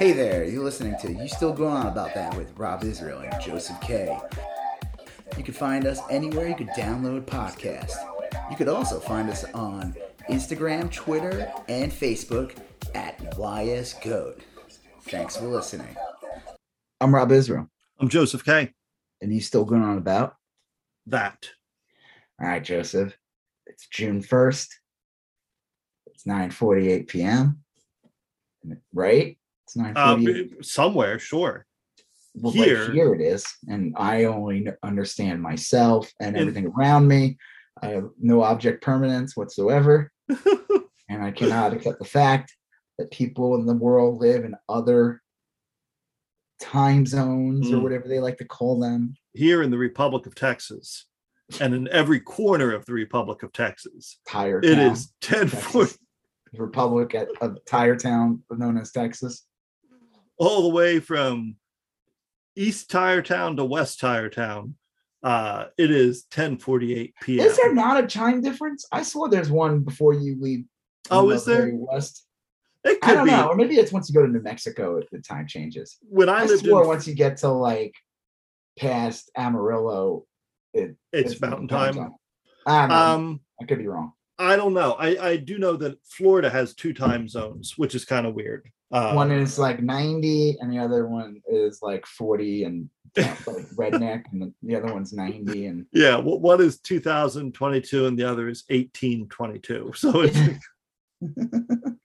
Hey 0.00 0.12
there, 0.12 0.44
you're 0.44 0.64
listening 0.64 0.96
to 1.02 1.12
You 1.12 1.28
Still 1.28 1.52
Going 1.52 1.76
On 1.76 1.86
About 1.86 2.14
That 2.14 2.34
with 2.34 2.58
Rob 2.58 2.84
Israel 2.84 3.18
and 3.20 3.38
Joseph 3.38 3.78
K. 3.82 4.18
You 5.36 5.44
can 5.44 5.52
find 5.52 5.84
us 5.84 6.00
anywhere 6.08 6.48
you 6.48 6.54
could 6.54 6.70
download 6.70 7.26
podcasts. 7.26 7.92
You 8.50 8.56
could 8.56 8.68
also 8.68 8.98
find 8.98 9.28
us 9.28 9.44
on 9.52 9.94
Instagram, 10.30 10.90
Twitter, 10.90 11.52
and 11.68 11.92
Facebook 11.92 12.56
at 12.94 13.18
YSGoat. 13.36 14.40
Thanks 15.02 15.36
for 15.36 15.44
listening. 15.44 15.94
I'm 17.02 17.14
Rob 17.14 17.30
Israel. 17.30 17.68
I'm 17.98 18.08
Joseph 18.08 18.42
K. 18.42 18.72
And 19.20 19.30
you 19.30 19.42
still 19.42 19.66
going 19.66 19.82
on 19.82 19.98
about 19.98 20.36
that? 21.08 21.46
All 22.40 22.48
right, 22.48 22.64
Joseph. 22.64 23.14
It's 23.66 23.86
June 23.86 24.22
1st. 24.22 24.68
It's 26.06 26.24
9:48 26.24 27.06
p.m. 27.06 27.62
Right? 28.94 29.36
It's 29.70 29.76
9:48. 29.76 30.58
Uh, 30.58 30.62
somewhere, 30.62 31.18
sure. 31.18 31.66
Well, 32.34 32.52
here, 32.52 32.92
here 32.92 33.12
it 33.14 33.20
is, 33.20 33.44
and 33.68 33.94
I 33.96 34.24
only 34.24 34.66
understand 34.84 35.42
myself 35.42 36.12
and 36.20 36.36
everything 36.36 36.66
in, 36.66 36.72
around 36.72 37.08
me. 37.08 37.36
I 37.82 37.88
have 37.88 38.08
no 38.20 38.42
object 38.42 38.84
permanence 38.84 39.36
whatsoever, 39.36 40.12
and 41.08 41.22
I 41.22 41.32
cannot 41.32 41.72
accept 41.72 41.98
the 41.98 42.04
fact 42.04 42.54
that 42.98 43.10
people 43.10 43.56
in 43.56 43.66
the 43.66 43.74
world 43.74 44.20
live 44.20 44.44
in 44.44 44.54
other 44.68 45.22
time 46.60 47.04
zones 47.04 47.68
mm. 47.68 47.74
or 47.74 47.80
whatever 47.80 48.06
they 48.06 48.20
like 48.20 48.38
to 48.38 48.44
call 48.44 48.78
them. 48.78 49.14
Here 49.32 49.62
in 49.62 49.70
the 49.70 49.78
Republic 49.78 50.26
of 50.26 50.36
Texas, 50.36 51.06
and 51.60 51.74
in 51.74 51.88
every 51.88 52.20
corner 52.20 52.72
of 52.72 52.86
the 52.86 52.92
Republic 52.92 53.42
of 53.42 53.52
Texas, 53.52 54.18
Tire 54.28 54.60
it 54.62 54.76
town, 54.76 54.92
is 54.92 55.12
10 55.20 55.48
foot. 55.48 55.96
Republic 56.52 57.14
at 57.14 57.28
a 57.40 57.54
tire 57.66 57.96
town 57.96 58.42
known 58.50 58.76
as 58.76 58.92
Texas. 58.92 59.46
All 60.40 60.62
the 60.62 60.74
way 60.74 61.00
from 61.00 61.56
East 62.56 62.90
Tire 62.90 63.22
Town 63.22 63.56
to 63.56 63.64
West 63.64 64.00
Tire 64.00 64.30
Town. 64.30 64.74
Uh, 65.22 65.66
it 65.76 65.90
is 65.90 66.24
10:48 66.30 67.12
p.m. 67.20 67.46
Is 67.46 67.56
there 67.58 67.74
not 67.74 68.02
a 68.02 68.06
time 68.06 68.40
difference? 68.40 68.86
I 68.90 69.02
swore 69.02 69.28
there's 69.28 69.50
one 69.50 69.80
before 69.80 70.14
you 70.14 70.36
leave. 70.40 70.64
Oh, 71.10 71.28
is 71.30 71.44
there? 71.44 71.70
West. 71.74 72.26
It 72.84 73.02
could 73.02 73.10
I 73.10 73.14
don't 73.16 73.24
be. 73.26 73.30
know, 73.32 73.48
or 73.48 73.54
maybe 73.54 73.76
it's 73.76 73.92
once 73.92 74.08
you 74.08 74.14
go 74.14 74.24
to 74.24 74.32
New 74.32 74.40
Mexico, 74.40 74.98
the 75.12 75.18
time 75.20 75.46
changes. 75.46 75.98
When 76.00 76.30
I, 76.30 76.40
I 76.40 76.44
lived 76.46 76.64
swore 76.64 76.82
in, 76.82 76.88
once 76.88 77.06
you 77.06 77.14
get 77.14 77.36
to 77.38 77.48
like 77.48 77.94
past 78.78 79.30
Amarillo, 79.36 80.24
it, 80.72 80.96
it's, 81.12 81.32
it's 81.32 81.40
mountain 81.42 81.68
time. 81.68 81.94
time. 81.94 82.14
I. 82.66 83.12
Um, 83.12 83.40
I 83.60 83.66
could 83.66 83.78
be 83.78 83.86
wrong. 83.86 84.12
I 84.38 84.56
don't 84.56 84.72
know. 84.72 84.92
I, 84.92 85.32
I 85.32 85.36
do 85.36 85.58
know 85.58 85.76
that 85.76 85.98
Florida 86.02 86.48
has 86.48 86.74
two 86.74 86.94
time 86.94 87.28
zones, 87.28 87.76
which 87.76 87.94
is 87.94 88.06
kind 88.06 88.26
of 88.26 88.34
weird. 88.34 88.70
Uh, 88.92 89.12
one 89.12 89.30
is 89.30 89.58
like 89.58 89.82
90, 89.82 90.58
and 90.60 90.72
the 90.72 90.78
other 90.78 91.06
one 91.06 91.40
is 91.48 91.80
like 91.80 92.04
40 92.06 92.64
and 92.64 92.90
like 93.16 93.38
redneck, 93.76 94.24
and 94.32 94.52
the, 94.62 94.76
other 94.76 94.92
one's 94.92 95.12
90. 95.12 95.66
And 95.66 95.86
yeah, 95.92 96.16
well, 96.16 96.40
one 96.40 96.60
is 96.60 96.80
2022, 96.80 98.06
and 98.06 98.18
the 98.18 98.24
other 98.24 98.48
is 98.48 98.64
1822. 98.68 99.92
So 100.00 100.22
it's 100.22 100.38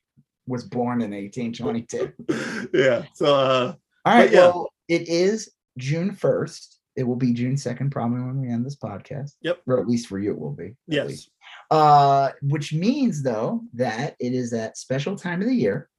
was 0.47 0.63
born 0.66 1.02
in 1.02 1.11
1822. 1.11 2.69
yeah. 2.73 3.03
So, 3.13 3.36
uh, 3.36 3.73
all 4.06 4.16
right. 4.16 4.31
Yeah. 4.31 4.39
Well, 4.39 4.69
it 4.88 5.08
is 5.08 5.52
June 5.78 6.16
1st. 6.16 6.75
It 6.95 7.03
will 7.03 7.16
be 7.16 7.33
June 7.33 7.56
2nd, 7.56 7.91
probably 7.91 8.22
when 8.22 8.39
we 8.39 8.50
end 8.50 8.66
this 8.66 8.75
podcast. 8.75 9.31
Yep. 9.41 9.61
Or 9.67 9.80
at 9.80 9.88
least 9.88 10.08
for 10.08 10.19
you, 10.19 10.31
it 10.31 10.39
will 10.39 10.52
be. 10.52 10.75
Yes. 10.88 11.28
Uh, 11.72 12.30
which 12.41 12.73
means, 12.73 13.23
though, 13.23 13.63
that 13.73 14.16
it 14.19 14.33
is 14.33 14.52
that 14.52 14.78
special 14.78 15.16
time 15.16 15.41
of 15.41 15.47
the 15.47 15.56
year 15.56 15.89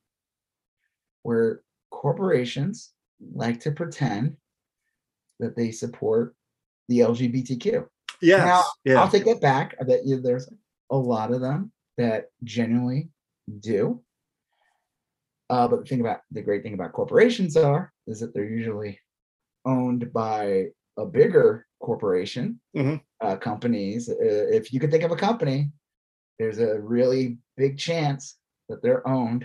where 1.27 1.62
corporations 1.91 2.92
like 3.34 3.58
to 3.58 3.72
pretend 3.72 4.36
that 5.41 5.56
they 5.56 5.72
support 5.72 6.36
the 6.88 7.00
LGBTQ. 7.00 7.84
Yeah. 8.22 8.44
Now, 8.44 8.62
yeah. 8.84 9.00
I'll 9.00 9.10
take 9.10 9.25
that 9.25 9.41
back. 9.41 9.75
I 9.81 9.84
bet 9.84 10.06
you 10.06 10.20
there's 10.20 10.48
a 10.91 10.97
lot 10.97 11.32
of 11.32 11.41
them 11.41 11.72
that 11.98 12.26
genuinely 12.44 13.09
do. 13.59 14.00
Uh, 15.50 15.66
but 15.66 15.81
the 15.81 15.87
thing 15.87 16.00
about 16.00 16.20
the 16.31 16.42
great 16.42 16.62
thing 16.62 16.75
about 16.75 16.92
corporations 16.92 17.56
are 17.56 17.93
is 18.06 18.20
that 18.20 18.32
they're 18.32 18.44
usually 18.44 19.00
owned 19.64 20.12
by 20.12 20.66
a 20.97 21.04
bigger 21.04 21.66
corporation, 21.81 22.60
mm-hmm. 22.76 22.97
uh, 23.20 23.34
companies. 23.34 24.08
Uh, 24.08 24.14
if 24.20 24.72
you 24.72 24.78
could 24.78 24.93
think 24.93 25.03
of 25.03 25.10
a 25.10 25.16
company, 25.16 25.72
there's 26.38 26.60
a 26.60 26.78
really 26.81 27.38
big 27.56 27.78
chance 27.78 28.37
that 28.69 28.81
they're 28.81 29.06
owned 29.08 29.44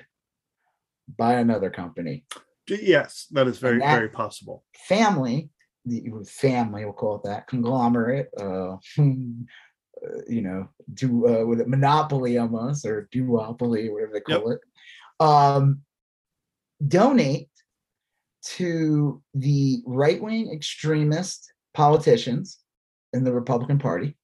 by 1.17 1.35
another 1.35 1.69
company. 1.69 2.25
Yes, 2.67 3.27
that 3.31 3.47
is 3.47 3.57
very 3.57 3.79
that 3.79 3.95
very 3.95 4.09
possible. 4.09 4.63
Family, 4.87 5.49
the 5.85 6.11
family, 6.25 6.85
we'll 6.85 6.93
call 6.93 7.15
it 7.15 7.23
that 7.23 7.47
conglomerate. 7.47 8.29
Uh, 8.39 8.73
uh 8.99 10.21
you 10.27 10.41
know, 10.41 10.67
do 10.93 11.27
uh, 11.27 11.45
with 11.45 11.61
it 11.61 11.67
monopoly 11.67 12.37
almost 12.37 12.85
or 12.85 13.07
duopoly, 13.13 13.91
whatever 13.91 14.13
they 14.13 14.21
call 14.21 14.49
yep. 14.49 14.57
it. 14.57 15.25
Um, 15.25 15.81
donate 16.87 17.49
to 18.43 19.21
the 19.35 19.83
right 19.85 20.21
wing 20.21 20.51
extremist 20.51 21.53
politicians 21.73 22.59
in 23.13 23.23
the 23.23 23.33
Republican 23.33 23.77
Party 23.77 24.17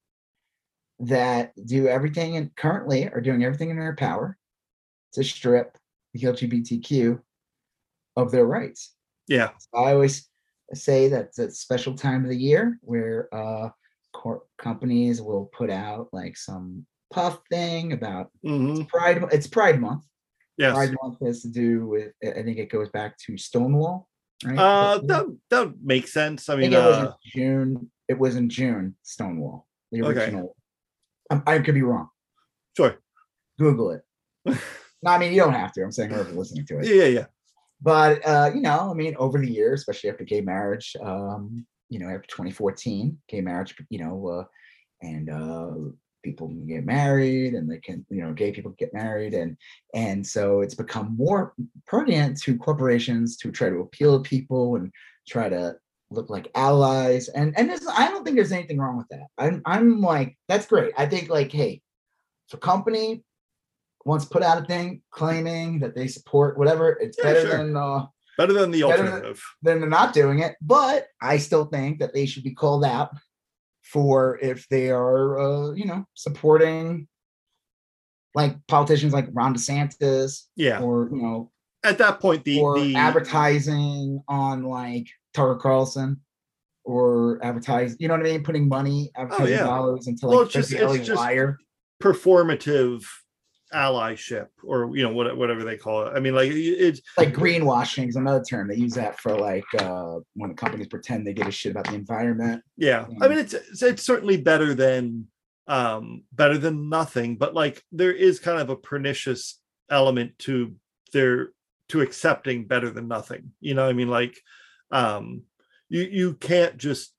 that 1.00 1.54
do 1.66 1.88
everything 1.88 2.38
and 2.38 2.56
currently 2.56 3.08
are 3.10 3.22
doing 3.22 3.44
everything 3.44 3.70
in 3.70 3.78
their 3.78 3.96
power 3.96 4.38
to 5.14 5.24
strip 5.24 5.77
the 6.18 6.28
LGBTQ 6.28 7.20
of 8.16 8.32
their 8.32 8.46
rights. 8.46 8.96
Yeah. 9.28 9.50
So 9.60 9.80
I 9.80 9.94
always 9.94 10.28
say 10.74 11.08
that 11.10 11.26
it's 11.26 11.40
a 11.40 11.52
special 11.52 11.96
time 11.96 12.24
of 12.24 12.30
the 12.30 12.38
year 12.38 12.80
where 12.82 13.34
uh, 13.34 13.70
cor- 14.14 14.44
companies 14.58 15.22
will 15.22 15.50
put 15.58 15.70
out 15.70 16.10
like 16.12 16.38
some 16.38 16.86
puff 17.14 17.40
thing 17.50 17.94
about 17.94 18.32
mm-hmm. 18.46 18.82
it's 18.82 18.92
Pride. 18.92 19.24
It's 19.32 19.48
Pride 19.48 19.80
Month, 19.80 20.04
Yes. 20.58 20.74
Pride 20.74 20.96
Month 21.02 21.18
has 21.26 21.42
to 21.44 21.50
do 21.50 21.88
with, 21.88 22.14
I 22.24 22.42
think 22.42 22.58
it 22.58 22.72
goes 22.72 22.90
back 22.90 23.18
to 23.28 23.38
Stonewall, 23.38 24.08
right? 24.44 24.58
Uh, 24.58 25.00
that, 25.04 25.38
that 25.52 25.74
makes 25.84 26.12
sense. 26.12 26.50
I 26.50 26.56
mean, 26.56 26.74
I 26.74 26.80
it 26.80 26.84
was 26.84 26.96
uh, 26.96 27.14
June. 27.24 27.92
It 28.10 28.18
was 28.18 28.36
in 28.36 28.50
June, 28.50 28.96
Stonewall, 29.04 29.68
the 29.92 30.02
original. 30.02 30.56
Okay. 31.32 31.44
I, 31.46 31.56
I 31.56 31.60
could 31.60 31.76
be 31.76 31.84
wrong. 31.84 32.10
Sure. 32.76 32.98
Google 33.60 33.92
it. 33.92 34.02
no, 35.04 35.12
I 35.12 35.18
mean, 35.18 35.34
you 35.34 35.42
don't 35.42 35.54
have 35.54 35.72
to. 35.74 35.84
I'm 35.84 35.92
saying 35.92 36.10
whoever's 36.10 36.36
listening 36.36 36.66
to 36.68 36.80
it. 36.80 36.88
Yeah, 36.88 37.06
yeah. 37.06 37.26
But, 37.82 38.26
uh, 38.26 38.52
you 38.54 38.62
know, 38.62 38.90
I 38.90 38.94
mean, 38.94 39.16
over 39.18 39.38
the 39.38 39.52
years, 39.52 39.82
especially 39.82 40.10
after 40.10 40.24
gay 40.24 40.42
marriage, 40.42 40.96
um, 41.02 41.66
you 41.90 42.00
know, 42.00 42.08
after 42.08 42.28
2014, 42.28 43.18
gay 43.30 43.42
marriage, 43.42 43.76
you 43.90 44.00
know, 44.00 44.28
uh, 44.28 44.44
and 45.02 45.30
uh, 45.30 45.72
people 46.28 46.48
can 46.48 46.68
get 46.68 46.86
married 46.86 47.54
and 47.54 47.72
they 47.72 47.78
can 47.78 48.06
you 48.10 48.22
know 48.22 48.34
gay 48.34 48.52
people 48.52 48.74
get 48.78 48.94
married 48.94 49.34
and 49.34 49.56
and 49.94 50.26
so 50.26 50.62
it's 50.62 50.76
become 50.76 51.16
more 51.16 51.54
pertinent 51.86 52.38
to 52.38 52.58
corporations 52.58 53.38
to 53.38 53.52
try 53.52 53.70
to 53.70 53.80
appeal 53.80 54.22
to 54.22 54.30
people 54.30 54.76
and 54.76 54.92
try 55.28 55.48
to 55.48 55.76
look 56.10 56.30
like 56.30 56.52
allies 56.56 57.30
and 57.30 57.58
and 57.58 57.72
i 57.94 58.08
don't 58.10 58.24
think 58.24 58.36
there's 58.36 58.52
anything 58.52 58.78
wrong 58.78 58.98
with 58.98 59.08
that 59.10 59.28
i'm 59.38 59.62
i'm 59.66 60.02
like 60.02 60.38
that's 60.50 60.66
great 60.66 60.94
i 60.98 61.06
think 61.06 61.30
like 61.30 61.52
hey 61.52 61.82
for 62.50 62.58
company 62.58 63.24
to 64.16 64.30
put 64.30 64.44
out 64.44 64.62
a 64.62 64.66
thing 64.66 65.02
claiming 65.12 65.80
that 65.80 65.96
they 65.96 66.08
support 66.08 66.58
whatever 66.58 66.98
it's 67.02 67.18
yeah, 67.18 67.24
better 67.24 67.42
sure. 67.42 67.58
than 67.58 67.76
uh 67.76 68.06
better 68.38 68.54
than 68.54 68.72
the 68.72 68.84
alternative 68.84 69.44
than, 69.62 69.82
than 69.82 69.90
not 69.90 70.14
doing 70.14 70.40
it 70.40 70.56
but 70.62 71.08
i 71.22 71.38
still 71.38 71.66
think 71.66 72.00
that 72.00 72.14
they 72.14 72.26
should 72.26 72.44
be 72.44 72.54
called 72.54 72.86
out 72.86 73.12
for 73.88 74.38
if 74.42 74.68
they 74.70 74.90
are, 74.90 75.40
uh, 75.40 75.72
you 75.72 75.86
know, 75.86 76.06
supporting 76.14 77.08
like 78.36 78.56
politicians 78.68 79.14
like 79.14 79.28
Ron 79.32 79.56
DeSantis, 79.56 80.44
yeah, 80.56 80.82
or 80.82 81.10
you 81.12 81.22
know, 81.22 81.52
at 81.84 81.98
that 81.98 82.20
point, 82.20 82.44
the, 82.44 82.56
the 82.76 82.96
advertising 82.96 84.22
on 84.28 84.64
like 84.64 85.08
Tucker 85.34 85.56
Carlson 85.56 86.22
or 86.84 87.44
advertise, 87.44 87.96
you 88.00 88.08
know 88.08 88.16
what 88.16 88.26
I 88.26 88.32
mean, 88.32 88.44
putting 88.44 88.68
money, 88.68 89.12
advertising 89.16 89.56
oh, 89.56 89.58
yeah. 89.58 89.64
dollars 89.64 90.08
into 90.08 90.28
like 90.28 90.36
well, 90.36 90.44
it's 90.44 90.54
just, 90.54 90.72
it's 90.72 91.08
just 91.08 91.24
performative 92.02 93.04
allyship 93.74 94.48
or 94.64 94.96
you 94.96 95.04
know 95.04 95.12
whatever 95.12 95.64
they 95.64 95.78
call 95.78 96.06
it. 96.06 96.14
I 96.16 96.20
mean 96.20 96.34
like 96.34 96.52
it's 96.52 97.02
like 97.18 97.34
greenwashing 97.34 98.08
is 98.08 98.16
another 98.16 98.44
term. 98.44 98.68
They 98.68 98.76
use 98.76 98.94
that 98.94 99.20
for 99.20 99.38
like 99.38 99.66
uh 99.80 100.20
when 100.36 100.56
companies 100.56 100.88
pretend 100.88 101.28
they 101.28 101.34
give 101.34 101.48
a 101.48 101.52
shit 101.52 101.72
about 101.72 101.88
the 101.88 101.96
environment. 101.96 102.64
Yeah. 102.78 103.06
I 103.22 103.28
mean 103.28 103.40
it's 103.40 103.54
it's 103.82 104.04
certainly 104.04 104.38
better 104.38 104.74
than 104.74 105.28
um 105.68 106.24
better 106.32 106.58
than 106.58 106.88
nothing 106.88 107.36
but 107.36 107.54
like 107.54 107.84
there 107.92 108.14
is 108.14 108.40
kind 108.40 108.62
of 108.62 108.70
a 108.70 108.76
pernicious 108.76 109.60
element 109.90 110.40
to 110.40 110.74
their 111.12 111.50
to 111.90 112.02
accepting 112.02 112.66
better 112.66 112.90
than 112.90 113.08
nothing. 113.08 113.52
You 113.60 113.74
know 113.74 113.88
i 113.88 113.94
mean? 113.94 114.10
Like 114.10 114.38
um 114.92 115.44
you 115.90 116.04
you 116.04 116.34
can't 116.36 116.78
just 116.78 117.14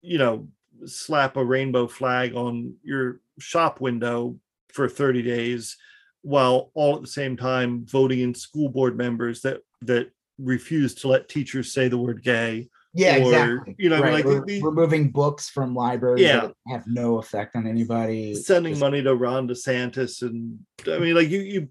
you 0.00 0.18
know 0.18 0.48
slap 0.86 1.36
a 1.36 1.44
rainbow 1.44 1.86
flag 1.86 2.34
on 2.34 2.74
your 2.82 3.20
shop 3.38 3.80
window 3.80 4.38
for 4.76 4.88
30 4.88 5.22
days 5.22 5.76
while 6.22 6.70
all 6.74 6.96
at 6.96 7.00
the 7.00 7.06
same 7.08 7.36
time 7.36 7.84
voting 7.86 8.20
in 8.20 8.34
school 8.34 8.68
board 8.68 8.96
members 8.96 9.40
that 9.40 9.60
that 9.82 10.10
refused 10.38 11.00
to 11.00 11.08
let 11.08 11.28
teachers 11.28 11.72
say 11.72 11.88
the 11.88 11.96
word 11.96 12.22
gay. 12.22 12.68
Yeah, 12.92 13.16
or, 13.16 13.22
exactly. 13.54 13.74
you 13.78 13.88
know, 13.90 14.00
right. 14.00 14.24
like, 14.24 14.46
the- 14.46 14.62
removing 14.62 15.10
books 15.10 15.48
from 15.50 15.74
libraries 15.74 16.22
Yeah. 16.22 16.40
that 16.46 16.54
have 16.68 16.84
no 16.86 17.18
effect 17.18 17.54
on 17.56 17.66
anybody. 17.66 18.34
sending 18.34 18.72
Just- 18.72 18.80
money 18.80 19.02
to 19.02 19.14
Ron 19.14 19.48
DeSantis, 19.48 20.22
and 20.22 20.58
I 20.86 20.98
mean, 20.98 21.14
like 21.14 21.28
you, 21.30 21.40
you 21.40 21.68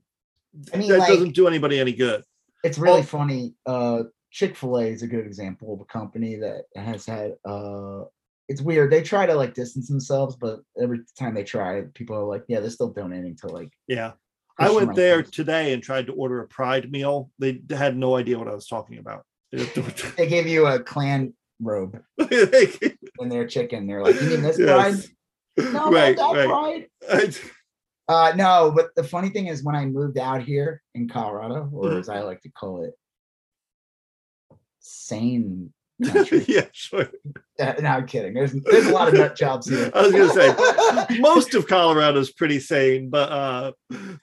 I 0.74 0.78
mean, 0.78 0.90
that 0.90 1.00
like- 1.00 1.10
doesn't 1.10 1.36
do 1.36 1.48
anybody 1.48 1.80
any 1.80 1.94
good. 1.94 2.24
It's 2.63 2.78
really 2.80 3.04
funny. 3.04 3.54
Uh, 3.66 4.04
Chick 4.31 4.56
Fil 4.56 4.78
A 4.78 4.84
is 4.88 5.02
a 5.04 5.07
good 5.07 5.25
example 5.25 5.74
of 5.75 5.81
a 5.81 5.86
company 5.86 6.36
that 6.38 6.63
has 6.75 7.06
had. 7.06 7.36
Uh, 7.46 8.04
it's 8.47 8.62
weird. 8.62 8.92
They 8.92 9.01
try 9.01 9.25
to 9.25 9.33
like 9.33 9.53
distance 9.53 9.88
themselves, 9.88 10.36
but 10.36 10.59
every 10.81 11.00
time 11.18 11.33
they 11.33 11.44
try, 11.44 11.81
people 11.94 12.15
are 12.15 12.24
like, 12.25 12.44
"Yeah, 12.47 12.59
they're 12.59 12.69
still 12.69 12.92
donating 12.92 13.36
to 13.38 13.47
like." 13.47 13.69
Yeah, 13.88 14.13
I 14.59 14.69
went 14.71 14.95
there 14.95 15.21
things. 15.24 15.31
today 15.36 15.74
and 15.74 15.81
tried 15.81 16.07
to 16.07 16.13
order 16.13 16.42
a 16.42 16.47
Pride 16.47 16.92
meal. 16.92 17.31
They 17.39 17.62
had 17.71 17.97
no 17.97 18.15
idea 18.15 18.38
what 18.38 18.47
I 18.47 18.53
was 18.53 18.68
talking 18.68 19.00
about. 19.00 19.25
They 19.51 20.27
gave 20.30 20.47
you 20.47 20.68
a 20.68 20.80
clan 20.80 21.33
robe 21.59 22.01
in 22.30 23.30
their 23.30 23.47
chicken. 23.47 23.88
They're 23.88 24.03
like, 24.03 24.19
"You 24.21 24.27
mean 24.27 24.42
this 24.42 24.59
Yes. 24.59 25.07
pride?" 25.57 25.71
No, 25.74 25.89
right, 25.92 26.18
not 26.18 26.36
that 26.36 26.47
right. 26.47 26.88
pride. 27.07 27.36
Uh, 28.07 28.31
no, 28.36 28.71
but 28.75 28.94
the 28.95 29.03
funny 29.03 29.30
thing 29.30 29.47
is, 29.47 29.63
when 29.63 29.75
I 29.75 29.83
moved 29.88 30.19
out 30.19 30.44
here 30.44 30.83
in 30.94 31.09
Colorado, 31.09 31.68
or 31.74 31.89
Mhm. 31.89 32.00
as 32.01 32.07
I 32.07 32.19
like 32.19 32.39
to 32.42 32.50
call 32.51 32.83
it, 32.83 32.94
sane. 34.80 35.74
yeah, 36.47 36.65
sure. 36.74 37.07
Uh, 37.59 37.74
no, 37.80 37.88
I'm 37.89 38.06
kidding. 38.06 38.33
There's 38.33 38.51
there's 38.51 38.88
a 38.88 38.92
lot 38.92 39.07
of 39.07 39.13
nut 39.13 39.36
jobs 39.38 39.69
here. 39.69 39.89
I 39.94 40.01
was 40.01 40.12
gonna 40.12 40.30
say 40.30 41.18
most 41.19 41.53
of 41.53 41.68
Colorado 41.68 42.19
is 42.19 42.31
pretty 42.31 42.59
sane, 42.59 43.09
but 43.09 43.31
uh 43.31 43.71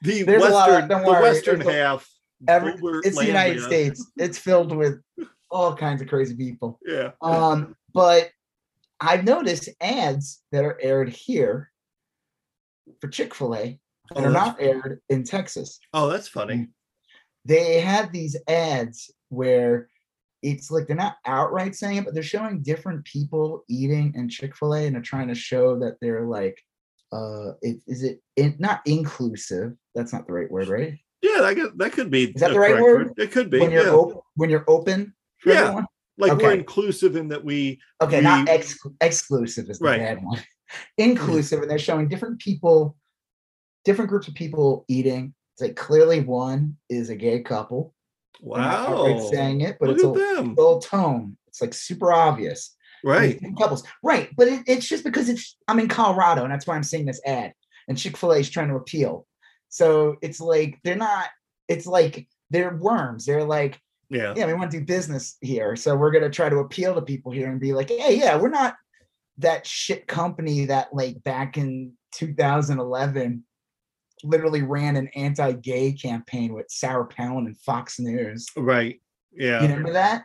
the 0.03 0.23
There's 0.23 0.43
lot 0.43 0.69
of- 0.69 0.75
western 0.75 0.89
the 0.89 1.07
worry, 1.09 1.23
western 1.23 1.61
half 1.63 2.09
Every, 2.49 2.75
it's 3.05 3.17
the 3.17 3.27
United. 3.27 3.63
States. 3.63 4.05
It's 4.17 4.37
filled 4.37 4.75
with 4.77 5.01
all 5.51 5.77
kinds 5.77 6.03
of 6.03 6.09
crazy 6.09 6.35
people. 6.35 6.81
Yeah. 6.85 7.13
Um, 7.23 7.77
but 7.95 8.31
I've 9.01 9.23
noticed 9.25 9.69
ads 9.81 10.43
that 10.51 10.65
are 10.65 10.77
aired 10.83 11.09
here 11.09 11.71
for 13.01 13.07
Chick 13.09 13.33
Fil 13.35 13.55
A 13.55 13.79
Oh, 14.15 14.21
that 14.21 14.27
are 14.27 14.33
not 14.33 14.61
aired 14.61 15.01
in 15.09 15.23
Texas. 15.25 15.79
oh, 15.95 16.09
that's 16.11 16.29
funny. 16.29 16.69
they 17.45 17.81
have 17.81 18.13
these 18.13 18.37
ads 18.49 19.11
where 19.29 19.89
it's 20.43 20.71
like 20.71 20.87
they're 20.87 20.97
not 20.97 21.17
outright 21.25 21.75
saying 21.75 21.99
it, 21.99 22.05
but 22.05 22.15
they're 22.15 22.23
showing 22.23 22.63
different 22.63 23.05
people 23.05 23.65
eating 23.69 24.13
in 24.17 24.29
Chick 24.29 24.57
Fil 24.57 24.75
A, 24.75 24.87
and 24.87 24.95
they're 24.95 25.03
trying 25.03 25.29
to 25.29 25.35
show 25.35 25.79
that 25.79 25.97
they're 26.01 26.27
like, 26.27 26.59
uh, 27.13 27.53
it, 27.63 27.79
is 27.87 28.03
it 28.03 28.21
in, 28.37 28.57
not 28.59 28.81
inclusive? 28.87 29.73
That's 29.95 30.13
not 30.13 30.27
the 30.27 30.33
right 30.33 30.51
word, 30.51 30.69
right? 30.69 30.99
Yeah, 31.21 31.41
that 31.43 31.55
could, 31.55 31.79
that 31.79 31.93
could 31.93 32.11
be 32.11 32.25
Is 32.25 32.41
that 32.41 32.53
the 32.53 32.59
right 32.59 32.77
correct 32.77 32.83
word? 32.83 33.13
It 33.19 33.31
could 33.31 33.51
be. 33.51 33.61
When 33.61 33.71
you're 33.71 33.85
yeah. 33.87 33.93
op- 33.93 34.25
when 34.35 34.51
you're 34.51 34.65
open, 34.67 35.15
Yeah. 35.47 35.61
everyone? 35.61 35.87
like 36.19 36.37
we're 36.39 36.53
inclusive 36.53 37.17
in 37.17 37.29
that 37.29 37.43
we 37.45 37.81
Okay, 38.03 38.21
not 38.21 38.49
ex- 38.49 38.79
exclusive 39.01 39.71
is 39.71 39.79
the 39.79 39.85
Right. 39.87 39.99
bad 39.99 40.23
one. 40.23 40.41
Inclusive, 40.99 41.61
and 41.63 41.71
they're 41.71 41.79
showing 41.79 42.09
different 42.09 42.39
people, 42.41 42.97
different 43.85 44.09
groups 44.11 44.29
of 44.29 44.35
people 44.35 44.85
eating. 44.89 45.35
It's 45.55 45.63
like 45.63 45.77
clearly 45.77 46.21
one 46.21 46.77
is 46.89 47.11
a 47.11 47.17
gay 47.17 47.41
couple. 47.41 47.95
Wow. 48.43 49.31
saying 49.33 49.61
it, 49.63 49.77
but 49.81 49.89
Look 49.89 49.97
it's 49.99 50.05
a 50.05 50.35
them. 50.37 50.55
little 50.57 50.81
tone. 50.81 51.37
It's 51.49 51.61
like 51.61 51.73
super 51.75 52.13
obvious. 52.13 52.75
Right. 53.05 53.41
couples. 53.59 53.83
Right. 54.03 54.31
But 54.37 54.49
it, 54.49 54.63
it's 54.67 54.87
just 54.89 55.05
because 55.05 55.29
it's 55.29 55.57
I'm 55.69 55.79
in 55.81 55.89
Colorado 55.89 56.43
and 56.45 56.53
that's 56.53 56.67
why 56.67 56.77
I'm 56.77 56.83
seeing 56.83 57.07
this 57.07 57.21
ad. 57.27 57.53
And 57.89 57.99
Chick-fil-A 57.99 58.39
is 58.39 58.51
trying 58.51 58.69
to 58.69 58.77
appeal. 58.77 59.27
So 59.69 60.17
it's 60.23 60.41
like 60.41 60.79
they're 60.85 60.95
not, 60.97 61.29
it's 61.69 61.87
like 61.87 62.29
they're 62.51 62.77
worms. 62.77 63.25
They're 63.27 63.45
like, 63.45 63.81
Yeah. 64.09 64.35
yeah, 64.37 64.47
we 64.47 64.55
want 64.55 64.71
to 64.71 64.79
do 64.79 64.85
business 64.85 65.37
here. 65.41 65.75
So 65.77 65.97
we're 65.97 66.11
gonna 66.13 66.31
try 66.31 66.49
to 66.49 66.59
appeal 66.59 66.95
to 66.95 67.03
people 67.03 67.33
here 67.33 67.51
and 67.51 67.61
be 67.61 67.73
like, 67.73 67.91
hey, 67.91 68.19
yeah, 68.19 68.37
we're 68.37 68.51
not 68.51 68.77
that 69.39 69.67
shit 69.67 70.07
company 70.07 70.67
that 70.67 70.95
like 70.95 71.23
back 71.25 71.57
in 71.59 71.93
2011 72.13 73.45
literally 74.25 74.63
ran 74.63 74.97
an 74.97 75.09
anti-gay 75.09 75.93
campaign 75.93 76.53
with 76.55 76.71
Sarah 76.71 77.07
Palin 77.07 77.47
and 77.47 77.57
Fox 77.59 77.99
News. 77.99 78.49
Right. 78.57 79.01
Yeah. 79.33 79.63
You 79.63 79.69
remember 79.69 79.93
that? 79.93 80.25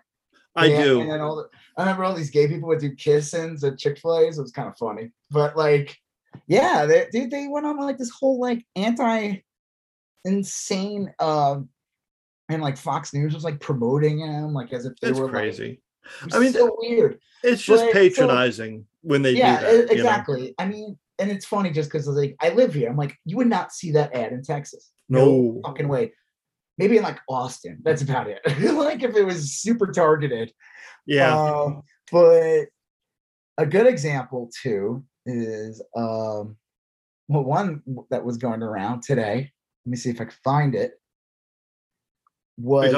I 0.56 0.66
Yeah, 0.68 0.84
do. 0.84 1.02
And 1.02 1.12
then 1.12 1.22
all 1.22 1.36
the, 1.36 1.50
I 1.78 1.82
remember 1.84 2.04
all 2.04 2.16
these 2.16 2.32
gay 2.32 2.48
people 2.48 2.68
would 2.70 2.80
do 2.80 2.96
kissings 2.96 3.64
at 3.64 3.78
Chick 3.78 4.00
Fil 4.00 4.18
A's. 4.20 4.38
It 4.38 4.42
was 4.42 4.52
kind 4.52 4.68
of 4.68 4.78
funny, 4.78 5.12
but 5.30 5.56
like, 5.56 5.96
yeah, 6.48 6.86
they 6.86 7.08
dude, 7.12 7.32
they 7.32 7.48
went 7.48 7.66
on 7.66 7.78
like 7.78 7.98
this 7.98 8.10
whole 8.10 8.40
like 8.40 8.66
anti 8.76 9.38
insane, 10.26 11.14
um, 11.20 11.70
and 12.50 12.62
like 12.62 12.78
Fox 12.78 13.14
News 13.14 13.34
was 13.34 13.44
like 13.44 13.60
promoting 13.60 14.20
him 14.20 14.54
like 14.54 14.74
as 14.74 14.86
if 14.86 14.94
they 15.02 15.12
were 15.12 15.30
crazy. 15.30 15.82
Like, 16.24 16.34
I 16.36 16.40
mean, 16.40 16.54
so 16.54 16.76
weird. 16.80 17.20
It's 17.44 17.62
just 17.62 17.86
but- 17.86 17.94
so- 17.94 17.94
patronizing 17.94 18.86
when 19.02 19.22
they 19.22 19.34
yeah, 19.34 19.60
do 19.60 19.66
that. 19.66 19.72
you 19.74 19.80
know? 19.80 19.92
exactly. 19.94 20.56
I 20.58 20.66
mean, 20.66 20.98
and 21.20 21.32
it's 21.32 21.46
funny 21.46 21.72
just 21.72 21.92
because 21.92 22.08
like 22.08 22.36
I 22.42 22.50
live 22.50 22.74
here. 22.74 22.90
I'm 22.90 22.98
like, 22.98 23.16
you 23.26 23.38
would 23.38 23.48
not 23.48 23.72
see 23.74 23.92
that 23.94 24.14
ad 24.14 24.32
in 24.32 24.44
Texas. 24.44 24.92
No. 25.10 25.62
fucking 25.66 25.88
way. 25.88 26.14
Maybe 26.78 26.98
in 26.98 27.04
like 27.04 27.20
Austin. 27.28 27.80
That's 27.84 28.02
about 28.02 28.28
it. 28.28 28.40
like 28.74 29.04
if 29.04 29.16
it 29.16 29.24
was 29.24 29.54
super 29.54 29.88
targeted. 29.88 30.52
Yeah. 31.06 31.36
Um, 31.36 31.84
but 32.12 32.66
a 33.58 33.66
good 33.66 33.88
example 33.88 34.52
too 34.62 35.04
is 35.26 35.82
um 35.96 36.56
well 37.28 37.44
one 37.44 37.82
that 38.10 38.24
was 38.24 38.38
going 38.38 38.62
around 38.62 39.02
today. 39.02 39.52
Let 39.86 39.90
me 39.90 39.98
see 39.98 40.10
if 40.10 40.22
I 40.22 40.26
can 40.26 40.34
find 40.44 40.76
it. 40.76 40.94
Was 42.60 42.94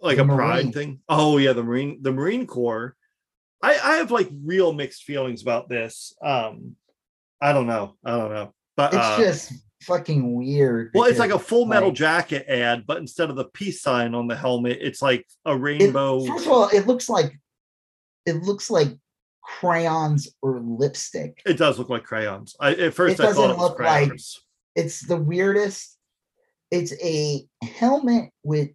like 0.00 0.18
a 0.18 0.24
pride 0.24 0.64
Marine. 0.64 0.72
thing. 0.72 1.00
Oh 1.08 1.38
yeah, 1.38 1.52
the 1.52 1.62
Marine 1.62 2.02
the 2.02 2.12
Marine 2.12 2.46
Corps. 2.46 2.96
I 3.62 3.72
I 3.72 3.96
have 3.96 4.10
like 4.10 4.30
real 4.44 4.72
mixed 4.72 5.04
feelings 5.04 5.42
about 5.42 5.68
this. 5.68 6.14
Um 6.22 6.76
I 7.40 7.52
don't 7.52 7.66
know. 7.66 7.96
I 8.04 8.10
don't 8.16 8.32
know. 8.32 8.54
But 8.76 8.94
it's 8.94 9.02
uh, 9.02 9.18
just 9.18 9.52
fucking 9.82 10.34
weird. 10.34 10.90
well, 10.94 11.04
it's 11.04 11.18
like 11.18 11.30
a 11.30 11.38
full 11.38 11.66
metal 11.66 11.88
like, 11.88 11.96
jacket 11.98 12.46
ad, 12.48 12.86
but 12.86 12.98
instead 12.98 13.30
of 13.30 13.36
the 13.36 13.46
peace 13.46 13.82
sign 13.82 14.14
on 14.14 14.26
the 14.26 14.36
helmet, 14.36 14.78
it's 14.80 15.02
like 15.02 15.26
a 15.46 15.52
it- 15.52 15.56
rainbow. 15.56 16.24
First 16.24 16.46
of 16.46 16.52
all, 16.52 16.68
it 16.68 16.86
looks 16.86 17.08
like 17.08 17.38
it 18.26 18.42
looks 18.42 18.70
like 18.70 18.96
crayons 19.42 20.28
or 20.42 20.60
lipstick. 20.60 21.40
it 21.46 21.56
does 21.56 21.78
look 21.78 21.88
like 21.88 22.04
crayons. 22.04 22.54
I 22.60 22.74
at 22.74 22.94
first 22.94 23.18
It 23.18 23.22
I 23.22 23.26
doesn't 23.26 23.50
it 23.50 23.58
look 23.58 23.80
like- 23.80 24.12
It's 24.76 25.00
the 25.06 25.16
weirdest. 25.16 25.96
It's 26.70 26.92
a 27.02 27.44
helmet 27.64 28.30
with 28.44 28.70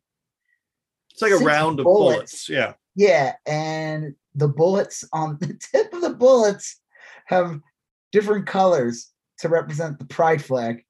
it's 1.11 1.21
like 1.21 1.31
a 1.31 1.37
round 1.37 1.79
of 1.79 1.85
bullets. 1.85 2.47
bullets. 2.47 2.49
Yeah. 2.49 2.73
Yeah, 2.95 3.35
and 3.45 4.15
the 4.33 4.49
bullets 4.49 5.05
on 5.13 5.37
the 5.41 5.57
tip 5.71 5.93
of 5.93 6.01
the 6.01 6.13
bullets 6.13 6.81
have 7.27 7.59
different 8.15 8.47
colors 8.47 9.11
to 9.39 9.49
represent 9.49 9.99
the 9.99 10.05
pride 10.05 10.41
flag. 10.41 10.81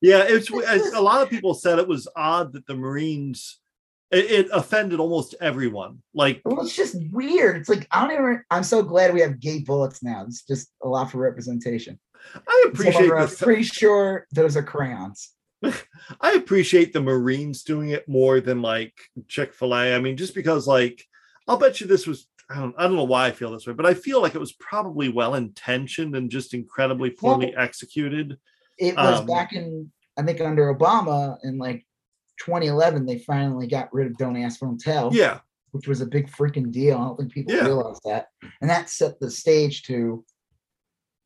Yeah, 0.00 0.24
it's 0.26 0.50
a 0.94 1.02
lot 1.02 1.20
of 1.20 1.28
people 1.28 1.52
said 1.52 1.78
it 1.78 1.86
was 1.86 2.08
odd 2.16 2.54
that 2.54 2.66
the 2.66 2.74
Marines 2.74 3.60
it, 4.10 4.30
it 4.30 4.48
offended 4.52 5.00
almost 5.00 5.34
everyone. 5.42 6.02
Like 6.14 6.40
Well, 6.46 6.64
it's 6.64 6.74
just 6.74 6.96
weird. 7.10 7.56
It's 7.56 7.68
like 7.68 7.86
I 7.90 8.00
don't 8.00 8.12
even. 8.12 8.42
I'm 8.50 8.64
so 8.64 8.82
glad 8.82 9.12
we 9.12 9.20
have 9.20 9.38
gay 9.38 9.60
bullets 9.60 10.02
now. 10.02 10.24
It's 10.26 10.46
just 10.46 10.70
a 10.82 10.88
lot 10.88 11.10
for 11.10 11.18
representation. 11.18 12.00
I 12.34 12.64
appreciate 12.68 13.10
this. 13.10 13.38
pretty 13.38 13.64
sure 13.64 14.26
those 14.32 14.56
are 14.56 14.62
crayons. 14.62 15.30
I 16.22 16.32
appreciate 16.32 16.94
the 16.94 17.02
Marines 17.02 17.64
doing 17.64 17.90
it 17.90 18.08
more 18.08 18.40
than 18.40 18.62
like 18.62 18.94
Chick 19.28 19.52
Fil 19.52 19.74
A. 19.74 19.94
I 19.94 19.98
mean, 20.00 20.16
just 20.16 20.34
because 20.34 20.66
like 20.66 21.04
I'll 21.46 21.58
bet 21.58 21.82
you 21.82 21.86
this 21.86 22.06
was. 22.06 22.26
I 22.50 22.56
don't, 22.56 22.74
I 22.76 22.82
don't 22.82 22.96
know 22.96 23.04
why 23.04 23.26
I 23.26 23.30
feel 23.32 23.50
this 23.52 23.66
way, 23.66 23.72
but 23.72 23.86
I 23.86 23.94
feel 23.94 24.20
like 24.20 24.34
it 24.34 24.40
was 24.40 24.52
probably 24.52 25.08
well 25.08 25.34
intentioned 25.34 26.14
and 26.14 26.30
just 26.30 26.52
incredibly 26.54 27.10
poorly 27.10 27.54
executed. 27.56 28.38
It 28.78 28.96
was 28.96 29.20
Um, 29.20 29.26
back 29.26 29.52
in 29.52 29.90
I 30.16 30.22
think 30.22 30.40
under 30.40 30.72
Obama 30.72 31.38
in 31.42 31.58
like 31.58 31.84
2011. 32.40 33.06
They 33.06 33.18
finally 33.18 33.66
got 33.66 33.92
rid 33.92 34.06
of 34.08 34.16
"Don't 34.16 34.36
Ask, 34.36 34.60
Don't 34.60 34.78
Tell." 34.80 35.12
Yeah, 35.14 35.40
which 35.72 35.88
was 35.88 36.00
a 36.00 36.06
big 36.06 36.30
freaking 36.30 36.70
deal. 36.70 36.96
I 36.96 37.04
don't 37.04 37.16
think 37.16 37.32
people 37.32 37.54
Yeah. 37.54 37.64
realize 37.64 37.98
that. 38.04 38.28
And 38.60 38.68
that 38.70 38.90
set 38.90 39.18
the 39.20 39.30
stage 39.30 39.82
to 39.84 40.24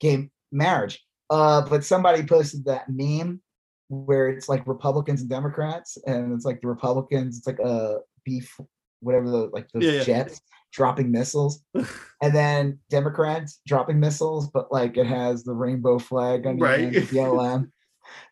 gay 0.01 0.31
marriage. 0.53 1.05
Uh, 1.31 1.63
but 1.69 1.85
somebody 1.85 2.23
posted 2.23 2.65
that 2.65 2.89
meme 2.89 3.43
where 3.89 4.29
it's 4.29 4.49
like 4.49 4.67
Republicans 4.67 5.21
and 5.23 5.31
Democrats, 5.31 5.99
and 6.07 6.33
it's 6.33 6.45
like 6.45 6.61
the 6.61 6.69
Republicans, 6.69 7.39
it's 7.39 7.47
like 7.47 7.59
a 7.59 7.99
beef, 8.25 8.59
whatever 9.01 9.29
the 9.31 9.51
like 9.53 9.69
those 9.73 9.85
Yeah, 9.85 9.93
yeah. 9.93 10.05
jets 10.05 10.41
dropping 10.73 11.11
missiles, 11.11 11.63
and 12.23 12.35
then 12.35 12.79
Democrats 12.91 13.61
dropping 13.67 14.01
missiles, 14.01 14.49
but 14.51 14.71
like 14.73 14.97
it 14.97 15.07
has 15.07 15.45
the 15.45 15.55
rainbow 15.55 15.99
flag 15.99 16.47
on 16.47 16.57
the 16.59 16.63
Right. 16.65 16.81
end, 16.81 16.95
BLM. 16.95 17.71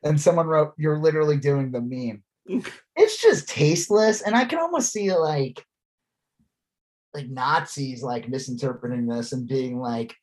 And 0.02 0.20
someone 0.20 0.46
wrote, 0.46 0.72
"You're 0.78 0.98
literally 0.98 1.36
doing 1.36 1.70
the 1.72 1.80
meme." 1.80 2.22
it's 2.96 3.20
just 3.20 3.48
tasteless 3.48 4.22
and 4.22 4.36
i 4.36 4.44
can 4.44 4.60
almost 4.60 4.92
see 4.92 5.12
like 5.12 5.64
like 7.12 7.28
nazis 7.28 8.02
like 8.04 8.28
misinterpreting 8.28 9.06
this 9.06 9.32
and 9.32 9.48
being 9.48 9.80
like 9.80 10.14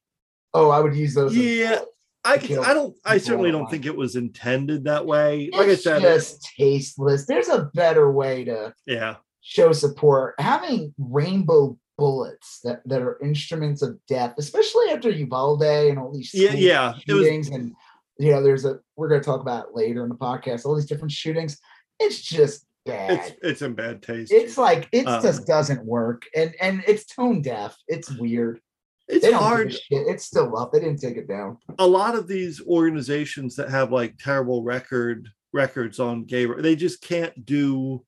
oh 0.53 0.69
i 0.69 0.79
would 0.79 0.95
use 0.95 1.13
those 1.13 1.35
Yeah, 1.35 1.69
bullets." 1.79 1.87
I 2.25 2.35
I 2.35 2.73
don't 2.73 2.95
I 3.03 3.17
certainly 3.17 3.51
don't 3.51 3.69
think 3.69 3.85
it 3.85 3.95
was 3.95 4.15
intended 4.15 4.85
that 4.85 5.05
way. 5.05 5.49
Like 5.51 5.67
I 5.67 5.75
said, 5.75 6.01
just 6.01 6.49
tasteless. 6.57 7.25
There's 7.25 7.49
a 7.49 7.69
better 7.73 8.09
way 8.13 8.45
to 8.45 8.73
yeah, 8.85 9.15
show 9.41 9.73
support. 9.73 10.35
Having 10.39 10.93
rainbow 10.97 11.77
bullets 12.03 12.59
that, 12.65 12.81
that 12.85 13.01
are 13.01 13.17
instruments 13.23 13.81
of 13.81 13.97
death, 14.07 14.33
especially 14.37 14.89
after 14.89 15.09
Uvalde 15.09 15.63
and 15.89 15.97
all 15.97 16.11
these 16.11 16.33
yeah, 16.33 16.51
yeah. 16.51 16.93
It 17.07 17.13
was 17.13 17.23
shootings, 17.25 17.49
and 17.49 17.73
you 18.19 18.31
know, 18.31 18.43
there's 18.43 18.65
a 18.65 18.79
we're 18.97 19.07
gonna 19.07 19.23
talk 19.23 19.39
about 19.41 19.73
later 19.73 20.03
in 20.03 20.09
the 20.09 20.15
podcast, 20.15 20.65
all 20.65 20.75
these 20.75 20.85
different 20.85 21.11
shootings. 21.13 21.57
It's 21.99 22.21
just 22.21 22.65
bad. 22.85 23.11
it's 23.11 23.31
it's 23.41 23.61
in 23.61 23.73
bad 23.73 24.03
taste. 24.03 24.33
It's 24.33 24.57
like 24.57 24.89
it 24.91 25.07
Um, 25.07 25.21
just 25.21 25.47
doesn't 25.47 25.85
work, 25.85 26.23
and 26.35 26.53
and 26.59 26.83
it's 26.87 27.05
tone 27.05 27.41
deaf. 27.41 27.77
It's 27.87 28.11
weird. 28.11 28.59
it's 29.07 29.25
hard. 29.31 29.69
give 29.69 29.77
a 29.77 29.79
shit. 29.79 30.07
It's 30.07 30.25
still 30.25 30.57
up. 30.57 30.73
They 30.73 30.79
didn't 30.81 30.99
take 30.99 31.15
it 31.17 31.27
down. 31.29 31.57
a 31.79 31.87
lot 31.87 32.15
of 32.15 32.27
these 32.27 32.61
organizations 32.67 33.55
that 33.55 33.69
have 33.69 33.91
like 33.93 34.17
terrible 34.17 34.63
record 34.63 35.29
records 35.53 35.99
on 35.99 36.23
gay 36.25 36.45
they 36.47 36.75
just 36.75 36.99
can't 37.01 37.45
do 37.45 38.03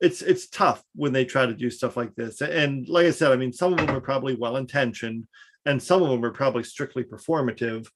it's 0.00 0.22
it's 0.22 0.48
tough 0.48 0.82
when 0.94 1.12
they 1.12 1.24
try 1.24 1.44
to 1.46 1.54
do 1.54 1.70
stuff 1.70 1.96
like 1.96 2.14
this 2.14 2.40
and 2.40 2.88
like 2.88 3.06
i 3.06 3.10
said 3.10 3.32
i 3.32 3.36
mean 3.36 3.52
some 3.52 3.72
of 3.72 3.78
them 3.78 3.90
are 3.90 4.00
probably 4.00 4.34
well 4.34 4.56
intentioned 4.56 5.26
and 5.66 5.82
some 5.82 6.02
of 6.02 6.08
them 6.08 6.24
are 6.24 6.30
probably 6.30 6.62
strictly 6.62 7.02
performative 7.02 7.86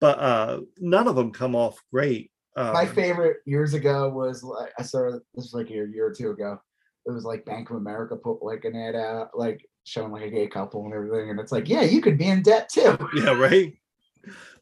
but 0.00 0.18
uh 0.18 0.60
none 0.78 1.08
of 1.08 1.16
them 1.16 1.32
come 1.32 1.54
off 1.54 1.82
great 1.92 2.30
um, 2.56 2.72
My 2.72 2.86
favorite 2.86 3.38
years 3.44 3.74
ago 3.74 4.08
was 4.08 4.42
like 4.42 4.72
I 4.78 4.82
saw 4.82 5.10
this 5.10 5.20
was 5.34 5.52
like 5.52 5.68
a 5.68 5.74
year 5.74 6.06
or 6.06 6.14
two 6.14 6.30
ago. 6.30 6.58
It 7.04 7.10
was 7.10 7.24
like 7.24 7.44
Bank 7.44 7.70
of 7.70 7.76
America 7.76 8.16
put 8.16 8.42
like 8.42 8.64
an 8.64 8.74
ad 8.74 8.96
out, 8.96 9.28
like 9.34 9.64
showing 9.84 10.10
like 10.10 10.22
a 10.22 10.30
gay 10.30 10.46
couple 10.46 10.84
and 10.86 10.94
everything, 10.94 11.30
and 11.30 11.38
it's 11.38 11.52
like, 11.52 11.68
yeah, 11.68 11.82
you 11.82 12.00
could 12.00 12.16
be 12.16 12.28
in 12.28 12.42
debt 12.42 12.70
too. 12.72 12.96
yeah 13.14 13.32
right 13.32 13.74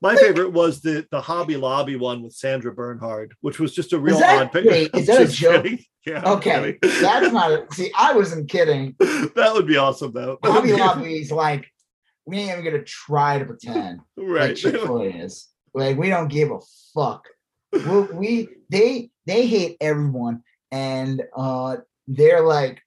my 0.00 0.16
favorite 0.16 0.50
was 0.52 0.80
the 0.80 1.06
the 1.10 1.20
hobby 1.20 1.56
lobby 1.56 1.96
one 1.96 2.22
with 2.22 2.32
sandra 2.32 2.72
bernhard 2.72 3.34
which 3.40 3.58
was 3.58 3.74
just 3.74 3.92
a 3.92 3.98
real 3.98 4.18
that- 4.18 4.42
odd 4.42 4.52
picture 4.52 4.70
wait, 4.70 4.90
is 4.94 5.06
that 5.06 5.22
a 5.22 5.26
joke? 5.28 5.62
kidding. 5.64 5.84
yeah 6.06 6.32
Okay, 6.32 6.78
that's 6.82 7.32
not. 7.32 7.50
A, 7.52 7.66
see, 7.72 7.90
I 7.96 8.12
wasn't 8.14 8.48
kidding. 8.50 8.94
that 9.00 9.50
would 9.54 9.66
be 9.66 9.76
awesome 9.76 10.12
though 10.12 10.38
Hobby 10.44 10.72
Lobby's 10.76 11.30
like, 11.32 11.66
we 12.26 12.38
ain't 12.38 12.52
even 12.58 12.64
gonna 12.64 12.84
try 12.84 13.38
to 13.38 13.44
pretend 13.44 14.00
like 14.16 14.28
right 14.28 14.56
Chick 14.60 14.74
Fil 14.74 15.02
A 15.02 15.06
is. 15.06 15.48
Like, 15.76 15.96
we 15.98 16.08
don't 16.08 16.28
give 16.28 16.50
a 16.52 16.60
fuck. 16.94 17.24
we, 17.72 18.00
we 18.12 18.48
they 18.70 19.10
they 19.26 19.46
hate 19.46 19.76
everyone, 19.80 20.42
and 20.70 21.22
uh, 21.36 21.78
they're 22.06 22.42
like 22.42 22.80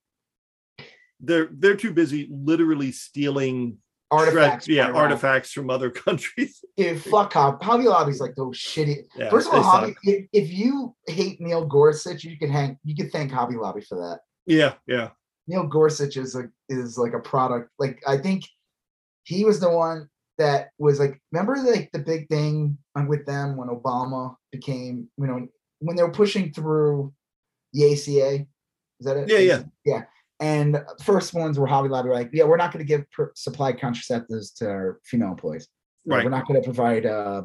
they're 1.20 1.50
they're 1.52 1.76
too 1.76 1.92
busy 1.92 2.28
literally 2.32 2.92
stealing 2.92 3.78
shred- 4.12 4.20
artifacts. 4.28 4.68
yeah 4.68 4.92
artifacts 4.92 5.52
from 5.52 5.70
other 5.70 5.90
countries 6.06 6.64
Dude, 6.78 7.02
fuck 7.04 7.34
Hobby. 7.34 7.66
Hobby 7.66 7.84
Lobby's 7.86 8.20
like 8.22 8.36
those 8.36 8.58
shitty. 8.58 9.04
yeah, 9.18 9.30
First 9.30 9.48
of 9.50 9.56
all, 9.56 9.64
Hobby, 9.64 9.96
if, 10.04 10.28
if 10.32 10.52
you 10.54 10.96
hate 11.08 11.42
Neil 11.42 11.66
Gorsuch, 11.66 12.24
you 12.24 12.38
can 12.38 12.50
hang. 12.52 12.78
You 12.84 12.96
can 12.96 13.10
thank 13.10 13.32
Hobby 13.32 13.56
Lobby 13.56 13.82
for 13.82 13.96
that. 13.98 14.20
yeah 14.46 14.74
yeah 14.88 15.10
Neil 15.48 15.64
Gorsuch 15.66 16.18
is 16.18 16.36
like 16.36 16.50
is 16.70 16.98
like 16.98 17.14
a 17.14 17.20
product. 17.20 17.70
Like 17.80 18.02
I 18.06 18.18
think 18.18 18.44
he 19.24 19.44
was 19.46 19.60
the 19.60 19.70
one 19.72 20.10
that 20.38 20.70
was 20.78 21.00
like. 21.00 21.22
Remember 21.32 21.56
like 21.58 21.90
the 21.94 22.00
big 22.00 22.28
thing 22.30 22.78
with 23.08 23.26
them 23.26 23.56
when 23.58 23.70
Obama 23.70 24.36
became 24.52 25.08
you 25.18 25.26
know 25.28 25.48
when 25.80 25.96
they 25.96 26.04
were 26.04 26.12
pushing 26.12 26.52
through 26.54 27.14
the 27.74 27.94
ACA. 27.94 28.46
Is 29.00 29.06
that 29.06 29.18
it? 29.18 29.30
Yeah, 29.30 29.38
yeah. 29.40 29.64
yeah. 29.86 30.04
And 30.40 30.84
first 31.04 31.34
ones 31.34 31.58
were 31.58 31.68
Hobby 31.68 31.90
Lobby. 31.90 32.10
were 32.10 32.16
Like, 32.16 32.30
yeah, 32.32 32.44
we're 32.44 32.58
not 32.58 32.72
going 32.72 32.86
to 32.86 32.88
give 32.88 33.10
per- 33.12 33.32
supply 33.36 33.74
contraceptives 33.74 34.54
to 34.58 34.70
our 34.70 35.00
female 35.04 35.30
employees. 35.30 35.68
right 36.06 36.24
We're 36.24 36.30
not 36.30 36.48
going 36.48 36.62
to 36.62 36.66
provide, 36.66 37.06
uh, 37.06 37.44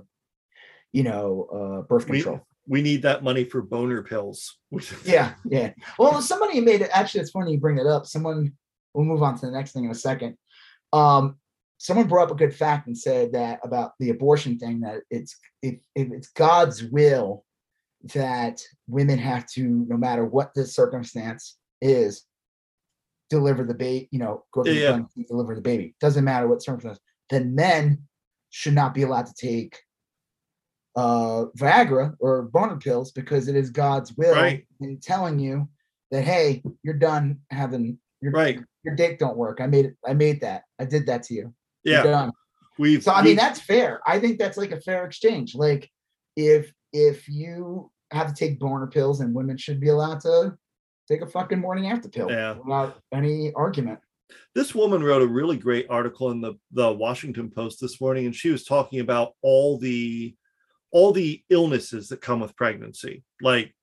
you 0.93 1.03
know, 1.03 1.49
uh, 1.53 1.87
birth 1.87 2.09
we, 2.09 2.19
control. 2.19 2.47
we 2.67 2.83
need 2.83 3.03
that 3.03 3.25
money 3.25 3.45
for 3.45 3.63
boner 3.63 4.03
pills 4.03 4.59
Yeah, 5.05 5.35
yeah. 5.45 5.73
Well, 5.99 6.21
somebody 6.21 6.61
made 6.61 6.83
it. 6.83 6.91
Actually, 6.93 7.23
it's 7.23 7.31
funny 7.31 7.53
you 7.53 7.59
bring 7.59 7.79
it 7.79 7.87
up. 7.87 8.07
Someone. 8.07 8.53
We'll 8.95 9.07
move 9.07 9.23
on 9.23 9.39
to 9.39 9.47
the 9.47 9.53
next 9.53 9.73
thing 9.73 9.87
in 9.87 9.91
a 9.91 9.95
second. 9.95 10.37
Um, 10.93 11.37
someone 11.79 12.07
brought 12.07 12.25
up 12.25 12.31
a 12.33 12.35
good 12.37 12.55
fact 12.55 12.87
and 12.87 12.97
said 12.97 13.33
that 13.33 13.59
about 13.65 13.93
the 13.99 14.11
abortion 14.11 14.59
thing 14.59 14.81
that 14.81 15.01
it's 15.11 15.35
if 15.63 15.79
it's 15.95 16.29
God's 16.29 16.85
will 16.85 17.45
that 18.15 18.61
women 18.87 19.19
have 19.19 19.47
to, 19.47 19.87
no 19.89 19.97
matter 19.97 20.25
what 20.25 20.53
the 20.55 20.67
circumstance 20.67 21.57
is, 21.81 22.25
deliver 23.37 23.65
the 23.65 23.75
baby. 23.75 24.09
You 24.13 24.19
know, 24.21 24.45
go 24.53 24.63
to 24.63 24.71
the 24.71 24.77
Yeah, 24.79 25.01
yeah. 25.17 25.25
deliver 25.29 25.55
the 25.55 25.61
baby. 25.73 25.95
Doesn't 26.01 26.25
matter 26.25 26.47
what 26.49 26.63
circumstance. 26.63 26.99
Then 27.31 27.55
men 27.55 28.03
should 28.51 28.75
not 28.75 28.93
be 28.95 29.03
allowed 29.03 29.27
to 29.27 29.35
take 29.35 29.79
uh 30.95 31.47
Viagra 31.59 32.15
or 32.21 32.43
boner 32.43 32.77
pills 32.77 33.13
because 33.13 33.49
it 33.49 33.57
is 33.57 33.71
God's 33.71 34.13
will 34.19 34.35
Right. 34.35 34.67
in 34.81 34.99
telling 35.01 35.39
you 35.39 35.69
that 36.11 36.25
hey, 36.25 36.63
you're 36.83 36.95
done 37.11 37.39
having 37.51 37.99
your 38.21 38.33
right 38.33 38.61
your 38.85 38.95
dick 38.97 39.19
don't 39.19 39.37
work. 39.37 39.61
I 39.61 39.67
made 39.69 39.87
it. 39.87 39.97
I 40.07 40.13
made 40.13 40.41
that. 40.43 40.65
I 40.79 40.85
did 40.85 41.07
that 41.07 41.23
to 41.25 41.35
you. 41.35 41.55
You're 41.85 41.95
yeah 41.97 42.03
done. 42.03 42.33
we've 42.79 43.03
So 43.03 43.13
I 43.13 43.23
we- 43.23 43.29
mean 43.29 43.37
that's 43.37 43.61
fair. 43.61 44.01
I 44.07 44.19
think 44.21 44.39
that's 44.39 44.59
like 44.59 44.73
a 44.73 44.81
fair 44.81 45.05
exchange. 45.07 45.55
Like 45.55 45.89
if 46.37 46.71
if 46.93 47.27
you 47.29 47.91
have 48.11 48.29
to 48.29 48.35
take 48.35 48.59
boner 48.59 48.87
pills 48.87 49.21
and 49.23 49.35
women 49.35 49.57
should 49.57 49.81
be 49.81 49.89
allowed 49.89 50.21
to 50.21 50.55
take 51.09 51.21
a 51.23 51.27
fucking 51.27 51.59
morning 51.59 51.89
after 51.89 52.09
pill 52.09 52.31
Yeah. 52.31 52.55
without 52.55 52.99
any 53.13 53.53
argument. 53.55 54.01
this 54.55 54.75
woman 54.75 55.03
wrote 55.03 55.21
a 55.23 55.27
really 55.27 55.57
great 55.59 55.87
article 55.91 56.31
in 56.31 56.41
the 56.41 56.55
the 56.71 56.91
Washington 56.93 57.51
Post 57.51 57.81
this 57.81 58.01
morning, 58.01 58.25
and 58.27 58.35
she 58.35 58.51
was 58.51 58.65
talking 58.65 59.01
about 59.01 59.33
all 59.43 59.79
the 59.79 60.35
all 60.91 61.13
the 61.13 61.43
illnesses 61.51 62.09
that 62.09 62.21
come 62.21 62.41
with 62.41 62.55
pregnancy, 62.57 63.25
like 63.41 63.75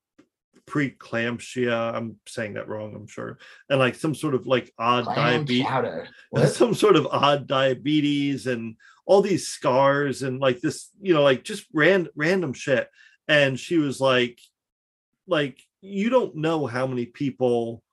preeclampsia. 0.67 1.93
I'm 1.93 2.19
saying 2.27 2.53
that 2.53 2.67
wrong, 2.67 2.95
I'm 2.95 3.07
sure, 3.07 3.37
and 3.69 3.79
like 3.79 3.95
some 3.95 4.15
sort 4.15 4.35
of 4.35 4.47
like 4.47 4.71
odd 4.77 5.05
diabetes, 5.05 5.65
some 6.55 6.73
sort 6.73 6.95
of 6.95 7.07
odd 7.07 7.47
diabetes, 7.47 8.47
and 8.47 8.75
all 9.05 9.21
these 9.21 9.47
scars, 9.47 10.21
and 10.23 10.39
like 10.39 10.61
this, 10.61 10.89
you 11.01 11.13
know, 11.13 11.23
like 11.23 11.43
just 11.43 11.65
ran 11.73 12.07
random 12.15 12.53
shit. 12.53 12.87
And 13.27 13.59
she 13.59 13.77
was 13.77 13.99
like, 14.01 14.39
like 15.27 15.59
you 15.81 16.09
don't 16.09 16.35
know 16.35 16.65
how 16.65 16.85
many 16.87 17.05
people 17.05 17.83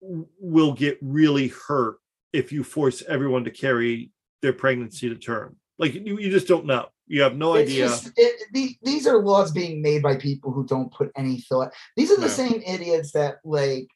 will 0.00 0.72
get 0.72 0.98
really 1.02 1.48
hurt 1.48 1.96
if 2.32 2.52
you 2.52 2.62
force 2.64 3.02
everyone 3.08 3.44
to 3.44 3.50
carry 3.50 4.10
their 4.42 4.52
pregnancy 4.52 5.08
to 5.08 5.16
term. 5.16 5.56
Like 5.78 5.94
you, 5.94 6.18
you 6.18 6.30
just 6.30 6.46
don't 6.46 6.66
know. 6.66 6.86
You 7.06 7.22
have 7.22 7.36
no 7.36 7.54
It's 7.54 7.70
idea. 7.70 7.86
just- 7.88 8.12
it- 8.16 8.42
the- 8.52 8.76
these 8.82 9.06
are 9.06 9.22
laws 9.22 9.50
being 9.50 9.82
made 9.82 10.02
by 10.02 10.16
people 10.16 10.52
who 10.52 10.64
don't 10.64 10.92
put 10.92 11.10
any 11.16 11.40
thought. 11.40 11.72
These 11.96 12.10
are 12.12 12.16
the 12.16 12.22
No. 12.22 12.28
same 12.28 12.62
idiots 12.66 13.12
that 13.12 13.38
like 13.44 13.88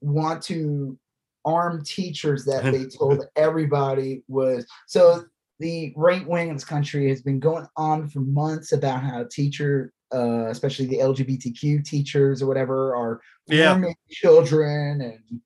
want 0.00 0.42
to 0.44 0.98
arm 1.46 1.82
teachers 1.84 2.44
that 2.44 2.64
they 2.64 2.84
told 2.98 3.24
everybody 3.36 4.22
was 4.28 4.66
so 4.86 5.24
the 5.60 5.92
right 5.96 6.26
wing 6.28 6.48
in 6.48 6.54
this 6.54 6.64
country 6.64 7.08
has 7.08 7.22
been 7.22 7.38
going 7.40 7.66
on 7.76 8.08
for 8.08 8.20
months 8.20 8.72
about 8.72 9.02
how 9.02 9.24
teacher 9.30 9.92
uh, 10.12 10.46
especially 10.48 10.86
the 10.86 10.98
lgbtq 10.98 11.84
teachers 11.84 12.42
or 12.42 12.46
whatever 12.46 12.94
are 12.96 13.20
Yeah. 13.46 13.80
children 14.10 15.00
and 15.00 15.40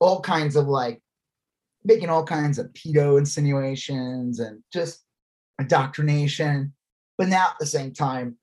all 0.00 0.20
kinds 0.20 0.56
of 0.56 0.66
like 0.66 1.00
making 1.84 2.08
all 2.10 2.24
kinds 2.24 2.58
of 2.58 2.66
pedo 2.72 3.18
insinuations 3.18 4.40
and 4.40 4.62
just 4.72 5.04
indoctrination. 5.58 6.72
But 7.18 7.28
now 7.28 7.48
at 7.48 7.58
the 7.60 7.66
same 7.66 7.92
time, 7.92 8.36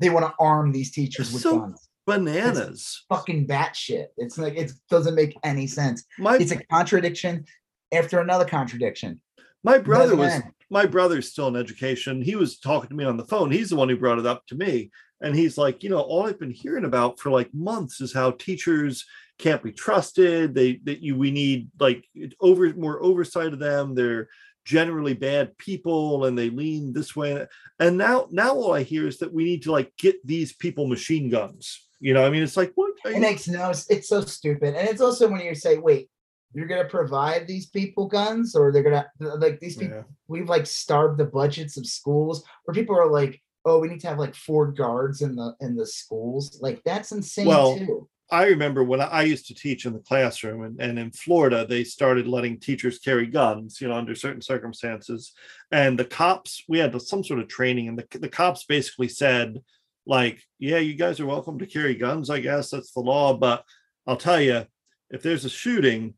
they 0.00 0.10
want 0.10 0.24
to 0.26 0.34
arm 0.40 0.72
these 0.72 0.90
teachers 0.90 1.32
with 1.32 1.42
So 1.42 1.60
guns. 1.60 1.88
Bananas. 2.06 3.04
Fucking 3.08 3.46
batshit. 3.46 4.06
It's 4.16 4.38
like 4.38 4.56
it 4.56 4.72
doesn't 4.88 5.14
make 5.14 5.36
any 5.44 5.66
sense. 5.66 6.04
My 6.18 6.36
It's 6.36 6.50
a 6.52 6.62
contradiction 6.64 7.44
after 7.92 8.20
another 8.20 8.44
contradiction. 8.44 9.20
my 9.62 9.78
brother 9.78 10.16
was. 10.16 10.40
My 10.70 10.86
brother's 10.86 11.30
still 11.30 11.48
in 11.48 11.56
education. 11.56 12.22
He 12.22 12.36
was 12.36 12.58
talking 12.58 12.88
to 12.90 12.94
me 12.94 13.04
on 13.04 13.16
the 13.16 13.24
phone. 13.24 13.50
He's 13.50 13.70
the 13.70 13.76
one 13.76 13.88
who 13.88 13.96
brought 13.96 14.20
it 14.20 14.26
up 14.26 14.46
to 14.46 14.54
me. 14.54 14.90
And 15.20 15.36
he's 15.36 15.58
like, 15.58 15.82
you 15.82 15.90
know, 15.90 16.00
all 16.00 16.26
I've 16.26 16.38
been 16.38 16.52
hearing 16.52 16.84
about 16.84 17.18
for 17.18 17.30
like 17.30 17.52
months 17.52 18.00
is 18.00 18.12
how 18.12 18.30
teachers 18.30 19.04
can't 19.38 19.62
be 19.62 19.72
trusted. 19.72 20.54
They 20.54 20.80
that 20.84 21.02
you 21.02 21.16
we 21.16 21.30
need 21.30 21.68
like 21.78 22.04
over 22.40 22.72
more 22.74 23.02
oversight 23.02 23.52
of 23.52 23.58
them. 23.58 23.94
They're 23.94 24.28
generally 24.64 25.14
bad 25.14 25.56
people 25.58 26.26
and 26.26 26.38
they 26.38 26.50
lean 26.50 26.92
this 26.92 27.16
way. 27.16 27.46
And 27.78 27.98
now 27.98 28.28
now 28.30 28.54
all 28.54 28.72
I 28.72 28.82
hear 28.82 29.06
is 29.06 29.18
that 29.18 29.32
we 29.32 29.44
need 29.44 29.62
to 29.62 29.72
like 29.72 29.92
get 29.98 30.24
these 30.26 30.52
people 30.52 30.86
machine 30.86 31.28
guns. 31.28 31.86
You 31.98 32.14
know, 32.14 32.24
I 32.24 32.30
mean, 32.30 32.42
it's 32.42 32.56
like 32.56 32.72
what 32.76 32.92
It 33.04 33.20
makes 33.20 33.46
no 33.48 33.70
it's 33.90 34.08
so 34.08 34.22
stupid. 34.22 34.74
And 34.74 34.88
it's 34.88 35.02
also 35.02 35.28
when 35.28 35.40
you 35.40 35.54
say, 35.54 35.76
wait, 35.76 36.08
you're 36.52 36.66
gonna 36.66 36.84
provide 36.88 37.46
these 37.46 37.66
people 37.66 38.06
guns, 38.06 38.54
or 38.54 38.72
they're 38.72 38.82
gonna 38.82 39.06
like 39.38 39.60
these 39.60 39.76
people 39.76 39.98
Yeah. 39.98 40.02
we've 40.28 40.48
like 40.48 40.66
starved 40.66 41.18
the 41.18 41.26
budgets 41.26 41.76
of 41.76 41.86
schools 41.86 42.44
where 42.64 42.74
people 42.74 42.96
are 42.96 43.10
like, 43.10 43.40
oh, 43.64 43.78
we 43.78 43.88
need 43.88 44.00
to 44.00 44.08
have 44.08 44.18
like 44.18 44.34
four 44.34 44.72
guards 44.72 45.22
in 45.22 45.36
the 45.36 45.54
in 45.60 45.76
the 45.76 45.86
schools. 45.86 46.58
Like 46.60 46.82
that's 46.84 47.12
insane 47.12 47.46
Well, 47.46 47.76
too. 47.76 48.08
I 48.32 48.46
remember 48.46 48.84
when 48.84 49.00
I 49.00 49.22
used 49.22 49.46
to 49.48 49.54
teach 49.54 49.86
in 49.86 49.92
the 49.92 49.98
classroom, 49.98 50.62
and, 50.62 50.80
and 50.80 50.98
in 51.00 51.10
Florida, 51.10 51.66
they 51.66 51.82
started 51.82 52.28
letting 52.28 52.60
teachers 52.60 53.00
carry 53.00 53.26
guns, 53.26 53.80
you 53.80 53.88
know, 53.88 53.94
under 53.94 54.14
certain 54.14 54.40
circumstances. 54.40 55.32
And 55.72 55.98
the 55.98 56.04
cops, 56.04 56.62
we 56.68 56.78
had 56.78 57.00
some 57.02 57.24
sort 57.24 57.40
of 57.40 57.48
training, 57.48 57.88
and 57.88 57.98
the, 57.98 58.18
the 58.18 58.28
cops 58.28 58.64
basically 58.64 59.08
said, 59.08 59.60
like, 60.06 60.42
yeah, 60.60 60.78
you 60.78 60.94
guys 60.94 61.18
are 61.18 61.26
welcome 61.26 61.58
to 61.58 61.66
carry 61.66 61.96
guns, 61.96 62.30
I 62.30 62.38
guess 62.38 62.70
that's 62.70 62.92
the 62.92 63.00
law. 63.00 63.34
But 63.36 63.64
I'll 64.06 64.16
tell 64.16 64.40
you, 64.40 64.64
if 65.10 65.22
there's 65.22 65.44
a 65.44 65.50
shooting 65.50 66.14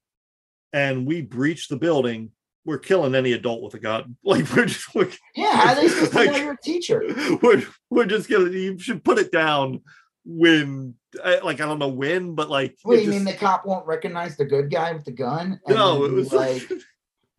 and 0.72 1.06
we 1.06 1.22
breach 1.22 1.68
the 1.68 1.76
building, 1.76 2.30
we're 2.64 2.78
killing 2.78 3.14
any 3.14 3.32
adult 3.32 3.62
with 3.62 3.74
a 3.74 3.78
gun. 3.78 4.16
Like 4.24 4.50
we're 4.54 4.66
just 4.66 4.94
we're, 4.94 5.10
yeah, 5.34 5.56
how 5.56 5.74
they 5.74 5.88
supposed 5.88 6.12
to 6.12 6.24
know 6.26 6.36
you're 6.36 6.52
a 6.52 6.62
teacher? 6.62 7.02
We're 7.42 7.62
we're 7.90 8.06
just 8.06 8.28
gonna 8.28 8.50
you 8.50 8.78
should 8.78 9.04
put 9.04 9.18
it 9.18 9.32
down 9.32 9.82
when 10.24 10.94
like 11.42 11.60
I 11.60 11.66
don't 11.66 11.78
know 11.78 11.88
when, 11.88 12.34
but 12.34 12.48
like 12.48 12.76
Wait, 12.84 13.00
you 13.00 13.06
just, 13.06 13.16
mean 13.16 13.24
the 13.24 13.38
cop 13.38 13.66
won't 13.66 13.86
recognize 13.86 14.36
the 14.36 14.44
good 14.44 14.70
guy 14.70 14.92
with 14.92 15.04
the 15.04 15.12
gun? 15.12 15.60
no, 15.68 16.04
it 16.04 16.12
was 16.12 16.32
like 16.32 16.70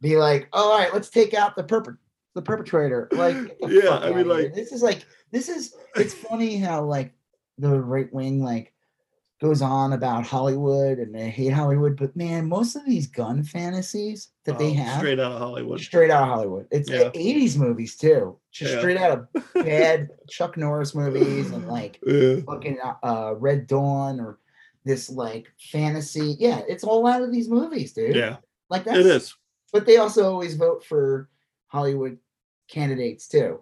be 0.01 0.17
like, 0.17 0.49
oh, 0.53 0.71
all 0.71 0.77
right, 0.77 0.93
let's 0.93 1.09
take 1.09 1.33
out 1.33 1.55
the 1.55 1.63
perp 1.63 1.95
the 2.35 2.41
perpetrator. 2.41 3.07
Like, 3.11 3.57
yeah, 3.61 3.97
I 3.97 4.11
mean, 4.11 4.27
like 4.27 4.53
this 4.53 4.71
is 4.71 4.81
like 4.81 5.05
this 5.31 5.49
is 5.49 5.73
it's 5.95 6.13
funny 6.13 6.57
how 6.57 6.83
like 6.83 7.13
the 7.57 7.79
right 7.79 8.11
wing 8.13 8.43
like 8.43 8.72
goes 9.43 9.61
on 9.61 9.91
about 9.91 10.25
Hollywood 10.25 10.99
and 10.99 11.13
they 11.13 11.29
hate 11.29 11.51
Hollywood, 11.51 11.97
but 11.97 12.15
man, 12.15 12.47
most 12.47 12.77
of 12.77 12.85
these 12.85 13.07
gun 13.07 13.43
fantasies 13.43 14.29
that 14.45 14.55
oh, 14.55 14.57
they 14.57 14.71
have 14.71 14.99
straight 14.99 15.19
out 15.19 15.33
of 15.33 15.37
Hollywood, 15.37 15.81
straight 15.81 16.09
out 16.09 16.23
of 16.23 16.29
Hollywood. 16.29 16.65
It's 16.71 16.89
yeah. 16.89 17.09
80s 17.09 17.57
movies 17.57 17.97
too, 17.97 18.39
just 18.51 18.71
yeah. 18.71 18.79
straight 18.79 18.95
out 18.95 19.11
of 19.11 19.53
bad 19.65 20.11
Chuck 20.29 20.55
Norris 20.55 20.95
movies 20.95 21.51
and 21.51 21.67
like 21.67 21.99
yeah. 22.07 22.37
fucking 22.47 22.79
uh, 23.03 23.33
Red 23.35 23.67
Dawn 23.67 24.21
or 24.21 24.39
this 24.85 25.09
like 25.09 25.51
fantasy. 25.59 26.37
Yeah, 26.39 26.61
it's 26.69 26.85
all 26.85 27.05
out 27.05 27.21
of 27.21 27.33
these 27.33 27.49
movies, 27.49 27.91
dude. 27.91 28.15
Yeah, 28.15 28.37
like 28.69 28.85
that. 28.85 28.95
It 28.95 29.05
is, 29.05 29.35
but 29.73 29.85
they 29.85 29.97
also 29.97 30.23
always 30.23 30.55
vote 30.55 30.85
for 30.85 31.27
Hollywood 31.67 32.17
candidates 32.69 33.27
too. 33.27 33.59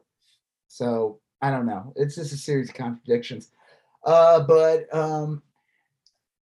So 0.68 1.22
I 1.42 1.50
don't 1.50 1.66
know. 1.66 1.92
It's 1.96 2.14
just 2.14 2.34
a 2.34 2.38
series 2.38 2.70
of 2.70 2.76
contradictions. 2.76 3.50
Uh, 4.04 4.42
but 4.42 4.94
um, 4.96 5.42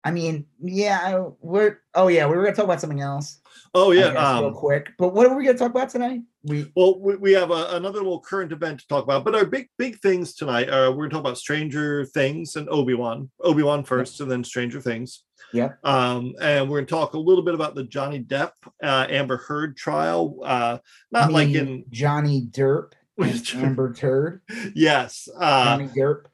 I 0.02 0.10
mean, 0.10 0.46
yeah, 0.62 1.26
we're 1.40 1.78
oh 1.94 2.08
yeah, 2.08 2.26
we 2.26 2.34
were 2.34 2.42
gonna 2.42 2.56
talk 2.56 2.64
about 2.64 2.80
something 2.80 3.00
else. 3.00 3.40
Oh 3.74 3.92
yeah, 3.92 4.06
um, 4.14 4.44
real 4.44 4.54
quick. 4.54 4.90
But 4.98 5.14
what 5.14 5.26
are 5.26 5.36
we 5.36 5.44
gonna 5.44 5.58
talk 5.58 5.70
about 5.70 5.90
tonight? 5.90 6.22
We 6.42 6.70
well, 6.74 6.98
we, 6.98 7.16
we 7.16 7.32
have 7.32 7.50
a, 7.50 7.68
another 7.72 7.98
little 7.98 8.20
current 8.20 8.50
event 8.50 8.80
to 8.80 8.88
talk 8.88 9.04
about, 9.04 9.24
but 9.24 9.34
our 9.34 9.44
big 9.44 9.68
big 9.76 10.00
things 10.00 10.34
tonight. 10.34 10.68
Uh, 10.70 10.90
we're 10.90 11.04
gonna 11.04 11.10
talk 11.10 11.20
about 11.20 11.38
Stranger 11.38 12.06
Things 12.06 12.56
and 12.56 12.66
Obi 12.70 12.94
Wan. 12.94 13.30
Obi 13.40 13.62
Wan 13.62 13.84
first, 13.84 14.20
and 14.20 14.30
then 14.30 14.42
Stranger 14.42 14.80
Things. 14.80 15.24
Yeah. 15.52 15.72
Um, 15.84 16.34
and 16.40 16.70
we're 16.70 16.78
gonna 16.78 16.86
talk 16.86 17.12
a 17.12 17.18
little 17.18 17.44
bit 17.44 17.54
about 17.54 17.74
the 17.74 17.84
Johnny 17.84 18.20
Depp 18.20 18.52
uh, 18.82 19.06
Amber 19.10 19.36
Heard 19.36 19.76
trial. 19.76 20.38
Uh, 20.42 20.78
not 21.12 21.24
I 21.24 21.26
mean, 21.26 21.34
like 21.34 21.48
in 21.50 21.84
Johnny 21.90 22.48
Derp 22.50 22.92
Amber 23.54 23.92
Turd. 23.92 24.40
Yes. 24.74 25.28
Uh, 25.38 25.76
Johnny 25.76 25.88
Derp 25.88 26.24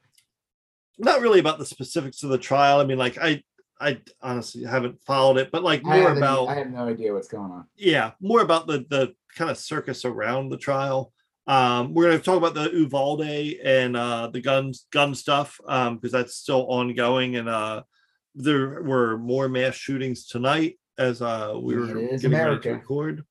not 0.97 1.21
really 1.21 1.39
about 1.39 1.59
the 1.59 1.65
specifics 1.65 2.23
of 2.23 2.29
the 2.29 2.37
trial. 2.37 2.79
I 2.79 2.85
mean, 2.85 2.97
like 2.97 3.17
I 3.17 3.43
I 3.79 3.99
honestly 4.21 4.63
haven't 4.63 5.01
followed 5.03 5.37
it, 5.37 5.51
but 5.51 5.63
like 5.63 5.83
more 5.83 6.09
I 6.09 6.15
about 6.15 6.47
I 6.47 6.55
have 6.55 6.71
no 6.71 6.87
idea 6.87 7.13
what's 7.13 7.27
going 7.27 7.51
on. 7.51 7.65
Yeah, 7.75 8.11
more 8.19 8.41
about 8.41 8.67
the 8.67 8.85
the 8.89 9.13
kind 9.35 9.51
of 9.51 9.57
circus 9.57 10.05
around 10.05 10.49
the 10.49 10.57
trial. 10.57 11.13
Um, 11.45 11.93
we're 11.93 12.05
going 12.05 12.17
to 12.17 12.23
talk 12.23 12.37
about 12.37 12.55
the 12.55 12.69
Uvalde 12.71 13.21
and 13.21 13.95
uh, 13.95 14.27
the 14.27 14.41
guns 14.41 14.87
gun 14.91 15.15
stuff 15.15 15.59
um, 15.67 15.95
because 15.95 16.11
that's 16.11 16.35
still 16.35 16.65
ongoing, 16.67 17.35
and 17.37 17.47
uh, 17.47 17.83
there 18.35 18.81
were 18.81 19.17
more 19.17 19.47
mass 19.47 19.75
shootings 19.75 20.27
tonight 20.27 20.79
as 20.97 21.21
uh, 21.21 21.53
we 21.55 21.75
were 21.75 21.87
getting 21.87 22.25
America. 22.25 22.49
ready 22.49 22.61
to 22.61 22.71
record. 22.71 23.25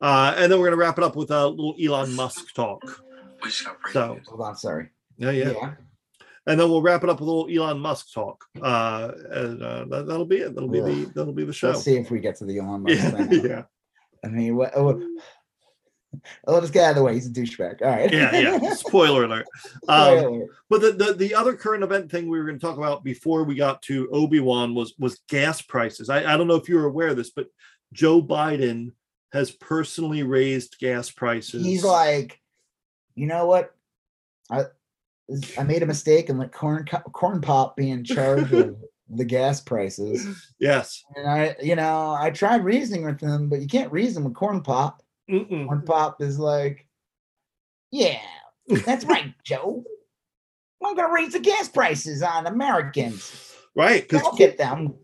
Uh, 0.00 0.34
and 0.36 0.50
then 0.50 0.58
we're 0.58 0.66
going 0.66 0.78
to 0.78 0.84
wrap 0.84 0.98
it 0.98 1.04
up 1.04 1.16
with 1.16 1.30
a 1.30 1.46
little 1.46 1.74
Elon 1.82 2.14
Musk 2.14 2.54
talk. 2.54 2.82
So 3.92 4.18
hold 4.26 4.40
on, 4.40 4.56
sorry. 4.56 4.90
Yeah, 5.16 5.30
yeah. 5.30 5.50
yeah 5.50 5.74
and 6.46 6.60
then 6.60 6.68
we'll 6.68 6.82
wrap 6.82 7.02
it 7.02 7.10
up 7.10 7.20
with 7.20 7.28
a 7.28 7.32
little 7.32 7.48
Elon 7.50 7.80
Musk 7.80 8.12
talk. 8.12 8.44
Uh, 8.60 9.12
and 9.30 9.62
uh, 9.62 9.84
that, 9.86 10.06
will 10.06 10.24
be 10.24 10.38
it. 10.38 10.54
That'll 10.54 10.68
be 10.68 10.80
the 10.80 11.10
that'll 11.14 11.32
be 11.32 11.44
the 11.44 11.52
show. 11.52 11.68
Let's 11.68 11.82
see 11.82 11.96
if 11.96 12.10
we 12.10 12.20
get 12.20 12.36
to 12.36 12.44
the 12.44 12.58
Elon 12.58 12.82
Musk. 12.84 12.96
Yeah, 12.96 13.26
yeah. 13.30 13.62
I 14.24 14.28
mean, 14.28 14.56
what? 14.56 14.76
Oh, 14.76 15.00
oh, 16.46 16.54
let's 16.54 16.70
get 16.70 16.84
out 16.84 16.90
of 16.90 16.96
the 16.96 17.02
way. 17.02 17.14
He's 17.14 17.26
a 17.26 17.30
douchebag. 17.30 17.82
All 17.82 17.88
right. 17.88 18.12
yeah, 18.12 18.36
yeah. 18.36 18.74
Spoiler 18.74 19.24
alert. 19.24 19.46
Um, 19.88 20.46
but 20.68 20.80
the, 20.80 20.92
the 20.92 21.14
the 21.14 21.34
other 21.34 21.54
current 21.54 21.84
event 21.84 22.10
thing 22.10 22.28
we 22.28 22.38
were 22.38 22.44
going 22.44 22.58
to 22.58 22.64
talk 22.64 22.76
about 22.76 23.04
before 23.04 23.44
we 23.44 23.54
got 23.54 23.82
to 23.82 24.08
Obi 24.12 24.40
Wan 24.40 24.74
was 24.74 24.94
was 24.98 25.20
gas 25.28 25.62
prices. 25.62 26.10
I, 26.10 26.32
I 26.32 26.36
don't 26.36 26.48
know 26.48 26.56
if 26.56 26.68
you 26.68 26.76
were 26.76 26.86
aware 26.86 27.08
of 27.08 27.16
this, 27.16 27.30
but 27.30 27.46
Joe 27.92 28.22
Biden 28.22 28.92
has 29.32 29.50
personally 29.50 30.22
raised 30.22 30.78
gas 30.78 31.10
prices. 31.10 31.64
He's 31.64 31.84
like, 31.84 32.40
you 33.14 33.26
know 33.26 33.46
what? 33.46 33.74
I 34.50 34.66
I 35.58 35.62
made 35.62 35.82
a 35.82 35.86
mistake 35.86 36.28
and 36.28 36.38
let 36.38 36.52
corn 36.52 36.84
corn 37.12 37.40
pop 37.40 37.76
be 37.76 37.90
in 37.90 38.04
charge 38.04 38.52
of 38.52 38.76
the 39.08 39.24
gas 39.24 39.60
prices. 39.60 40.52
Yes. 40.58 41.02
And 41.16 41.28
I, 41.28 41.56
you 41.62 41.76
know, 41.76 42.16
I 42.18 42.30
tried 42.30 42.64
reasoning 42.64 43.04
with 43.04 43.20
them, 43.20 43.48
but 43.48 43.60
you 43.60 43.66
can't 43.66 43.92
reason 43.92 44.24
with 44.24 44.34
corn 44.34 44.60
pop. 44.62 45.02
Mm-mm. 45.30 45.66
Corn 45.66 45.82
pop 45.82 46.20
is 46.20 46.38
like, 46.38 46.86
yeah, 47.90 48.20
that's 48.68 49.04
right, 49.06 49.32
Joe. 49.44 49.84
I'm 50.84 50.94
gonna 50.96 51.12
raise 51.12 51.32
the 51.32 51.40
gas 51.40 51.68
prices 51.68 52.22
on 52.22 52.46
Americans. 52.46 53.54
Right, 53.74 54.06
because 54.06 54.22
get 54.36 54.58
them. 54.58 54.94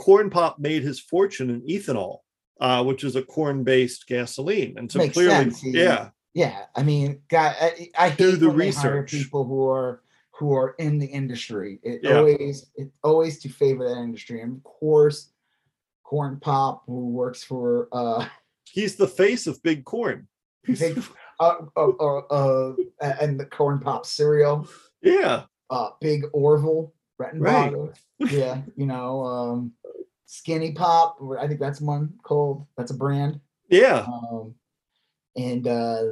Corn 0.00 0.30
pop 0.30 0.58
made 0.58 0.82
his 0.82 0.98
fortune 0.98 1.50
in 1.50 1.60
ethanol, 1.62 2.20
uh, 2.60 2.82
which 2.82 3.04
is 3.04 3.14
a 3.14 3.22
corn-based 3.22 4.06
gasoline, 4.06 4.74
and 4.78 4.90
so 4.90 4.98
Makes 5.00 5.12
clearly, 5.12 5.50
sense. 5.50 5.62
yeah, 5.64 6.08
yeah, 6.34 6.64
I 6.74 6.82
mean, 6.82 7.22
God, 7.28 7.54
I, 7.60 7.90
I 7.96 8.08
hate 8.10 8.40
the 8.40 8.50
research 8.50 9.10
people 9.10 9.44
who 9.44 9.68
are 9.68 10.02
who 10.30 10.54
are 10.54 10.74
in 10.78 10.98
the 10.98 11.06
industry. 11.06 11.78
It 11.82 12.00
yeah. 12.02 12.18
always 12.18 12.66
it 12.76 12.90
always 13.04 13.38
to 13.40 13.48
favor 13.48 13.88
that 13.88 14.00
industry, 14.00 14.40
and 14.40 14.56
of 14.56 14.62
course, 14.64 15.30
Corn 16.04 16.38
Pop, 16.40 16.84
who 16.86 17.10
works 17.10 17.44
for 17.44 17.88
uh, 17.92 18.26
he's 18.64 18.96
the 18.96 19.08
face 19.08 19.46
of 19.46 19.62
Big 19.62 19.84
Corn. 19.84 20.26
Big, 20.66 21.02
uh, 21.40 21.54
uh, 21.76 21.88
uh, 21.88 22.18
uh, 22.30 22.72
and 23.00 23.38
the 23.38 23.46
Corn 23.46 23.78
Pop 23.80 24.06
cereal. 24.06 24.68
Yeah. 25.02 25.44
Uh, 25.70 25.90
Big 26.00 26.24
Orville, 26.32 26.92
Right. 27.18 27.72
yeah, 28.18 28.62
you 28.76 28.86
know, 28.86 29.24
um, 29.24 29.72
Skinny 30.26 30.72
Pop. 30.72 31.18
I 31.38 31.46
think 31.46 31.60
that's 31.60 31.80
one 31.80 32.14
called. 32.22 32.66
That's 32.76 32.90
a 32.90 32.96
brand. 32.96 33.40
Yeah. 33.68 34.06
Um, 34.06 34.54
and 35.36 35.66
uh 35.66 36.02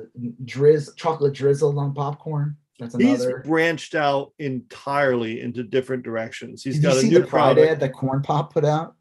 drizz 0.45 0.97
chocolate 0.97 1.35
drizzled 1.35 1.79
on 1.79 1.95
popcorn. 1.95 2.57
That's 2.79 2.95
another. 2.95 3.41
He's 3.41 3.47
branched 3.47 3.95
out 3.95 4.33
entirely 4.39 5.43
into 5.43 5.63
different 5.63 6.03
directions. 6.03 6.63
He's 6.63 6.77
Did 6.77 6.83
got 6.83 6.97
a 6.97 7.03
new 7.03 7.21
the 7.21 7.27
pride 7.27 7.59
ad 7.59 7.81
that 7.81 7.93
Corn 7.93 8.23
Pop 8.23 8.55
put 8.55 8.65
out. 8.65 8.95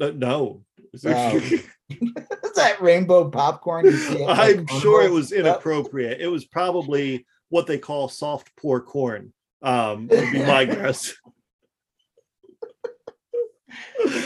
Uh, 0.00 0.12
no. 0.14 0.64
Is 0.94 1.02
that 1.02 2.76
rainbow 2.80 3.28
popcorn? 3.30 3.86
I'm 4.26 4.66
sure 4.80 5.02
it 5.02 5.10
was 5.10 5.32
inappropriate. 5.32 6.20
It 6.20 6.28
was 6.28 6.44
probably 6.46 7.26
what 7.50 7.66
they 7.66 7.78
call 7.78 8.08
soft 8.08 8.50
poor 8.56 8.80
corn. 8.80 9.32
Um, 9.62 10.08
would 10.08 10.32
be 10.32 10.44
my 10.44 10.64
guess. 10.64 11.14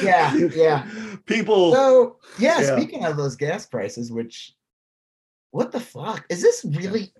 yeah, 0.02 0.34
yeah. 0.34 0.88
People. 1.26 1.72
So 1.72 2.16
yeah, 2.38 2.60
yeah, 2.60 2.76
speaking 2.76 3.04
of 3.04 3.16
those 3.16 3.36
gas 3.36 3.66
prices, 3.66 4.10
which 4.10 4.54
what 5.50 5.72
the 5.72 5.80
fuck? 5.80 6.24
Is 6.28 6.42
this 6.42 6.64
really? 6.64 7.12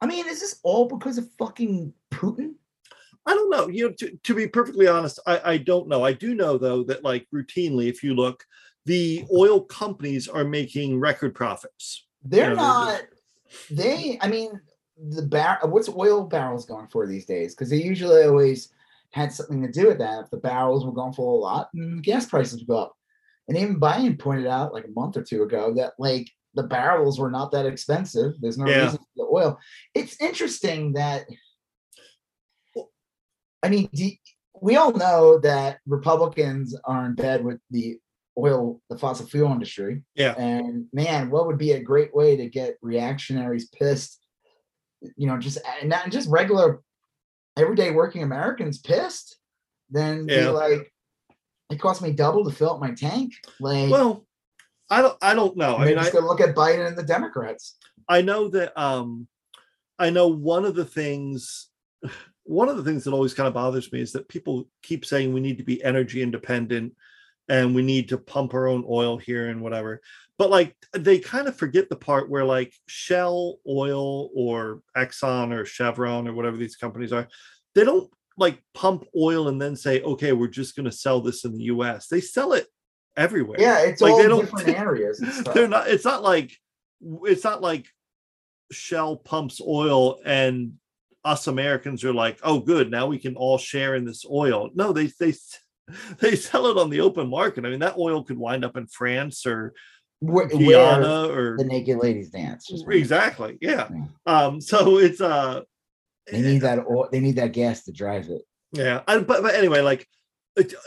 I 0.00 0.06
mean, 0.06 0.26
is 0.26 0.40
this 0.40 0.60
all 0.62 0.86
because 0.86 1.18
of 1.18 1.28
fucking 1.38 1.92
Putin? 2.12 2.54
I 3.26 3.34
don't 3.34 3.50
know. 3.50 3.68
You 3.68 3.88
know, 3.88 3.94
to, 3.98 4.16
to 4.22 4.34
be 4.34 4.46
perfectly 4.46 4.86
honest, 4.86 5.18
I, 5.26 5.40
I 5.52 5.56
don't 5.58 5.88
know. 5.88 6.04
I 6.04 6.12
do 6.12 6.34
know 6.34 6.58
though 6.58 6.84
that 6.84 7.02
like 7.02 7.26
routinely, 7.34 7.88
if 7.88 8.02
you 8.02 8.14
look, 8.14 8.44
the 8.84 9.24
oil 9.34 9.60
companies 9.60 10.28
are 10.28 10.44
making 10.44 11.00
record 11.00 11.34
profits. 11.34 12.06
They're 12.22 12.50
you 12.50 12.56
know, 12.56 12.62
not. 12.62 13.02
They, 13.70 14.18
I 14.20 14.28
mean, 14.28 14.60
the 14.96 15.22
bar. 15.22 15.58
What's 15.64 15.88
oil 15.88 16.24
barrels 16.24 16.66
going 16.66 16.86
for 16.88 17.06
these 17.06 17.26
days? 17.26 17.54
Because 17.54 17.70
they 17.70 17.82
usually 17.82 18.22
always 18.24 18.72
had 19.10 19.32
something 19.32 19.62
to 19.62 19.72
do 19.72 19.88
with 19.88 19.98
that. 19.98 20.24
If 20.24 20.30
the 20.30 20.36
barrels 20.36 20.84
were 20.84 20.92
going 20.92 21.12
for 21.12 21.32
a 21.32 21.40
lot, 21.40 21.70
mm, 21.74 22.00
gas 22.02 22.26
prices 22.26 22.58
would 22.58 22.68
go 22.68 22.78
up. 22.78 22.96
And 23.48 23.56
even 23.56 23.80
Biden 23.80 24.18
pointed 24.18 24.46
out 24.46 24.72
like 24.72 24.84
a 24.84 24.90
month 25.00 25.16
or 25.16 25.22
two 25.22 25.42
ago 25.42 25.72
that 25.74 25.92
like 25.98 26.28
the 26.56 26.64
barrels 26.64 27.20
were 27.20 27.30
not 27.30 27.52
that 27.52 27.66
expensive. 27.66 28.32
There's 28.40 28.58
no 28.58 28.66
yeah. 28.66 28.84
reason 28.84 28.98
for 28.98 29.06
the 29.16 29.28
oil. 29.30 29.58
It's 29.94 30.20
interesting 30.20 30.94
that, 30.94 31.26
I 33.62 33.68
mean, 33.68 33.88
we 34.60 34.76
all 34.76 34.92
know 34.92 35.38
that 35.40 35.78
Republicans 35.86 36.76
are 36.84 37.06
in 37.06 37.14
bed 37.14 37.44
with 37.44 37.60
the 37.70 37.98
oil, 38.38 38.80
the 38.90 38.98
fossil 38.98 39.26
fuel 39.26 39.52
industry. 39.52 40.02
Yeah. 40.14 40.32
And 40.32 40.86
man, 40.92 41.30
what 41.30 41.46
would 41.46 41.58
be 41.58 41.72
a 41.72 41.82
great 41.82 42.14
way 42.14 42.36
to 42.36 42.48
get 42.48 42.76
reactionaries 42.82 43.68
pissed? 43.68 44.20
You 45.16 45.26
know, 45.26 45.38
just 45.38 45.58
not 45.84 46.10
just 46.10 46.28
regular, 46.28 46.80
everyday 47.56 47.90
working 47.90 48.22
Americans 48.22 48.78
pissed. 48.78 49.38
Then 49.90 50.26
Yeah. 50.28 50.46
be 50.46 50.48
like, 50.48 50.92
it 51.70 51.80
cost 51.80 52.02
me 52.02 52.12
double 52.12 52.44
to 52.44 52.50
fill 52.50 52.74
up 52.74 52.80
my 52.80 52.92
tank. 52.92 53.32
Like, 53.60 53.90
Well, 53.90 54.25
I 54.90 55.02
don't. 55.02 55.16
I 55.20 55.34
don't 55.34 55.56
know. 55.56 55.76
I 55.76 55.86
mean, 55.86 55.98
I, 55.98 56.02
just 56.02 56.12
go 56.12 56.20
look 56.20 56.40
at 56.40 56.54
Biden 56.54 56.86
and 56.86 56.96
the 56.96 57.02
Democrats. 57.02 57.76
I 58.08 58.22
know 58.22 58.48
that 58.48 58.78
um 58.80 59.26
I 59.98 60.10
know 60.10 60.28
one 60.28 60.64
of 60.64 60.74
the 60.74 60.84
things 60.84 61.68
one 62.44 62.68
of 62.68 62.76
the 62.76 62.84
things 62.84 63.04
that 63.04 63.12
always 63.12 63.34
kind 63.34 63.48
of 63.48 63.54
bothers 63.54 63.92
me 63.92 64.00
is 64.00 64.12
that 64.12 64.28
people 64.28 64.68
keep 64.82 65.04
saying 65.04 65.32
we 65.32 65.40
need 65.40 65.58
to 65.58 65.64
be 65.64 65.82
energy 65.82 66.22
independent 66.22 66.94
and 67.48 67.74
we 67.74 67.82
need 67.82 68.08
to 68.08 68.18
pump 68.18 68.54
our 68.54 68.68
own 68.68 68.84
oil 68.88 69.16
here 69.18 69.48
and 69.48 69.60
whatever. 69.60 70.00
But 70.38 70.50
like 70.50 70.76
they 70.92 71.18
kind 71.18 71.48
of 71.48 71.56
forget 71.56 71.88
the 71.88 71.96
part 71.96 72.30
where 72.30 72.44
like 72.44 72.72
Shell 72.86 73.56
oil 73.68 74.30
or 74.34 74.82
Exxon 74.96 75.52
or 75.52 75.64
Chevron 75.64 76.28
or 76.28 76.34
whatever 76.34 76.56
these 76.56 76.76
companies 76.76 77.12
are, 77.12 77.26
they 77.74 77.84
don't 77.84 78.10
like 78.38 78.62
pump 78.74 79.06
oil 79.16 79.48
and 79.48 79.60
then 79.60 79.74
say, 79.74 80.02
okay, 80.02 80.32
we're 80.32 80.46
just 80.46 80.76
going 80.76 80.84
to 80.84 80.92
sell 80.92 81.20
this 81.20 81.44
in 81.44 81.52
the 81.52 81.64
US. 81.64 82.06
They 82.08 82.20
sell 82.20 82.52
it 82.52 82.66
everywhere. 83.16 83.56
Yeah, 83.60 83.80
it's 83.80 84.00
Like, 84.00 84.12
all 84.12 84.18
they 84.18 84.28
don't- 84.28 84.40
different 84.44 84.68
areas 84.68 85.20
and 85.20 85.32
stuff. 85.32 85.54
they're 85.54 85.68
not 85.68 85.88
it's 85.88 86.04
not 86.04 86.22
like 86.22 86.52
it's 87.24 87.44
not 87.44 87.60
like 87.62 87.86
shell 88.72 89.16
pumps 89.16 89.60
oil 89.60 90.18
and 90.24 90.72
us 91.24 91.46
americans 91.46 92.02
are 92.04 92.12
like 92.14 92.38
oh 92.42 92.58
good 92.58 92.90
now 92.90 93.06
we 93.06 93.18
can 93.18 93.36
all 93.36 93.58
share 93.58 93.94
in 93.94 94.04
this 94.04 94.24
oil 94.30 94.70
no 94.74 94.92
they 94.92 95.06
they 95.20 95.32
they 96.20 96.34
sell 96.34 96.66
it 96.66 96.76
on 96.76 96.90
the 96.90 97.00
open 97.00 97.28
market 97.28 97.64
i 97.64 97.68
mean 97.68 97.78
that 97.80 97.96
oil 97.98 98.24
could 98.24 98.38
wind 98.38 98.64
up 98.64 98.76
in 98.76 98.86
france 98.88 99.46
or 99.46 99.72
Where, 100.20 100.48
where 100.48 100.58
guyana 100.58 101.28
or 101.28 101.56
the 101.58 101.64
naked 101.64 101.98
ladies 101.98 102.30
dance. 102.30 102.68
exactly 102.88 103.58
yeah 103.60 103.88
Yeah. 103.92 104.04
um 104.26 104.60
so 104.60 104.98
it's 104.98 105.20
uh 105.20 105.60
They 106.30 106.40
need 106.42 106.62
that. 106.62 106.78
oil- 106.90 107.08
They 107.12 107.20
need 107.20 107.36
that 107.36 107.52
gas 107.52 107.84
to 107.84 107.92
drive 107.92 108.28
it. 108.30 108.42
yeah 108.72 109.02
I, 109.06 109.18
but, 109.18 109.42
but 109.42 109.54
anyway 109.54 109.80
like 109.80 110.08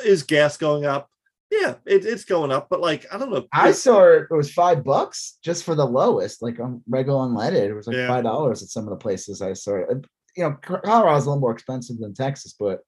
is 0.04 0.24
gas 0.24 0.58
going 0.58 0.86
up 0.86 1.10
yeah 1.52 1.76
it, 1.86 2.06
it's 2.06 2.26
going 2.26 2.52
up 2.52 2.68
but 2.70 2.80
like 2.80 3.06
i 3.12 3.18
don't 3.18 3.32
know 3.32 3.46
I 3.52 3.72
saw 3.72 4.04
it, 4.06 4.28
was 4.30 4.52
five 4.54 4.84
bucks 4.84 5.38
just 5.44 5.64
for 5.64 5.74
the 5.76 5.86
lowest, 5.86 6.42
like 6.42 6.60
on 6.60 6.82
regular 6.88 7.26
unleaded. 7.28 7.70
It 7.70 7.74
was 7.74 7.88
like 7.88 7.96
Yeah. 7.98 8.08
five 8.08 8.24
dollars 8.24 8.62
at 8.62 8.70
some 8.70 8.84
of 8.84 8.92
the 8.92 8.96
places 8.98 9.42
I 9.42 9.54
saw 9.54 9.78
it. 9.78 10.06
You 10.38 10.44
know, 10.44 10.52
Colorado's 10.62 11.26
a 11.26 11.30
little 11.30 11.42
more 11.42 11.52
expensive 11.52 11.98
than 11.98 12.14
Texas, 12.14 12.54
but 12.60 12.82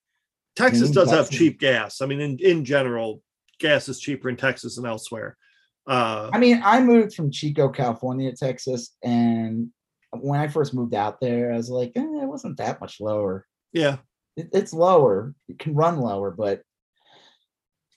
Texas 0.55 0.91
does 0.91 1.09
have 1.09 1.29
cheap 1.29 1.59
gas. 1.59 2.01
I 2.01 2.05
mean, 2.05 2.21
in, 2.21 2.37
in 2.39 2.63
general, 2.63 3.21
gas 3.59 3.89
is 3.89 3.99
cheaper 3.99 4.29
in 4.29 4.37
Texas 4.37 4.75
than 4.75 4.85
elsewhere. 4.85 5.37
Uh, 5.87 6.29
I 6.31 6.37
mean, 6.37 6.61
I 6.63 6.81
moved 6.81 7.15
from 7.15 7.31
Chico, 7.31 7.67
California 7.69 8.29
to 8.31 8.37
Texas, 8.37 8.95
and 9.03 9.69
when 10.13 10.39
I 10.39 10.47
first 10.47 10.73
moved 10.73 10.93
out 10.93 11.19
there, 11.19 11.51
I 11.51 11.57
was 11.57 11.69
like, 11.69 11.93
eh, 11.95 12.01
it 12.01 12.27
wasn't 12.27 12.57
that 12.57 12.79
much 12.79 12.99
lower. 13.01 13.45
yeah, 13.73 13.97
It, 14.37 14.49
it's 14.53 14.73
lower. 14.73 15.33
It 15.49 15.57
can 15.57 15.73
run 15.73 15.99
lower, 15.99 16.29
but 16.31 16.61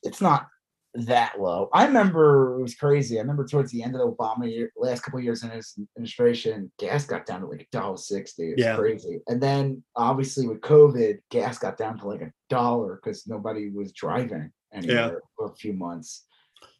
it's 0.03 0.21
not 0.21 0.47
that 0.95 1.41
low. 1.41 1.69
I 1.73 1.87
remember 1.87 2.59
it 2.59 2.63
was 2.63 2.75
crazy. 2.77 3.19
I 3.19 3.21
remember 3.23 3.47
towards 3.47 3.73
the 3.73 3.83
end 3.83 3.95
of 3.97 4.01
the 4.01 4.13
Obama 4.13 4.49
year, 4.51 4.71
last 4.77 5.03
couple 5.03 5.21
years 5.21 5.43
in 5.43 5.51
his 5.51 5.75
administration, 5.97 6.71
gas 6.79 7.05
got 7.05 7.27
down 7.27 7.41
to 7.41 7.47
like 7.47 7.63
a 7.63 7.67
dollar 7.77 7.97
sixty. 7.97 8.51
It's 8.51 8.63
Yeah. 8.63 8.77
crazy. 8.77 9.21
And 9.27 9.43
then 9.43 9.83
obviously 9.97 10.47
with 10.47 10.61
COVID, 10.61 11.19
gas 11.31 11.59
got 11.59 11.77
down 11.77 11.99
to 11.99 12.07
like 12.07 12.23
a 12.23 12.33
dollar 12.49 13.01
because 13.03 13.27
nobody 13.27 13.71
was 13.71 13.93
driving 13.93 14.53
anywhere 14.73 15.21
for 15.37 15.47
a 15.51 15.57
few 15.57 15.73
months. 15.73 16.27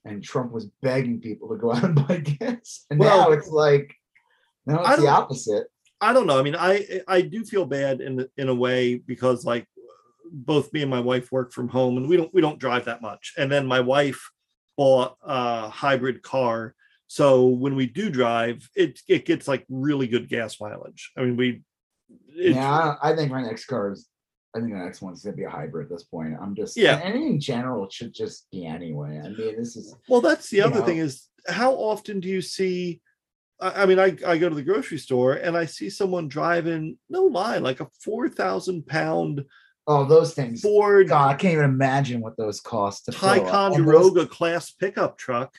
And 0.05 0.23
Trump 0.23 0.53
was 0.53 0.67
begging 0.83 1.21
people 1.21 1.49
to 1.49 1.57
go 1.57 1.73
out 1.75 1.85
and 1.85 2.07
buy 2.07 2.19
gas. 2.19 2.85
And 2.91 3.01
now 3.01 3.29
Well, 3.29 3.33
it's 3.33 3.49
like, 3.49 3.93
no, 4.67 4.77
I 4.79 4.93
it's 4.93 5.03
the 5.03 5.09
opposite. 5.09 5.67
I 6.01 6.13
don't 6.13 6.27
know. 6.27 6.39
I 6.39 6.43
mean, 6.43 6.57
I 6.57 7.01
I 7.09 7.23
do 7.23 7.45
feel 7.45 7.65
bad 7.67 8.01
in 8.01 8.29
in 8.37 8.49
a 8.49 8.55
way 8.55 8.97
because 8.97 9.45
like 9.45 9.67
both 10.31 10.73
me 10.73 10.83
and 10.83 10.91
my 10.91 11.01
wife 11.01 11.31
work 11.33 11.53
from 11.53 11.69
home, 11.69 11.97
and 11.97 12.09
we 12.09 12.17
don't 12.17 12.33
we 12.35 12.41
don't 12.41 12.59
drive 12.59 12.87
that 12.87 13.03
much. 13.03 13.35
And 13.37 13.51
then 13.51 13.67
my 13.67 13.81
wife 13.81 14.31
bought 14.77 15.17
a 15.23 15.69
hybrid 15.69 16.23
car, 16.23 16.75
so 17.07 17.47
when 17.47 17.77
we 17.77 17.87
do 17.87 18.11
drive, 18.11 18.69
it 18.75 19.01
it 19.09 19.25
gets 19.27 19.47
like 19.47 19.65
really 19.69 20.07
good 20.07 20.29
gas 20.29 20.61
mileage. 20.61 21.13
I 21.17 21.23
mean, 21.23 21.37
we. 21.37 21.63
Yeah, 22.29 22.97
I, 23.03 23.15
think 23.15 23.31
my 23.31 23.43
next 23.43 23.67
car 23.67 23.93
is. 23.93 24.09
I 24.55 24.61
think 24.61 24.73
the 24.73 24.79
next 24.79 25.03
one's 25.03 25.23
gonna 25.23 25.37
be 25.37 25.45
a 25.45 25.51
hybrid 25.51 25.87
at 25.87 25.91
this 25.91 26.05
point. 26.05 26.35
I'm 26.41 26.55
just 26.55 26.77
Yeah. 26.77 26.97
and 26.99 27.15
in 27.15 27.41
general, 27.41 27.85
it 27.85 27.93
should 27.93 28.13
just 28.15 28.49
be 28.51 28.67
anyway. 28.67 29.21
I 29.25 29.29
mean, 29.29 29.57
this 29.57 29.77
is 29.77 29.95
Well, 30.09 30.21
that's 30.21 30.51
the 30.51 30.61
other 30.63 30.81
know. 30.81 30.87
thing 30.87 30.99
is 30.99 31.29
how 31.49 31.75
often 31.75 32.21
do 32.21 32.29
you 32.29 32.41
see? 32.41 33.01
I, 33.61 33.83
I 33.83 33.87
mean, 33.87 33.99
I, 33.99 34.17
I 34.27 34.39
go 34.39 34.49
to 34.49 34.55
the 34.55 34.63
grocery 34.63 34.99
store 34.99 35.35
and 35.35 35.57
I 35.57 35.67
see 35.67 35.91
someone 35.91 36.29
driving, 36.29 36.99
no 37.09 37.25
lie, 37.25 37.59
like 37.59 37.81
a 37.81 37.89
4,000 38.03 38.87
pound 38.87 39.45
oh 39.87 40.05
those 40.05 40.35
things. 40.35 40.61
Ford 40.63 41.09
God, 41.09 41.31
I 41.31 41.35
can't 41.35 41.53
even 41.55 41.65
imagine 41.65 42.21
what 42.21 42.37
those 42.37 42.61
cost 42.61 43.07
to 43.07 43.13
fill 43.13 43.29
up. 43.29 43.37
And 43.37 43.45
those- 43.47 43.51
Ticonderoga 43.53 44.27
class 44.27 44.71
pickup 44.71 45.19
truck. 45.19 45.55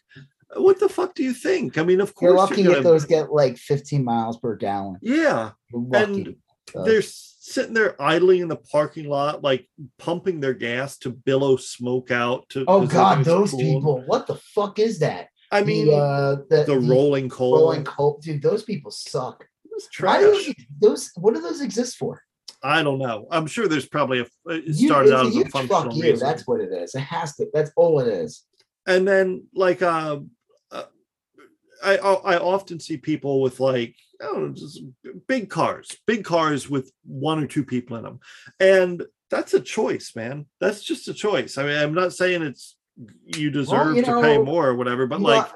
What 0.56 0.80
the 0.80 0.88
fuck 0.88 1.16
do 1.16 1.24
you 1.24 1.34
think? 1.34 1.78
I 1.78 1.84
mean, 1.84 2.00
of 2.00 2.14
course, 2.16 2.30
You're 2.30 2.38
lucky 2.38 2.62
you're 2.62 2.72
if 2.74 2.78
gonna, 2.84 2.90
those 2.90 3.06
get 3.06 3.32
like 3.32 3.58
15 3.58 4.04
miles 4.04 4.38
per 4.38 4.56
gallon. 4.56 4.98
yeah, 5.02 5.52
and 5.74 6.36
So, 6.72 6.84
they're 6.84 7.02
sitting 7.02 7.74
there 7.74 8.00
idling 8.02 8.42
in 8.42 8.48
the 8.48 8.56
parking 8.56 9.10
lot, 9.10 9.44
like 9.44 9.68
pumping 9.98 10.40
their 10.40 10.54
gas 10.54 10.98
to 11.00 11.10
billow 11.10 11.58
smoke 11.58 12.10
out. 12.12 12.48
To 12.50 12.64
oh 12.68 12.86
God, 12.88 13.26
those 13.26 13.52
cool. 13.52 13.60
people! 13.60 14.02
What 14.06 14.28
the 14.28 14.36
fuck 14.36 14.80
is 14.80 15.00
that? 15.00 15.28
I 15.52 15.62
The, 15.62 15.66
mean, 15.66 15.94
uh, 15.94 16.38
the, 16.50 16.64
the 16.66 16.80
rolling 16.80 17.28
coal. 17.30 17.56
rolling 17.58 17.84
coal, 17.84 18.20
dude. 18.24 18.42
Those 18.42 18.64
people 18.64 18.92
suck. 18.92 19.46
It's 19.72 19.88
Why 20.00 20.20
trash. 20.22 20.22
do 20.22 20.32
those, 20.32 20.56
those? 20.80 21.12
What 21.16 21.34
do 21.36 21.42
those 21.42 21.62
exist 21.62 21.98
for? 21.98 22.22
I 22.66 22.82
don't 22.82 22.98
know. 22.98 23.28
I'm 23.30 23.46
sure 23.46 23.68
there's 23.68 23.86
probably 23.86 24.22
a. 24.22 24.26
It 24.48 24.76
started 24.76 25.12
it's 25.12 25.20
out 25.20 25.28
as 25.28 25.38
a 25.38 25.46
functional 25.50 25.84
fuck 25.84 25.96
you. 25.96 26.02
reason. 26.02 26.28
That's 26.28 26.48
what 26.48 26.62
it 26.62 26.74
is. 26.74 26.96
It 26.96 27.02
has 27.02 27.36
to. 27.36 27.46
That's 27.54 27.72
all 27.76 28.00
it 28.00 28.08
is. 28.08 28.44
and 28.88 29.08
then 29.08 29.46
like 29.54 29.84
uh, 29.84 30.20
uh 30.72 30.84
I 31.84 31.98
I 31.98 32.38
often 32.38 32.80
see 32.80 32.98
people 32.98 33.42
with 33.42 33.60
like 33.60 33.96
I 34.20 34.26
don't 34.26 34.48
know 34.48 34.54
just 34.54 34.82
big 35.28 35.50
cars, 35.50 35.96
big 36.08 36.24
cars 36.26 36.68
with 36.68 36.92
one 37.06 37.44
or 37.44 37.48
two 37.48 37.64
people 37.64 37.98
in 37.98 38.04
them, 38.04 38.20
and 38.60 39.04
that's 39.30 39.54
a 39.54 39.62
choice, 39.62 40.14
man. 40.16 40.48
That's 40.60 40.84
just 40.84 41.08
a 41.08 41.14
choice. 41.14 41.60
I 41.60 41.66
mean, 41.66 41.78
I'm 41.78 41.94
not 41.94 42.14
saying 42.14 42.42
it's 42.42 42.78
you 43.26 43.52
deserve 43.52 43.96
you 43.96 44.04
to 44.06 44.22
pay 44.22 44.40
more 44.40 44.68
or 44.68 44.76
whatever, 44.76 45.06
but 45.06 45.20
Elon, 45.20 45.24
like 45.24 45.52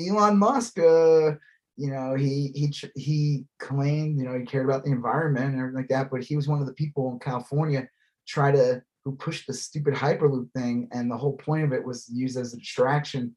Elon 0.00 0.38
Musk, 0.38 0.78
uh, 0.78 1.32
you 1.76 1.90
know, 1.90 2.14
he 2.14 2.52
he 2.54 2.72
he 2.94 3.44
claimed, 3.58 4.18
you 4.18 4.24
know, 4.24 4.38
he 4.38 4.44
cared 4.44 4.64
about 4.64 4.84
the 4.84 4.92
environment 4.92 5.46
and 5.46 5.58
everything 5.58 5.76
like 5.76 5.88
that, 5.88 6.10
but 6.10 6.22
he 6.22 6.36
was 6.36 6.46
one 6.46 6.60
of 6.60 6.66
the 6.66 6.74
people 6.74 7.12
in 7.12 7.18
California 7.18 7.88
try 8.26 8.52
to 8.52 8.82
who 9.04 9.12
pushed 9.16 9.46
the 9.46 9.52
stupid 9.52 9.94
hyperloop 9.94 10.50
thing, 10.52 10.88
and 10.92 11.10
the 11.10 11.16
whole 11.16 11.36
point 11.36 11.64
of 11.64 11.72
it 11.72 11.84
was 11.84 12.08
used 12.12 12.38
as 12.38 12.54
a 12.54 12.58
distraction 12.58 13.34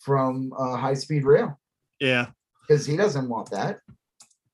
from 0.00 0.52
uh, 0.58 0.76
high 0.76 0.94
speed 0.94 1.24
rail 1.24 1.58
yeah. 2.00 2.26
because 2.66 2.84
he 2.84 2.96
doesn't 2.96 3.28
want 3.28 3.50
that. 3.50 3.78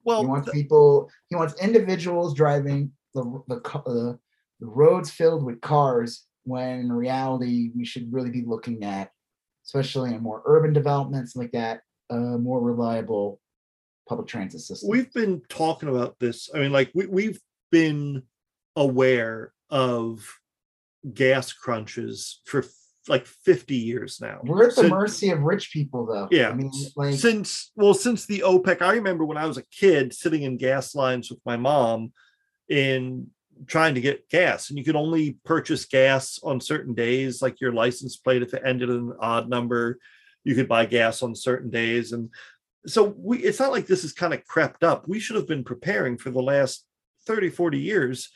Well, 0.05 0.23
he 0.23 0.27
wants 0.27 0.51
people. 0.51 1.11
He 1.29 1.37
wants 1.37 1.61
individuals 1.63 2.35
driving 2.35 2.93
the 3.15 3.23
the 3.49 3.57
the, 3.57 4.19
the 4.61 4.67
roads 4.67 5.11
filled 5.11 5.45
with 5.45 5.61
cars. 5.61 6.27
When 6.45 6.81
in 6.81 6.93
reality, 6.93 7.71
we 7.77 7.85
should 7.85 8.13
really 8.13 8.31
be 8.31 8.45
looking 8.45 8.83
at, 8.83 9.11
especially 9.65 10.15
in 10.15 10.23
more 10.23 10.43
urban 10.47 10.73
developments 10.73 11.37
like 11.37 11.53
that, 11.53 11.83
a 12.11 12.17
more 12.17 12.61
reliable 12.61 13.41
public 14.09 14.27
transit 14.29 14.61
system. 14.61 14.91
we've 14.91 15.13
been 15.13 15.41
talking 15.49 15.89
about 15.89 16.19
this. 16.19 16.51
I 16.55 16.59
mean, 16.59 16.73
like 16.73 16.91
we, 16.95 17.07
we've 17.07 17.41
been 17.71 18.25
aware 18.77 19.53
of 19.71 20.27
gas 21.15 21.53
crunches 21.53 22.41
for 22.45 22.61
f- 22.61 22.71
like 23.09 23.27
50 23.27 23.77
years 23.77 24.21
now. 24.21 24.41
We're 24.43 24.65
at 24.69 24.75
the 24.75 24.83
Sin- 24.83 24.91
mercy 24.91 25.31
of 25.31 25.41
rich 25.41 25.73
people, 25.73 26.07
though. 26.07 26.29
Yeah. 26.31 26.51
I 26.51 26.55
mean, 26.55 26.73
like 26.97 27.15
since 27.15 27.71
well 27.77 27.95
since 27.95 28.27
the 28.27 28.41
opec 28.41 28.83
i 28.83 28.93
remember 28.93 29.25
when 29.25 29.39
i 29.39 29.47
was 29.47 29.57
a 29.57 29.65
kid 29.71 30.13
sitting 30.13 30.43
in 30.43 30.57
gas 30.57 30.95
lines 30.95 31.31
with 31.31 31.41
my 31.47 31.57
mom 31.57 32.13
in 32.69 33.29
trying 33.67 33.95
to 33.95 34.01
get 34.01 34.29
gas 34.29 34.69
and 34.71 34.79
you 34.79 34.85
could 34.85 34.97
only 34.97 35.39
purchase 35.45 35.85
gas 35.85 36.39
on 36.43 36.61
certain 36.61 36.95
days 36.95 37.43
like 37.43 37.61
your 37.61 37.73
license 37.73 38.17
plate 38.17 38.43
if 38.43 38.55
it 38.55 38.63
ended 38.65 38.89
in 38.89 38.97
an 38.97 39.17
odd 39.21 39.49
number 39.49 39.99
you 40.45 40.55
could 40.55 40.69
buy 40.69 40.85
gas 40.87 41.23
on 41.23 41.35
certain 41.35 41.71
days 41.71 42.13
and 42.13 42.31
so 42.87 43.15
we 43.19 43.39
it's 43.39 43.61
not 43.61 43.73
like 43.73 43.87
this 43.87 44.05
is 44.05 44.13
kind 44.13 44.33
of 44.33 44.45
crept 44.47 44.83
up 44.83 45.07
we 45.09 45.21
should 45.21 45.37
have 45.37 45.49
been 45.49 45.65
preparing 45.65 46.17
for 46.17 46.31
the 46.31 46.43
last 46.43 46.87
30 47.27 47.51
40 47.51 47.79
years 47.79 48.31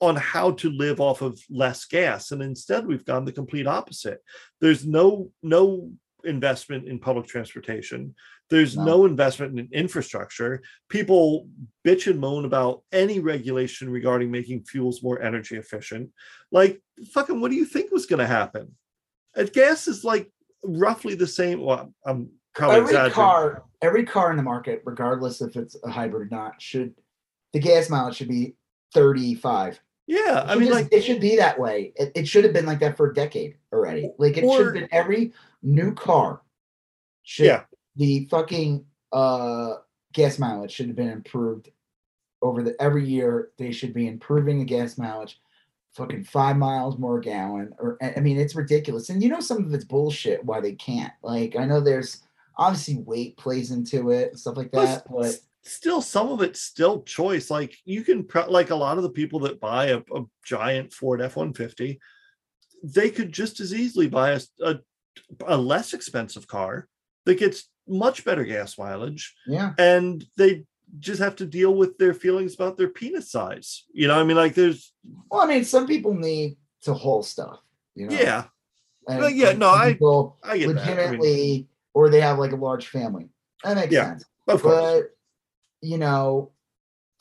on 0.00 0.16
how 0.16 0.50
to 0.50 0.70
live 0.70 1.00
off 1.00 1.22
of 1.22 1.40
less 1.48 1.84
gas 1.86 2.30
and 2.32 2.42
instead 2.42 2.86
we've 2.86 3.04
gone 3.04 3.24
the 3.24 3.32
complete 3.32 3.66
opposite 3.66 4.18
there's 4.60 4.86
no 4.86 5.30
no 5.42 5.90
investment 6.26 6.86
in 6.86 6.98
public 6.98 7.26
transportation. 7.26 8.14
There's 8.50 8.76
No. 8.76 8.84
no, 8.84 9.06
investment 9.06 9.58
in 9.58 9.68
infrastructure. 9.72 10.62
People 10.88 11.48
bitch 11.84 12.10
and 12.10 12.20
moan 12.20 12.44
about 12.44 12.82
any 12.92 13.20
regulation 13.20 13.88
regarding 13.88 14.30
making 14.30 14.64
fuels 14.64 15.02
more 15.02 15.22
energy 15.22 15.56
efficient. 15.56 16.10
Like, 16.52 16.82
fucking, 17.12 17.40
what 17.40 17.50
do 17.50 17.56
you 17.56 17.64
think 17.64 17.90
was 17.90 18.06
going 18.06 18.20
to 18.20 18.26
happen? 18.26 18.76
Uh, 19.36 19.44
gas 19.44 19.88
is 19.88 20.04
like 20.04 20.30
roughly 20.62 21.14
the 21.14 21.26
same. 21.26 21.60
Well, 21.60 21.92
I'm 22.04 22.30
probably 22.54 22.96
every 22.96 23.10
car, 23.10 23.64
every 23.82 24.04
car 24.04 24.30
in 24.30 24.36
the 24.36 24.42
market, 24.42 24.82
regardless 24.84 25.40
if 25.40 25.56
it's 25.56 25.76
a 25.84 25.90
hybrid 25.90 26.28
or 26.32 26.34
not, 26.36 26.60
should 26.60 26.94
the 27.52 27.60
gas 27.60 27.88
mileage 27.90 28.16
should 28.16 28.28
be 28.28 28.54
35. 28.94 29.80
Yeah, 30.08 30.44
I 30.46 30.54
mean, 30.54 30.68
just- 30.68 30.82
like, 30.82 30.92
it 30.92 31.02
should 31.02 31.20
be 31.20 31.36
that 31.36 31.58
way. 31.58 31.92
It, 31.96 32.12
it 32.14 32.28
should 32.28 32.44
have 32.44 32.52
been 32.52 32.66
like 32.66 32.78
that 32.80 32.96
for 32.96 33.10
a 33.10 33.14
decade 33.14 33.56
already. 33.72 34.10
Like 34.18 34.36
it 34.36 34.42
should 34.48 34.66
have 34.66 34.74
been 34.74 34.88
every 34.92 35.32
new 35.62 35.92
car 35.94 36.42
should 37.24 37.46
Yeah. 37.46 37.62
the 37.96 38.26
fucking 38.30 38.84
uh 39.12 39.74
gas 40.12 40.38
mileage 40.38 40.70
should 40.70 40.86
have 40.86 40.96
been 40.96 41.08
improved 41.10 41.70
over 42.40 42.62
the 42.62 42.80
every 42.80 43.04
year. 43.04 43.50
They 43.58 43.72
should 43.72 43.92
be 43.94 44.06
improving 44.06 44.60
the 44.60 44.64
gas 44.64 44.96
mileage, 44.96 45.40
fucking 45.96 46.24
five 46.24 46.56
miles 46.56 46.98
more 46.98 47.18
a 47.18 47.20
gallon. 47.20 47.72
Or 47.78 47.98
I 48.00 48.20
mean, 48.20 48.38
it's 48.38 48.54
ridiculous. 48.54 49.08
And 49.08 49.22
you 49.22 49.28
know, 49.28 49.40
some 49.40 49.64
of 49.64 49.74
it's 49.74 49.84
bullshit. 49.84 50.44
Why 50.44 50.60
they 50.60 50.72
can't? 50.74 51.12
Like 51.22 51.56
I 51.56 51.64
know 51.64 51.80
there's 51.80 52.22
obviously 52.58 52.96
weight 52.98 53.36
plays 53.36 53.70
into 53.70 54.10
it 54.10 54.30
and 54.30 54.38
stuff 54.38 54.56
like 54.56 54.70
that, 54.72 55.04
but 55.10 55.26
s- 55.26 55.40
still 55.62 56.00
some 56.00 56.28
of 56.28 56.42
it's 56.42 56.60
still 56.60 57.02
choice 57.02 57.50
like 57.50 57.76
you 57.84 58.02
can 58.02 58.24
pro- 58.24 58.50
like 58.50 58.70
a 58.70 58.76
lot 58.76 58.96
of 58.96 59.02
the 59.02 59.10
people 59.10 59.40
that 59.40 59.60
buy 59.60 59.86
a, 59.86 59.98
a 60.14 60.24
giant 60.44 60.92
ford 60.92 61.20
f-150 61.20 61.98
they 62.84 63.10
could 63.10 63.32
just 63.32 63.58
as 63.58 63.74
easily 63.74 64.06
buy 64.06 64.30
a, 64.30 64.40
a, 64.62 64.76
a 65.46 65.56
less 65.56 65.92
expensive 65.92 66.46
car 66.46 66.88
that 67.24 67.38
gets 67.38 67.68
much 67.88 68.24
better 68.24 68.44
gas 68.44 68.78
mileage 68.78 69.34
yeah. 69.46 69.72
and 69.78 70.24
they 70.36 70.64
just 70.98 71.20
have 71.20 71.36
to 71.36 71.46
deal 71.46 71.74
with 71.74 71.98
their 71.98 72.14
feelings 72.14 72.54
about 72.54 72.76
their 72.76 72.88
penis 72.88 73.30
size 73.30 73.84
you 73.92 74.06
know 74.08 74.18
i 74.18 74.24
mean 74.24 74.36
like 74.36 74.54
there's 74.54 74.92
Well, 75.30 75.40
I 75.42 75.46
mean, 75.46 75.64
some 75.64 75.86
people 75.86 76.14
need 76.14 76.56
to 76.82 76.94
haul 76.94 77.22
stuff. 77.22 77.58
You 77.94 78.06
know. 78.08 78.14
yeah 78.14 78.44
And 79.08 79.20
Well, 79.20 79.30
yeah, 79.30 79.52
no, 79.52 79.68
I- 79.68 79.84
i 79.86 79.88
get 79.92 80.00
that 80.00 80.32
I 80.44 80.54
mean, 80.58 80.68
legitimately, 80.76 81.68
or 81.94 82.10
they 82.10 82.20
have 82.20 82.38
like 82.38 82.52
a 82.52 82.56
large 82.56 82.88
family. 82.88 83.28
That 83.64 83.76
makes 83.76 83.92
Yeah, 83.92 84.10
sense. 84.10 84.24
of 84.48 84.62
course 84.62 84.74
But 84.74 85.16
you 85.82 85.98
know, 85.98 86.52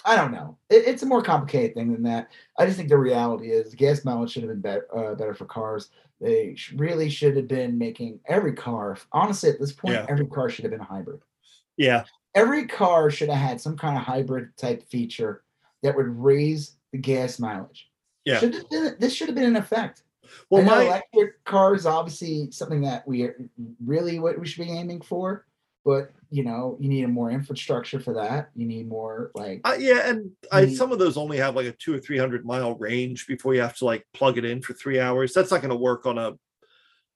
I 0.05 0.15
don't 0.15 0.31
know. 0.31 0.57
It, 0.69 0.87
it's 0.87 1.03
a 1.03 1.05
more 1.07 1.21
complicated 1.23 1.75
thing 1.75 1.91
than 1.93 2.03
that. 2.03 2.29
I 2.59 2.65
just 2.65 2.77
think 2.77 2.89
the 2.89 2.97
reality 2.97 3.51
is 3.51 3.73
gas 3.75 4.05
mileage 4.05 4.31
should 4.31 4.43
have 4.43 4.51
been 4.51 4.61
better, 4.61 4.87
uh, 4.95 5.15
better 5.15 5.33
for 5.33 5.45
cars. 5.45 5.89
They 6.21 6.55
really 6.75 7.09
should 7.09 7.35
have 7.37 7.47
been 7.47 7.77
making 7.77 8.19
every 8.27 8.53
car. 8.53 8.97
Honestly, 9.11 9.49
at 9.49 9.59
this 9.59 9.73
point, 9.73 9.95
Yeah. 9.95 10.05
every 10.07 10.27
car 10.27 10.49
should 10.49 10.63
have 10.65 10.71
been 10.71 10.81
a 10.81 10.85
hybrid. 10.95 11.21
yeah 11.77 12.03
Every 12.35 12.67
car 12.67 13.09
should 13.09 13.29
have 13.29 13.37
had 13.49 13.61
some 13.61 13.77
kind 13.77 13.97
of 13.97 14.03
hybrid 14.03 14.49
type 14.57 14.87
feature 14.89 15.43
that 15.83 15.95
would 15.95 16.07
raise 16.07 16.75
the 16.91 16.97
gas 16.97 17.39
mileage. 17.39 17.89
Yeah. 18.25 18.39
Should 18.39 18.69
been, 18.69 18.95
this 18.99 19.13
should 19.13 19.27
have 19.27 19.35
been 19.35 19.45
in 19.45 19.55
effect. 19.55 20.03
well 20.49 20.63
my 20.63 20.83
electric 20.83 21.43
cars 21.45 21.85
obviously 21.85 22.49
something 22.51 22.81
that 22.81 23.07
we 23.07 23.23
are 23.23 23.37
really 23.85 24.19
what 24.19 24.39
we 24.39 24.47
should 24.47 24.65
be 24.65 24.71
aiming 24.71 25.01
for, 25.01 25.45
but 25.85 26.11
you 26.31 26.43
know, 26.43 26.75
you 26.79 26.89
need 26.89 27.03
a 27.03 27.07
more 27.07 27.29
infrastructure 27.29 27.99
for 27.99 28.13
that. 28.15 28.49
You 28.55 28.65
need 28.65 28.89
more 28.89 29.31
like 29.35 29.61
I, 29.63 29.75
yeah, 29.75 30.09
and 30.09 30.31
I 30.51 30.63
Mm. 30.63 30.75
some 30.75 30.91
of 30.91 30.99
those 30.99 31.15
only 31.17 31.37
have 31.37 31.55
like 31.55 31.67
a 31.67 31.71
two 31.71 31.93
or 31.93 31.99
three 31.99 32.17
hundred 32.17 32.45
mile 32.45 32.75
range 32.75 33.27
before 33.27 33.53
you 33.53 33.61
have 33.61 33.77
to 33.77 33.85
like 33.85 34.05
plug 34.13 34.37
it 34.39 34.43
in 34.45 34.61
for 34.61 34.73
three 34.73 34.99
hours. 34.99 35.33
That's 35.33 35.51
not 35.51 35.61
going 35.61 35.69
to 35.69 35.75
work 35.77 36.05
on 36.07 36.17
a 36.17 36.33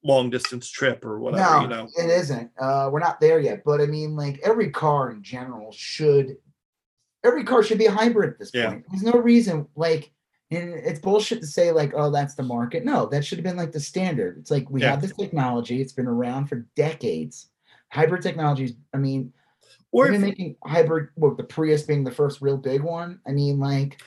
long 0.03 0.29
distance 0.29 0.69
trip 0.69 1.03
or 1.03 1.19
whatever. 1.19 1.43
no, 1.43 1.61
you 1.61 1.67
know, 1.67 1.87
it 1.97 2.09
isn't. 2.09 2.49
Uh, 2.59 2.89
we're 2.91 2.99
not 2.99 3.19
there 3.19 3.39
yet, 3.39 3.63
but 3.65 3.81
I 3.81 3.85
mean, 3.85 4.15
like 4.15 4.39
every 4.43 4.69
car 4.69 5.11
in 5.11 5.21
general 5.23 5.71
should, 5.71 6.37
every 7.23 7.43
car 7.43 7.63
should 7.63 7.77
be 7.77 7.85
a 7.87 7.91
hybrid 7.91 8.31
at 8.33 8.39
this 8.39 8.51
Yeah. 8.53 8.69
point. 8.69 8.85
There's 8.89 9.03
no 9.03 9.19
reason 9.19 9.67
like. 9.75 10.11
And 10.51 10.73
it's 10.73 10.99
bullshit 10.99 11.41
to 11.41 11.45
say 11.45 11.71
like, 11.71 11.93
oh, 11.95 12.09
that's 12.09 12.33
the 12.33 12.41
market. 12.41 12.83
No, 12.83 13.05
that 13.05 13.23
should 13.23 13.37
have 13.37 13.45
been 13.45 13.55
like 13.55 13.71
the 13.71 13.79
standard. 13.79 14.39
It's 14.39 14.49
like 14.49 14.67
we 14.67 14.81
Yeah. 14.81 14.89
have 14.89 15.01
this 15.01 15.13
technology. 15.15 15.79
It's 15.79 15.93
been 15.93 16.07
around 16.07 16.47
for 16.47 16.65
decades. 16.75 17.51
Hybrid 17.91 18.23
technologies. 18.23 18.73
I 18.91 18.97
mean, 18.97 19.31
or 19.91 20.05
We've 20.05 20.15
if, 20.15 20.21
making 20.21 20.55
hybrid, 20.65 21.09
well, 21.15 21.35
the 21.35 21.43
Prius 21.43 21.83
being 21.83 22.03
the 22.03 22.09
first 22.09 22.41
real 22.41 22.57
big 22.57 22.81
one. 22.81 23.19
I 23.27 23.31
mean, 23.31 23.59
like 23.59 24.01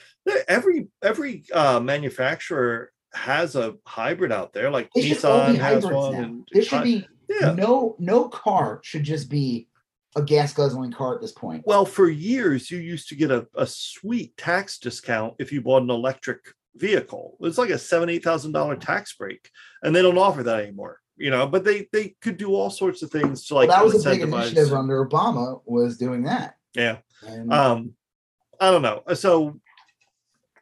every 0.49 0.89
every 1.01 1.45
uh, 1.53 1.79
manufacturer 1.79 2.93
has 3.15 3.57
a 3.57 3.75
hybrid 3.87 4.33
out 4.33 4.53
there. 4.53 4.71
Like 4.71 4.91
they 4.95 5.11
Nissan 5.11 5.59
has 5.59 5.85
one, 5.85 6.13
now. 6.13 6.19
and 6.21 6.49
There 6.53 6.63
should 6.63 6.85
be 6.85 7.07
yeah. 7.29 7.53
no 7.53 7.97
no 7.99 8.29
car 8.29 8.81
should 8.83 9.05
just 9.05 9.29
be 9.29 9.69
a 10.17 10.23
gas 10.23 10.53
guzzling 10.53 10.93
car 10.93 11.15
at 11.15 11.21
this 11.21 11.33
point. 11.33 11.65
Well, 11.67 11.85
for 11.85 12.09
years 12.09 12.71
you 12.71 12.79
used 12.79 13.09
to 13.09 13.15
get 13.15 13.31
a, 13.31 13.47
a 13.55 13.67
sweet 13.67 14.37
tax 14.37 14.79
discount 14.79 15.35
if 15.39 15.53
you 15.53 15.63
bought 15.63 15.83
an 15.83 15.91
electric 15.91 16.41
vehicle. 16.77 17.37
It's 17.41 17.59
like 17.59 17.71
a 17.71 17.79
seven 17.79 18.09
eight 18.09 18.25
thousand 18.25 18.53
dollar 18.53 18.77
tax 18.77 19.15
break, 19.15 19.51
and 19.83 19.95
they 19.95 20.03
don't 20.03 20.19
offer 20.19 20.43
that 20.43 20.61
anymore. 20.61 20.99
You 21.17 21.31
know, 21.31 21.47
but 21.47 21.65
they 21.65 21.89
they 21.93 22.17
could 22.21 22.37
do 22.37 22.55
all 22.55 22.71
sorts 22.71 23.03
of 23.03 23.11
things 23.11 23.47
to 23.47 23.55
Well, 23.55 23.67
like 23.67 23.71
that 23.71 23.85
was 23.85 24.05
a 24.05 24.11
big 24.11 24.23
initiative 24.23 24.73
under 24.73 25.07
Obama 25.07 25.61
was 25.65 25.99
doing 25.99 26.25
that. 26.25 26.55
Yeah. 26.75 26.99
And, 27.27 27.53
Um, 27.53 27.95
I 28.61 28.71
don't 28.71 28.83
know. 28.83 29.03
So 29.15 29.61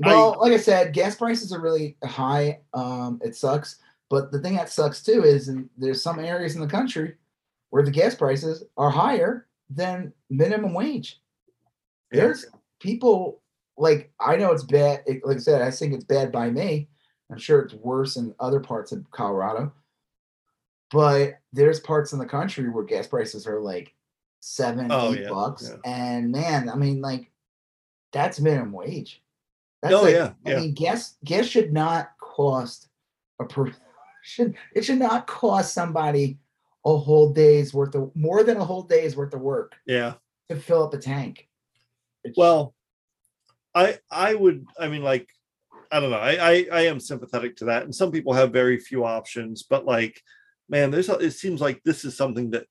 well, 0.06 0.36
like 0.40 0.52
I 0.52 0.56
said, 0.56 0.92
gas 0.92 1.14
prices 1.14 1.52
are 1.52 1.60
really 1.60 1.96
high. 2.04 2.60
Um, 2.74 3.20
it 3.24 3.36
sucks. 3.36 3.76
But 4.08 4.32
the 4.32 4.40
thing 4.40 4.56
that 4.56 4.70
sucks 4.70 5.02
too 5.02 5.22
is 5.24 5.48
in, 5.48 5.68
there's 5.76 6.02
some 6.02 6.18
areas 6.18 6.54
in 6.56 6.60
the 6.60 6.66
country 6.66 7.14
where 7.70 7.82
the 7.84 7.90
gas 7.90 8.14
prices 8.14 8.64
are 8.76 8.90
higher 8.90 9.46
than 9.68 10.12
minimum 10.30 10.74
wage. 10.74 11.20
Yeah. 12.12 12.22
there's 12.22 12.46
people 12.80 13.40
like 13.78 14.10
I 14.18 14.34
know 14.36 14.50
it's 14.50 14.64
bad. 14.64 15.04
it- 15.06 15.24
like 15.24 15.36
I 15.36 15.40
said, 15.40 15.62
I 15.62 15.70
think 15.70 15.94
it's 15.94 16.04
bad 16.04 16.32
by 16.32 16.50
me. 16.50 16.88
I'm 17.30 17.38
sure 17.38 17.60
it's 17.60 17.74
worse 17.74 18.16
in 18.16 18.34
other 18.40 18.58
parts 18.58 18.90
of 18.90 19.08
Colorado, 19.12 19.72
but 20.90 21.34
there's 21.52 21.78
parts 21.78 22.12
in 22.12 22.18
the 22.18 22.26
country 22.26 22.68
where 22.68 22.82
gas 22.84 23.06
prices 23.06 23.46
are 23.46 23.60
like 23.60 23.94
seven, 24.40 24.88
Oh, 24.90 25.12
eight 25.14 25.20
yeah, 25.22 25.28
bucks, 25.28 25.70
yeah. 25.70 25.76
and 25.90 26.32
man, 26.32 26.68
I 26.68 26.74
mean, 26.74 27.00
like 27.00 27.30
that's 28.12 28.40
minimum 28.40 28.72
wage. 28.72 29.22
That's 29.82 29.94
Oh, 29.94 30.02
like, 30.02 30.14
yeah, 30.14 30.32
I 30.46 30.50
yeah. 30.50 30.60
mean, 30.60 30.74
gas 30.74 31.16
gas 31.24 31.46
should 31.46 31.72
not 31.72 32.10
cost 32.20 32.88
a 33.40 33.44
per 33.44 33.72
should 34.22 34.54
it 34.74 34.84
should 34.84 34.98
not 34.98 35.26
cost 35.26 35.72
somebody 35.72 36.38
a 36.84 36.96
whole 36.96 37.32
day's 37.32 37.74
worth 37.74 37.94
of 37.94 38.14
more 38.14 38.42
than 38.42 38.56
a 38.56 38.64
whole 38.64 38.82
day's 38.82 39.16
worth 39.16 39.34
of 39.34 39.40
work 39.40 39.74
yeah. 39.86 40.14
to 40.48 40.56
fill 40.56 40.84
up 40.84 40.94
a 40.94 40.98
tank. 40.98 41.48
It's- 42.24 42.36
Well, 42.36 42.74
I 43.74 43.98
I 44.10 44.34
would 44.34 44.66
I 44.78 44.88
mean 44.88 45.02
like 45.02 45.28
I 45.92 45.98
don't 46.00 46.10
know. 46.10 46.18
I, 46.18 46.50
I 46.52 46.66
I 46.72 46.80
am 46.82 47.00
sympathetic 47.00 47.56
to 47.56 47.64
that, 47.66 47.82
and 47.82 47.94
some 47.94 48.12
people 48.12 48.32
have 48.32 48.52
very 48.52 48.78
few 48.78 49.04
options. 49.04 49.64
But 49.64 49.86
like, 49.86 50.22
man, 50.68 50.90
there's 50.90 51.08
a, 51.08 51.14
it 51.14 51.32
seems 51.32 51.60
like 51.60 51.82
this 51.82 52.04
is 52.04 52.16
something 52.16 52.50
that 52.50 52.66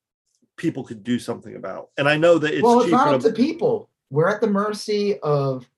people 0.56 0.84
could 0.84 1.04
do 1.04 1.19
something 1.19 1.56
about. 1.56 1.89
And 1.98 2.08
I 2.08 2.15
know 2.17 2.38
that 2.38 2.54
it's 2.54 2.63
well, 2.63 2.82
it's 2.82 2.91
not 2.91 3.13
up 3.13 3.22
to 3.22 3.32
people. 3.34 3.89
We're 4.10 4.30
at 4.30 4.39
the 4.41 4.48
mercy 4.48 5.19
of 5.19 5.69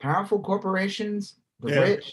powerful 0.00 0.40
corporations, 0.40 1.36
the 1.60 1.70
Yeah. 1.72 1.80
rich, 1.80 2.12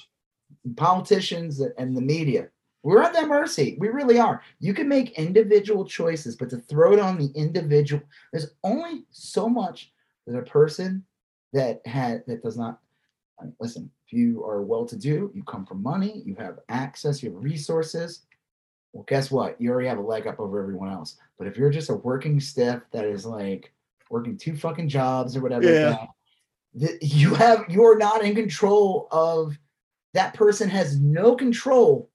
politicians, 0.78 1.60
and 1.60 1.96
the 1.96 2.02
media. 2.02 2.50
We're 2.84 3.02
at 3.04 3.14
their 3.14 3.28
mercy. 3.28 3.78
We 3.80 3.90
really 3.90 4.18
are. 4.20 4.42
You 4.60 4.74
can 4.74 4.88
make 4.88 5.12
individual 5.20 5.86
choices, 5.86 6.36
but 6.36 6.50
to 6.50 6.58
throw 6.58 6.94
it 6.94 7.00
on 7.00 7.18
the 7.18 7.32
individual, 7.36 8.02
there's 8.32 8.56
only 8.64 9.06
so 9.12 9.48
much 9.48 9.94
that 10.26 10.38
a 10.38 10.42
person 10.42 11.06
that 11.54 11.86
had 11.86 12.24
that 12.28 12.42
does 12.44 12.58
not 12.58 12.80
I 13.40 13.46
mean, 13.46 13.56
listen. 13.60 13.90
If 14.06 14.14
you 14.14 14.44
are 14.46 14.62
well-to-do, 14.62 15.32
you 15.34 15.44
come 15.44 15.66
from 15.66 15.82
money, 15.82 16.22
you 16.26 16.36
have 16.36 16.60
access, 16.70 17.24
you 17.24 17.34
have 17.34 17.44
resources. 17.44 18.26
Well, 18.94 19.04
guess 19.08 19.32
what? 19.32 19.60
You 19.60 19.72
already 19.72 19.88
have 19.88 19.98
a 19.98 20.02
leg 20.02 20.28
up 20.28 20.40
over 20.40 20.60
everyone 20.62 20.92
else. 20.92 21.18
But 21.40 21.48
if 21.48 21.58
you're 21.58 21.72
just 21.72 21.90
a 21.90 21.96
working 21.96 22.40
stiff 22.40 22.84
that 22.92 23.06
is 23.06 23.26
like 23.26 23.74
working 24.12 24.38
two 24.38 24.56
fucking 24.56 24.90
jobs 24.90 25.36
or 25.36 25.42
whatever, 25.42 25.64
like 25.66 25.74
Yeah. 25.74 25.90
that, 25.92 25.98
th- 25.98 26.10
you 27.02 27.34
have 27.36 27.66
you're 27.70 27.98
not 27.98 28.24
in 28.24 28.36
control 28.36 29.08
of 29.12 29.58
that 30.14 30.34
person 30.34 30.70
has 30.70 31.00
no 31.00 31.36
control 31.36 32.10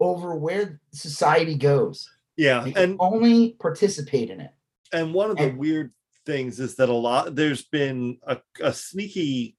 over 0.00 0.34
where 0.36 0.80
society 0.92 1.54
goes. 1.54 2.10
yeah, 2.36 2.64
and 2.76 2.96
only 3.00 3.52
participate 3.60 4.30
in 4.30 4.40
it. 4.40 4.50
and 4.92 5.14
one 5.14 5.30
of 5.30 5.36
the 5.36 5.44
and- 5.44 5.58
weird 5.58 5.92
things 6.26 6.58
is 6.58 6.74
that 6.76 6.88
a 6.88 6.92
lot 6.92 7.34
there's 7.34 7.64
been 7.64 8.18
a, 8.26 8.38
a 8.62 8.72
sneaky 8.72 9.56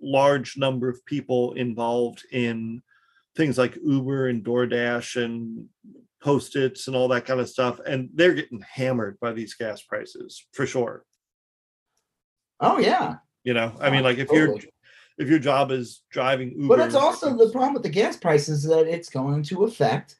large 0.00 0.56
number 0.58 0.88
of 0.90 1.04
people 1.06 1.52
involved 1.54 2.22
in 2.32 2.82
things 3.36 3.56
like 3.56 3.78
Uber 3.82 4.28
and 4.28 4.44
DoorDash 4.44 5.22
and 5.22 5.66
post-its 6.22 6.86
and 6.86 6.94
all 6.94 7.08
that 7.08 7.24
kind 7.24 7.40
of 7.40 7.48
stuff, 7.48 7.80
and 7.86 8.10
they're 8.14 8.34
getting 8.34 8.60
hammered 8.60 9.18
by 9.20 9.32
these 9.32 9.54
gas 9.54 9.82
prices 9.82 10.46
for 10.52 10.66
sure. 10.66 11.04
Oh 12.60 12.78
yeah. 12.78 13.16
You 13.44 13.54
know, 13.54 13.72
I 13.80 13.90
mean, 13.90 14.02
like 14.02 14.18
if 14.18 14.30
your 14.30 14.48
totally. 14.48 14.70
if 15.18 15.28
your 15.28 15.38
job 15.38 15.70
is 15.70 16.02
driving 16.10 16.52
Uber, 16.52 16.76
But 16.76 16.86
it's 16.86 16.94
also 16.94 17.36
the 17.36 17.50
problem 17.50 17.74
with 17.74 17.82
the 17.82 17.88
gas 17.88 18.16
prices 18.16 18.62
that 18.64 18.86
it's 18.86 19.08
going 19.08 19.42
to 19.44 19.64
affect 19.64 20.16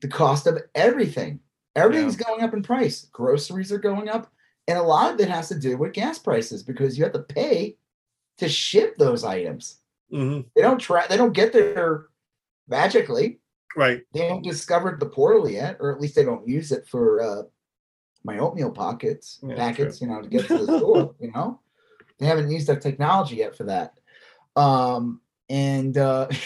the 0.00 0.08
cost 0.08 0.46
of 0.46 0.58
everything. 0.74 1.40
Everything's 1.76 2.16
going 2.16 2.42
up 2.42 2.54
in 2.54 2.62
price. 2.62 3.06
Groceries 3.12 3.70
are 3.70 3.78
going 3.78 4.08
up, 4.08 4.32
and 4.66 4.76
a 4.78 4.82
lot 4.82 5.14
of 5.14 5.20
it 5.20 5.28
has 5.28 5.48
to 5.48 5.58
do 5.58 5.76
with 5.76 5.92
gas 5.92 6.18
prices 6.18 6.62
because 6.62 6.98
you 6.98 7.04
have 7.04 7.12
to 7.12 7.20
pay 7.22 7.76
to 8.38 8.48
ship 8.48 8.96
those 8.98 9.22
items. 9.24 9.78
Mhm, 10.12 10.44
They 10.56 10.62
don't 10.62 10.78
try. 10.80 11.06
They 11.06 11.16
don't 11.16 11.32
get 11.32 11.52
there 11.52 12.06
magically. 12.68 13.40
right. 13.76 14.02
They 14.12 14.26
haven't 14.26 14.42
discovered 14.42 14.98
the 14.98 15.06
portal 15.06 15.48
yet, 15.48 15.76
or 15.80 15.92
at 15.92 16.00
least 16.00 16.14
they 16.16 16.24
don't 16.24 16.46
use 16.48 16.72
it 16.72 16.88
for 16.88 17.20
uh, 17.22 17.42
my 18.24 18.38
oatmeal 18.38 18.70
pockets 18.72 19.38
Yeah, 19.42 19.54
packets. 19.54 20.00
You 20.00 20.08
know, 20.08 20.22
to 20.22 20.28
get 20.28 20.48
to 20.48 20.66
the 20.66 20.78
store. 20.78 21.14
You 21.20 21.30
know, 21.32 21.60
they 22.18 22.26
haven't 22.26 22.50
used 22.50 22.66
that 22.68 22.80
technology 22.82 23.36
yet 23.36 23.56
for 23.56 23.64
that. 23.64 23.94
Um, 24.56 25.20
and 25.48 25.96
uh. 25.96 26.28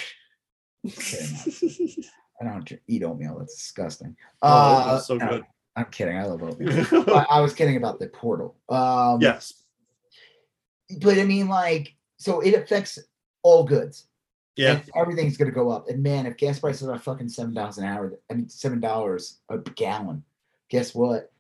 I 2.40 2.44
don't 2.44 2.72
eat 2.88 3.04
oatmeal. 3.04 3.38
That's 3.38 3.54
disgusting. 3.54 4.16
Oh, 4.42 4.48
Uh, 4.48 4.98
so 4.98 5.18
good. 5.18 5.44
I'm 5.76 5.87
kidding. 5.87 6.18
I 6.18 6.24
love 6.24 6.42
oatmeal. 6.42 6.87
I, 7.14 7.26
I 7.30 7.40
was 7.40 7.54
kidding 7.54 7.76
about 7.76 7.98
the 7.98 8.08
portal. 8.08 8.56
Um, 8.68 9.20
yes. 9.20 9.54
but 11.00 11.18
I 11.18 11.24
mean, 11.24 11.48
like, 11.48 11.94
so 12.16 12.40
it 12.40 12.54
affects 12.54 12.98
all 13.42 13.64
goods. 13.64 14.06
Yeah. 14.56 14.72
and 14.72 14.90
everything's 14.94 15.38
gonna 15.38 15.50
go 15.50 15.70
up. 15.70 15.88
And 15.88 16.02
man, 16.02 16.26
if 16.26 16.37
gas 16.37 16.58
prices 16.58 16.87
are 16.87 16.98
fucking 16.98 17.30
seven 17.30 17.54
dollars 17.54 17.78
an 17.78 17.85
hour, 17.85 18.18
I 18.30 18.35
mean 18.35 18.50
seven 18.50 18.80
dollars 18.80 19.38
a 19.48 19.56
gallon, 19.58 20.24
guess 20.68 20.94
what? 20.94 21.32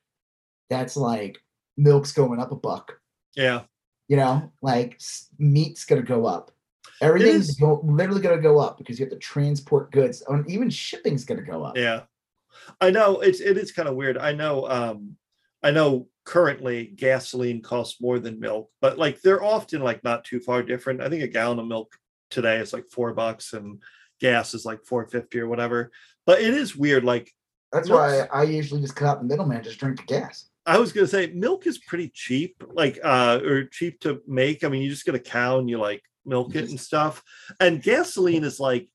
That's 0.70 0.96
like 0.96 1.38
milk's 1.76 2.12
going 2.12 2.40
up 2.40 2.52
a 2.52 2.56
buck. 2.56 2.98
Yeah. 3.36 3.62
You 4.12 4.18
know, 4.18 4.52
like 4.60 5.00
meat's 5.38 5.86
gonna 5.86 6.02
go 6.02 6.26
up. 6.26 6.50
Everything's 7.00 7.56
go, 7.56 7.80
literally 7.82 8.20
gonna 8.20 8.42
go 8.42 8.58
up 8.58 8.76
because 8.76 9.00
you 9.00 9.06
have 9.06 9.12
to 9.14 9.18
transport 9.18 9.90
goods. 9.90 10.22
And 10.28 10.46
even 10.50 10.68
shipping's 10.68 11.24
gonna 11.24 11.40
go 11.40 11.64
up. 11.64 11.78
Yeah. 11.78 12.02
I 12.78 12.90
know 12.90 13.20
it's 13.20 13.40
it 13.40 13.56
is 13.56 13.72
kind 13.72 13.88
of 13.88 13.96
weird. 13.96 14.18
I 14.18 14.32
know 14.32 14.68
um 14.68 15.16
I 15.62 15.70
know 15.70 16.08
currently 16.26 16.92
gasoline 16.94 17.62
costs 17.62 18.02
more 18.02 18.18
than 18.18 18.38
milk, 18.38 18.70
but 18.82 18.98
like 18.98 19.22
they're 19.22 19.42
often 19.42 19.80
like 19.80 20.04
not 20.04 20.26
too 20.26 20.40
far 20.40 20.62
different. 20.62 21.00
I 21.00 21.08
think 21.08 21.22
a 21.22 21.26
gallon 21.26 21.58
of 21.58 21.66
milk 21.66 21.96
today 22.30 22.58
is 22.58 22.74
like 22.74 22.90
four 22.90 23.14
bucks 23.14 23.54
and 23.54 23.80
gas 24.20 24.52
is 24.52 24.66
like 24.66 24.84
450 24.84 25.40
or 25.40 25.48
whatever. 25.48 25.90
But 26.26 26.42
it 26.42 26.52
is 26.52 26.76
weird. 26.76 27.02
Like 27.02 27.32
That's 27.72 27.88
why 27.88 28.28
I 28.30 28.42
usually 28.42 28.82
just 28.82 28.94
cut 28.94 29.08
out 29.08 29.20
the 29.20 29.26
middleman, 29.26 29.62
just 29.62 29.78
drink 29.78 29.96
the 29.96 30.04
gas. 30.04 30.50
I 30.64 30.78
was 30.78 30.92
gonna 30.92 31.06
say 31.06 31.26
milk 31.34 31.66
is 31.66 31.78
pretty 31.78 32.10
cheap, 32.14 32.62
like 32.72 32.98
uh 33.02 33.40
or 33.44 33.64
cheap 33.64 34.00
to 34.00 34.20
make. 34.26 34.62
I 34.64 34.68
mean, 34.68 34.82
you 34.82 34.90
just 34.90 35.04
get 35.04 35.14
a 35.14 35.18
cow 35.20 35.58
and 35.58 35.68
you 35.68 35.78
like 35.78 36.02
milk 36.24 36.54
it 36.54 36.70
and 36.70 36.78
stuff. 36.80 37.22
And 37.60 37.82
gasoline 37.82 38.44
is 38.44 38.60
like 38.60 38.88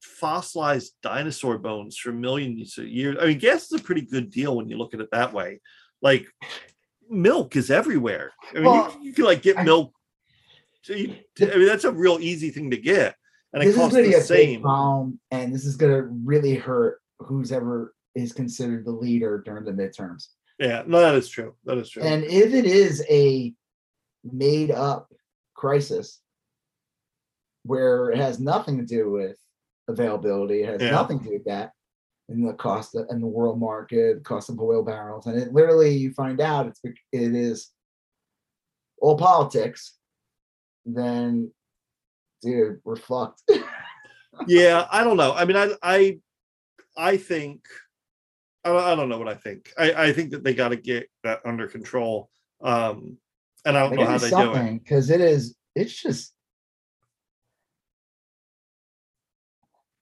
fossilized 0.00 0.92
dinosaur 1.02 1.58
bones 1.58 1.96
for 1.96 2.12
millions 2.12 2.76
of 2.78 2.88
years. 2.88 3.16
I 3.20 3.26
mean, 3.26 3.38
gas 3.38 3.70
is 3.70 3.80
a 3.80 3.84
pretty 3.84 4.02
good 4.02 4.30
deal 4.30 4.56
when 4.56 4.68
you 4.68 4.76
look 4.76 4.94
at 4.94 5.00
it 5.00 5.08
that 5.12 5.32
way. 5.32 5.60
Like 6.02 6.26
milk 7.08 7.54
is 7.56 7.70
everywhere. 7.70 8.32
I 8.50 8.54
mean, 8.54 8.64
Well, 8.64 8.96
you, 9.00 9.08
you 9.08 9.12
can 9.14 9.24
like 9.24 9.42
get 9.42 9.58
I- 9.58 9.64
milk. 9.64 9.92
So 10.82 10.92
you, 10.92 11.14
I 11.40 11.44
mean, 11.56 11.66
that's 11.66 11.84
a 11.84 11.92
real 11.92 12.18
easy 12.20 12.50
thing 12.50 12.70
to 12.70 12.76
get, 12.76 13.14
and 13.54 13.62
it 13.62 13.74
costs 13.74 13.96
the 13.96 14.12
same. 14.20 14.60
problem, 14.60 15.18
and 15.30 15.54
this 15.54 15.64
is 15.64 15.76
gonna 15.76 16.02
really 16.02 16.56
hurt 16.56 17.00
who's 17.20 17.52
ever 17.52 17.94
is 18.14 18.34
considered 18.34 18.84
the 18.84 18.90
leader 18.92 19.42
during 19.46 19.64
the 19.64 19.72
midterms. 19.72 20.26
Yeah, 20.58 20.82
no, 20.86 21.00
that 21.00 21.14
is 21.14 21.28
true. 21.28 21.54
That 21.64 21.78
is 21.78 21.90
true. 21.90 22.02
And 22.02 22.24
if 22.24 22.52
it 22.54 22.64
is 22.64 23.04
a 23.10 23.52
made 24.22 24.70
up 24.70 25.12
crisis 25.54 26.20
where 27.64 28.10
it 28.10 28.18
has 28.18 28.38
nothing 28.40 28.78
to 28.78 28.84
do 28.84 29.10
with 29.10 29.36
availability, 29.88 30.62
it 30.62 30.68
has 30.68 30.82
Yeah. 30.82 30.90
nothing 30.90 31.18
to 31.20 31.24
do 31.24 31.32
with 31.32 31.44
that, 31.46 31.72
and 32.28 32.46
the 32.46 32.54
cost 32.54 32.94
of, 32.94 33.06
and 33.08 33.22
the 33.22 33.26
world 33.26 33.58
market, 33.58 34.22
cost 34.24 34.48
of 34.48 34.60
oil 34.60 34.82
barrels, 34.82 35.26
and 35.26 35.36
it 35.40 35.52
literally 35.52 35.90
you 35.94 36.12
find 36.14 36.40
out 36.40 36.66
it's 36.66 36.80
it 36.84 36.96
is 37.12 37.70
all 39.00 39.16
politics, 39.18 39.98
then 40.86 41.50
dude, 42.42 42.80
we're 42.84 42.96
fucked. 42.96 43.42
yeah 44.48 44.86
i 44.90 45.04
don't 45.04 45.16
know 45.16 45.32
i 45.34 45.44
mean 45.44 45.56
i 45.56 45.70
i 45.82 46.18
i 46.96 47.16
think 47.16 47.60
i 48.64 48.68
don't, 48.70 48.82
I 48.82 48.94
don't 48.94 49.08
know 49.08 49.18
what 49.18 49.28
i 49.28 49.34
think 49.34 49.72
i 49.78 49.92
i 49.92 50.12
think 50.12 50.30
that 50.32 50.42
they 50.44 50.54
got 50.54 50.68
to 50.68 50.76
get 50.76 51.08
that 51.22 51.40
under 51.44 51.66
control 51.66 52.30
um 52.62 53.18
and 53.64 53.76
i 53.76 53.80
don't 53.80 53.90
They 53.90 53.96
know 53.96 54.06
how 54.06 54.18
do 54.18 54.24
they 54.24 54.30
do 54.30 54.36
it 54.36 54.54
something 54.54 54.78
because 54.78 55.10
it 55.10 55.20
is 55.20 55.54
it's 55.74 56.00
just 56.00 56.32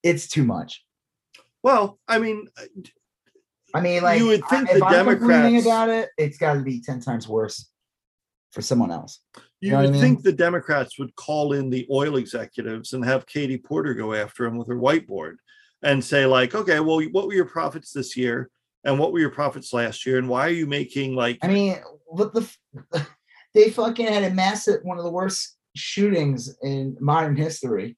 it's 0.03 0.27
too 0.29 0.45
much. 0.45 0.85
well 1.63 1.99
i 2.09 2.19
mean 2.19 2.49
I 3.75 3.81
mean, 3.81 4.03
like 4.03 4.19
You 4.21 4.27
would 4.27 4.43
I- 4.45 4.49
think 4.49 4.69
if 4.69 4.81
the 4.81 4.87
Democrats- 4.91 5.65
about 5.65 5.89
it, 5.89 6.11
it's 6.19 6.37
got 6.37 6.55
to 6.55 6.61
be 6.61 6.83
ten 6.83 7.01
times 7.01 7.27
worse 7.27 7.71
for 8.51 8.61
someone 8.61 8.91
else. 8.91 9.21
you 9.63 9.71
know 9.71 9.77
what 9.77 9.83
I 9.85 9.87
would 9.87 9.93
mean? 9.93 10.01
think 10.03 10.23
the 10.23 10.33
democrats 10.33 10.99
would 10.99 11.15
call 11.17 11.55
in 11.55 11.71
the 11.71 11.87
oil 11.91 12.17
executives 12.17 12.93
and 12.93 13.03
have 13.03 13.25
katie 13.25 13.57
porter 13.57 13.95
go 13.95 14.13
after 14.13 14.45
him 14.45 14.59
with 14.59 14.69
her 14.69 14.77
whiteboard 14.77 15.37
and 15.83 16.05
say 16.05 16.27
like 16.27 16.55
okay 16.55 16.81
well 16.81 17.01
what 17.11 17.27
were 17.27 17.35
your 17.35 17.45
profits 17.45 17.93
this 17.93 18.17
year 18.17 18.51
and 18.85 18.99
what 18.99 19.13
were 19.13 19.21
your 19.21 19.31
profits 19.31 19.73
last 19.73 20.07
year 20.07 20.19
and 20.19 20.29
why 20.29 20.47
are 20.47 20.51
you 20.51 20.67
making 20.67 21.15
like 21.15 21.39
I 21.43 21.49
mean, 21.49 21.77
what 22.07 22.33
the 22.35 22.43
f- 22.43 23.07
they 23.55 23.71
fucking 23.71 24.07
had 24.07 24.25
a 24.25 24.31
massive 24.31 24.81
one 24.83 24.99
of 24.99 25.05
the 25.05 25.11
worst 25.11 25.57
shootings 25.75 26.55
in 26.63 26.97
modern 27.01 27.37
history, 27.37 27.97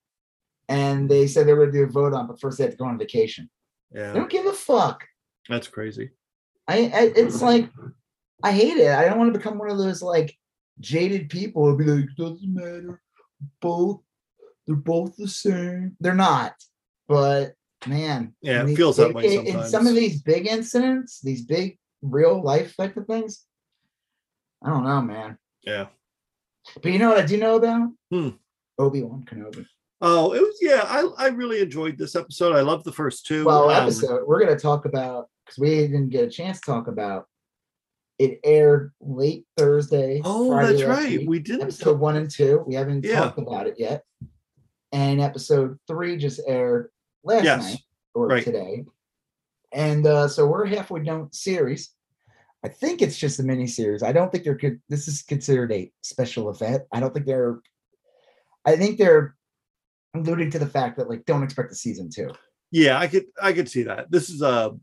and 0.68 1.10
they 1.10 1.26
said 1.26 1.46
they 1.46 1.52
were 1.52 1.66
going 1.66 1.72
to 1.72 1.78
do 1.78 1.84
a 1.84 1.90
vote 1.90 2.12
on, 2.14 2.26
but 2.26 2.40
first 2.40 2.58
they 2.58 2.64
had 2.64 2.70
to 2.72 2.76
go 2.76 2.84
on 2.84 2.98
vacation. 2.98 3.50
yeah 3.92 4.12
They 4.12 4.18
don't 4.18 4.30
give 4.30 4.46
a 4.46 4.52
fuck. 4.52 5.04
that's 5.48 5.68
crazy 5.68 6.10
I, 6.68 6.76
I 6.94 7.12
it's 7.16 7.42
like 7.42 7.68
I 8.42 8.52
hate 8.52 8.76
it. 8.78 8.90
I 8.90 9.04
don't 9.06 9.18
want 9.18 9.32
to 9.32 9.38
become 9.38 9.58
one 9.58 9.70
of 9.70 9.78
those 9.78 10.02
like 10.02 10.34
jaded 10.80 11.28
people 11.28 11.66
who 11.66 11.76
be 11.76 11.84
like, 11.84 12.08
doesn't 12.16 12.54
matter. 12.54 13.00
Both 13.60 14.00
they're 14.66 14.76
both 14.76 15.16
the 15.16 15.28
same. 15.28 15.96
They're 16.00 16.14
not. 16.14 16.54
But 17.06 17.52
man, 17.86 18.34
Yeah, 18.40 18.62
it 18.62 18.66
these 18.66 18.76
feels 18.76 18.96
that 18.98 19.12
way 19.14 19.36
in- 19.36 19.46
In 19.46 19.64
some 19.64 19.86
of 19.86 19.94
these 19.94 20.22
big 20.22 20.46
incidents, 20.46 21.20
these 21.20 21.42
big 21.42 21.78
real 22.02 22.42
life 22.42 22.76
type 22.76 22.96
of 22.96 23.06
things. 23.06 23.44
I 24.62 24.70
don't 24.70 24.84
know, 24.84 25.02
man. 25.02 25.38
yeah 25.62 25.86
But 26.82 26.92
you 26.92 26.98
know 26.98 27.08
what 27.10 27.18
I 27.18 27.26
do 27.26 27.36
know 27.36 27.56
about? 27.56 27.90
Hmm. 28.10 28.28
Obi-Wan 28.78 29.24
Kenobi. 29.24 29.66
Oh, 30.00 30.34
it 30.34 30.40
was 30.40 30.56
yeah. 30.60 30.82
I 30.84 31.08
I 31.16 31.28
really 31.28 31.60
enjoyed 31.60 31.96
this 31.96 32.16
episode. 32.16 32.54
I 32.56 32.60
love 32.60 32.84
the 32.84 32.92
first 32.92 33.26
two. 33.26 33.44
Well, 33.44 33.70
Um, 33.70 33.82
episode 33.84 34.26
we're 34.26 34.40
gonna 34.44 34.58
talk 34.58 34.84
about 34.84 35.28
because 35.44 35.58
we 35.58 35.70
didn't 35.86 36.08
get 36.10 36.24
a 36.24 36.30
chance 36.30 36.60
to 36.60 36.66
talk 36.66 36.88
about. 36.88 37.26
It 38.18 38.40
aired 38.44 38.92
late 39.00 39.44
Thursday. 39.56 40.20
Oh, 40.24 40.50
Friday 40.50 40.72
that's 40.84 40.88
right. 40.88 41.18
week. 41.20 41.28
We 41.28 41.38
didn't. 41.38 41.62
episode 41.62 41.98
one 41.98 42.16
and 42.16 42.30
two. 42.30 42.62
We 42.66 42.74
haven't 42.74 43.04
Yeah. 43.04 43.20
talked 43.20 43.38
about 43.38 43.66
it 43.66 43.76
yet. 43.78 44.04
And 44.92 45.20
episode 45.20 45.78
three 45.88 46.16
just 46.16 46.40
aired 46.46 46.90
last 47.24 47.44
Yes. 47.44 47.62
night 47.64 47.80
or 48.14 48.28
Right. 48.28 48.44
today. 48.44 48.84
And 49.72 50.06
uh, 50.06 50.28
so 50.28 50.46
we're 50.46 50.66
halfway 50.66 51.02
done 51.02 51.32
series. 51.32 51.90
I 52.64 52.68
think 52.68 53.02
it's 53.02 53.18
just 53.18 53.40
a 53.40 53.42
mini 53.42 53.66
series. 53.66 54.02
I 54.02 54.12
don't 54.12 54.30
think 54.30 54.44
they're 54.44 54.54
good. 54.56 54.80
This 54.88 55.08
is 55.08 55.22
considered 55.22 55.72
a 55.72 55.92
special 56.02 56.48
event. 56.50 56.84
I 56.92 57.00
don't 57.00 57.12
think 57.12 57.26
they're. 57.26 57.60
I 58.64 58.76
think 58.76 58.96
they're 58.98 59.36
alluding 60.14 60.50
to 60.52 60.58
the 60.58 60.66
fact 60.66 60.96
that 60.96 61.08
like 61.10 61.24
don't 61.26 61.42
expect 61.42 61.72
a 61.72 61.74
season 61.74 62.08
two. 62.08 62.30
Yeah, 62.70 62.98
I 62.98 63.06
could 63.08 63.26
I 63.42 63.52
could 63.52 63.68
see 63.68 63.82
that. 63.82 64.10
This 64.10 64.30
is 64.30 64.40
a 64.42 64.74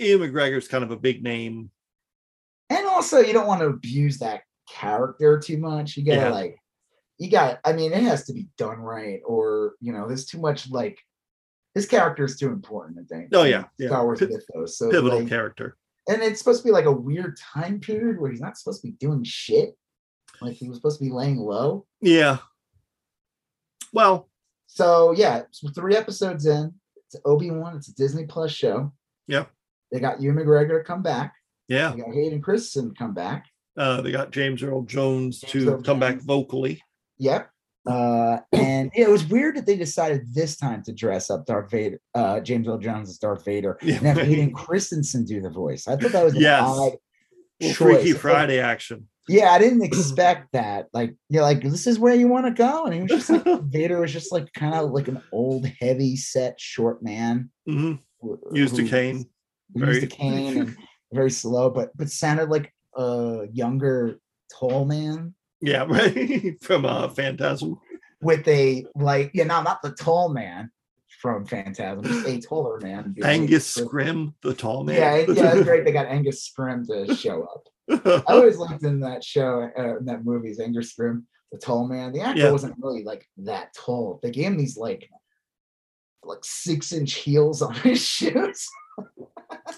Ewan 0.00 0.30
McGregor's 0.32 0.66
kind 0.66 0.82
of 0.82 0.90
a 0.90 0.96
big 0.96 1.22
name. 1.22 1.70
and 2.70 2.86
also 2.86 3.18
you 3.20 3.32
don't 3.32 3.46
want 3.46 3.60
to 3.60 3.66
abuse 3.68 4.18
that 4.18 4.42
character 4.68 5.38
too 5.38 5.56
much 5.56 5.96
you 5.96 6.04
gotta 6.04 6.18
Yeah. 6.20 6.30
like 6.30 6.56
you 7.16 7.30
got 7.30 7.58
i 7.64 7.72
mean 7.72 7.92
it 7.94 8.02
has 8.02 8.24
to 8.26 8.34
be 8.34 8.48
done 8.58 8.78
right 8.80 9.20
or 9.24 9.74
you 9.80 9.92
know 9.92 10.06
there's 10.06 10.26
too 10.26 10.38
much 10.38 10.68
like 10.70 10.98
his 11.78 11.86
character 11.86 12.24
is 12.24 12.36
too 12.38 12.48
important 12.58 12.98
i 12.98 13.04
think 13.12 13.28
Oh, 13.34 13.44
yeah, 13.44 13.64
yeah. 13.78 13.88
star 13.88 14.04
wars 14.04 14.18
Pi- 14.20 14.26
mythos 14.26 14.78
so 14.78 14.90
Pivotal 14.90 15.20
like, 15.20 15.28
character. 15.28 15.76
and 16.08 16.22
it's 16.22 16.38
supposed 16.40 16.62
to 16.62 16.68
be 16.68 16.72
like 16.72 16.86
a 16.86 16.92
weird 17.08 17.36
time 17.54 17.80
period 17.80 18.18
where 18.20 18.30
he's 18.30 18.40
not 18.46 18.56
supposed 18.58 18.80
to 18.82 18.88
be 18.88 18.96
doing 18.98 19.22
shit 19.24 19.76
like 20.40 20.54
he 20.56 20.68
was 20.68 20.78
supposed 20.78 20.98
to 20.98 21.04
be 21.04 21.10
laying 21.10 21.38
low 21.38 21.86
Yeah. 22.00 22.38
Well, 23.92 24.28
so 24.66 25.12
yeah 25.12 25.42
so 25.50 25.68
three 25.68 25.96
episodes 25.96 26.44
in 26.46 26.74
it's 27.06 27.16
obi-wan 27.24 27.76
it's 27.76 27.88
a 27.88 27.94
disney 27.94 28.26
plus 28.26 28.50
show 28.52 28.92
Yep. 29.28 29.50
they 29.90 30.00
got 30.00 30.20
Ewan 30.20 30.36
mcgregor 30.36 30.78
to 30.78 30.84
come 30.84 31.02
back 31.02 31.34
yeah. 31.68 31.90
they 31.92 31.98
got 32.02 32.12
hayden 32.14 32.40
christensen 32.42 32.90
to 32.92 32.98
come 32.98 33.14
back 33.14 33.46
Uh, 33.76 34.00
they 34.02 34.10
got 34.12 34.30
James 34.32 34.62
Earl 34.62 34.82
Jones 34.82 35.40
James 35.40 35.52
to 35.64 35.70
Earl 35.74 35.82
come 35.82 36.00
back 36.00 36.16
vocally. 36.20 36.82
Yep. 37.18 37.50
Uh, 37.88 38.38
and 38.52 38.90
it 38.94 39.08
was 39.08 39.24
weird 39.26 39.56
that 39.56 39.66
they 39.66 39.76
decided 39.76 40.22
this 40.34 40.56
time 40.56 40.82
to 40.82 40.92
dress 40.92 41.30
up 41.30 41.46
Darth 41.46 41.70
Vader, 41.70 42.00
uh, 42.14 42.40
James 42.40 42.68
Earl 42.68 42.78
Jones 42.78 43.08
as 43.08 43.18
Darth 43.18 43.44
Vader, 43.44 43.78
Yeah, 43.82 43.96
and 43.98 44.06
have. 44.06 44.16
Hayden 44.18 44.52
Christensen 44.52 45.24
do 45.24 45.40
the 45.40 45.50
voice. 45.50 45.88
I 45.88 45.96
thought 45.96 46.12
that 46.12 46.24
was 46.24 46.34
an 46.34 46.40
Yes. 46.42 46.62
odd 46.64 46.92
choice. 47.62 47.76
Freaky 47.76 48.12
Friday 48.12 48.60
action. 48.60 49.08
yeah, 49.28 49.50
I 49.50 49.58
didn't 49.58 49.82
expect 49.82 50.52
that. 50.52 50.86
Like, 50.92 51.14
you're 51.28 51.42
like, 51.42 51.62
this 51.62 51.86
is 51.86 51.98
where 51.98 52.14
you 52.14 52.28
want 52.28 52.46
to 52.46 52.52
go, 52.52 52.84
and 52.84 52.94
he 52.94 53.00
was 53.02 53.10
just 53.10 53.30
like 53.30 53.44
Vader 53.64 54.00
was 54.00 54.12
just 54.12 54.32
like 54.32 54.52
kind 54.54 54.74
of 54.74 54.90
like 54.90 55.08
an 55.08 55.22
old, 55.32 55.66
heavy 55.80 56.16
set, 56.16 56.60
short 56.60 57.02
man. 57.02 57.50
hmm 57.66 57.94
who- 58.20 58.38
Used 58.52 58.78
a 58.78 58.84
cane. 58.84 59.24
who 59.74 59.86
Used 59.86 60.02
a 60.02 60.06
cane 60.08 60.58
and 60.58 60.76
very 61.12 61.30
slow, 61.30 61.70
but 61.70 61.90
but 61.96 62.10
sounded 62.10 62.48
like 62.50 62.72
a 62.96 63.44
younger, 63.52 64.18
tall 64.58 64.84
man. 64.84 65.34
Yeah, 65.60 65.82
right. 65.88 66.56
From 66.62 66.84
uh 66.86 67.08
Phantasm. 67.08 67.78
With 68.20 68.46
a 68.48 68.84
like 68.96 69.30
yeah 69.34 69.44
no 69.44 69.62
not 69.62 69.80
the 69.82 69.92
tall 69.92 70.28
man 70.28 70.70
from 71.20 71.44
phantasm 71.46 72.02
just 72.04 72.26
a 72.26 72.40
taller 72.40 72.78
man 72.80 73.14
Angus 73.24 73.76
Scrimm. 73.76 73.88
Scrimm, 73.88 74.34
the 74.42 74.54
tall 74.54 74.84
man. 74.84 74.96
yeah 74.96 75.16
yeah 75.32 75.52
it's 75.54 75.64
great 75.64 75.84
they 75.84 75.92
got 75.92 76.06
angus 76.16 76.48
scrimm 76.48 76.86
to 76.86 77.14
show 77.14 77.42
up 77.44 78.24
i 78.28 78.32
always 78.34 78.56
liked 78.58 78.82
in 78.84 79.00
that 79.00 79.24
show 79.24 79.68
uh, 79.78 79.98
in 79.98 80.04
that 80.04 80.24
movie 80.24 80.50
is 80.50 80.60
angus 80.60 80.94
scrimm 80.94 81.22
the 81.50 81.56
tall 81.58 81.88
man. 81.88 82.12
The 82.12 82.20
actor 82.20 82.42
Yeah. 82.42 82.52
wasn't 82.52 82.74
really 82.78 83.04
like 83.04 83.24
that 83.38 83.72
tall. 83.74 84.20
They 84.22 84.30
gave 84.30 84.48
him 84.48 84.58
these 84.58 84.76
like 84.76 85.08
like 86.22 86.40
six 86.42 86.92
inch 86.92 87.14
heels 87.14 87.62
on 87.62 87.72
his 87.74 88.04
shoes. 88.04 88.68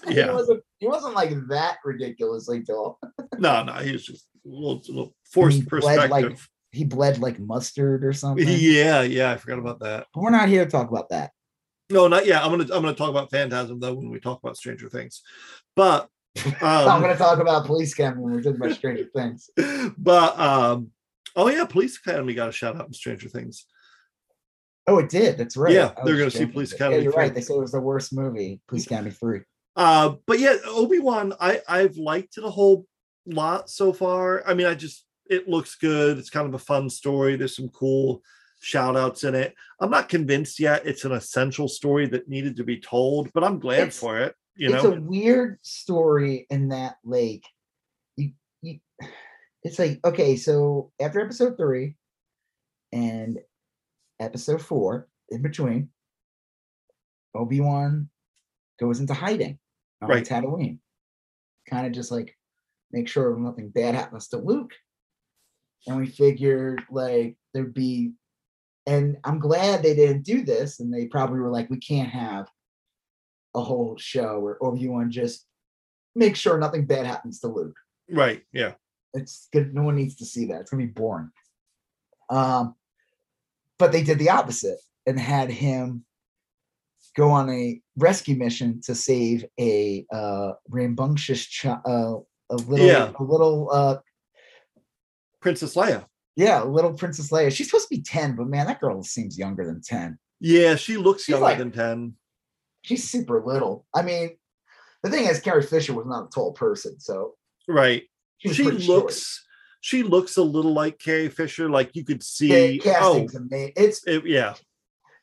he 0.05 0.15
Yeah. 0.15 0.33
wasn't 0.33 0.61
he 0.79 0.87
wasn't 0.87 1.13
like 1.15 1.31
that 1.47 1.77
ridiculously 1.85 2.61
tall. 2.63 2.99
No, 3.37 3.63
no, 3.63 3.71
he 3.75 3.93
was 3.93 4.03
just 4.05 4.27
a 4.45 4.49
little, 4.49 4.81
little 4.89 5.15
forced 5.31 5.59
he 5.59 5.63
bled 5.63 6.09
like- 6.09 6.25
perspective. 6.25 6.49
He 6.71 6.85
bled 6.85 7.19
like 7.19 7.39
mustard 7.39 8.05
or 8.05 8.13
something. 8.13 8.47
yeah, 8.47 9.01
yeah, 9.01 9.31
I 9.31 9.37
forgot 9.37 9.59
about 9.59 9.79
that. 9.79 10.07
But 10.13 10.21
we're 10.21 10.29
not 10.29 10.49
here 10.49 10.65
to 10.65 10.71
talk 10.71 10.89
about 10.89 11.09
that. 11.09 11.31
No, 11.89 12.07
not 12.07 12.25
yet. 12.25 12.43
I'm 12.43 12.51
gonna 12.51 12.63
I'm 12.63 12.81
gonna 12.81 12.93
talk 12.93 13.09
about 13.09 13.29
Phantasm 13.29 13.79
though 13.79 13.93
when 13.93 14.09
we 14.09 14.19
talk 14.19 14.39
about 14.41 14.57
Stranger 14.57 14.89
Things. 14.89 15.21
But 15.75 16.07
I'm 16.61 16.87
um, 16.87 17.01
going 17.01 17.11
to 17.11 17.17
talk 17.17 17.39
about 17.39 17.65
Police 17.65 17.91
Academy 17.91 18.21
when 18.21 18.33
we're 18.33 18.41
talking 18.41 18.61
about 18.61 18.75
Stranger 18.75 19.09
Things. 19.15 19.49
but 19.97 20.39
um 20.39 20.91
oh 21.35 21.49
yeah, 21.49 21.65
Police 21.65 21.97
Academy 21.97 22.33
got 22.33 22.49
a 22.49 22.53
shout 22.53 22.77
out 22.77 22.87
in 22.87 22.93
Stranger 22.93 23.27
Things. 23.27 23.65
Oh, 24.87 24.99
it 24.99 25.09
did. 25.09 25.37
That's 25.37 25.57
right. 25.57 25.73
Yeah, 25.73 25.91
they're 26.05 26.17
gonna 26.17 26.31
see 26.31 26.39
joking. 26.39 26.53
Police 26.53 26.71
Yeah, 26.71 26.75
Academy 26.77 27.03
you're 27.03 27.13
right. 27.13 27.33
They 27.35 27.41
said 27.41 27.57
it 27.57 27.59
was 27.59 27.73
the 27.73 27.81
worst 27.81 28.13
movie, 28.13 28.61
Police 28.67 28.85
Academy 28.85 29.11
3. 29.11 29.41
Uh 29.75 30.15
but 30.25 30.39
yeah, 30.39 30.55
Obi-Wan, 30.65 31.33
I 31.39 31.61
I've 31.67 31.97
liked 31.97 32.37
it 32.37 32.45
a 32.45 32.49
whole 32.49 32.85
lot 33.25 33.69
so 33.69 33.91
far. 33.91 34.43
I 34.47 34.53
mean, 34.53 34.67
I 34.67 34.73
just 34.73 35.05
it 35.31 35.47
looks 35.47 35.75
good. 35.75 36.17
It's 36.17 36.29
kind 36.29 36.47
of 36.47 36.53
a 36.53 36.59
fun 36.59 36.89
story. 36.89 37.35
There's 37.35 37.55
some 37.55 37.69
cool 37.69 38.21
shout 38.59 38.95
outs 38.97 39.23
in 39.23 39.33
it. 39.33 39.55
I'm 39.79 39.89
not 39.89 40.09
convinced 40.09 40.59
yet 40.59 40.85
it's 40.85 41.05
an 41.05 41.13
essential 41.13 41.67
story 41.67 42.05
that 42.07 42.27
needed 42.29 42.55
to 42.57 42.63
be 42.63 42.79
told, 42.79 43.31
but 43.33 43.43
I'm 43.43 43.57
glad 43.59 43.79
It's- 43.79 43.97
for 43.97 44.19
it. 44.19 44.35
You 44.55 44.73
it's 44.73 44.83
know, 44.83 44.89
it's 44.91 44.97
a 44.97 45.01
weird 45.01 45.59
story 45.61 46.45
in 46.49 46.67
that, 46.69 46.97
lake. 47.05 47.45
you, 48.17 48.33
you, 48.61 48.79
it's 49.63 49.79
like, 49.79 50.01
okay, 50.03 50.35
so 50.35 50.91
after 50.99 51.21
episode 51.21 51.55
three 51.57 51.95
and 52.91 53.39
episode 54.19 54.61
four, 54.61 55.07
in 55.29 55.41
between, 55.41 55.89
Obi 57.33 57.61
Wan 57.61 58.09
goes 58.77 58.99
into 58.99 59.13
hiding 59.13 59.57
on 60.01 60.09
Right. 60.09 60.25
Tatooine. 60.25 60.79
Kind 61.69 61.87
of 61.87 61.93
just 61.93 62.11
like 62.11 62.35
make 62.91 63.07
sure 63.07 63.37
nothing 63.37 63.69
bad 63.69 63.95
happens 63.95 64.27
to 64.27 64.37
Luke. 64.37 64.73
And 65.87 65.97
we 65.97 66.07
figured 66.07 66.83
like 66.91 67.37
there'd 67.53 67.73
be, 67.73 68.13
and 68.85 69.17
I'm 69.23 69.39
glad 69.39 69.81
they 69.83 69.95
didn't 69.95 70.23
do 70.23 70.43
this. 70.43 70.79
And 70.79 70.93
they 70.93 71.05
probably 71.07 71.39
were 71.39 71.49
like, 71.51 71.69
we 71.69 71.79
can't 71.79 72.09
have 72.09 72.47
a 73.55 73.61
whole 73.61 73.97
show 73.97 74.39
where 74.39 74.63
Obi 74.63 74.87
Wan 74.87 75.11
just 75.11 75.45
makes 76.15 76.39
sure 76.39 76.57
nothing 76.57 76.85
bad 76.85 77.05
happens 77.05 77.39
to 77.39 77.47
Luke. 77.47 77.75
right. 78.09 78.43
Yeah. 78.53 78.73
It's 79.13 79.49
good. 79.51 79.73
No 79.75 79.83
one 79.83 79.95
needs 79.97 80.15
to 80.17 80.25
see 80.25 80.45
that. 80.45 80.61
It's 80.61 80.71
gonna 80.71 80.83
be 80.85 80.91
boring. 80.91 81.31
Um, 82.29 82.75
but 83.77 83.91
they 83.91 84.03
did 84.03 84.19
the 84.19 84.29
opposite 84.29 84.77
and 85.05 85.19
had 85.19 85.49
him 85.51 86.05
go 87.17 87.29
on 87.29 87.49
a 87.49 87.81
rescue 87.97 88.37
mission 88.37 88.79
to 88.85 88.95
save 88.95 89.43
a 89.59 90.05
uh, 90.13 90.53
rambunctious 90.69 91.45
child, 91.45 91.81
uh, 91.85 92.55
a 92.55 92.55
little, 92.55 92.85
Yeah. 92.87 93.11
a 93.19 93.23
little, 93.23 93.69
uh, 93.71 93.97
Princess 95.41 95.75
Leia. 95.75 96.05
yeah, 96.35 96.63
little 96.63 96.93
Princess 96.93 97.31
Leia. 97.31 97.51
She's 97.51 97.67
supposed 97.69 97.89
to 97.89 97.95
be 97.95 98.01
ten, 98.01 98.35
but 98.35 98.47
man, 98.47 98.67
that 98.67 98.79
girl 98.79 99.03
seems 99.03 99.37
younger 99.37 99.65
than 99.65 99.81
ten. 99.81 100.17
Yeah, 100.39 100.75
she 100.75 100.97
looks 100.97 101.23
She's 101.23 101.29
younger 101.33 101.43
like- 101.45 101.57
than 101.59 101.71
10. 101.71 102.13
She's 102.83 103.07
super 103.07 103.43
little. 103.45 103.85
I 103.93 104.01
mean, 104.01 104.31
the 105.03 105.11
thing 105.11 105.27
is, 105.27 105.39
Carrie 105.39 105.61
Fisher 105.61 105.93
was 105.93 106.07
not 106.07 106.25
a 106.25 106.29
tall 106.29 106.51
person, 106.53 106.99
so 106.99 107.35
Right. 107.67 108.03
she, 108.39 108.63
pretty 108.63 108.79
short. 108.81 109.03
looks 109.03 109.45
she 109.81 110.01
looks 110.03 110.37
a 110.37 110.43
little 110.43 110.73
like 110.73 110.97
Carrie 110.99 111.29
Fisher. 111.29 111.69
Like 111.69 111.95
you 111.95 112.03
could 112.03 112.23
see. 112.23 112.79
Oh, 112.79 112.83
casting's 112.83 113.35
amazing. 113.35 113.73
It's 113.75 114.07
it- 114.07 114.25
yeah. 114.25 114.55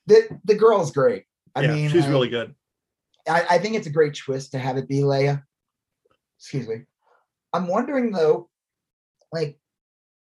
the 0.07 0.39
the 0.45 0.55
girl's 0.55 0.93
great. 0.93 1.25
I 1.57 1.62
yeah, 1.62 1.75
mean, 1.75 1.91
she's 1.91 2.07
uh, 2.07 2.11
really 2.11 2.29
good. 2.29 2.55
I, 3.29 3.45
I 3.51 3.59
think 3.59 3.75
it's 3.75 3.87
a 3.89 3.91
great 3.91 4.14
twist 4.14 4.53
to 4.53 4.59
have 4.59 4.77
it 4.77 4.89
be 4.89 5.01
Leia. 5.01 5.43
Excuse 6.39 6.69
me. 6.69 6.83
I'm 7.53 7.66
wondering 7.66 8.12
though, 8.12 8.49
like, 9.33 9.59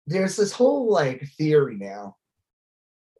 there's 0.08 0.36
this 0.36 0.52
whole 0.52 0.92
like 0.92 1.24
theory 1.38 1.78
now, 1.78 2.16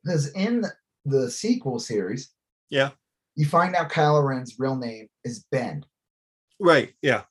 because 0.04 0.32
in 0.34 0.66
the 1.06 1.30
sequel 1.30 1.80
series, 1.80 2.32
Yeah. 2.70 2.92
you 3.36 3.46
find 3.46 3.76
out 3.76 3.92
Kylo 3.92 4.28
Ren's 4.28 4.56
real 4.60 4.76
name 4.76 5.08
is 5.24 5.46
Ben. 5.52 5.86
Right. 6.60 6.94
Yeah. 7.02 7.24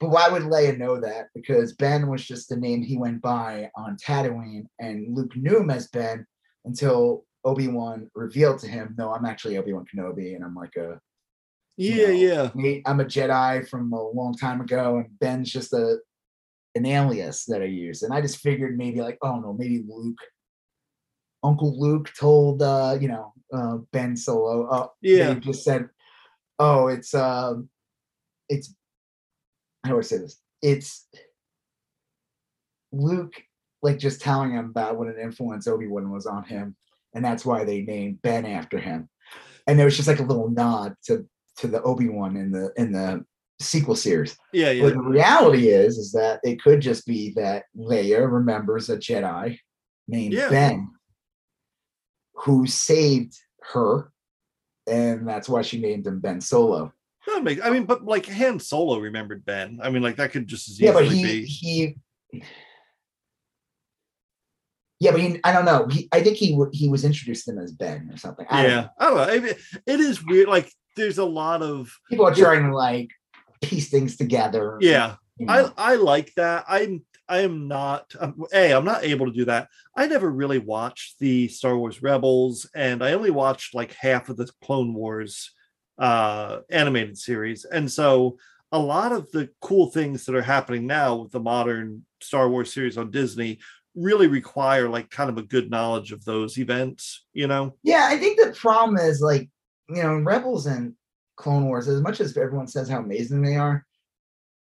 But 0.00 0.10
why 0.10 0.28
would 0.28 0.42
Leia 0.42 0.78
know 0.78 1.00
that? 1.00 1.28
Because 1.34 1.72
Ben 1.74 2.08
was 2.08 2.24
just 2.24 2.48
the 2.48 2.56
name 2.56 2.82
he 2.82 2.96
went 2.96 3.20
by 3.20 3.70
on 3.74 3.96
Tatooine, 3.96 4.66
and 4.78 5.14
Luke 5.16 5.36
knew 5.36 5.58
him 5.58 5.70
as 5.70 5.88
Ben 5.88 6.24
until 6.64 7.24
Obi 7.44 7.68
Wan 7.68 8.10
revealed 8.14 8.58
to 8.60 8.68
him, 8.68 8.94
"No, 8.96 9.12
I'm 9.12 9.24
actually 9.24 9.56
Obi 9.58 9.72
Wan 9.72 9.84
Kenobi, 9.92 10.34
and 10.36 10.44
I'm 10.44 10.54
like 10.54 10.76
a 10.76 11.00
Yeah. 11.76 12.06
know, 12.08 12.12
Yeah. 12.12 12.80
I'm 12.86 13.00
a 13.00 13.04
Jedi 13.04 13.68
from 13.68 13.92
a 13.92 14.02
long 14.10 14.34
time 14.34 14.60
ago, 14.60 14.98
and 14.98 15.18
Ben's 15.18 15.50
just 15.50 15.72
a 15.72 15.98
an 16.78 16.86
alias 16.86 17.44
that 17.46 17.60
I 17.62 17.66
use. 17.66 18.02
And 18.02 18.14
I 18.14 18.20
just 18.20 18.38
figured 18.38 18.78
maybe 18.78 19.00
like, 19.00 19.18
oh 19.22 19.36
no, 19.40 19.52
maybe 19.52 19.84
Luke, 19.86 20.18
Uncle 21.42 21.78
Luke 21.78 22.10
told 22.18 22.62
uh, 22.62 22.96
you 23.00 23.08
know, 23.08 23.32
uh 23.52 23.76
Ben 23.92 24.16
Solo, 24.16 24.66
uh 24.66 24.88
Yeah. 25.02 25.34
they 25.34 25.40
just 25.40 25.64
said, 25.64 25.88
Oh, 26.58 26.88
it's 26.88 27.12
um 27.14 27.68
it's 28.48 28.74
how 29.84 29.90
do 29.92 29.98
I 29.98 30.02
say 30.02 30.18
this? 30.18 30.40
It's 30.62 31.06
Luke 32.92 33.34
like 33.82 33.98
just 33.98 34.20
telling 34.20 34.52
him 34.52 34.66
about 34.66 34.98
what 34.98 35.08
an 35.08 35.18
influence 35.20 35.68
Obi-Wan 35.68 36.10
was 36.10 36.26
on 36.26 36.44
him, 36.44 36.76
and 37.14 37.24
that's 37.24 37.44
why 37.44 37.64
they 37.64 37.82
named 37.82 38.20
Ben 38.22 38.44
after 38.44 38.78
him. 38.78 39.08
And 39.66 39.78
there 39.78 39.84
was 39.84 39.96
just 39.96 40.08
like 40.08 40.20
a 40.20 40.24
little 40.24 40.50
nod 40.50 40.94
to 41.06 41.26
to 41.58 41.68
the 41.68 41.82
Obi-Wan 41.82 42.36
in 42.36 42.50
the 42.50 42.72
in 42.76 42.92
the 42.92 43.24
sequel 43.60 43.96
series. 43.96 44.36
Yeah. 44.52 44.70
Yeah. 44.70 44.84
But 44.84 44.94
the 44.94 45.00
reality 45.00 45.68
is 45.68 45.98
is 45.98 46.12
that 46.12 46.40
it 46.42 46.62
could 46.62 46.80
just 46.80 47.06
be 47.06 47.32
that 47.36 47.64
Leia 47.76 48.30
remembers 48.30 48.88
a 48.88 48.96
Jedi 48.96 49.58
named 50.06 50.34
Yeah. 50.34 50.48
Ben 50.48 50.90
who 52.34 52.66
saved 52.66 53.34
her, 53.72 54.12
and 54.86 55.28
that's 55.28 55.48
why 55.48 55.62
she 55.62 55.80
named 55.80 56.06
him 56.06 56.20
Ben 56.20 56.40
Solo. 56.40 56.92
That 57.26 57.42
makes, 57.42 57.60
I 57.62 57.70
mean, 57.70 57.84
but 57.84 58.04
like 58.04 58.26
Han 58.26 58.60
Solo 58.60 58.98
remembered 58.98 59.44
Ben. 59.44 59.80
I 59.82 59.90
mean, 59.90 60.02
like 60.02 60.16
that 60.16 60.30
could 60.30 60.46
just 60.46 60.68
as 60.68 60.80
Yeah, 60.80 60.90
easily 60.90 61.04
but 61.06 61.14
he 61.14 61.22
be. 61.22 61.44
he. 61.44 61.96
Yeah, 65.00 65.12
but 65.12 65.20
he, 65.20 65.38
I 65.44 65.52
don't 65.52 65.64
know. 65.64 65.86
He, 65.88 66.08
I 66.10 66.22
think 66.22 66.36
he 66.38 66.58
he 66.72 66.88
was 66.88 67.04
introduced 67.04 67.44
to 67.44 67.52
him 67.52 67.58
as 67.58 67.72
Ben 67.72 68.08
or 68.12 68.16
something. 68.16 68.46
I 68.48 68.62
don't 68.62 68.70
Yeah. 68.72 68.88
I 68.98 69.04
don't 69.04 69.16
know. 69.16 69.22
Oh, 69.22 69.26
I 69.30 69.38
mean, 69.40 69.54
it 69.86 70.00
is 70.00 70.24
weird. 70.24 70.48
Like 70.48 70.72
there's 70.96 71.18
a 71.18 71.24
lot 71.24 71.62
of 71.62 71.92
People 72.08 72.26
are 72.26 72.34
trying 72.34 72.64
to 72.70 72.74
like 72.74 73.08
piece 73.60 73.90
things 73.90 74.16
together. 74.16 74.78
yeah. 74.80 75.16
you 75.38 75.46
know. 75.46 75.72
I 75.76 75.92
I 75.92 75.94
like 75.96 76.34
that. 76.34 76.64
I'm 76.68 77.04
I 77.28 77.40
am 77.40 77.68
not 77.68 78.14
um, 78.18 78.44
a 78.52 78.72
I'm 78.72 78.84
not 78.84 79.04
able 79.04 79.26
to 79.26 79.32
do 79.32 79.44
that. 79.46 79.68
I 79.96 80.06
never 80.06 80.30
really 80.30 80.58
watched 80.58 81.18
the 81.18 81.48
Star 81.48 81.76
Wars 81.76 82.02
Rebels, 82.02 82.68
and 82.74 83.02
I 83.02 83.12
only 83.12 83.30
watched 83.30 83.74
like 83.74 83.92
half 83.94 84.28
of 84.28 84.36
the 84.36 84.50
Clone 84.62 84.94
Wars 84.94 85.52
uh 85.98 86.60
animated 86.70 87.18
series, 87.18 87.64
and 87.64 87.90
so 87.90 88.38
a 88.72 88.78
lot 88.78 89.12
of 89.12 89.30
the 89.30 89.48
cool 89.60 89.90
things 89.90 90.26
that 90.26 90.34
are 90.34 90.42
happening 90.42 90.86
now 90.86 91.16
with 91.16 91.32
the 91.32 91.40
modern 91.40 92.04
Star 92.20 92.48
Wars 92.48 92.72
series 92.72 92.98
on 92.98 93.10
Disney 93.10 93.58
really 93.94 94.26
require 94.26 94.88
like 94.88 95.10
kind 95.10 95.30
of 95.30 95.38
a 95.38 95.42
good 95.42 95.70
knowledge 95.70 96.12
of 96.12 96.24
those 96.24 96.58
events. 96.58 97.24
You 97.32 97.46
know? 97.46 97.74
Yeah, 97.82 98.06
I 98.08 98.18
think 98.18 98.38
the 98.38 98.52
problem 98.52 98.98
is 98.98 99.20
like, 99.20 99.48
you 99.88 100.02
know, 100.02 100.18
Rebels 100.18 100.66
and 100.66 100.94
Clone 101.38 101.66
Wars, 101.66 101.88
as 101.88 102.00
much 102.02 102.20
as 102.20 102.36
everyone 102.36 102.66
says 102.66 102.88
how 102.88 102.98
amazing 102.98 103.42
they 103.42 103.56
are, 103.56 103.86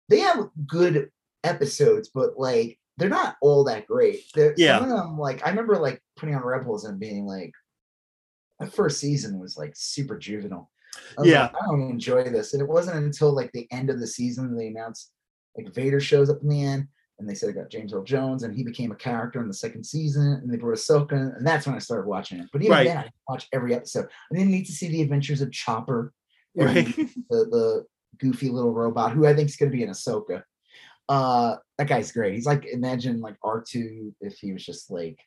they 0.09 0.19
have 0.21 0.49
good 0.67 1.11
episodes, 1.45 2.11
but 2.13 2.39
like 2.39 2.79
they're 2.99 3.09
not 3.09 3.37
all 3.41 3.65
that 3.65 3.87
great. 3.87 4.21
They're, 4.35 4.55
Yeah. 4.57 4.79
Some 4.79 4.91
of 4.93 4.97
them, 4.99 5.19
like 5.19 5.45
I 5.47 5.51
remember 5.51 5.77
like 5.79 6.03
putting 6.17 6.35
on 6.35 6.45
Rebels 6.45 6.85
and 6.85 6.99
being 7.01 7.27
like, 7.27 7.53
that 8.61 8.73
first 8.75 9.01
season 9.01 9.39
was 9.41 9.57
like 9.57 9.73
super 9.75 10.19
juvenile. 10.19 10.71
I 11.19 11.25
Yeah. 11.25 11.43
like, 11.43 11.55
I 11.63 11.67
don't 11.67 11.91
enjoy 11.91 12.25
this. 12.25 12.53
And 12.53 12.63
it 12.63 12.69
wasn't 12.69 12.97
until 13.05 13.33
like 13.35 13.51
the 13.53 13.67
end 13.73 13.91
of 13.91 13.99
the 13.99 14.07
season 14.07 14.57
they 14.57 14.69
announced 14.69 15.11
like 15.57 15.73
Vader 15.75 16.01
shows 16.01 16.29
up 16.31 16.43
in 16.43 16.49
the 16.49 16.63
end. 16.65 16.89
And 17.21 17.29
they 17.29 17.35
said 17.37 17.49
it 17.49 17.53
got 17.55 17.71
James 17.71 17.93
Earl 17.93 18.03
Jones, 18.03 18.43
and 18.43 18.53
he 18.53 18.65
became 18.65 18.91
a 18.91 18.97
character 18.97 19.41
in 19.41 19.47
the 19.47 19.55
second 19.55 19.85
season. 19.85 20.41
And 20.43 20.53
they 20.53 20.57
brought 20.57 20.77
Ahsoka, 20.77 21.13
and 21.37 21.47
that's 21.47 21.65
when 21.65 21.77
I 21.77 21.79
started 21.79 22.09
watching 22.09 22.41
it. 22.41 22.49
But 22.53 22.63
even 22.63 22.73
Right. 22.73 22.89
then, 22.89 22.97
I 22.97 23.03
didn't 23.03 23.15
watch 23.29 23.47
every 23.53 23.73
episode. 23.73 24.07
I 24.33 24.35
didn't 24.35 24.51
need 24.51 24.67
to 24.67 24.73
see 24.73 24.89
the 24.89 25.01
adventures 25.03 25.41
of 25.41 25.53
Chopper, 25.53 26.13
Right. 26.57 26.87
the, 26.87 27.15
the 27.31 27.87
goofy 28.19 28.49
little 28.49 28.73
robot, 28.73 29.13
who 29.13 29.27
I 29.27 29.35
think 29.35 29.49
is 29.49 29.57
going 29.57 29.71
to 29.71 29.77
be 29.77 29.83
in 29.83 29.91
Ahsoka. 29.91 30.43
Uh, 31.09 31.57
that 31.79 31.89
guy's 31.89 32.13
great. 32.13 32.35
He's 32.35 32.47
like 32.47 32.65
imagine 32.65 33.21
like 33.21 33.37
R 33.43 33.63
two 33.67 34.15
if 34.21 34.39
he 34.39 34.53
was 34.53 34.65
just 34.65 34.91
like 34.91 35.19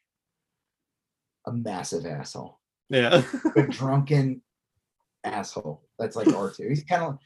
a 1.45 1.51
massive 1.51 2.05
asshole, 2.05 2.59
yeah. 2.89 3.21
a 3.55 3.61
drunken 3.69 4.41
asshole. 5.23 5.83
That's 5.99 6.15
like 6.15 6.33
R 6.33 6.51
two. 6.51 6.67
He's 6.69 6.83
kind 6.83 7.03
of, 7.03 7.17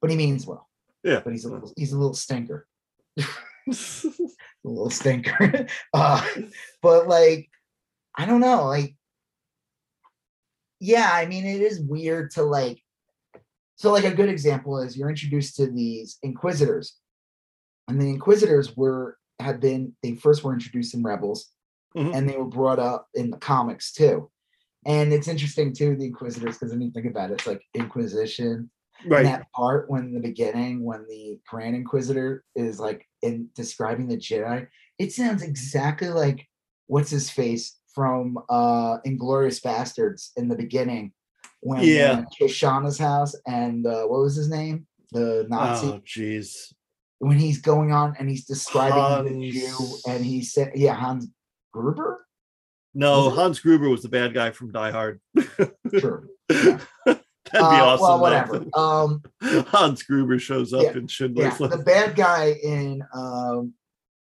but 0.00 0.10
he 0.10 0.16
means 0.16 0.46
well. 0.46 0.68
Yeah. 1.04 1.20
But 1.22 1.32
he's 1.32 1.44
a 1.44 1.52
little, 1.52 1.72
he's 1.76 1.92
a 1.92 1.98
little 1.98 2.14
stinker. 2.14 2.66
A 4.66 4.68
little 4.68 4.90
stinker. 4.90 5.66
uh, 5.94 6.26
but 6.82 7.06
like, 7.06 7.48
I 8.16 8.26
don't 8.26 8.40
know, 8.40 8.64
like, 8.64 8.96
yeah, 10.80 11.10
I 11.12 11.26
mean, 11.26 11.46
it 11.46 11.60
is 11.60 11.80
weird 11.80 12.32
to 12.32 12.42
like. 12.42 12.82
So, 13.76 13.92
like, 13.92 14.04
a 14.04 14.14
good 14.14 14.28
example 14.30 14.78
is 14.78 14.96
you're 14.96 15.10
introduced 15.10 15.56
to 15.56 15.66
these 15.66 16.18
inquisitors, 16.22 16.96
and 17.88 18.00
the 18.00 18.08
inquisitors 18.10 18.76
were 18.76 19.18
had 19.38 19.60
been 19.60 19.94
they 20.02 20.14
first 20.14 20.42
were 20.42 20.54
introduced 20.54 20.94
in 20.94 21.02
Rebels, 21.02 21.52
Mhm. 21.94 22.14
and 22.14 22.28
they 22.28 22.36
were 22.36 22.46
brought 22.46 22.78
up 22.78 23.08
in 23.14 23.30
the 23.30 23.36
comics 23.36 23.92
too. 23.92 24.30
And 24.86 25.12
it's 25.12 25.28
interesting 25.28 25.74
too, 25.74 25.96
the 25.96 26.06
Inquisitors, 26.06 26.56
because 26.56 26.72
when 26.72 26.80
you 26.80 26.90
think 26.90 27.06
about 27.06 27.30
it, 27.30 27.34
it's 27.34 27.46
like 27.46 27.62
Inquisition, 27.74 28.70
and 29.02 29.10
Right. 29.12 29.24
that 29.24 29.50
part 29.52 29.90
when 29.90 30.14
the 30.14 30.20
beginning 30.20 30.82
when 30.82 31.06
the 31.06 31.38
grand 31.46 31.76
inquisitor 31.76 32.44
is 32.54 32.80
like 32.80 33.06
in 33.20 33.50
describing 33.54 34.08
the 34.08 34.16
jedi 34.16 34.66
it 34.98 35.12
sounds 35.12 35.42
exactly 35.42 36.08
like 36.08 36.46
what's 36.86 37.10
his 37.10 37.28
face 37.28 37.78
from 37.94 38.38
uh 38.48 38.96
Inglourious 39.06 39.60
Basterds 39.60 40.30
in 40.38 40.48
the 40.48 40.56
beginning 40.56 41.12
when 41.66 41.82
Yeah. 41.82 42.22
uh, 42.22 42.24
Kishana's 42.38 42.98
house 42.98 43.34
and 43.46 43.86
uh 43.86 44.04
what 44.06 44.20
was 44.20 44.36
his 44.36 44.48
name 44.48 44.86
the 45.12 45.46
nazi 45.48 45.88
Oh, 45.88 46.00
jeez. 46.06 46.72
when 47.18 47.38
he's 47.38 47.60
going 47.60 47.90
on 47.92 48.14
and 48.18 48.28
he's 48.28 48.44
describing 48.44 49.40
the 49.40 49.50
jew 49.50 49.76
and 50.08 50.24
he 50.24 50.42
said 50.42 50.72
yeah 50.74 50.94
hans 50.94 51.26
gruber 51.72 52.26
No, 52.94 53.28
Hans 53.30 53.60
Gruber 53.60 53.88
was 53.90 54.02
the 54.02 54.08
bad 54.08 54.32
guy 54.32 54.50
from 54.52 54.72
Die 54.72 54.90
Hard. 54.90 55.20
sure 56.00 56.28
yeah. 56.50 56.78
That'd 57.04 57.20
be 57.52 57.58
Uh, 57.58 57.84
awesome. 57.90 58.02
well 58.06 58.20
whatever 58.20 58.64
um 58.74 59.22
Hans 59.74 60.02
Gruber 60.02 60.38
shows 60.38 60.72
up 60.72 60.82
Yeah, 60.84 60.92
in 60.92 61.00
yeah, 61.02 61.14
Schindler's 61.14 61.58
the 61.58 61.82
bad 61.94 62.16
guy 62.16 62.44
in 62.62 63.02
um 63.14 63.74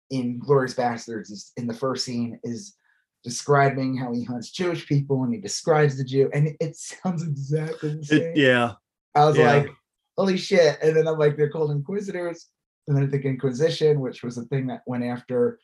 in 0.10 0.40
Glorious 0.40 0.74
Bastards 0.74 1.30
is 1.30 1.52
in 1.58 1.68
the 1.68 1.74
first 1.84 2.04
scene 2.06 2.40
is 2.44 2.74
describing 3.24 3.98
how 3.98 4.14
he 4.14 4.24
hunts 4.24 4.52
Jewish 4.52 4.88
people 4.88 5.24
and 5.24 5.34
he 5.34 5.40
describes 5.40 5.98
the 5.98 6.04
Jew 6.04 6.30
and 6.34 6.48
it, 6.48 6.58
it 6.60 6.76
sounds 6.76 7.24
exactly 7.24 7.96
the 7.96 8.04
same. 8.06 8.22
It- 8.22 8.38
yeah, 8.38 8.74
I 9.16 9.26
was 9.26 9.38
yeah. 9.38 9.52
like, 9.52 9.70
holy 10.18 10.38
shit. 10.38 10.78
And 10.82 10.96
then 10.96 11.08
I'm 11.08 11.18
like, 11.18 11.38
they're 11.38 11.50
called 11.50 11.72
Inquisitors. 11.72 12.48
And 12.88 12.96
then 12.96 13.04
I 13.06 13.08
think 13.08 13.26
Inquisition, 13.26 14.00
which 14.00 14.24
was 14.24 14.38
a 14.38 14.44
thing 14.44 14.68
that 14.68 14.82
went 14.86 15.04
after 15.04 15.60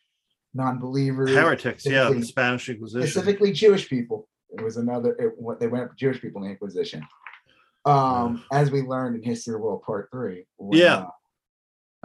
non-believers, 0.53 1.31
heretics. 1.31 1.85
Yeah, 1.85 2.09
the 2.09 2.23
Spanish 2.25 2.67
Inquisition. 2.69 3.07
specifically 3.07 3.51
Jewish 3.53 3.89
people. 3.89 4.27
It 4.49 4.61
was 4.61 4.77
another 4.77 5.13
it, 5.17 5.33
what 5.37 5.59
they 5.59 5.67
went 5.67 5.85
after 5.85 5.95
Jewish 5.95 6.21
people 6.21 6.41
in 6.41 6.47
the 6.47 6.51
Inquisition. 6.51 7.05
Um, 7.85 8.43
as 8.51 8.71
we 8.71 8.81
learned 8.81 9.15
in 9.15 9.23
History 9.23 9.53
of 9.53 9.59
the 9.59 9.65
World 9.65 9.81
Part 9.83 10.09
Three. 10.11 10.45
when, 10.57 10.79
Yeah. 10.79 11.05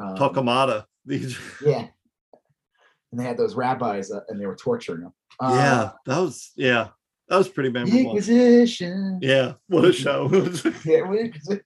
uh, 0.01 0.17
um. 0.31 0.83
These. 1.05 1.39
Yeah. 1.65 1.89
And 3.11 3.21
they 3.21 3.25
had 3.25 3.39
those 3.39 3.55
rabbis 3.55 4.11
uh, 4.11 4.21
and 4.29 4.41
they 4.41 4.47
were 4.47 4.57
torturing 4.57 5.01
them. 5.03 5.13
Uh, 5.41 5.53
yeah, 5.55 5.91
that 6.07 6.21
was 6.21 6.53
yeah, 6.57 6.89
that 7.29 7.39
was 7.39 7.49
pretty 7.49 7.71
memorable. 7.71 7.99
Inquisition. 7.99 9.19
Yeah, 9.23 9.55
what 9.69 9.85
a 9.85 9.93
show. 9.93 10.29
Yeah, 10.85 11.03
what 11.03 11.19
is 11.19 11.49
it? 11.49 11.65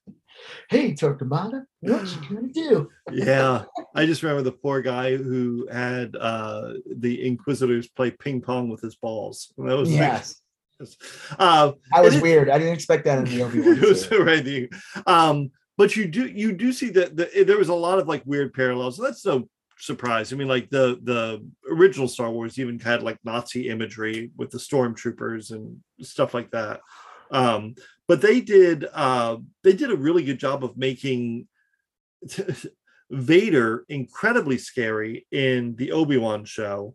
Hey, 0.69 0.93
Torquemada, 0.93 1.65
what 1.81 2.07
you 2.07 2.35
gonna 2.37 2.49
do? 2.53 2.89
yeah, 3.13 3.65
I 3.95 4.07
just 4.07 4.23
remember 4.23 4.43
the 4.43 4.53
poor 4.53 4.83
guy 4.83 5.17
who 5.17 5.69
had 5.71 6.17
uh 6.17 6.75
the 6.97 7.25
Inquisitors 7.27 7.89
play 7.89 8.11
ping 8.11 8.41
pong 8.41 8.69
with 8.69 8.81
his 8.81 8.97
balls. 8.97 9.53
That 9.59 9.77
was 9.77 9.93
Yes, 9.93 10.41
uh, 11.39 11.73
I 11.93 12.01
was 12.01 12.17
it 12.17 12.23
weird. 12.23 12.51
I 12.51 12.59
didn't 12.59 12.75
expect 12.75 13.05
that 13.05 13.19
in 13.19 13.25
the 13.25 13.43
Obi 13.45 13.59
it 13.61 13.81
was 13.81 14.11
Wan. 14.11 14.23
right. 14.23 14.45
The, 14.45 14.71
um, 15.07 15.51
but 15.79 15.97
you 15.97 16.07
do 16.07 16.27
you 16.27 16.53
do 16.53 16.73
see 16.73 16.91
that 16.91 17.17
the, 17.17 17.45
there 17.45 17.59
was 17.59 17.69
a 17.69 17.75
lot 17.75 17.99
of 17.99 18.09
like 18.09 18.23
weird 18.27 18.53
parallels. 18.53 18.97
That's 18.99 19.25
no 19.25 19.49
surprise. 19.83 20.33
I 20.33 20.37
mean, 20.37 20.47
like 20.49 20.71
the 20.71 20.99
the 21.03 21.45
original 21.69 22.07
Star 22.07 22.31
Wars 22.31 22.59
even 22.59 22.79
had 22.79 23.03
like 23.03 23.19
Nazi 23.25 23.69
imagery 23.69 24.31
with 24.37 24.51
the 24.51 24.59
stormtroopers 24.59 25.51
and 25.51 25.79
stuff 26.01 26.35
like 26.35 26.51
that. 26.53 26.81
Um, 27.33 27.75
but 28.07 28.21
they 28.21 28.41
did 28.41 28.87
uh, 28.93 29.39
they 29.65 29.73
did 29.73 29.91
a 29.91 29.97
really 29.97 30.23
good 30.25 30.39
job 30.39 30.65
of 30.65 30.77
making 30.77 31.49
Vader 33.11 33.85
incredibly 33.89 34.57
scary 34.59 35.27
in 35.33 35.75
the 35.77 35.93
Obi 35.93 36.17
Wan 36.17 36.45
show, 36.45 36.95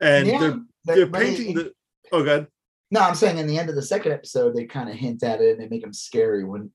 and 0.00 0.26
Yeah, 0.26 0.38
they're 0.40 0.96
they're 0.96 1.06
painting 1.06 1.50
it- 1.50 1.54
the. 1.54 1.72
Oh, 2.12 2.22
God. 2.24 2.46
No, 2.92 3.00
I'm 3.00 3.16
saying 3.16 3.38
in 3.38 3.48
the 3.48 3.58
end 3.58 3.68
of 3.68 3.74
the 3.74 3.82
second 3.82 4.12
episode, 4.12 4.54
they 4.54 4.64
kind 4.64 4.88
of 4.88 4.94
hint 4.94 5.24
at 5.24 5.40
it 5.40 5.52
and 5.52 5.60
they 5.60 5.68
make 5.68 5.82
him 5.82 5.92
scary 5.92 6.44
when 6.44 6.70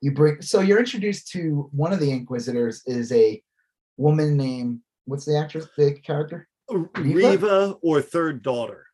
you 0.00 0.12
bring. 0.12 0.40
So 0.40 0.60
you're 0.60 0.78
introduced 0.78 1.28
to 1.32 1.68
one 1.72 1.92
of 1.92 2.00
the 2.00 2.10
Inquisitors 2.10 2.82
is 2.86 3.12
a 3.12 3.42
woman 3.98 4.36
named 4.36 4.80
what's 5.04 5.26
the 5.26 5.36
actress, 5.36 5.68
the 5.76 5.92
character, 5.92 6.48
Reva? 6.70 7.30
Riva 7.30 7.76
or 7.82 8.00
third 8.00 8.42
daughter 8.42 8.86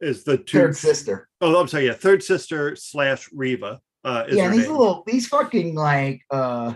is 0.00 0.24
the 0.24 0.38
two. 0.38 0.58
third 0.58 0.76
sister. 0.76 1.28
Oh, 1.40 1.60
I'm 1.60 1.68
sorry. 1.68 1.86
Yeah, 1.86 1.94
third 1.94 2.22
sister 2.22 2.74
slash 2.74 3.28
Reva. 3.32 3.80
Uh, 4.04 4.24
is 4.28 4.36
yeah, 4.36 4.48
these 4.48 4.62
name. 4.62 4.76
little 4.76 5.02
these 5.06 5.26
fucking 5.28 5.74
like 5.74 6.22
uh 6.30 6.74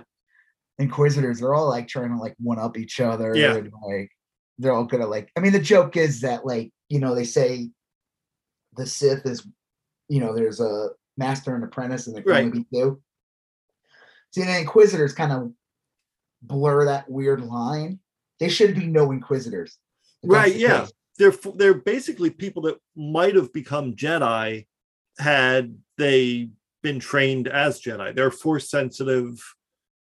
inquisitors, 0.79 1.41
they're 1.41 1.55
all 1.55 1.69
like 1.69 1.89
trying 1.89 2.11
to 2.11 2.17
like 2.17 2.35
one 2.39 2.59
up 2.59 2.77
each 2.77 3.01
other. 3.01 3.35
Yeah. 3.37 3.57
And, 3.57 3.73
like 3.87 4.11
they're 4.59 4.73
all 4.73 4.85
gonna 4.85 5.07
like 5.07 5.31
I 5.37 5.41
mean 5.41 5.53
the 5.53 5.61
joke 5.61 5.97
is 5.97 6.21
that 6.23 6.45
like, 6.45 6.71
you 6.89 6.99
know, 6.99 7.15
they 7.15 7.25
say 7.25 7.71
the 8.77 8.87
Sith 8.87 9.27
is 9.27 9.47
you 10.09 10.21
know, 10.21 10.35
there's 10.35 10.61
a 10.61 10.89
master 11.17 11.55
and 11.55 11.63
apprentice 11.63 12.07
and 12.07 12.17
there 12.17 12.23
can 12.23 12.33
only 12.33 12.59
be 12.61 12.67
two. 12.73 13.01
See 14.33 14.43
the 14.43 14.59
Inquisitors 14.59 15.13
kind 15.13 15.33
of 15.33 15.53
blur 16.43 16.85
that 16.87 17.09
weird 17.11 17.43
line. 17.43 18.01
There 18.39 18.51
should 18.51 18.75
be 18.75 18.87
no 18.87 19.11
Inquisitors. 19.11 19.79
Right, 20.23 20.55
yeah. 20.55 20.81
case. 20.81 20.93
they're 21.19 21.35
they're 21.55 21.75
basically 21.75 22.31
people 22.31 22.63
that 22.63 22.79
might 22.97 23.35
have 23.35 23.53
become 23.53 23.95
Jedi 23.95 24.67
had 25.19 25.77
they 25.99 26.51
been 26.83 27.01
trained 27.01 27.49
as 27.49 27.81
Jedi. 27.81 28.15
They're 28.15 28.31
force 28.31 28.71
sensitive 28.71 29.41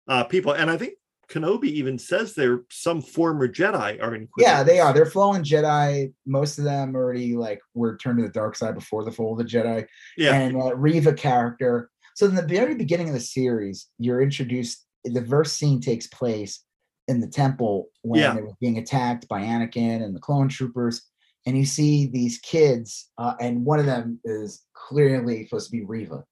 uh, 0.08 0.24
people, 0.24 0.54
and 0.54 0.70
I 0.70 0.78
think 0.78 0.94
Kenobi 1.30 1.66
even 1.66 2.00
says 2.00 2.34
they're 2.34 2.62
some 2.70 3.02
former 3.02 3.48
Jedi 3.48 4.02
are 4.02 4.16
in. 4.16 4.30
Yeah, 4.38 4.64
they 4.64 4.80
are. 4.80 4.94
They're 4.94 5.06
fallen 5.06 5.44
Jedi. 5.44 6.14
Most 6.26 6.58
of 6.58 6.64
them 6.64 6.96
already 6.96 7.36
like 7.36 7.60
were 7.74 7.98
turned 7.98 8.20
to 8.20 8.24
the 8.24 8.32
dark 8.32 8.56
side 8.56 8.76
before 8.76 9.04
the 9.04 9.12
fall 9.12 9.34
of 9.34 9.40
the 9.40 9.44
Jedi. 9.44 9.86
Yeah, 10.18 10.34
and 10.34 10.56
uh, 10.56 10.76
Reva 10.76 11.14
character. 11.14 11.90
So 12.16 12.26
in 12.26 12.36
the 12.36 12.42
very 12.42 12.76
beginning 12.76 13.10
of 13.10 13.14
the 13.14 13.20
series, 13.20 13.88
you're 14.00 14.22
introduced. 14.22 14.87
The 15.14 15.22
verse 15.22 15.54
scene 15.54 15.80
takes 15.82 16.08
place 16.08 16.64
in 17.08 17.22
the 17.22 17.28
temple 17.28 17.88
when 18.02 18.20
Yeah. 18.20 18.38
it 18.38 18.44
was 18.44 18.54
being 18.60 18.78
attacked 18.78 19.28
by 19.28 19.42
Anakin 19.42 20.04
and 20.04 20.16
the 20.16 20.20
clone 20.20 20.50
troopers, 20.50 21.02
and 21.46 21.58
you 21.58 21.66
see 21.66 22.08
these 22.08 22.40
kids, 22.40 23.10
uh, 23.18 23.36
and 23.40 23.64
one 23.66 23.80
of 23.80 23.86
them 23.86 24.20
is 24.26 24.66
clearly 24.74 25.46
supposed 25.46 25.68
to 25.68 25.78
be 25.78 25.86
Reva. 25.86 26.24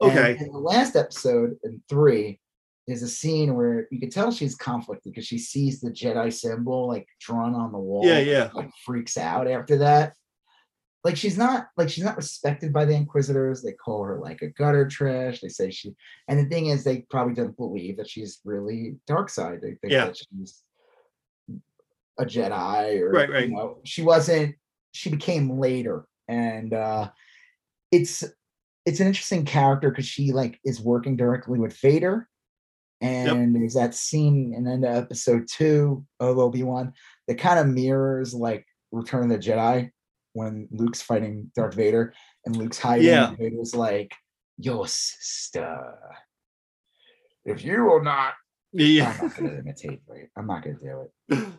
And 0.00 0.10
Okay. 0.10 0.36
in 0.38 0.52
the 0.52 0.58
last 0.58 0.96
episode, 0.96 1.56
in 1.64 1.82
three, 1.88 2.40
there's 2.86 3.02
a 3.02 3.08
scene 3.08 3.54
where 3.54 3.86
you 3.92 4.00
can 4.00 4.10
tell 4.10 4.32
she's 4.32 4.56
conflicted 4.56 5.12
because 5.12 5.26
she 5.26 5.38
sees 5.38 5.80
the 5.80 5.90
Jedi 5.90 6.32
symbol 6.32 6.88
like 6.88 7.06
drawn 7.20 7.54
on 7.54 7.70
the 7.72 7.78
wall 7.78 8.04
yeah, 8.04 8.18
yeah. 8.18 8.50
like 8.54 8.70
freaks 8.84 9.16
out 9.16 9.46
after 9.48 9.78
that. 9.78 10.14
Like 11.04 11.16
she's 11.16 11.36
not 11.36 11.66
like 11.76 11.88
she's 11.88 12.04
not 12.04 12.16
respected 12.16 12.72
by 12.72 12.84
the 12.84 12.94
Inquisitors. 12.94 13.60
They 13.62 13.72
call 13.72 14.04
her 14.04 14.20
like 14.20 14.40
a 14.42 14.48
gutter 14.50 14.86
trash. 14.86 15.40
They 15.40 15.48
say 15.48 15.70
she 15.70 15.94
and 16.28 16.38
the 16.38 16.44
thing 16.48 16.66
is 16.66 16.84
they 16.84 17.04
probably 17.10 17.34
don't 17.34 17.56
believe 17.56 17.96
that 17.96 18.08
she's 18.08 18.40
really 18.44 18.96
dark 19.06 19.28
side. 19.28 19.60
They 19.62 19.74
think 19.74 19.92
Yeah. 19.92 20.06
that 20.06 20.16
she's 20.16 20.62
a 22.18 22.24
Jedi 22.24 23.00
or 23.00 23.10
Right, 23.10 23.30
right. 23.30 23.48
you 23.48 23.54
know, 23.56 23.78
she 23.84 24.02
wasn't 24.02 24.54
she 24.92 25.10
became 25.10 25.58
later. 25.58 26.04
And 26.28 26.72
uh 26.72 27.10
it's 27.90 28.22
it's 28.86 29.00
an 29.00 29.06
interesting 29.08 29.44
character 29.44 29.90
because 29.90 30.06
she 30.06 30.32
like 30.32 30.60
is 30.64 30.80
working 30.80 31.16
directly 31.16 31.58
with 31.58 31.76
Vader. 31.78 32.28
And 33.00 33.56
there's 33.56 33.74
that 33.74 33.94
scene 33.96 34.54
in 34.56 34.62
the 34.62 34.70
end 34.70 34.84
of 34.84 34.94
episode 34.94 35.48
two 35.50 36.04
of 36.20 36.38
Obi-Wan 36.38 36.92
that 37.26 37.38
kind 37.38 37.58
of 37.58 37.66
mirrors 37.66 38.32
like 38.32 38.64
Return 38.92 39.24
of 39.24 39.30
the 39.30 39.38
Jedi 39.50 39.90
when 40.32 40.68
Luke's 40.70 41.02
fighting 41.02 41.50
Darth 41.54 41.74
Vader 41.74 42.14
and 42.46 42.56
Luke's 42.56 42.78
hiding. 42.78 43.06
Yeah. 43.06 43.28
And 43.28 43.38
Vader's 43.38 43.74
like, 43.74 44.12
Your 44.58 44.86
sister. 44.86 45.98
If 47.44 47.64
you 47.64 47.84
will 47.84 48.02
not, 48.02 48.34
Yeah. 48.72 49.16
I'm 49.20 49.26
not 49.28 49.36
gonna 49.36 49.58
imitate 49.58 50.00
Vader. 50.08 50.30
I'm 50.36 50.46
not 50.46 50.62
gonna 50.62 50.76
do 50.78 51.08
it. 51.28 51.38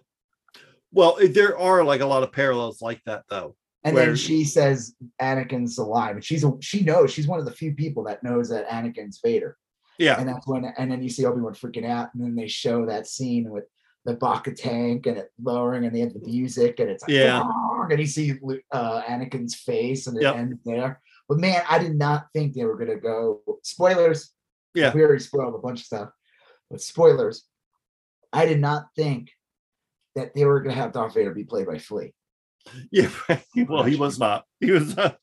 Well, 0.96 1.18
there 1.28 1.58
are 1.58 1.84
like 1.84 2.02
a 2.02 2.06
lot 2.06 2.22
of 2.22 2.32
parallels 2.32 2.80
like 2.80 3.02
that, 3.08 3.24
though. 3.28 3.56
And 3.84 3.96
Where- 3.96 4.06
then 4.06 4.16
she 4.16 4.44
says 4.44 4.94
Anakin's 5.20 5.80
alive, 5.80 6.16
and 6.18 6.24
she's 6.24 6.44
a, 6.44 6.52
she 6.62 6.84
knows 6.84 7.12
she's 7.12 7.28
one 7.28 7.40
of 7.40 7.46
the 7.46 7.52
few 7.52 7.74
people 7.74 8.04
that 8.04 8.22
knows 8.24 8.50
that 8.50 8.70
Anakin's 8.70 9.20
Vader. 9.24 9.58
Yeah, 9.98 10.20
And 10.20 10.30
that's 10.30 10.48
when, 10.48 10.66
and 10.78 10.92
then 10.92 11.02
you 11.02 11.10
see 11.10 11.26
Obi 11.26 11.42
Wan 11.42 11.54
freaking 11.56 11.86
out, 11.88 12.10
and 12.14 12.24
then 12.24 12.36
they 12.36 12.48
show 12.48 12.86
that 12.86 13.08
scene 13.08 13.50
with 13.50 13.64
the 14.06 14.16
Bacta 14.16 14.54
tank 14.56 15.06
and 15.06 15.18
it 15.18 15.32
lowering, 15.41 15.86
and 15.86 15.95
they 15.95 16.01
have 16.01 16.14
the 16.14 16.20
music, 16.20 16.80
and 16.80 16.89
it's 16.89 17.04
like, 17.04 17.12
Yeah. 17.12 17.41
"Argh," 17.41 17.91
and 17.91 17.99
you 17.99 18.06
see 18.08 18.34
uh, 18.72 19.01
Anakin's 19.04 19.56
face, 19.56 20.08
and 20.08 20.18
it 20.18 20.24
Yep. 20.24 20.36
ends 20.36 20.60
there. 20.66 21.01
But 21.30 21.39
man, 21.39 21.64
I 21.70 21.80
did 21.80 21.95
not 21.95 22.28
think 22.34 22.54
they 22.54 22.66
were 22.66 22.78
gonna 22.78 22.99
go. 22.99 23.41
Spoilers. 23.64 24.32
Yeah. 24.76 24.91
we 24.93 25.01
already 25.04 25.20
spoiled 25.24 25.54
a 25.56 25.60
bunch 25.60 25.82
of 25.82 25.86
stuff, 25.86 26.10
but 26.72 26.82
spoilers. 26.82 27.43
I 28.34 28.45
did 28.47 28.60
not 28.60 28.88
think 28.95 29.30
that 30.16 30.34
they 30.34 30.45
were 30.45 30.62
going 30.62 30.76
to 30.76 30.82
have 30.82 30.91
Darth 30.91 31.14
Vader 31.14 31.32
be 31.34 31.43
played 31.43 31.68
by 31.68 31.78
Flea. 31.78 32.14
Yeah. 32.91 33.10
right. 33.30 33.43
Well, 33.70 33.84
he 33.84 33.95
was 33.95 34.18
not. 34.18 34.45
He 34.60 34.72
was 34.72 34.95
not. 34.97 35.18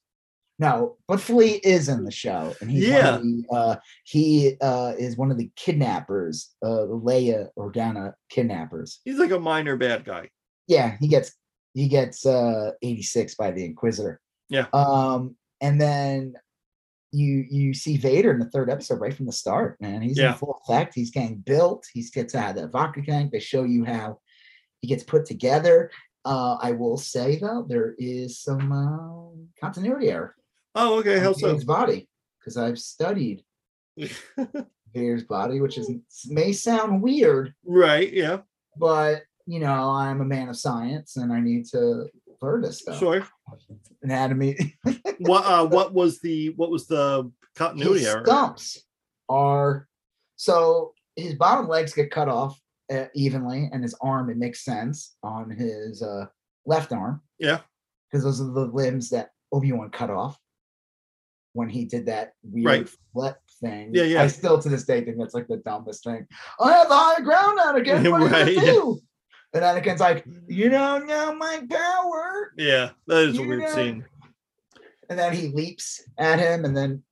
No, 0.61 0.99
but 1.09 1.21
Flea 1.23 1.53
is 1.65 1.89
in 1.89 2.05
the 2.05 2.11
show, 2.11 2.55
and 2.61 2.71
he's 2.71 2.87
Yeah. 2.87 3.17
the, 3.17 3.45
uh, 3.51 3.77
he 4.05 4.57
uh, 4.61 4.93
is 4.99 5.17
one 5.17 5.31
of 5.31 5.39
the 5.39 5.51
kidnappers, 5.57 6.51
uh, 6.63 6.83
the 6.85 7.01
Leia 7.03 7.49
Organa 7.59 8.13
kidnappers. 8.29 9.01
He's 9.07 9.19
like 9.19 9.31
a 9.31 9.41
minor 9.41 9.79
bad 9.79 10.05
guy. 10.05 10.29
Yeah, 10.69 10.97
he 11.01 11.09
gets 11.09 11.33
he 11.73 11.89
gets 11.89 12.27
uh, 12.27 12.73
86 12.83 13.37
by 13.37 13.53
the 13.53 13.65
Inquisitor. 13.65 14.21
Yeah. 14.51 14.67
Um, 14.75 15.37
and 15.63 15.81
then 15.81 16.35
you 17.11 17.47
you 17.49 17.73
see 17.73 17.97
Vader 17.97 18.31
in 18.31 18.39
the 18.39 18.51
third 18.51 18.69
episode 18.69 19.01
right 19.01 19.15
from 19.15 19.25
the 19.27 19.33
start, 19.33 19.81
man. 19.81 20.03
He's 20.03 20.19
Yeah. 20.19 20.33
in 20.33 20.39
full 20.39 20.61
effect. 20.67 20.93
He's 20.95 21.11
getting 21.11 21.37
built. 21.39 21.87
He 21.95 22.03
gets 22.13 22.35
out 22.35 22.59
of 22.59 22.63
the 22.63 22.69
Bacta 22.69 23.03
tank. 23.07 23.33
They 23.33 23.41
show 23.41 23.63
you 23.65 23.85
how 23.87 24.21
he 24.83 24.89
gets 24.89 25.05
put 25.05 25.25
together. 25.25 25.91
Uh, 26.27 26.57
I 26.61 26.73
will 26.73 26.99
say 26.99 27.39
though, 27.39 27.65
there 27.67 27.95
is 27.99 28.39
some 28.43 28.71
uh, 28.73 29.61
continuity 29.65 30.11
error. 30.11 30.35
Oh, 30.75 30.99
okay. 31.01 31.18
How 31.18 31.33
so? 31.33 31.49
Vader's 31.49 31.64
body 31.64 32.09
because 32.39 32.57
I've 32.57 32.79
studied 32.79 33.43
Vader's 34.95 35.25
body, 35.25 35.61
which 35.61 35.79
is 35.79 35.91
may 36.29 36.53
sound 36.53 37.03
weird, 37.03 37.55
right. 37.64 38.12
Yeah. 38.12 38.39
but 38.77 39.23
you 39.47 39.59
know 39.61 39.91
I'm 39.91 40.21
a 40.21 40.25
man 40.25 40.49
of 40.49 40.57
science 40.57 41.16
and 41.16 41.33
I 41.33 41.41
need 41.41 41.66
to 41.68 42.07
learn 42.43 42.62
this 42.62 42.81
stuff. 42.81 42.99
Sure. 42.99 43.27
Anatomy. 44.03 44.77
What 45.21 45.45
uh 45.45 45.66
what 45.66 45.93
was 45.93 46.18
the 46.21 46.49
what 46.57 46.71
was 46.71 46.87
the 46.87 47.31
continuity 47.55 48.01
his 48.01 48.09
stumps 48.25 48.83
are 49.29 49.87
so 50.37 50.95
his 51.14 51.35
bottom 51.35 51.68
legs 51.68 51.93
get 51.93 52.11
cut 52.11 52.27
off 52.29 52.59
uh, 52.91 53.05
evenly, 53.14 53.68
and 53.71 53.83
his 53.83 53.95
arm 54.01 54.31
it 54.31 54.39
makes 54.39 54.64
sense 54.64 55.16
on 55.23 55.51
his 55.51 56.03
uh, 56.03 56.25
left 56.64 56.91
arm 56.93 57.21
Yeah. 57.39 57.59
because 58.11 58.25
those 58.25 58.41
are 58.41 58.51
the 58.51 58.64
limbs 58.73 59.11
that 59.11 59.31
Obi 59.53 59.73
Wan 59.73 59.91
cut 59.91 60.09
off 60.09 60.39
when 61.53 61.69
he 61.69 61.85
did 61.85 62.07
that 62.07 62.33
weird 62.43 62.67
Right. 62.67 62.91
flip 63.13 63.37
thing. 63.61 63.91
Yeah, 63.93 64.05
yeah. 64.05 64.23
I 64.23 64.27
still 64.29 64.61
to 64.61 64.69
this 64.69 64.85
day 64.85 65.05
think 65.05 65.19
that's 65.19 65.35
like 65.35 65.49
the 65.49 65.57
dumbest 65.59 66.05
thing. 66.05 66.27
I 66.61 66.73
have 66.73 66.89
the 66.89 66.95
high 66.97 67.21
ground, 67.21 67.59
Anakin. 67.59 68.11
What 68.11 68.23
are 68.23 68.27
you 68.27 68.31
Right. 68.33 68.55
gonna 68.55 68.67
do? 68.67 69.01
And 69.53 69.65
Anakin's 69.65 70.01
like, 70.01 70.25
you 70.47 70.69
don't 70.69 71.07
know 71.07 71.35
my 71.35 71.63
power. 71.69 72.53
Yeah, 72.57 72.91
that 73.09 73.29
is 73.29 73.39
a 73.39 73.43
weird 73.43 73.61
know- 73.63 73.75
scene. 73.75 74.05
And 75.09 75.19
then 75.19 75.33
he 75.35 75.49
leaps 75.49 76.05
at 76.19 76.39
him, 76.39 76.65
and 76.65 76.77
then 76.77 77.03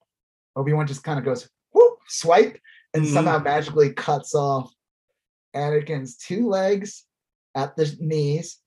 Obi 0.54 0.72
Wan 0.72 0.86
just 0.86 1.02
kind 1.02 1.18
of 1.18 1.24
goes 1.24 1.48
whoop, 1.72 1.98
swipe, 2.06 2.56
and 2.94 3.04
Mhm. 3.04 3.12
somehow 3.12 3.38
magically 3.40 3.92
cuts 3.92 4.36
off 4.36 4.72
Anakin's 5.56 6.16
two 6.16 6.48
legs 6.48 7.04
at 7.56 7.74
the 7.74 7.92
knees 7.98 8.58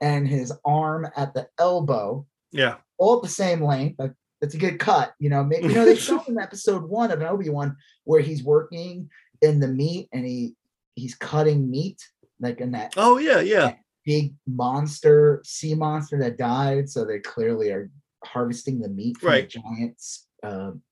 and 0.00 0.26
his 0.26 0.52
arm 0.64 1.06
at 1.16 1.32
the 1.32 1.48
elbow, 1.60 2.26
Yeah. 2.50 2.78
all 2.98 3.16
at 3.18 3.22
the 3.22 3.28
same 3.28 3.62
length. 3.62 4.00
Like, 4.00 4.12
That's 4.44 4.54
a 4.54 4.58
good 4.58 4.78
cut. 4.78 5.14
You 5.18 5.30
know, 5.30 5.42
maybe 5.42 5.68
you 5.68 5.74
know 5.74 5.86
they 5.86 5.94
showed 5.96 6.28
in 6.28 6.38
episode 6.38 6.82
one 6.82 7.10
of 7.10 7.18
an 7.22 7.26
Obi 7.26 7.48
Wan 7.48 7.74
where 8.04 8.20
he's 8.20 8.44
working 8.44 9.08
in 9.40 9.58
the 9.58 9.68
meat 9.68 10.10
and 10.12 10.26
he 10.26 10.54
he's 10.96 11.14
cutting 11.14 11.70
meat 11.70 12.06
like 12.40 12.60
in 12.60 12.72
that 12.72 12.92
Oh 12.98 13.16
yeah, 13.16 13.40
yeah. 13.40 13.76
big 14.04 14.34
monster 14.46 15.40
sea 15.46 15.74
monster 15.74 16.18
that 16.18 16.36
died. 16.36 16.90
So 16.90 17.06
they 17.06 17.20
clearly 17.20 17.70
are 17.70 17.90
harvesting 18.22 18.80
the 18.80 18.90
meat 18.90 19.16
from 19.16 19.30
Right. 19.30 19.50
the 19.50 19.60
giants. 19.60 20.26
Um, 20.42 20.82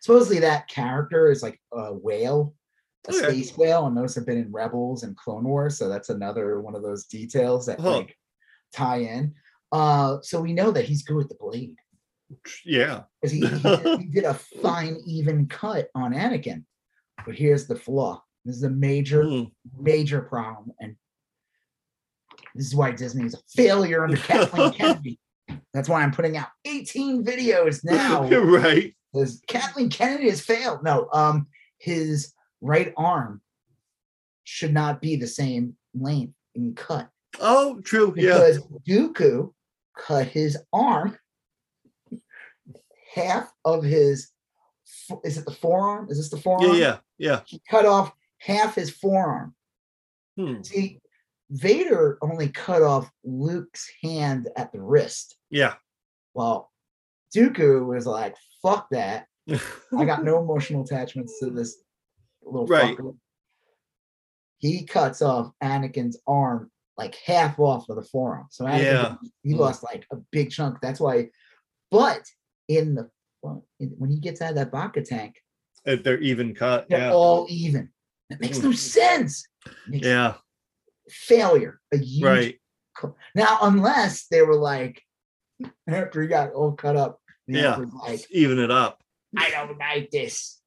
supposedly 0.00 0.38
that 0.38 0.68
character 0.68 1.32
is 1.32 1.42
like 1.42 1.60
a 1.72 1.92
whale, 1.92 2.54
a 3.08 3.10
Okay. 3.12 3.24
space 3.42 3.56
whale, 3.58 3.86
and 3.88 3.96
those 3.96 4.14
have 4.14 4.24
been 4.24 4.38
in 4.38 4.52
Rebels 4.52 5.02
and 5.02 5.16
Clone 5.16 5.42
Wars. 5.42 5.76
So 5.78 5.88
that's 5.88 6.10
another 6.10 6.60
one 6.60 6.76
of 6.76 6.84
those 6.84 7.06
details 7.06 7.66
that 7.66 7.80
Huh. 7.80 7.96
like 7.96 8.16
tie 8.72 8.98
in. 8.98 9.34
Uh, 9.72 10.18
so 10.22 10.40
we 10.40 10.52
know 10.52 10.70
that 10.70 10.84
he's 10.84 11.02
good 11.02 11.16
with 11.16 11.28
the 11.28 11.34
blade 11.40 11.74
Yeah. 12.64 13.02
because 13.20 13.32
he, 13.32 13.40
he, 13.46 13.58
did, 13.62 14.00
he 14.00 14.06
did 14.06 14.24
a 14.24 14.34
fine, 14.34 14.98
even 15.06 15.46
cut 15.46 15.88
on 15.94 16.12
Anakin. 16.12 16.64
But 17.24 17.34
here's 17.34 17.66
the 17.66 17.76
flaw. 17.76 18.22
This 18.44 18.56
is 18.56 18.62
a 18.64 18.70
major, 18.70 19.22
Hmm. 19.24 19.42
major 19.78 20.20
problem, 20.22 20.72
and 20.80 20.96
this 22.54 22.66
is 22.66 22.74
why 22.74 22.90
Disney 22.92 23.24
is 23.26 23.34
a 23.34 23.38
failure 23.54 24.04
under 24.04 24.16
Kathleen 24.16 24.72
Kennedy. 24.78 25.18
That's 25.72 25.88
why 25.88 26.02
I'm 26.02 26.12
putting 26.12 26.36
out 26.36 26.48
18 26.64 27.24
videos 27.24 27.84
now. 27.84 28.24
right. 28.28 28.94
Because 29.12 29.42
Kathleen 29.46 29.90
Kennedy 29.90 30.28
has 30.30 30.40
failed. 30.40 30.82
No, 30.82 31.08
um, 31.12 31.46
his 31.78 32.32
right 32.60 32.92
arm 32.96 33.40
should 34.44 34.72
not 34.72 35.00
be 35.00 35.16
the 35.16 35.26
same 35.26 35.76
length 35.94 36.34
and 36.56 36.76
cut 36.76 37.08
Oh, 37.40 37.80
true. 37.82 38.12
Yeah. 38.16 38.34
because 38.34 38.60
Dooku 38.88 39.52
cut 39.96 40.26
his 40.26 40.58
arm 40.72 41.16
half 43.14 43.52
of 43.64 43.82
his. 43.82 44.30
Is 45.24 45.38
it 45.38 45.44
the 45.44 45.52
forearm? 45.54 46.08
Is 46.10 46.18
this 46.18 46.30
the 46.30 46.36
forearm? 46.42 46.72
Yeah. 46.72 46.78
Yeah. 46.78 46.98
Yeah. 47.18 47.40
He 47.46 47.60
cut 47.68 47.86
off 47.86 48.12
half 48.38 48.74
his 48.74 48.90
forearm. 48.90 49.54
Hmm. 50.36 50.62
See, 50.62 51.00
Vader 51.50 52.18
only 52.22 52.48
cut 52.48 52.82
off 52.82 53.10
Luke's 53.24 53.90
hand 54.02 54.48
at 54.56 54.72
the 54.72 54.80
wrist. 54.80 55.36
Yeah. 55.50 55.74
Well, 56.34 56.70
Dooku 57.36 57.86
was 57.86 58.06
like, 58.06 58.36
"Fuck 58.62 58.88
that! 58.90 59.26
I 59.98 60.04
got 60.04 60.24
no 60.24 60.38
emotional 60.40 60.82
attachments 60.84 61.38
to 61.40 61.50
this 61.50 61.76
little 62.42 62.66
Right. 62.66 62.96
fucker." 62.96 63.16
He 64.58 64.84
cuts 64.84 65.22
off 65.22 65.52
Anakin's 65.62 66.18
arm 66.26 66.70
like 66.96 67.14
half 67.24 67.58
off 67.58 67.88
of 67.88 67.96
the 67.96 68.02
forearm. 68.04 68.46
So 68.50 68.64
Anakin, 68.64 68.82
Yeah. 68.82 69.14
he 69.42 69.54
Mm. 69.54 69.58
lost 69.58 69.82
like 69.82 70.06
a 70.12 70.16
big 70.30 70.50
chunk. 70.50 70.78
That's 70.80 71.00
why. 71.00 71.30
But 71.90 72.22
in 72.76 72.94
the 72.94 73.10
well, 73.42 73.66
when 73.78 74.10
he 74.10 74.20
gets 74.20 74.40
out 74.40 74.50
of 74.50 74.54
that 74.56 74.70
Bacta 74.70 75.04
tank, 75.04 75.34
If 75.84 76.04
they're 76.04 76.20
even 76.20 76.54
cut. 76.54 76.88
they're 76.88 76.98
Yeah. 77.08 77.12
all 77.12 77.46
even. 77.50 77.90
It 78.30 78.40
makes 78.40 78.58
no 78.62 78.70
sense. 78.72 79.44
Makes 79.88 80.06
Yeah. 80.06 80.34
failure. 81.08 81.80
A 81.92 81.96
huge 81.98 82.22
Right. 82.24 82.60
co- 82.96 83.16
Now, 83.34 83.58
unless 83.62 84.26
they 84.28 84.42
were 84.42 84.54
like, 84.56 85.02
after 85.88 86.22
he 86.22 86.28
got 86.28 86.52
all 86.52 86.72
cut 86.72 86.96
up, 86.96 87.20
Yeah. 87.48 87.76
Like, 87.76 88.30
Even 88.30 88.58
it 88.60 88.70
up. 88.70 89.02
I 89.36 89.50
don't 89.50 89.76
like 89.76 90.10
this. 90.10 90.60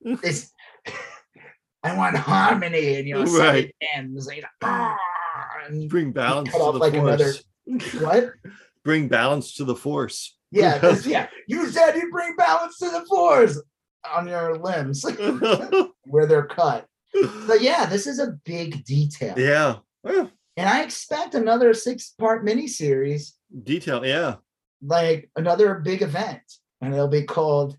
This, 0.00 0.50
I 1.84 1.96
want 1.96 2.16
harmony, 2.16 2.94
and 2.96 3.06
you 3.06 3.14
know, 3.14 3.24
Right. 3.24 3.74
and 3.94 4.14
like, 4.14 4.44
"Ah," 4.62 4.96
and 5.66 5.88
Bring 5.90 6.12
balance 6.12 6.50
to 6.52 6.58
the 6.58 6.64
like 6.72 6.94
another- 6.94 7.32
force. 7.64 7.94
what? 8.00 8.32
Bring 8.84 9.08
balance 9.08 9.54
to 9.56 9.64
the 9.64 9.76
force. 9.76 10.36
Yeah, 10.50 10.78
this- 10.78 11.06
yeah. 11.14 11.28
You 11.48 11.68
said 11.68 11.96
you 11.96 12.10
bring 12.10 12.36
balance 12.36 12.78
to 12.78 12.90
the 12.90 13.04
force 13.08 13.60
on 14.14 14.26
your 14.28 14.58
limbs 14.58 15.04
where 16.04 16.26
they're 16.26 16.46
cut. 16.46 16.86
But 17.46 17.60
yeah, 17.62 17.86
this 17.86 18.06
is 18.06 18.18
a 18.18 18.38
big 18.44 18.84
detail, 18.84 19.38
yeah. 19.38 19.76
Well, 20.02 20.30
and 20.56 20.68
I 20.68 20.82
expect 20.82 21.34
another 21.34 21.72
six-part 21.74 22.44
miniseries 22.44 23.32
detail. 23.62 24.04
Yeah. 24.04 24.36
like 24.82 25.30
another 25.36 25.76
big 25.76 26.02
event, 26.02 26.42
and 26.80 26.92
it'll 26.94 27.08
be 27.08 27.22
called 27.24 27.76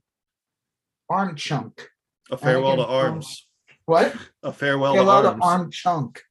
Arm 1.10 1.36
Chunk. 1.36 1.90
A 2.32 2.38
farewell 2.38 2.78
to 2.78 2.86
arms. 2.86 3.48
What? 3.86 4.16
A 4.44 4.54
farewell 4.54 4.94
Farewell 4.94 5.22
to 5.24 5.28
to 5.28 5.32
arms. 5.32 5.42
Arm 5.44 5.72
Chunk. 5.72 6.22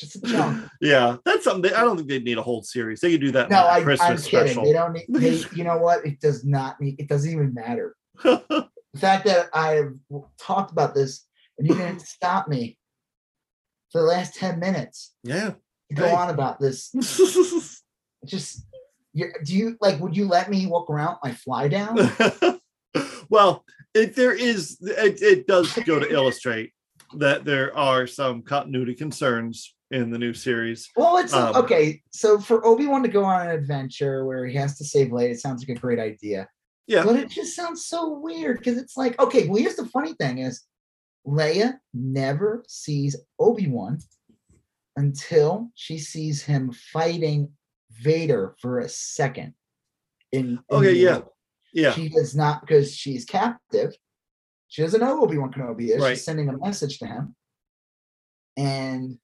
Just 0.00 0.16
a 0.16 0.20
chunk. 0.22 0.66
Yeah, 0.80 1.16
that's 1.26 1.44
something. 1.44 1.70
They, 1.70 1.76
I 1.76 1.82
don't 1.82 1.96
think 1.96 2.08
they 2.08 2.20
need 2.20 2.38
a 2.38 2.42
whole 2.42 2.62
series. 2.62 3.00
They 3.00 3.12
could 3.12 3.20
do 3.20 3.30
that. 3.32 3.50
no, 3.50 3.78
Christmas 3.82 4.24
I'm 4.24 4.30
kidding. 4.30 4.64
They 4.64 4.72
don't 4.72 4.94
need. 4.94 5.04
They, 5.08 5.42
you 5.54 5.62
know 5.64 5.76
what? 5.76 6.06
It 6.06 6.20
does 6.20 6.42
not 6.42 6.80
need. 6.80 6.98
It 6.98 7.06
doesn't 7.08 7.30
even 7.30 7.54
matter. 7.54 7.94
The 8.92 8.98
fact 8.98 9.24
that 9.26 9.50
I've 9.54 9.94
talked 10.36 10.72
about 10.72 10.96
this 10.96 11.24
and 11.56 11.68
you 11.68 11.76
didn't 11.76 12.00
stop 12.00 12.48
me 12.48 12.76
for 13.92 14.00
the 14.00 14.06
last 14.08 14.34
ten 14.34 14.58
minutes 14.58 15.14
yeah. 15.22 15.52
go 15.94 16.08
Hey. 16.08 16.12
on 16.12 16.28
about 16.30 16.58
this. 16.58 16.90
Just, 18.26 18.66
do 19.14 19.56
you 19.56 19.76
like? 19.80 20.00
Would 20.00 20.16
you 20.16 20.26
let 20.26 20.50
me 20.50 20.66
walk 20.66 20.90
around 20.90 21.18
my 21.22 21.30
fly 21.30 21.68
down? 21.68 22.10
well, 23.28 23.64
if 23.94 24.16
there 24.16 24.34
is, 24.34 24.78
it, 24.80 25.22
it 25.22 25.46
does 25.46 25.72
go 25.86 26.00
to 26.00 26.12
illustrate 26.12 26.72
that 27.16 27.44
there 27.44 27.76
are 27.76 28.08
some 28.08 28.42
continuity 28.42 28.94
concerns 28.94 29.72
in 29.90 30.10
the 30.10 30.18
new 30.18 30.32
series. 30.32 30.88
Well, 30.96 31.16
it's 31.18 31.32
Um, 31.32 31.54
okay. 31.56 32.00
So 32.12 32.38
for 32.38 32.64
Obi 32.64 32.86
Wan 32.86 33.02
to 33.02 33.08
go 33.08 33.24
on 33.24 33.48
an 33.48 33.54
adventure 33.54 34.24
where 34.24 34.46
he 34.46 34.54
has 34.56 34.78
to 34.78 34.84
save 34.84 35.08
Leia, 35.08 35.30
it 35.30 35.40
sounds 35.40 35.66
like 35.66 35.76
a 35.76 35.80
great 35.80 35.98
idea. 35.98 36.48
Yeah. 36.86 37.04
But 37.04 37.16
it 37.16 37.28
just 37.28 37.54
sounds 37.56 37.86
so 37.86 38.18
weird 38.18 38.58
because 38.58 38.78
it's 38.78 38.96
like, 38.96 39.20
okay, 39.20 39.46
well, 39.48 39.60
here's 39.60 39.76
the 39.76 39.86
funny 39.86 40.14
thing 40.14 40.38
is 40.38 40.62
Leia 41.26 41.78
never 41.92 42.64
sees 42.68 43.16
Obi 43.38 43.68
Wan 43.68 43.98
until 44.96 45.70
she 45.74 45.98
sees 45.98 46.42
him 46.42 46.72
fighting 46.72 47.50
Vader 47.90 48.54
for 48.60 48.80
a 48.80 48.88
second. 48.88 49.54
In, 50.32 50.46
in 50.50 50.58
Okay, 50.70 50.92
yeah. 50.94 51.10
world. 51.18 51.28
Yeah. 51.72 51.92
She 51.92 52.08
does 52.08 52.34
not 52.34 52.60
because 52.62 52.94
she's 52.94 53.24
captive. 53.24 53.92
She 54.68 54.82
doesn't 54.82 55.00
know 55.00 55.22
Obi 55.22 55.38
Wan 55.38 55.52
Kenobi 55.52 55.90
is. 55.90 56.00
Right. 56.00 56.10
She's 56.10 56.24
sending 56.24 56.48
a 56.48 56.56
message 56.58 56.98
to 57.00 57.06
him. 57.06 57.34
And 58.56 59.18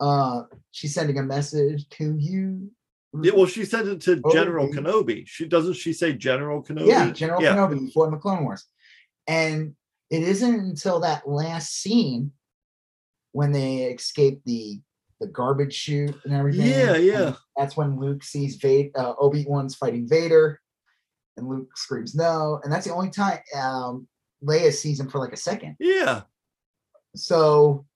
uh 0.00 0.42
she's 0.72 0.94
sending 0.94 1.18
a 1.18 1.22
message 1.22 1.88
to 1.90 2.16
you. 2.18 2.70
Yeah, 3.22 3.32
well, 3.34 3.46
she 3.46 3.64
sent 3.64 3.88
it 3.88 4.00
to 4.02 4.20
Oh, 4.24 4.32
General. 4.32 4.68
Kenobi. 4.68 5.26
She 5.26 5.46
doesn't 5.46 5.74
she 5.74 5.92
say 5.92 6.12
General 6.12 6.62
Kenobi? 6.62 6.88
Yeah, 6.88 7.10
General 7.10 7.42
yeah. 7.42 7.56
Kenobi 7.56 7.86
before 7.86 8.10
the 8.10 8.16
Clone 8.18 8.44
Wars. 8.44 8.64
And 9.26 9.74
it 10.10 10.22
isn't 10.22 10.54
until 10.54 11.00
that 11.00 11.28
last 11.28 11.80
scene 11.80 12.32
when 13.32 13.52
they 13.52 13.84
escape 13.84 14.40
the 14.44 14.80
the 15.20 15.26
garbage 15.28 15.72
chute 15.72 16.14
and 16.24 16.34
everything. 16.34 16.66
Yeah, 16.68 16.96
yeah. 16.96 17.26
and 17.28 17.36
That's 17.56 17.76
when 17.76 17.98
Luke 17.98 18.22
sees 18.22 18.56
Vader, 18.56 18.90
uh, 18.96 19.14
Obi 19.18 19.46
Wan's 19.48 19.74
fighting 19.74 20.06
Vader, 20.06 20.60
and 21.38 21.48
Luke 21.48 21.74
screams 21.76 22.14
no. 22.14 22.60
And 22.62 22.72
that's 22.72 22.86
the 22.86 22.92
only 22.94 23.10
time 23.10 23.38
um, 23.56 24.06
Leia 24.44 24.72
sees 24.72 25.00
him 25.00 25.08
for 25.08 25.18
like 25.18 25.32
a 25.32 25.38
second. 25.38 25.76
Yeah. 25.80 26.22
So 27.14 27.86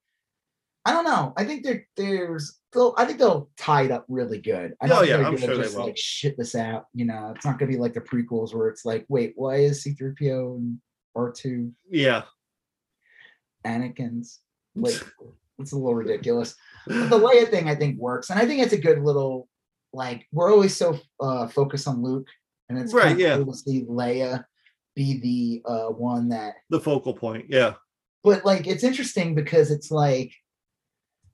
I 0.84 0.92
don't 0.92 1.04
know. 1.04 1.32
I 1.36 1.44
think 1.44 1.62
there 1.64 1.86
there's 1.96 2.58
they'll, 2.72 2.94
I 2.96 3.04
think 3.04 3.18
they'll 3.18 3.50
tie 3.58 3.82
it 3.82 3.90
up 3.90 4.06
really 4.08 4.40
good. 4.40 4.74
I 4.80 4.88
Oh, 4.88 5.02
yeah, 5.02 5.18
they're 5.18 5.26
I'm 5.26 5.36
sure 5.36 5.56
they 5.56 5.62
just 5.64 5.76
will. 5.76 5.86
like 5.86 5.98
shit 5.98 6.36
this 6.38 6.54
out. 6.54 6.86
You 6.94 7.04
know, 7.04 7.32
it's 7.36 7.44
not 7.44 7.58
gonna 7.58 7.70
be 7.70 7.76
like 7.78 7.92
the 7.94 8.00
prequels 8.00 8.54
where 8.54 8.68
it's 8.68 8.84
like, 8.84 9.04
wait, 9.08 9.34
why 9.36 9.56
is 9.56 9.84
C3PO 9.84 10.56
and 10.56 10.78
R2 11.16 11.72
Yeah. 11.90 12.22
Anakin's? 13.66 14.40
Like 14.74 14.94
it's 15.58 15.72
a 15.72 15.76
little 15.76 15.94
ridiculous. 15.94 16.54
But 16.86 17.10
the 17.10 17.18
Leia 17.18 17.48
thing 17.50 17.68
I 17.68 17.74
think 17.74 17.98
works, 17.98 18.30
and 18.30 18.38
I 18.38 18.46
think 18.46 18.62
it's 18.62 18.72
a 18.72 18.78
good 18.80 19.00
little 19.02 19.48
like 19.92 20.26
we're 20.32 20.50
always 20.52 20.76
so 20.76 20.98
uh 21.20 21.46
focused 21.48 21.88
on 21.88 22.02
Luke, 22.02 22.28
and 22.68 22.78
it's 22.78 22.94
Right, 22.94 23.18
yeah. 23.18 23.36
cool 23.36 23.52
to 23.52 23.58
see 23.58 23.84
Leia 23.84 24.44
be 24.96 25.18
the 25.20 25.70
uh 25.70 25.88
one 25.88 26.28
that 26.30 26.54
The 26.70 26.80
focal 26.80 27.12
point. 27.14 27.46
Yeah. 27.48 27.74
but 28.24 28.44
like 28.44 28.66
it's 28.66 28.84
interesting 28.84 29.34
because 29.34 29.70
it's 29.70 29.90
like 29.90 30.32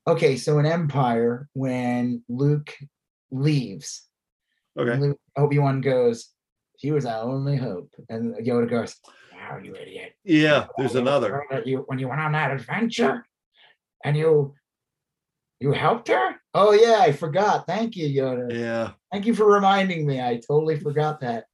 okay 0.06 0.36
so 0.36 0.58
in 0.58 0.66
empire 0.66 1.48
when 1.54 2.22
luke 2.28 2.74
leaves 3.30 4.02
Okay. 4.78 4.96
luke, 4.98 5.18
obi-wan 5.36 5.80
goes 5.80 6.28
he 6.78 6.92
was 6.92 7.06
our 7.06 7.24
only 7.24 7.56
hope 7.56 7.90
and 8.08 8.34
yoda 8.36 8.68
goes 8.68 8.96
wow 9.32 9.58
you 9.62 9.74
idiot 9.74 10.12
Yeah. 10.24 10.66
There's 10.76 10.94
You 10.94 11.00
another. 11.00 11.42
you 11.64 11.84
when 11.86 11.98
you 11.98 12.08
went 12.08 12.20
on 12.20 12.32
that 12.32 12.50
adventure 12.52 13.24
and 14.04 14.16
you 14.16 14.54
you 15.60 15.72
helped 15.72 16.08
her 16.08 16.36
oh 16.54 16.72
yeah 16.72 16.98
i 17.00 17.12
forgot 17.12 17.66
thank 17.66 17.96
you 17.96 18.06
yoda 18.08 18.52
Yeah. 18.52 18.92
thank 19.10 19.24
you 19.26 19.34
for 19.34 19.46
reminding 19.50 20.06
me 20.06 20.20
i 20.20 20.36
totally 20.46 20.78
forgot 20.78 21.20
that 21.20 21.44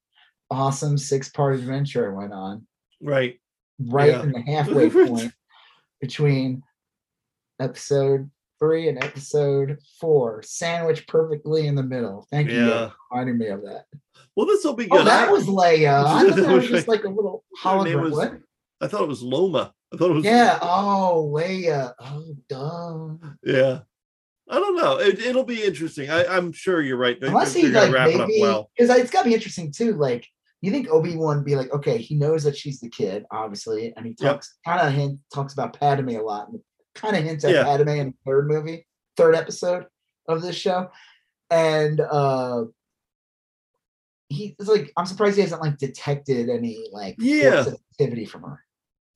awesome 0.51 0.99
six 0.99 1.29
part 1.31 1.55
adventure 1.55 2.11
i 2.13 2.15
went 2.17 2.33
on 2.33 2.67
Right. 3.01 3.41
right 3.79 4.11
Yeah. 4.11 4.23
in 4.25 4.33
the 4.33 4.41
halfway 4.43 4.91
point 4.91 5.33
between 6.01 6.63
episode 7.61 8.29
three 8.63 8.89
and 8.89 9.03
episode 9.03 9.77
four, 10.01 10.41
sandwiched 10.45 11.09
perfectly 11.09 11.67
in 11.67 11.75
the 11.75 11.83
middle. 11.83 12.27
Thank 12.31 12.49
you 12.49 12.65
Yeah. 12.65 12.89
for 12.91 12.95
reminding 13.11 13.39
me 13.39 13.49
of 13.49 13.63
that. 13.63 13.87
Well, 14.37 14.47
this 14.47 14.63
will 14.65 14.75
be 14.75 14.87
Oh, 14.91 14.99
good. 14.99 15.07
that 15.09 15.29
I, 15.29 15.33
was 15.33 15.47
Leia. 15.47 16.05
Uh, 16.05 16.07
I 16.17 16.29
thought 16.29 16.37
that 16.37 16.49
was 16.55 16.69
just 16.69 16.87
like 16.95 17.03
a 17.05 17.09
little 17.09 17.45
hologram. 17.61 18.01
was- 18.03 18.13
What? 18.13 18.35
I 18.81 18.87
thought 18.87 19.03
it 19.03 19.09
was 19.09 19.23
Loma. 19.23 19.73
I 19.93 19.97
thought 19.97 20.11
it 20.11 20.15
was 20.15 20.25
Yeah. 20.25 20.59
Oh, 20.63 21.31
Leia. 21.35 21.93
Oh, 22.01 22.35
duh. 22.49 23.29
Yeah. 23.45 23.81
I 24.49 24.55
don't 24.61 24.77
know. 24.77 24.99
It, 24.99 25.19
it'll 25.21 25.45
be 25.45 25.63
interesting. 25.63 26.09
I, 26.11 26.25
I'm 26.27 26.53
sure 26.53 26.81
you're 26.83 26.97
right. 26.97 27.17
Unless 27.21 27.55
they're 27.55 27.67
he 27.67 27.71
gonna 27.73 27.87
like 27.87 27.95
wrap 27.95 28.09
it 28.11 28.21
up 28.21 28.29
maybe 28.29 28.41
well. 28.43 28.71
because 28.77 28.97
it's 28.97 29.11
gotta 29.11 29.29
be 29.29 29.35
interesting 29.35 29.73
too. 29.73 29.95
Like 29.95 30.27
you 30.61 30.71
think 30.71 30.89
Obi 30.89 31.17
Wan 31.17 31.43
be 31.45 31.57
like, 31.57 31.73
okay, 31.73 31.99
he 31.99 32.15
knows 32.17 32.45
that 32.45 32.57
she's 32.57 32.79
the 32.81 32.89
kid, 32.91 33.25
obviously, 33.31 33.93
and 33.97 34.05
he 34.07 34.15
Yep. 34.21 34.33
talks 34.35 34.59
kind 34.65 34.81
of 34.87 34.93
hint 34.93 35.19
talks 35.35 35.53
about 35.53 35.79
Padme 35.79 36.11
a 36.11 36.23
lot, 36.23 36.49
and 36.49 36.61
kind 36.95 37.17
of 37.17 37.25
hints 37.25 37.45
at 37.45 37.53
Yeah. 37.53 37.65
Padme 37.65 37.89
in 37.89 38.07
the 38.09 38.15
third 38.27 38.49
movie, 38.49 38.87
third 39.17 39.35
episode 39.35 39.87
of 40.29 40.43
this 40.43 40.57
show, 40.57 40.91
and 41.51 42.01
uh 42.01 42.65
he's 44.29 44.55
like, 44.61 44.91
I'm 44.97 45.07
surprised 45.07 45.37
he 45.37 45.43
hasn't 45.43 45.61
like 45.63 45.79
detected 45.79 46.49
any 46.49 46.89
like 46.93 47.17
Yeah. 47.19 47.65
sensitivity 47.65 48.25
from 48.25 48.43
her. 48.43 48.65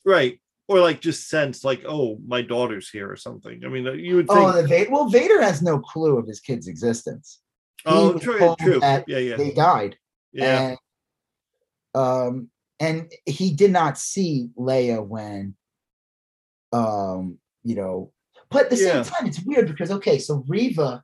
Right. 0.04 0.40
Or 0.68 0.80
like 0.80 1.00
just 1.00 1.28
sense 1.28 1.64
like, 1.64 1.82
oh, 1.86 2.18
my 2.26 2.42
daughter's 2.42 2.90
here 2.90 3.10
or 3.10 3.16
something. 3.16 3.64
I 3.64 3.68
mean, 3.68 3.86
uh, 3.86 3.92
you 3.92 4.16
would 4.16 4.28
think. 4.28 4.38
Oh, 4.38 4.62
Vader. 4.66 4.90
Well, 4.90 5.08
Vader 5.08 5.40
has 5.40 5.62
no 5.62 5.78
clue 5.78 6.18
of 6.18 6.26
his 6.26 6.40
kid's 6.40 6.68
existence. 6.68 7.40
oh, 7.86 8.18
true. 8.18 8.54
True. 8.60 8.80
that 8.80 9.04
Yeah. 9.06 9.18
Yeah. 9.18 9.36
They 9.36 9.52
died. 9.52 9.96
Yeah. 10.32 10.60
And, 10.60 10.78
um, 11.94 12.50
and 12.80 13.10
he 13.24 13.54
did 13.54 13.70
not 13.70 13.96
see 13.96 14.50
Leia 14.58 15.06
when, 15.06 15.54
um, 16.72 17.38
you 17.66 17.74
know, 17.74 18.12
but 18.50 18.64
at 18.66 18.70
the 18.70 18.76
Yeah. 18.76 19.02
same 19.02 19.12
time, 19.12 19.26
it's 19.26 19.42
weird 19.44 19.66
because 19.66 19.90
okay, 19.90 20.18
so 20.18 20.44
Reva 20.46 21.02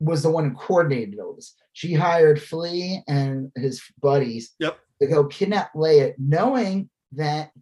was 0.00 0.22
the 0.22 0.30
one 0.30 0.50
who 0.50 0.56
coordinated 0.56 1.18
all 1.18 1.34
this. 1.34 1.54
She 1.72 1.94
hired 1.94 2.40
Flea 2.42 3.02
and 3.08 3.50
his 3.56 3.82
buddies 4.00 4.54
Yep. 4.58 4.78
to 5.00 5.06
go 5.08 5.24
kidnap 5.26 5.72
Leia, 5.74 6.14
knowing 6.18 6.90
that 7.12 7.52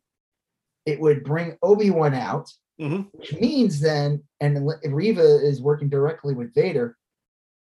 it 0.86 0.98
would 1.00 1.22
bring 1.22 1.56
Obi 1.62 1.90
Wan 1.90 2.14
out, 2.14 2.50
Mhm. 2.80 3.08
which 3.12 3.38
means 3.40 3.80
then, 3.80 4.24
and 4.40 4.66
Reva 4.86 5.46
is 5.46 5.60
working 5.62 5.88
directly 5.88 6.34
with 6.34 6.52
Vader. 6.54 6.96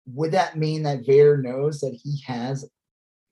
Would 0.08 0.32
that 0.34 0.58
mean 0.58 0.84
that 0.84 1.06
Vader 1.06 1.38
knows 1.38 1.80
that 1.80 1.96
he 2.04 2.22
has 2.28 2.70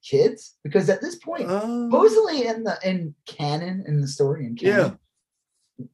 kids? 0.03 0.55
Because 0.63 0.89
at 0.89 1.01
this 1.01 1.17
point, 1.17 1.47
Um, 1.51 1.91
supposedly 1.91 2.47
in 2.47 2.63
the 2.63 2.79
in 2.83 3.13
canon 3.27 3.83
in 3.85 4.01
the 4.01 4.07
story 4.07 4.45
in 4.47 4.55
canon, 4.55 4.97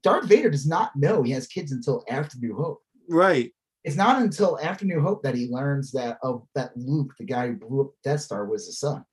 Darth 0.03 0.25
Vader 0.25 0.49
does 0.49 0.67
not 0.67 0.95
know 0.95 1.23
he 1.23 1.31
has 1.31 1.47
kids 1.47 1.71
until 1.71 2.03
after 2.09 2.37
New 2.39 2.55
Hope. 2.55 2.81
right. 3.07 3.51
It's 3.85 3.95
not 3.95 4.21
until 4.21 4.59
after 4.61 4.83
New 4.85 4.99
Hope 4.99 5.23
that 5.23 5.35
he 5.35 5.47
learns 5.47 5.91
that 5.93 6.17
of 6.21 6.45
that 6.53 6.75
Luke, 6.75 7.13
the 7.17 7.23
guy 7.25 7.47
who 7.47 7.55
blew 7.55 7.81
up 7.81 7.91
Death 8.03 8.19
Star, 8.21 8.45
was 8.45 8.65
his 8.65 8.77
son. 8.77 9.05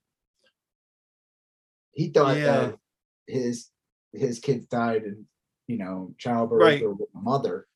He 1.93 2.09
thought 2.11 2.37
Yeah. 2.37 2.45
that 2.45 2.79
his 3.27 3.71
his 4.13 4.39
kids 4.41 4.67
died 4.67 5.05
in 5.05 5.27
you 5.69 5.79
know 5.79 6.15
childbirth 6.19 6.63
Right. 6.63 6.83
or 6.83 6.95
with 6.95 7.09
a 7.15 7.19
mother. 7.21 7.67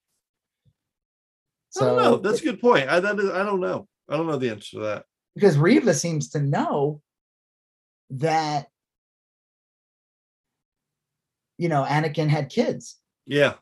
I 1.77 1.81
don't 1.85 1.97
know. 1.97 2.03
So 2.17 2.19
That's 2.19 2.41
a 2.41 2.45
good 2.45 2.61
point. 2.61 2.89
I 2.89 2.99
that 3.01 3.19
is, 3.21 3.31
I 3.31 3.45
don't 3.45 3.61
know. 3.61 3.87
I 4.09 4.17
don't 4.17 4.27
know 4.27 4.37
the 4.37 4.51
answer 4.51 4.77
to 4.79 4.83
that. 4.85 5.05
because 5.37 5.57
Reva 5.57 5.95
seems 5.95 6.31
to 6.31 6.41
know 6.41 7.01
that 8.11 8.69
you 11.61 11.69
know 11.69 11.85
Anakin 11.89 12.29
had 12.29 12.49
kids. 12.49 12.97
Yeah. 13.27 13.55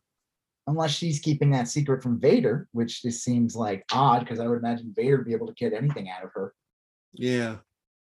unless 0.67 0.91
she's 0.93 1.19
keeping 1.21 1.51
that 1.51 1.67
secret 1.69 2.03
from 2.03 2.21
Vader, 2.21 2.69
which 2.73 3.03
just 3.03 3.25
seems 3.25 3.57
like 3.57 3.85
odd 3.93 4.21
because 4.21 4.39
I 4.39 4.47
would 4.47 4.59
imagine 4.59 4.93
Vader 4.95 5.17
would 5.17 5.27
be 5.27 5.33
able 5.33 5.47
to 5.47 5.55
get 5.55 5.73
anything 5.73 6.09
out 6.11 6.25
of 6.25 6.31
her. 6.35 6.53
Yeah. 7.15 7.57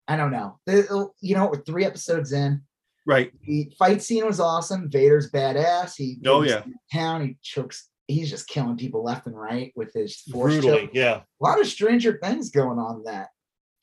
I 0.08 0.16
don't 0.16 0.32
know. 0.32 0.58
The- 0.66 1.08
You 1.20 1.36
know, 1.36 1.46
we're 1.46 1.62
three 1.62 1.84
episodes 1.84 2.32
in. 2.32 2.62
Right. 3.06 3.32
The 3.44 3.72
fight 3.78 4.02
scene 4.02 4.26
was 4.26 4.40
awesome. 4.40 4.90
Vader's 4.90 5.30
badass. 5.30 5.94
He 5.96 6.18
Oh, 6.26 6.42
yeah. 6.42 6.64
town. 6.92 7.22
He 7.24 7.36
chokes. 7.42 7.88
He's 8.08 8.28
just 8.30 8.48
killing 8.48 8.76
people 8.76 9.04
left 9.04 9.26
and 9.28 9.36
right 9.38 9.72
with 9.76 9.92
his 9.94 10.16
force 10.32 10.54
Brutally. 10.54 10.82
choke. 10.86 10.90
Yeah. 10.92 11.20
A 11.20 11.44
lot 11.44 11.60
of 11.60 11.66
Stranger 11.68 12.18
Things 12.22 12.50
going 12.50 12.78
on 12.80 13.04
that. 13.04 13.28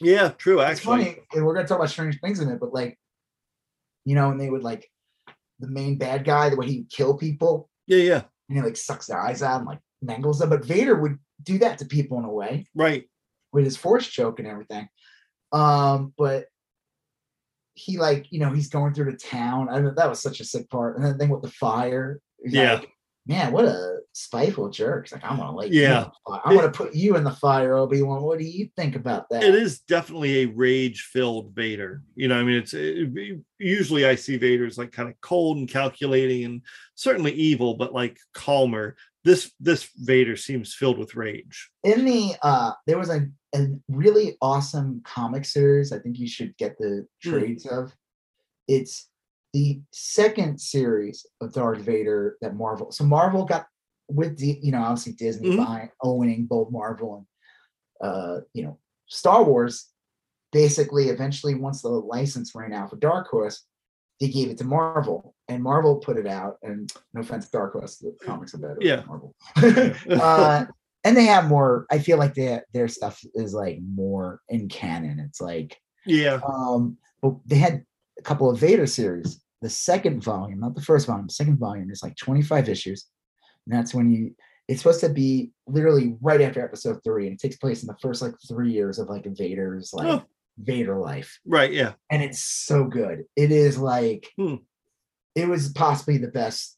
Yeah. 0.01 0.29
True. 0.37 0.59
Actually. 0.59 0.73
It's 0.73 0.81
funny, 1.13 1.17
and 1.33 1.45
we're 1.45 1.53
gonna 1.55 1.67
talk 1.67 1.77
about 1.79 1.89
Stranger 1.89 2.19
Things 2.21 2.41
in 2.41 2.49
it, 2.49 2.59
but 2.59 2.73
like, 2.73 2.99
you 4.05 4.13
know, 4.15 4.29
and 4.31 4.39
they 4.39 4.49
would 4.49 4.63
like 4.63 4.89
the 5.59 5.67
main 5.67 5.97
bad 5.97 6.23
guy, 6.25 6.49
the 6.49 6.55
way 6.55 6.67
he 6.67 6.77
would 6.79 6.89
kill 6.91 7.17
people, 7.17 7.69
Yeah. 7.87 7.97
Yeah. 7.97 8.23
and 8.49 8.57
he 8.57 8.61
like 8.63 8.77
sucks 8.77 9.07
their 9.07 9.19
eyes 9.19 9.41
out 9.41 9.57
and 9.59 9.65
like 9.67 9.79
mangles 10.01 10.39
them. 10.39 10.49
But 10.49 10.65
Vader 10.65 10.95
would 10.99 11.17
do 11.43 11.57
that 11.59 11.79
to 11.79 11.85
people 11.85 12.17
in 12.19 12.25
a 12.25 12.31
way 12.31 12.65
Right. 12.75 13.09
with 13.53 13.65
his 13.65 13.77
force 13.77 14.07
choke 14.07 14.39
and 14.39 14.47
everything. 14.47 14.87
Um, 15.51 16.13
but 16.17 16.45
he 17.73 17.97
like, 17.97 18.31
you 18.31 18.39
know, 18.39 18.51
he's 18.51 18.69
going 18.69 18.93
through 18.93 19.11
the 19.11 19.17
town. 19.17 19.69
I 19.69 19.79
know 19.79 19.93
that 19.95 20.09
was 20.09 20.21
such 20.21 20.39
a 20.39 20.43
sick 20.45 20.69
part. 20.69 20.95
And 20.95 21.05
then 21.05 21.13
the 21.13 21.17
thing 21.19 21.29
with 21.29 21.41
the 21.43 21.51
fire. 21.51 22.19
Yeah. 22.43 22.75
like, 22.75 22.89
Man, 23.25 23.51
what 23.51 23.65
a 23.65 23.99
spiteful 24.17 24.69
jerks. 24.69 25.11
Like, 25.11 25.23
I'm 25.23 25.37
gonna 25.37 25.55
like, 25.55 25.71
you 25.71 25.81
Yeah. 25.83 26.05
in 26.05 26.09
the 26.09 26.11
fire. 26.31 26.41
I'm 26.45 26.55
gonna 26.55 26.71
put 26.71 26.95
you 26.95 27.15
in 27.15 27.23
the 27.23 27.31
fire, 27.31 27.75
Obi 27.75 28.01
Wan. 28.01 28.23
What 28.23 28.39
do 28.39 28.45
you 28.45 28.69
think 28.75 28.95
about 28.95 29.29
that? 29.29 29.43
It 29.43 29.53
is 29.55 29.79
definitely 29.81 30.39
a 30.41 30.45
rage-filled 30.47 31.53
Vader. 31.55 32.01
You 32.15 32.27
know, 32.27 32.39
I 32.39 32.43
mean, 32.43 32.57
it's 32.57 32.73
it, 32.73 33.39
usually 33.59 34.05
I 34.05 34.15
see 34.15 34.37
Vader's 34.37 34.77
like 34.77 34.91
kind 34.91 35.09
of 35.09 35.19
cold 35.21 35.57
and 35.57 35.69
calculating, 35.69 36.45
and 36.45 36.61
certainly 36.95 37.31
evil, 37.33 37.75
but 37.75 37.93
like 37.93 38.17
calmer. 38.33 38.95
This 39.23 39.51
this 39.59 39.89
Vader 39.97 40.35
seems 40.37 40.73
filled 40.73 40.97
with 40.97 41.15
rage. 41.15 41.69
in 41.83 42.05
the 42.05 42.33
uh 42.43 42.71
there 42.87 42.97
was 42.97 43.09
a, 43.09 43.27
a 43.55 43.67
really 43.89 44.37
awesome 44.41 45.01
comic 45.03 45.43
series 45.45 45.91
i 45.91 45.99
think 45.99 46.17
you 46.17 46.27
should 46.27 46.55
get 46.57 46.77
the 46.77 47.05
Hmm. 47.23 47.29
trades 47.29 47.65
of 47.65 47.93
it's 48.69 49.09
the 49.53 49.81
second 49.91 50.59
series 50.61 51.25
of 51.41 51.51
darth 51.53 51.79
vader 51.81 52.37
that 52.41 52.55
marvel 52.55 52.91
so 52.91 53.03
marvel 53.03 53.43
got 53.45 53.65
with 54.09 54.37
the 54.37 54.59
you 54.61 54.71
know 54.71 54.81
obviously 54.81 55.13
disney 55.13 55.49
Mhm. 55.49 55.65
buying 55.65 55.89
owning 56.01 56.45
both 56.45 56.71
marvel 56.71 57.15
and 58.01 58.09
uh 58.09 58.41
you 58.53 58.63
know 58.63 58.77
star 59.07 59.43
wars 59.43 59.87
basically 60.51 61.09
eventually 61.09 61.55
once 61.55 61.81
the 61.81 61.89
license 61.89 62.53
ran 62.55 62.73
out 62.73 62.89
for 62.89 62.95
dark 62.97 63.27
horse 63.27 63.65
they 64.19 64.27
gave 64.29 64.49
it 64.49 64.57
to 64.57 64.63
marvel 64.63 65.35
and 65.49 65.61
marvel 65.61 65.97
put 65.97 66.17
it 66.17 66.25
out 66.27 66.57
and 66.63 66.91
no 67.13 67.21
offense 67.21 67.45
to 67.45 67.51
dark 67.51 67.73
horse 67.73 67.97
the 67.97 68.15
comics 68.23 68.53
are 68.53 68.59
better 68.59 68.77
Yeah. 68.81 69.03
marvel 69.07 69.35
uh 69.57 70.65
and 71.03 71.15
they 71.15 71.25
have 71.25 71.47
more. 71.47 71.85
I 71.89 71.99
feel 71.99 72.17
like 72.17 72.33
their 72.33 72.65
their 72.73 72.89
stuff 72.89 73.23
is 73.33 73.53
like 73.53 73.79
more 73.95 74.41
in 74.49 74.67
canon. 74.67 75.19
It's 75.19 75.39
like 75.39 75.77
Yeah. 76.05 76.41
um, 76.45 76.97
but 77.21 77.35
they 77.45 77.55
had 77.57 77.85
a 78.19 78.21
couple 78.23 78.49
of 78.49 78.57
Vader 78.59 78.87
series. 78.87 79.39
The 79.61 79.69
second 79.69 80.21
volume, 80.21 80.59
not 80.59 80.75
the 80.75 80.81
first 80.81 81.07
volume, 81.07 81.27
the 81.27 81.33
second 81.33 81.59
volume 81.59 81.91
is 81.91 82.03
like 82.03 82.17
25 82.17 82.67
issues. 82.67 83.05
And 83.69 83.77
that's 83.77 83.93
when 83.93 84.09
you 84.11 84.35
it's 84.67 84.81
supposed 84.81 84.99
to 85.01 85.09
be 85.09 85.51
literally 85.65 86.17
right 86.21 86.41
after 86.41 86.61
episode 86.61 86.99
three, 87.03 87.27
and 87.27 87.35
it 87.35 87.39
takes 87.41 87.55
place 87.55 87.83
in 87.83 87.87
the 87.87 87.95
first 88.01 88.21
like 88.21 88.33
three 88.47 88.71
years 88.71 88.99
of 88.99 89.07
like 89.09 89.25
Vader's 89.25 89.93
like 89.93 90.07
Oh. 90.07 90.25
Vader 90.57 90.97
life. 90.97 91.39
Right. 91.45 91.71
Yeah. 91.71 91.93
And 92.09 92.21
it's 92.23 92.39
so 92.39 92.85
good. 92.85 93.23
It 93.35 93.51
is 93.51 93.77
like 93.77 94.29
Hmm. 94.37 94.55
it 95.35 95.47
was 95.47 95.69
possibly 95.73 96.17
the 96.17 96.27
best 96.29 96.77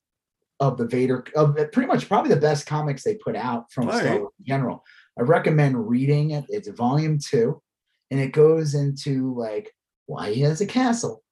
of 0.60 0.78
the 0.78 0.86
Vader 0.86 1.24
of 1.36 1.56
pretty 1.72 1.88
much 1.88 2.08
probably 2.08 2.34
the 2.34 2.42
best 2.42 2.66
comics 2.68 3.04
they 3.04 3.16
put 3.16 3.36
out 3.36 3.72
from 3.72 3.88
All 3.90 3.94
Star 3.98 4.06
right. 4.06 4.20
Wars 4.22 4.34
in 4.40 4.46
general. 4.46 4.84
I 5.18 5.22
recommend 5.24 5.88
reading 5.90 6.32
it. 6.32 6.46
It's 6.50 6.68
volume 6.70 7.18
two, 7.20 7.62
and 8.12 8.20
it 8.20 8.34
goes 8.34 8.76
into 8.76 9.34
like 9.36 9.74
why 10.06 10.32
he 10.34 10.42
has 10.42 10.60
a 10.62 10.66
castle, 10.66 11.24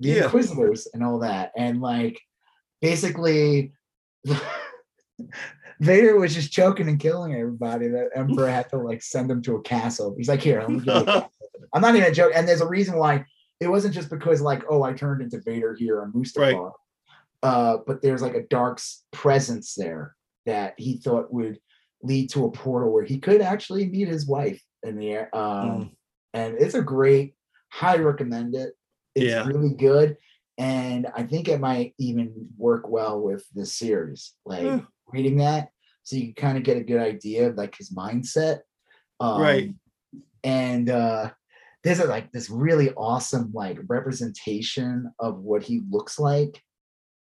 the 0.00 0.08
Yeah. 0.10 0.24
Inquisitors, 0.24 0.86
and 0.94 1.02
all 1.04 1.18
that, 1.20 1.52
and 1.56 1.80
like 1.80 2.20
basically. 2.80 3.72
Vader 5.80 6.16
was 6.18 6.34
just 6.34 6.52
choking 6.52 6.88
and 6.88 6.98
killing 7.00 7.34
everybody. 7.34 7.88
The 7.88 8.08
Emperor 8.14 8.48
had 8.48 8.68
to 8.70 8.78
like 8.78 9.02
send 9.02 9.30
him 9.30 9.42
to 9.42 9.56
a 9.56 9.62
castle. 9.62 10.14
He's 10.16 10.28
like, 10.28 10.40
"Here, 10.42 10.60
let 10.60 10.70
me 10.70 10.76
give 10.78 10.86
you 10.86 10.92
a 10.92 11.04
castle." 11.04 11.32
I'm 11.72 11.82
not 11.82 11.96
even 11.96 12.14
joking. 12.14 12.36
And 12.36 12.48
there's 12.48 12.60
a 12.60 12.66
reason 12.68 12.96
why 12.96 13.24
it 13.60 13.68
wasn't 13.68 13.94
just 13.94 14.10
because 14.10 14.40
like, 14.40 14.62
oh, 14.70 14.82
I 14.82 14.92
turned 14.92 15.22
into 15.22 15.40
Vader 15.40 15.74
here 15.74 16.00
on 16.02 16.12
Mustafar. 16.12 16.38
Right. 16.64 16.72
Uh, 17.42 17.78
but 17.86 18.02
there's 18.02 18.22
like 18.22 18.34
a 18.34 18.42
dark 18.44 18.80
presence 19.12 19.74
there 19.74 20.14
that 20.46 20.74
he 20.78 20.98
thought 20.98 21.32
would 21.32 21.58
lead 22.02 22.30
to 22.30 22.44
a 22.44 22.50
portal 22.50 22.92
where 22.92 23.04
he 23.04 23.18
could 23.18 23.40
actually 23.40 23.86
meet 23.88 24.08
his 24.08 24.26
wife 24.26 24.62
in 24.82 24.96
the 24.96 25.10
air. 25.10 25.34
Um, 25.36 25.70
Mm. 25.70 25.90
And 26.34 26.54
it's 26.60 26.74
a 26.74 26.82
great, 26.82 27.34
highly 27.70 28.04
recommend 28.04 28.54
it. 28.54 28.74
It's 29.14 29.24
Yeah. 29.24 29.46
really 29.46 29.74
good. 29.74 30.18
And 30.58 31.06
I 31.14 31.22
think 31.24 31.48
it 31.48 31.60
might 31.60 31.94
even 31.98 32.48
work 32.56 32.88
well 32.88 33.20
with 33.20 33.44
this 33.54 33.74
series. 33.74 34.32
Like 34.44 34.62
Yeah. 34.62 34.80
reading 35.12 35.36
that, 35.38 35.68
so 36.02 36.16
you 36.16 36.32
can 36.32 36.34
kind 36.34 36.58
of 36.58 36.64
get 36.64 36.76
a 36.78 36.84
good 36.84 37.00
idea 37.00 37.48
of 37.48 37.56
like 37.56 37.76
his 37.76 37.90
mindset. 37.92 38.60
Um, 39.20 39.40
Right. 39.40 39.74
And 40.44 40.88
uh 40.90 41.30
there's 41.84 42.00
a, 42.00 42.04
like 42.06 42.32
this 42.32 42.50
really 42.50 42.92
awesome 42.94 43.50
like 43.54 43.78
representation 43.88 45.10
of 45.20 45.38
what 45.38 45.62
he 45.62 45.82
looks 45.88 46.18
like 46.18 46.60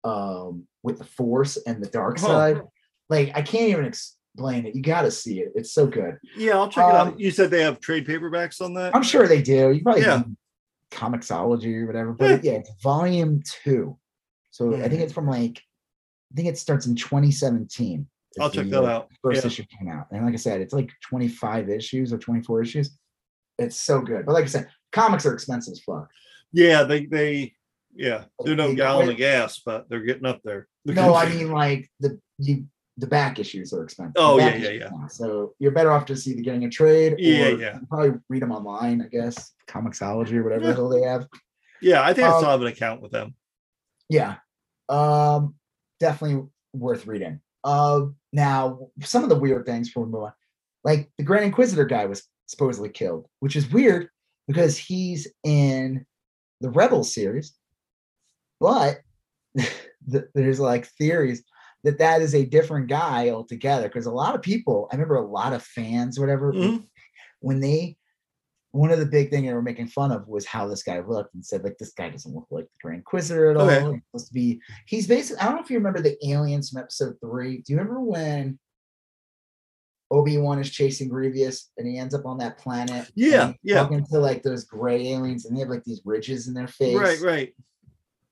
um 0.04 0.66
with 0.84 0.98
the 0.98 1.04
force 1.04 1.56
and 1.66 1.82
the 1.82 1.88
dark 1.88 2.18
Huh. 2.18 2.26
side. 2.26 2.62
Like 3.08 3.32
I 3.34 3.42
can't 3.42 3.70
even 3.70 3.84
explain 3.86 4.66
it. 4.66 4.74
You 4.74 4.82
got 4.82 5.02
to 5.02 5.10
see 5.10 5.40
it. 5.40 5.52
It's 5.54 5.72
so 5.72 5.86
good. 5.86 6.18
Yeah. 6.36 6.58
I'll 6.58 6.68
check 6.68 6.84
it 6.88 6.94
Um, 6.94 7.08
out. 7.08 7.20
You 7.20 7.30
said 7.30 7.50
they 7.50 7.62
have 7.62 7.80
trade 7.80 8.06
paperbacks 8.06 8.60
on 8.60 8.74
that. 8.74 8.94
I'm 8.94 9.02
sure 9.02 9.26
they 9.28 9.42
do. 9.42 9.70
You 9.72 9.82
probably 9.82 10.02
Yeah. 10.02 10.18
yeah. 10.18 10.22
Comixology 10.92 11.82
or 11.82 11.86
whatever, 11.86 12.12
but 12.12 12.44
Yeah. 12.44 12.52
yeah, 12.52 12.58
it's 12.58 12.70
volume 12.82 13.42
two. 13.44 13.98
So 14.50 14.74
I 14.74 14.88
think 14.88 15.00
Mhm. 15.00 15.04
it's 15.04 15.12
from 15.12 15.26
like 15.26 15.60
I 16.32 16.34
think 16.34 16.48
it 16.48 16.56
starts 16.58 16.86
in 16.86 16.94
2017. 16.96 18.06
I'll 18.40 18.48
check 18.50 18.66
that 18.68 18.84
out. 18.84 19.10
First 19.22 19.42
Yeah. 19.42 19.48
issue 19.48 19.64
came 19.78 19.88
out, 19.88 20.06
and 20.10 20.24
like 20.24 20.32
I 20.32 20.38
said, 20.38 20.60
it's 20.62 20.72
like 20.72 20.90
25 21.06 21.68
issues 21.68 22.12
or 22.12 22.18
24 22.18 22.62
issues. 22.62 22.96
It's 23.58 23.76
so 23.76 24.00
good, 24.00 24.24
but 24.24 24.32
like 24.32 24.44
I 24.44 24.48
said, 24.48 24.68
comics 24.92 25.26
are 25.26 25.34
expensive 25.34 25.72
as 25.72 25.80
fuck. 25.80 26.08
Yeah. 26.52 26.84
They 26.84 27.06
they 27.06 27.54
yeah. 27.94 28.24
They're 28.42 28.56
no 28.56 28.74
gallon 28.74 29.10
of 29.10 29.16
gas, 29.18 29.60
but 29.64 29.88
they're 29.90 30.00
getting 30.04 30.24
up 30.26 30.40
there. 30.44 30.68
No, 30.86 31.14
I 31.14 31.28
mean 31.34 31.50
like 31.50 31.90
the 32.00 32.18
you 32.38 32.66
the 32.98 33.06
back 33.06 33.38
issues 33.38 33.72
are 33.72 33.82
expensive. 33.84 34.12
Oh, 34.16 34.38
yeah, 34.38 34.54
yeah, 34.56 34.68
yeah. 34.70 34.88
now. 34.92 35.08
So 35.08 35.54
you're 35.58 35.72
better 35.72 35.90
off 35.92 36.04
just 36.06 36.26
either 36.26 36.42
getting 36.42 36.64
a 36.64 36.70
trade. 36.70 37.14
Yeah, 37.18 37.46
or 37.48 37.58
yeah. 37.58 37.78
probably 37.88 38.18
read 38.28 38.42
them 38.42 38.52
online, 38.52 39.00
I 39.02 39.06
guess. 39.06 39.52
Comixology 39.66 40.34
or 40.34 40.42
whatever 40.44 40.66
the 40.66 40.74
hell 40.74 40.88
they 40.88 41.02
have. 41.02 41.26
Yeah. 41.80 42.02
I 42.02 42.12
think 42.12 42.28
I 42.28 42.32
Um, 42.32 42.38
still 42.38 42.50
have 42.50 42.60
an 42.60 42.66
account 42.68 43.00
with 43.00 43.12
them. 43.12 43.34
Yeah. 44.08 44.36
Um 44.88 45.54
definitely 46.00 46.46
worth 46.74 47.06
reading. 47.06 47.40
Uh 47.64 48.06
now 48.32 48.88
some 49.02 49.22
of 49.22 49.30
the 49.30 49.38
weird 49.38 49.64
things 49.64 49.88
before 49.88 50.04
we 50.04 50.12
move 50.12 50.24
on. 50.24 50.32
Like 50.84 51.10
the 51.16 51.24
Grand 51.24 51.44
Inquisitor 51.44 51.84
guy 51.86 52.04
was 52.06 52.24
supposedly 52.46 52.90
killed, 52.90 53.26
which 53.40 53.56
is 53.56 53.70
weird 53.70 54.08
because 54.46 54.76
he's 54.76 55.28
in 55.44 56.04
the 56.60 56.70
Rebel 56.70 57.04
series. 57.04 57.54
But 58.60 59.00
th- 59.56 60.24
there's 60.34 60.60
like 60.60 60.86
theories 60.98 61.42
that 61.84 61.98
that 61.98 62.22
is 62.22 62.34
a 62.34 62.44
different 62.46 62.88
guy 62.88 63.30
altogether 63.30 63.88
because 63.88 64.06
a 64.06 64.10
lot 64.12 64.34
of 64.34 64.42
people, 64.42 64.88
I 64.90 64.94
remember 64.94 65.16
a 65.16 65.26
lot 65.26 65.52
of 65.52 65.62
fans, 65.62 66.18
whatever, 66.18 66.52
Mhm. 66.52 66.86
when 67.40 67.60
they 67.60 67.96
one 68.74 68.90
of 68.90 68.98
the 68.98 69.04
big 69.04 69.28
thing 69.28 69.44
they 69.44 69.52
were 69.52 69.60
making 69.60 69.86
fun 69.86 70.10
of 70.10 70.26
was 70.26 70.46
how 70.46 70.66
this 70.66 70.82
guy 70.82 70.98
looked 71.00 71.34
and 71.34 71.44
said 71.44 71.62
like 71.62 71.76
this 71.76 71.92
guy 71.92 72.08
doesn't 72.08 72.34
look 72.34 72.46
like 72.50 72.64
the 72.64 72.78
Grand 72.80 72.96
Inquisitor 73.00 73.50
at 73.50 73.56
all. 73.58 73.68
Okay. 73.68 73.92
He's 73.92 74.00
supposed 74.06 74.26
to 74.28 74.32
be 74.32 74.62
he's 74.86 75.06
basically 75.06 75.42
I 75.42 75.44
don't 75.44 75.56
know 75.56 75.60
if 75.62 75.70
you 75.70 75.76
remember 75.76 76.00
the 76.00 76.16
aliens 76.26 76.70
from 76.70 76.80
episode 76.80 77.16
three. 77.20 77.58
Do 77.58 77.72
you 77.72 77.78
remember 77.78 78.00
when 78.00 78.58
Obi-Wan 80.10 80.58
is 80.58 80.70
chasing 80.70 81.08
Grievous 81.08 81.70
and 81.76 81.86
he 81.86 81.98
ends 81.98 82.14
up 82.14 82.24
on 82.24 82.38
that 82.38 82.56
planet? 82.58 83.10
Yeah, 83.14 83.52
yeah. 83.62 83.82
Talking 83.82 84.06
to 84.06 84.18
like 84.18 84.42
those 84.42 84.64
gray 84.64 85.08
aliens 85.08 85.44
and 85.44 85.54
they 85.54 85.60
have 85.60 85.68
like 85.68 85.84
these 85.84 86.00
ridges 86.06 86.48
in 86.48 86.54
their 86.54 86.68
face. 86.68 86.96
Right. 86.96 87.20
Right. 87.20 87.54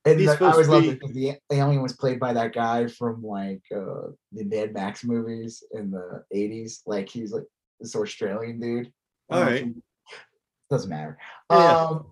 And 0.04 0.24
like, 0.24 0.40
I 0.40 0.50
always 0.50 0.68
loved 0.68 0.86
it 0.86 0.98
because 0.98 1.14
the 1.14 1.36
alien 1.52 1.82
was 1.82 1.92
played 1.92 2.18
by 2.18 2.32
that 2.32 2.54
guy 2.54 2.86
from 2.86 3.22
like 3.22 3.62
uh 3.74 4.12
the 4.32 4.44
Mad 4.44 4.72
Max 4.72 5.04
movies 5.04 5.62
in 5.72 5.90
the 5.90 6.24
80s. 6.34 6.80
Like 6.86 7.08
he's 7.08 7.32
like 7.32 7.44
this 7.78 7.94
Australian 7.94 8.60
dude. 8.60 8.86
If 8.86 8.92
right. 9.30 9.66
Doesn't 10.70 10.88
matter. 10.88 11.18
Yeah. 11.50 11.76
Um 11.76 12.06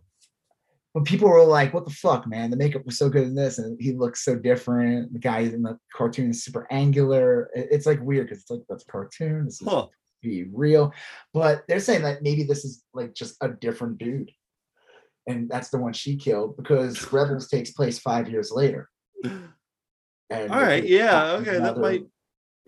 but 0.94 1.04
people 1.04 1.28
were 1.28 1.44
like, 1.44 1.74
what 1.74 1.84
the 1.84 1.92
fuck, 1.92 2.26
man? 2.26 2.50
The 2.50 2.56
makeup 2.56 2.84
was 2.84 2.98
so 2.98 3.08
good 3.08 3.24
in 3.24 3.34
this, 3.34 3.58
and 3.58 3.80
he 3.80 3.92
looks 3.92 4.24
so 4.24 4.34
different. 4.36 5.12
The 5.12 5.18
guy 5.18 5.40
in 5.40 5.62
the 5.62 5.78
cartoon 5.94 6.30
is 6.30 6.42
super 6.42 6.66
angular. 6.70 7.50
It's 7.54 7.86
like 7.86 8.00
weird 8.02 8.26
because 8.26 8.42
it's 8.42 8.50
like 8.50 8.62
that's 8.68 8.84
a 8.84 8.90
cartoon. 8.90 9.44
This 9.44 9.60
is 9.60 9.68
Huh. 9.68 9.86
be 10.22 10.46
real. 10.52 10.92
But 11.32 11.62
they're 11.68 11.78
saying 11.78 12.02
that 12.02 12.22
maybe 12.22 12.42
this 12.42 12.64
is 12.64 12.82
like 12.94 13.14
just 13.14 13.36
a 13.42 13.48
different 13.48 13.98
dude. 13.98 14.32
And 15.28 15.48
that's 15.48 15.68
the 15.68 15.78
one 15.78 15.92
she 15.92 16.16
killed 16.16 16.56
because 16.56 17.12
Rebels 17.12 17.48
takes 17.48 17.70
place 17.70 17.98
five 17.98 18.28
years 18.28 18.50
later. 18.50 18.88
And 20.30 20.52
All 20.52 20.60
right. 20.60 20.84
Yeah. 20.84 21.32
Okay. 21.40 21.58
That 21.58 21.78
might. 21.78 22.02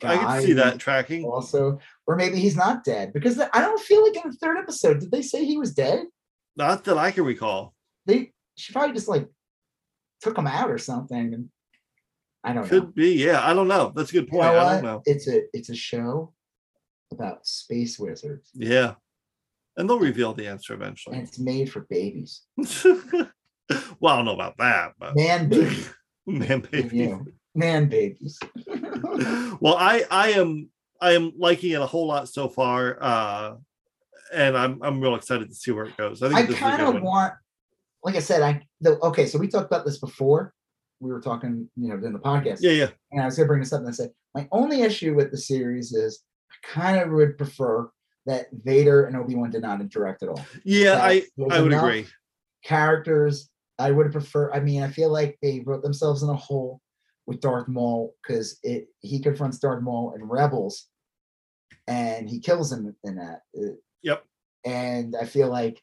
I 0.03 0.17
can 0.17 0.43
see 0.43 0.55
that 0.55 0.79
tracking. 0.79 1.25
Also, 1.27 1.79
or 2.07 2.17
maybe 2.17 2.39
he's 2.39 2.57
not 2.57 2.85
dead 2.85 3.13
because 3.13 3.39
I 3.39 3.61
don't 3.61 3.79
feel 3.83 4.03
like 4.03 4.17
in 4.17 4.31
the 4.31 4.37
third 4.39 4.57
episode, 4.57 4.99
did 5.01 5.11
they 5.11 5.21
say 5.21 5.45
he 5.45 5.59
was 5.59 5.75
dead? 5.75 6.07
Not 6.57 6.85
that 6.85 6.97
I 6.97 7.11
can 7.11 7.25
recall. 7.25 7.75
They 8.07 8.33
she 8.55 8.73
probably 8.73 8.95
just 8.95 9.09
like 9.09 9.29
took 10.23 10.39
him 10.39 10.47
out 10.47 10.71
or 10.71 10.79
something. 10.79 11.35
And 11.35 11.51
I 12.43 12.55
don't 12.55 12.63
know. 12.63 12.69
Could 12.69 12.95
be. 12.95 13.13
Yeah. 13.23 13.47
I 13.47 13.53
don't 13.53 13.69
know. 13.69 13.93
That's 13.95 14.09
a 14.09 14.15
good 14.15 14.25
You 14.33 14.39
point. 14.39 14.55
know 14.55 14.59
I 14.59 14.73
don't 14.77 14.85
know. 14.85 15.03
It's 15.05 15.29
a 15.29 15.43
it's 15.53 15.69
a 15.69 15.77
show 15.77 16.33
about 17.13 17.47
space 17.47 17.99
wizards, 17.99 18.49
Yeah. 18.55 18.95
And 19.77 19.89
they'll 19.89 19.99
reveal 19.99 20.35
the 20.35 20.47
answer 20.47 20.75
and 20.75 20.83
eventually. 20.83 21.19
it's 21.19 21.39
made 21.39 21.71
for 21.71 21.87
babies, 21.89 22.43
well, 22.57 24.15
I 24.15 24.17
don't 24.17 24.25
know 24.25 24.35
about 24.35 24.59
that, 24.59 24.93
but 24.99 25.17
man 25.17 25.49
babies. 25.49 25.93
man, 26.27 26.61
baby. 26.61 26.97
you 26.97 27.27
man 27.55 27.89
babies. 27.89 28.39
well, 29.61 29.77
I 29.77 30.05
I 30.11 30.31
am 30.33 30.71
I 31.01 31.13
am 31.13 31.33
liking 31.39 31.73
it 31.73 31.81
a 31.81 31.87
whole 31.87 32.07
lot 32.07 32.29
so 32.29 32.49
far. 32.49 32.99
Uh 33.01 33.55
and 34.33 34.57
I'm 34.57 34.83
I'm 34.83 35.01
real 35.01 35.15
excited 35.15 35.49
to 35.49 35.55
see 35.55 35.71
where 35.71 35.87
it 35.87 35.97
goes. 35.97 36.23
I 36.23 36.29
think 36.29 36.39
I 36.39 36.43
this 36.43 36.51
is 36.51 36.57
a 36.57 36.61
kind 36.61 36.97
of 36.97 37.03
want, 37.03 37.35
like 38.05 38.17
I 38.17 38.21
said, 38.21 38.43
I 38.43 38.63
the 38.81 38.99
okay. 39.01 39.27
So 39.27 39.39
we 39.39 39.49
talked 39.49 39.67
about 39.67 39.85
this 39.85 39.99
before. 39.99 40.55
We 41.01 41.11
were 41.11 41.21
talking, 41.21 41.69
you 41.77 41.89
know, 41.89 41.95
in 42.07 42.13
the 42.13 42.19
podcast. 42.19 42.59
Yeah, 42.61 42.73
yeah. 42.73 42.89
and 43.11 43.23
I 43.23 43.25
was 43.25 43.37
gonna 43.37 43.47
bring 43.47 43.61
this 43.61 43.73
up 43.73 43.81
and 43.81 43.89
I 43.89 43.93
said 43.93 44.11
my 44.35 44.49
only 44.53 44.83
issue 44.83 45.15
with 45.15 45.31
the 45.31 45.39
series 45.39 45.93
is 45.93 46.23
I 46.51 46.67
kind 46.67 47.01
of 47.01 47.11
would 47.11 47.39
prefer 47.39 47.91
that 48.27 48.47
Vader 48.53 49.05
and 49.07 49.17
Obi 49.17 49.35
Wan 49.35 49.51
did 49.51 49.63
not 49.63 49.81
interact 49.81 50.23
at 50.23 50.29
all. 50.29 50.45
Yeah, 50.65 50.95
That 50.97 51.05
I 51.05 51.23
I 51.51 51.61
would 51.61 51.73
agree. 51.73 52.07
Characters, 52.65 53.49
I 53.79 53.91
would 53.91 54.13
prefer. 54.13 54.53
I 54.53 54.61
mean, 54.61 54.83
I 54.83 54.89
feel 54.91 55.11
like 55.11 55.39
they 55.43 55.61
wrote 55.61 55.83
themselves 55.83 56.23
in 56.23 56.29
a 56.29 56.35
hole 56.37 56.81
with 57.27 57.41
Darth 57.41 57.69
Maul 57.69 58.15
because 58.23 58.59
it 58.63 58.89
he 59.01 59.21
confronts 59.21 59.59
Darth 59.59 59.83
Maul 59.83 60.13
in 60.15 60.25
Rebels, 60.25 60.89
and 61.87 62.29
he 62.29 62.41
kills 62.41 62.71
him 62.73 62.95
in 63.05 63.17
that. 63.17 63.41
Yep. 64.03 64.25
And 64.67 65.17
I 65.21 65.25
feel 65.25 65.49
like 65.49 65.81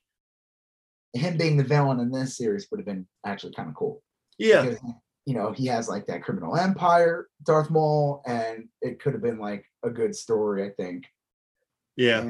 him 1.14 1.38
being 1.38 1.58
the 1.58 1.64
villain 1.64 2.00
in 2.00 2.12
this 2.12 2.38
series 2.38 2.68
would 2.70 2.80
have 2.80 2.86
been 2.86 3.08
actually 3.26 3.54
kind 3.54 3.70
of 3.70 3.76
cool 3.76 4.04
Yeah. 4.38 4.62
because 4.64 4.80
you 5.26 5.34
know 5.34 5.52
he 5.52 5.66
has 5.68 5.90
like 5.90 6.06
that 6.08 6.22
criminal 6.24 6.56
empire 6.56 7.28
darth 7.44 7.70
maul 7.70 8.22
and 8.28 8.68
it 8.82 9.00
could 9.00 9.14
have 9.14 9.22
been 9.22 9.40
like 9.40 9.66
a 9.84 9.90
good 9.90 10.16
story 10.16 10.64
i 10.64 10.70
think 10.78 11.06
Yeah. 11.98 12.30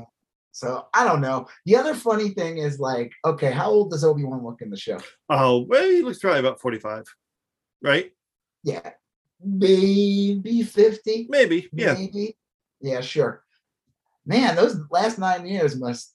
so 0.54 0.88
i 0.94 1.04
don't 1.04 1.22
know 1.22 1.48
the 1.66 1.76
other 1.76 1.94
funny 1.94 2.30
thing 2.30 2.58
is 2.58 2.80
like 2.80 3.12
okay 3.26 3.52
how 3.52 3.70
old 3.70 3.92
does 3.92 4.04
obi-wan 4.04 4.44
look 4.44 4.62
in 4.62 4.70
the 4.70 4.78
show 4.78 4.98
Oh, 5.30 5.60
well, 5.68 5.84
he 5.84 6.02
looks 6.02 6.20
probably 6.20 6.40
about 6.40 6.60
45. 6.62 7.04
Right? 7.84 8.12
yeah 8.64 8.92
maybe 9.44 10.64
50 10.64 11.28
Maybe. 11.30 11.70
Yeah. 11.74 11.94
maybe 11.94 12.36
yeah 12.82 13.02
sure 13.02 13.44
man, 14.26 14.56
those 14.58 14.78
last 14.92 15.18
nine 15.20 15.46
years 15.48 15.78
must 15.80 16.14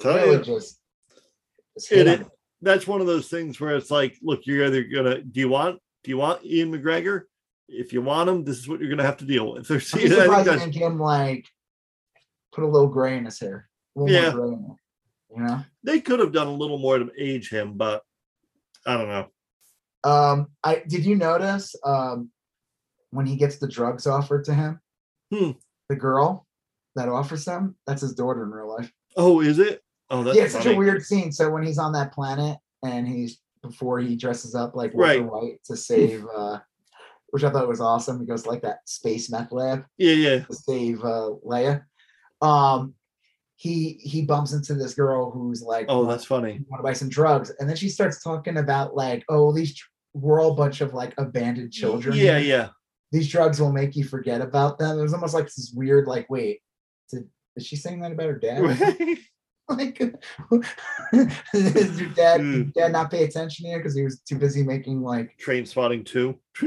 Tell 0.00 0.14
really 0.14 0.38
you. 0.38 0.42
just. 0.42 0.78
just 1.76 1.92
It- 1.92 2.06
it- 2.06 2.26
that's 2.62 2.86
one 2.86 3.00
of 3.02 3.06
those 3.08 3.28
things 3.28 3.60
where 3.60 3.74
it's 3.76 3.90
like, 3.90 4.16
look, 4.22 4.46
you're 4.46 4.64
either 4.64 4.84
gonna 4.84 5.20
do 5.20 5.40
you 5.40 5.48
want 5.48 5.80
do 6.04 6.10
you 6.10 6.16
want 6.16 6.44
Ewan 6.44 6.72
McGregor? 6.80 7.22
If 7.68 7.92
you 7.92 8.00
want 8.02 8.28
him, 8.30 8.44
this 8.44 8.56
is 8.58 8.68
what 8.68 8.80
you're 8.80 8.88
gonna 8.88 9.02
have 9.02 9.16
to 9.18 9.24
deal 9.26 9.52
with. 9.52 9.66
There's, 9.68 9.92
I'm 9.92 10.00
surprised 10.08 10.46
that's- 10.48 10.60
didn't 10.70 10.74
him 10.76 10.98
like 11.00 11.44
put 12.52 12.64
a 12.64 12.66
little 12.66 12.88
gray 12.88 13.16
in 13.16 13.24
his 13.24 13.38
hair. 13.40 13.68
Yeah. 13.96 14.30
more 14.30 14.46
gray 14.46 14.54
in 14.54 14.62
there, 14.62 14.76
you 15.36 15.42
know. 15.44 15.64
they 15.82 16.00
could 16.00 16.20
have 16.20 16.32
done 16.32 16.46
a 16.46 16.52
little 16.54 16.78
more 16.78 16.98
to 16.98 17.10
age 17.18 17.50
him, 17.50 17.74
but 17.74 18.02
I 18.86 18.96
don't 18.96 19.08
know. 19.08 19.26
Um, 20.04 20.48
I 20.64 20.82
did 20.88 21.04
you 21.06 21.14
notice 21.16 21.74
um 21.84 22.30
when 23.10 23.26
he 23.26 23.36
gets 23.36 23.58
the 23.58 23.68
drugs 23.68 24.06
offered 24.06 24.44
to 24.46 24.54
him, 24.54 24.80
Hmm. 25.32 25.50
the 25.88 25.96
girl 25.96 26.46
that 26.96 27.08
offers 27.08 27.44
them, 27.44 27.76
that's 27.86 28.02
his 28.02 28.14
daughter 28.14 28.42
in 28.42 28.50
real 28.50 28.68
life. 28.68 28.90
Oh, 29.16 29.40
is 29.40 29.58
it? 29.58 29.82
Oh, 30.10 30.22
that's 30.24 30.36
yeah, 30.36 30.44
it's 30.44 30.52
such 30.54 30.66
a 30.66 30.74
weird 30.74 31.02
scene. 31.04 31.30
So 31.32 31.50
when 31.50 31.62
he's 31.62 31.78
on 31.78 31.92
that 31.92 32.12
planet 32.12 32.58
and 32.82 33.06
he's 33.06 33.38
before 33.62 34.00
he 34.00 34.16
dresses 34.16 34.54
up 34.54 34.74
like 34.74 34.92
Walter 34.94 35.20
Right. 35.20 35.24
White 35.30 35.64
to 35.66 35.76
save 35.76 36.24
uh 36.34 36.58
which 37.28 37.44
I 37.44 37.50
thought 37.50 37.68
was 37.68 37.80
awesome. 37.80 38.20
He 38.20 38.26
goes 38.26 38.44
like 38.44 38.60
that 38.62 38.80
space 38.86 39.30
meth 39.30 39.52
lab 39.52 39.84
Yeah, 39.98 40.12
yeah. 40.14 40.38
to 40.44 40.54
save 40.54 41.00
uh 41.04 41.30
Leia. 41.46 41.84
Um 42.42 42.94
he 43.56 44.00
he 44.02 44.22
bumps 44.22 44.52
into 44.52 44.74
this 44.74 44.94
girl 44.94 45.30
who's 45.30 45.62
like 45.62 45.86
Oh, 45.88 46.04
that's 46.04 46.24
funny. 46.24 46.60
want 46.68 46.80
to 46.80 46.82
buy 46.82 46.92
some 46.92 47.08
drugs. 47.08 47.52
And 47.58 47.68
then 47.68 47.76
she 47.76 47.88
starts 47.88 48.22
talking 48.22 48.56
about 48.58 48.96
like, 48.96 49.24
oh, 49.28 49.52
these 49.52 49.80
we're 50.14 50.42
all 50.42 50.52
a 50.52 50.56
bunch 50.56 50.80
of 50.80 50.94
like 50.94 51.14
abandoned 51.18 51.72
children. 51.72 52.16
Yeah, 52.16 52.38
yeah. 52.38 52.68
These 53.12 53.30
drugs 53.30 53.60
will 53.60 53.72
make 53.72 53.94
you 53.94 54.04
forget 54.04 54.40
about 54.40 54.78
them. 54.78 54.98
It 54.98 55.02
was 55.02 55.14
almost 55.14 55.34
like 55.34 55.44
this 55.44 55.72
weird, 55.74 56.06
like, 56.06 56.26
wait, 56.30 56.60
did, 57.10 57.28
is 57.56 57.66
she 57.66 57.76
saying 57.76 58.00
that 58.00 58.12
about 58.12 58.26
her 58.26 58.38
dad? 58.38 58.58
like, 59.68 59.96
did 59.98 60.16
your 61.12 62.08
dad, 62.10 62.40
Mm. 62.40 62.72
dad 62.74 62.92
not 62.92 63.10
pay 63.10 63.24
attention 63.24 63.66
here 63.66 63.78
because 63.78 63.94
he 63.94 64.02
was 64.02 64.20
too 64.20 64.36
busy 64.36 64.62
making 64.62 65.02
like 65.02 65.38
Trainspotting 65.44 66.04
too. 66.04 66.38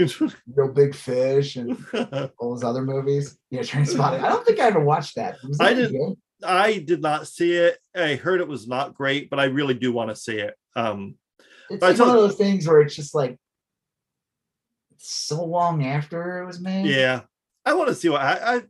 real 0.55 0.71
big 0.73 0.95
fish 0.95 1.55
and 1.57 1.77
all 2.39 2.51
those 2.51 2.63
other 2.63 2.81
movies? 2.83 3.37
Yeah, 3.51 3.61
Trainspotting. 3.61 4.23
I 4.23 4.29
don't 4.29 4.45
think 4.45 4.59
I 4.59 4.67
ever 4.67 4.79
watched 4.79 5.15
that. 5.15 5.37
Was 5.47 5.59
I 5.59 5.73
good? 5.73 6.15
I 6.43 6.79
did 6.79 7.01
not 7.01 7.27
see 7.27 7.53
it. 7.53 7.77
I 7.95 8.15
heard 8.15 8.39
it 8.41 8.47
was 8.47 8.67
not 8.67 8.93
great, 8.93 9.29
but 9.29 9.39
I 9.39 9.45
really 9.45 9.73
do 9.73 9.91
want 9.91 10.09
to 10.09 10.15
see 10.15 10.37
it. 10.37 10.55
Um, 10.75 11.15
It's 11.69 11.81
like 11.81 11.97
one 11.99 12.09
of 12.09 12.15
those 12.15 12.35
things 12.35 12.67
where 12.67 12.81
it's 12.81 12.95
just 12.95 13.13
like 13.15 13.37
so 14.97 15.43
long 15.43 15.85
after 15.85 16.41
it 16.41 16.45
was 16.45 16.59
made. 16.59 16.85
yeah, 16.87 17.21
I 17.65 17.73
want 17.73 17.89
to 17.89 17.95
see 17.95 18.09
what 18.09 18.21
I, 18.21 18.55
I. 18.57 18.61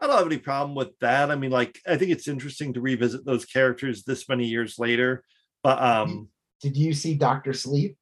I 0.00 0.06
don't 0.06 0.16
have 0.18 0.26
any 0.26 0.38
problem 0.38 0.74
with 0.74 0.98
that. 1.00 1.30
I 1.30 1.36
mean, 1.36 1.50
like, 1.50 1.78
I 1.86 1.96
think 1.96 2.10
it's 2.10 2.28
interesting 2.28 2.72
to 2.74 2.80
revisit 2.80 3.24
those 3.24 3.44
characters 3.44 4.02
this 4.04 4.28
many 4.28 4.46
years 4.46 4.78
later. 4.78 5.24
But 5.62 5.80
um, 5.82 6.28
Did 6.60 6.76
you 6.76 6.92
see 6.92 7.14
Doctor 7.14 7.52
Sleep? 7.52 7.96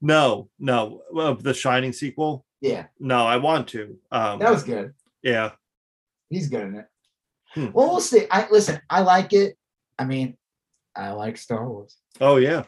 no, 0.00 0.48
no, 0.58 1.02
of 1.16 1.42
the 1.42 1.54
Shining 1.54 1.92
sequel. 1.92 2.44
Yeah, 2.60 2.86
No, 2.98 3.26
I 3.26 3.36
want 3.36 3.68
to. 3.68 3.98
Um, 4.10 4.38
that 4.38 4.50
was 4.50 4.64
good. 4.64 4.92
yeah, 5.22 5.52
He's 6.30 6.48
good 6.48 6.62
in 6.62 6.74
it. 6.76 6.86
Hmm. 7.54 7.70
Well, 7.72 7.88
we'll 7.88 8.00
see. 8.00 8.26
I 8.30 8.48
listen. 8.50 8.80
I 8.90 9.00
like 9.00 9.32
it. 9.32 9.56
I 9.98 10.04
mean, 10.04 10.36
I 10.94 11.10
like 11.12 11.36
Star 11.38 11.68
Wars, 11.68 11.96
oh 12.20 12.36
yeah, 12.36 12.64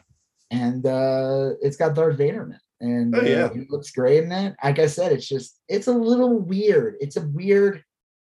and 0.51 0.85
uh 0.85 1.51
it's 1.61 1.75
got 1.77 1.93
Darth 1.95 2.17
Vader 2.17 2.43
in 2.45 2.53
it, 2.53 2.61
and 2.79 3.15
Oh, 3.15 3.19
uh, 3.19 3.23
yeah. 3.23 3.49
he 3.53 3.65
looks 3.69 3.91
great 3.91 4.23
in 4.23 4.31
it. 4.31 4.55
Like 4.63 4.79
I 4.79 4.85
said, 4.87 5.11
it's 5.11 5.27
just 5.27 5.59
it's 5.67 5.87
a 5.87 5.91
little 5.93 6.39
weird. 6.39 6.95
It's 7.01 7.17
a 7.17 7.21
weird. 7.21 7.83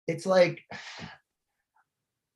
It's 0.08 0.26
like 0.26 0.62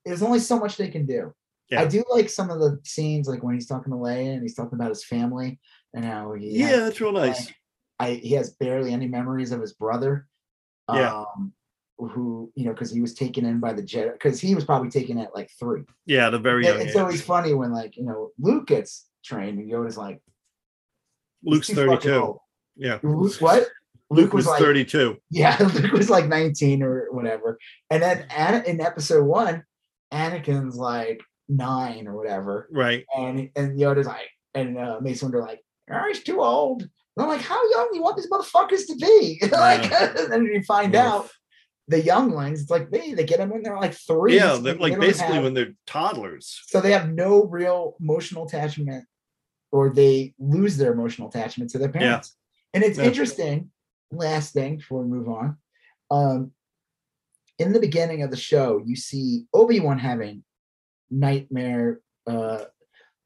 there's 0.06 0.22
only 0.22 0.40
so 0.40 0.60
much 0.60 0.78
they 0.78 0.90
can 0.90 1.06
do. 1.06 1.34
Yeah. 1.70 1.82
I 1.82 1.86
do 1.86 2.04
like 2.10 2.30
some 2.30 2.52
of 2.52 2.60
the 2.60 2.80
scenes, 2.84 3.28
like 3.28 3.42
when 3.44 3.56
he's 3.56 3.68
talking 3.68 3.92
to 3.92 3.98
Leia 3.98 4.34
and 4.34 4.44
he's 4.44 4.54
talking 4.54 4.76
about 4.76 4.90
his 4.90 5.04
family 5.04 5.60
and 5.94 6.06
how 6.06 6.34
he 6.34 6.60
yeah, 6.60 6.68
has 6.68 6.80
that's 6.82 7.02
real 7.02 7.12
nice. 7.12 7.48
like, 7.48 7.56
I 8.00 8.12
he 8.12 8.34
has 8.34 8.52
barely 8.52 8.94
any 8.94 9.08
memories 9.08 9.52
of 9.52 9.62
his 9.62 9.74
brother. 9.74 10.28
Yeah. 10.92 11.24
Um, 11.36 11.54
who 11.98 12.52
you 12.56 12.66
know 12.66 12.74
because 12.74 12.92
he 12.92 13.02
was 13.02 13.14
taken 13.14 13.46
in 13.46 13.60
by 13.60 13.72
the 13.72 13.82
Jedi 13.82 14.12
because 14.12 14.40
he 14.40 14.54
was 14.54 14.66
probably 14.66 14.90
taken 14.90 15.18
at 15.18 15.34
like 15.34 15.50
three. 15.58 15.84
Yeah, 16.06 16.30
the 16.30 16.40
very 16.40 16.68
And 16.68 16.78
young 16.78 16.88
it's 16.88 16.96
always 16.98 17.22
funny 17.22 17.54
when 17.54 17.72
like 17.72 17.96
you 17.96 18.04
know 18.04 18.32
Luke 18.38 18.68
gets 18.68 19.08
trained 19.24 19.60
and 19.60 19.72
Yoda's 19.72 19.98
like 19.98 20.22
Luke's 21.44 21.70
thirty-two. 21.70 22.40
Yeah, 22.76 23.00
Luke, 23.02 23.40
what? 23.40 23.68
Luke 24.10 24.34
was, 24.34 24.46
like 24.48 24.60
thirty-two. 24.62 25.18
yeah, 25.32 25.58
Luke 25.74 25.92
was 25.92 26.10
like 26.10 26.28
19 26.28 26.84
or 26.84 27.08
whatever. 27.12 27.58
And 27.90 28.04
then 28.04 28.26
in 28.66 28.80
episode 28.82 29.24
one, 29.26 29.64
Anakin's 30.14 30.76
like 30.76 31.22
nine 31.50 32.08
or 32.08 32.16
whatever. 32.16 32.68
Right. 32.72 33.06
And 33.16 33.50
and 33.56 33.80
Yoda's 33.80 34.08
like, 34.08 34.30
and 34.54 34.78
uh, 34.78 35.00
Mace 35.02 35.24
Windu 35.24 35.42
like, 35.42 35.62
oh, 35.92 36.04
he's 36.08 36.24
too 36.24 36.42
old. 36.42 36.82
And 36.84 37.24
I'm 37.24 37.30
like, 37.30 37.42
how 37.42 37.60
young 37.72 37.90
do 37.92 37.98
you 37.98 38.04
want 38.04 38.18
these 38.18 38.30
motherfuckers 38.30 38.86
to 38.88 38.96
be? 38.96 39.40
like, 39.52 39.92
and 40.20 40.32
then 40.32 40.46
you 40.46 40.62
find 40.64 40.94
Yeah. 40.94 41.08
out 41.14 41.30
the 41.88 42.02
younglings, 42.02 42.62
it's 42.62 42.72
like 42.72 42.90
they 42.92 43.14
they 43.14 43.24
get 43.24 43.38
them 43.38 43.50
when 43.50 43.64
they're 43.64 43.78
like 43.80 43.94
three. 43.94 44.36
Yeah, 44.36 44.58
they're 44.62 44.74
they 44.74 44.80
like 44.80 45.00
basically 45.00 45.36
have- 45.36 45.44
when 45.44 45.54
they're 45.54 45.74
toddlers. 45.88 46.62
so 46.68 46.82
they 46.82 46.92
have 46.92 47.10
no 47.10 47.44
real 47.46 47.96
emotional 48.00 48.46
attachment, 48.46 49.06
or 49.72 49.90
they 49.90 50.34
lose 50.40 50.78
their 50.78 50.94
emotional 50.94 51.28
attachment 51.30 51.70
to 51.72 51.78
their 51.80 51.90
parents. 51.90 52.36
And 52.74 52.84
it's 52.84 52.98
Yeah. 52.98 53.06
interesting. 53.06 53.72
Last 54.12 54.54
thing 54.54 54.78
before 54.78 55.02
we 55.04 55.08
move 55.10 55.28
on, 55.30 55.58
um, 56.12 56.52
in 57.58 57.74
the 57.74 57.80
beginning 57.80 58.22
of 58.22 58.32
the 58.32 58.38
show, 58.38 58.82
you 58.86 58.96
see 58.96 59.46
Obi 59.54 59.80
Wan 59.80 59.98
having 59.98 60.44
nightmare 61.10 62.02
uh, 62.28 62.66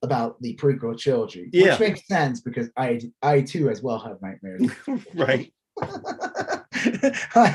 about 0.01 0.41
the 0.41 0.55
prequel 0.55 0.97
trilogy, 0.97 1.49
Yeah. 1.51 1.71
which 1.71 1.79
makes 1.79 2.07
sense 2.07 2.41
because 2.41 2.69
I 2.77 3.01
I 3.21 3.41
too 3.41 3.69
as 3.69 3.81
well 3.81 3.99
have 3.99 4.21
nightmares. 4.21 4.69
right. 5.15 5.51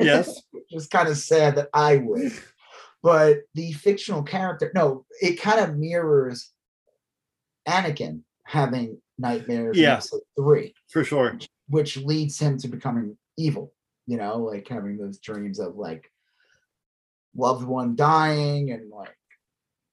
Yes. 0.00 0.42
just 0.70 0.90
kind 0.90 1.08
of 1.08 1.16
sad 1.18 1.56
that 1.56 1.68
I 1.74 1.96
would. 1.98 2.32
But 3.02 3.40
the 3.54 3.72
fictional 3.72 4.22
character, 4.22 4.72
no, 4.74 5.04
it 5.20 5.40
kind 5.40 5.60
of 5.60 5.76
mirrors 5.76 6.50
Anakin 7.68 8.22
having 8.44 9.00
nightmares 9.18 9.76
in 9.76 9.82
Yeah. 9.84 10.00
three, 10.36 10.74
For 10.90 11.04
sure. 11.04 11.38
Which 11.68 11.96
leads 11.96 12.38
him 12.38 12.58
to 12.58 12.68
becoming 12.68 13.16
evil, 13.36 13.72
you 14.06 14.16
know, 14.16 14.38
like 14.38 14.68
having 14.68 14.96
those 14.96 15.18
dreams 15.18 15.58
of 15.58 15.76
like 15.76 16.10
loved 17.36 17.64
one 17.64 17.96
dying 17.96 18.70
and 18.70 18.90
like 18.90 19.16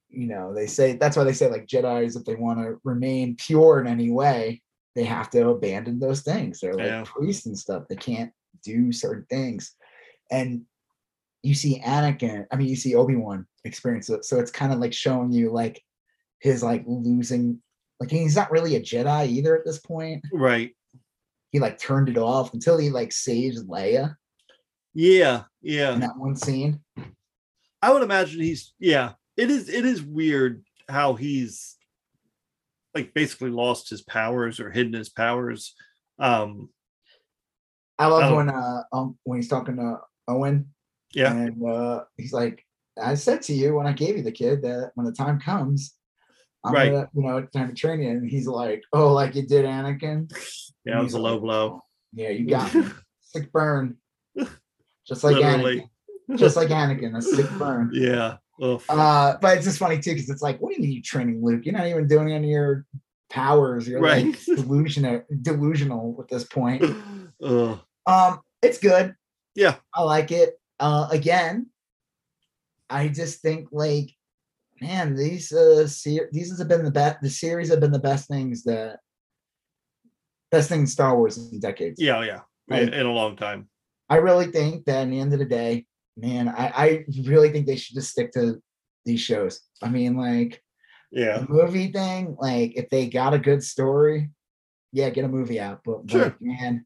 you 0.08 0.28
know, 0.28 0.54
they 0.54 0.66
say 0.68 0.92
that's 0.92 1.16
why 1.16 1.24
they 1.24 1.32
say 1.32 1.50
like 1.50 1.66
Jedi's 1.66 2.14
if 2.14 2.24
they 2.24 2.36
want 2.36 2.60
to 2.60 2.80
remain 2.84 3.36
pure 3.36 3.80
in 3.80 3.88
any 3.88 4.10
way, 4.12 4.62
they 4.94 5.02
have 5.04 5.28
to 5.30 5.48
abandon 5.48 5.98
those 5.98 6.22
things. 6.22 6.60
They're 6.60 6.74
like 6.74 6.86
Yeah. 6.86 7.04
priests 7.04 7.46
and 7.46 7.58
stuff. 7.58 7.84
They 7.88 7.96
can't 7.96 8.30
do 8.62 8.92
certain 8.92 9.26
things. 9.28 9.74
And 10.30 10.62
you 11.42 11.54
see 11.54 11.80
Anakin, 11.80 12.46
I 12.52 12.56
mean, 12.56 12.68
you 12.68 12.76
see 12.76 12.94
Obi-Wan 12.94 13.46
experience 13.64 14.08
it. 14.08 14.24
So 14.24 14.38
it's 14.38 14.50
kind 14.52 14.72
of 14.72 14.78
like 14.78 14.92
showing 14.92 15.32
you 15.32 15.50
like 15.52 15.82
his 16.38 16.62
like 16.62 16.84
losing, 16.86 17.60
like 18.00 18.10
he's 18.10 18.36
not 18.36 18.50
really 18.52 18.76
a 18.76 18.80
Jedi 18.80 19.26
either 19.28 19.56
at 19.56 19.64
this 19.66 19.78
point. 19.80 20.24
Right. 20.32 20.70
He 21.54 21.60
like 21.60 21.78
turned 21.78 22.08
it 22.08 22.18
off 22.18 22.52
until 22.52 22.76
he 22.76 22.90
like 22.90 23.12
saves 23.12 23.62
Leia 23.62 24.16
Yeah. 24.92 25.44
Yeah. 25.62 25.92
in 25.92 26.00
that 26.00 26.16
one 26.16 26.34
scene. 26.34 26.80
I 27.80 27.92
would 27.92 28.02
imagine 28.02 28.40
he's 28.42 28.74
yeah. 28.80 29.12
It 29.36 29.52
is 29.52 29.68
it 29.68 29.84
is 29.84 30.02
weird 30.02 30.64
how 30.88 31.14
he's 31.14 31.76
like 32.92 33.14
basically 33.14 33.50
lost 33.50 33.88
his 33.88 34.02
powers 34.02 34.58
or 34.58 34.72
hidden 34.72 34.94
his 34.94 35.10
powers. 35.10 35.76
Um 36.18 36.70
I 38.00 38.08
love 38.08 38.32
Oh. 38.32 38.36
when 38.38 38.50
uh 38.50 38.82
um, 38.92 39.16
when 39.22 39.38
he's 39.38 39.48
talking 39.48 39.76
to 39.76 40.00
Owen 40.26 40.74
yeah. 41.14 41.32
and 41.32 41.64
uh 41.64 42.02
he's 42.16 42.32
like, 42.32 42.66
I 43.00 43.14
said 43.14 43.42
to 43.42 43.54
you 43.54 43.76
when 43.76 43.86
I 43.86 43.92
gave 43.92 44.16
you 44.16 44.24
the 44.24 44.32
kid 44.32 44.62
that 44.62 44.90
when 44.96 45.06
the 45.06 45.12
time 45.12 45.38
comes, 45.38 45.94
I'm 46.64 46.72
Right. 46.72 46.90
gonna, 46.90 47.08
you 47.14 47.22
know, 47.22 47.42
time 47.46 47.68
to 47.68 47.74
train 47.74 48.00
you. 48.00 48.10
And 48.10 48.28
he's 48.28 48.46
like, 48.46 48.82
Oh, 48.92 49.12
like 49.12 49.34
you 49.34 49.46
did 49.46 49.64
Anakin. 49.64 50.30
Yeah, 50.84 51.00
it 51.00 51.02
was 51.02 51.14
a 51.14 51.18
low 51.20 51.38
blow. 51.38 51.82
Yeah, 52.12 52.30
you 52.30 52.46
got 52.46 52.74
me. 52.74 52.84
sick 53.20 53.52
burn. 53.52 53.96
Just 55.06 55.24
like 55.24 55.36
Literally. 55.36 55.90
Anakin. 56.30 56.38
Just 56.38 56.56
like 56.56 56.68
Anakin, 56.68 57.16
a 57.16 57.22
sick 57.22 57.50
burn. 57.58 57.90
Yeah. 57.94 58.36
Ugh. 58.62 58.80
Uh, 58.88 59.36
but 59.42 59.56
it's 59.56 59.66
just 59.66 59.78
funny 59.78 59.98
too, 59.98 60.12
because 60.14 60.30
it's 60.30 60.40
like, 60.42 60.60
what 60.60 60.70
do 60.70 60.76
you 60.76 60.82
mean 60.82 60.92
you 60.92 61.02
training 61.02 61.44
Luke? 61.44 61.66
You're 61.66 61.74
not 61.76 61.88
even 61.88 62.06
doing 62.06 62.30
any 62.32 62.46
of 62.46 62.50
your 62.50 62.86
powers. 63.28 63.86
You're 63.88 64.00
Right. 64.00 64.26
like 64.26 64.44
delusional 64.46 65.22
delusional 65.42 66.16
at 66.20 66.28
this 66.28 66.44
point. 66.44 66.82
Ugh. 67.42 67.80
Um, 68.06 68.40
it's 68.62 68.78
good. 68.78 69.14
Yeah. 69.54 69.76
I 69.92 70.02
like 70.02 70.30
it. 70.30 70.58
Uh 70.80 71.08
again, 71.10 71.66
I 72.88 73.08
just 73.08 73.40
think 73.40 73.68
like, 73.72 74.13
man, 74.86 75.14
these 75.16 75.52
uh 75.52 75.86
ser- 75.86 76.28
these 76.32 76.56
have 76.58 76.68
been 76.68 76.84
the 76.84 76.90
best 76.90 77.16
the 77.22 77.30
series 77.30 77.68
have 77.70 77.80
been 77.80 77.92
the 77.98 77.98
best 78.10 78.28
things 78.28 78.64
that 78.64 78.98
best 80.50 80.68
thing 80.68 80.86
Star 80.86 81.16
Wars 81.16 81.36
in 81.52 81.60
decades. 81.60 82.00
Yeah, 82.00 82.22
yeah. 82.22 82.40
Like- 82.68 82.92
in 82.92 83.06
a 83.06 83.12
long 83.12 83.36
time. 83.36 83.68
I 84.10 84.16
really 84.16 84.46
think 84.46 84.84
that 84.84 85.02
in 85.02 85.10
the 85.10 85.20
end 85.20 85.32
of 85.32 85.38
the 85.38 85.46
day, 85.46 85.86
man, 86.16 86.46
I, 86.48 86.66
I 86.84 87.04
really 87.24 87.50
think 87.50 87.66
they 87.66 87.76
should 87.76 87.94
just 87.96 88.10
stick 88.10 88.32
to 88.32 88.62
these 89.06 89.20
shows. 89.20 89.60
I 89.82 89.88
mean, 89.88 90.16
like 90.16 90.62
Yeah. 91.10 91.38
the 91.38 91.48
movie 91.48 91.90
thing, 91.90 92.36
like 92.38 92.76
if 92.76 92.90
they 92.90 93.08
got 93.08 93.32
a 93.34 93.38
good 93.38 93.62
story, 93.62 94.30
yeah, 94.92 95.08
get 95.10 95.24
a 95.24 95.28
movie 95.28 95.58
out. 95.58 95.80
But, 95.84 96.06
but, 96.06 96.34
man, 96.40 96.84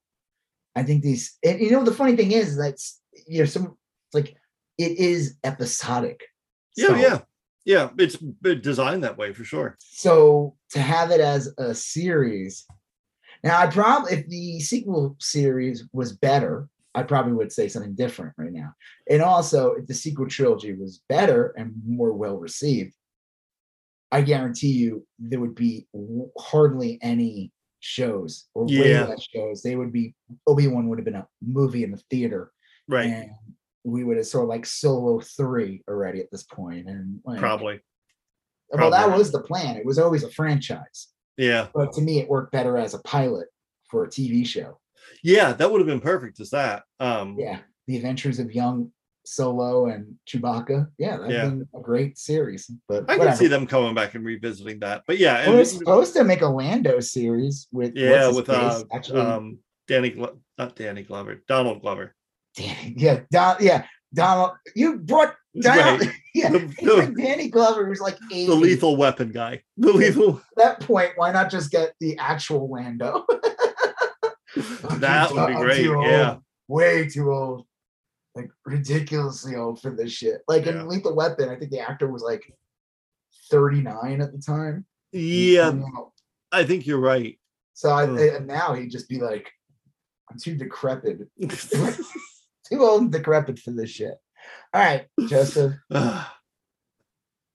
I 0.77 0.83
think 0.85 1.03
these 1.03 1.37
and 1.45 1.59
you 1.61 1.73
know 1.73 1.85
the 1.85 1.93
funny 2.01 2.15
thing 2.17 2.31
is 2.33 2.57
that's 2.57 3.01
you 3.27 3.41
know 3.41 3.47
some 3.47 3.77
like 4.15 4.37
it 4.79 4.93
is 4.99 5.37
episodic. 5.43 6.21
Yeah, 6.77 6.87
So- 6.87 6.95
yeah. 6.95 7.19
Yeah. 7.69 7.91
It's 7.99 8.17
designed 8.63 9.05
that 9.05 9.19
way 9.19 9.35
for 9.35 9.45
sure. 9.45 9.77
So 9.79 10.57
to 10.71 10.81
have 10.81 11.11
it 11.11 11.21
as 11.21 11.53
a 11.59 11.75
series, 11.75 12.65
now 13.45 13.59
I 13.61 13.67
probably 13.67 14.15
if 14.15 14.27
the 14.27 14.59
sequel 14.61 15.17
series 15.21 15.85
was 15.93 16.15
better, 16.15 16.71
I 16.95 17.03
probably 17.03 17.35
would 17.35 17.53
say 17.53 17.69
something 17.69 17.95
different 17.95 18.33
right 18.39 18.51
now. 18.53 18.73
And 19.11 19.21
also, 19.21 19.75
if 19.75 19.87
the 19.87 19.93
sequel 19.93 20.27
trilogy 20.29 20.73
was 20.73 21.03
better 21.11 21.53
and 21.59 21.75
more 21.87 22.15
well 22.15 22.39
received, 22.39 22.95
I 24.11 24.23
guarantee 24.23 24.73
you 24.73 25.07
there 25.19 25.39
would 25.39 25.55
be 25.55 25.87
hardly 26.39 26.99
any 27.03 27.53
shows 27.81 28.49
or 28.55 28.65
way 28.65 28.93
Yeah. 28.93 29.05
less 29.05 29.23
shows. 29.23 29.61
They 29.61 29.77
would 29.77 29.93
be 29.93 30.15
Obi 30.47 30.69
Wan 30.69 30.89
would 30.89 30.99
have 30.99 31.05
been 31.05 31.15
a 31.17 31.29
movie 31.43 31.85
in 31.85 31.91
the 31.91 32.03
theater, 32.11 32.51
Right. 32.89 33.11
and 33.11 33.31
we 33.91 34.05
would 34.05 34.17
have 34.17 34.27
sort 34.27 34.45
of 34.45 34.49
like 34.49 34.67
Solo 34.67 35.21
three 35.21 35.83
already 35.89 36.21
at 36.21 36.31
this 36.31 36.43
point, 36.45 36.89
and 36.89 37.21
like, 37.25 37.39
Probably. 37.39 37.81
well, 38.71 38.91
that 38.91 39.17
was 39.17 39.31
the 39.33 39.41
plan. 39.41 39.77
It 39.77 39.85
was 39.87 39.99
always 39.99 40.25
a 40.25 40.31
franchise, 40.31 41.09
Yeah. 41.37 41.69
but 41.75 41.93
to 41.95 42.01
me, 42.01 42.19
it 42.21 42.29
worked 42.29 42.53
better 42.53 42.77
as 42.77 42.95
a 42.95 42.99
pilot 43.01 43.49
for 43.91 44.05
a 44.05 44.09
TV 44.09 44.47
show. 44.47 44.79
Yeah. 45.23 45.53
That 45.55 45.71
would 45.73 45.81
have 45.81 45.87
been 45.87 46.01
perfect 46.01 46.41
as 46.41 46.51
that. 46.51 46.83
Um, 47.01 47.37
Yeah, 47.39 47.61
the 47.87 47.97
Adventures 47.97 48.39
of 48.39 48.53
Young 48.53 48.93
Solo 49.25 49.87
and 49.87 50.17
Chewbacca. 50.27 50.89
Yeah, 50.99 51.17
that's 51.19 51.33
Yeah. 51.33 51.45
been 51.47 51.69
a 51.75 51.81
great 51.81 52.19
series. 52.19 52.71
But 52.89 53.09
I 53.11 53.17
can 53.17 53.37
see 53.37 53.47
them 53.47 53.67
coming 53.67 53.95
back 53.95 54.15
and 54.15 54.25
revisiting 54.25 54.81
that. 54.81 55.05
But 55.07 55.19
yeah. 55.19 55.35
Well, 55.41 55.47
and- 55.49 55.59
they're 55.59 55.65
supposed 55.65 56.15
to 56.15 56.25
make 56.25 56.43
a 56.43 56.47
Lando 56.49 57.01
series 57.01 57.69
with 57.73 57.95
yeah. 57.97 58.31
With 58.31 58.49
uh, 58.51 58.85
actually, 58.93 59.21
um, 59.21 59.59
Danny, 59.87 60.15
not 60.59 60.77
Danny 60.77 61.03
Glover, 61.03 61.43
Donald 61.49 61.81
Glover. 61.81 62.15
Yeah, 62.59 63.21
Don, 63.33 63.57
yeah, 63.61 63.85
Donald. 64.15 64.53
You 64.75 64.99
brought 64.99 65.35
Donald. 65.61 66.01
Right. 66.01 66.11
Yeah, 66.35 66.51
The- 66.51 66.59
the- 66.81 66.97
like 66.99 67.17
Danny 67.17 67.49
Glover, 67.49 67.85
who's 67.85 68.01
like 68.01 68.17
eighty. 68.31 68.47
The 68.47 68.55
lethal 68.55 68.97
weapon 68.97 69.33
guy. 69.33 69.63
The 69.77 69.93
lethal. 69.93 70.37
At 70.37 70.43
that 70.57 70.81
point, 70.81 71.13
why 71.17 71.33
not 71.33 71.51
just 71.51 71.73
get 71.73 71.95
the 72.01 72.17
actual 72.19 72.71
Lando? 72.71 73.25
that 74.99 75.33
would 75.33 75.47
be 75.49 75.55
great. 75.55 75.83
too 75.83 75.95
old, 75.97 76.07
Yeah. 76.07 76.37
way 76.69 77.09
too 77.09 77.33
old, 77.33 77.67
like 78.37 78.51
ridiculously 78.65 79.57
old 79.57 79.81
for 79.83 79.91
this 79.91 80.13
shit. 80.13 80.43
Like 80.47 80.67
Yeah. 80.67 80.81
in 80.81 80.89
Lethal 80.89 81.17
Weapon, 81.17 81.49
I 81.49 81.57
think 81.57 81.73
the 81.73 81.81
actor 81.81 82.07
was 82.09 82.23
like 82.23 82.43
39 83.51 84.21
at 84.21 84.31
the 84.33 84.39
time. 84.39 84.87
Yeah. 85.11 85.73
I 86.53 86.63
think 86.65 86.87
you're 86.87 87.01
right. 87.01 87.39
So 87.75 87.91
I, 87.91 88.05
and 88.05 88.47
now 88.47 88.75
he'd 88.75 88.91
just 88.91 89.09
be 89.09 89.19
like, 89.21 89.51
I'm 90.31 90.39
too 90.39 90.55
decrepit, 90.57 91.19
too 92.73 92.83
old 92.83 93.03
and 93.03 93.13
decrepit 93.13 93.59
for 93.59 93.71
this 93.71 93.91
shit. 93.91 94.15
All 94.73 94.83
right, 94.83 95.07
Joseph. 95.27 95.75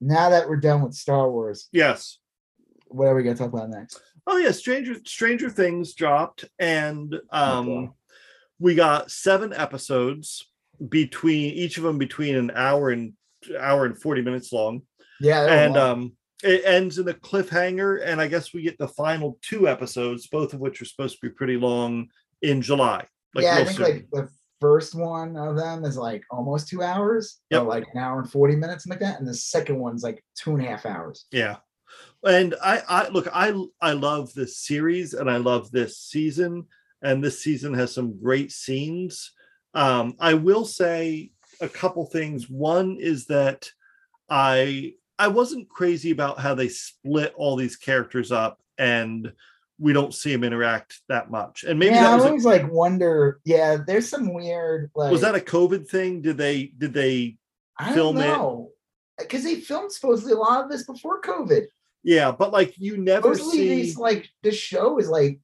Now 0.05 0.31
that 0.31 0.49
we're 0.49 0.57
done 0.57 0.81
with 0.81 0.93
Star 0.95 1.31
Wars, 1.31 1.69
yes. 1.71 2.17
what 2.87 3.05
are 3.05 3.15
we 3.15 3.23
gonna 3.23 3.37
talk 3.37 3.53
about 3.53 3.69
next? 3.69 4.01
Oh 4.27 4.35
yeah, 4.35 4.51
Stranger 4.51 4.95
Stranger 5.05 5.49
Things 5.49 5.93
dropped, 5.93 6.43
and 6.59 7.15
um, 7.31 7.65
boy. 7.65 7.89
we 8.59 8.75
got 8.75 9.11
seven 9.11 9.53
episodes 9.53 10.45
between 10.89 11.53
each 11.53 11.77
of 11.77 11.83
them 11.83 11.97
between 11.97 12.35
an 12.35 12.51
hour 12.53 12.89
and 12.89 13.13
hour 13.57 13.85
and 13.85 13.97
forty 13.97 14.21
minutes 14.21 14.51
long, 14.51 14.81
Yeah, 15.21 15.45
and 15.45 15.75
long. 15.75 15.89
um, 15.89 16.17
it 16.43 16.63
ends 16.65 16.97
in 16.97 17.07
a 17.07 17.13
cliffhanger. 17.13 18.01
And 18.03 18.19
I 18.19 18.27
guess 18.27 18.53
we 18.53 18.61
get 18.61 18.77
the 18.77 18.89
final 18.89 19.39
two 19.41 19.69
episodes, 19.69 20.27
both 20.27 20.53
of 20.53 20.59
which 20.59 20.81
are 20.81 20.85
supposed 20.85 21.15
to 21.21 21.29
be 21.29 21.33
pretty 21.33 21.55
long 21.55 22.09
in 22.41 22.61
July. 22.61 23.07
Like 23.33 23.45
yeah, 23.45 23.55
I 23.55 23.63
think 23.63 23.77
soon. 23.77 23.85
like 23.85 24.07
the 24.11 24.29
first 24.63 24.95
one 24.95 25.35
of 25.35 25.57
them 25.57 25.83
is 25.83 25.97
like 25.97 26.23
almost 26.31 26.69
two 26.69 26.81
hours, 26.81 27.41
or 27.51 27.57
Yep. 27.59 27.67
like 27.67 27.85
an 27.93 27.99
hour 27.99 28.19
and 28.21 28.31
40 28.31 28.55
minutes, 28.55 28.87
like 28.87 29.01
that. 29.01 29.19
And 29.19 29.27
the 29.27 29.33
second 29.33 29.77
one's 29.77 30.03
like 30.03 30.23
two 30.39 30.55
and 30.55 30.65
a 30.65 30.69
half 30.69 30.85
hours. 30.85 31.25
Yeah. 31.31 31.57
And 32.23 32.55
I 32.63 32.81
I 32.87 33.07
look 33.09 33.27
I 33.33 33.53
I 33.81 33.91
love 33.91 34.33
this 34.33 34.57
series 34.57 35.13
and 35.13 35.29
I 35.29 35.35
love 35.35 35.69
this 35.71 35.99
season 35.99 36.65
and 37.01 37.21
this 37.21 37.43
season 37.43 37.73
has 37.73 37.93
some 37.93 38.17
great 38.21 38.53
scenes. 38.53 39.33
Um 39.73 40.15
I 40.17 40.33
will 40.35 40.63
say 40.63 41.31
a 41.59 41.67
couple 41.67 42.05
things. 42.05 42.49
One 42.49 42.95
is 43.01 43.25
that 43.25 43.69
I 44.29 44.93
I 45.19 45.27
wasn't 45.27 45.69
crazy 45.69 46.11
about 46.11 46.39
how 46.39 46.55
they 46.55 46.69
split 46.69 47.33
all 47.35 47.57
these 47.57 47.75
characters 47.75 48.31
up 48.31 48.61
and 48.77 49.33
we 49.79 49.91
don't 49.93 50.13
see 50.13 50.31
them 50.31 50.43
interact 50.43 51.01
that 51.09 51.31
much. 51.31 51.63
And 51.63 51.79
maybe 51.79 51.95
yeah, 51.95 52.03
that 52.03 52.11
I 52.11 52.15
was 52.15 52.23
a, 52.23 52.27
always 52.27 52.45
like 52.45 52.71
wonder. 52.71 53.39
Yeah, 53.45 53.77
there's 53.85 54.07
some 54.09 54.33
weird 54.33 54.91
like. 54.95 55.11
was 55.11 55.21
that 55.21 55.35
a 55.35 55.39
COVID 55.39 55.87
thing? 55.87 56.21
Did 56.21 56.37
they 56.37 56.65
did 56.77 56.93
they 56.93 57.37
I 57.79 57.87
don't 57.87 57.95
film 57.95 58.17
it? 58.17 58.21
know 58.27 58.69
because 59.17 59.43
they 59.43 59.55
filmed 59.55 59.91
supposedly 59.91 60.33
a 60.33 60.37
lot 60.37 60.63
of 60.63 60.69
this 60.71 60.85
before 60.85 61.21
COVID. 61.21 61.65
yeah, 62.03 62.31
but 62.31 62.51
like 62.51 62.75
you 62.77 62.97
never 62.97 63.33
Supposedly, 63.35 63.57
see 63.57 63.67
these 63.69 63.97
like 63.97 64.29
this 64.43 64.55
show 64.55 64.99
is 64.99 65.09
like 65.09 65.39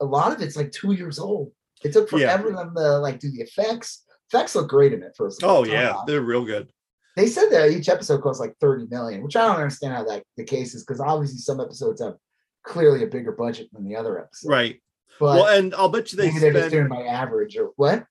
a 0.00 0.04
lot 0.04 0.32
of 0.32 0.40
it's 0.42 0.56
like 0.56 0.72
two 0.72 0.92
years 0.92 1.18
old. 1.18 1.52
It 1.84 1.92
took 1.92 2.10
Yeah. 2.12 2.36
forever 2.36 2.50
for 2.50 2.56
them 2.56 2.74
to 2.76 2.98
like 2.98 3.20
do 3.20 3.30
the 3.30 3.42
effects. 3.42 4.04
Effects 4.32 4.54
look 4.54 4.68
great 4.68 4.92
in 4.92 5.02
it. 5.02 5.12
First. 5.16 5.42
Oh 5.42 5.64
yeah, 5.64 5.90
Uh, 5.96 6.04
they're 6.06 6.20
real 6.22 6.44
good. 6.44 6.70
they 7.16 7.26
said 7.26 7.48
that 7.50 7.70
each 7.70 7.88
episode 7.88 8.22
costs 8.22 8.40
like 8.40 8.54
30 8.60 8.86
million, 8.90 9.22
which 9.22 9.36
I 9.36 9.46
don't 9.46 9.56
understand 9.56 9.94
how 9.94 10.04
that 10.04 10.24
the 10.36 10.44
case 10.44 10.74
is 10.74 10.84
because 10.84 11.00
obviously 11.00 11.38
some 11.38 11.60
episodes 11.60 12.00
have 12.00 12.14
clearly 12.62 13.02
a 13.02 13.06
bigger 13.06 13.32
budget 13.32 13.68
than 13.72 13.84
the 13.84 13.96
other 13.96 14.18
episodes. 14.18 14.50
Right. 14.50 14.82
But 15.20 15.26
well, 15.36 15.58
and 15.58 15.74
I'll 15.74 15.88
bet 15.88 16.12
you 16.12 16.16
they 16.16 16.28
maybe 16.28 16.38
they're 16.40 16.52
just 16.52 16.70
doing 16.70 16.88
by 16.88 17.02
average 17.02 17.56
or 17.56 17.70
what? 17.76 18.06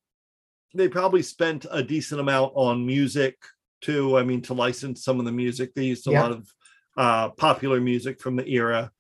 they 0.74 0.88
probably 0.88 1.22
spent 1.22 1.66
a 1.70 1.84
decent 1.84 2.22
amount 2.22 2.54
on 2.56 2.86
music 2.86 3.36
too. 3.82 4.18
I 4.18 4.24
mean, 4.24 4.42
to 4.44 4.54
license 4.54 5.04
some 5.04 5.20
of 5.20 5.26
the 5.26 5.32
music, 5.32 5.74
they 5.74 5.84
used 5.84 6.08
a 6.08 6.12
Yeah. 6.12 6.22
lot 6.22 6.32
of 6.32 6.54
uh, 6.96 7.30
popular 7.32 7.82
music 7.82 8.22
from 8.22 8.36
the 8.38 8.48
era. 8.48 8.92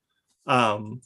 Um, 0.47 1.01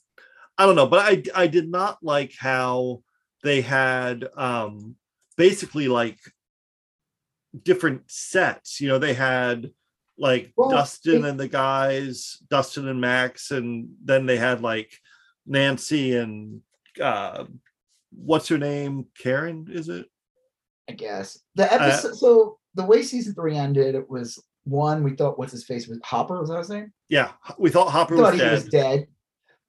I 0.57 0.65
don't 0.65 0.75
know, 0.75 0.87
but 0.87 0.99
I 1.01 1.43
I 1.43 1.47
did 1.47 1.69
not 1.69 1.99
like 2.01 2.33
how 2.37 3.03
they 3.43 3.61
had 3.61 4.27
um, 4.37 4.95
basically 5.37 5.87
like 5.87 6.17
different 7.61 8.09
sets. 8.09 8.79
You 8.81 8.87
know, 8.87 8.97
they 8.97 9.13
had 9.13 9.71
like 10.17 10.51
Well, 10.55 10.69
Dustin 10.69 11.25
it- 11.25 11.29
and 11.29 11.39
the 11.39 11.47
guys, 11.47 12.37
Dustin 12.49 12.87
and 12.87 13.01
Max, 13.01 13.51
and 13.51 13.89
then 14.03 14.25
they 14.25 14.37
had 14.37 14.61
like 14.61 14.91
Nancy 15.45 16.15
and 16.15 16.61
uh, 17.01 17.45
what's 18.11 18.47
her 18.47 18.57
name? 18.57 19.07
Karen, 19.17 19.67
is 19.69 19.89
it? 19.89 20.07
I 20.89 20.93
guess 20.93 21.39
the 21.55 21.63
Uh, 21.71 21.77
episode. 21.87 22.15
so 22.15 22.57
the 22.75 22.85
way 22.85 23.01
season 23.03 23.33
three 23.33 23.55
ended, 23.57 23.95
it 23.95 24.09
was 24.09 24.41
one 24.63 25.03
we 25.03 25.15
thought 25.15 25.37
what's 25.37 25.51
his 25.51 25.65
face 25.65 25.87
was 25.87 25.99
Hopper. 26.03 26.39
Was 26.39 26.49
that 26.49 26.57
his 26.59 26.69
name? 26.69 26.93
Yeah, 27.09 27.31
we 27.57 27.69
thought 27.69 27.89
Hopper 27.91 28.15
thought 28.15 28.31
was 28.31 28.33
he 28.33 28.39
dead. 28.39 28.51
was 28.53 28.65
dead, 28.65 29.07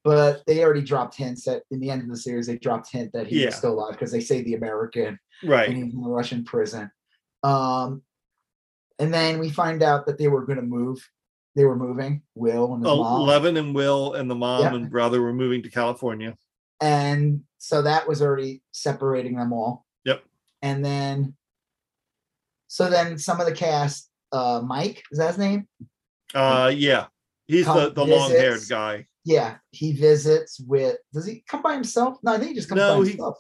but 0.05 0.43
they 0.47 0.63
already 0.63 0.83
dropped 0.83 1.17
hints 1.17 1.45
that 1.45 1.63
in 1.71 1.81
the 1.81 1.91
end 1.91 2.03
of 2.03 2.09
the 2.09 2.17
series 2.17 2.47
they 2.47 2.59
dropped 2.59 2.91
hint 2.93 3.13
that 3.13 3.27
he 3.27 3.41
Yeah. 3.41 3.47
was 3.47 3.57
still 3.57 3.73
alive 3.75 3.93
because 3.93 4.13
they 4.13 4.21
say 4.21 4.43
the 4.43 4.55
American 4.55 5.19
and 5.43 5.51
Right. 5.51 5.69
he's 5.71 5.93
in 5.93 6.03
a 6.05 6.09
Russian 6.09 6.45
prison. 6.45 6.91
Um, 7.43 8.03
and 8.99 9.13
then 9.13 9.39
we 9.39 9.51
find 9.51 9.83
out 9.83 10.07
that 10.07 10.19
they 10.19 10.29
were 10.29 10.45
going 10.47 10.57
to 10.59 10.65
move. 10.65 10.99
They 11.55 11.65
were 11.65 11.77
moving. 11.77 12.23
Will 12.35 12.75
and 12.75 12.85
his 12.85 12.95
mom, 12.95 13.21
Eleven 13.23 13.57
and 13.57 13.75
Will 13.75 14.15
and 14.15 14.31
the 14.31 14.35
mom 14.35 14.63
Yeah. 14.63 14.75
and 14.75 14.91
brother 14.91 15.23
were 15.23 15.33
moving 15.33 15.63
to 15.63 15.71
California. 15.71 16.37
and 16.81 17.43
so 17.59 17.83
that 17.83 18.07
was 18.07 18.21
already 18.23 18.63
separating 18.73 19.37
them 19.37 19.53
all. 19.53 19.87
Yep. 20.05 20.23
And 20.63 20.85
then, 20.85 21.35
so 22.69 22.91
then 22.91 23.19
some 23.19 23.41
of 23.41 23.47
the 23.47 23.55
cast, 23.55 24.11
uh, 24.33 24.61
Mike 24.65 25.03
is 25.11 25.19
that 25.19 25.29
his 25.29 25.39
name? 25.39 25.67
Uh 26.35 26.71
yeah. 26.75 27.07
He's 27.47 27.65
the, 27.67 27.91
Come 27.91 27.95
the 27.95 28.05
long 28.05 28.31
haired 28.31 28.61
guy. 28.69 29.07
Yeah, 29.25 29.57
he 29.71 29.93
visits 29.93 30.61
with. 30.61 30.97
Does 31.15 31.25
he 31.27 31.45
come 31.49 31.63
by 31.63 31.75
himself? 31.75 32.19
No, 32.23 32.35
I 32.35 32.39
think 32.39 32.51
he 32.51 32.55
just 32.55 32.69
comes 32.69 32.81
No, 32.81 32.99
by 32.99 33.05
he- 33.05 33.11
himself. 33.11 33.39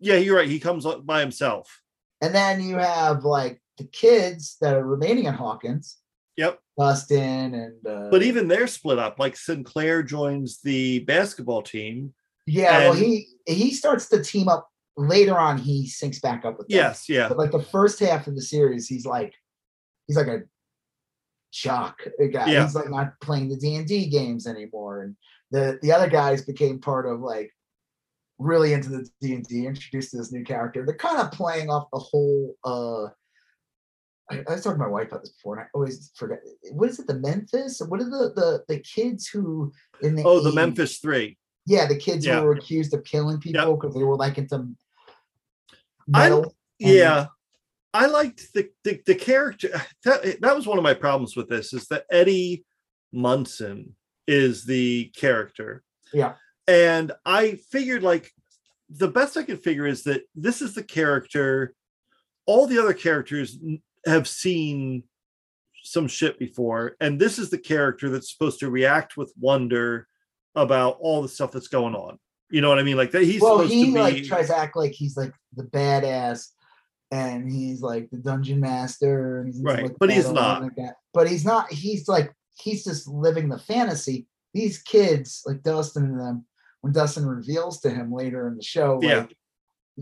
Yeah, 0.00 0.14
you're 0.16 0.36
right. 0.36 0.48
He 0.48 0.60
comes 0.60 0.86
by 1.04 1.20
himself. 1.20 1.80
And 2.20 2.32
then 2.34 2.60
you 2.62 2.76
have 2.76 3.24
like 3.24 3.60
the 3.78 3.84
kids 3.84 4.56
that 4.60 4.74
are 4.74 4.84
remaining 4.84 5.24
in 5.24 5.34
Hawkins, 5.34 5.98
Yep. 6.36 6.60
Dustin 6.78 7.54
and. 7.54 7.86
Uh, 7.86 8.10
But 8.10 8.22
even 8.22 8.46
they're 8.46 8.66
split 8.68 8.98
up. 8.98 9.18
Like 9.18 9.36
Sinclair 9.36 10.02
joins 10.04 10.60
the 10.62 11.00
basketball 11.00 11.62
team. 11.62 12.14
yeah, 12.46 12.78
well, 12.80 12.92
he 12.92 13.26
he 13.46 13.72
starts 13.72 14.08
to 14.10 14.22
team 14.22 14.48
up 14.48 14.68
later 14.96 15.36
on. 15.36 15.58
He 15.58 15.86
syncs 15.86 16.20
back 16.22 16.44
up 16.44 16.58
with 16.58 16.68
them. 16.68 16.76
Yes, 16.76 17.08
yeah. 17.08 17.28
But 17.28 17.38
like 17.38 17.50
the 17.50 17.62
first 17.62 17.98
half 17.98 18.26
of 18.28 18.36
the 18.36 18.42
series, 18.42 18.86
he's 18.86 19.04
like 19.06 19.34
he's 20.06 20.16
like 20.16 20.28
a 20.28 20.42
jock 21.52 21.98
guy. 22.32 22.50
Yeah. 22.52 22.64
He's 22.64 22.74
like 22.74 22.90
not 22.90 23.18
playing 23.20 23.48
the 23.48 23.56
D 23.56 23.74
and 23.76 23.86
D 23.86 24.06
games 24.08 24.46
anymore, 24.46 25.02
and 25.02 25.16
the 25.50 25.78
the 25.82 25.90
other 25.92 26.08
guys 26.08 26.42
became 26.44 26.78
part 26.78 27.06
of 27.06 27.20
like 27.20 27.50
really 28.38 28.72
into 28.72 28.90
the 28.90 29.08
D 29.20 29.34
and 29.34 29.44
D, 29.44 29.66
introduced 29.66 30.12
to 30.12 30.18
this 30.18 30.30
new 30.32 30.44
character. 30.44 30.86
They're 30.86 30.94
kind 30.94 31.18
of 31.18 31.32
playing 31.32 31.68
off 31.70 31.88
the 31.92 31.98
whole 31.98 32.54
uh 32.64 33.08
I, 34.30 34.44
I 34.48 34.52
was 34.52 34.62
talking 34.62 34.78
to 34.78 34.84
my 34.84 34.90
wife 34.90 35.08
about 35.08 35.22
this 35.22 35.30
before, 35.32 35.56
and 35.56 35.64
I 35.64 35.68
always 35.74 36.10
forget. 36.14 36.40
What 36.72 36.90
is 36.90 36.98
it? 36.98 37.06
The 37.06 37.18
Memphis? 37.18 37.80
What 37.86 38.00
are 38.00 38.04
the 38.04 38.32
the 38.34 38.64
the 38.68 38.80
kids 38.80 39.26
who 39.28 39.72
in 40.02 40.14
the 40.16 40.22
Oh, 40.24 40.40
the 40.40 40.52
Memphis 40.52 40.98
Three. 40.98 41.38
Yeah, 41.66 41.86
the 41.86 41.96
kids 41.96 42.24
Yeah. 42.26 42.40
who 42.40 42.46
were 42.46 42.52
accused 42.52 42.94
of 42.94 43.04
killing 43.04 43.38
people 43.40 43.76
because 43.76 43.94
they 43.94 44.02
were 44.02 44.16
like 44.16 44.38
into 44.38 44.68
I- 46.14 46.28
metal. 46.28 46.42
and- 46.80 46.90
Yeah. 46.94 47.26
I 47.94 48.06
liked 48.06 48.52
the, 48.54 48.68
the 48.84 49.00
the 49.06 49.14
character. 49.14 49.70
That 50.04 50.40
that 50.42 50.54
was 50.56 50.66
one 50.66 50.78
of 50.78 50.84
my 50.84 50.94
problems 50.94 51.36
with 51.36 51.48
this 51.48 51.72
is 51.72 51.86
that 51.88 52.04
Eddie 52.10 52.64
Munson 53.12 53.96
is 54.26 54.64
the 54.64 55.10
character. 55.16 55.82
Yeah. 56.12 56.34
And 56.66 57.12
I 57.24 57.56
figured 57.70 58.02
like 58.02 58.30
the 58.90 59.08
best 59.08 59.36
I 59.38 59.42
could 59.42 59.62
figure 59.62 59.86
is 59.86 60.02
that 60.04 60.22
this 60.34 60.60
is 60.62 60.74
the 60.74 60.82
character. 60.82 61.74
All 62.46 62.66
the 62.66 62.78
other 62.78 62.94
characters 62.94 63.58
have 64.08 64.28
seen 64.28 65.04
some 65.82 66.08
shit 66.08 66.38
before, 66.38 66.96
and 67.00 67.20
this 67.20 67.38
is 67.38 67.50
the 67.50 67.58
character 67.58 68.10
that's 68.10 68.32
supposed 68.32 68.60
to 68.60 68.70
react 68.70 69.16
with 69.16 69.32
wonder 69.38 70.06
about 70.54 70.98
all 71.00 71.22
the 71.22 71.28
stuff 71.28 71.52
that's 71.52 71.68
going 71.68 71.94
on. 71.94 72.18
You 72.50 72.60
know 72.60 72.68
what 72.68 72.78
I 72.78 72.82
mean? 72.82 72.96
Like 72.96 73.10
that 73.12 73.24
he's 73.24 73.40
well, 73.40 73.58
supposed 73.58 73.72
he 73.72 73.86
to 73.86 73.92
be 73.92 73.98
like 73.98 74.24
tries 74.24 74.48
to 74.48 74.56
act 74.56 74.76
like 74.76 74.92
he's 74.92 75.16
like 75.16 75.32
the 75.54 75.64
badass, 75.64 76.48
and 77.10 77.50
he's 77.50 77.82
like 77.82 78.10
the 78.10 78.18
dungeon 78.18 78.60
master, 78.60 79.40
and 79.40 79.48
he's 79.48 79.62
Right, 79.62 79.84
like, 79.84 79.96
but 79.98 80.10
he's 80.10 80.30
not. 80.30 80.62
Like. 80.62 80.72
But 81.12 81.28
he's 81.28 81.44
not. 81.44 81.70
He's 81.70 82.08
like 82.08 82.32
he's 82.60 82.84
just 82.84 83.06
living 83.06 83.48
the 83.48 83.58
fantasy. 83.58 84.26
These 84.54 84.78
kids, 84.82 85.42
like 85.46 85.62
Dustin 85.62 86.04
and 86.04 86.20
them, 86.20 86.46
when 86.80 86.92
Dustin 86.92 87.26
reveals 87.26 87.80
to 87.80 87.90
him 87.90 88.12
later 88.12 88.48
in 88.48 88.56
the 88.56 88.62
show, 88.62 88.98
Yeah. 89.02 89.26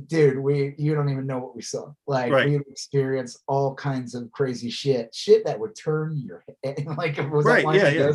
Dude, 0.06 0.39
we 0.39 0.74
you 0.78 0.94
don't 0.94 1.09
even 1.09 1.27
know 1.27 1.39
what 1.39 1.56
we 1.56 1.62
saw. 1.62 1.93
Like 2.06 2.32
Right. 2.32 2.48
we 2.48 2.56
experienced 2.70 3.43
all 3.48 3.74
kinds 3.74 4.14
of 4.14 4.31
crazy 4.32 4.70
shit, 4.70 5.14
shit 5.14 5.44
that 5.47 5.59
would 5.59 5.74
turn 5.77 6.23
your 6.24 6.44
head. 6.64 6.86
Like 6.98 7.18
it 7.18 7.31
was 7.31 7.44
that 7.47 7.51
Right, 7.52 7.64
line 7.64 7.77
yeah, 7.77 7.89
yeah. 7.90 8.12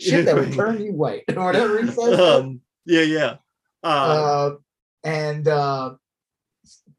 Shit 0.00 0.24
that 0.26 0.34
would 0.34 0.52
turn 0.54 0.80
you 0.82 0.92
white 0.92 1.24
or 1.36 1.44
whatever 1.44 1.80
he 1.82 1.90
says. 1.90 2.18
um 2.18 2.60
yeah 2.84 3.02
yeah 3.02 3.34
uh, 3.84 3.86
uh, 3.86 4.54
and 5.04 5.46
uh, 5.48 5.94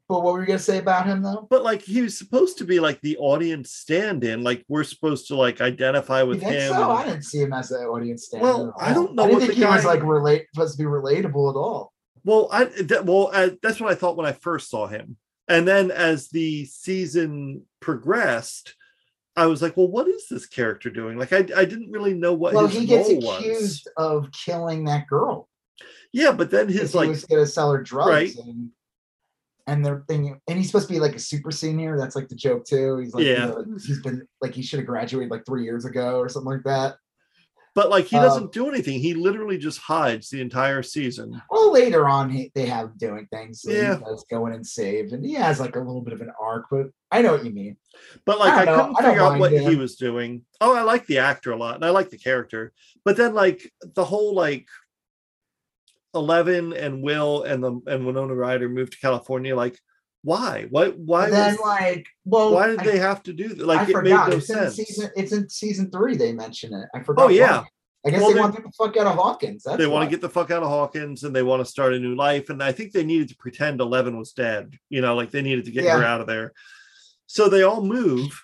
but 0.08 0.22
what 0.22 0.34
were 0.34 0.40
you 0.40 0.46
gonna 0.46 0.58
say 0.58 0.78
about 0.78 1.06
him 1.06 1.22
though? 1.22 1.46
but 1.50 1.62
like 1.62 1.80
he 1.82 2.02
was 2.02 2.16
supposed 2.18 2.58
to 2.58 2.64
be 2.64 2.78
like 2.80 3.00
the 3.00 3.16
audience 3.18 3.72
stand-in 3.72 4.42
like 4.42 4.64
we're 4.68 4.84
supposed 4.84 5.26
to 5.28 5.34
like 5.36 5.60
identify 5.62 6.20
You 6.22 6.28
with 6.28 6.40
think 6.40 6.52
him 6.52 6.72
so? 6.72 6.82
and- 6.90 6.92
I 6.98 7.04
didn't 7.04 7.24
see 7.24 7.40
him 7.40 7.52
as 7.54 7.70
an 7.70 7.84
audience 7.86 8.26
stand. 8.26 8.42
Well, 8.42 8.74
I 8.78 8.92
don't 8.92 9.14
know 9.14 9.24
I 9.24 9.26
didn't 9.28 9.40
what 9.40 9.46
think 9.46 9.58
the 9.60 9.66
he 9.66 9.72
was 9.72 9.84
like 9.86 10.02
relate 10.02 10.46
supposed 10.54 10.76
to 10.76 10.82
be 10.82 10.88
relatable 10.88 11.50
at 11.50 11.56
all. 11.56 11.93
Well 12.24 12.48
i 12.52 12.64
that, 12.64 13.04
well 13.04 13.30
I, 13.32 13.56
that's 13.62 13.80
what 13.80 13.90
i 13.90 13.94
thought 13.94 14.16
when 14.16 14.26
i 14.26 14.32
first 14.32 14.70
saw 14.70 14.86
him 14.86 15.16
and 15.48 15.66
then 15.68 15.90
as 15.90 16.28
the 16.28 16.64
season 16.64 17.62
progressed 17.80 18.74
i 19.36 19.46
was 19.46 19.62
like 19.62 19.76
well 19.76 19.88
what 19.88 20.08
is 20.08 20.26
this 20.28 20.46
character 20.46 20.90
doing 20.90 21.18
like 21.18 21.32
i, 21.32 21.38
I 21.38 21.64
didn't 21.64 21.90
really 21.90 22.14
know 22.14 22.32
what 22.32 22.54
well, 22.54 22.66
his 22.66 22.80
he 22.80 22.86
gets 22.86 23.08
accused 23.08 23.88
was 23.96 24.24
of 24.24 24.30
killing 24.32 24.84
that 24.84 25.06
girl. 25.06 25.48
yeah 26.12 26.32
but 26.32 26.50
then 26.50 26.68
his 26.68 26.92
he 26.92 26.98
like 26.98 27.08
was 27.08 27.24
gonna 27.24 27.46
sell 27.46 27.72
her 27.72 27.82
drugs. 27.82 28.10
Right. 28.10 28.36
And, 28.46 28.70
and 29.66 29.82
they're 29.82 30.04
thinking, 30.06 30.38
and 30.46 30.58
he's 30.58 30.66
supposed 30.66 30.88
to 30.88 30.92
be 30.92 31.00
like 31.00 31.14
a 31.14 31.18
super 31.18 31.50
senior. 31.50 31.98
That's 31.98 32.14
like 32.14 32.28
the 32.28 32.34
joke 32.34 32.66
too. 32.66 32.98
He's 32.98 33.14
like, 33.14 33.24
you 33.24 33.32
Yeah. 33.32 33.46
know, 33.46 33.64
he's 33.82 34.02
been 34.02 34.28
like 34.42 34.54
he 34.54 34.60
should 34.60 34.78
have 34.80 34.86
graduated 34.86 35.30
like 35.30 35.46
three 35.46 35.64
years 35.64 35.86
ago 35.86 36.18
or 36.18 36.28
something 36.28 36.52
like 36.52 36.64
that. 36.64 36.96
But 37.74 37.90
like 37.90 38.06
he 38.06 38.16
um, 38.16 38.22
doesn't 38.22 38.52
do 38.52 38.68
anything 38.68 39.00
he 39.00 39.14
literally 39.14 39.58
just 39.58 39.78
hides 39.78 40.30
the 40.30 40.40
entire 40.40 40.82
season 40.82 41.40
Well, 41.50 41.72
later 41.72 42.08
on, 42.08 42.30
he, 42.30 42.50
they 42.54 42.66
have 42.66 42.86
him 42.86 42.94
doing 42.96 43.26
things. 43.32 43.62
So 43.62 43.70
Yeah. 43.70 43.98
he 43.98 44.04
does 44.04 44.24
go 44.30 44.46
in 44.46 44.52
and 44.52 44.66
save, 44.66 45.12
and 45.12 45.24
he 45.24 45.34
has 45.34 45.60
like 45.60 45.76
a 45.76 45.80
little 45.80 46.00
bit 46.00 46.12
of 46.12 46.20
an 46.20 46.32
arc. 46.40 46.66
But 46.70 46.86
I 47.10 47.22
know 47.22 47.32
what 47.32 47.44
you 47.44 47.50
mean. 47.52 47.76
But 48.24 48.38
like 48.38 48.54
I, 48.54 48.64
don't 48.64 48.94
couldn't 48.94 49.04
I 49.04 49.08
figure 49.10 49.22
out 49.22 49.38
what 49.38 49.52
he 49.52 49.76
was 49.76 49.96
doing. 49.96 50.44
Oh, 50.60 50.74
I 50.74 50.82
like 50.82 51.06
the 51.06 51.18
actor 51.18 51.52
a 51.52 51.56
lot 51.56 51.76
and 51.76 51.84
I 51.84 51.90
like 51.90 52.10
the 52.10 52.18
character. 52.18 52.72
But 53.04 53.16
then 53.16 53.34
like 53.34 53.70
the 53.82 54.04
whole 54.04 54.34
like 54.34 54.68
Eleven 56.14 56.72
and 56.72 57.02
Will 57.02 57.42
and 57.42 57.62
the 57.62 57.80
and 57.86 58.06
Winona 58.06 58.34
Ryder 58.34 58.68
moved 58.68 58.92
to 58.92 58.98
California, 58.98 59.56
like 59.56 59.78
why? 60.24 60.66
Why 60.70 60.86
And 61.26 61.32
then 61.34 61.52
was, 61.52 61.60
like, 61.60 62.06
well, 62.24 62.52
why 62.54 62.66
did 62.68 62.80
I, 62.80 62.84
they 62.84 62.98
have 62.98 63.22
to 63.24 63.32
do 63.34 63.48
that? 63.50 63.62
I 63.62 63.66
Like 63.66 63.88
it 63.88 63.92
forgot. 63.92 64.28
made 64.28 64.32
no 64.32 64.38
it's 64.38 64.50
in 64.50 64.56
sense. 64.56 64.74
season. 64.76 65.10
It's 65.14 65.32
in 65.32 65.48
season 65.50 65.90
three. 65.90 66.16
They 66.16 66.32
mention 66.32 66.72
it. 66.74 66.88
I 66.94 67.02
forgot. 67.02 67.26
Oh, 67.26 67.28
yeah. 67.28 67.58
why. 67.60 67.66
I 68.06 68.10
guess 68.10 68.20
Well, 68.20 68.28
they 68.30 68.34
they- 68.34 68.40
want 68.40 68.54
to 68.56 68.62
get 68.62 68.66
the 68.70 68.84
fuck 68.84 68.96
out 68.96 69.06
of 69.06 69.14
Hawkins. 69.16 69.62
That's 69.64 69.76
they 69.78 69.86
want 69.86 70.04
to 70.04 70.10
get 70.10 70.20
the 70.22 70.28
fuck 70.30 70.50
out 70.50 70.62
of 70.62 70.68
Hawkins 70.68 71.24
and 71.24 71.34
they 71.36 71.42
want 71.42 71.60
to 71.60 71.70
start 71.70 71.94
a 71.94 71.98
new 71.98 72.14
life. 72.14 72.48
And 72.50 72.62
I 72.62 72.72
think 72.72 72.92
they 72.92 73.04
needed 73.04 73.28
to 73.28 73.36
pretend 73.36 73.80
Eleven 73.80 74.18
was 74.18 74.32
dead. 74.32 74.74
You 74.90 75.00
know, 75.02 75.14
like 75.14 75.30
they 75.30 75.42
needed 75.42 75.66
to 75.66 75.70
get 75.70 75.84
her 75.84 76.02
out 76.04 76.20
of 76.22 76.26
there. 76.26 76.52
So 77.26 77.48
they 77.48 77.62
all 77.62 77.82
move. 77.82 78.42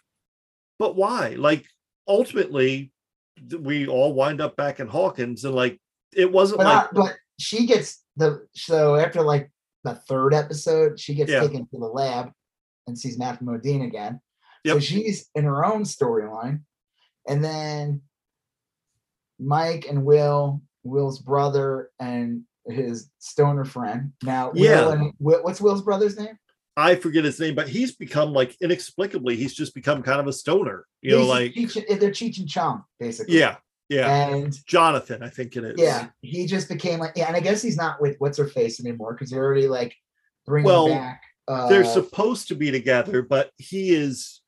But 0.79 0.97
why? 0.97 1.31
Like 1.39 1.67
ultimately, 2.09 2.93
we 3.59 3.87
all 3.87 4.13
wind 4.13 4.41
up 4.41 4.57
back 4.57 4.81
in 4.81 4.87
Hawkins, 4.87 5.45
and 5.45 5.55
like 5.55 5.79
it 6.15 6.31
wasn't 6.31 6.59
But, 6.59 6.65
like 6.67 6.85
I- 6.85 6.89
but 6.93 7.17
she 7.39 7.67
gets 7.67 8.03
the 8.17 8.47
so 8.55 8.97
after 8.97 9.23
like 9.23 9.51
the 9.85 9.95
third 9.95 10.35
episode, 10.35 10.99
she 11.01 11.15
gets 11.15 11.31
Yeah. 11.31 11.41
taken 11.41 11.67
to 11.69 11.79
the 11.79 11.87
lab 11.87 12.33
and 12.87 12.99
sees 12.99 13.19
Matthew 13.19 13.47
Modine 13.47 13.87
again. 13.87 14.21
So 14.67 14.79
she's 14.79 15.31
in 15.35 15.45
her 15.45 15.65
own 15.65 15.85
storyline, 15.85 16.63
and 17.27 17.43
then 17.43 18.03
Mike 19.39 19.87
and 19.89 20.05
Will, 20.05 20.61
Will's 20.83 21.19
brother, 21.19 21.91
and 21.99 22.43
his 22.67 23.11
stoner 23.19 23.65
friend. 23.65 24.13
Now, 24.23 24.51
Will 24.53 24.61
Yeah. 24.63 24.93
and 24.93 25.13
what's 25.19 25.61
Will's 25.61 25.83
brother's 25.83 26.19
name? 26.19 26.39
I 26.77 26.95
forget 26.95 27.25
his 27.25 27.41
name, 27.41 27.55
but 27.55 27.69
he's 27.69 27.97
become 27.97 28.33
like 28.33 28.57
inexplicably, 28.61 29.37
he's 29.37 29.55
just 29.55 29.75
become 29.75 30.03
kind 30.03 30.21
of 30.21 30.27
a 30.27 30.33
stoner. 30.33 30.87
You 31.03 31.13
know, 31.19 31.27
like 31.27 31.53
Cheech 31.53 32.01
they're 32.01 32.11
Cheech 32.11 32.39
and 32.39 32.49
Chong, 32.49 32.85
basically. 32.99 33.39
yeah, 33.39 33.57
yeah. 33.91 34.29
And 34.29 34.57
Jonathan, 34.67 35.23
I 35.23 35.29
think 35.29 35.57
it 35.57 35.65
is. 35.65 35.75
yeah, 35.77 36.09
he 36.23 36.47
just 36.47 36.69
became 36.69 37.01
like 37.01 37.13
yeah, 37.17 37.27
and 37.27 37.37
I 37.37 37.41
guess 37.41 37.61
he's 37.61 37.77
not 37.77 38.01
with 38.01 38.17
what's 38.21 38.39
her 38.39 38.47
face 38.47 38.81
anymore 38.81 39.13
because 39.13 39.31
they're 39.31 39.45
already 39.45 39.69
like 39.69 39.95
bringing 40.47 40.67
Well, 40.67 40.89
back. 40.89 41.23
Uh, 41.49 41.69
they're 41.69 41.85
supposed 41.85 42.49
to 42.49 42.55
be 42.55 42.71
together, 42.71 43.21
but 43.21 43.51
he 43.59 43.91
is. 43.91 44.41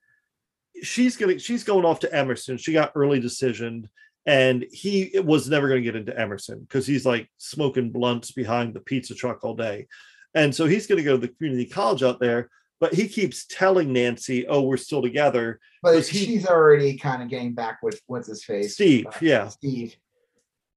She's 0.82 1.16
gonna. 1.16 1.38
She's 1.38 1.64
going 1.64 1.84
off 1.84 2.00
to 2.00 2.14
Emerson. 2.14 2.56
She 2.56 2.72
got 2.72 2.92
early 2.94 3.18
decision, 3.18 3.90
and 4.26 4.64
he 4.70 5.18
was 5.24 5.48
never 5.48 5.68
going 5.68 5.80
to 5.80 5.84
get 5.84 5.96
into 5.96 6.18
Emerson 6.18 6.60
because 6.60 6.86
he's 6.86 7.04
like 7.04 7.28
smoking 7.38 7.90
blunts 7.90 8.30
behind 8.30 8.74
the 8.74 8.80
pizza 8.80 9.14
truck 9.14 9.44
all 9.44 9.56
day, 9.56 9.88
and 10.34 10.54
so 10.54 10.66
he's 10.66 10.86
going 10.86 10.98
to 10.98 11.04
go 11.04 11.16
to 11.16 11.26
the 11.26 11.34
community 11.34 11.66
college 11.66 12.04
out 12.04 12.20
there. 12.20 12.48
But 12.82 12.94
he 12.94 13.06
keeps 13.06 13.46
telling 13.46 13.92
Nancy, 13.92 14.44
"Oh, 14.48 14.62
we're 14.62 14.76
still 14.76 15.02
together." 15.02 15.60
but 15.84 16.04
he- 16.04 16.24
she's 16.26 16.46
already 16.48 16.98
kind 16.98 17.22
of 17.22 17.28
getting 17.28 17.52
back 17.54 17.78
with 17.80 18.00
what's 18.08 18.26
his 18.26 18.42
face, 18.44 18.74
Steve, 18.74 19.06
uh, 19.06 19.12
yeah. 19.20 19.46
Steve, 19.48 19.94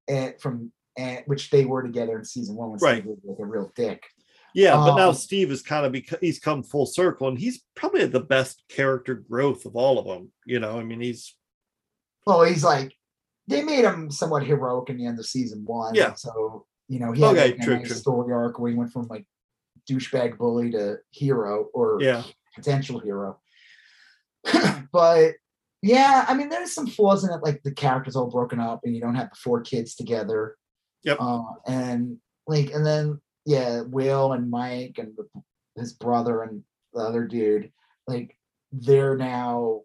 and 0.06 0.40
from 0.40 0.72
and 0.96 1.24
which 1.26 1.50
they 1.50 1.64
were 1.64 1.82
together 1.82 2.16
in 2.16 2.24
season 2.24 2.54
one 2.54 2.70
when 2.70 2.78
Right. 2.78 3.02
Steve 3.02 3.06
was 3.06 3.18
like 3.24 3.38
a 3.40 3.44
real 3.44 3.72
dick. 3.74 4.04
Yeah, 4.54 4.76
but 4.76 4.94
now 4.96 5.08
Um, 5.08 5.14
Steve 5.16 5.50
is 5.50 5.62
kind 5.62 5.84
of 5.84 5.90
because 5.90 6.18
he's 6.20 6.38
come 6.38 6.62
full 6.62 6.86
circle, 6.86 7.26
and 7.26 7.36
he's 7.38 7.64
probably 7.74 8.06
the 8.06 8.20
best 8.20 8.62
character 8.68 9.14
growth 9.16 9.66
of 9.66 9.74
all 9.74 9.98
of 9.98 10.06
them. 10.06 10.32
You 10.46 10.60
know, 10.60 10.78
I 10.78 10.84
mean, 10.84 11.00
he's 11.00 11.34
Well, 12.24 12.44
he's 12.44 12.62
like 12.62 12.92
they 13.48 13.64
made 13.64 13.84
him 13.84 14.12
somewhat 14.12 14.44
heroic 14.46 14.90
in 14.90 14.96
the 14.96 15.06
end 15.06 15.18
of 15.18 15.26
season 15.26 15.64
one. 15.64 15.96
Yeah. 15.96 16.14
So 16.14 16.66
you 16.88 17.00
know 17.00 17.10
he 17.10 17.22
had 17.22 17.32
Okay, 17.36 17.50
like, 17.50 17.58
a 17.58 17.64
true, 17.64 17.76
nice 17.78 17.88
true. 17.88 17.96
story 17.96 18.32
arc 18.32 18.60
where 18.60 18.70
he 18.70 18.76
went 18.76 18.92
from 18.92 19.08
like 19.08 19.26
douchebag 19.90 20.38
bully 20.38 20.70
to 20.72 20.96
hero 21.10 21.68
or 21.72 21.98
yeah, 22.00 22.22
potential 22.54 22.98
hero. 22.98 23.38
but 24.92 25.34
yeah, 25.82 26.24
I 26.28 26.34
mean, 26.34 26.48
there's 26.48 26.72
some 26.72 26.86
flaws 26.86 27.24
in 27.24 27.30
it, 27.30 27.42
like 27.42 27.62
the 27.62 27.72
characters 27.72 28.16
all 28.16 28.30
broken 28.30 28.60
up 28.60 28.80
and 28.84 28.94
you 28.94 29.00
don't 29.00 29.14
have 29.14 29.30
the 29.30 29.36
four 29.36 29.60
kids 29.60 29.94
together. 29.94 30.56
Yep. 31.04 31.18
Uh, 31.20 31.42
and 31.66 32.18
like, 32.46 32.72
and 32.72 32.84
then 32.84 33.20
yeah, 33.44 33.82
Will 33.82 34.32
and 34.32 34.50
Mike 34.50 34.96
and 34.98 35.16
the, 35.16 35.42
his 35.80 35.92
brother 35.92 36.42
and 36.42 36.62
the 36.92 37.00
other 37.00 37.24
dude, 37.24 37.70
like 38.06 38.36
they're 38.72 39.16
now 39.16 39.82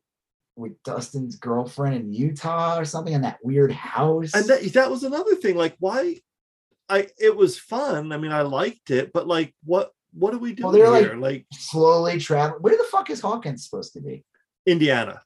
with 0.55 0.81
Dustin's 0.83 1.35
girlfriend 1.35 1.95
in 1.95 2.13
Utah 2.13 2.77
or 2.77 2.85
something 2.85 3.13
in 3.13 3.21
that 3.21 3.39
weird 3.43 3.71
house. 3.71 4.33
and 4.33 4.47
that 4.47 4.73
that 4.73 4.91
was 4.91 5.03
another 5.03 5.35
thing. 5.35 5.55
Like, 5.55 5.75
why? 5.79 6.17
I 6.91 7.07
it 7.17 7.35
was 7.35 7.57
fun. 7.57 8.11
I 8.11 8.17
mean, 8.17 8.31
I 8.31 8.41
liked 8.41 8.91
it, 8.91 9.11
but 9.13 9.27
like, 9.27 9.53
what 9.63 9.91
what 10.13 10.33
are 10.33 10.37
we 10.39 10.53
doing 10.53 10.73
Well, 10.73 10.91
they're, 10.93 11.01
here? 11.11 11.15
Like, 11.15 11.45
slowly 11.53 12.19
traveling. 12.19 12.61
Where 12.61 12.77
the 12.77 12.83
fuck 12.83 13.09
is 13.09 13.21
Hawkins 13.21 13.63
supposed 13.63 13.93
to 13.93 14.01
be? 14.01 14.25
Indiana. 14.65 15.21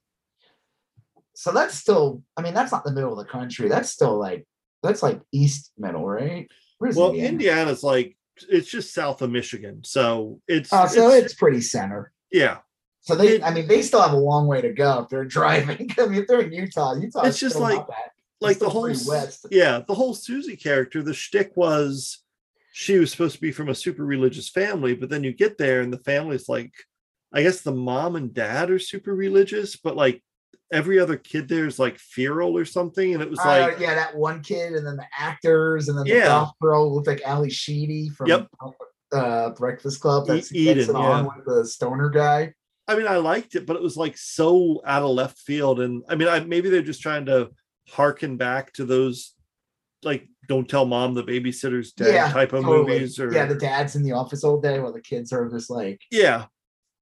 So 1.34 1.52
that's 1.52 1.76
still, 1.76 2.24
I 2.38 2.42
mean, 2.42 2.54
that's 2.54 2.72
not 2.72 2.84
the 2.86 2.94
middle 2.94 3.12
of 3.12 3.18
the 3.18 3.30
country. 3.30 3.68
That's 3.68 3.90
still 3.90 4.18
like, 4.18 4.48
that's 4.84 5.04
like 5.04 5.20
east 5.34 5.72
middle, 5.78 6.06
right? 6.06 6.48
Where's 6.78 6.96
Well, 6.96 7.10
Indiana? 7.10 7.30
Indiana's 7.30 7.84
like 7.84 8.16
it's 8.50 8.70
just 8.70 8.94
south 8.94 9.22
of 9.22 9.32
Michigan, 9.32 9.82
so 9.84 10.40
it's, 10.48 10.70
Oh, 10.72 10.86
so 10.88 11.08
it's- 11.10 11.24
it's 11.26 11.34
pretty 11.34 11.62
center. 11.62 12.12
yeah. 12.32 12.60
So 13.02 13.16
they, 13.16 13.36
It- 13.36 13.44
I 13.44 13.54
mean, 13.54 13.68
they 13.68 13.82
still 13.82 14.02
have 14.02 14.14
a 14.14 14.18
long 14.18 14.46
way 14.48 14.62
to 14.62 14.72
go 14.74 15.02
if 15.04 15.10
they're 15.10 15.26
driving. 15.40 15.90
I 15.98 16.06
mean, 16.06 16.22
if 16.22 16.28
they're 16.28 16.42
in 16.42 16.52
Utah, 16.54 16.94
Utah, 16.96 17.22
It's 17.24 17.40
just 17.40 17.58
like- 17.58 17.86
Like 18.42 18.60
the 18.60 18.70
whole 18.70 18.84
west. 19.08 19.46
yeah, 19.50 19.82
the 19.88 19.96
whole 19.96 20.14
Susie 20.14 20.58
character, 20.58 21.02
the 21.02 21.14
shtick 21.14 21.54
was 21.56 22.20
she 22.74 23.00
was 23.00 23.10
supposed 23.12 23.36
to 23.36 23.42
be 23.42 23.52
from 23.54 23.70
a 23.70 23.76
super 23.76 24.04
religious 24.06 24.50
family, 24.50 24.94
but 24.94 25.10
then 25.10 25.24
you 25.24 25.32
get 25.32 25.58
there 25.58 25.80
and 25.82 25.94
the 25.94 26.00
family's 26.00 26.50
like, 26.50 26.74
I 27.34 27.42
guess 27.42 27.62
the 27.62 27.72
mom 27.72 28.18
and 28.18 28.34
dad 28.34 28.70
are 28.70 28.80
super 28.80 29.16
religious, 29.16 29.78
but 29.78 29.96
like 29.96 30.22
every 30.74 31.00
other 31.00 31.16
kid 31.16 31.48
there 31.48 31.66
is 31.68 31.80
like 31.80 31.98
feral 31.98 32.58
or 32.58 32.66
something. 32.66 33.14
And 33.14 33.24
it 33.24 33.30
was 33.30 33.40
Uh, 33.40 33.48
like, 33.48 33.80
yeah, 33.80 33.96
that 33.96 34.16
one 34.16 34.42
kid, 34.42 34.74
and 34.74 34.86
then 34.86 34.98
the 34.98 35.06
actors, 35.18 35.88
and 35.88 35.98
then 35.98 36.06
the 36.06 36.16
Yeah. 36.16 36.26
golf 36.28 36.52
girl 36.62 36.94
looked 36.94 37.08
like 37.08 37.22
Ally 37.24 37.48
Sheedy 37.50 38.10
from 38.10 38.28
Yep. 38.28 38.48
uh, 39.14 39.50
Breakfast 39.52 40.02
Club. 40.02 40.28
That's 40.28 40.54
Eden, 40.54 40.76
gets 40.78 40.90
it 40.90 40.96
on 40.96 41.24
yeah. 41.26 41.32
with 41.36 41.46
the 41.46 41.66
stoner 41.66 42.10
guy. 42.10 42.54
I 42.88 42.96
mean, 42.98 43.08
I 43.08 43.18
liked 43.18 43.56
it, 43.56 43.66
but 43.66 43.78
it 43.78 43.82
was 43.82 43.96
like 43.96 44.18
so 44.18 44.82
out 44.86 45.02
of 45.04 45.10
left 45.12 45.40
field. 45.40 45.80
And 45.80 46.04
I 46.10 46.16
mean, 46.16 46.28
I 46.28 46.42
maybe 46.42 46.70
they're 46.70 46.82
just 46.82 47.02
trying 47.02 47.26
to 47.28 47.52
harken 47.90 48.38
back 48.38 48.74
to 48.74 48.86
those 48.86 49.34
like 50.04 50.28
don't 50.48 50.70
tell 50.70 50.86
mom 50.86 51.14
the 51.14 51.24
babysitter's 51.24 51.92
dead 51.94 52.14
Yeah, 52.14 52.32
type 52.32 52.54
of 52.54 52.64
totally. 52.64 52.94
movies 53.00 53.20
or 53.20 53.32
Yeah, 53.32 53.46
the 53.46 53.56
dad's 53.56 53.96
in 53.96 54.04
the 54.04 54.12
office 54.12 54.44
all 54.44 54.60
day 54.62 54.80
while 54.80 54.94
the 54.94 55.02
kids 55.02 55.32
are 55.34 55.50
just 55.50 55.70
like 55.70 56.02
yeah. 56.12 56.46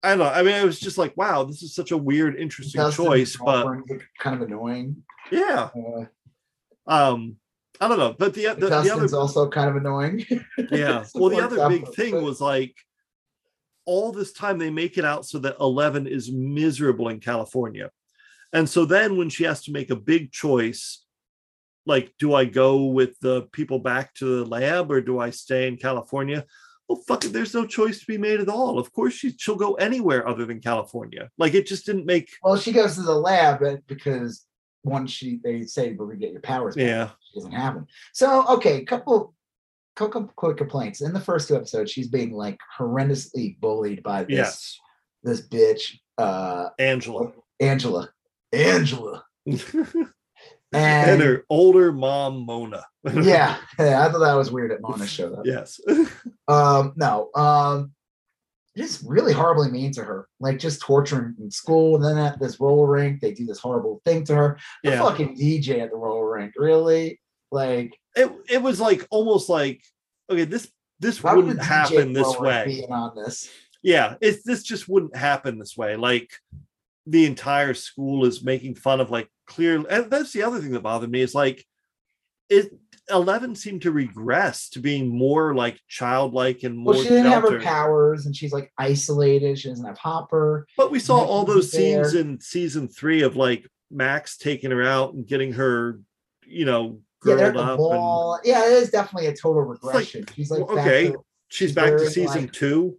I 0.06 0.10
don't 0.10 0.20
know. 0.20 0.26
I 0.26 0.44
mean, 0.44 0.56
it 0.56 0.66
was 0.66 0.82
just 0.82 0.98
like, 0.98 1.16
wow, 1.16 1.46
this 1.46 1.64
is 1.64 1.74
such 1.74 1.92
a 1.92 1.98
weird, 1.98 2.36
interesting 2.36 2.92
choice, 2.92 3.38
but 3.38 3.66
kind 4.20 4.36
of 4.36 4.42
annoying. 4.42 5.02
yeah. 5.32 5.70
Uh, 5.74 6.06
Um, 6.86 7.38
I 7.80 7.88
don't 7.88 7.98
know. 7.98 8.14
But 8.18 8.34
the 8.34 8.48
the, 8.54 8.68
the 8.68 8.94
other 8.94 9.16
also 9.16 9.50
kind 9.50 9.70
of 9.70 9.78
annoying. 9.78 10.26
yeah. 10.72 11.06
Well, 11.16 11.30
the 11.30 11.40
other 11.42 11.70
big 11.70 11.88
thing 11.94 12.12
but- 12.16 12.24
was 12.24 12.42
like 12.42 12.76
all 13.86 14.12
this 14.12 14.34
time 14.34 14.58
they 14.58 14.70
make 14.70 14.98
it 14.98 15.06
out 15.06 15.26
so 15.26 15.40
that 15.40 15.56
Eleven 15.62 16.06
is 16.08 16.30
miserable 16.32 17.08
in 17.08 17.22
California. 17.22 17.90
And 18.54 18.70
so 18.70 18.86
then 18.86 19.18
when 19.18 19.30
she 19.30 19.44
has 19.44 19.64
to 19.64 19.72
make 19.72 19.90
a 19.90 19.96
big 19.96 20.32
choice, 20.32 21.04
like, 21.86 22.14
do 22.20 22.34
I 22.34 22.46
go 22.46 22.86
with 22.86 23.20
the 23.20 23.44
people 23.52 23.80
back 23.80 24.14
to 24.16 24.26
the 24.26 24.46
lab 24.46 24.92
or 24.92 25.02
do 25.02 25.20
I 25.20 25.32
stay 25.32 25.68
in 25.68 25.78
California? 25.78 26.46
Well, 26.88 27.02
fuck 27.08 27.26
it, 27.26 27.34
there's 27.34 27.54
no 27.54 27.66
choice 27.66 28.00
to 28.00 28.06
be 28.06 28.18
made 28.18 28.40
at 28.40 28.50
all. 28.50 28.78
Of 28.78 28.94
course, 28.94 29.14
she, 29.14 29.34
she'll 29.38 29.56
go 29.56 29.74
anywhere 29.76 30.28
other 30.28 30.46
than 30.46 30.62
California. 30.62 31.30
Like, 31.38 31.56
it 31.56 31.66
just 31.66 31.86
didn't 31.86 32.06
make, 32.06 32.30
Well, 32.44 32.58
she 32.58 32.72
goes 32.72 32.96
to 32.96 33.02
the 33.02 33.16
lab 33.16 33.64
because 33.88 34.46
once 34.84 35.12
she 35.12 35.40
they 35.44 35.64
say 35.66 35.94
we're 35.94 36.08
gonna 36.08 36.20
get 36.20 36.32
your 36.32 36.42
powers 36.42 36.76
back. 36.76 36.86
yeah, 36.86 37.10
She 37.22 37.40
doesn't 37.40 37.54
have 37.54 37.74
them. 37.76 37.88
So 38.14 38.46
okay, 38.50 38.84
couple 38.84 39.34
couple 39.96 40.30
quick 40.36 40.58
complaints. 40.58 41.02
In 41.02 41.14
the 41.14 41.20
first 41.20 41.48
two 41.48 41.56
episodes, 41.56 41.92
she's 41.92 42.10
being 42.10 42.34
like 42.34 42.60
horrendously 42.78 43.60
bullied 43.60 44.04
by 44.04 44.24
this 44.24 44.36
yes, 44.36 44.80
this 45.24 45.48
bitch, 45.48 46.00
uh 46.18 46.70
Angela. 46.80 47.32
Angela. 47.60 48.10
Angela. 48.54 49.24
and 49.46 49.64
And, 50.74 51.22
her 51.22 51.46
older 51.50 51.92
mom, 51.92 52.46
Mona. 52.48 52.84
yeah, 53.14 53.58
yeah, 53.78 54.06
I 54.06 54.12
thought 54.12 54.20
that 54.20 54.34
was 54.34 54.52
weird 54.52 54.72
at 54.72 54.82
Mona 54.82 55.06
showed 55.06 55.34
up. 55.34 55.46
yes. 55.46 55.80
Um, 56.48 56.94
no, 56.98 57.30
um, 57.36 57.94
just 58.76 59.04
really 59.06 59.32
horribly 59.34 59.70
mean 59.72 59.92
to 59.94 60.04
her, 60.04 60.28
like 60.42 60.60
just 60.60 60.82
torturing 60.82 61.36
in 61.40 61.52
school. 61.52 61.96
And 61.96 62.04
then 62.04 62.18
at 62.18 62.40
this 62.40 62.60
roller 62.60 62.90
rink, 62.90 63.22
they 63.22 63.32
do 63.34 63.46
this 63.46 63.60
horrible 63.60 64.02
thing 64.04 64.26
to 64.26 64.36
her. 64.36 64.58
The 64.84 64.92
Yeah. 64.92 65.04
fucking 65.04 65.38
DJ 65.38 65.80
at 65.82 65.90
the 65.92 65.96
roller 65.96 66.30
rink, 66.34 66.54
really? 66.58 67.22
Like, 67.52 67.96
it 68.16 68.32
it 68.50 68.62
was 68.62 68.82
like 68.82 69.08
almost 69.10 69.48
like 69.50 69.82
okay 70.30 70.46
this 70.46 70.72
this 71.00 71.24
would 71.24 71.36
wouldn't 71.36 71.62
happen 71.64 72.14
this 72.14 72.38
way 72.40 72.64
Being 72.66 72.92
on 72.92 73.16
this, 73.16 73.50
yeah 73.82 74.16
it's 74.22 74.44
this 74.44 74.64
just 74.64 74.88
wouldn't 74.88 75.16
happen 75.16 75.58
this 75.60 75.76
way 75.78 75.96
like 75.96 76.32
the 77.06 77.26
entire 77.26 77.74
school 77.74 78.26
is 78.26 78.44
making 78.44 78.76
fun 78.76 79.02
of 79.02 79.12
like 79.12 79.30
clear 79.46 79.76
and 79.90 80.10
that's 80.10 80.32
the 80.32 80.44
other 80.44 80.60
thing 80.60 80.72
that 80.72 80.82
bothered 80.82 81.12
me 81.12 81.22
is 81.22 81.36
like 81.36 81.66
it 82.50 82.72
11 83.10 83.56
seemed 83.56 83.82
to 83.82 83.92
regress 83.92 84.70
to 84.70 84.80
being 84.80 85.10
more 85.10 85.54
like 85.54 85.80
childlike 85.88 86.64
and 86.64 86.78
more 86.78 86.94
well, 86.94 87.04
she 87.04 87.10
didn't 87.10 87.32
have 87.32 87.44
her 87.44 87.60
powers, 87.60 88.26
and 88.26 88.36
she's 88.36 88.54
like 88.54 88.72
isolated. 88.78 89.60
She 89.60 89.68
doesn't 89.70 89.86
have 89.86 89.98
Hopper. 89.98 90.66
but 90.78 90.92
we 90.92 91.00
saw 91.00 91.18
all 91.18 91.44
those 91.44 91.70
there. 91.72 92.04
scenes 92.06 92.16
in 92.16 92.40
season 92.40 92.88
three 92.88 93.22
of 93.22 93.36
like 93.36 93.68
max 93.92 94.38
taking 94.38 94.72
her 94.72 94.84
out 94.84 95.14
and 95.14 95.28
getting 95.28 95.54
her 95.54 96.00
you 96.46 96.66
know 96.66 97.00
Yeah, 97.26 97.36
they're 97.36 97.48
at 97.48 97.54
the 97.56 97.60
up 97.60 97.80
and. 97.80 98.40
Yeah, 98.46 98.66
it 98.66 98.74
is 98.74 98.90
definitely 98.90 99.28
a 99.28 99.36
total 99.36 99.64
regression. 99.64 100.26
she's 100.36 100.50
like, 100.52 100.66
well, 100.66 100.78
back 100.78 100.88
okay. 100.88 101.12
to- 101.12 101.26
she's 101.50 101.70
she's 101.70 101.76
back 101.76 101.92
to 101.92 102.10
season 102.10 102.44
like, 102.44 102.54
two 102.54 102.98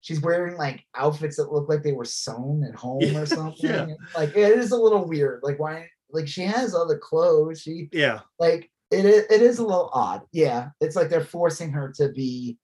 she's 0.00 0.20
wearing 0.20 0.56
like 0.56 0.84
outfits 0.96 1.36
that 1.36 1.52
look 1.52 1.68
like 1.68 1.82
they 1.82 1.92
were 1.92 2.04
sewn 2.04 2.64
at 2.68 2.74
home 2.74 3.00
Yeah, 3.02 3.20
or 3.20 3.26
something. 3.38 3.70
yeah. 3.70 3.86
Like 4.16 4.30
it 4.36 4.58
is 4.58 4.70
a 4.72 4.76
little 4.76 5.06
weird. 5.06 5.40
Like 5.42 5.58
why? 5.58 5.88
Like 6.10 6.26
she 6.28 6.42
has 6.42 6.74
other 6.74 6.98
clothes. 6.98 7.60
She 7.62 7.88
yeah 7.92 8.20
like 8.38 8.70
it 8.90 9.04
it 9.04 9.42
is 9.42 9.58
a 9.58 9.64
little 9.64 9.90
odd. 9.92 10.22
Yeah, 10.32 10.70
it's 10.80 10.96
like 10.96 11.08
they're 11.10 11.20
forcing 11.24 11.70
her 11.72 11.92
to 11.96 12.10
be 12.10 12.58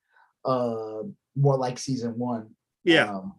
uh 0.44 1.02
more 1.36 1.56
like 1.58 1.78
season 1.78 2.18
one. 2.18 2.50
yeah 2.84 3.10
Um, 3.10 3.34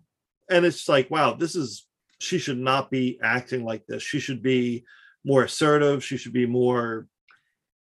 and 0.49 0.65
it's 0.65 0.88
like 0.88 1.10
wow 1.10 1.34
this 1.34 1.56
is 1.56 1.88
she 2.19 2.38
should 2.38 2.57
not 2.60 2.90
be 2.91 3.19
acting 3.24 3.64
like 3.65 3.86
this 3.88 4.02
she 4.03 4.19
should 4.19 4.41
be 4.41 4.86
more 5.26 5.44
assertive 5.44 6.03
she 6.03 6.15
should 6.18 6.34
be 6.34 6.45
more 6.45 7.07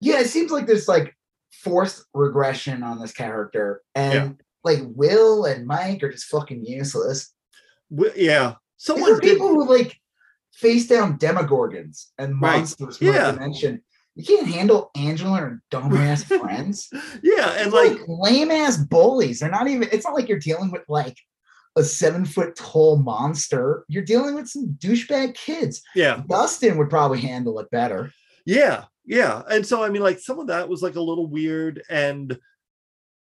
yeah. 0.00 0.20
It 0.20 0.28
seems 0.28 0.50
like 0.52 0.66
there's 0.66 0.86
like 0.88 1.14
forced 1.52 2.04
regression 2.14 2.82
on 2.84 3.00
this 3.00 3.12
character, 3.12 3.82
and 3.94 4.14
Yeah. 4.14 4.44
Like 4.68 4.82
Will 5.00 5.44
and 5.44 5.66
Mike 5.66 6.02
are 6.02 6.12
just 6.12 6.26
fucking 6.26 6.64
useless. 6.64 7.32
yeah 8.16 8.48
These 8.48 8.56
someone 8.76 9.12
are 9.12 9.20
did, 9.20 9.32
people 9.32 9.48
who 9.48 9.68
like 9.68 9.96
face 10.52 10.86
down 10.88 11.18
demogorgons 11.18 12.06
and 12.18 12.34
monsters 12.34 12.98
from 12.98 13.06
Yeah. 13.08 13.12
yeah. 13.14 13.30
dimension. 13.32 13.82
You 14.14 14.24
can't 14.24 14.48
handle 14.48 14.90
Angela 14.96 15.44
and 15.44 15.60
dumbass 15.70 16.24
friends. 16.40 16.88
yeah 17.22 17.50
and 17.58 17.72
like 17.72 17.92
like, 17.92 18.00
lame 18.08 18.50
ass 18.50 18.76
bullies. 18.76 19.40
They're 19.40 19.50
not 19.50 19.68
even. 19.68 19.88
It's 19.92 20.04
not 20.04 20.14
like 20.14 20.28
you're 20.28 20.38
dealing 20.40 20.70
with 20.72 20.82
like 20.88 21.16
a 21.76 21.84
seven 21.84 22.24
foot 22.24 22.56
tall 22.56 22.96
monster. 22.96 23.84
You're 23.88 24.02
dealing 24.04 24.34
with 24.34 24.48
some 24.48 24.76
douchebag 24.80 25.34
kids. 25.34 25.82
yeah 25.94 26.22
Dustin 26.28 26.76
would 26.78 26.90
probably 26.90 27.20
handle 27.20 27.58
it 27.60 27.70
better. 27.70 28.10
yeah 28.44 28.84
yeah 29.10 29.40
and 29.50 29.64
so 29.64 29.82
i 29.82 29.88
mean 29.88 30.02
like 30.02 30.18
some 30.18 30.38
of 30.38 30.48
that 30.48 30.68
was 30.68 30.82
like 30.82 30.96
a 30.96 31.00
little 31.00 31.26
weird 31.26 31.80
and 31.88 32.36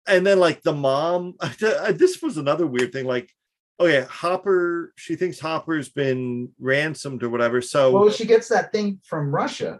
and 0.07 0.25
then 0.25 0.39
like 0.39 0.61
the 0.61 0.73
mom 0.73 1.35
this 1.59 2.21
was 2.21 2.37
another 2.37 2.67
weird 2.67 2.91
thing 2.91 3.05
like 3.05 3.31
oh, 3.79 3.85
okay 3.85 4.05
hopper 4.09 4.93
she 4.95 5.15
thinks 5.15 5.39
hopper's 5.39 5.89
been 5.89 6.49
ransomed 6.59 7.23
or 7.23 7.29
whatever 7.29 7.61
so 7.61 7.91
Well, 7.91 8.09
she 8.09 8.25
gets 8.25 8.47
that 8.49 8.71
thing 8.71 8.99
from 9.03 9.33
Russia. 9.33 9.79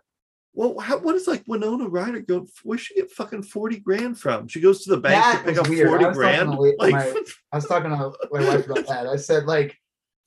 Well, 0.58 0.80
how, 0.80 1.00
what 1.00 1.16
is 1.16 1.28
like 1.28 1.44
Winona 1.48 1.86
Ryder 1.88 2.22
go? 2.22 2.48
Where 2.64 2.78
she 2.78 2.96
get 2.96 3.12
fucking 3.12 3.44
forty 3.44 3.78
grand 3.78 4.18
from? 4.18 4.48
She 4.48 4.62
goes 4.62 4.86
to 4.86 4.90
the 4.90 4.98
bank 4.98 5.22
That 5.22 5.40
to 5.40 5.44
pick 5.44 5.58
up 5.58 5.68
weird. 5.68 5.90
Forty 5.90 6.10
grand. 6.14 6.54
to 6.54 6.58
Like, 6.58 6.94
my- 6.94 7.24
I 7.52 7.56
was 7.58 7.66
talking 7.66 7.90
to 7.90 7.98
my 7.98 8.40
wife 8.40 8.66
about 8.66 8.88
that. 8.88 9.06
I 9.06 9.18
said 9.18 9.46
like. 9.46 9.78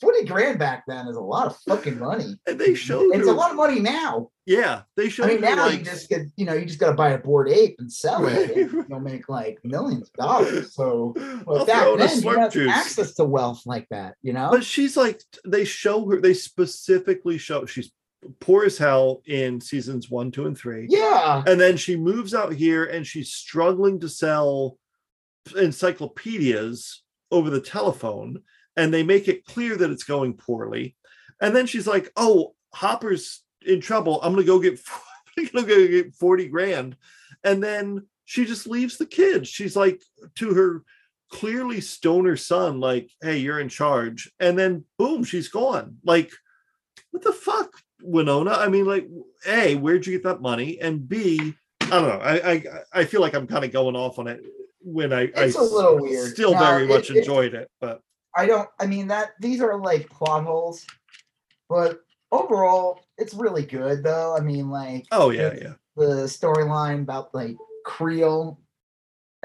40 0.01 0.25
grand 0.27 0.59
back 0.59 0.85
then 0.87 1.09
is 1.09 1.17
a 1.17 1.21
lot 1.21 1.47
of 1.47 1.57
fucking 1.67 1.99
money. 1.99 2.35
and 2.47 2.59
they 2.59 2.75
showed 2.75 3.15
It's 3.15 3.27
her, 3.27 3.33
a 3.33 3.37
lot 3.37 3.51
of 3.51 3.57
money 3.57 3.81
now. 3.81 4.31
Yeah, 4.47 4.83
they 4.97 5.09
showed 5.09 5.27
I 5.27 5.29
mean, 5.31 5.41
now 5.41 5.67
like 5.67 5.81
you 5.81 5.85
just 5.85 6.09
get, 6.09 6.23
you 6.37 6.47
know, 6.47 6.55
you 6.55 6.65
just 6.65 6.79
got 6.79 6.91
to 6.91 6.95
buy 6.95 7.11
a 7.11 7.19
Bored 7.19 7.49
Ape 7.51 7.77
and 7.79 7.93
sell 7.93 8.27
it. 8.27 8.57
And 8.57 8.87
You'll 8.89 9.01
make 9.01 9.29
like 9.29 9.59
millions 9.65 10.09
of 10.09 10.13
dollars. 10.15 10.75
So, 10.75 11.15
well, 11.47 11.67
back 11.67 11.99
then, 11.99 12.23
you 12.23 12.31
had 12.39 12.53
juice. 12.53 12.71
access 12.73 13.15
to 13.15 13.25
wealth 13.25 13.63
like 13.67 13.89
that, 13.91 14.15
you 14.23 14.33
know? 14.33 14.51
But 14.51 14.65
she's 14.65 14.97
like, 14.97 15.21
they 15.45 15.65
show 15.65 16.09
her. 16.09 16.21
They 16.21 16.35
specifically 16.35 17.37
show 17.37 17.67
she's 17.67 17.91
poor 18.41 18.65
as 18.65 18.79
hell 18.79 19.23
in 19.27 19.61
seasons 19.61 20.11
one, 20.11 20.31
two, 20.31 20.47
and 20.47 20.57
three. 20.57 20.87
yeah. 20.89 21.43
and 21.47 21.61
then 21.61 21.77
she 21.77 21.97
moves 21.97 22.35
out 22.35 22.53
here 22.53 22.85
and 22.85 23.07
she's 23.07 23.33
struggling 23.33 24.01
to 24.01 24.09
sell 24.09 24.77
encyclopedias 25.57 27.03
over 27.31 27.51
the 27.51 27.61
telephone 27.61 28.43
and 28.79 28.95
they 28.95 29.03
make 29.03 29.27
it 29.29 29.45
clear 29.45 29.77
that 29.77 29.91
it's 29.91 30.05
going 30.05 30.33
poorly. 30.35 30.95
And 31.43 31.55
then 31.55 31.67
she's 31.67 31.87
like 31.87 32.11
oh 32.17 32.55
hopper's 32.73 33.43
in 33.67 33.81
trouble. 33.81 34.21
I'm 34.23 34.33
gonna 34.33 34.45
go 34.45 34.59
get 34.61 34.81
i'm 35.39 35.47
gonna 35.53 35.67
go 35.67 35.87
get 35.87 36.15
40 36.15 36.49
grand. 36.49 36.97
And 37.45 37.63
then 37.63 38.07
she 38.25 38.45
just 38.45 38.67
leaves 38.67 38.97
the 38.99 39.07
kids. 39.07 39.49
She's 39.49 39.77
like 39.77 40.01
to 40.37 40.55
her 40.55 40.85
clearly 41.31 41.81
stoner 41.81 42.37
son 42.37 42.81
like 42.81 43.11
hey 43.23 43.39
you're 43.39 43.61
in 43.61 43.69
charge. 43.69 44.31
And 44.41 44.59
then 44.59 44.85
boom 44.99 45.25
she's 45.25 45.49
gone. 45.49 45.99
Like 46.05 46.31
what 47.11 47.23
the 47.23 47.33
fuck 47.33 47.71
winona? 48.03 48.53
I 48.53 48.69
mean 48.69 48.85
like 48.87 49.09
a 49.47 49.75
where'd 49.77 50.07
you 50.07 50.13
get 50.13 50.25
that 50.25 50.41
money? 50.41 50.81
And 50.81 51.09
b 51.09 51.55
i 51.83 51.87
don't 51.91 52.09
know. 52.09 52.21
I 52.23 52.51
i, 52.53 52.65
I 53.01 53.05
feel 53.05 53.21
like 53.23 53.35
i'm 53.35 53.47
kind 53.47 53.65
of 53.65 53.73
going 53.73 53.97
off 53.97 54.19
on 54.19 54.27
it 54.29 54.41
when 54.81 55.13
i 55.13 55.23
It's 55.23 55.57
I 55.57 55.61
a 55.61 55.63
little 55.63 55.99
weird. 56.01 56.31
still 56.33 56.53
No, 56.53 56.59
very 56.59 56.85
it- 56.85 56.89
much 56.89 57.11
it- 57.11 57.17
enjoyed 57.19 57.55
it 57.55 57.71
but 57.81 58.01
I 58.39 58.47
don't, 58.47 58.69
I 58.79 58.87
mean, 58.87 59.09
that 59.09 59.33
these 59.41 59.61
are 59.61 59.77
like 59.79 60.09
plot 60.09 60.45
holes, 60.45 60.87
but 61.69 62.01
overall, 62.31 63.01
it's 63.19 63.35
really 63.35 63.65
good 63.65 64.03
though. 64.05 64.37
I 64.37 64.41
mean, 64.41 64.71
like, 64.71 65.07
oh 65.11 65.31
yeah 65.31 65.53
yeah 65.61 65.73
the 65.99 66.25
storyline 66.25 67.03
about 67.03 67.35
like 67.35 67.57
Creel. 67.85 68.61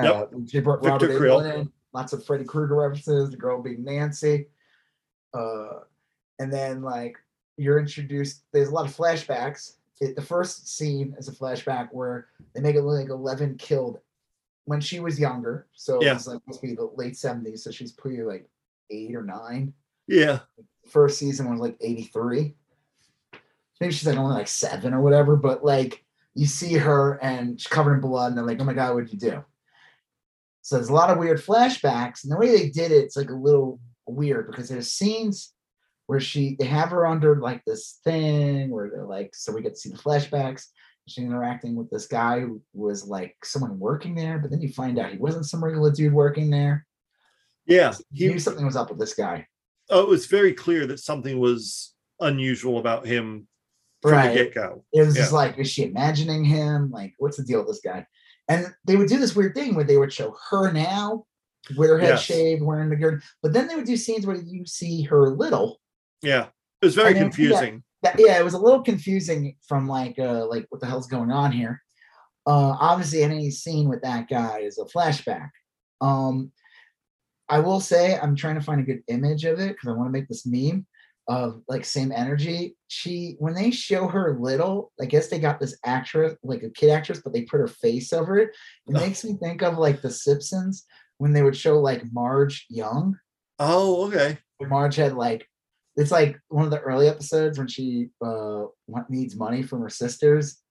Yep. 0.02 0.16
Uh, 0.16 0.26
they 0.32 0.60
Victor 0.60 0.80
Robert 0.82 1.18
Creel. 1.18 1.68
Lots 1.94 2.14
of 2.14 2.26
Freddy 2.26 2.44
Krueger 2.44 2.76
references, 2.76 3.30
the 3.30 3.38
girl 3.38 3.62
being 3.62 3.84
Nancy. 3.84 4.48
Uh, 5.34 5.82
and 6.40 6.52
then 6.52 6.82
like 6.82 7.18
you're 7.58 7.80
introduced, 7.80 8.44
there's 8.52 8.70
a 8.70 8.72
lot 8.72 8.86
of 8.86 8.96
flashbacks. 8.96 9.76
It, 10.02 10.16
the 10.16 10.22
first 10.22 10.76
scene 10.76 11.16
is 11.20 11.28
a 11.28 11.32
flashback 11.32 11.90
where 11.92 12.28
they 12.54 12.62
make 12.62 12.76
it 12.76 12.82
look 12.82 13.00
like 13.00 13.10
Eleven 13.10 13.56
killed 13.58 14.00
when 14.66 14.82
she 14.82 15.00
was 15.00 15.20
younger. 15.20 15.68
So 15.74 16.02
Yeah. 16.02 16.12
it 16.12 16.16
was 16.16 16.28
like 16.28 16.42
must 16.48 16.62
be 16.62 16.74
the 16.74 16.90
late 16.96 17.14
70s. 17.14 17.60
So 17.60 17.70
she's 17.72 17.92
pretty 17.92 18.24
like 18.24 18.50
eight 18.90 19.16
or 19.16 19.24
nine. 19.24 19.74
Yeah. 20.08 20.40
First 20.90 21.20
season 21.20 21.50
was 21.50 21.60
like 21.60 21.78
83. 21.80 22.56
Maybe 23.80 23.94
she's 23.94 24.08
like 24.08 24.18
only 24.18 24.36
like 24.36 24.48
seven 24.48 24.94
or 24.94 25.02
whatever, 25.02 25.36
but 25.36 25.64
like 25.64 26.04
you 26.36 26.46
see 26.46 26.74
her 26.74 27.20
and 27.22 27.60
she's 27.60 27.68
covered 27.68 27.96
in 27.96 28.02
blood, 28.02 28.30
and 28.30 28.38
they're 28.38 28.46
like, 28.46 28.60
"Oh 28.60 28.64
my 28.64 28.74
god, 28.74 28.94
what'd 28.94 29.12
you 29.12 29.20
do?" 29.20 29.44
So 30.62 30.76
there's 30.76 30.90
a 30.90 30.94
lot 30.94 31.10
of 31.10 31.18
weird 31.18 31.42
flashbacks, 31.42 32.24
and 32.24 32.32
the 32.32 32.38
way 32.38 32.52
they 32.52 32.70
did 32.70 32.92
it, 32.92 33.04
it's 33.04 33.18
like 33.18 33.30
a 33.30 33.36
little 33.36 33.80
weird 34.08 34.48
because 34.48 34.70
there's 34.70 34.92
scenes 34.92 35.54
where 36.08 36.20
she 36.20 36.56
they 36.60 36.66
have 36.66 36.90
her 36.90 37.06
under 37.06 37.40
like 37.40 37.64
this 37.66 38.00
thing 38.04 38.70
where 38.70 38.90
they're 38.90 39.06
like, 39.06 39.36
so 39.36 39.52
we 39.52 39.62
get 39.62 39.76
to 39.76 39.80
see 39.80 39.90
the 39.90 39.98
flashbacks. 39.98 40.68
She's 41.08 41.26
interacting 41.26 41.76
with 41.76 41.90
this 41.90 42.08
guy 42.08 42.40
who 42.40 42.62
was 42.74 43.06
like 43.06 43.36
someone 43.44 43.78
working 43.78 44.16
there, 44.16 44.40
but 44.40 44.52
then 44.52 44.62
you 44.62 44.70
find 44.70 44.98
out 44.98 45.12
he 45.12 45.18
wasn't 45.18 45.46
some 45.46 45.64
regular 45.64 45.92
dude 45.92 46.14
working 46.14 46.50
there. 46.50 46.86
Yeah. 47.66 47.94
He 48.12 48.28
knew 48.28 48.40
something 48.40 48.66
was 48.66 48.76
up 48.76 48.90
with 48.90 49.00
this 49.00 49.14
guy. 49.14 49.48
Oh, 49.90 50.02
it 50.02 50.10
was 50.10 50.26
very 50.28 50.54
clear 50.54 50.86
that 50.88 51.00
something 51.00 51.40
was 51.40 51.94
unusual 52.20 52.80
about 52.80 53.06
him 53.06 53.48
from 54.02 54.12
Right. 54.12 54.30
the 54.30 54.44
get 54.46 54.54
go. 54.56 54.86
It 54.94 55.02
was 55.06 55.16
Yeah. 55.16 55.22
just 55.22 55.34
like, 55.34 55.58
is 55.58 55.70
she 55.70 55.84
imagining 55.84 56.44
him? 56.44 56.90
Like, 56.92 57.14
what's 57.18 57.38
the 57.38 57.44
deal 57.44 57.60
with 57.60 57.68
this 57.68 57.82
guy? 57.84 58.06
And 58.50 58.68
they 58.86 58.96
would 58.96 59.08
do 59.08 59.18
this 59.18 59.36
weird 59.36 59.56
thing 59.56 59.76
where 59.76 59.86
they 59.86 59.98
would 59.98 60.12
show 60.12 60.36
her 60.50 60.72
now 60.72 61.26
with 61.78 61.90
her 61.90 61.98
head 61.98 62.10
Yes. 62.10 62.24
shaved, 62.24 62.62
wearing 62.62 62.90
the 62.90 62.96
girdle, 62.98 63.22
but 63.42 63.54
then 63.54 63.68
they 63.68 63.76
would 63.76 63.86
do 63.86 63.96
scenes 63.96 64.26
where 64.28 64.36
you 64.36 64.66
see 64.66 65.04
her 65.04 65.30
little. 65.30 65.80
Yeah. 66.22 66.48
It 66.82 66.86
was 66.86 66.96
very 66.96 67.10
And 67.12 67.20
confusing. 67.20 67.84
That, 68.02 68.20
yeah, 68.20 68.38
it 68.38 68.44
was 68.44 68.54
a 68.54 68.60
little 68.60 68.82
confusing 68.84 69.56
from 69.66 69.88
like, 69.88 70.20
uh, 70.20 70.46
like 70.48 70.66
what 70.70 70.82
the 70.82 70.88
hell's 70.88 71.08
going 71.08 71.32
on 71.32 71.54
here? 71.54 71.82
Uh, 72.46 72.76
obviously, 72.78 73.24
any 73.24 73.50
scene 73.50 73.88
with 73.88 74.02
that 74.02 74.28
guy 74.28 74.60
is 74.60 74.78
a 74.78 74.84
flashback. 74.84 75.50
Um, 76.02 76.52
I 77.50 77.60
will 77.60 77.80
say 77.80 78.18
I'm 78.18 78.36
trying 78.36 78.56
to 78.56 78.62
find 78.62 78.80
a 78.82 78.84
good 78.84 79.04
image 79.08 79.46
of 79.46 79.60
it 79.60 79.70
because 79.70 79.90
I 79.90 79.94
want 79.94 80.08
to 80.08 80.12
make 80.12 80.28
this 80.28 80.46
meme 80.46 80.86
of 81.28 81.62
like 81.68 81.86
same 81.86 82.12
energy. 82.12 82.76
She 82.88 83.36
when 83.40 83.54
they 83.54 83.72
show 83.72 84.08
her 84.08 84.38
little, 84.40 84.92
I 85.02 85.06
guess 85.06 85.28
they 85.30 85.40
got 85.40 85.60
this 85.60 85.78
actress, 85.86 86.36
like 86.44 86.64
a 86.64 86.70
kid 86.70 86.90
actress, 86.90 87.22
but 87.24 87.34
they 87.34 87.44
put 87.44 87.60
her 87.60 87.68
face 87.68 88.12
over 88.14 88.38
it. 88.38 88.50
It 88.88 88.96
Oh. 88.96 89.00
makes 89.00 89.24
me 89.24 89.34
think 89.42 89.62
of 89.62 89.78
like 89.78 90.02
the 90.02 90.12
Simpsons 90.12 90.86
when 91.18 91.34
they 91.34 91.44
would 91.44 91.56
show 91.56 91.80
like 91.80 92.04
Marge 92.12 92.66
young. 92.70 93.18
Oh, 93.60 94.08
okay. 94.08 94.38
Marge 94.62 94.96
had 94.96 95.14
like 95.14 95.48
it's 95.96 96.12
like 96.12 96.40
one 96.48 96.66
of 96.66 96.72
the 96.72 96.80
early 96.80 97.08
episodes 97.08 97.58
when 97.58 97.68
she 97.68 98.10
uh 98.26 98.64
needs 99.10 99.36
money 99.36 99.62
from 99.62 99.82
her 99.82 99.90
sisters 99.90 100.63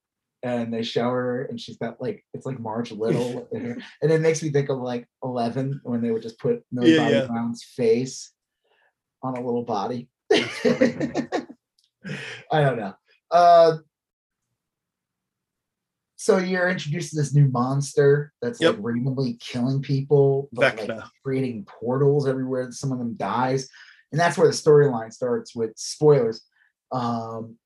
and 0.43 0.73
they 0.75 0.83
show 0.83 1.09
her 1.11 1.45
and 1.45 1.61
she's 1.61 1.77
got 1.77 2.01
like 2.01 2.25
it's 2.35 2.47
like 2.47 2.59
Marge 2.59 2.91
Little 2.93 3.49
and 3.53 3.83
it 4.03 4.21
makes 4.21 4.43
me 4.43 4.51
think 4.51 4.69
of 4.71 4.79
like 4.79 5.07
11 5.23 5.81
when 5.85 6.01
they 6.03 6.11
would 6.11 6.23
just 6.23 6.39
put 6.39 6.65
Millie 6.73 6.95
Yeah, 6.95 7.03
Bobby 7.05 7.15
yeah. 7.15 7.27
Brown's 7.27 7.63
face 7.63 8.33
on 9.23 9.37
a 9.37 9.45
little 9.45 9.65
body. 9.65 10.09
I 10.33 11.47
don't 12.61 12.79
know. 12.79 12.95
Uh 13.31 13.77
so 16.17 16.39
you're 16.39 16.69
introduced 16.69 17.11
to 17.11 17.17
this 17.17 17.35
new 17.35 17.49
monster 17.49 18.33
that's 18.41 18.61
Yep. 18.61 18.75
like 18.77 18.85
randomly 18.85 19.35
killing 19.41 19.83
people, 19.83 20.49
but 20.53 20.79
like 20.89 21.01
creating 21.25 21.65
portals 21.65 22.29
everywhere. 22.29 22.67
that 22.67 22.75
Some 22.75 22.93
of 22.93 22.99
them 22.99 23.15
dies, 23.15 23.69
and 24.13 24.21
that's 24.21 24.39
where 24.39 24.47
the 24.47 24.53
storyline 24.53 25.13
starts 25.13 25.55
with 25.55 25.73
spoilers. 25.77 26.43
Um, 26.93 27.57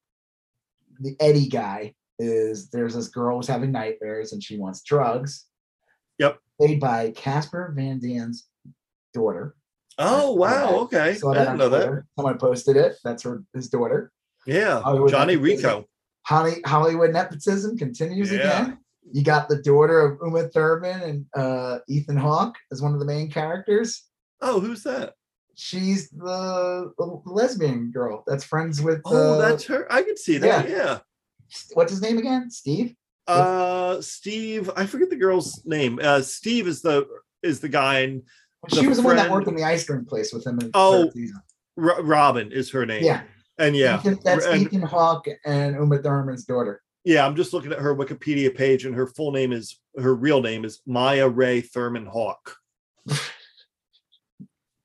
the 1.01 1.15
Eddie 1.21 1.49
guy 1.49 1.95
is 2.19 2.71
there's 2.71 2.95
this 2.95 3.09
girl 3.09 3.37
who's 3.37 3.47
having 3.47 3.73
nightmares 3.73 4.33
and 4.33 4.43
she 4.43 4.59
wants 4.59 4.83
drugs. 4.83 5.47
Yep. 6.19 6.39
Played 6.59 6.81
by 6.81 7.11
Casper 7.11 7.73
Van 7.77 7.99
Dien's 7.99 8.49
daughter. 9.13 9.55
Oh, 9.99 10.33
wow. 10.33 10.77
Okay. 10.81 11.15
Saw 11.15 11.33
I 11.33 11.39
didn't 11.39 11.59
know 11.59 11.69
that. 11.69 12.05
Someone 12.17 12.39
posted 12.39 12.77
it. 12.77 12.97
That's 13.05 13.23
her 13.23 13.43
his 13.55 13.69
daughter. 13.69 14.13
Yeah. 14.47 14.81
Hollywood 14.81 15.11
Johnny. 15.11 15.37
Rico. 15.37 15.87
Holly, 16.27 16.57
Hollywood 16.65 17.13
nepotism 17.13 17.77
continues 17.77 18.33
Yeah. 18.33 18.39
again. 18.39 18.79
You 19.13 19.23
got 19.23 19.49
the 19.49 19.63
daughter 19.63 20.01
of 20.01 20.19
Uma 20.25 20.49
Thurman 20.49 21.01
and 21.03 21.27
uh, 21.37 21.79
Ethan 21.89 22.17
Hawke 22.17 22.57
as 22.73 22.83
one 22.83 22.93
of 22.93 22.99
the 22.99 23.07
main 23.07 23.31
characters. 23.31 24.03
Oh, 24.41 24.59
who's 24.59 24.83
that? 24.83 25.15
She's 25.55 26.11
the, 26.11 26.93
lesbian 27.25 27.91
girl 27.91 28.25
that's 28.27 28.45
friends 28.45 28.83
with. 28.83 29.01
Oh, 29.07 29.35
uh, 29.35 29.39
that's 29.39 29.65
her. 29.67 29.91
I 29.91 30.03
can 30.03 30.17
see 30.17 30.39
that. 30.39 30.69
Yeah. 30.69 30.99
What's 31.75 31.93
his 31.93 32.03
name 32.03 32.19
again? 32.19 32.51
Steve. 32.51 32.95
Uh 33.27 34.01
Steve, 34.01 34.71
I 34.77 34.87
forget 34.87 35.11
the 35.11 35.17
girl's 35.17 35.63
name. 35.65 35.99
Uh 36.03 36.21
Steve 36.23 36.67
is 36.69 36.83
the 36.83 37.07
is 37.43 37.61
the 37.61 37.69
guy 37.69 38.01
and 38.01 38.23
She 38.73 38.83
The 38.83 38.89
was 38.89 38.99
the 38.99 39.05
one 39.05 39.17
that 39.17 39.31
worked 39.31 39.49
in 39.49 39.55
the 39.57 39.65
ice 39.65 39.85
cream 39.87 40.05
place 40.05 40.33
with 40.33 40.47
him. 40.47 40.59
Oh. 40.75 41.11
Ro- 41.77 42.01
Robin 42.03 42.53
is 42.53 42.71
her 42.71 42.87
name. 42.87 43.05
yeah, 43.05 43.23
And 43.59 43.77
yeah. 43.77 43.99
Ethan, 43.99 44.19
that's 44.25 44.47
and- 44.47 44.63
Ethan 44.63 44.83
Hawke 44.83 45.27
and 45.45 45.75
Uma 45.77 45.99
Thurman's 45.99 46.45
daughter. 46.45 46.83
Yeah, 47.05 47.25
I'm 47.27 47.37
just 47.37 47.53
looking 47.53 47.71
at 47.73 47.79
her 47.79 47.95
Wikipedia 47.95 48.53
page, 48.53 48.85
and 48.85 48.93
her 48.95 49.07
full 49.07 49.31
name 49.31 49.53
is 49.53 49.79
her 49.97 50.13
real 50.15 50.41
name 50.41 50.65
is 50.65 50.81
Maya 50.87 51.29
Ray 51.29 51.61
Thurman 51.61 52.07
Hawke. 52.07 52.57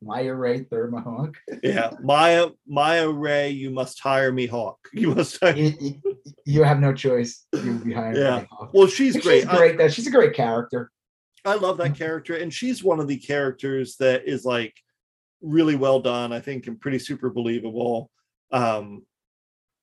Maya 0.01 0.33
Ray 0.33 0.63
Thurman 0.63 1.03
Hawke. 1.03 1.37
Yeah, 1.63 1.91
Maya 2.01 2.49
Maya 2.67 3.09
Ray, 3.09 3.49
you 3.51 3.69
must 3.69 3.99
hire 3.99 4.31
me, 4.31 4.47
Hawk. 4.47 4.79
You 4.93 5.13
must. 5.15 5.39
Hire- 5.39 5.55
you, 5.55 5.73
you- 5.79 6.01
you 6.45 6.63
have 6.63 6.79
no 6.79 6.93
choice. 6.93 7.45
You'll 7.53 7.77
be 7.79 7.93
hired. 7.93 8.17
Yeah. 8.17 8.45
Well, 8.73 8.87
she's 8.87 9.13
She's 9.13 9.23
great. 9.23 9.47
great. 9.47 9.73
I, 9.75 9.77
though. 9.77 9.87
She's 9.89 10.07
a 10.07 10.11
great 10.11 10.33
character. 10.33 10.91
I 11.45 11.55
love 11.55 11.77
that 11.77 11.95
character, 11.95 12.35
and 12.35 12.53
she's 12.53 12.83
one 12.83 12.99
of 12.99 13.07
the 13.07 13.17
characters 13.17 13.95
that 13.97 14.27
is 14.27 14.43
like 14.45 14.75
really 15.41 15.75
well 15.75 15.99
done. 15.99 16.31
I 16.33 16.39
think 16.39 16.67
and 16.67 16.79
pretty 16.79 16.99
super 16.99 17.29
believable. 17.29 18.09
Um, 18.51 19.05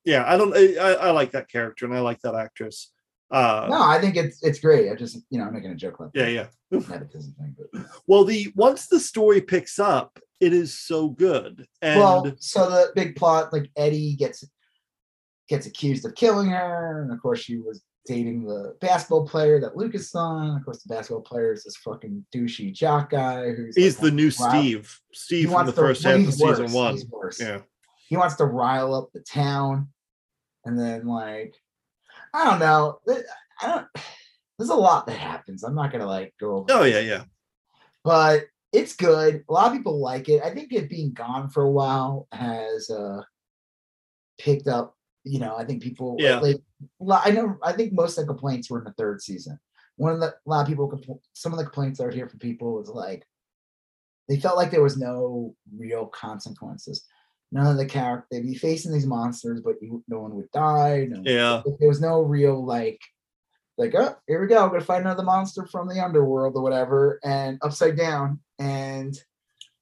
yeah, 0.05 0.24
I 0.27 0.36
don't. 0.36 0.55
I 0.57 0.95
I 0.95 1.11
like 1.12 1.32
that 1.32 1.51
character, 1.51 1.85
and 1.86 1.95
I 1.95 2.01
like 2.01 2.20
that 2.20 2.35
actress. 2.35 2.93
Uh, 3.30 3.66
No, 3.70 3.82
I 3.82 4.00
think 4.00 4.16
it's 4.16 4.42
it's 4.42 4.59
great. 4.60 4.90
I 4.90 4.94
just 4.94 5.18
you 5.30 5.38
know 5.38 5.46
I'm 5.46 5.55
making 5.55 5.70
a 5.70 5.74
joke 5.76 5.96
about 5.98 6.12
yeah, 6.14 6.28
yeah. 6.28 6.46
nepotism 6.70 7.34
thing, 7.38 7.56
but 7.59 7.84
Well, 8.06 8.24
the 8.24 8.52
once 8.56 8.86
the 8.86 9.00
story 9.00 9.40
picks 9.40 9.78
up, 9.78 10.18
it 10.40 10.52
is 10.52 10.78
so 10.78 11.09
good, 11.10 11.66
and 11.82 12.00
well, 12.00 12.32
so 12.38 12.70
the 12.70 12.92
big 12.94 13.16
plot 13.16 13.52
like 13.52 13.70
Eddie 13.76 14.16
gets 14.16 14.44
gets 15.48 15.66
accused 15.66 16.05
of 16.06 16.14
killing 16.14 16.48
her, 16.50 17.02
and 17.02 17.12
of 17.12 17.20
course 17.20 17.40
she 17.40 17.59
was 17.59 17.82
dating 18.06 18.46
the 18.46 18.74
basketball 18.80 19.26
player 19.26 19.60
that 19.60 19.76
Lucas 19.76 20.10
saw. 20.10 20.56
Of 20.56 20.64
course, 20.64 20.82
the 20.82 20.94
basketball 20.94 21.20
player 21.22 21.52
is 21.52 21.64
this 21.64 21.76
fucking 21.76 22.24
douchey 22.34 22.72
jock 22.72 23.10
guy 23.10 23.52
who's 23.52 23.76
he's 23.76 23.96
like, 23.96 24.05
the 24.05 24.10
new 24.10 24.30
rile- 24.40 24.50
Steve. 24.62 25.00
Steve 25.12 25.50
from 25.50 25.66
the 25.66 25.72
to- 25.72 25.76
first 25.78 26.02
half 26.02 26.20
of 26.20 26.32
season 26.32 26.72
worse, 26.72 26.72
one. 26.72 27.30
Yeah. 27.38 27.60
He 28.09 28.16
wants 28.16 28.36
to 28.36 28.46
rile 28.46 28.94
up 28.94 29.10
the 29.12 29.20
town, 29.20 29.88
and 30.64 30.78
then 30.78 31.06
like 31.06 31.55
I 32.39 32.44
don't 32.44 32.60
know. 32.60 33.01
I 33.60 33.66
don't. 33.66 33.86
There's 34.59 34.70
a 34.70 34.74
lot 34.74 35.06
that 35.06 35.19
happens. 35.19 35.65
I'm 35.65 35.74
not 35.74 35.90
gonna 35.90 36.06
like 36.06 36.35
go. 36.39 36.59
Over 36.59 36.66
Oh 36.70 36.85
yeah, 36.85 37.01
yeah. 37.01 37.24
but 38.05 38.44
it's 38.73 38.94
good. 38.94 39.44
A 39.48 39.52
lot 39.52 39.69
of 39.69 39.73
people 39.77 40.01
like 40.01 40.28
it. 40.28 40.43
I 40.43 40.55
think 40.55 40.73
it 40.73 40.89
being 40.89 41.12
gone 41.12 41.51
for 41.51 41.65
a 41.65 41.70
while 41.70 42.28
has 42.32 42.90
uh 42.90 43.23
picked 44.39 44.69
up. 44.69 44.94
You 45.24 45.40
know, 45.40 45.56
I 45.56 45.65
think 45.65 45.82
people. 45.82 46.16
Yeah. 46.19 46.39
Like, 46.39 46.56
I 47.10 47.31
know. 47.32 47.56
I 47.62 47.73
think 47.73 47.93
most 47.93 48.16
of 48.19 48.27
the 48.27 48.32
complaints 48.32 48.70
were 48.70 48.78
in 48.78 48.85
the 48.85 48.93
third 48.93 49.20
season. 49.20 49.59
One 49.97 50.12
of 50.12 50.20
the 50.20 50.28
a 50.28 50.35
lot 50.47 50.62
of 50.62 50.69
people. 50.69 50.89
compl- 50.89 51.20
Some 51.32 51.52
of 51.52 51.59
the 51.59 51.65
complaints 51.65 51.98
that 51.98 52.05
I 52.05 52.06
would 52.06 52.15
hear 52.15 52.28
from 52.28 52.39
people 52.39 52.74
was 52.74 52.89
like 52.89 53.27
they 54.28 54.39
felt 54.39 54.56
like 54.56 54.70
there 54.70 54.82
was 54.82 54.97
no 54.97 55.55
real 55.77 56.06
consequences. 56.06 57.05
None 57.51 57.66
of 57.66 57.77
the 57.79 57.87
character 57.87 58.27
they'd 58.31 58.43
be 58.43 58.55
facing 58.55 58.93
these 58.93 59.07
monsters, 59.07 59.61
but 59.62 59.77
you, 59.81 60.03
no 60.09 60.20
one 60.20 60.35
would 60.37 60.51
die. 60.51 61.07
No, 61.09 61.23
Yeah. 61.25 61.62
there 61.79 61.89
was 61.89 62.01
no 62.01 62.20
real 62.20 62.65
like 62.65 63.01
like 63.79 63.95
oh 63.97 64.16
here 64.27 64.41
we 64.41 64.49
go 64.49 64.61
i'm 64.65 64.70
gonna 64.70 64.81
fight 64.81 65.03
another 65.03 65.23
monster 65.23 65.65
from 65.65 65.87
the 65.89 66.05
underworld 66.05 66.57
or 66.57 66.62
whatever 66.62 67.20
and 67.23 67.59
upside 67.62 67.97
down 67.97 68.41
and 68.59 69.16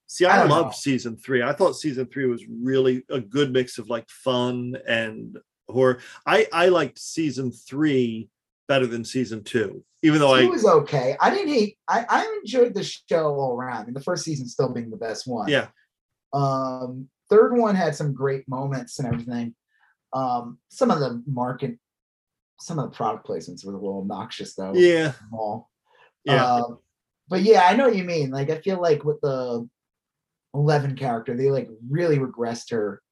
See, 0.06 0.24
I 0.26 0.44
I, 0.44 0.46
know. 0.46 0.70
season 0.70 1.16
three. 1.16 1.42
I 1.42 1.52
thought 1.52 1.72
season 1.76 2.06
three 2.06 2.26
was 2.26 2.44
really 2.46 3.02
a 3.10 3.18
good 3.20 3.52
mix 3.52 3.78
of 3.78 3.88
like 3.88 4.08
fun 4.08 4.76
and 4.86 5.36
horror. 5.68 5.98
I 6.26 6.46
I 6.52 6.68
liked 6.68 6.98
season 7.00 7.50
three 7.50 8.28
better 8.68 8.86
than 8.86 9.04
season 9.04 9.42
two, 9.42 9.82
even 10.02 10.20
though 10.20 10.34
it 10.36 10.44
I 10.44 10.48
was 10.48 10.64
okay 10.64 11.16
i 11.20 11.30
didn't 11.30 11.48
hate 11.54 11.78
i 11.88 12.04
i 12.08 12.38
enjoyed 12.42 12.74
the 12.74 12.84
show 12.84 13.34
all 13.34 13.56
around 13.56 13.82
I 13.82 13.84
mean, 13.86 13.94
the 13.94 14.00
first 14.00 14.24
season 14.24 14.46
still 14.46 14.68
being 14.72 14.90
the 14.90 14.96
best 14.96 15.26
one 15.26 15.48
yeah 15.48 15.68
um 16.32 17.08
third 17.30 17.56
one 17.56 17.74
had 17.74 17.94
some 17.94 18.12
great 18.14 18.48
moments 18.48 18.98
and 18.98 19.08
everything 19.08 19.54
um 20.12 20.58
some 20.68 20.90
of 20.90 21.00
the 21.00 21.22
market 21.26 21.78
some 22.60 22.78
of 22.78 22.90
the 22.90 22.96
product 22.96 23.26
placements 23.26 23.64
were 23.64 23.72
a 23.72 23.76
little 23.76 23.98
obnoxious 24.00 24.54
though 24.54 24.72
yeah 24.74 25.12
yeah 26.24 26.54
Um, 26.54 26.78
but 27.28 27.42
yeah, 27.42 27.66
I 27.66 27.74
know 27.74 27.86
what 27.86 27.96
you 27.96 28.04
mean. 28.04 28.30
Like, 28.30 28.50
I 28.50 28.60
feel 28.60 28.80
like 28.80 29.04
with 29.04 29.20
the 29.20 29.68
Eleven 30.54 30.96
character, 30.96 31.36
they 31.36 31.50
like 31.50 31.68
really 31.90 32.18
regressed 32.18 32.70
her 32.70 33.02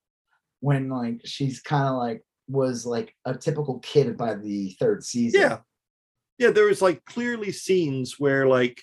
when 0.60 0.88
like 0.88 1.20
she's 1.24 1.60
kind 1.60 1.88
of 1.88 1.96
like 1.96 2.22
was 2.48 2.86
like 2.86 3.14
a 3.24 3.34
typical 3.34 3.80
kid 3.80 4.16
by 4.16 4.34
the 4.34 4.76
third 4.78 5.02
season. 5.04 5.40
yeah 5.40 5.58
yeah. 6.38 6.50
There 6.50 6.66
was 6.66 6.80
like 6.80 7.04
clearly 7.04 7.52
scenes 7.52 8.18
where 8.18 8.46
like 8.46 8.82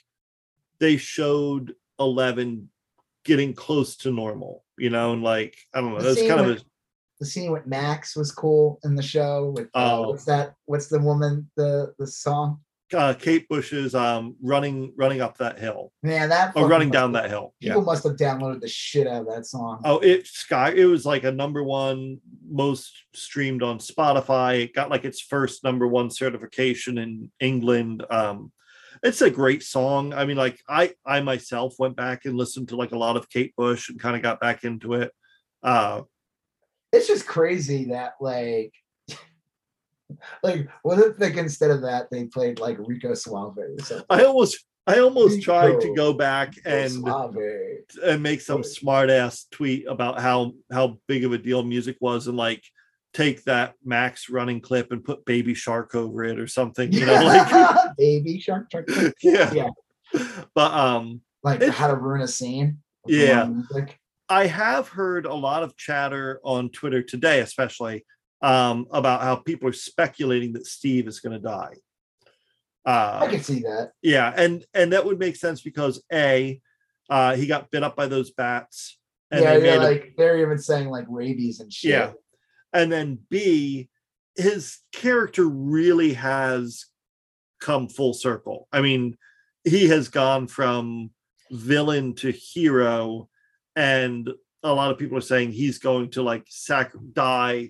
they 0.79 0.97
showed 0.97 1.75
Eleven 1.99 2.69
getting 3.23 3.53
close 3.53 3.95
to 3.97 4.11
normal, 4.11 4.63
you 4.77 4.89
know, 4.89 5.13
and 5.13 5.23
like 5.23 5.55
I 5.73 5.81
don't 5.81 5.93
know, 5.93 6.01
that's 6.01 6.19
kind 6.27 6.41
of 6.41 6.57
a 6.57 6.61
The 7.19 7.25
scene 7.25 7.51
with 7.51 7.67
Max 7.67 8.15
was 8.15 8.31
cool 8.31 8.79
in 8.83 8.95
the 8.95 9.03
show. 9.03 9.53
With 9.55 9.67
uh, 9.75 9.99
Oh. 9.99 10.09
what's 10.09 10.25
that? 10.25 10.55
What's 10.65 10.87
the 10.87 10.99
woman? 10.99 11.49
The 11.55 11.93
the 11.99 12.07
song? 12.07 12.59
uh, 12.93 13.13
Kate 13.13 13.47
Bush's 13.47 13.95
um 13.95 14.35
running 14.41 14.91
running 14.97 15.21
up 15.21 15.37
that 15.37 15.57
hill 15.57 15.93
Man, 16.03 16.27
that 16.27 16.51
or 16.57 16.67
running 16.67 16.89
down 16.89 17.13
have- 17.13 17.23
that 17.23 17.29
hill. 17.29 17.53
Yeah. 17.61 17.69
People 17.69 17.83
must 17.83 18.03
have 18.03 18.17
downloaded 18.17 18.59
the 18.59 18.67
shit 18.67 19.07
out 19.07 19.21
of 19.21 19.27
that 19.33 19.45
song. 19.45 19.81
Oh, 19.85 19.99
it 19.99 20.27
Sky. 20.27 20.73
It 20.75 20.83
was 20.85 21.05
like 21.05 21.23
a 21.23 21.31
number 21.31 21.63
one 21.63 22.19
most 22.49 22.91
streamed 23.13 23.63
on 23.63 23.77
Spotify. 23.79 24.63
It 24.63 24.73
got 24.73 24.89
like 24.89 25.05
its 25.05 25.21
first 25.21 25.63
number 25.63 25.87
one 25.87 26.09
certification 26.09 26.97
in 26.97 27.31
England. 27.39 28.03
Um, 28.09 28.51
it's 29.03 29.21
a 29.21 29.29
great 29.29 29.63
song. 29.63 30.13
I 30.13 30.25
mean, 30.25 30.37
like 30.37 30.59
I 30.67 30.93
I 31.05 31.21
myself 31.21 31.75
went 31.79 31.95
back 31.95 32.25
and 32.25 32.37
listened 32.37 32.69
to 32.69 32.75
like 32.75 32.91
a 32.91 32.97
lot 32.97 33.17
of 33.17 33.29
Kate 33.29 33.53
Bush 33.55 33.89
and 33.89 33.99
kind 33.99 34.15
of 34.15 34.21
got 34.21 34.39
back 34.39 34.63
into 34.63 34.93
it. 34.93 35.11
Uh, 35.63 36.01
It's 36.91 37.07
just 37.07 37.27
crazy 37.27 37.85
that 37.85 38.13
like. 38.19 38.73
Like, 40.43 40.67
what 40.83 40.99
if 40.99 41.17
like 41.19 41.37
instead 41.37 41.71
of 41.71 41.81
that 41.83 42.11
they 42.11 42.25
played 42.25 42.59
like 42.59 42.77
Rico 42.79 43.13
Suave 43.13 43.57
or 43.57 43.73
something? 43.79 44.05
I 44.09 44.25
almost 44.25 44.65
I 44.85 44.99
almost 44.99 45.41
tried 45.41 45.79
to 45.79 45.95
go 45.95 46.11
back 46.11 46.53
and 46.65 46.91
Suave. 46.91 47.37
and 48.03 48.21
make 48.21 48.41
some 48.41 48.61
smart 48.63 49.09
ass 49.09 49.45
tweet 49.51 49.87
about 49.87 50.19
how 50.19 50.51
how 50.71 50.99
big 51.07 51.23
of 51.23 51.31
a 51.31 51.37
deal 51.37 51.63
music 51.63 51.95
was 52.01 52.27
and 52.27 52.35
like 52.35 52.61
take 53.13 53.43
that 53.43 53.73
Max 53.83 54.29
running 54.29 54.61
clip 54.61 54.91
and 54.91 55.03
put 55.03 55.25
Baby 55.25 55.53
Shark 55.53 55.95
over 55.95 56.23
it 56.23 56.39
or 56.39 56.47
something. 56.47 56.91
You 56.91 57.05
know, 57.05 57.21
like 57.23 57.77
baby 57.97 58.39
shark, 58.39 58.67
shark, 58.71 58.89
shark. 58.89 59.13
yeah. 59.21 59.51
Yeah. 59.53 59.69
But 60.55 60.71
um 60.73 61.21
like 61.43 61.61
how 61.63 61.87
to 61.87 61.95
ruin 61.95 62.21
a 62.21 62.27
scene. 62.27 62.79
Yeah. 63.07 63.49
I 64.29 64.45
have 64.47 64.87
heard 64.87 65.25
a 65.25 65.33
lot 65.33 65.63
of 65.63 65.75
chatter 65.75 66.39
on 66.43 66.69
Twitter 66.69 67.01
today, 67.01 67.41
especially 67.41 68.05
um, 68.41 68.87
about 68.91 69.21
how 69.21 69.35
people 69.35 69.67
are 69.67 69.73
speculating 69.73 70.53
that 70.53 70.65
Steve 70.65 71.07
is 71.07 71.19
going 71.19 71.33
to 71.33 71.39
die. 71.39 71.73
Uh 72.85 73.19
i 73.21 73.25
Uh, 73.25 73.29
can 73.29 73.43
see 73.43 73.59
that. 73.59 73.91
yeah, 74.01 74.33
and 74.35 74.63
and 74.73 74.93
that 74.93 75.05
would 75.05 75.19
make 75.19 75.35
sense 75.35 75.61
because 75.61 76.01
a 76.13 76.61
uh, 77.09 77.35
he 77.35 77.45
got 77.45 77.69
bit 77.71 77.83
up 77.83 77.95
by 77.97 78.07
those 78.07 78.31
bats, 78.31 78.97
and 79.31 79.43
yeah, 79.43 79.57
they 79.59 79.65
yeah, 79.65 79.77
made 79.77 79.85
a- 79.85 79.89
like 79.91 80.13
they're 80.17 80.39
even 80.39 80.57
saying 80.57 80.89
like 80.89 81.05
rabies 81.09 81.59
and 81.59 81.71
shit. 81.71 81.91
yeah, 81.91 82.11
and 82.73 82.91
then 82.91 83.19
b 83.29 83.89
his 84.35 84.79
character 84.93 85.45
really 85.45 86.13
has 86.13 86.85
come 87.59 87.87
full 87.89 88.13
circle. 88.13 88.67
I 88.71 88.81
mean, 88.81 89.17
he 89.63 89.87
has 89.89 90.07
gone 90.07 90.47
from 90.47 91.11
villain 91.51 92.15
to 92.15 92.31
hero, 92.31 93.29
and 93.75 94.29
a 94.63 94.73
lot 94.73 94.91
of 94.91 94.97
people 94.97 95.17
are 95.17 95.21
saying 95.21 95.51
he's 95.51 95.79
going 95.79 96.11
to 96.11 96.21
like 96.23 96.45
sac- 96.47 96.93
die 97.13 97.69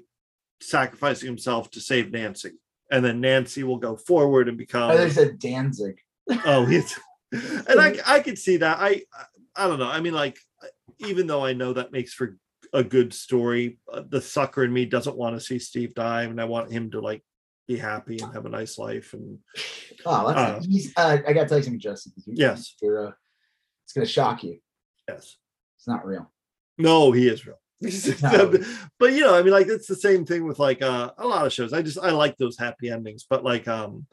sacrificing 0.61 1.28
himself 1.28 1.72
to 1.72 1.80
save 1.82 2.11
Nancy. 2.11 2.52
And 2.91 3.03
then 3.03 3.22
Nancy 3.22 3.64
will 3.64 3.78
go 3.78 3.95
forward 3.95 4.49
and 4.49 4.57
become 4.57 4.91
Oh, 4.91 4.98
they 4.98 5.10
said 5.10 5.40
Danzig. 5.40 5.99
oh 6.45 6.65
he's 6.65 6.99
and 7.32 7.80
I 7.80 7.98
I 8.06 8.19
could 8.19 8.38
see 8.38 8.57
that. 8.57 8.78
I 8.80 9.03
I 9.56 9.68
don't 9.68 9.80
know. 9.80 9.90
I 9.90 9.99
mean, 10.02 10.14
like, 10.14 10.38
even 10.99 11.28
though 11.28 11.44
I 11.44 11.53
know 11.53 11.73
that 11.73 11.91
makes 11.91 12.14
for 12.14 12.38
a 12.73 12.84
good 12.84 13.14
story, 13.14 13.80
uh, 13.91 14.03
the 14.07 14.22
sucker 14.22 14.64
in 14.64 14.72
me 14.73 14.85
doesn't 14.85 15.18
want 15.18 15.35
to 15.35 15.41
see 15.41 15.60
Steve 15.60 15.93
die, 15.93 16.23
and 16.23 16.39
I 16.39 16.45
want 16.45 16.72
him 16.72 16.91
to 16.91 17.02
like 17.02 17.23
be 17.68 17.77
happy 17.77 18.18
and 18.22 18.34
have 18.34 18.45
a 18.45 18.49
nice 18.49 18.77
life. 18.77 19.14
And 19.14 19.39
Oh, 20.06 20.27
that's 20.34 20.65
Uh, 20.65 20.69
he's. 20.69 20.93
Uh, 20.95 21.18
I 21.27 21.34
gotta 21.34 21.48
tell 21.48 21.57
you 21.57 21.64
something, 21.64 21.80
Justin. 21.80 22.14
Yes. 22.27 22.76
you're, 22.81 23.07
uh, 23.07 23.11
it's 23.84 23.93
gonna 23.93 24.06
shock 24.06 24.43
you. 24.43 24.60
yes, 25.10 25.38
It's 25.77 25.88
not 25.88 26.06
real. 26.06 26.31
no, 26.77 27.11
he 27.11 27.27
is 27.27 27.45
real. 27.45 27.57
No. 28.22 28.53
but 28.99 29.14
you 29.14 29.22
know, 29.22 29.35
I 29.35 29.41
mean, 29.41 29.52
like 29.53 29.68
it's 29.68 29.88
the 29.88 29.95
same 29.95 30.23
thing 30.26 30.45
with 30.48 30.60
like 30.60 30.81
uh, 30.84 31.11
a 31.18 31.26
lot 31.27 31.45
of 31.48 31.52
shows. 31.53 31.73
I 31.73 31.81
just 31.81 31.98
I 31.99 32.11
like 32.11 32.38
those 32.38 32.57
happy 32.57 32.89
endings, 32.89 33.26
but 33.30 33.43
like 33.43 33.68
um, 33.68 34.06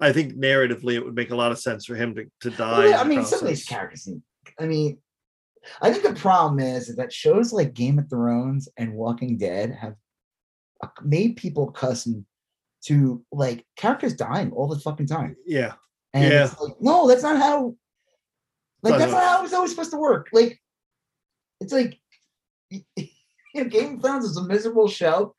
I 0.00 0.12
think 0.12 0.34
narratively 0.34 0.94
it 0.94 1.04
would 1.04 1.14
make 1.14 1.30
a 1.30 1.36
lot 1.36 1.52
of 1.52 1.58
sense 1.60 1.84
for 1.86 1.94
him 1.94 2.14
to 2.16 2.24
to 2.40 2.50
die. 2.50 2.86
Well, 2.86 3.00
I 3.00 3.04
mean, 3.06 3.24
some 3.24 3.40
of 3.40 3.46
these 3.46 3.64
characters. 3.64 4.08
I 4.58 4.66
mean, 4.66 4.98
I 5.82 5.90
think 5.92 6.04
the 6.04 6.20
problem 6.20 6.58
is 6.60 6.94
that 6.96 7.12
shows 7.12 7.52
like 7.52 7.74
Game 7.74 7.98
of 7.98 8.08
Thrones 8.10 8.68
and 8.76 8.94
Walking 8.94 9.36
Dead 9.36 9.72
have 9.72 9.94
uh, 10.82 10.88
made 11.02 11.36
people 11.36 11.68
accustomed 11.68 12.24
to 12.86 13.24
like 13.32 13.64
characters 13.76 14.14
dying 14.14 14.52
all 14.52 14.68
the 14.68 14.78
fucking 14.80 15.06
time. 15.06 15.36
Yeah, 15.46 15.74
And 16.12 16.32
Yeah. 16.32 16.50
like, 16.60 16.74
no, 16.80 17.08
that's 17.08 17.22
not 17.22 17.36
how. 17.38 17.74
Like 18.82 18.98
that's 18.98 19.12
not 19.12 19.22
how 19.22 19.42
it's 19.44 19.54
always 19.54 19.70
supposed 19.70 19.92
to 19.92 19.96
work. 19.98 20.28
Like, 20.32 20.60
it's 21.60 21.72
like, 21.72 21.98
you 22.70 22.84
know, 23.54 23.64
Game 23.64 23.94
of 23.94 24.02
Thrones 24.02 24.26
is 24.26 24.36
a 24.36 24.44
miserable 24.44 24.88
show, 24.88 25.34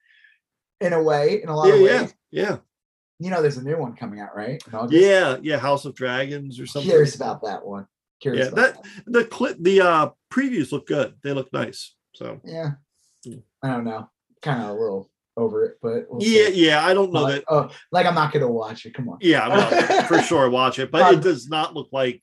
in 0.81 0.93
a 0.93 1.03
way, 1.03 1.43
in 1.43 1.49
a 1.49 1.55
lot 1.55 1.67
yeah, 1.67 1.73
of 1.75 1.81
ways. 1.81 2.13
yeah, 2.31 2.41
yeah, 2.49 2.57
You 3.19 3.29
know, 3.29 3.41
there's 3.43 3.57
a 3.57 3.63
new 3.63 3.77
one 3.77 3.95
coming 3.95 4.19
out, 4.19 4.35
right? 4.35 4.61
yeah, 4.89 5.37
yeah. 5.41 5.57
House 5.59 5.85
of 5.85 5.93
Dragons 5.93 6.59
or 6.59 6.65
something. 6.65 6.89
Curious 6.89 7.15
about 7.15 7.43
that 7.43 7.63
one. 7.63 7.85
Curious 8.21 8.47
Yeah, 8.47 8.53
about 8.53 8.83
that 8.83 8.85
the 9.05 9.25
clip, 9.25 9.57
the 9.59 9.81
uh 9.81 10.09
previews 10.31 10.71
look 10.71 10.87
good. 10.87 11.15
They 11.23 11.33
look 11.33 11.51
nice. 11.53 11.95
So 12.15 12.39
Yeah. 12.45 12.71
Mm. 13.27 13.41
I 13.63 13.67
don't 13.69 13.83
know. 13.85 14.09
Kind 14.41 14.61
of 14.63 14.69
a 14.69 14.73
little 14.73 15.09
over 15.37 15.65
it, 15.65 15.77
but 15.81 16.05
we'll 16.09 16.21
yeah, 16.23 16.47
see. 16.47 16.65
yeah. 16.67 16.85
I 16.85 16.93
don't 16.93 17.11
know 17.11 17.23
Like, 17.23 17.35
that. 17.35 17.43
oh, 17.49 17.69
like 17.91 18.05
I'm 18.05 18.15
not 18.15 18.31
gonna 18.31 18.49
watch 18.51 18.85
it. 18.85 18.93
Come 18.93 19.09
on. 19.09 19.17
Yeah, 19.21 19.45
I'm 19.45 19.57
not 19.57 20.05
for 20.07 20.19
sure 20.23 20.49
watch 20.49 20.79
it, 20.79 20.91
but 20.91 21.01
Um, 21.01 21.15
it 21.15 21.21
does 21.21 21.49
not 21.49 21.73
look 21.73 21.89
like 21.91 22.21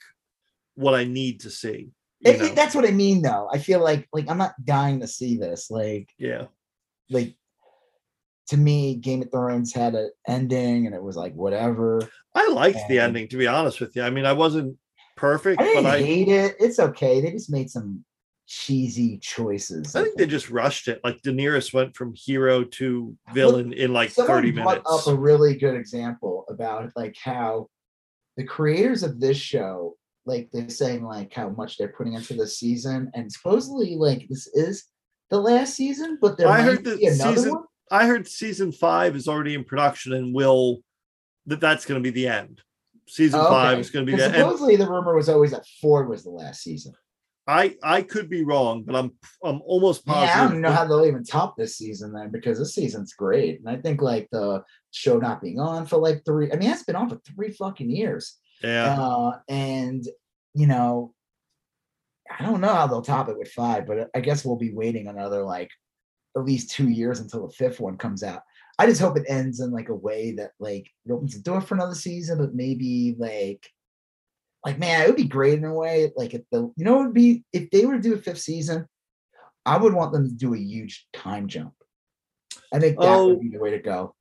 what 0.77 0.95
I 0.95 1.05
need 1.05 1.41
to 1.41 1.51
see. 1.51 1.91
It- 2.25 2.41
it- 2.41 2.55
that's 2.57 2.75
what 2.75 2.87
I 2.87 2.91
mean, 2.93 3.21
though. 3.21 3.49
I 3.53 3.59
feel 3.59 3.83
like 3.83 4.09
like 4.13 4.29
I'm 4.31 4.39
not 4.39 4.55
dying 4.65 5.01
to 5.01 5.07
see 5.07 5.37
this. 5.37 5.71
Like 5.71 6.09
yeah, 6.19 6.47
like 7.11 7.35
to 8.49 8.57
me, 8.57 8.95
Game 8.97 9.23
of 9.23 9.31
Thrones 9.31 9.73
had 9.75 9.95
an 9.95 10.11
ending, 10.27 10.87
and 10.87 10.95
it 10.95 11.03
was 11.03 11.17
like 11.17 11.35
whatever. 11.35 12.01
I 12.35 12.49
liked 12.49 12.79
the 12.89 12.99
ending. 13.01 13.29
To 13.29 13.37
be 13.37 13.47
honest 13.47 13.81
with 13.81 13.95
you, 13.97 14.03
I 14.03 14.11
mean, 14.11 14.25
I 14.25 14.33
wasn't 14.33 14.77
perfect, 15.17 15.61
I 15.61 15.65
didn't 15.65 15.85
but 15.85 15.95
I 15.95 16.03
hate 16.03 16.29
it. 16.29 16.57
It's 16.59 16.79
okay. 16.79 17.21
They 17.21 17.31
just 17.31 17.51
made 17.51 17.71
some 17.71 18.05
cheesy 18.47 19.19
choices. 19.19 19.95
I 19.97 20.03
think 20.03 20.17
they 20.19 20.27
just 20.27 20.51
rushed 20.51 20.89
it. 20.89 21.01
Like 21.03 21.23
Daenerys 21.23 21.73
went 21.73 21.97
from 21.97 22.13
hero 22.15 22.65
to 22.65 23.17
villain 23.33 23.73
in 23.73 23.93
like 23.93 24.11
30 24.11 24.53
minutes. 24.53 24.83
up 24.87 25.07
a 25.07 25.15
really 25.15 25.57
good 25.57 25.75
example 25.75 26.45
about 26.49 26.91
like 26.97 27.17
how 27.23 27.69
the 28.37 28.45
creators 28.45 29.03
of 29.03 29.21
this 29.21 29.37
show, 29.37 29.97
like 30.27 30.51
they're 30.53 30.69
saying 30.69 31.05
like 31.05 31.33
how 31.33 31.49
much 31.51 31.79
they're 31.79 31.95
putting 31.97 32.15
into 32.15 32.35
the 32.35 32.47
season, 32.47 33.11
and 33.15 33.31
supposedly 33.31 33.97
like 33.97 34.27
this 34.29 34.47
is 34.49 34.85
the 35.31 35.41
last 35.41 35.75
season, 35.75 36.19
but 36.21 36.37
there 36.37 36.49
I 36.49 36.59
might 36.59 36.63
heard 36.65 36.85
that 36.85 36.99
be 36.99 37.07
another 37.07 37.37
season- 37.37 37.53
one. 37.53 37.65
I 37.91 38.07
heard 38.07 38.27
season 38.27 38.73
five 38.73 39.17
is 39.17 39.29
already 39.29 39.55
in 39.55 39.65
production 39.65 40.15
and 40.15 40.35
will 40.35 40.79
that 41.47 41.61
that's 41.61 41.85
going 41.85 42.03
to 42.03 42.03
be 42.03 42.15
the 42.15 42.29
end. 42.29 42.63
Season 43.09 43.41
Oh, 43.41 43.49
five 43.49 43.73
okay. 43.73 43.81
is 43.81 43.91
going 43.91 44.07
to 44.07 44.17
be 44.17 44.23
end. 44.23 44.35
supposedly 44.35 44.77
the 44.77 44.89
rumor 44.89 45.15
was 45.15 45.29
always 45.29 45.51
that 45.51 45.67
four 45.81 46.07
was 46.07 46.23
the 46.23 46.31
last 46.31 46.63
season. 46.63 46.93
I 47.47 47.77
I 47.83 48.03
could 48.03 48.29
be 48.31 48.45
wrong, 48.45 48.85
but 48.85 48.95
I'm 48.95 49.13
I'm 49.43 49.61
almost 49.67 50.07
positive. 50.07 50.29
Yeah. 50.37 50.45
I 50.45 50.49
don't 50.49 50.61
know 50.61 50.71
how 50.71 50.87
they'll 50.87 51.05
even 51.07 51.25
top 51.25 51.57
this 51.57 51.77
season 51.77 52.13
then 52.13 52.31
because 52.31 52.59
this 52.59 52.75
season's 52.75 53.15
great. 53.15 53.59
And 53.59 53.69
I 53.69 53.77
think 53.81 54.01
like 54.01 54.29
the 54.31 54.63
show 54.93 55.19
not 55.19 55.43
being 55.43 55.59
on 55.59 55.87
for 55.87 55.97
like 55.97 56.25
three, 56.25 56.53
I 56.53 56.57
mean, 56.57 56.71
it's 56.71 56.85
been 56.85 56.95
on 56.97 57.09
for 57.11 57.17
three 57.27 57.51
fucking 57.51 57.91
years. 57.91 58.39
yeah, 58.63 58.97
Uh, 59.01 59.39
and 59.49 60.05
you 60.55 60.69
know, 60.69 61.15
I 62.39 62.45
don't 62.45 62.61
know 62.61 62.73
how 62.73 62.87
they'll 62.87 63.03
top 63.03 63.29
it 63.29 63.39
with 63.39 63.49
five, 63.51 63.87
but 63.89 64.09
I 64.15 64.21
guess 64.21 64.45
we'll 64.45 64.57
be 64.57 64.73
waiting 64.73 65.09
another 65.09 65.43
like 65.43 65.71
at 66.37 66.45
least 66.45 66.71
two 66.71 66.89
years 66.89 67.19
until 67.19 67.47
the 67.49 67.53
fifth 67.55 67.81
one 67.81 67.97
comes 67.97 68.23
out. 68.23 68.43
I 68.79 68.87
just 68.87 69.01
hope 69.01 69.17
it 69.17 69.27
ends 69.29 69.61
in 69.61 69.71
like 69.71 69.89
a 69.91 69.95
way 69.95 70.33
that 70.33 70.53
like 70.59 70.91
it 71.07 71.13
opens 71.13 71.35
the 71.35 71.43
door 71.43 71.61
for 71.61 71.75
another 71.75 71.95
season, 71.95 72.39
but 72.39 72.55
maybe 72.55 73.15
like 73.19 73.69
like 74.65 74.79
man, 74.79 75.03
it 75.03 75.07
would 75.09 75.17
be 75.17 75.25
great 75.25 75.59
in 75.59 75.65
a 75.65 75.75
way. 75.75 76.11
Like 76.17 76.35
if 76.35 76.43
the 76.51 76.73
you 76.77 76.85
know 76.85 77.01
it 77.01 77.05
would 77.07 77.15
be 77.15 77.45
if 77.53 77.71
they 77.71 77.85
were 77.87 77.97
to 77.97 78.03
do 78.03 78.15
a 78.15 78.19
fifth 78.19 78.41
season, 78.41 78.87
I 79.67 79.77
would 79.77 79.93
want 79.95 80.13
them 80.13 80.29
to 80.29 80.35
do 80.35 80.55
a 80.55 80.59
huge 80.59 81.07
time 81.13 81.49
jump. 81.49 81.75
I 82.73 82.79
think 82.81 82.99
that 82.99 83.09
Oh. 83.09 83.29
would 83.29 83.41
be 83.41 83.49
the 83.51 83.59
way 83.59 83.71
to 83.73 83.79
go. 83.79 84.15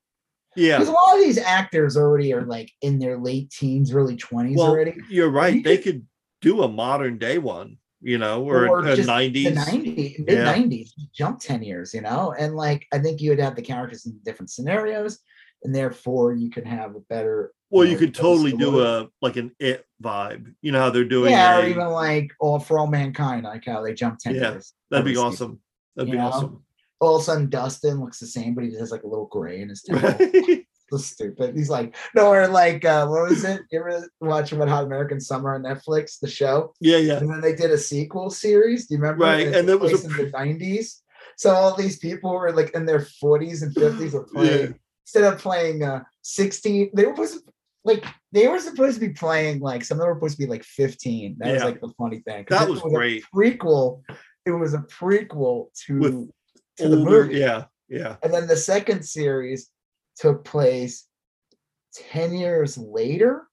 yeah. 0.55 0.77
Because 0.77 0.89
a 0.89 0.91
lot 0.91 1.17
of 1.17 1.23
these 1.23 1.37
actors 1.37 1.95
already 1.95 2.33
are 2.33 2.45
like 2.45 2.69
in 2.81 2.99
their 2.99 3.17
late 3.17 3.49
teens, 3.51 3.93
early 3.93 4.17
20s 4.17 4.57
Well, 4.57 4.67
already. 4.67 4.95
you're 5.09 5.29
right. 5.31 5.55
you 5.55 5.63
They 5.63 5.77
could- 5.77 5.83
could 6.01 6.07
do 6.41 6.63
a 6.63 6.67
modern 6.67 7.17
day 7.17 7.37
one, 7.37 7.77
you 8.01 8.17
know, 8.17 8.43
or, 8.43 8.67
Or 8.67 8.79
a 8.79 8.95
just 8.95 9.01
the 9.01 9.05
nineties. 9.07 9.55
90s, 9.57 10.19
mid 10.25 10.37
Yeah. 10.37 10.53
90s, 10.53 10.89
jump 11.13 11.39
10 11.39 11.63
years, 11.63 11.93
you 11.93 12.01
know? 12.01 12.33
And 12.37 12.55
like, 12.55 12.85
I 12.93 12.99
think 12.99 13.21
you 13.21 13.29
would 13.29 13.39
have 13.39 13.55
the 13.55 13.61
characters 13.61 14.05
in 14.05 14.17
different 14.25 14.49
scenarios, 14.49 15.19
and 15.63 15.73
therefore 15.75 16.33
you 16.33 16.49
could 16.49 16.65
have 16.65 16.95
a 16.95 16.99
better. 17.01 17.51
Well, 17.69 17.85
you 17.85 17.93
know, 17.93 17.99
could 17.99 18.13
totally 18.15 18.51
do 18.53 18.81
a 18.81 19.07
like 19.21 19.37
an 19.37 19.51
it 19.59 19.85
vibe. 20.03 20.53
You 20.61 20.71
know 20.71 20.79
how 20.79 20.89
they're 20.89 21.05
doing. 21.05 21.31
Yeah, 21.31 21.57
a- 21.57 21.61
or 21.61 21.65
even 21.67 21.87
like 21.87 22.31
All 22.39 22.59
for 22.59 22.79
All 22.79 22.87
Mankind, 22.87 23.43
like 23.45 23.65
how 23.65 23.81
they 23.81 23.93
jump 23.93 24.19
10 24.19 24.35
Yeah, 24.35 24.51
years. 24.51 24.73
that'd 24.89 25.05
be 25.05 25.11
season. 25.11 25.25
awesome. 25.25 25.59
That'd 25.95 26.09
you 26.09 26.13
be 26.13 26.17
know? 26.17 26.27
awesome. 26.27 26.63
All 26.99 27.15
of 27.15 27.21
a 27.21 27.25
sudden, 27.25 27.49
Dustin 27.49 27.99
looks 27.99 28.19
the 28.19 28.27
same, 28.27 28.53
but 28.55 28.63
he 28.63 28.69
just 28.69 28.79
has 28.81 28.91
like 28.91 29.03
a 29.03 29.07
little 29.07 29.25
gray 29.27 29.61
in 29.61 29.69
his 29.69 29.81
temple. 29.87 30.09
So 30.91 30.97
stupid. 30.97 31.55
He's 31.55 31.69
like, 31.69 31.95
no, 32.15 32.27
or 32.27 32.47
like, 32.47 32.83
uh, 32.83 33.07
what 33.07 33.29
was 33.29 33.43
it? 33.45 33.61
You 33.71 33.79
ever 33.79 34.09
watching 34.19 34.59
Wet 34.59 34.67
Hot 34.67 34.83
American 34.83 35.21
Summer 35.21 35.55
on 35.55 35.63
Netflix, 35.63 36.19
the 36.19 36.27
show? 36.29 36.73
Yeah, 36.81 36.97
yeah. 36.97 37.17
And 37.17 37.29
then 37.31 37.39
they 37.39 37.55
did 37.55 37.71
a 37.71 37.77
sequel 37.77 38.29
series. 38.29 38.87
Do 38.87 38.95
you 38.95 39.01
remember? 39.01 39.23
Right, 39.23 39.47
It 39.47 39.55
and 39.55 39.69
that 39.69 39.77
was 39.77 40.03
a 40.03 40.07
in 40.07 40.17
the 40.17 40.29
nineties. 40.33 41.01
So 41.37 41.49
all 41.51 41.75
these 41.75 41.97
people 41.97 42.31
were 42.33 42.51
like 42.51 42.71
in 42.75 42.85
their 42.85 43.01
forties 43.21 43.61
and 43.63 43.73
fifties 43.73 44.13
were 44.13 44.23
playing 44.33 44.71
Yeah. 44.71 44.73
instead 45.05 45.33
of 45.33 45.39
playing 45.39 45.83
uh 45.83 46.03
16, 46.23 46.91
they 46.93 47.05
were 47.05 47.15
supposed 47.15 47.45
to 47.45 47.53
like 47.85 48.05
they 48.33 48.47
were 48.47 48.59
supposed 48.59 48.99
to 48.99 49.07
be 49.07 49.13
playing 49.13 49.59
like 49.61 49.83
some 49.85 49.95
of 49.97 50.01
them 50.01 50.09
were 50.09 50.15
supposed 50.15 50.37
to 50.39 50.43
be 50.45 50.49
like 50.49 50.63
15. 50.63 51.37
That 51.39 51.53
was 51.53 51.63
like 51.63 51.79
the 51.81 51.93
funny 51.97 52.19
thing. 52.19 52.45
That 52.49 52.67
it 52.67 52.69
was 52.71 52.83
a 52.85 52.89
great. 52.89 53.23
prequel. 53.33 54.01
It 54.45 54.51
was 54.51 54.73
a 54.73 54.79
prequel 54.79 55.67
to, 55.85 55.99
With 55.99 56.29
to 56.77 56.89
the 56.89 56.97
movie. 56.97 57.37
yeah, 57.39 57.65
yeah. 57.89 58.17
And 58.23 58.33
then 58.33 58.47
the 58.47 58.57
second 58.57 59.03
series 59.03 59.69
took 60.21 60.45
place 60.45 61.07
10 61.95 62.33
years 62.33 62.77
later. 62.77 63.47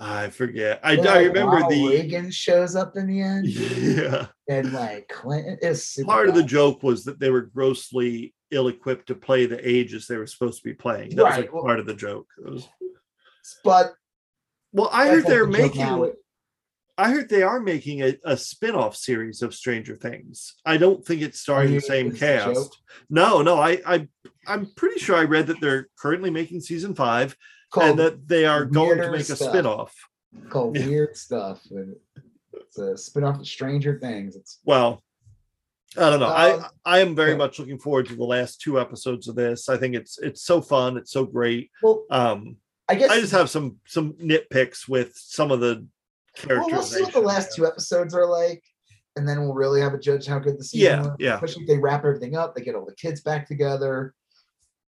I 0.00 0.28
forget. 0.28 0.80
I, 0.82 0.96
I 0.96 1.18
remember 1.18 1.52
Ronald 1.52 1.72
the 1.72 1.88
Reagan 1.88 2.30
shows 2.30 2.74
up 2.74 2.96
in 2.96 3.06
the 3.06 3.20
end, 3.22 3.46
yeah. 3.46 4.26
and 4.48 4.72
like 4.72 5.08
Clinton 5.08 5.56
is 5.62 5.96
Part 6.04 6.28
of 6.28 6.34
the 6.34 6.42
joke 6.42 6.82
was 6.82 7.04
that 7.04 7.20
they 7.20 7.30
were 7.30 7.42
grossly 7.42 8.34
ill-equipped 8.50 9.06
to 9.06 9.14
play 9.14 9.46
the 9.46 9.66
ages 9.66 10.06
they 10.06 10.16
were 10.16 10.26
supposed 10.26 10.62
to 10.62 10.68
be 10.68 10.74
playing. 10.74 11.14
That 11.14 11.22
was 11.24 11.30
Right, 11.32 11.40
like 11.42 11.54
well- 11.54 11.62
part 11.62 11.78
of 11.78 11.86
the 11.86 11.94
joke. 11.94 12.26
It 12.44 12.50
was- 12.50 12.68
But 13.62 13.94
well, 14.72 14.90
I 14.92 15.06
heard 15.06 15.26
they're 15.26 15.46
the 15.46 15.52
making. 15.52 16.12
I 16.96 17.10
heard 17.10 17.28
they 17.28 17.42
are 17.42 17.60
making 17.60 18.02
a, 18.02 18.16
a 18.24 18.36
spin-off 18.36 18.94
series 18.96 19.42
of 19.42 19.54
Stranger 19.54 19.96
Things. 19.96 20.54
I 20.64 20.76
don't 20.76 21.04
think 21.04 21.22
it's 21.22 21.40
starring 21.40 21.74
the 21.74 21.80
same 21.80 22.12
a 22.12 22.14
cast. 22.14 22.78
No, 23.10 23.42
no, 23.42 23.58
I, 23.58 23.80
I 23.86 24.08
I'm 24.46 24.66
pretty 24.76 25.00
sure 25.00 25.16
I 25.16 25.24
read 25.24 25.48
that 25.48 25.60
they're 25.60 25.88
currently 25.98 26.30
making 26.30 26.60
season 26.60 26.94
five 26.94 27.36
called, 27.72 27.90
and 27.90 27.98
that 27.98 28.28
they 28.28 28.44
are 28.46 28.64
going 28.64 28.98
to 28.98 29.10
make 29.10 29.22
a 29.22 29.36
stuff. 29.36 29.48
spin-off. 29.48 29.92
called 30.48 30.76
Yeah. 30.76 30.86
weird 30.86 31.16
stuff. 31.16 31.66
It's 32.52 32.78
a 32.78 32.96
spin-off 32.96 33.40
of 33.40 33.46
Stranger 33.48 33.98
Things. 33.98 34.36
It's 34.36 34.60
Well, 34.64 35.02
I 35.96 36.10
don't 36.10 36.20
know. 36.20 36.26
I 36.28 36.64
I 36.84 36.98
am 37.00 37.14
very 37.16 37.32
yeah. 37.32 37.36
much 37.38 37.58
looking 37.58 37.78
forward 37.78 38.06
to 38.06 38.16
the 38.16 38.24
last 38.24 38.60
two 38.60 38.80
episodes 38.80 39.26
of 39.28 39.34
this. 39.34 39.68
I 39.68 39.76
think 39.76 39.94
it's 39.96 40.18
it's 40.18 40.42
so 40.42 40.60
fun. 40.60 40.96
It's 40.96 41.10
so 41.12 41.24
great. 41.24 41.70
well, 41.82 42.04
Um, 42.10 42.56
I 42.88 42.94
guess 42.96 43.10
I 43.10 43.20
just 43.20 43.32
have 43.32 43.48
some 43.50 43.78
some 43.86 44.12
nitpicks 44.14 44.88
with 44.88 45.12
some 45.16 45.50
of 45.50 45.60
the 45.60 45.86
well, 46.48 46.66
we'll 46.66 46.82
see 46.82 47.02
what 47.02 47.12
the 47.12 47.20
last 47.20 47.54
two 47.54 47.66
episodes 47.66 48.14
are 48.14 48.26
like, 48.26 48.62
and 49.16 49.28
then 49.28 49.40
we'll 49.42 49.54
really 49.54 49.80
have 49.80 49.94
a 49.94 49.98
judge 49.98 50.26
how 50.26 50.38
good 50.38 50.58
the 50.58 50.64
season 50.64 50.86
Yeah, 50.86 51.02
was. 51.02 51.16
yeah. 51.18 51.34
Especially 51.34 51.62
if 51.62 51.68
they 51.68 51.78
wrap 51.78 52.04
everything 52.04 52.36
up, 52.36 52.54
they 52.54 52.62
get 52.62 52.74
all 52.74 52.84
the 52.86 52.94
kids 52.96 53.20
back 53.20 53.46
together, 53.46 54.14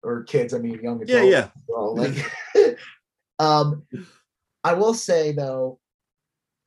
or 0.03 0.23
kids, 0.25 0.55
I 0.55 0.59
mean 0.59 0.81
young 0.83 1.03
adults. 1.03 1.11
Yeah, 1.11 1.23
yeah. 1.25 1.49
They're 1.69 2.65
like, 2.65 2.79
um, 3.39 3.83
I 4.65 4.75
will 4.75 4.95
say 4.95 5.33
though, 5.33 5.79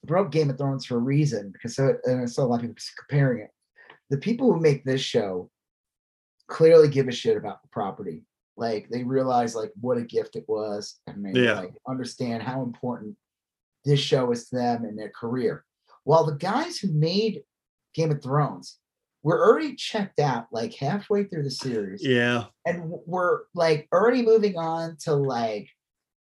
I 0.04 0.08
brought 0.08 0.32
Game 0.32 0.50
of 0.50 0.58
Thrones 0.58 0.86
for 0.86 0.96
a 0.96 1.00
reason 1.00 1.52
because 1.52 1.76
so, 1.76 1.96
and 2.06 2.22
I 2.22 2.26
saw 2.26 2.44
a 2.44 2.48
lot 2.48 2.56
of 2.58 2.62
people 2.64 2.76
comparing 3.08 3.44
it. 3.44 3.50
The 4.10 4.18
people 4.18 4.54
who 4.54 4.60
make 4.60 4.84
this 4.84 5.02
show 5.02 5.50
clearly 6.48 6.88
give 6.90 7.08
a 7.08 7.12
shit 7.12 7.38
about 7.38 7.62
the 7.64 7.70
property. 7.70 8.22
Like 8.58 8.88
they 8.90 9.04
realize 9.04 9.56
like 9.56 9.72
what 9.82 9.98
a 9.98 10.04
gift 10.04 10.36
it 10.36 10.46
was, 10.48 11.00
and 11.08 11.26
they 11.26 11.42
Yeah. 11.44 11.60
like 11.60 11.74
understand 11.88 12.44
how 12.44 12.62
important 12.62 13.16
this 13.86 14.00
show 14.00 14.32
is 14.32 14.50
them 14.50 14.84
and 14.86 14.98
their 14.98 15.10
career. 15.12 15.64
While 16.04 16.26
the 16.26 16.36
guys 16.36 16.78
who 16.78 16.92
made 16.92 17.44
Game 17.94 18.12
of 18.12 18.22
Thrones 18.22 18.78
were 19.24 19.44
already 19.48 19.76
checked 19.76 20.20
out 20.20 20.48
like 20.52 20.74
halfway 20.76 21.24
through 21.24 21.44
the 21.44 21.52
series 21.52 22.06
Yeah, 22.06 22.46
and 22.66 22.84
we're 23.06 23.42
like 23.56 23.88
already 23.94 24.22
moving 24.22 24.58
on 24.58 24.98
to 25.02 25.14
like 25.16 25.68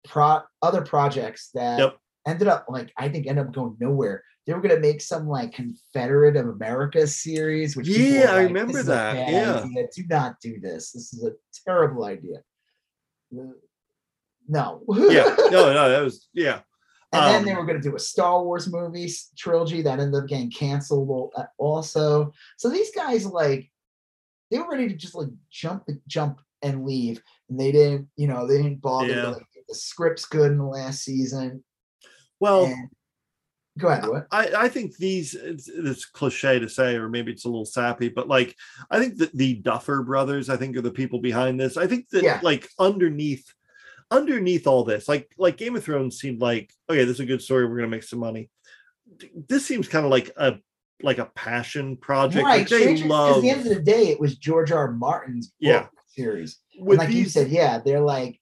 pro 0.05 0.41
other 0.61 0.81
projects 0.83 1.49
that 1.53 1.79
Yep. 1.79 1.97
ended 2.27 2.47
up 2.47 2.65
like 2.69 2.91
I 2.97 3.09
think 3.09 3.27
ended 3.27 3.47
up 3.47 3.53
going 3.53 3.75
nowhere. 3.79 4.23
They 4.45 4.53
were 4.53 4.61
gonna 4.61 4.79
make 4.79 5.01
some 5.01 5.27
like 5.27 5.51
Confederate 5.53 6.37
of 6.37 6.47
America 6.47 7.05
series, 7.07 7.75
which 7.75 7.89
Yeah, 7.89 8.31
were 8.33 8.39
I 8.39 8.43
remember 8.43 8.71
"This 8.73 8.83
is 8.83 8.87
a 8.87 8.91
that, 8.91 9.15
yeah. 9.31 9.59
idea. 9.63 9.87
Do 9.93 10.03
not 10.09 10.35
do 10.41 10.59
this. 10.61 10.91
This 10.93 11.13
is 11.13 11.23
a 11.25 11.31
terrible 11.65 12.05
idea. 12.05 12.37
Uh, 13.37 13.51
No. 14.47 14.83
yeah. 14.87 15.35
No, 15.51 15.73
no, 15.73 15.89
that 15.89 16.01
was 16.03 16.29
yeah. 16.33 16.61
And 17.13 17.23
then 17.23 17.45
they 17.45 17.51
Um, 17.51 17.57
were 17.57 17.65
going 17.65 17.81
to 17.81 17.89
do 17.89 17.95
a 17.95 17.99
Star 17.99 18.43
Wars 18.43 18.67
movie 18.67 19.09
trilogy 19.37 19.81
that 19.81 19.99
ended 19.99 20.21
up 20.21 20.27
getting 20.27 20.51
canceled 20.51 21.31
uh, 21.37 21.45
also. 21.57 22.33
So 22.57 22.69
these 22.69 22.91
guys 22.93 23.25
like 23.25 23.71
they 24.51 24.59
were 24.59 24.69
ready 24.69 24.89
to 24.89 24.95
just 24.95 25.15
like 25.15 25.29
jump 25.49 25.87
jump 26.07 26.41
and 26.61 26.85
leave, 26.85 27.21
and 27.49 27.59
they 27.59 27.71
didn't. 27.71 28.09
You 28.17 28.27
know, 28.27 28.45
they 28.45 28.57
didn't 28.57 28.81
bother. 28.81 29.07
Yeah. 29.07 29.21
To, 29.21 29.31
like, 29.31 29.47
get 29.53 29.67
the 29.67 29.75
script's 29.75 30.25
good 30.25 30.51
in 30.51 30.57
the 30.57 30.65
last 30.65 31.03
season. 31.03 31.63
Well, 32.39 32.65
and 32.65 32.89
go 33.77 33.87
ahead. 33.87 34.07
What? 34.07 34.27
I, 34.31 34.51
I 34.57 34.69
think 34.69 34.97
these 34.97 35.33
it's, 35.33 35.69
it's 35.69 36.05
cliche 36.05 36.59
to 36.59 36.67
say 36.67 36.95
or 36.95 37.09
maybe 37.09 37.31
it's 37.31 37.45
a 37.45 37.49
little 37.49 37.65
sappy 37.65 38.09
but 38.09 38.27
like 38.27 38.55
i 38.89 38.99
think 38.99 39.17
that 39.17 39.31
the 39.37 39.53
duffer 39.55 40.01
brothers 40.01 40.49
i 40.49 40.57
think 40.57 40.75
are 40.75 40.81
the 40.81 40.89
people 40.89 41.19
behind 41.19 41.59
this 41.59 41.77
i 41.77 41.85
think 41.85 42.09
that 42.09 42.23
Yeah. 42.23 42.39
like 42.41 42.67
underneath 42.79 43.53
underneath 44.11 44.67
all 44.67 44.83
this 44.83 45.07
like 45.07 45.29
like 45.37 45.57
game 45.57 45.75
of 45.75 45.83
thrones 45.83 46.17
seemed 46.19 46.39
like 46.39 46.71
okay 46.89 47.03
this 47.03 47.15
is 47.15 47.19
a 47.19 47.25
good 47.25 47.41
story 47.41 47.65
we're 47.67 47.75
gonna 47.75 47.87
make 47.87 48.03
some 48.03 48.19
money 48.19 48.49
this 49.49 49.65
seems 49.65 49.87
kind 49.87 50.05
of 50.05 50.11
like 50.11 50.31
a 50.37 50.55
like 51.03 51.17
a 51.17 51.25
passion 51.35 51.97
project 51.97 52.45
Right. 52.45 52.59
like 52.61 52.69
they 52.69 53.03
love 53.03 53.37
at 53.37 53.41
the 53.41 53.49
end 53.49 53.61
of 53.67 53.69
the 53.75 53.81
day, 53.81 54.07
it 54.07 54.19
was 54.19 54.35
George 54.37 54.71
R. 54.71 54.87
R. 54.87 54.91
Martin's 54.91 55.53
Yeah. 55.59 55.87
series. 56.07 56.57
With 56.79 56.97
like 56.97 57.11
you 57.11 57.25
said, 57.25 57.49
yeah, 57.49 57.77
they're 57.77 58.01
like, 58.01 58.39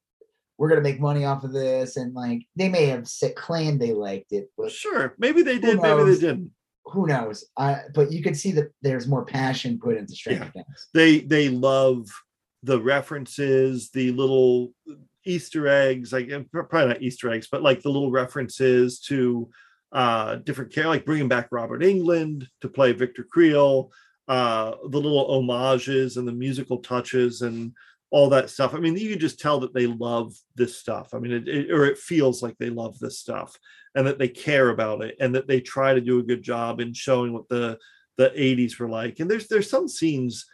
we're 0.58 0.70
gonna 0.70 0.82
make 0.82 1.00
money 1.02 1.26
off 1.26 1.44
of 1.44 1.52
this, 1.52 1.98
and 1.98 2.14
like 2.14 2.44
they 2.56 2.70
may 2.70 2.86
have 2.86 3.08
said, 3.10 3.36
claimed 3.36 3.82
they 3.82 3.92
liked 3.94 4.32
it, 4.32 4.50
but 4.58 4.72
sure 4.72 5.16
maybe 5.18 5.42
they 5.42 5.60
did 5.60 5.82
maybe 5.82 6.04
they 6.14 6.20
didn't 6.20 6.52
who 6.86 7.08
knows? 7.08 7.44
I 7.58 7.82
but 7.94 8.12
you 8.12 8.24
can 8.24 8.36
see 8.36 8.52
that 8.54 8.72
there's 8.82 9.08
more 9.08 9.26
passion 9.26 9.78
put 9.78 9.98
into 9.98 10.14
Stranger 10.16 10.50
Things. 10.54 10.88
they 10.94 11.20
they 11.20 11.50
love 11.50 12.08
the 12.64 12.80
references 12.82 13.90
the 13.92 14.12
little 14.14 14.74
easter 15.26 15.68
eggs 15.68 16.14
like 16.14 16.30
eh, 16.32 16.42
probably 16.52 16.88
not 16.88 17.02
easter 17.02 17.32
eggs 17.32 17.48
but 17.52 17.62
like 17.62 17.82
the 17.82 17.90
little 17.90 18.12
references 18.12 19.00
to 19.00 19.50
uh 19.92 20.36
different 20.38 20.74
care 20.74 20.88
like 20.88 21.06
bringing 21.06 21.28
back 21.28 21.48
robert 21.52 21.82
englund 21.82 22.48
to 22.62 22.68
play 22.68 22.92
victor 22.92 23.26
creel 23.32 23.92
uh 24.28 24.72
the 24.90 25.00
little 25.00 25.28
homages 25.28 26.18
and 26.18 26.28
the 26.28 26.32
musical 26.32 26.80
touches 26.80 27.42
and 27.42 27.72
all 28.16 28.30
that 28.30 28.50
stuff. 28.50 28.74
I 28.74 28.80
mean 28.80 28.96
you 28.96 29.10
can 29.10 29.20
just 29.20 29.40
tell 29.40 29.60
that 29.60 29.74
they 29.74 29.88
love 29.88 30.34
this 30.56 30.78
stuff. 30.78 31.14
I 31.14 31.20
mean 31.20 31.34
it, 31.34 31.48
it 31.48 31.72
or 31.72 31.86
it 31.86 31.98
feels 31.98 32.42
like 32.42 32.58
they 32.58 32.70
love 32.70 32.98
this 33.00 33.20
stuff 33.20 33.58
and 33.94 34.08
that 34.08 34.20
they 34.20 34.30
care 34.30 34.70
about 34.70 35.04
it 35.04 35.18
and 35.20 35.36
that 35.36 35.48
they 35.48 35.60
try 35.60 35.94
to 35.94 36.02
do 36.02 36.20
a 36.20 36.24
good 36.24 36.42
job 36.42 36.80
in 36.80 36.94
showing 36.94 37.34
what 37.34 37.50
the 37.50 37.78
the 38.18 38.30
80s 38.30 38.80
were 38.80 38.88
like. 38.88 39.20
And 39.20 39.30
there's 39.30 39.48
there's 39.48 39.70
some 39.70 39.90
scenes 39.90 40.46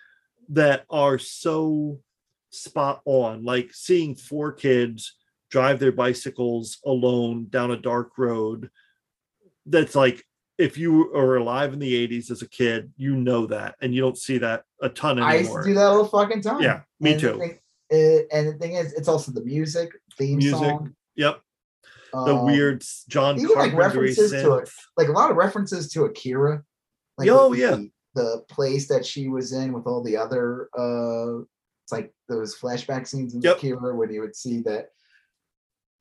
that 0.49 0.85
are 0.89 1.17
so 1.19 1.99
spot 2.51 3.01
on 3.05 3.43
like 3.43 3.73
seeing 3.73 4.13
four 4.15 4.51
kids 4.51 5.15
drive 5.49 5.79
their 5.79 5.91
bicycles 5.91 6.77
alone 6.85 7.47
down 7.49 7.71
a 7.71 7.77
dark 7.77 8.11
road 8.17 8.69
that's 9.65 9.95
like 9.95 10.23
if 10.57 10.77
you 10.77 11.11
are 11.15 11.37
alive 11.37 11.73
in 11.73 11.79
the 11.79 12.07
80s 12.07 12.29
as 12.29 12.41
a 12.41 12.47
kid 12.49 12.91
you 12.97 13.15
know 13.15 13.45
that 13.47 13.75
and 13.81 13.95
you 13.95 14.01
don't 14.01 14.17
see 14.17 14.37
that 14.37 14.63
a 14.81 14.89
ton 14.89 15.17
anymore. 15.17 15.29
I 15.31 15.35
used 15.37 15.51
to 15.53 15.63
do 15.63 15.73
that 15.75 15.85
all 15.85 16.03
the 16.03 16.09
fucking 16.09 16.41
time. 16.41 16.61
yeah 16.61 16.81
me 16.99 17.13
And 17.13 17.21
the 17.21 17.31
too 17.31 17.37
thing- 17.39 17.57
uh, 17.93 18.23
and 18.33 18.47
the 18.47 18.53
thing 18.53 18.73
is, 18.75 18.93
it's 18.93 19.09
also 19.09 19.33
the 19.33 19.43
music 19.43 19.91
theme 20.17 20.37
Music, 20.37 20.57
song. 20.59 20.95
yep 21.15 21.41
the 22.13 22.35
um, 22.35 22.45
weird 22.45 22.81
s- 22.81 23.03
john 23.09 23.37
even, 23.39 23.57
like, 23.57 23.73
references 23.73 24.31
to 24.31 24.53
it. 24.55 24.69
like 24.97 25.07
a 25.09 25.11
lot 25.13 25.31
of 25.31 25.37
references 25.37 25.89
to 25.89 26.03
Akira. 26.05 26.63
Like 27.17 27.29
Oh, 27.29 27.51
yeah. 27.53 27.71
the, 27.71 27.89
the 28.15 28.43
place 28.49 28.87
that 28.87 29.05
she 29.05 29.27
was 29.27 29.51
in 29.53 29.73
with 29.73 29.85
all 29.87 30.01
the 30.03 30.15
other 30.17 30.69
uh 30.77 31.43
like 31.91 32.13
those 32.29 32.57
flashback 32.57 33.07
scenes 33.07 33.33
in 33.33 33.41
Yep. 33.41 33.57
Akira 33.57 33.95
when 33.95 34.11
you 34.11 34.21
would 34.21 34.35
see 34.35 34.61
that 34.61 34.87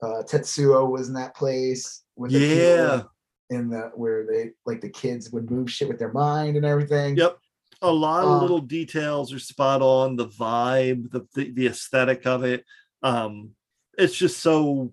uh 0.03 0.23
Tetsuo 0.23 0.91
was 0.91 1.09
in 1.09 1.15
that 1.15 1.35
place 1.37 2.03
with 2.17 2.33
yeah 2.33 3.03
in 3.51 3.69
the 3.71 3.91
where 3.95 4.27
they 4.27 4.53
like 4.65 4.81
the 4.81 4.89
kids 4.89 5.31
would 5.31 5.51
move 5.51 5.71
shit 5.71 5.89
with 5.89 5.99
their 5.99 6.13
mind 6.13 6.57
and 6.57 6.65
everything. 6.65 7.17
Yep. 7.17 7.39
A 7.83 7.91
lot 7.91 8.25
of 8.25 8.31
Um, 8.31 8.41
little 8.43 8.61
details 8.61 9.33
are 9.33 9.39
spot 9.39 9.81
on. 9.83 10.17
The 10.17 10.29
vibe, 10.29 11.11
the, 11.11 11.27
the 11.35 11.51
the 11.53 11.67
aesthetic 11.67 12.27
of 12.27 12.45
it. 12.45 12.65
Um, 13.03 13.51
it's 13.99 14.15
just 14.15 14.41
so. 14.41 14.93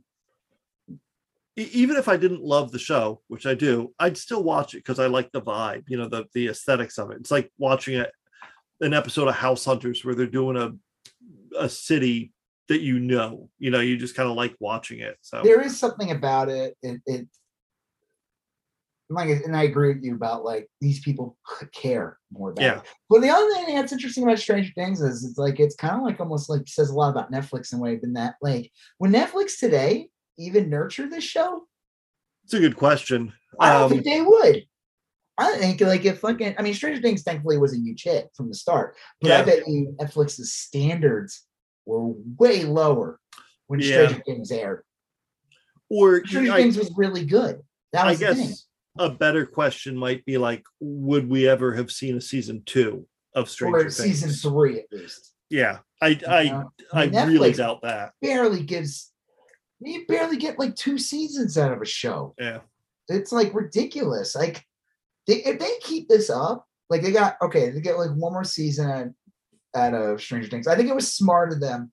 Even 1.56 1.96
if 1.98 2.08
I 2.08 2.18
didn't 2.18 2.44
love 2.44 2.72
the 2.72 2.78
show, 2.80 3.22
which 3.28 3.48
I 3.48 3.56
do, 3.56 3.92
I'd 4.00 4.16
still 4.16 4.44
watch 4.44 4.76
it 4.76 4.78
because 4.78 5.00
I 5.00 5.08
like 5.08 5.32
the 5.32 5.42
vibe. 5.42 5.86
You 5.88 5.98
know, 5.98 6.08
the 6.08 6.26
the 6.34 6.48
aesthetics 6.48 6.98
of 6.98 7.12
it. 7.12 7.18
It's 7.18 7.32
like 7.32 7.52
watching 7.58 8.00
a, 8.00 8.08
an 8.80 8.94
episode 8.94 9.28
of 9.28 9.36
House 9.36 9.66
Hunters 9.66 10.06
where 10.06 10.16
they're 10.16 10.28
doing 10.28 10.56
a 10.56 10.74
a 11.58 11.70
city 11.70 12.34
that 12.68 12.82
you 12.82 13.00
know. 13.00 13.50
You 13.60 13.72
know, 13.72 13.80
you 13.80 13.98
just 13.98 14.16
kind 14.16 14.30
of 14.30 14.36
like 14.36 14.56
watching 14.60 15.00
it. 15.00 15.18
So 15.22 15.42
there 15.44 15.62
is 15.62 15.80
something 15.80 16.12
about 16.12 16.50
it. 16.50 16.76
It, 16.82 17.02
it 17.06 17.28
like, 19.10 19.30
and 19.30 19.56
I 19.56 19.64
agree 19.64 19.94
with 19.94 20.04
you 20.04 20.16
about 20.16 20.44
like 20.44 20.68
these 20.82 21.00
people 21.00 21.38
care 21.74 22.18
more 22.32 22.52
about. 22.52 22.62
Yeah. 22.64 22.78
It. 22.80 22.84
But 23.10 23.22
the 23.22 23.30
other 23.30 23.50
thing 23.54 23.76
that's 23.76 23.94
interesting 23.94 24.24
about 24.24 24.40
Stranger 24.40 24.74
Things 24.76 25.02
is 25.02 25.24
it's 25.24 25.38
like 25.38 25.60
it's 25.60 25.76
kind 25.76 25.96
of 25.96 26.04
like 26.04 26.20
almost 26.20 26.50
like 26.50 26.68
says 26.68 26.90
a 26.90 26.94
lot 26.94 27.10
about 27.12 27.32
Netflix 27.32 27.72
in 27.72 27.80
a 27.80 27.82
way 27.82 27.96
than 27.96 28.14
that. 28.14 28.36
Like 28.42 28.72
when 28.98 29.14
Netflix 29.14 29.60
today 29.60 30.10
even 30.38 30.70
nurture 30.70 31.10
this 31.10 31.24
show, 31.24 31.64
It's 32.44 32.54
a 32.54 32.60
good 32.60 32.76
question. 32.76 33.34
I 33.60 33.74
don't 33.74 33.84
Um, 33.84 33.90
think 33.90 34.04
they 34.04 34.22
would. 34.22 34.66
I 35.38 35.58
think 35.58 35.80
like 35.82 36.04
if 36.04 36.20
fucking 36.20 36.56
I 36.58 36.62
mean 36.62 36.74
Stranger 36.74 37.02
Things 37.02 37.24
thankfully 37.24 37.58
was 37.58 37.74
a 37.74 37.80
huge 37.80 38.04
hit 38.04 38.30
from 38.36 38.50
the 38.50 38.56
start, 38.56 38.96
but 39.22 39.32
I 39.32 39.44
bet 39.44 39.68
you 39.68 39.96
Netflix's 40.00 40.54
standards 40.54 41.47
were 41.88 42.14
way 42.38 42.64
lower 42.64 43.20
when 43.68 43.80
Yeah. 43.80 44.06
Stranger 44.08 44.24
Things 44.26 44.52
aired. 44.52 44.84
or 45.90 46.26
Stranger 46.26 46.52
I, 46.52 46.62
Things 46.62 46.78
was 46.78 46.92
really 46.98 47.26
good. 47.26 47.62
That 47.94 48.06
I 48.06 48.12
was 48.12 48.20
the 48.20 48.36
thing. 48.36 48.48
guess 48.50 48.66
a 49.00 49.10
better 49.10 49.46
question 49.46 49.96
might 49.96 50.26
be 50.26 50.38
like, 50.38 50.64
would 50.80 51.30
we 51.30 51.48
ever 51.48 51.74
have 51.74 51.92
seen 51.92 52.18
a 52.18 52.22
season 52.22 52.64
two 52.66 53.08
of 53.34 53.50
Stranger 53.50 53.78
or 53.78 53.82
Things? 53.84 53.96
season 53.98 54.30
three 54.32 54.80
at 54.80 54.86
least. 54.92 55.34
Yeah, 55.50 55.80
I 56.02 56.08
you 56.10 56.28
I 56.28 56.44
know? 56.50 56.72
I 56.92 57.08
mean, 57.08 57.28
really 57.30 57.54
doubt 57.54 57.82
that. 57.84 58.12
barely 58.22 58.64
gives 58.64 59.12
you 59.80 60.06
barely 60.08 60.38
get 60.38 60.60
like 60.60 60.76
two 60.76 60.98
seasons 60.98 61.58
out 61.58 61.72
of 61.72 61.82
a 61.82 61.86
show. 61.86 62.34
Yeah, 62.40 62.60
It's 63.08 63.32
like 63.32 63.54
ridiculous. 63.54 64.36
Like 64.36 64.64
they, 65.28 65.36
if 65.44 65.60
they 65.60 65.72
keep 65.82 66.10
this 66.10 66.30
up, 66.30 66.66
like 66.90 67.02
they 67.02 67.12
got 67.14 67.38
okay, 67.42 67.70
they 67.70 67.80
get 67.80 67.98
like 67.98 68.10
one 68.10 68.34
more 68.34 68.44
season 68.44 69.16
out, 69.76 69.94
of 69.94 70.16
uh, 70.16 70.18
Stranger 70.18 70.50
Things. 70.50 70.68
I 70.68 70.76
think 70.76 70.90
it 70.90 70.96
was 70.96 71.14
smart 71.14 71.52
of 71.52 71.60
them 71.60 71.92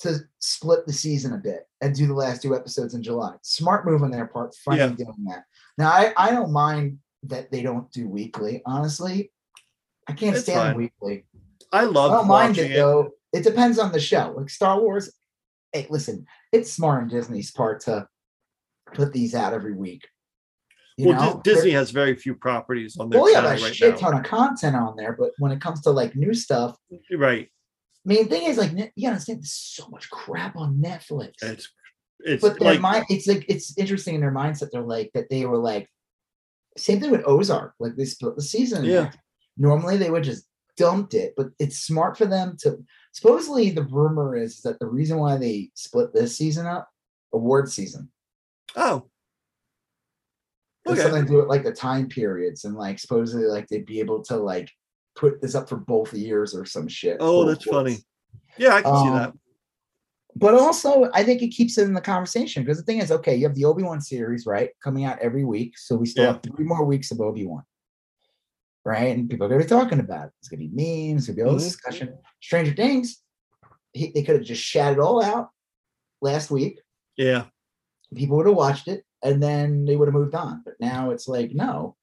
to 0.00 0.18
split 0.38 0.86
the 0.86 0.92
season 0.92 1.34
a 1.34 1.38
bit 1.38 1.68
and 1.80 1.94
do 1.94 2.06
the 2.06 2.14
last 2.14 2.42
two 2.42 2.56
episodes 2.56 2.94
in 2.94 3.02
July. 3.02 3.34
Smart 3.42 3.84
move 3.86 4.02
on 4.02 4.10
their 4.10 4.26
part, 4.26 4.54
finally 4.54 4.94
doing 4.94 5.24
that. 5.28 5.44
Now 5.76 5.90
I, 5.90 6.12
I 6.16 6.30
don't 6.30 6.52
mind 6.52 6.98
that 7.24 7.50
they 7.50 7.62
don't 7.62 7.90
do 7.92 8.08
weekly, 8.08 8.62
honestly. 8.64 9.30
I 10.08 10.12
can't 10.12 10.34
It's 10.34 10.44
stand 10.44 10.70
fine. 10.70 10.76
weekly. 10.76 11.24
I 11.72 11.82
I 11.82 11.84
love 11.84 12.12
don't 12.12 12.28
mind 12.28 12.58
it 12.58 12.70
it. 12.70 12.74
though. 12.76 13.10
It 13.32 13.44
depends 13.44 13.78
on 13.78 13.92
the 13.92 14.00
show. 14.00 14.34
Like 14.36 14.50
Star 14.50 14.80
Wars, 14.80 15.12
hey, 15.72 15.86
listen, 15.90 16.26
it's 16.50 16.72
smart 16.72 17.02
on 17.02 17.08
Disney's 17.08 17.50
part 17.50 17.80
to 17.82 18.08
put 18.94 19.12
these 19.12 19.34
out 19.34 19.52
every 19.52 19.74
week. 19.74 20.08
You 21.00 21.08
Well, 21.08 21.34
know? 21.36 21.40
Dis- 21.42 21.54
Disney 21.56 21.70
has 21.72 21.90
very 21.90 22.14
few 22.14 22.34
properties 22.34 22.96
on 22.98 23.10
their 23.10 23.20
well, 23.20 23.32
yeah, 23.32 23.40
a 23.40 23.60
right 23.60 23.74
shit 23.74 23.94
now. 23.94 24.10
ton 24.10 24.18
of 24.18 24.24
content 24.24 24.76
on 24.76 24.96
there, 24.96 25.16
but 25.18 25.32
when 25.38 25.52
it 25.52 25.60
comes 25.60 25.80
to 25.82 25.90
like 25.90 26.14
new 26.14 26.34
stuff, 26.34 26.76
Right, 27.12 27.48
main 28.04 28.28
thing 28.28 28.44
is 28.44 28.56
like 28.58 28.72
you 28.94 29.08
understand 29.08 29.38
there's 29.40 29.52
so 29.52 29.88
much 29.88 30.08
crap 30.10 30.56
on 30.56 30.76
Netflix. 30.82 31.32
it's 31.42 31.68
it's 32.20 32.42
but 32.42 32.58
their 32.58 32.72
like 32.72 32.80
mind, 32.80 33.04
it's 33.08 33.26
like 33.26 33.44
it's 33.48 33.76
interesting 33.78 34.14
in 34.14 34.20
their 34.20 34.32
mindset. 34.32 34.70
They're 34.70 34.82
like 34.82 35.10
that 35.14 35.30
they 35.30 35.46
were 35.46 35.56
like 35.58 35.88
same 36.76 37.00
thing 37.00 37.10
with 37.10 37.22
Ozark. 37.26 37.74
Like 37.80 37.96
they 37.96 38.04
split 38.04 38.36
the 38.36 38.42
season. 38.42 38.84
Yeah. 38.84 39.10
Normally 39.56 39.96
they 39.96 40.10
would 40.10 40.24
just 40.24 40.44
dumped 40.76 41.14
it, 41.14 41.34
but 41.36 41.48
it's 41.58 41.78
smart 41.78 42.16
for 42.16 42.26
them 42.26 42.56
to. 42.60 42.78
Supposedly 43.12 43.70
the 43.70 43.82
rumor 43.82 44.36
is 44.36 44.60
that 44.62 44.78
the 44.78 44.86
reason 44.86 45.18
why 45.18 45.36
they 45.36 45.70
split 45.74 46.14
this 46.14 46.36
season 46.36 46.66
up, 46.66 46.88
award 47.32 47.68
season, 47.70 48.10
oh, 48.76 49.09
okay, 50.86 51.00
something 51.02 51.22
to 51.24 51.28
do 51.30 51.36
with 51.38 51.46
like 51.48 51.64
the 51.64 51.72
time 51.72 52.08
periods 52.08 52.64
and 52.64 52.74
like 52.74 52.98
supposedly 52.98 53.46
like 53.46 53.68
they'd 53.68 53.86
be 53.86 54.00
able 54.00 54.22
to 54.24 54.36
like 54.36 54.70
put 55.14 55.40
this 55.42 55.54
up 55.54 55.68
for 55.68 55.76
both 55.76 56.12
years 56.14 56.54
or 56.54 56.64
some 56.64 56.88
shit. 56.88 57.16
oh, 57.20 57.44
that's 57.44 57.64
funny. 57.64 57.98
Yeah, 58.58 58.74
I 58.74 58.82
can 58.82 58.96
see 58.96 59.08
Um, 59.08 59.14
that. 59.16 59.32
but 60.36 60.54
also 60.54 61.10
I 61.12 61.22
think 61.24 61.42
it 61.42 61.48
keeps 61.48 61.76
it 61.78 61.84
in 61.84 61.94
the 61.94 62.00
conversation 62.00 62.62
because 62.62 62.78
the 62.78 62.84
thing 62.84 62.98
is, 62.98 63.10
okay, 63.12 63.34
you 63.36 63.46
have 63.46 63.54
the 63.54 63.64
Obi 63.64 63.82
Wan 63.82 64.00
series, 64.00 64.46
right, 64.46 64.70
coming 64.82 65.04
out 65.04 65.18
every 65.20 65.44
week, 65.44 65.76
so 65.78 65.96
we 65.96 66.06
still 66.06 66.24
Yeah. 66.24 66.32
have 66.32 66.42
three 66.42 66.64
more 66.64 66.84
weeks 66.84 67.10
of 67.10 67.20
Obi 67.20 67.44
Wan, 67.46 67.62
right? 68.84 69.16
And 69.16 69.28
people 69.28 69.46
are 69.46 69.48
gonna 69.50 69.62
be 69.62 69.68
talking 69.68 70.00
about 70.00 70.26
it. 70.28 70.32
It's 70.40 70.48
gonna 70.48 70.66
be 70.66 70.70
memes, 71.12 71.26
gonna 71.26 71.36
be 71.36 71.42
all 71.42 71.54
this 71.54 71.64
Mhm. 71.64 71.72
discussion. 71.72 72.18
Stranger 72.40 72.72
Things, 72.74 73.22
he, 73.92 74.12
they 74.12 74.22
could 74.22 74.36
have 74.36 74.44
just 74.44 74.62
shat 74.62 74.92
it 74.94 74.98
all 75.00 75.22
out 75.22 75.50
last 76.22 76.50
week. 76.50 76.80
Yeah, 77.16 77.46
People 78.14 78.36
would 78.38 78.46
have 78.46 78.56
watched 78.56 78.88
it, 78.88 79.04
and 79.22 79.42
then 79.42 79.84
they 79.84 79.96
would 79.96 80.08
have 80.08 80.14
moved 80.14 80.34
on. 80.34 80.62
But 80.64 80.74
now 80.80 81.10
it's 81.10 81.28
like, 81.28 81.52
no, 81.52 81.96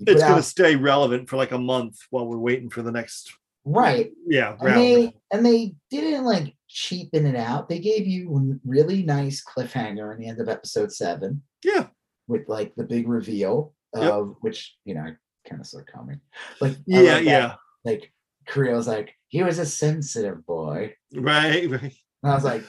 it's 0.00 0.22
gonna 0.22 0.42
stay 0.42 0.76
relevant 0.76 1.28
for 1.28 1.36
like 1.36 1.52
a 1.52 1.58
month 1.58 1.98
while 2.10 2.26
we're 2.26 2.38
waiting 2.38 2.70
for 2.70 2.82
the 2.82 2.92
next. 2.92 3.32
right. 3.64 4.10
Yeah, 4.26 4.52
and 4.52 4.62
round. 4.62 4.80
they 4.80 5.14
and 5.32 5.46
they 5.46 5.74
didn't 5.90 6.24
like 6.24 6.54
cheapen 6.68 7.26
it 7.26 7.36
out. 7.36 7.68
They 7.68 7.78
gave 7.78 8.06
you 8.06 8.34
a 8.36 8.68
really 8.68 9.02
nice 9.02 9.42
cliffhanger 9.44 10.12
in 10.14 10.20
the 10.20 10.26
end 10.28 10.40
of 10.40 10.48
episode 10.48 10.90
seven 10.92 11.42
yeah, 11.64 11.86
with 12.26 12.48
like 12.48 12.74
the 12.76 12.84
big 12.84 13.08
reveal 13.08 13.74
Yep. 13.94 14.10
of 14.12 14.36
which 14.40 14.74
you 14.86 14.94
know 14.94 15.02
I 15.02 15.12
kind 15.48 15.60
of 15.60 15.66
saw 15.66 15.80
coming. 15.82 16.20
Like 16.60 16.76
yeah, 16.86 17.18
yeah. 17.18 17.54
Like 17.84 18.10
Creel's 18.48 18.88
like 18.88 19.14
he 19.28 19.42
was 19.42 19.58
a 19.58 19.66
sensitive 19.66 20.44
boy, 20.46 20.94
Right, 21.14 21.70
right. 21.70 21.82
and 22.22 22.32
I 22.32 22.34
was 22.34 22.44
like, 22.44 22.64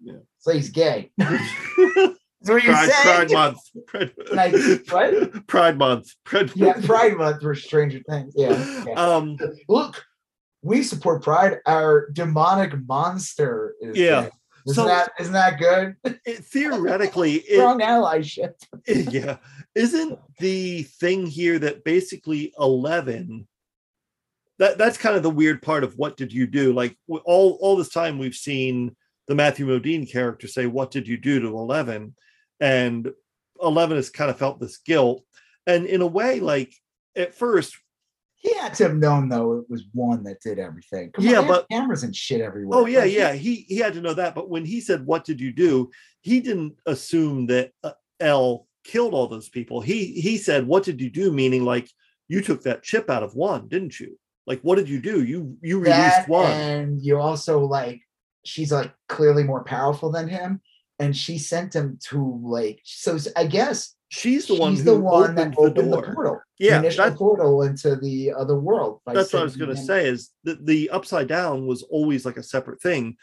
Yeah. 0.00 0.18
so 0.38 0.52
he's 0.52 0.68
gay. 0.70 1.10
That's 2.40 2.50
what 2.50 2.62
Pride, 2.64 2.90
saying? 2.90 3.28
Pride 3.28 3.30
Month. 3.32 3.58
Pride, 3.86 4.12
Like, 4.32 4.54
what? 4.90 5.46
Pride 5.46 5.78
Month. 5.78 6.14
Pride 6.24 6.52
Yeah, 6.54 6.74
Pride 6.84 7.16
Month 7.16 7.42
for 7.42 7.54
Stranger 7.54 8.00
Things. 8.08 8.32
Yeah. 8.36 8.84
yeah. 8.86 8.92
Um, 8.94 9.36
Look, 9.68 10.04
we 10.62 10.82
support 10.82 11.22
Pride. 11.22 11.58
Our 11.66 12.10
demonic 12.12 12.74
monster 12.86 13.74
is 13.80 13.96
Yeah. 13.96 14.28
Isn't 14.66 14.74
So- 14.74 14.86
that 14.86 15.12
isn't 15.18 15.32
that 15.32 15.58
good? 15.58 15.96
it, 16.26 16.44
theoretically, 16.44 17.34
it, 17.48 17.54
Strong 17.56 17.80
allyship. 17.80 18.52
yeah, 18.86 19.38
isn't 19.74 20.18
the 20.40 20.82
thing 20.82 21.26
here 21.26 21.58
that 21.58 21.84
basically 21.84 22.52
Eleven? 22.58 23.48
That 24.58 24.76
that's 24.76 24.98
kind 24.98 25.16
of 25.16 25.22
the 25.22 25.30
weird 25.30 25.62
part 25.62 25.84
of 25.84 25.94
what 25.96 26.16
did 26.16 26.32
you 26.32 26.46
do? 26.46 26.72
Like 26.72 26.96
all 27.08 27.56
all 27.60 27.76
this 27.76 27.88
time 27.90 28.18
we've 28.18 28.34
seen 28.34 28.94
the 29.28 29.34
Matthew 29.34 29.66
Modine 29.66 30.10
character 30.10 30.48
say, 30.48 30.66
"What 30.66 30.90
did 30.90 31.06
you 31.08 31.16
do 31.16 31.40
to 31.40 31.46
Eleven?" 31.46 32.14
And 32.60 33.10
Eleven 33.62 33.96
has 33.96 34.10
kind 34.10 34.30
of 34.30 34.38
felt 34.38 34.60
this 34.60 34.78
guilt, 34.78 35.24
and 35.66 35.86
in 35.86 36.00
a 36.00 36.06
way, 36.06 36.40
like 36.40 36.72
at 37.16 37.34
first, 37.34 37.76
He 38.36 38.54
had 38.56 38.74
to 38.74 38.84
have 38.84 38.96
known 38.96 39.28
though 39.28 39.58
it 39.58 39.64
was 39.68 39.84
one 39.92 40.22
that 40.24 40.40
did 40.40 40.58
everything. 40.60 41.10
Come 41.12 41.24
Yeah, 41.24 41.40
have 41.40 41.48
but- 41.48 41.68
cameras 41.68 42.04
and 42.04 42.14
shit 42.14 42.40
everywhere. 42.40 42.78
Oh 42.78 42.86
yeah, 42.86 43.00
Like, 43.00 43.12
yeah. 43.12 43.32
He 43.32 43.66
he 43.68 43.76
had 43.78 43.94
to 43.94 44.00
know 44.00 44.14
that. 44.14 44.34
But 44.34 44.48
when 44.48 44.64
he 44.64 44.80
said, 44.80 45.04
"What 45.06 45.24
did 45.24 45.40
you 45.40 45.52
do?" 45.52 45.90
He 46.20 46.40
didn't 46.40 46.76
assume 46.86 47.46
that 47.46 47.72
uh, 47.82 47.92
L 48.20 48.66
killed 48.84 49.12
all 49.14 49.26
those 49.26 49.48
people. 49.48 49.80
He 49.80 50.12
he 50.20 50.38
said, 50.38 50.66
"What 50.66 50.84
did 50.84 51.00
you 51.00 51.10
do?" 51.10 51.32
Meaning 51.32 51.64
like 51.64 51.88
you 52.28 52.40
took 52.40 52.62
that 52.62 52.82
chip 52.84 53.10
out 53.10 53.22
of 53.24 53.34
one, 53.34 53.66
didn't 53.68 53.98
you? 53.98 54.18
Like 54.46 54.60
what 54.62 54.76
did 54.78 54.88
you 54.88 55.00
do? 55.00 55.24
You 55.24 55.56
you 55.62 55.78
released 55.80 55.96
that 55.96 56.28
one. 56.28 56.50
and 56.50 57.00
you 57.02 57.18
also 57.18 57.60
like 57.64 58.00
she's 58.44 58.70
like 58.70 58.92
clearly 59.08 59.42
more 59.44 59.64
powerful 59.64 60.10
than 60.12 60.28
him, 60.28 60.60
and 60.98 61.16
she 61.16 61.38
sent 61.38 61.74
him 61.74 61.98
to 62.08 62.40
like 62.44 62.80
so 62.84 63.18
I 63.36 63.46
guess 63.46 63.94
She's 64.10 64.46
the 64.46 64.54
one 64.54 64.72
she's 64.74 64.84
who 64.84 64.92
the 64.92 64.98
one 65.00 65.22
opened, 65.32 65.36
that 65.38 65.50
the 65.52 65.58
opened 65.60 65.92
the 65.92 66.00
door. 66.00 66.14
portal. 66.14 66.40
the 66.58 66.64
yeah, 66.64 66.78
initial 66.78 67.04
that, 67.10 67.18
portal 67.18 67.60
into 67.62 67.94
the 67.96 68.32
other 68.32 68.58
world. 68.58 69.00
that's 69.04 69.34
what 69.34 69.40
I 69.40 69.44
was 69.44 69.56
going 69.56 69.68
to 69.68 69.76
say. 69.76 70.08
Is 70.08 70.30
that 70.44 70.64
the 70.64 70.88
upside 70.88 71.28
down 71.28 71.66
was 71.66 71.82
always 71.82 72.24
like 72.24 72.38
a 72.38 72.42
separate 72.42 72.80
thing. 72.80 73.18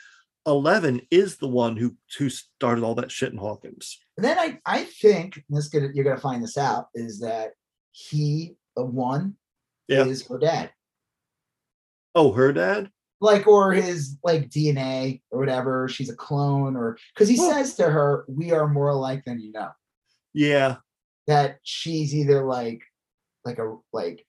Eleven 0.46 1.02
is 1.10 1.38
the 1.38 1.48
one 1.48 1.76
who 1.76 1.96
who 2.20 2.30
started 2.30 2.84
all 2.84 2.94
that 2.96 3.12
shit 3.12 3.32
in 3.32 3.40
Hawkins. 3.40 3.98
And 4.16 4.24
then 4.24 4.38
I 4.38 4.60
I 4.64 4.84
think 4.84 5.44
this 5.50 5.70
gonna 5.70 5.90
you're 5.92 6.06
gonna 6.06 6.20
find 6.20 6.44
this 6.44 6.56
out 6.56 6.90
is 6.94 7.20
that 7.22 7.54
he 7.92 8.56
the 8.76 8.86
one 8.86 9.38
Yeah. 9.88 10.06
is 10.06 10.28
her 10.28 10.38
dad. 10.38 10.70
Oh, 12.14 12.32
her 12.34 12.54
dad. 12.54 12.92
Like 13.22 13.48
or 13.48 13.72
his 13.74 14.18
like 14.24 14.50
DNA 14.50 15.22
or 15.32 15.40
whatever. 15.40 15.88
She's 15.88 16.10
a 16.10 16.16
clone, 16.16 16.76
or 16.76 16.98
because 17.14 17.30
he 17.30 17.38
Well- 17.40 17.52
says 17.52 17.76
to 17.76 17.90
her, 17.90 18.26
"We 18.28 18.52
are 18.52 18.68
more 18.68 18.90
alike 18.90 19.24
than 19.26 19.40
you 19.40 19.52
know." 19.52 19.72
Yeah, 20.34 20.78
That 21.28 21.60
she's 21.64 22.14
either 22.14 22.44
like, 22.46 22.82
like 23.46 23.58
a 23.58 23.78
like, 23.94 24.26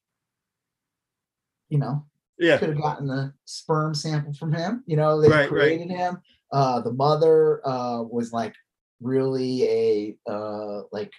you 1.69 1.79
know, 1.79 2.07
yeah, 2.39 2.59
could 2.59 2.71
have 2.71 2.81
gotten 2.81 3.07
the 3.09 3.33
sperm 3.45 3.95
sample 3.95 4.33
from 4.35 4.53
him. 4.53 4.85
You 4.87 4.97
know, 4.97 5.21
they 5.21 5.29
Right, 5.29 5.41
right. 5.41 5.49
created 5.49 5.91
him. 5.91 6.19
Uh, 6.53 6.81
the 6.81 6.93
mother 6.93 7.67
uh 7.67 8.03
was 8.03 8.33
like 8.33 8.55
really 9.01 9.65
a 9.65 10.17
uh 10.31 10.83
like 10.93 11.13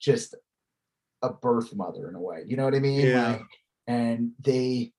just 0.00 0.34
a 1.22 1.32
birth 1.32 1.74
mother 1.74 2.08
in 2.08 2.14
a 2.16 2.20
way. 2.20 2.42
You 2.46 2.56
know 2.56 2.64
what 2.64 2.74
I 2.74 2.80
mean? 2.80 3.06
Yeah. 3.06 3.32
Like, 3.32 3.42
and 3.86 4.32
they 4.40 4.92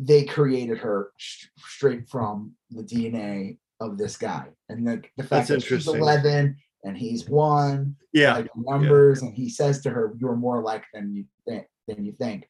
they 0.00 0.24
created 0.24 0.78
her 0.78 1.12
sh- 1.18 1.46
straight 1.58 2.08
from 2.08 2.52
the 2.70 2.82
DNA 2.82 3.58
of 3.80 3.98
this 3.98 4.16
guy, 4.16 4.46
and 4.68 4.86
the 4.86 5.02
the 5.16 5.22
fact 5.22 5.48
That's 5.48 5.64
that 5.66 5.76
she's 5.76 5.86
eleven 5.86 6.56
and 6.82 6.96
he's 6.96 7.28
one, 7.28 7.96
yeah. 8.12 8.36
like 8.36 8.50
numbers, 8.56 9.20
and 9.20 9.34
he 9.34 9.50
says 9.50 9.82
to 9.82 9.90
her, 9.90 10.14
"You're 10.18 10.36
more 10.36 10.62
like 10.62 10.84
than 10.94 11.14
you 11.14 11.26
think 11.46 11.66
than 11.86 12.04
you 12.04 12.12
think," 12.12 12.48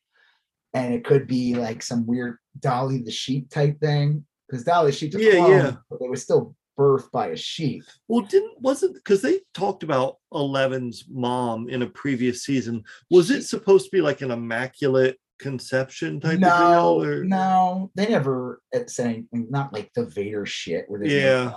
and 0.75 0.95
it 0.95 1.05
could 1.05 1.27
be 1.27 1.57
like 1.57 1.83
some 1.83 2.07
weird 2.07 2.39
Dolly 2.59 3.03
the 3.03 3.11
sheep 3.11 3.51
type 3.51 3.81
thing 3.81 4.25
because 4.49 4.65
Dolly 4.65 4.93
the 4.93 4.97
sheep's 4.97 5.17
a 5.17 5.23
Yeah, 5.23 5.33
clone, 5.33 5.51
yeah. 5.51 5.77
but 5.91 6.01
they 6.01 6.09
were 6.09 6.17
still 6.17 6.55
birthed 6.79 7.11
by 7.11 7.29
a 7.29 7.37
sheep. 7.37 7.83
Well, 8.07 8.23
didn't 8.23 8.61
wasn't 8.61 8.95
because 8.95 9.23
they 9.23 9.41
talked 9.55 9.83
about 9.83 10.19
Eleven's 10.33 11.05
mom 11.11 11.69
in 11.69 11.83
a 11.83 11.87
previous 11.89 12.45
season. 12.45 12.85
Was 13.11 13.31
it 13.33 13.43
supposed 13.43 13.87
to 13.87 13.91
be 13.91 14.01
like 14.01 14.21
an 14.23 14.31
immaculate 14.31 15.19
conception 15.41 16.21
type 16.21 16.39
no, 16.39 16.49
of 16.49 17.03
deal? 17.03 17.11
Or 17.11 17.25
no, 17.25 17.91
they 17.95 18.09
never 18.09 18.61
uh, 18.75 18.81
said 18.87 19.07
anything. 19.07 19.47
Not 19.51 19.73
like 19.73 19.91
the 19.95 20.07
Vader 20.07 20.47
shit. 20.47 20.85
Where 20.89 21.01
they 21.01 21.21
Yeah. 21.23 21.53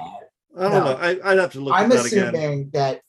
I 0.58 0.62
don't 0.64 0.72
No. 0.72 0.86
know. 0.86 0.98
I, 0.98 1.20
I'd 1.24 1.38
have 1.40 1.52
to 1.54 1.60
look 1.60 1.76
I'm 1.76 1.92
at 1.92 1.98
that 1.98 2.06
again. 2.06 2.28
assuming 2.36 2.70
that 2.74 3.02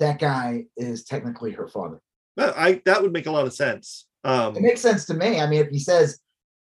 that 0.00 0.18
guy 0.18 0.64
is 0.76 1.04
technically 1.04 1.52
her 1.52 1.68
father. 1.68 2.00
But 2.36 2.54
I 2.56 2.80
that 2.86 3.02
would 3.02 3.12
make 3.12 3.26
a 3.26 3.30
lot 3.32 3.46
of 3.46 3.52
sense. 3.54 4.06
Um, 4.24 4.56
It 4.56 4.62
makes 4.62 4.80
sense 4.80 5.04
to 5.06 5.14
me. 5.14 5.40
I 5.40 5.46
mean, 5.48 5.60
if 5.64 5.68
he 5.70 5.78
says 5.78 6.18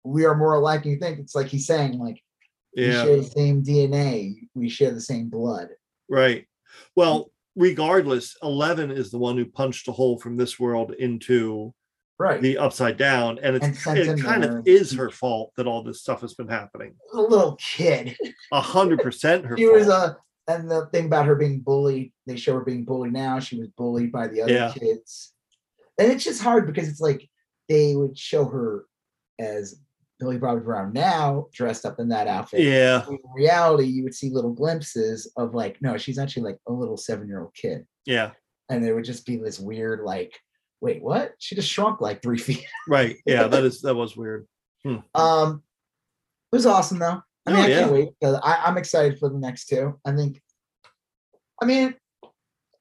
we 0.03 0.25
are 0.25 0.35
more 0.35 0.55
alike 0.55 0.83
than 0.83 0.93
you 0.93 0.99
think, 0.99 1.19
it's 1.19 1.35
like 1.35 1.47
he's 1.47 1.67
saying 1.67 1.99
like 1.99 2.21
we 2.75 2.87
yeah, 2.87 3.03
share 3.03 3.17
the 3.17 3.23
same 3.23 3.63
DNA, 3.63 4.35
we 4.55 4.69
share 4.69 4.91
the 4.91 5.01
same 5.01 5.29
blood. 5.29 5.69
right. 6.09 6.45
Well, 6.95 7.31
regardless, 7.55 8.35
Eleven 8.43 8.91
is 8.91 9.09
the 9.09 9.17
one 9.17 9.35
who 9.35 9.45
punched 9.45 9.87
a 9.87 9.91
hole 9.91 10.19
from 10.19 10.37
this 10.37 10.59
world 10.59 10.93
into 10.99 11.73
Right. 12.19 12.41
the 12.41 12.57
upside 12.57 12.97
down, 12.97 13.37
and 13.43 13.55
And 13.55 13.63
it's 13.73 13.83
sent 13.83 13.99
it 13.99 14.19
kind 14.21 14.43
of 14.43 14.67
is 14.67 14.91
her 14.93 15.09
fault 15.11 15.51
that 15.57 15.67
all 15.67 15.83
this 15.83 16.01
stuff 16.01 16.21
has 16.21 16.33
been 16.33 16.47
happening. 16.47 16.95
a 17.13 17.21
little 17.21 17.55
kid. 17.57 18.17
A 18.51 18.61
hundred 18.61 18.99
percent 19.01 19.45
her 19.45 19.55
She 19.57 19.65
fault. 19.65 19.77
was 19.77 19.87
a 19.87 20.17
and 20.49 20.71
the 20.71 20.85
thing 20.93 21.05
about 21.07 21.25
her 21.25 21.35
being 21.35 21.59
bullied, 21.59 22.13
they 22.25 22.37
show 22.37 22.53
her 22.53 22.63
being 22.63 22.85
bullied 22.85 23.11
now. 23.13 23.37
She 23.39 23.59
was 23.59 23.67
bullied 23.67 24.11
by 24.13 24.27
the 24.29 24.41
other 24.41 24.53
Yeah. 24.53 24.73
kids. 24.73 25.33
And 25.99 26.09
it's 26.11 26.23
just 26.23 26.41
hard 26.41 26.65
because 26.65 26.87
it's 26.87 27.01
like 27.01 27.27
they 27.67 27.95
would 27.95 28.17
show 28.17 28.45
her 28.45 28.85
as 29.39 29.81
Millie 30.21 30.37
Bobby 30.37 30.61
Brown 30.61 30.93
now, 30.93 31.47
dressed 31.53 31.85
up 31.85 31.99
in 31.99 32.07
that 32.09 32.27
outfit. 32.27 32.61
yeah, 32.61 33.05
In 33.07 33.19
reality, 33.35 33.83
you 33.85 34.03
would 34.03 34.15
see 34.15 34.29
little 34.31 34.53
glimpses 34.53 35.31
of 35.37 35.53
like, 35.53 35.81
no, 35.81 35.97
she's 35.97 36.17
actually 36.17 36.43
like 36.43 36.59
a 36.67 36.71
little 36.71 36.97
seven-year-old 36.97 37.53
kid. 37.53 37.85
yeah, 38.05 38.31
And 38.69 38.83
there 38.83 38.95
would 38.95 39.03
just 39.05 39.25
be 39.25 39.35
this 39.35 39.59
weird, 39.59 39.99
like, 40.05 40.33
wait, 40.81 41.01
what? 41.01 41.33
She 41.39 41.55
just 41.55 41.69
shrunk 41.69 42.01
like 42.01 42.21
three 42.21 42.37
feet. 42.47 42.65
right. 42.87 43.17
Yeah, 43.25 43.47
that 43.47 43.63
is 43.63 43.81
that 43.81 43.95
was 43.95 44.15
weird. 44.17 44.47
Um, 45.15 45.63
it 46.51 46.55
was 46.55 46.65
awesome 46.65 46.99
though. 46.99 47.21
I 47.45 47.51
mean, 47.51 47.59
Oh, 47.59 47.63
I 47.63 47.67
can't 47.67 47.91
wait. 47.91 48.09
I, 48.23 48.63
I'm 48.65 48.77
excited 48.77 49.19
for 49.19 49.29
the 49.29 49.37
next 49.39 49.65
two. 49.67 49.99
I 50.05 50.15
think. 50.15 50.41
I 51.61 51.65
mean, 51.65 51.95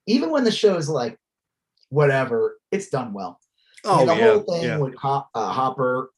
even 0.06 0.30
when 0.30 0.44
the 0.44 0.50
show 0.52 0.76
is 0.76 0.88
like, 0.88 1.16
whatever, 1.88 2.58
it's 2.70 2.88
done 2.88 3.12
well. 3.12 3.40
I 3.84 3.88
Oh 3.88 3.96
mean, 3.98 4.06
the 4.08 4.16
yeah, 4.16 4.30
whole 4.32 4.40
thing 4.40 4.62
yeah. 4.64 4.76
with 4.78 4.94
Hop, 4.96 5.28
uh, 5.34 5.50
Hopper 5.52 6.10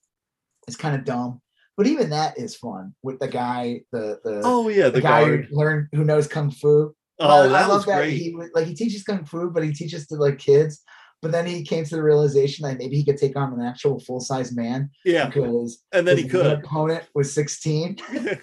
is 0.66 0.76
kind 0.76 0.94
of 0.96 1.04
dumb, 1.04 1.40
but 1.76 1.86
even 1.86 2.10
that 2.10 2.38
is 2.38 2.56
fun 2.56 2.94
with 3.02 3.18
the 3.18 3.28
guy, 3.28 3.82
the 3.92 4.18
the, 4.24 4.40
Oh 4.44 4.68
yeah, 4.68 4.84
the, 4.86 4.92
the, 4.92 5.00
guy 5.02 5.24
guard. 5.24 5.46
who 5.50 5.56
learned 5.56 5.88
who 5.92 6.04
knows 6.04 6.26
kung 6.26 6.50
fu. 6.50 6.94
Oh, 7.20 7.26
I- 7.42 7.44
I 7.44 7.48
that 7.48 7.68
love 7.68 7.70
was 7.70 7.84
great. 7.84 8.12
He 8.14 8.34
like 8.54 8.66
he 8.66 8.74
teaches 8.74 9.02
kung 9.04 9.24
fu, 9.24 9.50
but 9.50 9.62
he 9.64 9.72
teaches 9.72 10.06
to 10.08 10.16
like 10.16 10.38
kids. 10.38 10.82
But 11.20 11.32
then 11.32 11.46
he 11.46 11.64
came 11.64 11.84
to 11.84 11.96
the 11.96 12.02
realization 12.02 12.66
that 12.66 12.78
maybe 12.78 12.96
he 12.96 13.04
could 13.04 13.16
take 13.16 13.36
on 13.36 13.52
an 13.52 13.60
actual 13.60 13.98
full 13.98 14.20
size 14.20 14.54
man 14.54 14.90
yeah, 15.04 15.26
because 15.26 15.82
and 15.92 16.06
then 16.06 16.16
he 16.16 16.28
could. 16.28 16.46
opponent 16.46 17.04
was 17.14 17.32
16. 17.32 17.98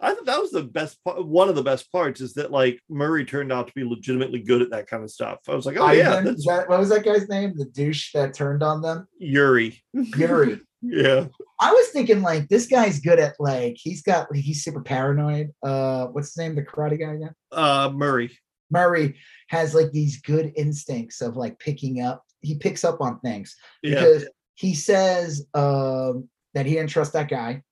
I 0.00 0.14
thought 0.14 0.26
that 0.26 0.40
was 0.40 0.50
the 0.50 0.62
best 0.62 1.02
part. 1.04 1.24
One 1.24 1.48
of 1.48 1.54
the 1.54 1.62
best 1.62 1.90
parts 1.92 2.20
is 2.20 2.34
that 2.34 2.50
like 2.50 2.80
Murray 2.88 3.24
turned 3.24 3.52
out 3.52 3.68
to 3.68 3.72
be 3.74 3.84
legitimately 3.84 4.40
good 4.40 4.62
at 4.62 4.70
that 4.70 4.88
kind 4.88 5.02
of 5.04 5.10
stuff. 5.10 5.38
I 5.48 5.54
was 5.54 5.66
like, 5.66 5.76
oh 5.78 5.90
yeah, 5.90 6.20
that, 6.20 6.64
what 6.68 6.78
was 6.78 6.88
that 6.88 7.04
guy's 7.04 7.28
name? 7.28 7.54
The 7.56 7.66
douche 7.66 8.12
that 8.12 8.34
turned 8.34 8.62
on 8.62 8.82
them? 8.82 9.06
Yuri. 9.18 9.82
Yuri. 9.92 10.60
Yeah, 10.82 11.26
I 11.58 11.72
was 11.72 11.88
thinking 11.88 12.20
like 12.22 12.48
this 12.48 12.66
guy's 12.66 13.00
good 13.00 13.18
at 13.18 13.34
like 13.40 13.76
he's 13.76 14.02
got 14.02 14.28
he's 14.36 14.62
super 14.62 14.82
paranoid. 14.82 15.50
Uh 15.62 16.06
what's 16.08 16.28
his 16.28 16.36
name? 16.36 16.54
The 16.54 16.62
karate 16.62 17.00
guy 17.00 17.14
again? 17.14 17.34
uh, 17.50 17.90
Murray. 17.92 18.38
Murray 18.70 19.16
has 19.48 19.74
like 19.74 19.90
these 19.92 20.20
good 20.20 20.52
instincts 20.56 21.20
of 21.20 21.36
like 21.36 21.58
picking 21.58 22.00
up. 22.00 22.24
He 22.40 22.56
picks 22.58 22.84
up 22.84 23.00
on 23.00 23.20
things 23.20 23.54
Yeah, 23.82 23.90
because 23.94 24.28
he 24.54 24.74
says 24.74 25.46
um 25.54 26.28
that 26.54 26.66
he 26.66 26.74
didn't 26.74 26.90
trust 26.90 27.12
that 27.12 27.28
guy. 27.28 27.62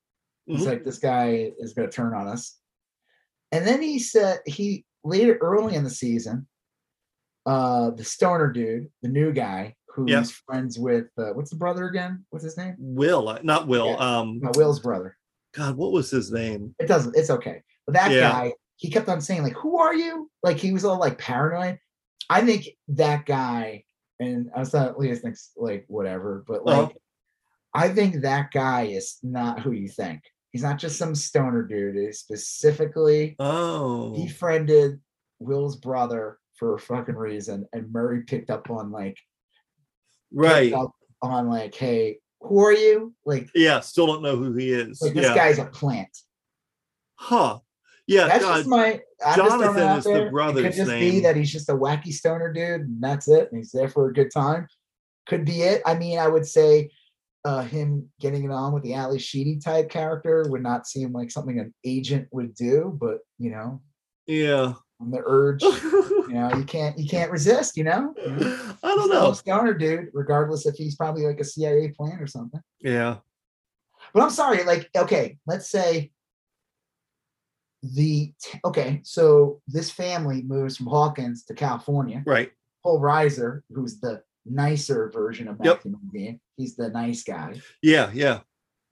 He's 0.46 0.62
Mhm. 0.62 0.66
like, 0.66 0.84
this 0.84 0.98
guy 0.98 1.52
is 1.58 1.72
gonna 1.74 1.90
turn 1.90 2.14
on 2.14 2.28
us. 2.28 2.58
And 3.52 3.66
then 3.66 3.80
he 3.80 3.98
said 3.98 4.40
he 4.46 4.84
later 5.04 5.36
early 5.40 5.74
in 5.74 5.84
the 5.84 5.90
season, 5.90 6.46
uh 7.46 7.90
the 7.90 8.04
stoner 8.04 8.50
dude, 8.50 8.88
the 9.02 9.08
new 9.08 9.32
guy 9.32 9.74
who's 9.88 10.10
Yeah. 10.10 10.24
friends 10.46 10.78
with 10.78 11.06
uh, 11.18 11.32
what's 11.34 11.50
the 11.50 11.56
brother 11.56 11.84
again? 11.86 12.24
What's 12.30 12.44
his 12.44 12.56
name? 12.56 12.74
Will, 12.78 13.28
uh, 13.28 13.38
not 13.42 13.68
Will. 13.68 13.86
Yeah. 13.90 14.18
Um, 14.18 14.40
No, 14.42 14.50
Will's 14.54 14.80
brother. 14.80 15.16
God, 15.52 15.76
what 15.76 15.92
was 15.92 16.10
his 16.10 16.32
name? 16.32 16.74
It 16.80 16.86
doesn't, 16.88 17.16
it's 17.16 17.30
okay. 17.30 17.62
But 17.86 17.94
that 17.94 18.10
Yeah. 18.10 18.20
guy, 18.32 18.52
he 18.76 18.90
kept 18.90 19.08
on 19.08 19.20
saying, 19.20 19.42
like, 19.42 19.54
who 19.54 19.78
are 19.78 19.94
you? 19.94 20.30
Like 20.42 20.56
he 20.58 20.72
was 20.72 20.84
all 20.84 20.98
like 20.98 21.18
paranoid. 21.18 21.78
I 22.30 22.40
think 22.42 22.68
that 22.88 23.26
guy, 23.26 23.84
and 24.18 24.50
I 24.54 24.60
was 24.60 24.72
not 24.72 24.98
Leah 24.98 25.16
thinks 25.16 25.50
like 25.56 25.84
whatever, 25.88 26.44
but 26.46 26.64
like 26.64 26.78
Uh-huh. 26.88 26.92
I 27.74 27.88
think 27.88 28.22
that 28.22 28.50
guy 28.52 28.82
is 28.86 29.18
not 29.22 29.60
who 29.60 29.72
you 29.72 29.88
think. 29.88 30.22
He's 30.52 30.62
not 30.62 30.78
just 30.78 30.96
some 30.98 31.14
stoner 31.16 31.62
dude. 31.64 31.96
he 31.96 32.12
specifically 32.12 33.34
Oh, 33.40 34.14
befriended 34.14 35.00
Will's 35.40 35.76
brother 35.76 36.38
for 36.56 36.74
a 36.74 36.78
fucking 36.78 37.16
reason, 37.16 37.66
and 37.72 37.92
Murray 37.92 38.22
picked 38.22 38.50
up 38.50 38.70
on 38.70 38.92
like 38.92 39.18
right. 40.32 40.72
on 41.22 41.48
like, 41.48 41.74
hey, 41.74 42.18
who 42.40 42.64
are 42.64 42.72
you? 42.72 43.14
Like, 43.24 43.48
Yeah, 43.54 43.80
still 43.80 44.06
don't 44.06 44.22
know 44.22 44.36
who 44.36 44.54
he 44.54 44.70
is. 44.72 45.00
like 45.02 45.14
this 45.14 45.24
yeah. 45.26 45.34
guy's 45.34 45.58
a 45.58 45.64
plant. 45.64 46.16
Huh. 47.16 47.58
Yeah, 48.06 48.26
That's 48.26 48.44
God. 48.44 48.56
just 48.58 48.68
my. 48.68 49.00
I'm 49.24 49.36
just 49.36 49.50
Jonathan 49.50 49.82
out 49.82 49.98
is 49.98 50.04
the. 50.04 50.10
It 50.10 50.24
could 50.24 50.32
brother's 50.32 50.76
just 50.76 50.90
be 50.90 51.20
that 51.20 51.36
he's 51.36 51.50
just 51.50 51.70
a 51.70 51.74
wacky 51.74 52.12
stoner 52.12 52.52
dude, 52.52 52.82
and 52.82 53.02
that's 53.02 53.28
it. 53.28 53.50
And 53.50 53.58
he's 53.58 53.72
there 53.72 53.88
for 53.88 54.08
a 54.08 54.12
good 54.12 54.30
time. 54.32 54.66
Could 55.26 55.46
be 55.46 55.62
it. 55.62 55.80
I 55.86 55.94
mean, 55.94 56.18
I 56.18 56.28
would 56.28 56.46
say 56.46 56.90
uh, 57.44 57.62
him 57.62 58.10
getting 58.20 58.44
it 58.44 58.50
on 58.50 58.72
with 58.72 58.82
the 58.82 58.94
Ally 58.94 59.18
Sheedy 59.18 59.58
type 59.58 59.88
character 59.88 60.44
would 60.48 60.62
not 60.62 60.86
seem 60.86 61.12
like 61.12 61.30
something 61.30 61.58
an 61.58 61.72
agent 61.84 62.28
would 62.30 62.54
do, 62.54 62.96
but 63.00 63.18
you 63.38 63.50
know, 63.50 63.80
yeah. 64.26 64.74
on 65.00 65.10
the 65.10 65.22
urge, 65.24 65.62
you 65.62 66.26
know, 66.28 66.50
you 66.54 66.64
can't 66.64 66.98
you 66.98 67.08
can't 67.08 67.30
resist. 67.30 67.76
You 67.76 67.84
know, 67.84 68.14
You 68.26 68.32
know? 68.32 68.76
don't 68.82 69.00
He's 69.00 69.10
know. 69.10 69.32
stoner 69.32 69.74
dude, 69.74 70.08
regardless 70.12 70.66
if 70.66 70.74
he's 70.74 70.96
probably 70.96 71.26
like 71.26 71.40
a 71.40 71.44
CIA 71.44 71.88
plan 71.88 72.18
or 72.20 72.26
something. 72.26 72.60
Yeah. 72.80 73.16
But 74.12 74.22
I'm 74.22 74.30
sorry, 74.30 74.62
like, 74.64 74.90
okay, 74.94 75.38
let's 75.46 75.70
say 75.70 76.12
the 77.92 78.32
okay, 78.64 79.00
so 79.04 79.60
this 79.68 79.90
family 79.90 80.42
moves 80.42 80.76
from 80.76 80.86
Hawkins 80.86 81.44
to 81.44 81.54
California. 81.54 82.22
Right. 82.26 82.50
Paul 82.82 83.00
Reiser, 83.00 83.60
who's 83.74 84.00
the 84.00 84.22
nicer 84.46 85.10
version 85.10 85.48
of 85.48 85.56
Yep. 85.62 85.84
Matthew 85.84 85.96
Modine, 85.96 86.40
he's 86.56 86.76
the 86.76 86.88
nice 86.90 87.22
guy, 87.22 87.60
Yeah. 87.82 88.10
Yeah. 88.14 88.40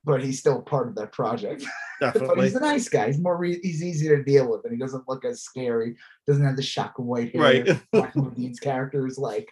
but 0.04 0.22
he's 0.22 0.38
still 0.40 0.60
part 0.62 0.88
of 0.88 0.94
that 0.96 1.12
project. 1.12 1.64
Definitely. 2.00 2.34
but 2.36 2.44
he's 2.44 2.54
a 2.56 2.60
nice 2.60 2.88
guy. 2.88 3.06
He's 3.06 3.18
more 3.20 3.36
re- 3.36 3.60
he's 3.62 3.82
easy 3.82 4.08
to 4.08 4.22
deal 4.24 4.50
with, 4.50 4.64
and 4.64 4.72
he 4.72 4.78
doesn't 4.78 5.08
look 5.08 5.24
as 5.24 5.42
scary. 5.42 5.96
Doesn't 6.26 6.44
have 6.44 6.56
the 6.56 6.62
shock 6.62 6.98
of 6.98 7.04
white 7.04 7.32
hair. 7.32 7.42
Right. 7.42 7.66
Michael 7.92 8.30
Dean's 8.30 8.58
character 8.60 9.06
is 9.06 9.18
like 9.18 9.48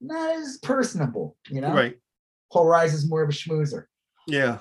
not 0.00 0.36
as 0.36 0.58
personable, 0.62 1.36
you 1.48 1.60
know. 1.60 1.72
Right. 1.72 1.96
Paul 2.52 2.66
Reiser's 2.66 3.08
more 3.08 3.22
of 3.22 3.28
a 3.28 3.32
schmoozer. 3.32 3.84
Yeah. 4.26 4.58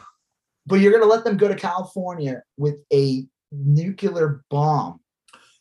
but 0.67 0.79
you're 0.79 0.99
to 0.99 1.05
let 1.07 1.23
them 1.23 1.37
go 1.37 1.47
to 1.47 1.55
California 1.55 2.43
with 2.57 2.79
a 2.93 3.25
nuclear 3.65 4.44
bomb, 4.49 4.99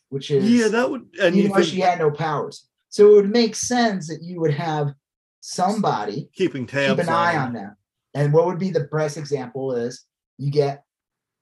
which 0.09 0.31
is 0.31 0.49
Yeah. 0.49 0.67
That 0.69 0.89
would. 0.89 1.07
And 1.21 1.35
you 1.35 1.47
though 1.49 1.55
think 1.55 1.67
she 1.67 1.79
had 1.79 1.99
no 1.99 2.11
powers. 2.11 2.67
So 2.89 3.09
it 3.11 3.15
would 3.15 3.29
make 3.31 3.55
sense 3.55 4.07
that 4.07 4.21
you 4.23 4.39
would 4.39 4.53
have 4.53 4.93
somebody 5.41 6.29
keeping 6.33 6.65
tabs 6.65 6.99
keep 6.99 7.07
an 7.07 7.13
eye 7.13 7.37
on 7.37 7.53
them. 7.53 7.75
And 8.13 8.31
what 8.33 8.45
would 8.45 8.57
be 8.59 8.69
the 8.71 8.85
best 8.91 9.17
example 9.17 9.73
is 9.73 10.05
you 10.37 10.49
get 10.51 10.83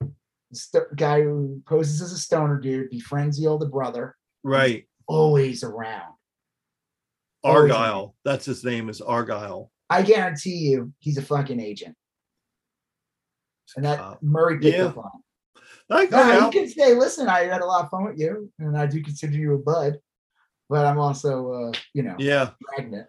the 0.02 0.12
st- 0.54 0.96
guy 0.96 1.22
who 1.22 1.62
poses 1.68 2.02
as 2.02 2.12
a 2.12 2.18
stoner 2.18 2.60
dude, 2.60 2.90
befriends 2.90 3.40
the 3.40 3.48
older 3.48 3.68
brother, 3.68 4.16
Right. 4.44 4.88
always 5.08 5.64
around. 5.64 6.14
Always 7.44 7.72
Argyle. 7.72 8.16
That's 8.26 8.46
his 8.46 8.64
name. 8.64 8.90
Is 8.90 9.02
Argyle. 9.02 9.72
I 9.90 10.02
guarantee 10.02 10.58
you, 10.72 10.94
he's 11.00 11.18
a 11.18 11.22
fucking 11.22 11.60
agent. 11.60 11.96
And 13.76 13.86
that 13.86 14.00
Uh, 14.00 14.16
Murray 14.22 14.60
picked 14.60 14.78
yeah. 14.78 14.86
up 14.86 14.98
on. 14.98 15.24
I, 15.89 16.05
No, 16.05 16.45
you 16.45 16.51
can 16.51 16.68
say, 16.68 16.95
listen, 16.95 17.27
I 17.27 17.43
had 17.43 17.61
a 17.61 17.65
lot 17.65 17.84
of 17.84 17.89
fun 17.89 18.05
with 18.05 18.18
you, 18.18 18.51
and 18.60 18.77
I 18.77 18.85
do 18.85 19.03
consider 19.03 19.38
you 19.38 19.53
a 19.53 19.57
bud, 19.57 19.99
but 20.69 20.85
I'm 20.85 20.99
also, 20.99 21.51
uh, 21.51 21.72
you 21.93 22.03
know, 22.03 22.15
yeah. 22.18 22.51
pregnant. 22.76 23.07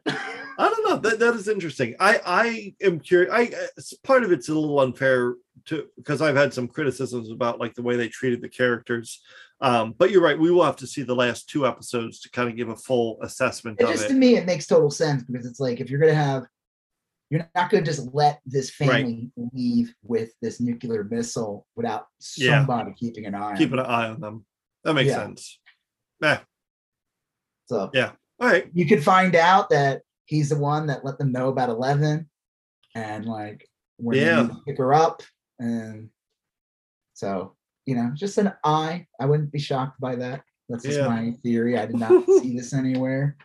I 0.59 0.69
don't 0.69 0.89
know. 0.89 0.97
That 0.97 1.19
that 1.19 1.35
is 1.35 1.49
interesting. 1.49 1.97
I 1.99 2.21
I 2.25 2.75
am 2.83 3.01
curious. 3.01 3.33
I 3.33 3.43
it's- 3.43 3.95
part 4.05 4.23
of 4.23 4.33
it's 4.33 4.49
a 4.49 4.55
little 4.55 4.79
unfair 4.81 5.35
to 5.67 5.87
because 5.97 6.23
I've 6.23 6.37
had 6.37 6.55
some 6.55 6.69
criticisms 6.69 7.31
about 7.31 7.59
like 7.59 7.75
the 7.75 7.83
way 7.83 7.97
they 7.97 8.09
treated 8.09 8.41
the 8.41 8.49
characters. 8.49 9.21
Um, 9.61 9.95
but 9.97 10.11
you're 10.11 10.23
right. 10.23 10.39
We 10.39 10.51
will 10.51 10.65
have 10.65 10.77
to 10.77 10.87
see 10.87 11.03
the 11.03 11.15
last 11.15 11.49
two 11.49 11.67
episodes 11.67 12.21
to 12.21 12.31
kind 12.31 12.49
of 12.49 12.57
give 12.57 12.69
a 12.69 12.77
full 12.77 13.19
assessment 13.23 13.81
it 13.81 13.87
just 13.87 14.05
it. 14.05 14.09
to 14.09 14.15
me, 14.15 14.37
it 14.37 14.47
makes 14.47 14.67
total 14.67 14.91
sense 14.91 15.23
because 15.25 15.47
it's 15.47 15.61
like 15.61 15.81
if 15.81 15.91
you're 15.91 16.01
gonna 16.01 16.15
have, 16.15 16.45
you're 17.31 17.49
not 17.55 17.71
gonna 17.71 17.83
just 17.83 18.13
let 18.15 18.41
this 18.47 18.71
family 18.71 19.31
leave 19.53 19.95
with 20.03 20.33
this 20.43 20.61
nuclear 20.61 21.05
missile 21.05 21.67
without 21.77 22.07
Yeah. 22.37 22.59
somebody 22.61 22.93
keeping 22.97 23.27
an 23.27 23.35
eye. 23.35 23.51
on 23.53 23.57
Keeping 23.57 23.77
them. 23.77 23.87
an 23.87 23.91
eye 23.91 24.09
on 24.11 24.21
them. 24.21 24.47
that 24.85 24.95
makes 24.95 25.09
Yeah. 25.11 25.17
sense. 25.17 25.61
Eh, 26.23 26.39
So 27.67 27.91
Yeah. 27.95 28.13
all 28.41 28.49
right. 28.49 28.71
you 28.75 28.87
could 28.87 29.03
find 29.03 29.35
out 29.35 29.71
that 29.71 30.03
he's 30.27 30.51
the 30.51 30.59
one 30.59 30.87
that 30.89 31.05
let 31.05 31.19
them 31.19 31.33
know 31.33 31.49
about 31.49 31.71
Eleven, 31.71 32.29
and 32.95 33.25
like 33.27 33.69
when 33.97 34.17
Yeah. 34.19 34.49
pick 34.67 34.79
her 34.79 34.93
up, 34.95 35.23
and 35.59 36.11
so 37.15 37.57
you 37.87 37.95
know, 37.95 38.11
just 38.15 38.39
an 38.39 38.51
eye. 38.65 39.07
I 39.21 39.27
wouldn't 39.27 39.53
be 39.53 39.59
shocked 39.59 40.01
by 40.01 40.17
that. 40.17 40.43
That's 40.71 40.85
just 40.85 40.99
Yeah. 41.01 41.07
my 41.07 41.33
theory. 41.43 41.77
I 41.79 41.85
did 41.85 41.97
not 41.97 42.25
see 42.41 42.57
this 42.57 42.73
anywhere, 42.73 43.37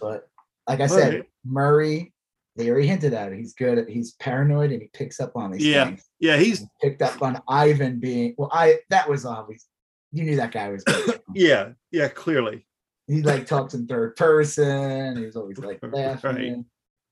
but 0.00 0.28
like 0.68 0.80
I 0.80 0.88
said, 0.88 1.12
Alright. 1.14 1.30
Murray. 1.44 2.12
They 2.56 2.70
already 2.70 2.86
hinted 2.86 3.12
at 3.14 3.32
it. 3.32 3.36
He's 3.38 3.54
good. 3.54 3.78
At, 3.78 3.88
he's 3.88 4.12
paranoid 4.14 4.72
and 4.72 4.80
he 4.82 4.88
picks 4.92 5.20
up 5.20 5.32
on 5.36 5.50
these 5.52 5.64
Yeah. 5.66 5.84
things. 5.86 6.04
Yeah, 6.20 6.36
he's 6.36 6.60
He 6.60 6.66
picked 6.82 7.02
up 7.02 7.20
on 7.22 7.40
Ivan 7.48 8.00
being 8.00 8.34
well. 8.38 8.50
I 8.52 8.78
that 8.90 9.08
was 9.08 9.24
obvious. 9.26 9.66
You 10.12 10.24
knew 10.24 10.36
that 10.36 10.52
guy 10.52 10.68
was 10.70 10.82
good. 10.84 11.20
yeah, 11.34 11.70
yeah, 11.90 12.08
clearly. 12.08 12.66
he 13.06 13.22
like 13.22 13.46
talks 13.46 13.74
in 13.74 13.86
third 13.86 14.16
person. 14.16 15.16
He 15.16 15.24
was 15.26 15.36
always 15.36 15.58
like 15.58 15.80
laughing. 15.82 16.30
Right. 16.30 16.56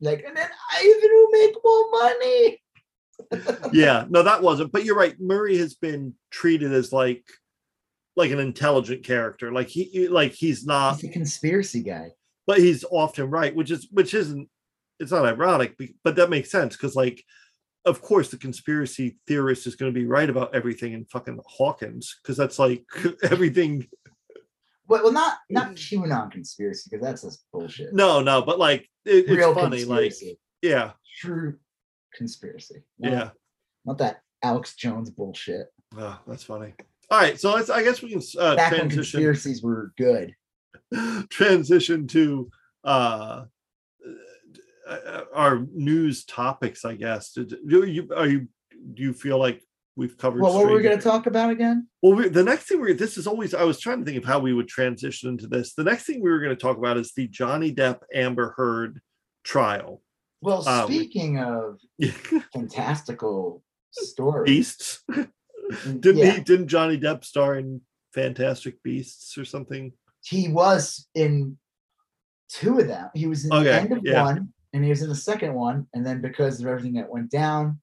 Like, 0.01 0.25
and 0.27 0.37
then 0.37 0.49
Ivan 0.75 1.11
will 1.12 1.31
make 1.31 1.55
more 1.65 1.91
money. 1.91 2.61
Yeah, 3.73 4.07
no, 4.11 4.23
that 4.25 4.43
wasn't. 4.43 4.73
But 4.73 4.85
you're 4.85 4.97
right. 4.97 5.15
Murray 5.21 5.57
has 5.59 5.75
been 5.75 6.15
treated 6.31 6.73
as 6.73 6.93
like 6.93 7.25
like 8.16 8.31
an 8.31 8.39
intelligent 8.41 9.05
character. 9.05 9.53
Like 9.53 9.69
he 9.69 10.09
like 10.09 10.33
he's 10.33 10.65
not 10.66 10.97
He's 11.01 11.11
a 11.11 11.12
conspiracy 11.12 11.83
guy. 11.83 12.11
but 12.47 12.59
he's 12.59 12.85
often 12.91 13.31
right, 13.31 13.55
which 13.55 13.71
is 13.71 13.89
which 13.93 14.15
isn't 14.15 14.49
it's 15.01 15.12
not 15.12 15.27
ironic, 15.27 15.77
but 16.03 16.16
that 16.16 16.31
makes 16.31 16.51
sense 16.51 16.77
because 16.77 16.95
like 16.95 17.23
of 17.85 18.01
course 18.01 18.31
the 18.31 18.37
conspiracy 18.39 19.19
theorist 19.27 19.66
is 19.66 19.77
going 19.77 19.93
to 19.93 19.99
be 19.99 20.07
right 20.07 20.31
about 20.31 20.55
everything 20.55 20.93
in 20.95 21.05
fucking 21.07 21.39
Hawkins 21.47 22.19
because 22.23 22.37
that's 22.37 22.59
like 22.59 22.85
everything. 23.23 23.87
Well, 24.87 25.03
well, 25.05 25.12
not 25.12 25.39
not 25.51 25.73
QAnon 25.75 26.31
conspiracy 26.31 26.89
because 26.91 27.05
that's 27.05 27.23
just 27.23 27.45
bullshit. 27.53 27.95
No, 27.95 28.21
no, 28.21 28.43
but 28.43 28.59
like 28.59 28.83
it, 29.05 29.25
it's 29.27 29.31
Real 29.31 29.55
funny, 29.55 29.85
like 29.85 30.11
conspiracy. 30.11 30.39
yeah, 30.62 30.93
true 31.21 31.59
conspiracy. 32.15 32.83
Not- 32.99 33.12
yeah. 33.12 33.31
not 33.85 33.99
that 33.99 34.21
Alex 34.43 34.75
Jones 34.77 35.11
bullshit. 35.11 35.69
Oh, 35.97 36.19
that's 36.27 36.45
funny. 36.45 36.75
All 37.11 37.21
right, 37.21 37.39
so 37.39 37.53
let's. 37.55 37.71
I 37.71 37.83
guess 37.83 38.03
we 38.03 38.11
can 38.11 38.23
uh, 38.39 38.57
Back 38.57 38.73
when 38.73 38.81
transition 38.89 39.21
conspiracies 39.21 39.62
were 39.62 39.93
good. 39.97 40.35
transition 41.31 42.07
to 42.09 42.51
uh, 42.83 43.45
our 45.35 45.66
news 45.73 46.24
topics. 46.24 46.85
I 46.85 46.94
guess. 46.94 47.32
Did, 47.32 47.55
do 47.66 47.85
you 47.86 48.09
are 48.16 48.27
you 48.28 48.48
do 48.94 49.02
you 49.02 49.12
feel 49.12 49.39
like 49.39 49.62
we've 49.97 50.16
covered? 50.16 50.43
Well, 50.43 50.55
what 50.55 50.66
were 50.66 50.77
we 50.77 50.82
going 50.82 50.97
to 50.98 51.02
talk 51.02 51.27
about 51.27 51.51
again? 51.51 51.89
Well, 52.02 52.15
we, 52.15 52.28
the 52.28 52.43
next 52.44 52.65
thing 52.65 52.81
we're 52.81 52.94
this 52.94 53.16
is 53.16 53.27
always 53.27 53.55
I 53.55 53.65
was 53.65 53.81
trying 53.81 54.01
to 54.01 54.05
think 54.05 54.19
of 54.19 54.24
how 54.24 54.39
we 54.39 54.52
would 54.52 54.69
transition 54.69 55.28
into 55.31 55.47
this. 55.47 55.74
The 55.74 55.85
next 55.85 56.05
thing 56.05 56.20
we 56.23 56.31
were 56.31 56.40
going 56.40 56.55
to 56.55 56.61
talk 56.61 56.77
about 56.77 56.97
is 56.98 57.12
the 57.16 57.28
Johnny 57.28 57.73
Depp 57.73 58.01
Amber 58.12 58.55
Heard 58.56 59.01
trial. 59.44 60.02
Well, 60.43 60.66
Um, 60.69 60.86
speaking 60.86 61.39
of 61.39 61.78
fantastical 62.52 63.62
stories, 63.93 64.44
Beasts. 64.47 65.02
Didn't 66.01 66.19
yeah, 66.19 66.32
he? 66.32 66.40
Didn't 66.43 66.69
Johnny 66.69 66.98
Depp 66.98 67.24
star 67.24 67.56
in 67.56 67.81
Fantastic 68.15 68.82
Beasts 68.82 69.39
or 69.39 69.44
something? 69.44 69.93
he 70.27 70.48
was 70.48 71.06
in 71.15 71.59
two 72.48 72.78
of 72.78 72.86
them. 72.89 73.11
He 73.15 73.27
was 73.27 73.44
in 73.44 73.52
Okay, 73.52 73.65
the 73.65 73.74
end 73.74 73.93
of 73.93 73.98
yeah. 74.05 74.23
one, 74.23 74.52
and 74.74 74.82
he 74.82 74.90
was 74.90 75.02
in 75.02 75.09
the 75.09 75.14
second 75.14 75.55
one. 75.55 75.86
And 75.94 76.05
then 76.05 76.20
because 76.20 76.60
of 76.60 76.66
everything 76.66 76.94
that 76.94 77.09
went 77.09 77.30
down, 77.30 77.80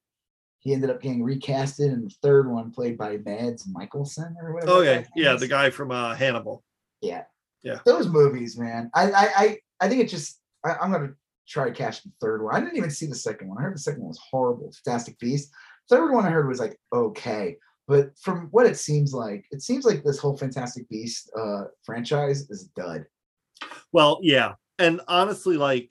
he 0.60 0.72
ended 0.72 0.90
up 0.90 1.02
getting 1.02 1.24
recasted 1.24 1.92
in 1.92 2.04
the 2.04 2.14
third 2.22 2.48
one, 2.48 2.70
played 2.70 2.96
by 2.96 3.16
Mads 3.16 3.66
Mikkelsen 3.66 4.34
or 4.40 4.54
whatever. 4.54 4.72
Okay, 4.72 5.06
yeah, 5.16 5.34
the 5.34 5.48
guy 5.48 5.70
from 5.70 5.90
uh, 5.90 6.14
Hannibal. 6.14 6.62
Yeah. 7.00 7.24
Yeah. 7.64 7.78
Those 7.84 8.08
movies, 8.08 8.56
man. 8.56 8.90
I 8.94 9.10
I 9.10 9.28
I, 9.36 9.58
I 9.80 9.88
think 9.88 10.02
it 10.02 10.08
just 10.08 10.40
I, 10.64 10.74
I'm 10.80 10.92
gonna 10.92 11.14
try 11.48 11.64
to 11.68 11.74
catch 11.74 12.04
the 12.04 12.12
third 12.20 12.44
one. 12.44 12.54
I 12.54 12.60
didn't 12.60 12.76
even 12.76 12.90
see 12.90 13.06
the 13.06 13.14
second 13.14 13.48
one. 13.48 13.58
I 13.58 13.62
heard 13.62 13.74
the 13.74 13.80
second 13.80 14.02
one 14.02 14.08
was 14.08 14.20
horrible. 14.30 14.72
Fantastic 14.84 15.18
Beast. 15.18 15.50
Third 15.88 16.12
one 16.12 16.26
I 16.26 16.30
heard 16.30 16.46
was 16.46 16.60
like 16.60 16.78
okay. 16.92 17.56
But 17.88 18.16
from 18.20 18.48
what 18.52 18.66
it 18.66 18.78
seems 18.78 19.12
like, 19.12 19.44
it 19.50 19.62
seems 19.62 19.84
like 19.84 20.04
this 20.04 20.18
whole 20.18 20.36
Fantastic 20.36 20.88
Beast 20.88 21.30
uh 21.36 21.64
franchise 21.84 22.48
is 22.50 22.68
dud. 22.76 23.06
Well, 23.92 24.20
yeah, 24.22 24.54
and 24.78 25.00
honestly, 25.08 25.56
like 25.56 25.90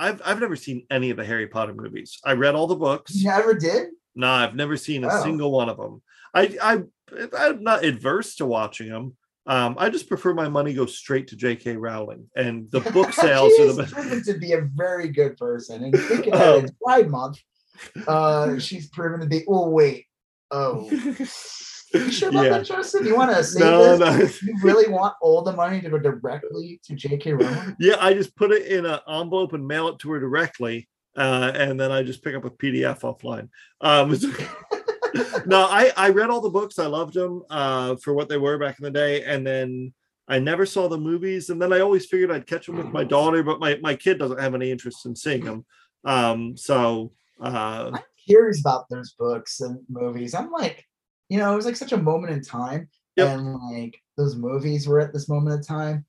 I've 0.00 0.20
I've 0.24 0.40
never 0.40 0.56
seen 0.56 0.86
any 0.90 1.10
of 1.10 1.16
the 1.18 1.24
Harry 1.24 1.46
Potter 1.46 1.74
movies. 1.74 2.18
I 2.24 2.32
read 2.32 2.54
all 2.56 2.66
the 2.66 2.74
books. 2.74 3.14
You 3.14 3.28
never 3.28 3.54
did? 3.54 3.88
No, 4.16 4.28
I've 4.28 4.56
never 4.56 4.76
seen 4.76 5.04
a 5.04 5.08
Oh. 5.12 5.22
single 5.22 5.52
one 5.52 5.68
of 5.68 5.76
them. 5.76 6.02
I 6.34 6.56
I 6.60 6.82
I'm 7.38 7.62
not 7.62 7.84
adverse 7.84 8.34
to 8.36 8.46
watching 8.46 8.88
them. 8.88 9.16
Um, 9.46 9.74
I 9.78 9.90
just 9.90 10.08
prefer 10.08 10.32
my 10.34 10.48
money 10.48 10.74
go 10.74 10.86
straight 10.86 11.28
to 11.28 11.36
J.K. 11.36 11.76
Rowling, 11.76 12.28
and 12.36 12.70
the 12.70 12.80
book 12.92 13.12
sales 13.12 13.52
she 13.56 13.62
are 13.68 13.72
the 13.72 13.82
best. 13.82 13.94
proven 13.94 14.22
to 14.24 14.34
be 14.38 14.52
a 14.52 14.62
very 14.74 15.08
good 15.08 15.36
person. 15.36 15.84
And 15.84 15.96
speaking 15.98 16.32
Oh. 16.34 16.58
of 16.58 16.64
it's 16.64 16.72
Pride 16.84 17.10
Month, 17.10 17.38
uh, 18.06 18.58
she's 18.58 18.88
proven 18.88 19.20
to 19.20 19.26
be. 19.26 19.44
Oh 19.48 19.68
wait, 19.68 20.06
oh, 20.50 20.88
you 21.92 22.10
sure 22.12 22.28
about 22.30 22.44
Yeah. 22.44 22.50
that, 22.58 22.66
Justin? 22.66 23.06
You 23.06 23.16
want 23.16 23.34
to 23.34 23.42
say 23.42 23.60
No, 23.60 23.96
this? 23.96 24.42
no. 24.42 24.48
You 24.52 24.56
really 24.62 24.88
want 24.90 25.14
all 25.20 25.42
the 25.42 25.52
money 25.52 25.80
to 25.80 25.90
go 25.90 25.98
directly 25.98 26.80
to 26.84 26.94
J.K. 26.94 27.32
Rowling? 27.34 27.76
Yeah, 27.80 27.96
I 28.00 28.14
just 28.14 28.34
put 28.36 28.52
it 28.52 28.66
in 28.66 28.86
an 28.86 29.00
envelope 29.08 29.52
and 29.52 29.66
mail 29.66 29.88
it 29.88 29.98
to 30.00 30.10
her 30.12 30.20
directly, 30.20 30.88
uh, 31.16 31.52
and 31.54 31.78
then 31.78 31.90
I 31.90 32.02
just 32.02 32.22
pick 32.22 32.34
up 32.34 32.44
a 32.44 32.50
PDF 32.50 33.00
offline. 33.00 33.48
Um, 33.80 34.10
no, 35.46 35.62
I 35.62 35.92
I 35.96 36.10
read 36.10 36.30
all 36.30 36.40
the 36.40 36.50
books. 36.50 36.78
I 36.78 36.86
loved 36.86 37.14
them 37.14 37.42
uh, 37.50 37.96
for 37.96 38.14
what 38.14 38.28
they 38.28 38.38
were 38.38 38.58
back 38.58 38.78
in 38.78 38.84
the 38.84 38.90
day, 38.90 39.24
and 39.24 39.46
then 39.46 39.92
I 40.28 40.38
never 40.38 40.64
saw 40.66 40.88
the 40.88 40.98
movies. 40.98 41.50
And 41.50 41.60
then 41.60 41.72
I 41.72 41.80
always 41.80 42.06
figured 42.06 42.30
I'd 42.30 42.46
catch 42.46 42.66
them 42.66 42.76
with 42.76 42.86
my 42.92 43.04
daughter, 43.04 43.42
but 43.42 43.58
my 43.58 43.78
my 43.82 43.94
kid 43.96 44.18
doesn't 44.18 44.40
have 44.40 44.54
any 44.54 44.70
interest 44.70 45.06
in 45.06 45.16
seeing 45.16 45.44
them. 45.44 45.64
Um, 46.04 46.56
so 46.56 47.12
uh, 47.42 47.90
I'm 47.92 48.02
curious 48.26 48.60
about 48.60 48.88
those 48.88 49.12
books 49.18 49.60
and 49.60 49.80
movies. 49.88 50.34
I'm 50.34 50.50
like, 50.52 50.84
you 51.30 51.38
know, 51.38 51.52
it 51.52 51.56
was 51.56 51.64
like 51.64 51.76
such 51.76 51.92
a 51.92 51.96
moment 51.96 52.32
in 52.32 52.42
time, 52.42 52.88
Yep. 53.16 53.28
and 53.28 53.54
like 53.72 54.00
those 54.16 54.36
movies 54.36 54.86
were 54.86 55.00
at 55.00 55.12
this 55.12 55.28
moment 55.28 55.56
in 55.56 55.62
time, 55.62 56.04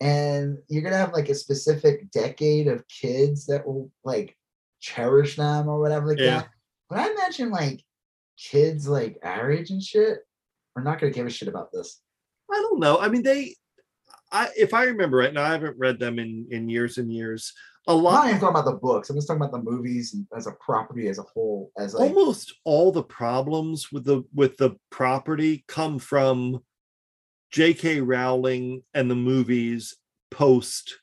and 0.00 0.58
you're 0.68 0.82
gonna 0.82 0.96
have 0.96 1.12
like 1.14 1.28
a 1.30 1.34
specific 1.34 2.10
decade 2.10 2.68
of 2.68 2.86
kids 2.88 3.46
that 3.46 3.66
will 3.66 3.90
like 4.04 4.36
cherish 4.80 5.36
them 5.36 5.68
or 5.68 5.80
whatever 5.80 6.08
like 6.08 6.18
Yeah. 6.18 6.40
that. 6.40 6.48
But 6.90 6.98
I 7.00 7.10
imagine 7.10 7.50
like 7.50 7.82
kids 8.38 8.86
like 8.86 9.18
our 9.22 9.50
age 9.50 9.70
and 9.70 9.82
shit 9.82 10.18
are 10.76 10.82
not 10.82 11.00
gonna 11.00 11.12
give 11.12 11.26
a 11.26 11.30
shit 11.30 11.48
about 11.48 11.72
this. 11.72 12.00
I 12.52 12.56
don't 12.56 12.78
know. 12.78 12.98
I 12.98 13.08
mean, 13.08 13.22
they. 13.22 13.56
I 14.30 14.48
if 14.56 14.74
I 14.74 14.84
remember 14.84 15.16
right 15.16 15.32
now, 15.32 15.44
I 15.44 15.52
haven't 15.52 15.78
read 15.78 15.98
them 15.98 16.18
in 16.18 16.46
in 16.50 16.68
years 16.68 16.98
and 16.98 17.10
years. 17.10 17.52
A 17.88 17.92
I'm 17.92 18.02
not 18.02 18.02
lot. 18.02 18.28
even 18.28 18.40
talking 18.40 18.56
about 18.56 18.64
the 18.64 18.78
books. 18.78 19.10
I'm 19.10 19.16
just 19.16 19.28
talking 19.28 19.42
about 19.42 19.52
the 19.52 19.70
movies 19.70 20.16
as 20.36 20.48
a 20.48 20.52
property 20.52 21.06
as 21.08 21.18
a 21.18 21.22
whole. 21.22 21.70
As 21.78 21.94
like, 21.94 22.10
almost 22.10 22.54
all 22.64 22.90
the 22.90 23.02
problems 23.02 23.92
with 23.92 24.04
the 24.04 24.24
with 24.34 24.56
the 24.56 24.76
property 24.90 25.64
come 25.68 25.98
from 26.00 26.64
J.K. 27.52 28.00
Rowling 28.00 28.82
and 28.92 29.10
the 29.10 29.14
movies 29.14 29.96
post 30.32 30.96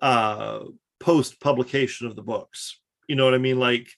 uh 0.00 0.60
post 1.00 1.40
publication 1.40 2.06
of 2.06 2.14
the 2.14 2.22
books. 2.22 2.78
You 3.08 3.16
know 3.16 3.24
what 3.24 3.34
I 3.34 3.38
mean? 3.38 3.58
Like 3.58 3.88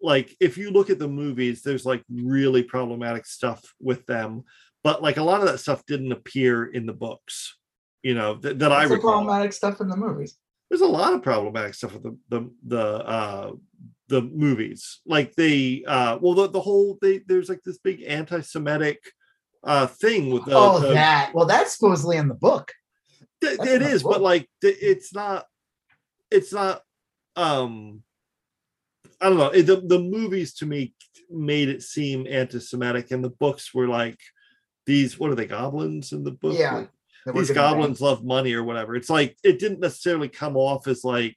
like 0.00 0.36
if 0.40 0.58
you 0.58 0.70
look 0.70 0.90
at 0.90 0.98
the 0.98 1.08
movies, 1.08 1.62
there's 1.62 1.86
like 1.86 2.02
really 2.10 2.64
problematic 2.64 3.24
stuff 3.24 3.62
with 3.80 4.04
them, 4.06 4.42
but 4.82 5.00
like 5.00 5.16
a 5.16 5.22
lot 5.22 5.40
of 5.40 5.46
that 5.46 5.58
stuff 5.58 5.86
didn't 5.86 6.12
appear 6.12 6.66
in 6.66 6.86
the 6.86 6.92
books. 6.92 7.56
You 8.02 8.14
know 8.14 8.34
that, 8.34 8.58
that 8.58 8.72
I 8.72 8.78
what's 8.78 8.90
the 8.90 8.94
recall 8.96 9.12
problematic 9.12 9.52
stuff 9.52 9.80
in 9.80 9.88
the 9.88 9.96
movies. 9.96 10.36
There's 10.70 10.80
a 10.82 10.86
lot 10.86 11.14
of 11.14 11.22
problematic 11.22 11.74
stuff 11.74 11.94
with 11.94 12.02
the 12.02 12.16
the 12.28 12.50
the 12.66 12.80
uh 13.06 13.52
the 14.08 14.22
movies. 14.22 15.00
Like 15.06 15.34
they 15.34 15.84
uh 15.86 16.18
well 16.20 16.34
the, 16.34 16.48
the 16.48 16.60
whole 16.60 16.98
they 17.00 17.18
there's 17.26 17.48
like 17.48 17.62
this 17.64 17.78
big 17.78 18.02
anti-semitic 18.06 18.98
uh 19.64 19.86
thing 19.86 20.30
with 20.30 20.44
the, 20.44 20.52
oh, 20.54 20.78
the- 20.80 20.94
that. 20.94 21.32
Well, 21.34 21.46
that's 21.46 21.76
supposedly 21.76 22.16
in 22.16 22.28
the 22.28 22.34
book. 22.34 22.72
th- 23.40 23.58
it 23.60 23.82
is 23.82 24.02
but 24.02 24.20
like 24.20 24.48
th- 24.60 24.78
it's 24.80 25.12
not 25.14 25.46
it's 26.30 26.52
not 26.52 26.82
um 27.36 28.02
i 29.20 29.28
don't 29.28 29.38
know. 29.38 29.48
It, 29.50 29.62
the, 29.66 29.76
the 29.80 29.98
movies 30.00 30.54
to 30.54 30.66
me 30.66 30.94
made 31.30 31.68
it 31.68 31.82
seem 31.82 32.26
anti-semitic 32.28 33.10
and 33.10 33.22
the 33.22 33.30
books 33.30 33.74
were 33.74 33.88
like 33.88 34.18
these 34.86 35.18
what 35.18 35.30
are 35.30 35.34
they 35.34 35.46
goblins 35.46 36.12
in 36.12 36.24
the 36.24 36.30
book? 36.32 36.56
Yeah, 36.58 36.74
Like, 36.76 36.90
these 37.26 37.50
goblins 37.50 38.00
love 38.00 38.24
money 38.24 38.54
or 38.54 38.64
whatever. 38.64 38.96
It's 38.96 39.10
like 39.10 39.36
it 39.42 39.58
didn't 39.58 39.80
necessarily 39.80 40.28
come 40.28 40.56
off 40.56 40.86
as 40.86 41.04
like 41.04 41.36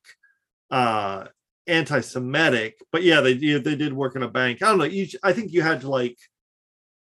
uh 0.70 1.26
anti-Semitic, 1.68 2.78
but 2.92 3.04
yeah, 3.04 3.22
they 3.22 3.34
they 3.34 3.76
did 3.76 3.94
work 3.94 4.16
in 4.16 4.24
a 4.24 4.28
bank. 4.28 4.62
I 4.62 4.68
don't 4.68 4.78
know. 4.78 4.84
You, 4.86 5.08
I 5.24 5.34
think 5.34 5.52
you 5.52 5.62
had 5.62 5.82
to 5.82 5.90
like. 5.90 6.18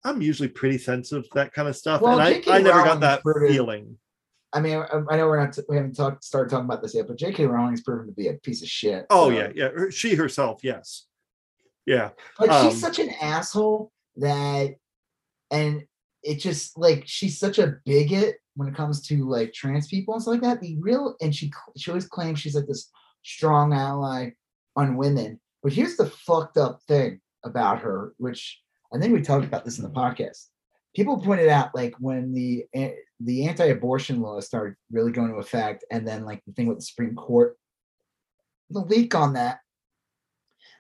I'm 0.06 0.22
usually 0.22 0.48
pretty 0.48 0.78
sensitive 0.78 1.26
to 1.26 1.30
that 1.36 1.54
kind 1.54 1.68
of 1.68 1.76
stuff, 1.76 2.02
Well, 2.02 2.18
and 2.18 2.22
I, 2.22 2.42
I 2.48 2.62
never 2.62 2.84
got 2.84 3.02
that 3.02 3.22
feeling. 3.50 3.98
I 4.54 4.62
mean, 4.62 4.78
I, 4.78 5.02
I 5.10 5.18
know 5.18 5.28
we're 5.28 5.46
not 5.46 5.58
we 5.68 5.76
haven't 5.76 5.96
talked 5.96 6.24
started 6.24 6.50
talking 6.50 6.66
about 6.66 6.82
this 6.82 6.96
yet, 6.96 7.08
but 7.08 7.18
J.K. 7.18 7.46
Rowling's 7.46 7.82
proven 7.82 8.08
to 8.08 8.14
be 8.14 8.30
a 8.30 8.34
piece 8.34 8.62
of 8.62 8.70
shit. 8.70 9.06
Oh 9.10 9.30
so- 9.30 9.38
yeah, 9.38 9.50
yeah. 9.54 9.70
She 9.90 10.16
herself, 10.16 10.62
yes, 10.64 11.06
yeah, 11.86 12.10
Like 12.40 12.50
Um, 12.50 12.70
she's 12.70 12.80
such 12.80 13.00
an 13.00 13.10
asshole 13.22 13.92
that, 14.18 14.76
and 15.52 15.84
it 16.24 16.36
just 16.36 16.78
like 16.78 17.04
she's 17.06 17.40
such 17.40 17.60
a 17.60 17.78
bigot 17.86 18.38
when 18.60 18.68
it 18.68 18.76
comes 18.76 19.02
to 19.08 19.26
like 19.26 19.54
trans 19.54 19.88
people 19.88 20.14
and 20.14 20.22
stuff 20.22 20.34
like 20.34 20.42
that. 20.42 20.60
The 20.60 20.76
real 20.82 21.16
and 21.22 21.34
she 21.34 21.50
she 21.78 21.90
always 21.90 22.08
claims 22.08 22.40
she's 22.40 22.56
like 22.56 22.68
this 22.68 22.92
strong 23.24 23.72
ally 23.74 24.32
on 24.76 24.98
women. 24.98 25.40
But 25.64 25.72
here's 25.72 25.96
the 25.96 26.08
fucked 26.08 26.58
up 26.58 26.82
thing 26.86 27.22
about 27.46 27.80
her, 27.80 28.14
which 28.18 28.62
I 28.94 29.00
think 29.00 29.14
we 29.14 29.22
talked 29.22 29.46
about 29.46 29.64
this 29.64 29.78
in 29.78 29.86
the 29.86 29.90
podcast. 29.90 30.48
People 30.94 31.22
pointed 31.22 31.48
out 31.48 31.74
like 31.74 31.96
when 32.00 32.34
the 32.34 32.66
eh, 32.74 32.92
the 33.22 33.48
anti-abortion 33.48 34.20
law 34.20 34.42
started 34.42 34.76
really 34.92 35.14
going 35.14 35.30
into 35.30 35.40
effect, 35.40 35.86
and 35.90 36.06
then 36.06 36.26
like 36.26 36.44
the 36.46 36.52
thing 36.52 36.68
with 36.68 36.80
the 36.80 36.86
Supreme 36.86 37.16
Court, 37.16 37.58
the 38.70 38.82
leak 38.82 39.16
on 39.16 39.34
that. 39.34 39.60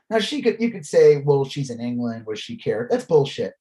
Now 0.09 0.19
she 0.19 0.41
could 0.41 0.59
you 0.59 0.69
could 0.69 0.85
say, 0.85 1.21
well, 1.21 1.45
she's 1.45 1.69
in 1.69 1.79
England, 1.79 2.25
was 2.25 2.41
she 2.41 2.57
care? 2.57 2.89
That's 2.91 3.05
bullshit. 3.05 3.53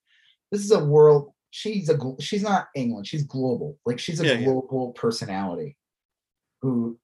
This 0.51 0.65
is 0.65 0.73
a 0.73 0.85
world 0.85 1.31
she's 1.51 1.89
a 1.89 1.99
she's 2.21 2.43
not 2.43 2.69
England. 2.75 3.07
She's 3.07 3.25
global. 3.25 3.79
Like 3.87 3.99
she's 3.99 4.21
a 4.21 4.27
yeah, 4.27 4.43
global 4.43 4.93
yeah. 4.95 5.01
personality 5.01 5.77
who 6.63 6.99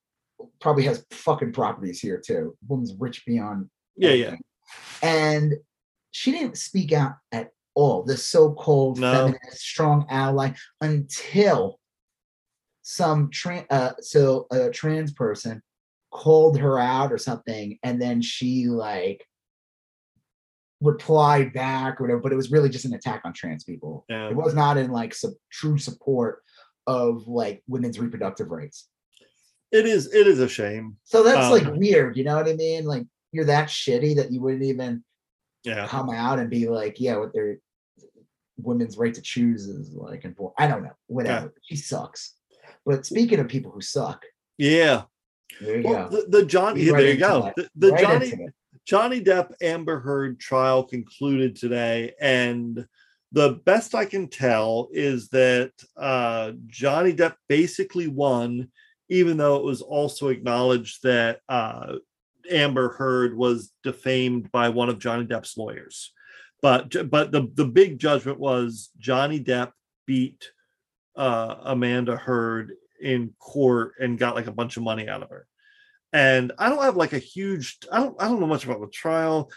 probably 0.61 0.85
has 0.85 1.05
fucking 1.11 1.53
properties 1.53 2.01
here 2.01 2.21
too. 2.25 2.57
Woman's 2.67 2.95
rich 2.99 3.25
beyond. 3.27 3.69
Yeah, 3.97 4.11
anything. 4.11 4.41
yeah. 5.03 5.09
And 5.09 5.55
she 6.11 6.33
didn't 6.33 6.59
speak 6.59 6.93
out 6.93 7.15
at 7.33 7.51
all. 7.75 8.05
The 8.05 8.17
so-called 8.17 8.99
no. 8.99 9.13
feminist, 9.13 9.61
strong 9.61 10.07
ally 10.09 10.53
until 10.81 11.79
some 12.83 13.31
trans, 13.31 13.67
uh, 13.71 13.93
so 14.01 14.47
a 14.51 14.71
trans 14.71 15.13
person 15.13 15.63
called 16.11 16.59
her 16.59 16.79
out 16.79 17.13
or 17.13 17.19
something, 17.19 17.79
and 17.83 18.01
then 18.01 18.23
she 18.23 18.67
like 18.67 19.27
replied 20.85 21.53
back 21.53 21.99
or 21.99 22.05
whatever, 22.05 22.21
but 22.21 22.33
it 22.33 22.37
was 22.37 22.53
really 22.53 22.69
just 22.69 22.85
an 22.85 22.95
attack 22.95 23.23
on 23.25 23.33
trans 23.33 23.65
people. 23.65 24.05
Yeah. 24.09 24.29
It 24.29 24.37
was 24.37 24.55
not 24.55 24.77
in 24.77 24.91
like 24.91 25.15
some 25.15 25.35
true 25.51 25.79
support 25.79 26.43
of 26.87 27.27
like 27.27 27.63
women's 27.67 27.99
reproductive 27.99 28.51
rights. 28.51 28.89
It 29.73 29.87
is 29.87 30.13
it 30.13 30.27
is 30.27 30.39
a 30.39 30.49
shame. 30.49 30.97
So 31.05 31.23
that's 31.23 31.47
um, 31.47 31.53
like 31.53 31.75
weird, 31.75 32.17
you 32.17 32.25
know 32.25 32.37
what 32.37 32.49
I 32.49 32.55
mean? 32.55 32.85
Like 32.85 33.07
you're 33.33 33.47
that 33.47 33.69
shitty 33.69 34.17
that 34.17 34.31
you 34.31 34.41
wouldn't 34.41 34.63
even 34.63 35.03
yeah. 35.65 35.87
come 35.87 36.11
out 36.11 36.39
and 36.39 36.51
be 36.51 36.69
like, 36.69 37.01
yeah, 37.01 37.17
what 37.17 37.33
their 37.33 37.59
women's 38.59 38.97
right 38.99 39.15
to 39.15 39.23
choose 39.23 39.67
is 39.67 39.93
like 39.95 40.25
important. 40.25 40.55
I 40.59 40.71
don't 40.71 40.85
know, 40.85 40.95
whatever. 41.07 41.47
Yeah. 41.47 41.61
She 41.63 41.77
sucks. 41.77 42.35
But 42.85 43.07
speaking 43.07 43.41
of 43.41 43.49
people 43.49 43.73
who 43.73 43.81
suck, 43.81 44.23
yeah. 44.59 45.05
There 45.61 45.79
you 45.79 45.89
well, 45.89 46.09
go. 46.09 46.17
The, 46.17 46.39
the 46.39 46.47
Johnny, 46.47 46.91
right 46.91 47.01
there 47.01 47.13
you 47.13 47.19
go. 47.19 47.53
The, 47.57 47.69
the 47.77 47.93
right 47.93 48.01
Johnny 48.01 48.33
Johnny 48.85 49.21
Depp 49.21 49.53
Amber 49.63 49.99
Heard 49.99 50.39
trial 50.39 50.85
concluded 50.85 51.57
today, 51.57 52.13
and 52.21 52.87
the 53.33 53.61
best 53.65 53.95
I 53.95 54.05
can 54.05 54.29
tell 54.29 54.89
is 54.93 55.29
that 55.31 55.73
uh, 55.97 56.53
Johnny 56.67 57.15
Depp 57.15 57.35
basically 57.49 58.09
won, 58.09 58.69
even 59.09 59.37
though 59.37 59.57
it 59.57 59.65
was 59.65 59.83
also 59.83 60.29
acknowledged 60.29 61.03
that 61.03 61.41
uh, 61.49 61.95
Amber 62.51 62.91
Heard 62.93 63.37
was 63.37 63.73
defamed 63.83 64.53
by 64.53 64.69
one 64.69 64.89
of 64.89 64.99
Johnny 64.99 65.25
Depp's 65.25 65.57
lawyers. 65.57 66.13
But 66.61 67.11
but 67.11 67.33
the 67.33 67.51
the 67.55 67.67
big 67.67 67.99
judgment 67.99 68.39
was 68.39 68.91
Johnny 68.99 69.41
Depp 69.43 69.73
beat 70.07 70.51
uh, 71.17 71.57
Amanda 71.63 72.17
Heard 72.17 72.73
in 73.01 73.35
court 73.39 73.95
and 73.99 74.19
got 74.19 74.35
like 74.35 74.47
a 74.47 74.53
bunch 74.53 74.77
of 74.77 74.83
money 74.83 75.09
out 75.09 75.23
of 75.23 75.31
her 75.31 75.47
and 76.15 76.53
I 76.59 76.71
don't 76.71 76.83
have 76.83 76.97
like 76.97 77.13
a 77.13 77.19
huge 77.19 77.79
I 77.93 77.99
don't 77.99 78.17
I 78.23 78.29
don't 78.29 78.41
know 78.41 78.47
much 78.47 78.65
about 78.65 78.81
the 78.81 78.87
trial. 78.87 79.51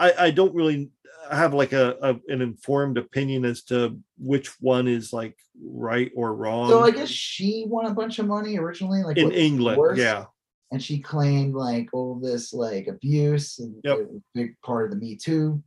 I, 0.00 0.12
I 0.18 0.30
don't 0.30 0.54
really 0.54 0.90
have 1.30 1.52
like 1.52 1.72
a, 1.72 1.96
a, 2.00 2.32
an 2.32 2.40
informed 2.40 2.96
opinion 2.96 3.44
as 3.44 3.62
to 3.64 3.98
which 4.16 4.48
one 4.60 4.88
is 4.88 5.12
like 5.12 5.36
right 5.62 6.10
or 6.16 6.34
wrong. 6.34 6.70
So 6.70 6.82
I 6.82 6.90
guess 6.90 7.08
she 7.10 7.64
won 7.68 7.86
a 7.86 7.94
bunch 7.94 8.18
of 8.18 8.26
money 8.26 8.58
originally, 8.58 9.02
like 9.02 9.18
in 9.18 9.32
England, 9.32 9.98
yeah. 9.98 10.24
And 10.70 10.82
she 10.82 10.98
claimed 10.98 11.54
like 11.54 11.88
all 11.92 12.18
this 12.20 12.52
like 12.52 12.88
abuse 12.88 13.58
and 13.58 13.74
yep. 13.84 13.98
big 14.34 14.54
part 14.64 14.86
of 14.86 14.90
the 14.90 14.96
Me 14.96 15.16
Too 15.16 15.62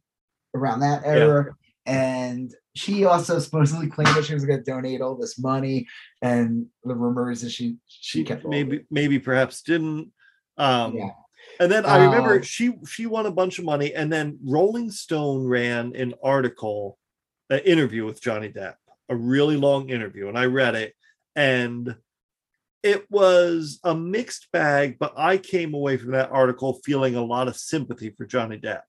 around 0.56 0.80
that 0.82 1.04
era. 1.06 1.46
Yeah. 1.46 1.94
And 1.94 2.56
she 2.76 3.06
also 3.06 3.40
supposedly 3.40 3.88
claimed 3.88 4.16
that 4.16 4.26
she 4.26 4.34
was 4.34 4.46
going 4.46 4.64
to 4.64 4.72
donate 4.72 5.02
all 5.02 5.16
this 5.16 5.40
money, 5.40 5.88
and 6.22 6.68
the 6.84 6.96
rumors 6.96 7.42
that 7.42 7.52
she 7.52 7.78
she, 7.88 8.20
she 8.20 8.24
kept 8.24 8.46
maybe 8.46 8.86
maybe 8.90 9.20
perhaps 9.20 9.62
didn't. 9.62 10.12
Um, 10.62 10.96
yeah. 10.96 11.10
And 11.60 11.72
then 11.72 11.86
I 11.86 12.06
remember 12.06 12.40
uh, 12.40 12.44
she 12.44 12.74
she 12.88 13.08
won 13.08 13.26
a 13.26 13.32
bunch 13.32 13.60
of 13.60 13.66
money, 13.66 13.94
and 13.94 14.14
then 14.14 14.38
Rolling 14.44 14.92
Stone 14.92 15.46
ran 15.48 15.96
an 15.96 16.14
article, 16.24 16.98
an 17.50 17.60
interview 17.60 18.06
with 18.06 18.22
Johnny 18.22 18.50
Depp, 18.50 18.76
a 19.10 19.16
really 19.16 19.58
long 19.58 19.90
interview, 19.90 20.28
and 20.28 20.38
I 20.38 20.46
read 20.46 20.76
it, 20.76 20.94
and 21.36 21.96
it 22.84 23.10
was 23.10 23.80
a 23.84 23.96
mixed 23.96 24.52
bag. 24.52 24.98
But 25.00 25.14
I 25.18 25.38
came 25.38 25.74
away 25.74 25.98
from 25.98 26.12
that 26.12 26.32
article 26.32 26.80
feeling 26.86 27.16
a 27.16 27.26
lot 27.26 27.48
of 27.48 27.58
sympathy 27.58 28.12
for 28.12 28.26
Johnny 28.26 28.58
Depp, 28.58 28.84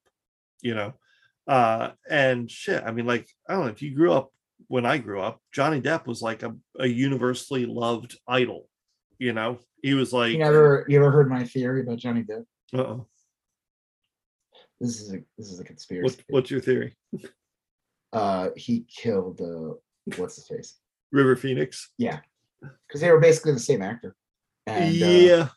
you 0.60 0.74
know, 0.74 0.94
uh, 1.48 1.90
and 2.08 2.50
shit. 2.50 2.82
I 2.84 2.92
mean, 2.92 3.06
like 3.06 3.28
I 3.48 3.54
don't 3.54 3.64
know 3.64 3.72
if 3.72 3.82
you 3.82 3.94
grew 3.94 4.12
up 4.12 4.30
when 4.68 4.86
I 4.86 4.98
grew 4.98 5.20
up, 5.20 5.40
Johnny 5.52 5.80
Depp 5.80 6.06
was 6.06 6.22
like 6.22 6.42
a, 6.42 6.54
a 6.78 6.86
universally 6.86 7.66
loved 7.66 8.18
idol, 8.28 8.68
you 9.18 9.32
know 9.32 9.58
he 9.82 9.94
was 9.94 10.12
like, 10.12 10.32
you 10.32 10.42
ever 10.42 10.86
you 10.88 10.96
ever 10.98 11.10
heard 11.10 11.28
my 11.28 11.44
theory 11.44 11.82
about 11.82 11.98
Johnny 11.98 12.22
Depp? 12.22 12.44
Uh 12.74 12.78
oh. 12.78 13.06
This 14.80 15.00
is 15.00 15.12
a 15.12 15.18
this 15.36 15.50
is 15.50 15.60
a 15.60 15.64
conspiracy. 15.64 16.16
What, 16.16 16.24
what's 16.28 16.50
your 16.50 16.60
theory? 16.60 16.96
Uh, 18.12 18.50
he 18.56 18.84
killed 18.94 19.40
uh, 19.40 19.74
what's 20.16 20.36
his 20.36 20.46
face? 20.46 20.78
River 21.10 21.36
Phoenix. 21.36 21.90
Yeah, 21.98 22.20
because 22.60 23.00
they 23.00 23.10
were 23.10 23.20
basically 23.20 23.52
the 23.52 23.60
same 23.60 23.82
actor. 23.82 24.14
And, 24.66 24.94
yeah, 24.94 25.34
uh, 25.34 25.48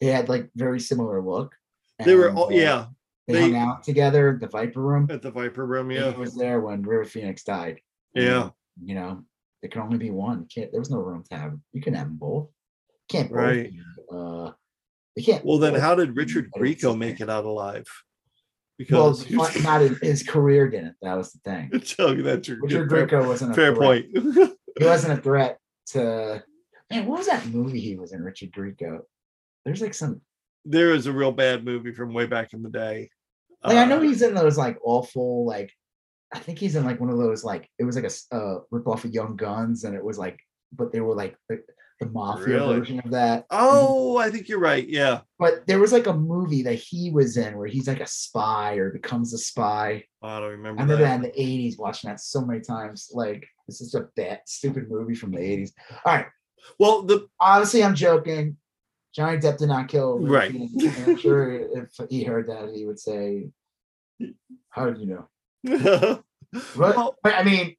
they 0.00 0.08
had 0.08 0.28
like 0.28 0.50
very 0.54 0.80
similar 0.80 1.22
look. 1.22 1.54
And, 1.98 2.08
they 2.08 2.14
were, 2.14 2.32
all, 2.32 2.46
uh, 2.46 2.50
yeah. 2.50 2.86
They, 3.26 3.34
they, 3.34 3.40
hung 3.42 3.56
out 3.56 3.84
together 3.84 4.30
at 4.30 4.40
the 4.40 4.48
Viper 4.48 4.80
Room. 4.80 5.08
At 5.10 5.22
the 5.22 5.30
Viper 5.30 5.66
Room, 5.66 5.90
yeah. 5.90 6.12
He 6.12 6.18
was 6.18 6.34
there 6.34 6.60
when 6.60 6.82
River 6.82 7.04
Phoenix 7.04 7.44
died. 7.44 7.80
Yeah. 8.14 8.42
And, 8.42 8.52
you 8.82 8.94
know, 8.94 9.24
there 9.60 9.70
can 9.70 9.82
only 9.82 9.98
be 9.98 10.10
one. 10.10 10.46
Can't 10.46 10.70
there 10.72 10.80
was 10.80 10.90
no 10.90 10.98
room 10.98 11.24
to 11.30 11.36
have. 11.36 11.54
You 11.72 11.82
can 11.82 11.94
have 11.94 12.06
them 12.06 12.16
both. 12.16 12.48
Can't 13.08 13.30
right. 13.30 13.72
Uh, 14.12 14.52
they 15.16 15.22
can't. 15.22 15.44
Well, 15.44 15.58
then 15.58 15.74
how 15.74 15.94
did 15.94 16.16
Richard 16.16 16.50
Grieco 16.56 16.96
make 16.96 17.20
it 17.20 17.30
out 17.30 17.44
alive? 17.44 17.86
Because 18.78 19.28
well, 19.30 19.50
not 19.62 19.80
his, 19.80 19.98
his, 19.98 20.22
career 20.22 20.68
didn't. 20.68 20.94
That 21.02 21.16
was 21.16 21.32
the 21.32 21.40
thing. 21.40 21.70
Tell 21.96 22.14
you 22.14 22.22
that 22.22 22.46
Richard 22.46 22.88
Grieco 22.88 23.26
wasn't 23.26 23.52
a 23.52 23.54
fair 23.54 23.74
threat. 23.74 24.12
point. 24.12 24.54
he 24.78 24.84
wasn't 24.84 25.18
a 25.18 25.22
threat 25.22 25.58
to. 25.88 26.42
Man, 26.90 27.06
what 27.06 27.18
was 27.18 27.26
that 27.26 27.46
movie 27.46 27.80
he 27.80 27.96
was 27.96 28.12
in? 28.12 28.22
Richard 28.22 28.52
Grieco. 28.52 29.00
There's 29.64 29.82
like 29.82 29.94
some. 29.94 30.20
There 30.64 30.92
is 30.92 31.06
a 31.06 31.12
real 31.12 31.32
bad 31.32 31.64
movie 31.64 31.92
from 31.92 32.14
way 32.14 32.26
back 32.26 32.52
in 32.52 32.62
the 32.62 32.70
day. 32.70 33.10
Like 33.64 33.76
uh, 33.76 33.80
I 33.80 33.84
know 33.86 33.98
uh, 33.98 34.02
he's 34.02 34.22
in 34.22 34.34
those 34.34 34.56
like 34.56 34.78
awful 34.84 35.44
like. 35.44 35.72
I 36.32 36.38
think 36.38 36.58
he's 36.58 36.76
in 36.76 36.84
like 36.84 37.00
one 37.00 37.10
of 37.10 37.18
those 37.18 37.42
like 37.42 37.68
it 37.78 37.84
was 37.84 37.96
like 37.96 38.04
a 38.04 38.36
uh, 38.36 38.60
rip 38.70 38.86
off 38.86 39.04
of 39.04 39.12
Young 39.12 39.34
Guns, 39.34 39.82
and 39.82 39.96
it 39.96 40.04
was 40.04 40.18
like, 40.18 40.38
but 40.72 40.92
they 40.92 41.00
were 41.00 41.16
like 41.16 41.36
the 42.00 42.06
mafia 42.06 42.54
really? 42.54 42.78
version 42.78 43.00
of 43.00 43.10
that. 43.10 43.46
Oh, 43.50 44.16
I 44.18 44.30
think 44.30 44.48
you're 44.48 44.60
right. 44.60 44.88
Yeah. 44.88 45.20
But 45.38 45.66
there 45.66 45.80
was 45.80 45.92
like 45.92 46.06
a 46.06 46.14
movie 46.14 46.62
that 46.62 46.74
he 46.74 47.10
was 47.10 47.36
in 47.36 47.56
where 47.56 47.66
he's 47.66 47.88
like 47.88 48.00
a 48.00 48.06
spy 48.06 48.74
or 48.74 48.90
becomes 48.90 49.34
a 49.34 49.38
spy. 49.38 50.04
Oh, 50.22 50.28
I 50.28 50.40
don't 50.40 50.50
remember. 50.50 50.80
I 50.80 50.84
remember 50.84 50.96
that. 51.04 51.20
that 51.22 51.34
in 51.36 51.58
the 51.58 51.70
80s, 51.70 51.78
watching 51.78 52.08
that 52.08 52.20
so 52.20 52.42
many 52.42 52.60
times. 52.60 53.10
Like, 53.12 53.46
this 53.66 53.80
is 53.80 53.94
a 53.94 54.08
bad, 54.16 54.40
stupid 54.46 54.88
movie 54.88 55.14
from 55.14 55.32
the 55.32 55.38
80s. 55.38 55.72
All 56.04 56.14
right. 56.14 56.26
Well, 56.78 57.02
the 57.02 57.26
obviously 57.40 57.82
I'm 57.82 57.94
joking. 57.94 58.56
Johnny 59.14 59.38
Depp 59.38 59.58
did 59.58 59.68
not 59.68 59.88
kill. 59.88 60.18
Right. 60.18 60.54
I'm 60.54 61.16
sure 61.16 61.52
if 61.52 61.90
he 62.10 62.24
heard 62.24 62.48
that, 62.48 62.72
he 62.74 62.86
would 62.86 63.00
say, 63.00 63.48
How 64.70 64.86
did 64.86 64.98
you 64.98 65.06
know? 65.06 65.28
but, 66.76 66.96
well, 66.96 67.16
but 67.22 67.34
I 67.34 67.42
mean, 67.42 67.74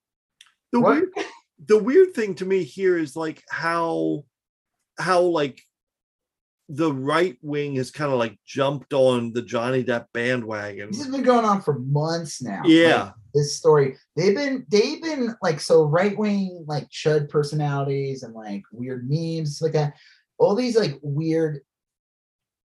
the 0.74 0.82
what? 0.82 0.96
weird 0.96 1.10
the 1.66 1.78
weird 1.78 2.14
thing 2.14 2.36
to 2.36 2.46
me 2.46 2.64
here 2.64 2.98
is 2.98 3.16
like 3.16 3.44
how 3.50 4.24
how 4.98 5.22
like 5.22 5.62
the 6.70 6.94
right 6.94 7.36
wing 7.42 7.76
has 7.76 7.90
kind 7.90 8.12
of 8.12 8.20
like 8.20 8.38
jumped 8.46 8.94
on 8.94 9.34
the 9.34 9.42
Johnny 9.42 9.84
Depp 9.84 10.06
bandwagon. 10.14 10.90
This 10.92 11.00
has 11.00 11.12
been 11.12 11.24
going 11.24 11.44
on 11.44 11.64
for 11.64 11.80
months 11.80 12.44
now. 12.44 12.62
Yeah. 12.64 13.04
Like, 13.04 13.14
this 13.34 13.58
story. 13.58 13.98
They've 14.16 14.36
been 14.36 14.66
they've 14.70 15.02
been 15.02 15.36
like 15.42 15.60
so 15.60 15.84
right 15.84 16.18
wing 16.18 16.64
like 16.68 16.90
chud 16.90 17.30
personalities 17.30 18.24
and 18.24 18.34
like 18.34 18.64
weird 18.72 19.10
memes 19.10 19.62
like 19.62 19.74
that. 19.74 19.96
All 20.38 20.56
these 20.56 20.78
like 20.78 21.00
weird 21.02 21.62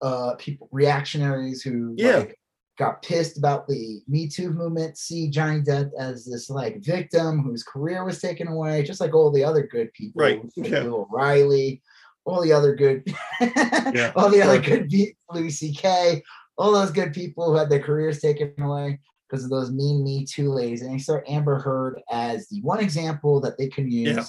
uh 0.01 0.35
people 0.37 0.69
reactionaries 0.73 1.63
who 1.63 1.95
yeah. 1.97 2.19
like 2.19 2.39
got 2.79 3.03
pissed 3.03 3.39
about 3.39 3.67
the 3.67 4.01
Me 4.09 4.29
Too 4.29 4.51
movement, 4.51 4.97
see 4.97 5.29
Johnny 5.29 5.61
Depp 5.61 5.91
as 5.99 6.25
this 6.25 6.49
like 6.49 6.83
victim 6.83 7.43
whose 7.43 7.63
career 7.63 8.05
was 8.05 8.21
taken 8.21 8.49
away, 8.49 8.83
just 8.83 9.01
like 9.01 9.15
all 9.15 9.31
the 9.31 9.45
other 9.45 9.67
good 9.67 9.93
people, 9.93 10.23
right? 10.23 10.43
Like 10.43 10.71
yeah. 10.71 10.83
Bill 10.83 11.09
O'Reilly, 11.11 11.83
all 12.25 12.43
the 12.43 12.53
other 12.53 12.75
good, 12.75 13.03
yeah. 13.41 14.13
all 14.17 14.31
the 14.31 14.43
other 14.43 14.61
good 14.61 14.91
Louis 15.31 15.51
C.K., 15.51 16.23
all 16.57 16.73
those 16.73 16.91
good 16.91 17.13
people 17.13 17.47
who 17.47 17.57
had 17.57 17.71
their 17.71 17.83
careers 17.83 18.21
taken 18.21 18.53
away 18.59 18.99
because 19.29 19.45
of 19.45 19.51
those 19.51 19.71
mean 19.71 20.03
Me 20.05 20.25
Too 20.25 20.51
ladies, 20.51 20.83
and 20.83 20.93
they 20.93 20.99
start 20.99 21.29
Amber 21.29 21.59
Heard 21.59 22.01
as 22.11 22.49
the 22.49 22.61
one 22.63 22.81
example 22.81 23.41
that 23.41 23.59
they 23.59 23.69
can 23.69 23.91
use. 23.91 24.17
Yeah. 24.17 24.25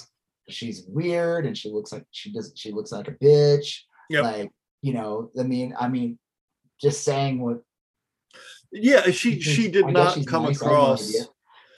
She's 0.50 0.84
weird 0.88 1.46
and 1.46 1.56
she 1.56 1.70
looks 1.70 1.90
like 1.90 2.04
she 2.10 2.30
does. 2.30 2.52
She 2.54 2.70
looks 2.70 2.92
like 2.92 3.08
a 3.08 3.12
bitch. 3.12 3.78
Yep. 4.10 4.24
Like 4.24 4.50
you 4.82 4.92
know, 4.92 5.30
I 5.40 5.42
mean, 5.42 5.74
I 5.80 5.88
mean, 5.88 6.18
just 6.78 7.02
saying 7.02 7.40
what 7.40 7.62
Yeah, 8.74 9.10
she 9.10 9.40
she 9.40 9.68
did 9.70 9.86
not 9.86 10.26
come 10.26 10.42
nice, 10.44 10.60
I 10.60 10.66
have 10.66 10.72
no 10.72 10.92
across. 10.92 11.12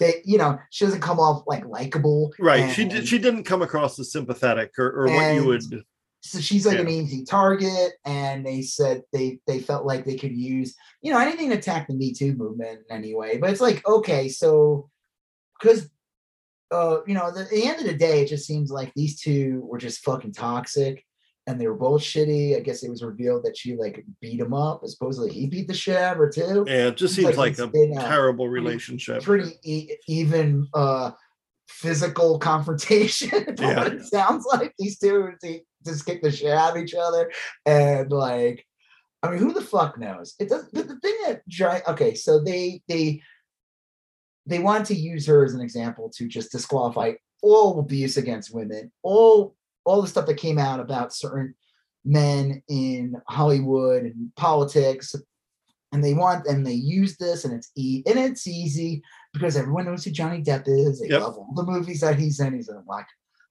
They, 0.01 0.23
you 0.27 0.36
know, 0.36 0.59
she 0.70 0.85
doesn't 0.85 1.01
come 1.01 1.18
off 1.20 1.44
like 1.47 1.64
likable. 1.66 2.32
right. 2.39 2.70
She 2.74 2.85
did 2.86 3.06
she 3.06 3.18
didn't 3.18 3.44
come 3.44 3.62
across 3.62 3.98
as 3.98 4.10
sympathetic 4.12 4.73
or, 4.78 4.89
or 4.90 5.06
what 5.06 5.35
you 5.35 5.44
would 5.44 5.62
so 6.23 6.40
she's 6.40 6.66
like 6.66 6.74
Yeah. 6.74 6.81
an 6.82 6.89
easy 6.89 7.24
target 7.24 7.93
and 8.05 8.44
they 8.44 8.60
said 8.62 9.02
they 9.12 9.39
they 9.47 9.60
felt 9.60 9.86
like 9.86 10.05
they 10.05 10.16
could 10.16 10.36
use 10.36 10.74
you 11.01 11.12
know 11.12 11.20
anything 11.20 11.51
to 11.51 11.56
attack 11.56 11.86
the 11.86 11.94
me 11.94 12.12
too 12.12 12.35
movement 12.35 12.81
anyway. 12.90 13.39
but 13.39 13.51
it's 13.51 13.60
like 13.60 13.86
okay 13.86 14.28
so 14.28 14.90
because 15.60 15.89
uh 16.73 16.98
you 17.06 17.14
know 17.14 17.31
the, 17.31 17.43
at 17.43 17.51
the 17.51 17.64
end 17.64 17.78
of 17.78 17.86
the 17.86 17.94
day 17.94 18.23
it 18.23 18.28
just 18.28 18.44
seems 18.47 18.70
like 18.70 18.93
these 18.97 19.20
two 19.20 19.60
were 19.64 19.78
just 19.78 20.02
fucking 20.05 20.32
toxic 20.32 21.05
and 21.47 21.60
they 21.60 21.66
were 21.66 21.74
both 21.74 22.02
shitty 22.02 22.56
i 22.56 22.60
guess 22.60 22.82
it 22.82 22.90
was 22.90 23.02
revealed 23.02 23.44
that 23.44 23.56
she 23.56 23.77
like 23.77 24.05
beat 24.20 24.40
him 24.40 24.52
up 24.55 24.81
supposedly 24.86 25.31
he 25.32 25.47
beat 25.47 25.68
the 25.68 25.74
shit 25.74 25.97
out 25.97 26.12
of 26.12 26.18
her 26.18 26.31
too 26.31 26.64
yeah, 26.66 26.89
it 26.89 26.97
just 26.97 27.14
Seems 27.14 27.36
like 27.36 27.59
like, 27.59 27.59
a 27.59 27.64
uh, 27.97 28.01
terrible 28.09 28.48
relationship. 28.48 29.23
pretty 29.23 29.52
e- 29.64 29.90
even 30.09 30.66
uh 30.74 31.10
physical 31.68 32.39
confrontation 32.51 33.55
Yeah. 33.59 33.78
what 33.78 33.93
it 33.94 34.05
sounds 34.05 34.47
like 34.52 34.74
these 34.78 34.98
two 34.98 35.32
they 35.43 35.62
just 35.85 36.06
kick 36.06 36.23
the 36.23 36.31
shit 36.31 36.51
out 36.52 36.77
of 36.77 36.82
each 36.82 36.94
other 36.94 37.31
and 37.64 38.10
like 38.10 38.64
i 39.23 39.31
mean 39.31 39.39
who 39.39 39.52
the 39.52 39.60
fuck 39.62 39.98
knows 39.98 40.35
it 40.39 40.48
does 40.48 40.68
but 40.73 40.86
the 40.89 40.98
thing 41.01 41.16
that 41.27 41.82
okay 41.89 42.14
so 42.14 42.43
they 42.43 42.82
they 42.89 43.20
they 44.47 44.60
want 44.60 44.86
to 44.86 44.94
use 44.94 45.27
her 45.27 45.44
as 45.44 45.55
an 45.55 45.60
example 45.60 46.10
to 46.16 46.28
just 46.28 46.52
disqualify 46.52 47.12
all 47.43 47.81
abuse 47.81 48.16
against 48.16 48.55
women 48.55 48.93
all 49.02 49.55
all 49.86 50.02
the 50.02 50.08
stuff 50.08 50.26
that 50.26 50.36
came 50.36 50.58
out 50.58 50.80
about 50.80 51.14
certain 51.14 51.54
men 52.04 52.62
in 52.68 53.14
hollywood 53.28 54.02
and 54.04 54.32
politics 54.36 55.14
and 55.92 56.04
they 56.04 56.14
want 56.14 56.46
and 56.46 56.66
they 56.66 56.72
use 56.72 57.16
this 57.16 57.44
and 57.44 57.54
it's 57.54 57.70
e- 57.76 58.02
and 58.06 58.18
it's 58.18 58.46
easy 58.46 59.02
because 59.32 59.56
everyone 59.56 59.84
knows 59.86 60.04
who 60.04 60.10
Johnny 60.10 60.42
Depp 60.42 60.64
is. 60.66 61.00
They 61.00 61.08
Yep. 61.08 61.20
love 61.20 61.36
all 61.38 61.52
the 61.54 61.62
movies 61.62 62.00
that 62.00 62.18
he's 62.18 62.40
in. 62.40 62.54
He's 62.54 62.68
in 62.68 62.82
like 62.88 63.06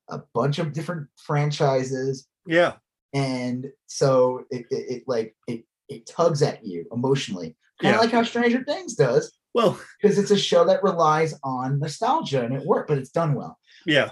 a 0.10 0.20
bunch 0.34 0.57
of 0.60 0.74
different 0.74 1.07
franchises, 1.16 2.28
Yeah. 2.48 2.74
and 3.14 3.68
so 3.88 4.44
it, 4.52 4.66
it, 4.72 4.91
it 4.95 5.03
like 5.07 5.36
it 5.48 5.64
it 5.90 6.06
tugs 6.07 6.41
at 6.41 6.66
you 6.66 6.86
emotionally, 6.91 7.56
kind 7.82 7.94
Yeah. 7.94 7.95
of 7.95 8.02
like 8.02 8.12
how 8.12 8.24
Stranger 8.24 8.64
Things 8.64 8.95
does, 8.95 9.32
Well, 9.53 9.80
because 10.02 10.18
it's 10.18 10.32
a 10.32 10.38
show 10.38 10.66
that 10.66 10.84
relies 10.84 11.34
on 11.44 11.80
nostalgia 11.80 12.44
and 12.44 12.53
it 12.56 12.66
worked, 12.66 12.90
but 12.90 12.98
it's 12.98 13.12
done 13.12 13.34
well. 13.36 13.57
yeah. 13.86 14.12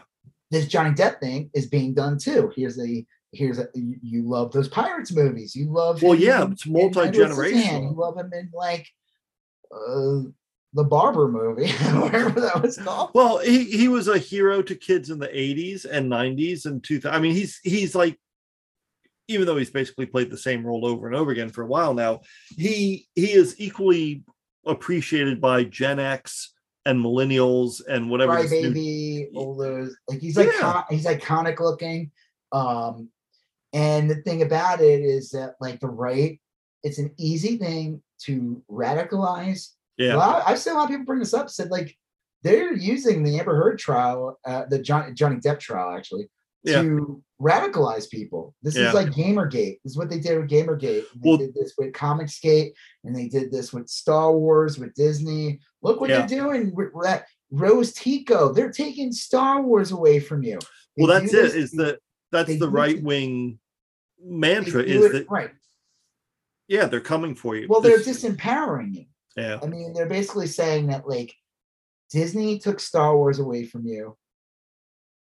This 0.53 0.67
Johnny 0.67 0.91
Depp 0.91 1.19
thing 1.19 1.49
is 1.53 1.65
being 1.65 1.95
done 1.95 2.19
too. 2.19 2.51
Here's 2.55 2.79
a 2.79 3.05
here's 3.31 3.57
a 3.57 3.67
you, 3.73 4.21
love 4.21 4.51
those 4.51 4.67
pirates 4.67 5.11
movies. 5.11 5.55
You 5.55 5.71
love 5.71 6.03
Well, 6.03 6.13
yeah, 6.13 6.45
it's 6.51 6.65
Scissorhands. 6.65 6.71
multi-generational. 6.71 7.81
You 7.81 7.95
love 7.95 8.17
him 8.17 8.31
in 8.33 8.51
like 8.53 8.87
uh, 9.71 10.29
the 10.73 10.83
Barber 10.83 11.27
movie, 11.27 11.71
whatever 11.99 12.39
that 12.39 12.61
was 12.61 12.77
called. 12.77 13.09
Well, 13.15 13.39
he 13.39 13.63
he 13.65 13.87
was 13.87 14.07
a 14.07 14.19
hero 14.19 14.61
to 14.61 14.75
kids 14.75 15.09
in 15.09 15.17
the 15.17 15.27
80s 15.27 15.85
and 15.89 16.11
90s 16.11 16.67
and 16.67 16.83
2000. 16.83 17.15
I 17.15 17.19
mean, 17.19 17.33
he's 17.33 17.59
he's 17.63 17.95
like 17.95 18.19
even 19.27 19.47
though 19.47 19.57
he's 19.57 19.71
basically 19.71 20.05
played 20.05 20.29
the 20.29 20.37
same 20.37 20.65
role 20.65 20.85
over 20.85 21.07
and 21.07 21.15
over 21.15 21.31
again 21.31 21.49
for 21.49 21.63
a 21.63 21.67
while 21.67 21.95
now, 21.95 22.21
he 22.55 23.07
he 23.15 23.31
is 23.31 23.55
equally 23.57 24.23
appreciated 24.65 25.41
by 25.41 25.63
Gen 25.63 25.99
X 25.99 26.52
and 26.85 26.99
millennials 27.03 27.81
and 27.87 28.09
whatever 28.09 28.33
Cry 28.33 28.41
this 28.43 28.51
new- 28.51 28.61
baby, 28.73 29.29
all 29.35 29.55
those 29.55 29.95
like 30.07 30.19
he's 30.19 30.35
Yeah. 30.37 30.43
like 30.61 30.85
he's 30.89 31.05
iconic 31.05 31.59
looking. 31.59 32.11
Um, 32.51 33.09
and 33.71 34.09
the 34.09 34.15
thing 34.15 34.41
about 34.41 34.81
it 34.81 35.01
is 35.01 35.29
that 35.31 35.55
like 35.59 35.79
the 35.79 35.87
right, 35.87 36.39
it's 36.83 36.99
an 36.99 37.11
easy 37.17 37.57
thing 37.57 38.03
to 38.25 38.61
radicalize. 38.69 39.69
Yeah. 39.97 40.15
lot- 40.15 40.43
I've 40.45 40.59
seen 40.59 40.73
a 40.73 40.75
lot 40.77 40.83
of 40.85 40.89
people 40.89 41.05
bring 41.05 41.19
this 41.19 41.33
up. 41.33 41.49
Said 41.49 41.69
like 41.71 41.97
they're 42.43 42.73
using 42.73 43.23
the 43.23 43.39
Amber 43.39 43.55
Heard 43.55 43.79
trial, 43.79 44.37
uh, 44.45 44.65
the 44.65 44.79
John, 44.79 45.15
Johnny 45.15 45.37
Depp 45.37 45.59
trial, 45.59 45.95
actually, 45.95 46.29
Yeah. 46.63 46.81
to 46.81 47.23
radicalize 47.43 48.09
people. 48.09 48.55
This 48.61 48.75
Yeah. 48.75 48.87
is 48.89 48.93
like 48.93 49.09
Gamergate. 49.09 49.79
This 49.83 49.91
is 49.93 49.97
what 49.97 50.09
they 50.09 50.19
did 50.19 50.39
with 50.39 50.49
Gamergate. 50.49 51.05
And 51.13 51.21
They 51.23 51.29
Well- 51.29 51.37
did 51.37 51.53
this 51.53 51.73
with 51.77 51.91
Comicsgate, 51.93 52.73
and 53.03 53.15
they 53.15 53.27
did 53.27 53.51
this 53.51 53.73
with 53.73 53.89
Star 53.89 54.31
Wars, 54.35 54.79
with 54.79 54.93
Disney. 54.93 55.59
Look 55.81 55.99
what 55.99 56.09
Yeah. 56.09 56.25
they're 56.25 56.39
doing 56.39 56.73
with 56.73 56.91
Rose 57.51 57.93
Tico. 57.93 58.51
They're 58.53 58.71
taking 58.71 59.11
Star 59.11 59.61
Wars 59.61 59.91
away 59.91 60.19
from 60.19 60.43
you. 60.43 60.59
They 60.95 61.03
Well, 61.03 61.19
that's 61.19 61.33
it. 61.33 61.55
Is 61.55 61.71
that 61.73 61.99
that's 62.31 62.57
the 62.57 62.69
right 62.69 63.01
wing 63.03 63.59
mantra 64.19 64.81
is 64.81 65.05
it- 65.05 65.11
that 65.11 65.29
right. 65.29 65.51
yeah, 66.67 66.85
they're 66.87 67.01
coming 67.01 67.35
for 67.35 67.55
you. 67.55 67.67
Well, 67.67 67.81
they're 67.81 67.99
disempowering 67.99 68.95
you. 68.95 69.05
yeah. 69.35 69.59
I 69.61 69.67
mean, 69.67 69.93
they're 69.93 70.07
basically 70.07 70.47
saying 70.47 70.87
that 70.87 71.07
like 71.07 71.33
Disney 72.09 72.57
took 72.59 72.79
Star 72.79 73.15
Wars 73.17 73.39
away 73.39 73.65
from 73.65 73.85
you, 73.85 74.17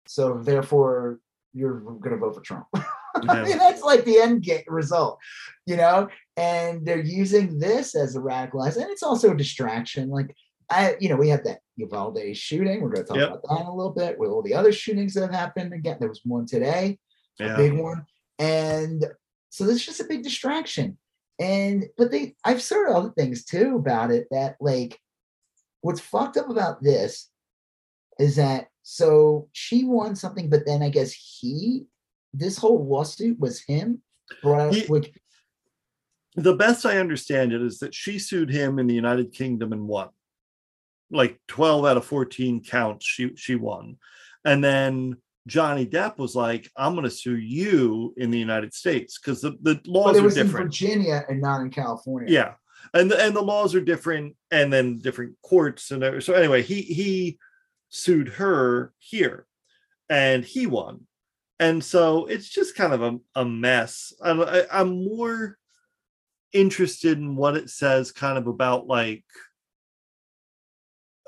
so 0.08 0.42
therefore 0.42 1.20
you're 1.54 1.80
going 1.80 2.12
to 2.12 2.18
vote 2.18 2.36
for 2.36 2.42
Trump. 2.42 2.68
I 2.76 3.44
mean, 3.44 3.58
that's 3.58 3.82
like 3.82 4.06
the 4.06 4.20
end 4.20 4.44
game 4.44 4.64
result, 4.68 5.20
you 5.66 5.76
know. 5.78 6.08
And 6.36 6.86
they're 6.86 7.00
using 7.04 7.58
this 7.58 7.96
as 7.96 8.16
a 8.16 8.20
radicalize, 8.20 8.76
and 8.76 8.90
it's 8.90 9.04
also 9.04 9.32
a 9.32 9.38
distraction. 9.38 10.10
Like 10.10 10.36
I, 10.70 10.96
you 11.00 11.10
know, 11.10 11.16
we 11.16 11.30
had 11.30 11.44
that 11.46 11.60
Uvalde 11.78 12.36
shooting. 12.36 12.82
We're 12.82 12.90
going 12.90 13.06
to 13.06 13.08
talk 13.08 13.18
Yep. 13.18 13.30
about 13.30 13.44
that 13.44 13.62
in 13.62 13.68
a 13.68 13.76
little 13.76 13.94
bit. 13.94 14.20
With 14.20 14.30
all 14.30 14.44
the 14.44 14.54
other 14.54 14.72
shootings 14.72 15.14
that 15.14 15.22
have 15.22 15.34
happened, 15.34 15.74
again, 15.74 15.98
there 16.00 16.10
was 16.10 16.22
one 16.24 16.46
today 16.46 17.00
a 17.40 17.56
big 17.56 17.74
one. 17.74 18.06
And 18.40 19.06
so 19.50 19.66
this 19.66 19.78
is 19.78 19.86
just 19.86 20.00
a 20.00 20.06
big 20.06 20.24
distraction. 20.24 20.98
And 21.40 21.86
but 21.98 22.12
they 22.12 22.36
I've 22.44 22.68
heard 22.68 22.90
other 22.92 23.12
things 23.12 23.46
too 23.46 23.76
about 23.76 24.12
it 24.12 24.28
that 24.32 24.56
like 24.60 25.00
what's 25.82 26.00
fucked 26.00 26.38
up 26.38 26.50
about 26.50 26.82
this 26.82 27.30
is 28.20 28.38
that 28.38 28.68
so 28.90 29.50
she 29.52 29.84
won 29.84 30.16
something, 30.16 30.50
but 30.50 30.66
then 30.66 30.82
I 30.82 30.88
guess 30.88 31.12
he 31.12 31.88
this 32.34 32.58
whole 32.58 32.88
lawsuit 32.88 33.38
was 33.38 33.60
him 33.62 34.02
He- 34.74 34.88
the 36.36 36.56
best 36.56 36.86
I 36.86 36.98
understand 36.98 37.52
it 37.52 37.62
is 37.62 37.80
that 37.80 37.94
she 37.94 38.18
sued 38.18 38.50
him 38.50 38.80
in 38.80 38.88
the 38.88 38.94
United 38.94 39.34
Kingdom 39.34 39.74
and 39.74 39.90
won. 39.90 40.08
Like 41.12 41.38
12 41.50 41.86
out 41.86 41.98
of 41.98 42.06
14 42.06 42.64
counts 42.64 43.06
she 43.06 43.36
she 43.36 43.56
won. 43.56 43.98
And 44.46 44.64
then 44.64 45.18
Johnny 45.48 45.86
Depp 45.86 46.18
was 46.18 46.34
like, 46.34 46.72
I'm 46.78 46.96
gonna 46.96 47.10
sue 47.10 47.36
you 47.36 48.14
in 48.16 48.32
the 48.32 48.40
United 48.40 48.74
States 48.74 49.20
because 49.20 49.42
the, 49.42 49.52
the 49.64 49.76
but 49.76 49.88
laws 49.88 50.16
it 50.16 50.22
are 50.22 50.24
was 50.24 50.38
in 50.38 50.46
different. 50.46 50.68
Virginia 50.68 51.26
and 51.28 51.42
not 51.42 51.60
in 51.60 51.72
California. 51.72 52.32
Yeah. 52.32 52.54
And 52.94 53.12
the, 53.12 53.22
and 53.22 53.36
the 53.36 53.42
laws 53.42 53.76
are 53.76 53.82
different 53.82 54.38
and 54.50 54.72
then 54.72 55.00
different 55.00 55.36
courts 55.42 55.92
and 55.92 56.24
so 56.24 56.34
anyway, 56.34 56.62
he 56.62 56.82
he 56.84 57.38
sued 57.90 58.30
her 58.30 58.94
here 59.00 59.48
and 60.10 60.44
he 60.46 60.68
won. 60.68 61.08
And 61.60 61.84
so 61.84 62.26
it's 62.26 62.50
just 62.50 62.76
kind 62.76 62.94
of 62.94 63.02
a, 63.02 63.18
a 63.36 63.46
mess. 63.46 64.14
I'm, 64.24 64.42
I, 64.42 64.66
I'm 64.72 65.04
more 65.06 65.58
interested 66.54 67.18
in 67.18 67.36
what 67.36 67.58
it 67.58 67.70
says 67.70 68.12
kind 68.12 68.38
of 68.38 68.48
about 68.48 68.88
like 68.88 69.24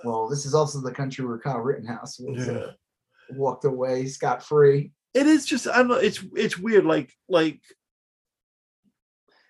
Well, 0.03 0.29
this 0.29 0.45
is 0.45 0.53
also 0.53 0.79
the 0.81 0.91
country 0.93 1.25
where 1.25 1.39
Kyle 1.39 1.59
Rittenhouse 1.59 2.19
was 2.19 2.47
Yeah. 2.47 2.53
uh, 2.53 2.71
walked 3.31 3.65
away 3.65 4.05
scot 4.07 4.43
free. 4.43 4.91
it 5.13 5.27
is 5.27 5.45
just 5.45 5.67
I 5.67 5.77
don't 5.77 5.87
know 5.89 5.95
it's 5.95 6.23
it's 6.35 6.57
weird 6.57 6.85
like 6.85 7.11
like 7.27 7.59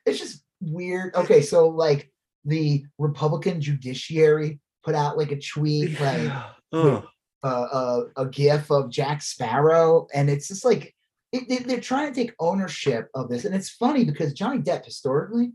it's 0.05 0.17
just 0.19 0.43
weird. 0.61 1.13
Okay, 1.15 1.41
so 1.41 1.67
like 1.69 2.11
the 2.45 2.85
Republican 2.97 3.61
judiciary 3.61 4.59
put 4.83 4.95
out 4.95 5.17
like 5.17 5.31
a 5.31 5.39
tweet, 5.39 5.99
like 5.99 6.29
Ugh. 6.31 6.55
Uh, 6.73 7.01
uh, 7.43 8.01
a 8.17 8.25
gif 8.27 8.69
of 8.71 8.89
Jack 8.89 9.21
Sparrow, 9.21 10.07
and 10.13 10.29
it's 10.29 10.47
just 10.47 10.65
like 10.65 10.95
it, 11.31 11.47
they, 11.47 11.57
they're 11.57 11.79
trying 11.79 12.13
to 12.13 12.19
take 12.23 12.33
ownership 12.39 13.09
of 13.13 13.29
this, 13.29 13.45
and 13.45 13.55
it's 13.55 13.69
funny 13.69 14.05
because 14.05 14.33
Johnny 14.33 14.59
Depp 14.59 14.85
historically 14.85 15.53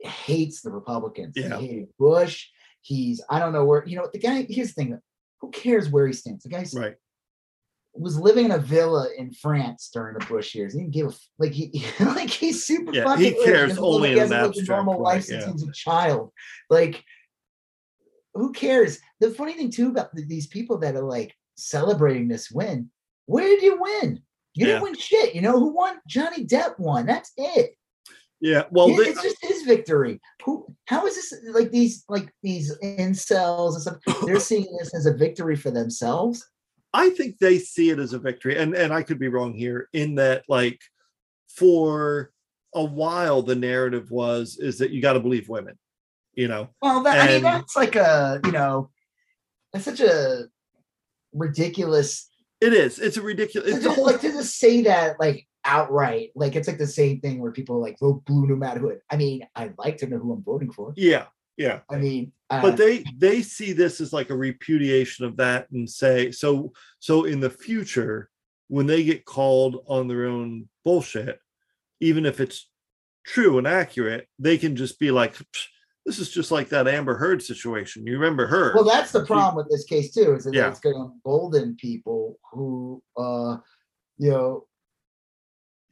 hates 0.00 0.62
the 0.62 0.70
Republicans. 0.70 1.34
Yeah. 1.36 1.58
He 1.58 1.66
hated 1.66 1.88
Bush. 1.98 2.48
He's 2.82 3.22
I 3.28 3.38
don't 3.38 3.52
know 3.52 3.64
where 3.64 3.86
you 3.86 3.96
know 3.96 4.08
the 4.12 4.18
guy. 4.18 4.46
Here's 4.48 4.68
the 4.68 4.74
thing: 4.74 4.98
who 5.40 5.50
cares 5.50 5.88
where 5.88 6.06
he 6.06 6.12
stands? 6.12 6.44
The 6.44 6.50
guy's 6.50 6.74
right 6.74 6.96
was 7.94 8.18
living 8.18 8.46
in 8.46 8.50
a 8.52 8.58
villa 8.58 9.08
in 9.16 9.32
France 9.32 9.90
during 9.92 10.16
the 10.18 10.24
Bush 10.26 10.54
years. 10.54 10.72
He 10.72 10.80
didn't 10.80 10.92
give 10.92 11.06
a 11.08 11.12
like 11.38 11.52
he 11.52 11.84
like 12.00 12.30
he's 12.30 12.64
super 12.64 12.92
Yeah, 12.94 13.04
fucking 13.04 13.24
he 13.24 13.44
cares 13.44 13.78
only 13.78 13.90
look- 13.90 14.04
in 14.10 14.12
he 14.12 14.12
an 14.12 14.18
hasn't 14.18 14.42
lived 14.42 14.56
a 14.56 14.60
abstract 14.60 14.84
normal 14.84 15.02
life 15.02 15.24
since 15.24 15.42
yeah. 15.42 15.46
he 15.46 15.52
was 15.52 15.62
a 15.68 15.72
child. 15.72 16.32
Like, 16.68 17.02
who 18.34 18.52
cares? 18.52 18.98
The 19.20 19.30
funny 19.30 19.54
thing 19.54 19.70
too 19.70 19.88
about 19.88 20.14
these 20.14 20.46
people 20.46 20.78
that 20.78 20.96
are 20.96 21.02
like 21.04 21.34
celebrating 21.56 22.28
this 22.28 22.50
win, 22.50 22.90
where 23.26 23.46
did 23.46 23.62
you 23.62 23.80
win? 23.80 24.20
You 24.54 24.66
Yeah. 24.66 24.72
didn't 24.74 24.82
win 24.82 24.94
shit. 24.96 25.34
You 25.34 25.42
know 25.42 25.58
who 25.58 25.74
won? 25.74 25.96
Johnny 26.08 26.44
Depp 26.44 26.78
won. 26.78 27.06
That's 27.06 27.32
it. 27.36 27.72
Yeah. 28.40 28.64
Well, 28.70 28.88
It- 28.90 28.96
they- 28.96 29.10
it's 29.10 29.22
just 29.22 29.36
his 29.42 29.62
victory. 29.62 30.20
Who? 30.44 30.66
How 30.86 31.06
is 31.06 31.14
this 31.14 31.34
like 31.52 31.70
these 31.70 32.04
like 32.08 32.32
these 32.42 32.76
incels 32.82 33.74
and 33.74 33.82
stuff? 33.82 33.98
They're 34.26 34.40
seeing 34.40 34.76
this 34.78 34.94
as 34.94 35.06
a 35.06 35.12
victory 35.14 35.56
for 35.56 35.70
themselves. 35.70 36.46
I 36.92 37.10
think 37.10 37.38
they 37.38 37.58
see 37.58 37.90
it 37.90 37.98
as 38.00 38.12
a 38.14 38.18
victory, 38.18 38.56
and 38.56 38.74
and 38.74 38.92
I 38.92 39.02
could 39.02 39.18
be 39.18 39.28
wrong 39.28 39.54
here 39.54 39.88
in 39.92 40.16
that 40.16 40.44
like 40.48 40.80
for 41.48 42.32
a 42.74 42.84
while 42.84 43.42
the 43.42 43.54
narrative 43.54 44.10
was 44.10 44.56
is 44.58 44.78
that 44.78 44.90
you 44.90 45.02
got 45.02 45.12
to 45.14 45.20
believe 45.20 45.48
women, 45.48 45.78
you 46.34 46.48
know. 46.48 46.68
Well, 46.82 47.02
that, 47.02 47.28
I 47.28 47.32
mean 47.32 47.42
that's 47.42 47.76
like 47.76 47.96
a 47.96 48.40
you 48.44 48.52
know, 48.52 48.90
that's 49.72 49.84
such 49.84 50.00
a 50.00 50.44
ridiculous. 51.32 52.28
It 52.60 52.72
is. 52.72 52.98
It's 52.98 53.16
a 53.16 53.22
ridiculous. 53.22 53.76
It's 53.76 53.84
just, 53.84 53.98
like 53.98 54.20
to 54.20 54.28
just 54.28 54.58
say 54.58 54.82
that 54.82 55.18
like 55.18 55.46
outright, 55.64 56.30
like 56.34 56.56
it's 56.56 56.68
like 56.68 56.78
the 56.78 56.86
same 56.86 57.20
thing 57.20 57.40
where 57.40 57.52
people 57.52 57.80
like 57.80 57.98
vote 57.98 58.24
blue 58.24 58.46
no 58.46 58.56
matter 58.56 58.80
who. 58.80 58.96
I 59.10 59.16
mean, 59.16 59.46
I'd 59.54 59.74
like 59.78 59.98
to 59.98 60.06
know 60.06 60.18
who 60.18 60.32
I'm 60.32 60.42
voting 60.42 60.72
for. 60.72 60.92
yeah, 60.96 61.26
yeah. 61.56 61.80
I 61.90 61.96
mean, 61.96 62.32
uh, 62.50 62.62
But 62.62 62.76
they 62.76 63.04
they 63.16 63.42
see 63.42 63.72
this 63.72 64.00
as 64.00 64.12
like 64.12 64.30
a 64.30 64.36
repudiation 64.36 65.24
of 65.24 65.36
that 65.36 65.70
and 65.70 65.88
say 65.88 66.32
so 66.32 66.72
so 66.98 67.24
in 67.24 67.40
the 67.40 67.50
future 67.50 68.30
when 68.68 68.86
they 68.86 69.02
get 69.02 69.24
called 69.24 69.84
on 69.86 70.06
their 70.06 70.26
own 70.26 70.68
bullshit, 70.84 71.40
even 72.00 72.24
if 72.24 72.40
it's 72.40 72.68
true 73.26 73.58
and 73.58 73.66
accurate, 73.66 74.28
they 74.38 74.58
can 74.58 74.76
just 74.76 74.98
be 74.98 75.10
like, 75.10 75.34
"Psh, 75.34 75.66
this 76.06 76.18
is 76.18 76.30
just 76.30 76.50
like 76.50 76.68
that 76.70 76.88
Amber 76.88 77.16
Heard 77.16 77.42
situation. 77.42 78.06
You 78.06 78.14
remember 78.14 78.46
her? 78.46 78.72
Well, 78.74 78.84
that's 78.84 79.12
the 79.12 79.24
problem 79.24 79.56
with 79.56 79.70
this 79.70 79.84
case 79.84 80.12
too, 80.12 80.34
is 80.34 80.44
that 80.44 80.54
Yeah. 80.54 80.68
it's 80.68 80.80
going 80.80 80.96
to 80.96 81.02
embolden 81.12 81.76
people 81.76 82.38
who, 82.50 83.02
uh, 83.16 83.58
you 84.18 84.30
know, 84.30 84.66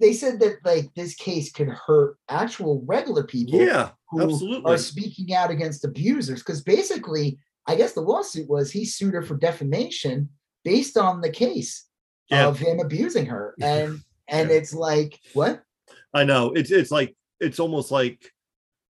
they 0.00 0.12
said 0.12 0.38
that 0.40 0.58
like 0.64 0.94
this 0.94 1.14
case 1.14 1.50
could 1.52 1.68
hurt 1.68 2.16
actual 2.28 2.82
regular 2.86 3.24
people 3.24 3.60
yeah, 3.60 3.90
who 4.10 4.22
absolutely. 4.22 4.72
are 4.72 4.78
speaking 4.78 5.34
out 5.34 5.50
against 5.50 5.84
abusers. 5.84 6.38
Because 6.40 6.62
basically, 6.62 7.38
I 7.66 7.74
guess 7.74 7.92
the 7.92 8.00
lawsuit 8.00 8.48
was 8.48 8.70
he 8.70 8.84
sued 8.84 9.14
her 9.14 9.22
for 9.22 9.36
defamation 9.36 10.28
based 10.64 10.96
on 10.96 11.20
the 11.20 11.30
case 11.30 11.86
Yeah. 12.30 12.46
of 12.46 12.58
him 12.58 12.78
abusing 12.80 13.26
her, 13.26 13.54
and 13.60 14.00
and 14.28 14.50
Yeah. 14.50 14.56
it's 14.56 14.72
like 14.72 15.18
what? 15.34 15.62
I 16.14 16.24
know. 16.24 16.52
It's 16.52 16.70
it's 16.70 16.90
like 16.90 17.16
it's 17.40 17.58
almost 17.60 17.90
like 17.90 18.32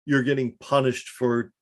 you're 0.07 0.23
getting 0.23 0.55
punished 0.61 1.09
for 1.09 1.53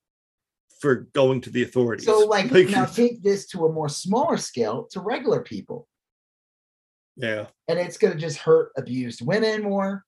for 0.81 1.09
going 1.12 1.43
to 1.43 1.51
the 1.51 1.62
authorities. 1.62 2.07
So 2.07 2.21
like 2.21 2.51
now 2.51 2.87
take 2.87 3.23
this 3.23 3.47
to 3.49 3.67
a 3.67 3.73
more 3.73 3.89
smaller 3.89 4.39
scale 4.39 4.89
to 4.93 5.01
regular 5.01 5.43
people. 5.43 5.87
yeah. 7.17 7.47
and 7.69 7.79
it's 7.79 7.99
going 7.99 8.15
to 8.15 8.19
just 8.19 8.39
hurt 8.39 8.73
abused 8.77 9.25
women 9.25 9.62
more. 9.62 10.05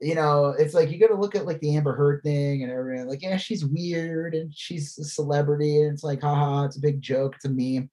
You 0.00 0.16
know, 0.16 0.48
it's 0.58 0.74
like 0.74 0.90
you 0.90 0.98
got 0.98 1.06
to 1.06 1.14
look 1.14 1.34
at 1.34 1.46
like 1.46 1.60
the 1.60 1.76
Amber 1.76 1.94
Heard 1.94 2.22
thing 2.22 2.62
and 2.62 2.70
everything. 2.70 3.06
Like, 3.08 3.22
yeah, 3.22 3.38
she's 3.38 3.64
weird 3.64 4.34
and 4.34 4.52
she's 4.54 4.98
a 4.98 5.04
celebrity, 5.04 5.80
and 5.82 5.94
it's 5.94 6.04
like, 6.04 6.20
haha, 6.20 6.64
it's 6.64 6.76
a 6.76 6.80
big 6.80 7.00
joke, 7.00 7.36
it's 7.36 7.46
a 7.46 7.48
meme. 7.48 7.88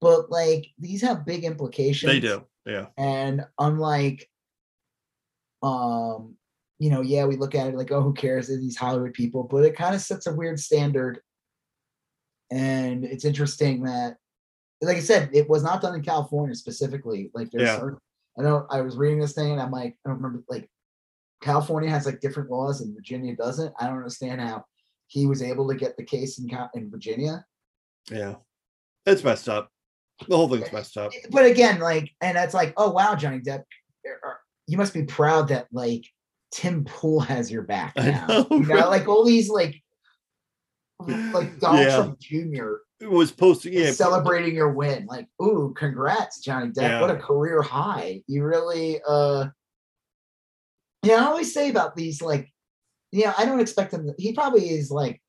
But 0.00 0.30
like, 0.30 0.68
these 0.78 1.02
have 1.02 1.26
big 1.26 1.44
implications. 1.44 2.10
They 2.10 2.20
do. 2.20 2.46
Yeah. 2.64 2.86
And 2.96 3.44
unlike, 3.58 4.26
um, 5.62 6.36
you 6.80 6.88
know, 6.88 7.02
yeah, 7.02 7.26
we 7.26 7.36
look 7.36 7.54
at 7.54 7.68
it 7.68 7.76
like, 7.76 7.92
oh, 7.92 8.00
who 8.00 8.14
cares? 8.14 8.48
They're 8.48 8.56
these 8.56 8.76
Hollywood 8.76 9.12
people, 9.12 9.44
but 9.44 9.64
it 9.64 9.76
kind 9.76 9.94
of 9.94 10.00
sets 10.00 10.26
a 10.26 10.32
weird 10.34 10.58
standard. 10.58 11.20
And 12.50 13.04
it's 13.04 13.26
interesting 13.26 13.82
that, 13.84 14.16
like 14.80 14.96
I 14.96 15.00
said, 15.00 15.28
it 15.34 15.48
was 15.48 15.62
not 15.62 15.82
done 15.82 15.94
in 15.94 16.02
California 16.02 16.54
specifically. 16.54 17.30
Like, 17.34 17.50
there's, 17.50 17.68
Yeah. 17.68 17.78
certain- 17.78 18.00
I 18.38 18.42
know 18.42 18.66
I 18.70 18.80
was 18.80 18.96
reading 18.96 19.20
this 19.20 19.34
thing 19.34 19.52
and 19.52 19.60
I'm 19.60 19.70
like, 19.70 19.98
I 20.04 20.08
don't 20.08 20.16
remember, 20.22 20.42
like, 20.48 20.70
California 21.42 21.90
has 21.90 22.06
like 22.06 22.20
different 22.20 22.50
laws 22.50 22.80
and 22.80 22.94
Virginia 22.94 23.36
doesn't. 23.36 23.74
I 23.78 23.86
don't 23.86 23.96
understand 23.96 24.40
how 24.40 24.64
he 25.06 25.26
was 25.26 25.42
able 25.42 25.68
to 25.68 25.74
get 25.74 25.96
the 25.96 26.04
case 26.04 26.38
in 26.38 26.48
in 26.74 26.90
Virginia. 26.90 27.44
Yeah. 28.10 28.36
It's 29.04 29.24
messed 29.24 29.48
up. 29.48 29.70
The 30.28 30.36
whole 30.36 30.48
thing's 30.48 30.72
messed 30.72 30.96
up. 30.96 31.12
but 31.30 31.44
again, 31.44 31.80
like, 31.80 32.10
and 32.20 32.36
it's 32.38 32.54
like, 32.54 32.72
oh 32.76 32.90
wow, 32.90 33.14
Johnny 33.14 33.40
Depp, 33.40 33.64
er, 34.06 34.20
er, 34.24 34.40
you 34.66 34.76
must 34.78 34.94
be 34.94 35.04
proud 35.04 35.48
that 35.48 35.66
like 35.72 36.04
Tim 36.52 36.84
Pool 36.84 37.20
has 37.20 37.50
your 37.50 37.62
back 37.62 37.94
now. 37.96 38.26
know, 38.26 38.46
You 38.50 38.60
know, 38.60 38.74
right? 38.74 38.88
like 38.88 39.08
all 39.08 39.24
these 39.24 39.48
like, 39.48 39.80
like 41.06 41.58
Donald 41.60 41.86
Yeah. 41.86 41.96
Trump 41.96 42.20
Jr. 42.20 43.06
Was 43.08 43.32
posting 43.32 43.72
yeah, 43.72 43.92
celebrating 43.92 44.54
your 44.54 44.72
win. 44.72 45.06
Like, 45.06 45.26
ooh, 45.42 45.72
congrats, 45.74 46.40
Johnny 46.40 46.68
Depp! 46.68 46.82
Yeah. 46.82 47.00
What 47.00 47.10
a 47.10 47.16
career 47.16 47.62
high! 47.62 48.22
You 48.26 48.44
really, 48.44 49.00
uh, 49.08 49.46
yeah. 51.02 51.14
I 51.14 51.24
always 51.24 51.54
say 51.54 51.70
about 51.70 51.96
these, 51.96 52.20
like, 52.20 52.52
you 53.10 53.24
know, 53.24 53.32
I 53.38 53.46
don't 53.46 53.60
expect 53.60 53.94
him. 53.94 54.12
he 54.18 54.34
probably 54.34 54.68
is 54.68 54.90
like, 54.90 55.22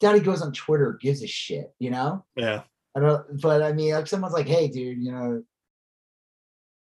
he 0.00 0.20
goes 0.20 0.42
on 0.42 0.52
Twitter, 0.52 0.96
gives 1.00 1.24
a 1.24 1.26
shit, 1.26 1.72
you 1.80 1.90
know. 1.90 2.24
Yeah. 2.36 2.62
I 2.96 3.00
don't, 3.00 3.40
but 3.40 3.62
I 3.62 3.72
mean, 3.72 3.92
like 3.92 4.06
someone's 4.06 4.34
like, 4.34 4.46
hey, 4.46 4.68
dude, 4.68 5.02
you 5.02 5.10
know, 5.10 5.42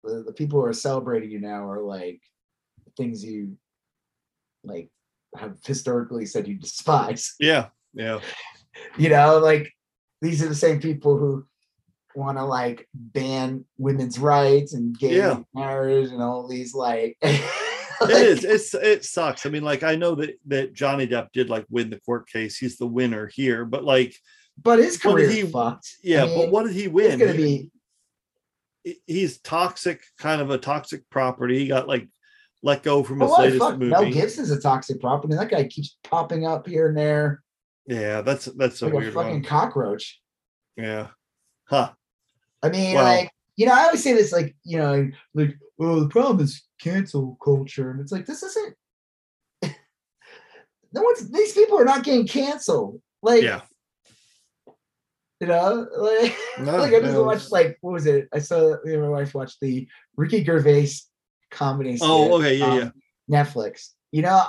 the, 0.04 0.24
the 0.28 0.34
people 0.34 0.60
who 0.60 0.66
are 0.66 0.74
celebrating 0.74 1.32
you 1.32 1.40
now 1.42 1.70
are 1.70 1.82
like 1.82 2.22
things 2.98 3.24
you 3.24 3.58
like 4.64 4.90
have 5.38 5.58
historically 5.66 6.26
said 6.26 6.48
you 6.48 6.56
despise. 6.56 7.36
Yeah. 7.40 7.68
Yeah. 7.94 8.20
You 8.98 9.10
know, 9.10 9.40
like 9.40 9.72
these 10.22 10.42
are 10.44 10.48
the 10.48 10.56
same 10.56 10.80
people 10.80 11.18
who 11.18 11.46
want 12.16 12.38
to 12.38 12.44
like 12.46 12.88
ban 12.94 13.66
women's 13.78 14.20
rights 14.20 14.74
and 14.74 14.98
gay 14.98 15.18
Yeah. 15.18 15.40
marriage 15.54 16.10
and 16.12 16.22
all 16.22 16.48
these 16.48 16.74
like. 16.74 17.18
It 18.04 18.10
is. 18.10 18.44
It's 18.44 18.74
it 18.74 19.06
sucks. 19.06 19.46
I 19.46 19.50
mean, 19.50 19.64
like 19.64 19.84
I 19.84 19.94
know 19.96 20.16
that 20.16 20.32
that 20.48 20.74
Johnny 20.74 21.06
Depp 21.06 21.28
did 21.34 21.52
like 21.52 21.68
win 21.70 21.92
the 21.92 22.00
court 22.00 22.28
case. 22.28 22.58
He's 22.58 22.78
the 22.80 22.88
winner 22.88 23.28
here, 23.28 23.64
but 23.64 23.84
like, 23.84 24.16
But 24.60 24.80
his 24.80 24.98
career 24.98 25.30
he- 25.30 25.44
fucked. 25.44 25.88
I 25.98 26.00
yeah, 26.04 26.26
mean, 26.26 26.36
but 26.40 26.52
what 26.52 26.64
did 26.66 26.74
he 26.76 26.88
win? 26.88 27.20
gonna 27.20 27.34
He- 27.34 27.70
be 28.84 28.98
he's 29.06 29.40
toxic, 29.40 30.02
kind 30.18 30.42
of 30.42 30.50
a 30.50 30.58
toxic 30.58 31.08
property. 31.12 31.60
He 31.60 31.68
got 31.68 31.88
like 31.88 32.08
let 32.64 32.84
go 32.84 33.04
from 33.04 33.20
his 33.20 33.30
what? 33.30 33.42
latest 33.42 33.60
Fuck, 33.60 33.78
Mel. 33.80 34.10
Gibson's 34.12 34.52
a 34.52 34.60
toxic 34.62 35.00
property. 35.02 35.36
That 35.36 35.50
guy 35.50 35.64
keeps 35.66 35.98
popping 36.04 36.46
up 36.46 36.68
here 36.68 36.88
and 36.90 36.98
there 36.98 37.42
Yeah, 37.88 38.22
that's 38.22 38.46
that's 38.46 38.82
a 38.82 38.86
like 38.86 38.94
a 38.94 38.98
weird 38.98 39.14
fucking 39.14 39.32
one. 39.34 39.44
cockroach. 39.44 40.22
Yeah. 40.78 41.08
Huh. 41.66 41.92
I 42.64 42.70
mean, 42.70 42.96
Well- 42.96 43.04
like, 43.04 43.32
you 43.58 43.66
know, 43.66 43.74
I 43.74 43.84
always 43.86 44.04
say 44.04 44.14
this, 44.14 44.32
like, 44.32 44.56
you 44.64 44.78
know, 44.78 45.10
like, 45.34 45.56
well, 45.78 46.00
the 46.00 46.08
problem 46.10 46.44
is 46.44 46.64
cancel 46.80 47.38
culture. 47.44 47.92
And 47.92 48.00
it's 48.00 48.12
like, 48.12 48.26
this 48.26 48.42
isn't, 48.44 48.76
no 50.94 51.02
one's, 51.02 51.30
these 51.32 51.54
people 51.54 51.80
are 51.80 51.86
not 51.86 52.04
getting 52.04 52.28
canceled. 52.28 53.02
Like, 53.22 53.44
Yeah. 53.44 53.62
you 55.40 55.48
know, 55.48 55.88
like, 55.98 56.36
No, 56.60 56.78
like 56.78 56.94
I 56.94 57.00
just 57.02 57.14
no. 57.14 57.24
watched, 57.24 57.52
like, 57.52 57.78
what 57.82 57.94
was 57.94 58.06
it? 58.06 58.28
I 58.34 58.40
saw, 58.40 58.76
me 58.84 58.94
and 58.94 59.02
my 59.02 59.10
wife 59.10 59.34
watched 59.34 59.60
the 59.62 59.88
Ricky 60.16 60.44
Gervais 60.44 60.90
comedy. 61.52 61.98
Oh, 62.02 62.38
okay, 62.40 62.56
yeah, 62.56 62.76
yeah. 62.76 62.90
Netflix. 63.30 63.90
You 64.12 64.24
know, 64.24 64.44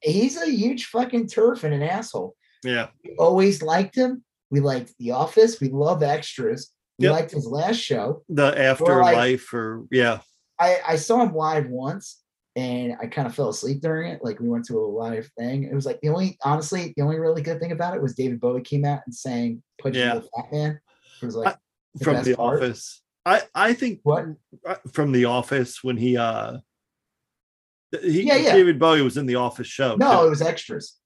he's 0.00 0.40
a 0.40 0.46
huge 0.50 0.86
fucking 0.86 1.26
TERF 1.26 1.64
and 1.64 1.74
an 1.74 1.82
asshole. 1.82 2.34
Yeah. 2.64 2.88
We 3.04 3.16
always 3.18 3.62
liked 3.62 3.94
him. 3.94 4.24
We 4.50 4.60
liked 4.60 4.92
The 4.98 5.12
Office. 5.12 5.60
We 5.60 5.68
love 5.68 6.02
extras. 6.02 6.70
We 6.98 7.04
Yep. 7.06 7.12
liked 7.12 7.30
his 7.30 7.46
last 7.46 7.76
show. 7.76 8.24
The 8.28 8.58
afterlife 8.58 9.52
or 9.54 9.86
yeah. 9.90 10.20
I, 10.58 10.78
I 10.86 10.96
saw 10.96 11.22
him 11.22 11.34
live 11.34 11.68
once 11.68 12.20
and 12.56 12.94
I 13.00 13.06
kind 13.06 13.26
of 13.26 13.34
fell 13.34 13.48
asleep 13.48 13.80
during 13.80 14.10
it. 14.12 14.22
Like 14.22 14.38
we 14.40 14.48
went 14.50 14.66
to 14.66 14.78
a 14.78 14.84
live 14.84 15.30
thing. 15.38 15.64
It 15.64 15.74
was 15.74 15.86
like 15.86 16.00
the 16.02 16.10
only 16.10 16.36
honestly, 16.44 16.92
the 16.96 17.02
only 17.02 17.18
really 17.18 17.40
good 17.40 17.58
thing 17.60 17.72
about 17.72 17.94
it 17.94 18.02
was 18.02 18.14
David 18.14 18.40
Bowie 18.40 18.60
came 18.60 18.84
out 18.84 19.00
and 19.06 19.14
sang 19.14 19.62
Punch 19.80 19.96
Yeah. 19.96 20.16
the 20.16 20.22
Fat 20.22 20.52
Man. 20.52 20.80
It 21.22 21.24
was 21.26 21.36
like 21.36 21.56
The 21.94 22.04
from 22.04 22.22
the 22.22 22.34
part? 22.34 22.62
office. 22.62 23.02
I 23.26 23.42
I 23.54 23.72
think 23.74 24.00
what? 24.02 24.24
from 24.92 25.12
the 25.12 25.26
office 25.26 25.82
when 25.84 25.96
he 25.96 26.16
uh 26.16 26.58
he, 28.02 28.22
Yeah, 28.22 28.36
yeah. 28.36 28.52
David 28.52 28.78
Bowie 28.78 29.02
was 29.02 29.16
in 29.16 29.26
the 29.26 29.34
office 29.36 29.66
show. 29.66 29.96
No, 29.96 30.20
too. 30.20 30.26
it 30.26 30.30
was 30.30 30.42
extras. 30.42 30.96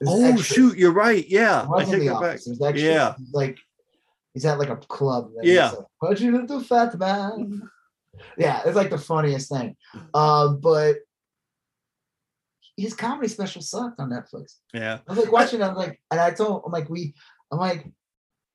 It 0.00 0.06
was 0.06 0.20
oh 0.20 0.24
extras. 0.24 0.46
shoot, 0.46 0.78
you're 0.78 0.92
right. 0.92 1.26
Yeah. 1.28 1.66
I 1.74 1.84
take 1.84 2.00
the 2.00 2.06
it 2.06 2.08
back. 2.08 2.16
office. 2.16 2.46
It 2.46 2.50
was 2.50 2.62
extras. 2.62 2.82
Yeah. 2.82 3.14
Like 3.32 3.58
he's 4.32 4.46
at 4.46 4.58
like 4.58 4.70
a 4.70 4.76
club. 4.76 5.30
Yeah. 5.42 5.70
like, 5.70 5.86
Punch 6.00 6.20
you 6.20 6.32
little 6.32 6.60
fat 6.62 6.98
man. 6.98 7.62
Yeah, 8.38 8.62
it's 8.64 8.76
like 8.76 8.90
the 8.90 8.98
funniest 8.98 9.50
thing. 9.50 9.76
Um, 10.14 10.60
but 10.60 10.98
his 12.76 12.94
comedy 12.94 13.26
special 13.26 13.60
sucked 13.60 13.98
on 13.98 14.10
Netflix. 14.10 14.58
Yeah. 14.72 14.98
I 15.08 15.12
was 15.12 15.24
like 15.24 15.32
watching. 15.32 15.60
I'm 15.62 15.74
like, 15.74 16.00
and 16.12 16.20
I 16.20 16.30
told 16.30 16.62
I'm 16.64 16.70
like, 16.70 16.88
we. 16.88 17.14
I'm 17.50 17.58
like, 17.58 17.90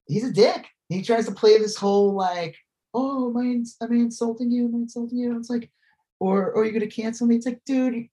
he's 0.07 0.23
a 0.23 0.31
dick. 0.31 0.65
He 0.89 1.01
tries 1.01 1.25
to 1.27 1.31
play 1.31 1.57
this 1.59 1.75
whole 1.77 2.13
like, 2.13 2.55
oh, 2.93 3.29
am 3.29 3.37
I, 3.37 3.85
am 3.85 3.91
I 3.91 3.95
insulting 3.95 4.51
you? 4.51 4.65
Am 4.65 4.75
I 4.75 4.77
insulting 4.79 5.17
you? 5.19 5.29
And 5.31 5.39
it's 5.39 5.49
like, 5.49 5.69
or, 6.19 6.51
or 6.51 6.61
are 6.61 6.65
you 6.65 6.71
gonna 6.71 6.87
cancel 6.87 7.27
me? 7.27 7.35
It's 7.35 7.45
like, 7.45 7.61
dude, 7.65 8.07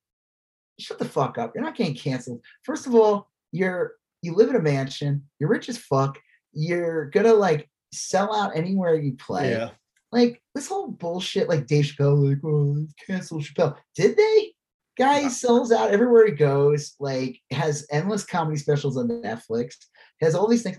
shut 0.78 0.98
the 0.98 1.04
fuck 1.04 1.38
up. 1.38 1.52
You're 1.54 1.64
not 1.64 1.76
getting 1.76 1.94
canceled. 1.94 2.40
First 2.62 2.86
of 2.86 2.94
all, 2.94 3.30
you're 3.52 3.94
you 4.22 4.34
live 4.34 4.50
in 4.50 4.56
a 4.56 4.60
mansion. 4.62 5.24
You're 5.38 5.48
rich 5.50 5.68
as 5.68 5.78
fuck. 5.78 6.18
You're 6.52 7.06
gonna 7.06 7.34
like 7.34 7.68
sell 7.92 8.34
out 8.34 8.56
anywhere 8.56 8.94
you 8.96 9.12
play. 9.14 9.50
Yeah. 9.50 9.70
like 10.12 10.40
this 10.54 10.68
whole 10.68 10.88
bullshit, 10.88 11.48
like 11.48 11.66
Dave 11.66 11.84
Chappelle, 11.86 12.28
like, 12.28 12.38
oh, 12.44 12.86
cancel 13.06 13.40
Chappelle. 13.40 13.76
Did 13.94 14.16
they? 14.16 14.52
Guy 14.98 15.20
Yeah. 15.20 15.28
sells 15.28 15.72
out 15.72 15.90
everywhere 15.90 16.26
he 16.26 16.32
goes, 16.32 16.94
like 17.00 17.38
has 17.50 17.86
endless 17.90 18.24
comedy 18.24 18.56
specials 18.56 18.96
on 18.96 19.08
Netflix, 19.08 19.74
has 20.22 20.34
all 20.34 20.48
these 20.48 20.62
things. 20.62 20.78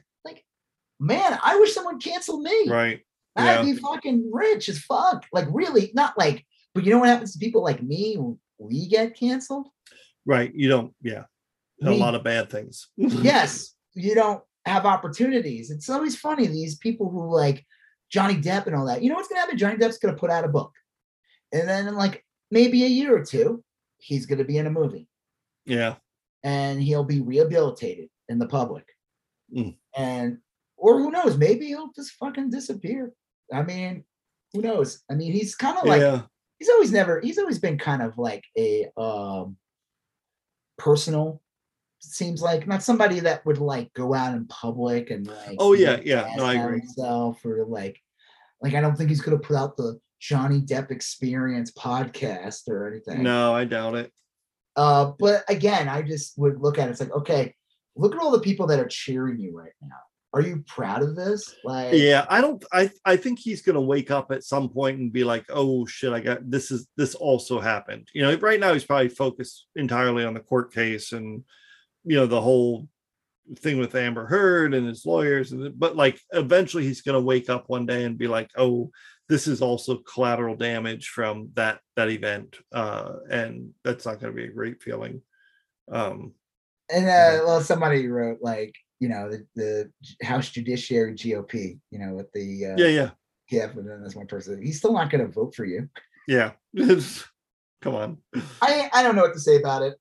Man, 0.99 1.37
I 1.43 1.57
wish 1.59 1.73
someone 1.73 1.99
canceled 1.99 2.41
me. 2.43 2.69
Right. 2.69 3.01
I'd 3.35 3.63
be 3.65 3.75
fucking 3.75 4.31
rich 4.33 4.67
as 4.67 4.79
fuck. 4.79 5.23
Like, 5.31 5.45
really, 5.51 5.91
not 5.93 6.17
like, 6.17 6.43
but 6.73 6.83
you 6.83 6.91
know 6.91 6.99
what 6.99 7.09
happens 7.09 7.33
to 7.33 7.39
people 7.39 7.61
like 7.63 7.83
me? 7.83 8.15
when 8.17 8.39
We 8.57 8.87
get 8.87 9.15
canceled. 9.15 9.67
Right. 10.25 10.51
You 10.55 10.69
don't, 10.69 10.93
yeah. 11.01 11.25
A 11.83 11.91
lot 11.91 12.15
of 12.15 12.23
bad 12.23 12.49
things. 12.49 12.87
yes, 12.97 13.75
you 13.93 14.15
don't 14.15 14.41
have 14.65 14.85
opportunities. 14.87 15.69
It's 15.69 15.89
always 15.89 16.15
funny 16.17 16.47
these 16.47 16.75
people 16.77 17.09
who 17.11 17.31
like 17.31 17.63
Johnny 18.11 18.35
Depp 18.35 18.65
and 18.65 18.75
all 18.75 18.87
that. 18.87 19.03
You 19.03 19.09
know 19.09 19.15
what's 19.15 19.27
gonna 19.27 19.41
happen? 19.41 19.57
Johnny 19.57 19.77
Depp's 19.77 19.99
gonna 19.99 20.17
put 20.17 20.31
out 20.31 20.43
a 20.43 20.47
book, 20.49 20.73
and 21.51 21.69
then 21.69 21.87
in 21.87 21.95
like 21.95 22.25
maybe 22.49 22.83
a 22.83 22.87
year 22.87 23.15
or 23.15 23.23
two, 23.23 23.63
he's 23.99 24.25
gonna 24.25 24.43
be 24.43 24.57
in 24.57 24.65
a 24.65 24.71
movie, 24.71 25.07
Yeah. 25.65 25.95
and 26.43 26.81
he'll 26.81 27.03
be 27.03 27.21
rehabilitated 27.21 28.09
in 28.27 28.39
the 28.39 28.47
public, 28.47 28.85
Mm. 29.55 29.77
and 29.95 30.39
or 30.77 30.99
who 30.99 31.11
knows? 31.11 31.37
Maybe 31.37 31.67
he'll 31.67 31.91
just 31.95 32.11
fucking 32.13 32.51
disappear. 32.51 33.11
I 33.51 33.63
mean, 33.63 34.03
who 34.53 34.61
knows? 34.61 35.03
I 35.09 35.15
mean, 35.15 35.33
he's 35.33 35.55
kind 35.55 35.77
of 35.77 35.85
like 35.85 36.01
yeah. 36.01 36.21
he's 36.59 36.69
always 36.69 36.91
never 36.91 37.19
he's 37.19 37.37
always 37.37 37.59
been 37.59 37.77
kind 37.77 38.01
of 38.01 38.17
like 38.17 38.43
a 38.57 38.87
um 38.97 39.57
personal 40.77 41.41
seems 41.99 42.41
like 42.41 42.67
not 42.67 42.83
somebody 42.83 43.19
that 43.21 43.45
would 43.45 43.57
like 43.57 43.91
go 43.93 44.13
out 44.13 44.35
in 44.35 44.45
public 44.47 45.09
and 45.09 45.27
like 45.27 45.57
Oh, 45.59 45.73
yeah, 45.73 45.99
yeah. 46.03 46.29
No, 46.37 46.45
I 46.45 46.53
agree. 46.53 46.79
himself 46.79 47.43
or 47.43 47.65
like 47.65 47.99
like 48.61 48.73
I 48.73 48.81
don't 48.81 48.95
think 48.95 49.09
he's 49.09 49.21
gonna 49.21 49.39
put 49.39 49.55
out 49.55 49.77
the 49.77 49.99
Johnny 50.19 50.61
Depp 50.61 50.91
experience 50.91 51.71
podcast 51.71 52.67
or 52.67 52.87
anything. 52.87 53.23
No, 53.23 53.53
I 53.53 53.65
doubt 53.65 53.95
it. 53.95 54.11
Uh 54.75 55.13
but 55.17 55.43
again 55.49 55.89
I 55.89 56.03
just 56.03 56.37
would 56.37 56.61
look 56.61 56.77
at 56.77 56.87
it 56.87 56.91
it's 56.91 56.99
like 56.99 57.11
okay 57.11 57.55
look 57.95 58.13
at 58.15 58.21
all 58.21 58.31
the 58.31 58.39
people 58.39 58.67
that 58.67 58.79
are 58.79 58.87
cheering 58.87 59.39
you 59.39 59.57
right 59.57 59.73
now. 59.81 59.95
Are 60.33 60.41
you 60.41 60.63
proud 60.67 61.03
of 61.03 61.15
this? 61.15 61.55
Like 61.63 61.93
Yeah, 61.93 62.25
I 62.29 62.41
don't 62.41 62.63
I 62.71 62.91
I 63.05 63.15
think 63.15 63.39
he's 63.39 63.61
gonna 63.61 63.81
wake 63.81 64.11
up 64.11 64.31
at 64.31 64.43
some 64.43 64.69
point 64.69 64.99
and 64.99 65.11
be 65.11 65.23
like, 65.23 65.45
oh 65.49 65.85
shit, 65.85 66.13
I 66.13 66.19
got 66.19 66.49
this 66.49 66.71
is 66.71 66.87
this 66.97 67.15
also 67.15 67.59
happened. 67.59 68.07
You 68.13 68.23
know, 68.23 68.35
right 68.37 68.59
now 68.59 68.73
he's 68.73 68.85
probably 68.85 69.09
focused 69.09 69.67
entirely 69.75 70.25
on 70.25 70.33
the 70.33 70.39
court 70.39 70.73
case 70.73 71.13
and 71.13 71.43
you 72.03 72.15
know 72.15 72.27
the 72.27 72.41
whole 72.41 72.87
thing 73.59 73.77
with 73.77 73.95
Amber 73.95 74.25
Heard 74.25 74.73
and 74.73 74.87
his 74.87 75.05
lawyers, 75.05 75.53
and 75.53 75.77
but 75.79 75.95
like 75.95 76.19
eventually 76.31 76.83
he's 76.83 77.01
gonna 77.01 77.21
wake 77.21 77.49
up 77.49 77.65
one 77.67 77.85
day 77.85 78.03
and 78.03 78.17
be 78.17 78.27
like, 78.27 78.49
oh, 78.57 78.91
this 79.29 79.47
is 79.47 79.61
also 79.61 79.97
collateral 79.97 80.55
damage 80.55 81.07
from 81.07 81.49
that 81.53 81.79
that 81.95 82.09
event. 82.09 82.57
Uh 82.71 83.13
and 83.29 83.73
that's 83.83 84.05
not 84.05 84.19
gonna 84.19 84.33
be 84.33 84.45
a 84.45 84.51
great 84.51 84.81
feeling. 84.81 85.21
Um 85.91 86.33
And 86.89 87.05
uh, 87.05 87.43
well, 87.45 87.61
somebody 87.61 88.07
wrote 88.07 88.39
like, 88.41 88.75
you 88.99 89.09
know, 89.09 89.29
the, 89.29 89.45
the 89.55 90.25
House 90.25 90.49
Judiciary 90.49 91.13
GOP, 91.13 91.79
you 91.91 91.99
know, 91.99 92.13
with 92.15 92.31
the 92.33 92.65
uh, 92.65 92.75
yeah, 92.77 92.87
yeah, 92.87 93.09
yeah, 93.51 93.67
but 93.67 93.85
then 93.85 93.99
there's 94.01 94.15
one 94.15 94.27
person. 94.27 94.61
He's 94.61 94.77
still 94.79 94.93
not 94.93 95.09
going 95.09 95.25
to 95.25 95.31
vote 95.31 95.53
for 95.55 95.65
you. 95.65 95.87
yeah. 96.27 96.51
Come 97.81 97.93
on. 97.95 98.17
I 98.61 98.89
I 98.91 99.03
don't 99.03 99.15
know 99.15 99.21
what 99.21 99.33
to 99.33 99.39
say 99.39 99.57
about 99.57 99.83
it. 99.83 99.95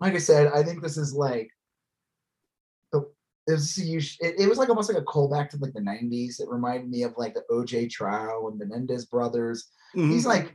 Like 0.00 0.14
I 0.14 0.18
said, 0.18 0.48
I 0.52 0.62
think 0.64 0.82
this 0.82 0.96
is 0.96 1.14
like, 1.14 1.48
the 2.92 3.08
this 3.46 3.78
you 3.78 3.98
it, 4.20 4.34
it 4.40 4.48
was 4.48 4.58
like 4.58 4.68
almost 4.68 4.92
like 4.92 5.00
a 5.00 5.04
callback 5.06 5.50
to 5.50 5.56
like 5.58 5.72
the 5.72 5.80
'90s. 5.80 6.40
It 6.40 6.48
reminded 6.48 6.90
me 6.90 7.04
of 7.04 7.14
like 7.16 7.34
the 7.34 7.44
OJ 7.50 7.90
trial 7.90 8.48
and 8.48 8.58
Menendez 8.58 9.06
brothers. 9.06 9.68
These 9.94 10.24
Mhm. 10.24 10.28
like 10.28 10.54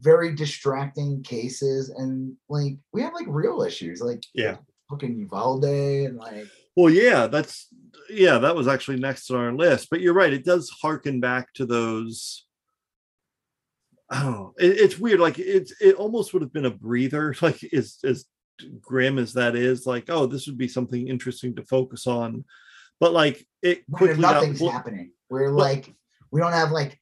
very 0.00 0.34
distracting 0.34 1.22
cases, 1.22 1.90
and 1.90 2.34
like 2.48 2.78
we 2.92 3.02
have 3.02 3.12
like 3.14 3.26
real 3.28 3.62
issues, 3.62 4.00
like 4.00 4.22
Yeah. 4.34 4.56
Fucking 4.90 5.18
Uvalde 5.18 5.64
and 5.64 6.16
like 6.16 6.46
Well, 6.76 6.92
yeah, 6.92 7.26
that's 7.26 7.68
yeah, 8.10 8.38
that 8.38 8.54
was 8.54 8.68
actually 8.68 8.98
next 8.98 9.30
on 9.30 9.36
our 9.36 9.52
list. 9.52 9.88
But 9.90 10.00
you're 10.00 10.14
right; 10.14 10.32
it 10.32 10.44
does 10.44 10.70
harken 10.70 11.20
back 11.20 11.52
to 11.54 11.66
those. 11.66 12.44
Oh, 14.12 14.54
it, 14.58 14.78
it's 14.78 14.98
weird. 14.98 15.18
Like 15.20 15.38
it's 15.38 15.72
it 15.80 15.96
almost 15.96 16.32
would 16.32 16.42
have 16.42 16.52
been 16.52 16.66
a 16.66 16.70
breather. 16.70 17.34
Like 17.42 17.62
as 17.72 17.98
as 18.04 18.24
grim 18.80 19.18
as 19.18 19.32
that 19.34 19.56
is, 19.56 19.86
like 19.86 20.04
oh, 20.08 20.26
this 20.26 20.46
would 20.46 20.58
be 20.58 20.68
something 20.68 21.08
interesting 21.08 21.54
to 21.56 21.64
focus 21.64 22.06
on. 22.06 22.44
But 23.00 23.12
like 23.12 23.46
it 23.62 23.82
quickly 23.90 24.22
got 24.22 24.34
nothing's 24.36 24.60
blo- 24.60 24.70
happening. 24.70 25.12
We're 25.28 25.52
Well- 25.52 25.64
like, 25.64 25.92
we 26.30 26.40
don't 26.40 26.52
have 26.52 26.70
like 26.70 26.98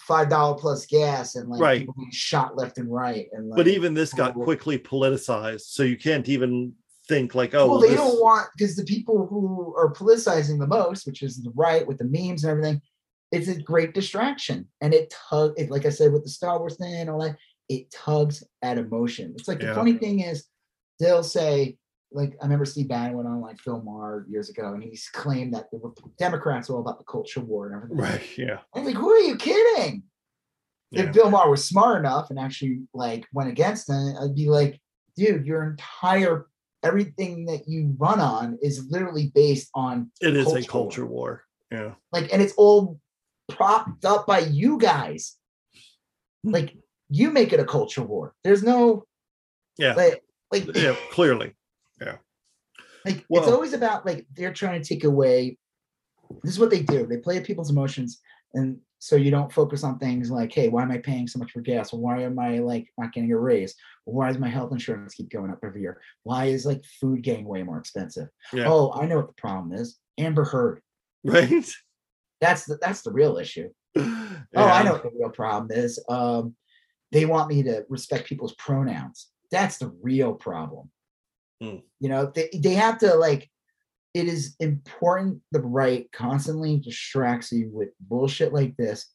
five 0.00 0.28
dollar 0.28 0.58
plus 0.58 0.86
gas 0.86 1.36
and 1.36 1.48
like 1.48 1.60
Right. 1.60 1.78
people 1.80 1.94
being 1.96 2.10
shot 2.10 2.56
left 2.56 2.78
and 2.78 2.92
right. 2.92 3.28
And 3.32 3.48
like, 3.48 3.56
but 3.56 3.68
even 3.68 3.94
this 3.94 4.12
got 4.12 4.34
quickly 4.34 4.78
politicized, 4.78 5.62
so 5.62 5.82
you 5.84 5.96
can't 5.96 6.28
even 6.28 6.72
think 7.08 7.34
like 7.34 7.54
oh, 7.54 7.58
well, 7.58 7.70
well, 7.70 7.80
they 7.80 7.88
this- 7.88 7.96
don't 7.96 8.20
want 8.20 8.48
because 8.56 8.76
the 8.76 8.84
people 8.84 9.26
who 9.26 9.74
are 9.76 9.92
politicizing 9.92 10.58
the 10.58 10.66
most, 10.66 11.06
which 11.06 11.22
is 11.22 11.42
the 11.42 11.52
right 11.54 11.86
with 11.86 11.98
the 11.98 12.04
memes 12.04 12.44
and 12.44 12.50
everything, 12.50 12.80
it's 13.32 13.48
a 13.48 13.60
great 13.60 13.94
distraction. 13.94 14.68
And 14.80 14.94
it 14.94 15.12
tug 15.30 15.54
it, 15.56 15.70
like 15.70 15.86
I 15.86 15.90
said, 15.90 16.12
with 16.12 16.24
the 16.24 16.30
Star 16.30 16.58
Wars 16.58 16.76
thing 16.76 16.94
and 16.94 17.10
all 17.10 17.22
that, 17.22 17.36
it 17.68 17.90
tugs 17.90 18.44
at 18.62 18.78
emotion. 18.78 19.34
It's 19.36 19.48
like 19.48 19.60
the 19.60 19.74
funny 19.74 19.94
thing 19.94 20.20
is 20.20 20.46
they'll 21.00 21.24
say, 21.24 21.76
like 22.10 22.34
I 22.40 22.44
remember 22.44 22.64
Steve 22.64 22.88
Bannon 22.88 23.16
went 23.16 23.28
on 23.28 23.40
like 23.40 23.62
Bill 23.64 23.82
Maher 23.82 24.24
years 24.28 24.48
ago, 24.48 24.72
and 24.72 24.82
he's 24.82 25.08
claimed 25.12 25.54
that 25.54 25.70
the 25.70 25.92
Democrats 26.18 26.70
are 26.70 26.74
all 26.74 26.80
about 26.80 26.98
the 26.98 27.04
culture 27.04 27.40
war 27.40 27.66
and 27.66 27.76
everything. 27.76 27.98
right, 27.98 28.38
yeah, 28.38 28.58
I'm 28.74 28.84
like, 28.84 28.96
who 28.96 29.10
are 29.10 29.18
you 29.20 29.36
kidding? 29.36 30.04
yeah. 30.90 31.02
If 31.02 31.12
Bill 31.12 31.30
Maher 31.30 31.50
was 31.50 31.64
smart 31.64 31.98
enough 31.98 32.30
and 32.30 32.38
actually 32.38 32.80
like 32.94 33.26
went 33.32 33.50
against 33.50 33.86
them, 33.88 34.16
I'd 34.20 34.34
be 34.34 34.48
like, 34.48 34.80
dude, 35.16 35.46
your 35.46 35.64
entire 35.64 36.46
everything 36.82 37.46
that 37.46 37.68
you 37.68 37.94
run 37.98 38.20
on 38.20 38.58
is 38.62 38.86
literally 38.90 39.32
based 39.34 39.68
on 39.74 40.10
it 40.20 40.36
is 40.36 40.52
a 40.52 40.62
culture 40.64 41.06
war. 41.06 41.10
war. 41.10 41.44
Yeah, 41.70 41.94
like, 42.12 42.32
and 42.32 42.40
it's 42.40 42.54
all 42.56 42.98
propped 43.48 44.04
up 44.04 44.26
by 44.26 44.40
you 44.40 44.78
guys. 44.78 45.36
Hmm. 46.44 46.52
Like, 46.52 46.76
you 47.10 47.30
make 47.30 47.52
it 47.52 47.60
a 47.60 47.64
culture 47.64 48.02
war. 48.02 48.34
There's 48.44 48.62
no 48.62 49.04
yeah, 49.78 49.94
like, 49.94 50.22
like, 50.52 50.76
yeah. 50.76 50.96
Clearly, 51.12 51.54
Yeah. 52.00 52.16
like 53.04 53.24
it's 53.28 53.48
always 53.48 53.72
about 53.72 54.04
like 54.04 54.26
they're 54.34 54.52
trying 54.52 54.82
to 54.82 54.88
take 54.88 55.04
away. 55.04 55.58
This 56.42 56.54
is 56.54 56.58
what 56.58 56.70
they 56.70 56.82
do. 56.82 57.06
They 57.06 57.16
play 57.18 57.38
at 57.38 57.44
people's 57.44 57.70
emotions, 57.70 58.20
and 58.54 58.78
so 58.98 59.16
you 59.16 59.30
don't 59.30 59.52
focus 59.52 59.84
on 59.84 59.98
things 59.98 60.30
like, 60.30 60.52
hey, 60.52 60.68
why 60.68 60.82
am 60.82 60.90
I 60.90 60.98
paying 60.98 61.28
so 61.28 61.38
much 61.38 61.52
for 61.52 61.60
gas? 61.60 61.92
Why 61.92 62.22
am 62.22 62.38
I 62.38 62.58
like 62.58 62.88
not 62.98 63.12
getting 63.12 63.32
a 63.32 63.38
raise? 63.38 63.74
Why 64.04 64.28
does 64.28 64.38
my 64.38 64.48
health 64.48 64.72
insurance 64.72 65.14
keep 65.14 65.30
going 65.30 65.50
up 65.50 65.60
every 65.62 65.82
year? 65.82 66.00
Why 66.24 66.46
is 66.46 66.66
like 66.66 66.84
food 67.00 67.22
getting 67.22 67.46
way 67.46 67.62
more 67.62 67.78
expensive? 67.78 68.28
Yeah. 68.52 68.64
Oh, 68.66 68.92
I 68.92 69.06
know 69.06 69.16
what 69.16 69.28
the 69.28 69.34
problem 69.40 69.72
is. 69.72 69.98
Amber 70.18 70.44
Heard. 70.44 70.80
right. 71.24 71.64
That's 72.40 72.64
the 72.64 72.78
that's 72.80 73.02
the 73.02 73.12
real 73.12 73.36
issue. 73.38 73.70
Oh, 73.96 74.34
Oh, 74.54 74.64
I 74.64 74.82
know 74.82 74.92
what 74.92 75.02
the 75.02 75.10
real 75.18 75.30
problem 75.30 75.70
is. 75.76 76.02
Um, 76.08 76.54
they 77.12 77.26
want 77.26 77.48
me 77.48 77.62
to 77.64 77.84
respect 77.88 78.28
people's 78.28 78.54
pronouns. 78.54 79.28
That's 79.50 79.78
the 79.78 79.92
real 80.02 80.34
problem. 80.34 80.90
Hmm. 81.60 81.76
You 82.00 82.08
know, 82.08 82.30
they, 82.34 82.48
they 82.54 82.74
have 82.74 82.98
to 82.98 83.14
like 83.14 83.50
it 84.14 84.26
is 84.26 84.56
important 84.60 85.40
the 85.52 85.60
right 85.60 86.10
constantly 86.12 86.78
distracts 86.78 87.52
you 87.52 87.70
with 87.72 87.90
bullshit 88.00 88.52
like 88.52 88.76
this 88.76 89.06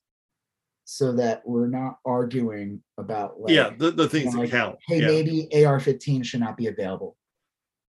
so 0.85 1.13
that 1.13 1.41
we're 1.45 1.67
not 1.67 1.97
arguing 2.05 2.81
about 2.97 3.39
like 3.39 3.53
yeah, 3.53 3.71
the, 3.77 3.91
the 3.91 4.07
things 4.07 4.33
that 4.33 4.51
count. 4.51 4.77
hey 4.87 4.99
yeah. 4.99 5.07
maybe 5.07 5.47
AR-15 5.65 6.25
should 6.25 6.41
not 6.41 6.57
be 6.57 6.67
available. 6.67 7.15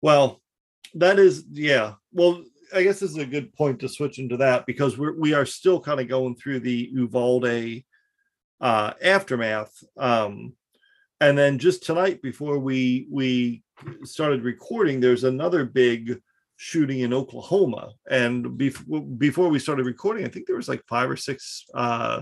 Well, 0.03 0.41
that 0.95 1.19
is 1.19 1.45
yeah. 1.53 1.95
Well, 2.13 2.43
I 2.75 2.83
guess 2.83 3.01
this 3.01 3.11
is 3.11 3.19
a 3.19 3.27
good 3.27 3.53
point 3.53 3.81
to 3.81 3.89
switch 3.89 4.19
into 4.19 4.37
that 4.39 4.67
because 4.67 4.99
we're 4.99 5.19
we 5.19 5.35
are 5.35 5.47
still 5.47 5.81
kind 5.81 6.01
of 6.01 6.09
going 6.09 6.37
through 6.37 6.61
the 6.61 6.91
Uvalde 6.93 7.83
uh 8.61 8.93
aftermath. 9.03 9.73
Um 9.97 10.55
and 11.21 11.37
then 11.37 11.59
just 11.59 11.85
tonight 11.85 12.23
before 12.23 12.59
we 12.59 13.07
we 13.11 13.63
started 14.03 14.43
recording, 14.43 15.01
there's 15.01 15.25
another 15.25 15.65
big 15.65 16.21
shooting 16.63 17.01
in 17.01 17.15
Oklahoma. 17.15 17.93
And 18.11 18.45
bef- 18.45 19.19
before 19.19 19.49
we 19.49 19.59
started 19.59 19.87
recording, 19.87 20.27
I 20.27 20.29
think 20.29 20.47
there 20.47 20.57
was 20.57 20.69
like 20.69 20.83
five 20.87 21.09
or 21.11 21.17
six 21.17 21.65
uh 21.73 22.21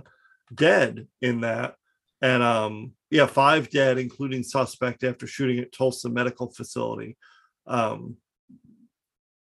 dead 0.54 1.08
in 1.20 1.40
that. 1.40 1.74
And 2.22 2.40
um 2.40 2.92
yeah, 3.10 3.26
five 3.26 3.68
dead, 3.68 3.98
including 3.98 4.44
suspect 4.44 5.02
after 5.02 5.26
shooting 5.26 5.58
at 5.58 5.72
Tulsa 5.72 6.08
Medical 6.08 6.52
Facility 6.52 7.16
um 7.66 8.16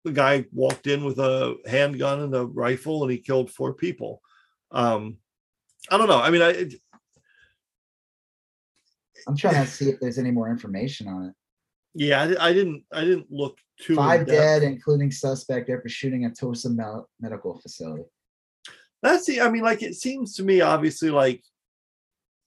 the 0.06 0.12
guy 0.12 0.46
walked 0.52 0.88
in 0.88 1.04
with 1.06 1.20
a 1.20 1.56
handgun 1.68 2.22
and 2.22 2.34
a 2.34 2.46
rifle 2.46 3.04
and 3.04 3.12
he 3.12 3.18
killed 3.20 3.52
four 3.52 3.74
people 3.74 4.22
um 4.72 5.18
i 5.92 5.98
don't 5.98 6.08
know 6.08 6.20
i 6.20 6.30
mean 6.30 6.42
i 6.42 6.50
it- 6.50 6.82
I'm 9.28 9.38
trying 9.38 9.64
to 9.64 9.68
see 9.78 9.90
if 9.90 10.00
there's 10.00 10.18
any 10.18 10.32
more 10.32 10.50
information 10.50 11.08
on 11.08 11.26
it. 11.26 11.34
Yeah 11.94 12.22
I, 12.22 12.50
I 12.50 12.54
didn't 12.54 12.84
i 12.94 13.02
didn't 13.02 13.28
look 13.32 13.58
too 13.80 13.96
Five 13.96 14.28
dead, 14.28 14.64
including 14.64 15.12
suspect 15.12 15.70
after 15.70 15.88
shooting 15.90 16.26
at 16.26 16.38
Tulsa 16.38 16.70
Medical 17.20 17.60
Facility. 17.60 18.04
That's 19.02 19.26
the. 19.26 19.42
I 19.42 19.50
mean, 19.50 19.64
like 19.64 19.82
it 19.82 19.96
seems 19.96 20.36
to 20.36 20.44
me, 20.44 20.62
obviously, 20.62 21.10
like 21.10 21.42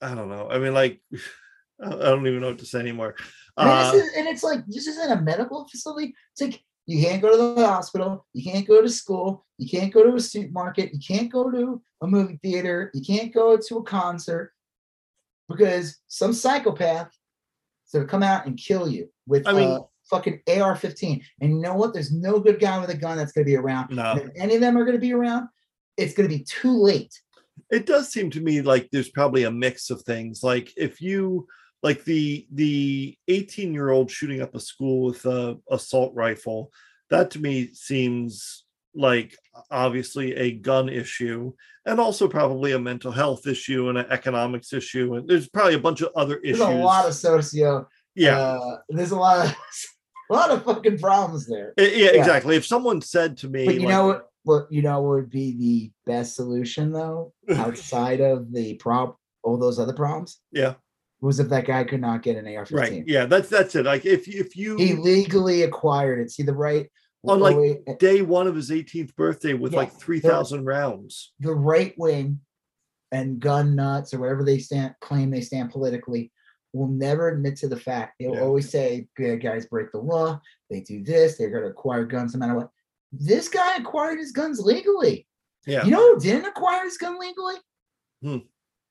I 0.01 0.15
don't 0.15 0.29
know. 0.29 0.49
I 0.51 0.59
mean, 0.59 0.75
like 0.75 1.01
I 1.83 1.89
don't 1.91 2.27
even 2.27 2.41
know 2.41 2.49
what 2.49 2.59
to 2.59 2.67
say 2.67 2.81
anymore. 2.81 3.15
And, 3.57 3.69
Uh, 3.69 3.93
this 3.93 4.05
is- 4.05 4.13
and 4.17 4.29
it's 4.29 4.43
like 4.43 4.67
this 4.67 4.87
isn't 4.87 5.19
a 5.19 5.21
medical 5.23 5.67
facility. 5.67 6.15
It's 6.33 6.43
like 6.43 6.63
you 6.87 7.03
can't 7.03 7.23
go 7.23 7.31
to 7.31 7.61
the 7.61 7.67
hospital, 7.67 8.27
you 8.35 8.51
can't 8.51 8.67
go 8.67 8.83
to 8.83 8.89
school, 8.91 9.47
you 9.57 9.69
can't 9.69 9.93
go 9.93 10.03
to 10.05 10.17
a 10.17 10.21
supermarket, 10.21 10.93
you 10.93 10.99
can't 11.01 11.33
go 11.33 11.51
to 11.51 11.81
a 12.03 12.07
movie 12.07 12.41
theater, 12.43 12.91
you 12.93 13.03
can't 13.03 13.33
go 13.33 13.57
to 13.57 13.79
a 13.79 13.83
concert 13.85 14.53
because 15.49 15.99
some 16.09 16.33
psychopath 16.33 17.09
is 17.87 17.93
gonna 17.93 18.07
come 18.07 18.23
out 18.23 18.47
and 18.47 18.59
kill 18.59 18.89
you 18.89 19.09
with 19.33 19.49
I 19.49 19.53
mean- 19.53 19.71
uh, 19.71 19.81
a 19.81 19.87
fucking 20.05 20.41
AR-15. 20.47 21.23
And 21.41 21.53
you 21.53 21.61
know 21.61 21.75
what? 21.75 21.95
There's 21.95 22.13
no 22.13 22.39
good 22.39 22.61
guy 22.61 22.79
with 22.79 22.91
a 22.91 22.97
gun 22.97 23.17
that's 23.17 23.33
gonna 23.33 23.47
be 23.47 23.57
around. 23.57 23.91
no, 23.97 24.15
if 24.17 24.31
any 24.37 24.55
of 24.57 24.61
them 24.61 24.77
are 24.77 24.85
gonna 24.85 24.99
be 24.99 25.13
around, 25.15 25.49
it's 25.97 26.15
gonna 26.15 26.29
be 26.29 26.45
too 26.45 26.77
late. 26.81 27.13
it 27.71 27.87
does 27.87 28.11
seem 28.11 28.29
to 28.31 28.41
me 28.41 28.61
like 28.61 28.89
there's 28.91 29.09
probably 29.11 29.45
a 29.45 29.51
mix 29.51 29.89
of 29.91 30.03
things. 30.03 30.43
Like 30.43 30.73
if 30.77 31.01
you 31.01 31.47
like 31.83 32.05
the 32.05 32.47
the 32.53 33.17
18 33.29 33.73
year 33.73 33.91
old 33.91 34.11
shooting 34.11 34.43
up 34.43 34.55
a 34.55 34.61
school 34.61 35.07
with 35.07 35.25
a 35.25 35.57
assault 35.71 36.13
rifle, 36.15 36.71
that 37.11 37.31
to 37.33 37.41
me 37.41 37.73
seems 37.73 38.65
like 38.95 39.37
obviously 39.71 40.35
a 40.35 40.53
gun 40.53 40.89
issue 40.91 41.53
and 41.87 41.99
also 41.99 42.29
probably 42.29 42.73
a 42.73 42.79
mental 42.79 43.11
health 43.13 43.47
issue 43.47 43.89
and 43.89 43.97
an 43.97 44.07
economics 44.11 44.73
issue 44.75 45.15
and 45.15 45.27
there's 45.27 45.49
probably 45.49 45.75
a 45.75 45.79
bunch 45.79 46.03
of 46.03 46.11
other 46.15 46.39
There's 46.43 46.61
issues 46.61 46.75
a 46.75 46.85
lot 46.85 47.09
of 47.09 47.15
socio. 47.15 47.89
Yeah 48.15 48.39
Uh, 48.39 48.79
there's 48.89 49.11
a 49.13 49.17
lot 49.17 49.47
of 49.47 49.57
a 50.31 50.33
lot 50.35 50.51
of 50.51 50.65
fucking 50.65 50.99
problems 50.99 51.47
there. 51.47 51.75
I- 51.79 51.83
yeah, 51.83 52.09
exactly 52.09 52.57
if 52.57 52.67
someone 52.67 53.01
said 53.01 53.37
to 53.39 53.49
me 53.49 53.65
But 53.67 53.75
you 53.75 53.81
like, 53.81 53.89
know 53.91 54.07
what? 54.07 54.29
What 54.45 54.67
you 54.71 54.83
know 54.83 55.01
would 55.03 55.31
be 55.31 55.57
the 55.57 55.93
best 56.11 56.35
solution 56.35 56.93
though, 56.93 57.33
outside 57.55 58.21
of 58.21 58.53
the 58.53 58.75
prob 58.75 59.15
all 59.45 59.57
those 59.59 59.79
other 59.79 59.93
problems, 59.93 60.41
yeah 60.51 60.75
was 61.21 61.39
if 61.39 61.49
that 61.51 61.65
guy 61.67 61.85
could 61.85 62.01
not 62.01 62.23
get 62.23 62.37
an 62.37 62.47
AR-15. 62.49 62.73
right 62.73 63.05
yeah 63.07 63.27
that's 63.27 63.49
that's 63.49 63.77
it 63.77 63.85
like 63.87 64.05
if 64.05 64.27
if 64.27 64.57
you 64.57 64.77
He 64.77 64.95
legally 64.95 65.63
acquired 65.63 66.19
it. 66.19 66.31
See 66.33 66.43
the 66.43 66.53
right. 66.55 66.91
On, 67.25 67.39
like, 67.39 67.55
always- 67.55 67.77
day 68.01 68.21
one 68.23 68.49
of 68.49 68.57
his 68.57 68.71
18th 68.71 69.15
birthday 69.15 69.55
with 69.55 69.73
Yeah, 69.75 69.79
like 69.81 69.93
3000 69.93 70.65
rounds 70.65 71.33
the 71.39 71.55
right 71.55 71.95
wing 71.97 72.41
and 73.13 73.39
gun 73.39 73.77
nuts 73.77 74.13
or 74.13 74.19
whatever 74.19 74.43
they 74.45 74.59
stand 74.59 74.95
claim 75.01 75.31
they 75.31 75.41
stand 75.43 75.71
politically 75.71 76.33
will 76.73 76.89
never 76.89 77.29
admit 77.29 77.57
to 77.57 77.69
the 77.69 77.77
fact. 77.79 78.15
They'll 78.19 78.35
Yeah. 78.35 78.41
always 78.43 78.69
say 78.71 79.07
"Good 79.17 79.43
guys 79.43 79.67
break 79.67 79.93
the 79.93 79.99
law. 79.99 80.41
They 80.71 80.81
do 80.81 81.03
this. 81.05 81.37
They're 81.37 81.51
going 81.51 81.65
to 81.65 81.69
acquire 81.71 82.05
guns 82.05 82.35
no 82.35 82.41
matter 82.41 82.55
what. 82.57 82.71
This 83.13 83.49
guy 83.49 83.77
acquired 83.77 84.19
his 84.19 84.33
guns 84.33 84.61
legally. 84.61 85.27
yeah 85.67 85.85
You 85.85 85.91
know 85.91 86.15
who 86.15 86.21
didn't 86.21 86.47
acquire 86.47 86.85
his 86.85 86.97
gun 86.99 87.19
legally? 87.21 87.57
Hmm. 88.23 88.39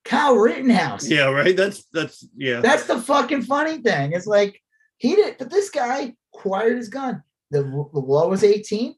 Kyle 0.04 0.36
Rittenhouse. 0.36 1.08
Yeah, 1.08 1.30
right. 1.30 1.56
That's 1.56 1.84
that's 1.92 2.26
yeah. 2.36 2.60
That's 2.60 2.84
the 2.86 3.00
fucking 3.00 3.42
funny 3.42 3.78
thing. 3.82 4.12
It's 4.12 4.26
like 4.26 4.60
he 4.98 5.14
did, 5.16 5.36
but 5.38 5.50
this 5.50 5.70
guy 5.70 6.14
acquired 6.34 6.76
his 6.76 6.88
gun. 6.88 7.22
The, 7.50 7.62
the 7.62 7.98
law 8.00 8.28
was 8.28 8.42
18. 8.44 8.94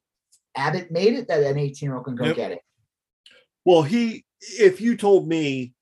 Abbott 0.56 0.90
made 0.90 1.14
it 1.14 1.26
that 1.28 1.42
an 1.42 1.58
18 1.58 1.86
year 1.86 1.96
old 1.96 2.04
can 2.04 2.14
go 2.16 2.26
Yep. 2.26 2.36
get 2.36 2.52
it. 2.52 2.60
well, 3.64 3.82
he 3.82 4.24
if 4.40 4.80
you 4.80 4.96
told 4.96 5.26
me 5.26 5.74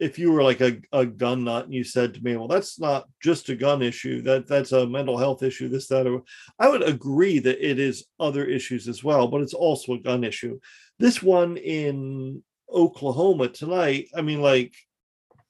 if 0.00 0.18
you 0.18 0.32
were 0.32 0.42
like 0.42 0.62
a, 0.62 0.80
a 0.92 1.04
gun 1.04 1.44
nut 1.44 1.66
and 1.66 1.74
you 1.74 1.84
said 1.84 2.14
to 2.14 2.24
me, 2.24 2.34
well, 2.34 2.48
that's 2.48 2.80
not 2.80 3.06
just 3.22 3.50
a 3.50 3.54
gun 3.54 3.82
issue, 3.82 4.22
that 4.22 4.48
that's 4.48 4.72
a 4.72 4.86
mental 4.86 5.18
health 5.18 5.42
issue, 5.42 5.68
this, 5.68 5.88
that, 5.88 6.06
or 6.06 6.22
I 6.58 6.70
would 6.70 6.82
agree 6.82 7.38
that 7.40 7.64
it 7.64 7.78
is 7.78 8.06
other 8.18 8.46
issues 8.46 8.88
as 8.88 9.04
well, 9.04 9.28
but 9.28 9.42
it's 9.42 9.54
also 9.54 9.92
a 9.92 10.00
gun 10.00 10.24
issue. 10.24 10.58
This 10.98 11.22
one 11.22 11.58
in 11.58 12.42
Oklahoma 12.72 13.48
tonight, 13.48 14.08
I 14.16 14.22
mean, 14.22 14.40
like, 14.40 14.74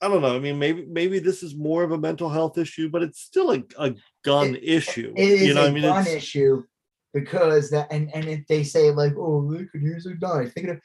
I 0.03 0.09
don't 0.09 0.23
know. 0.23 0.35
I 0.35 0.39
mean, 0.39 0.59
maybe 0.59 0.87
maybe 0.89 1.19
this 1.19 1.43
is 1.43 1.55
more 1.55 1.83
of 1.83 1.93
a 1.93 1.99
mental 1.99 2.31
health 2.31 2.57
issue, 2.57 2.89
but 2.89 3.03
it's 3.03 3.21
still 3.21 3.53
a, 3.53 3.63
a 3.79 3.95
gun 4.25 4.57
issue. 4.63 5.13
It 5.15 5.29
is 5.29 5.49
you 5.49 5.55
know, 5.55 5.67
a 5.67 5.71
mean, 5.71 5.83
gun 5.83 6.07
it's, 6.07 6.11
issue 6.11 6.65
because 7.13 7.71
that, 7.71 7.93
and, 7.93 8.11
and 8.15 8.25
if 8.25 8.47
they 8.47 8.63
say, 8.65 8.91
like, 8.91 9.13
oh, 9.19 9.53
they 9.53 9.65
could 9.67 9.83
use 9.83 10.07
a 10.07 10.15
knife, 10.15 10.55
think 10.55 10.69
of 10.69 10.81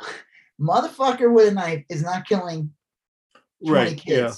motherfucker 0.60 1.32
with 1.32 1.48
a 1.48 1.54
knife 1.54 1.84
is 1.90 2.02
not 2.02 2.26
killing 2.26 2.70
20 2.70 2.70
right. 3.62 3.96
kids. 3.96 4.06
Yeah. 4.08 4.32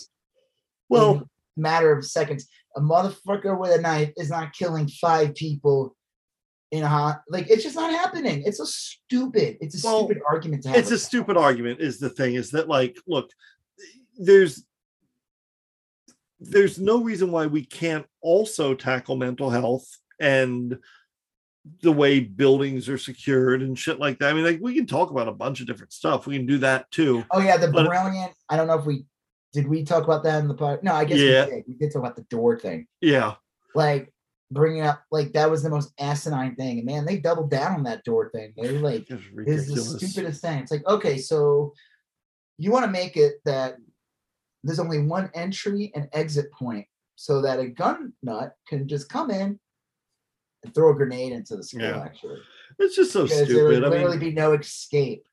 Well, 0.88 1.28
matter 1.56 1.92
of 1.92 2.04
seconds. 2.04 2.48
A 2.76 2.80
motherfucker 2.80 3.58
with 3.58 3.70
a 3.78 3.80
knife 3.80 4.12
is 4.16 4.30
not 4.30 4.52
killing 4.52 4.88
five 4.88 5.34
people 5.34 5.96
in 6.72 6.82
a 6.82 6.88
hot 6.88 7.22
like 7.28 7.48
it's 7.48 7.62
just 7.62 7.76
not 7.76 7.90
happening. 7.92 8.42
It's 8.44 8.60
a 8.60 8.66
stupid, 8.66 9.56
it's 9.60 9.82
a 9.82 9.86
Well, 9.86 10.04
stupid 10.04 10.22
argument 10.28 10.62
to 10.64 10.70
have. 10.70 10.78
it's 10.78 10.90
a 10.90 10.94
that. 10.94 10.98
stupid 10.98 11.36
argument 11.36 11.80
is 11.80 11.98
the 11.98 12.10
thing 12.10 12.34
is 12.34 12.50
that 12.50 12.68
like 12.68 12.96
look 13.06 13.30
there's 14.18 14.64
there's 16.40 16.78
no 16.78 17.02
reason 17.02 17.30
why 17.30 17.46
we 17.46 17.64
can't 17.64 18.04
also 18.20 18.74
tackle 18.74 19.16
mental 19.16 19.48
health 19.48 19.86
and 20.20 20.76
the 21.82 21.92
way 21.92 22.20
buildings 22.20 22.88
are 22.88 22.98
secured 22.98 23.62
and 23.62 23.78
shit 23.78 23.98
like 23.98 24.18
that. 24.18 24.30
I 24.30 24.32
mean, 24.34 24.44
like 24.44 24.60
we 24.60 24.74
can 24.74 24.86
talk 24.86 25.10
about 25.10 25.28
a 25.28 25.32
bunch 25.32 25.60
of 25.60 25.66
different 25.66 25.92
stuff. 25.92 26.26
We 26.26 26.36
can 26.36 26.46
do 26.46 26.58
that 26.58 26.90
too. 26.90 27.24
Oh 27.30 27.40
yeah, 27.40 27.56
the 27.56 27.68
but- 27.68 27.86
brilliant. 27.86 28.32
I 28.48 28.56
don't 28.56 28.66
know 28.66 28.78
if 28.78 28.86
we 28.86 29.04
did 29.52 29.68
we 29.68 29.84
talk 29.84 30.04
about 30.04 30.22
that 30.24 30.40
in 30.40 30.48
the 30.48 30.54
pod. 30.54 30.82
No, 30.82 30.94
I 30.94 31.04
guess 31.04 31.18
Yeah. 31.18 31.44
we 31.46 31.50
did. 31.50 31.64
We 31.68 31.74
did 31.74 31.92
talk 31.92 32.00
about 32.00 32.16
the 32.16 32.22
door 32.24 32.58
thing. 32.58 32.86
Yeah. 33.00 33.34
Like 33.74 34.12
bringing 34.50 34.82
up 34.82 35.02
like 35.10 35.32
that 35.32 35.50
was 35.50 35.62
the 35.62 35.70
most 35.70 35.92
asinine 35.98 36.54
thing. 36.56 36.78
And 36.78 36.86
man, 36.86 37.04
they 37.04 37.18
doubled 37.18 37.50
down 37.50 37.74
on 37.74 37.82
that 37.84 38.04
door 38.04 38.30
thing. 38.30 38.52
They 38.56 38.72
were 38.72 38.78
like, 38.80 39.06
It's 39.10 39.68
is 39.68 39.74
the 39.74 39.98
stupidest 39.98 40.40
thing. 40.42 40.60
It's 40.60 40.70
like, 40.70 40.86
okay, 40.86 41.18
so 41.18 41.72
you 42.58 42.70
want 42.70 42.84
to 42.84 42.90
make 42.90 43.16
it 43.16 43.34
that 43.44 43.76
there's 44.62 44.78
only 44.80 45.02
one 45.02 45.30
entry 45.34 45.92
and 45.94 46.08
exit 46.12 46.52
point 46.52 46.86
so 47.16 47.40
that 47.42 47.58
a 47.58 47.66
gun 47.66 48.12
nut 48.22 48.54
can 48.68 48.86
just 48.88 49.08
come 49.08 49.30
in 49.30 49.58
and 50.66 50.74
throw 50.74 50.90
a 50.90 50.94
grenade 50.94 51.32
into 51.32 51.56
the 51.56 51.62
school, 51.62 51.82
Yeah. 51.82 52.02
actually. 52.02 52.40
It's 52.78 52.96
just 52.96 53.12
so 53.12 53.22
Because 53.24 53.48
there 53.48 53.64
would 53.64 53.74
stupid. 53.76 53.84
I 53.84 53.88
literally 53.88 54.18
mean, 54.18 54.28
be 54.30 54.34
no 54.34 54.52
escape. 54.52 55.26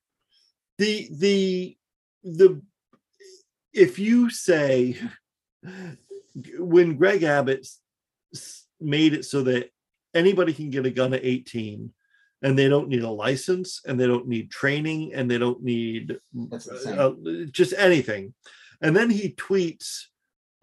the 0.78 1.10
the 1.12 1.78
the 2.24 2.62
if 3.74 4.00
you 4.00 4.30
say 4.30 4.98
when 6.58 6.96
Greg 6.96 7.24
Abbott 7.24 7.68
made 8.80 9.14
it 9.14 9.26
so 9.26 9.42
that 9.44 9.70
anybody 10.14 10.54
can 10.54 10.70
get 10.70 10.86
a 10.86 10.90
gun 10.92 11.14
at 11.14 11.24
18 11.26 11.92
and 12.44 12.58
they 12.58 12.68
don't 12.70 12.90
need 12.90 13.04
a 13.04 13.10
license 13.10 13.82
and 13.86 14.00
they 14.00 14.08
don't 14.08 14.28
need 14.28 14.52
training 14.52 15.14
and 15.14 15.30
they 15.30 15.38
don't 15.38 15.62
need 15.64 16.18
uh, 16.88 17.12
just 17.52 17.74
anything 17.78 18.34
and 18.82 18.96
then 18.96 19.10
he 19.10 19.30
tweets 19.32 20.06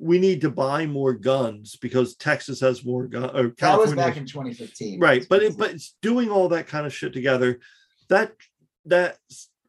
we 0.02 0.18
need 0.18 0.40
to 0.40 0.50
buy 0.50 0.86
more 0.86 1.12
guns 1.12 1.76
because 1.76 2.16
Texas 2.16 2.58
has 2.60 2.84
more 2.84 3.06
guns 3.06 3.32
or 3.34 3.54
That 3.58 3.78
was 3.78 3.94
back 3.94 4.16
in 4.16 4.24
2015. 4.24 4.98
right 4.98 5.26
but 5.28 5.42
it, 5.42 5.58
but 5.58 5.72
it's 5.72 5.94
doing 6.00 6.30
all 6.30 6.48
that 6.48 6.66
kind 6.66 6.86
of 6.86 6.94
shit 6.94 7.12
together 7.12 7.60
that 8.08 8.32
that 8.86 9.18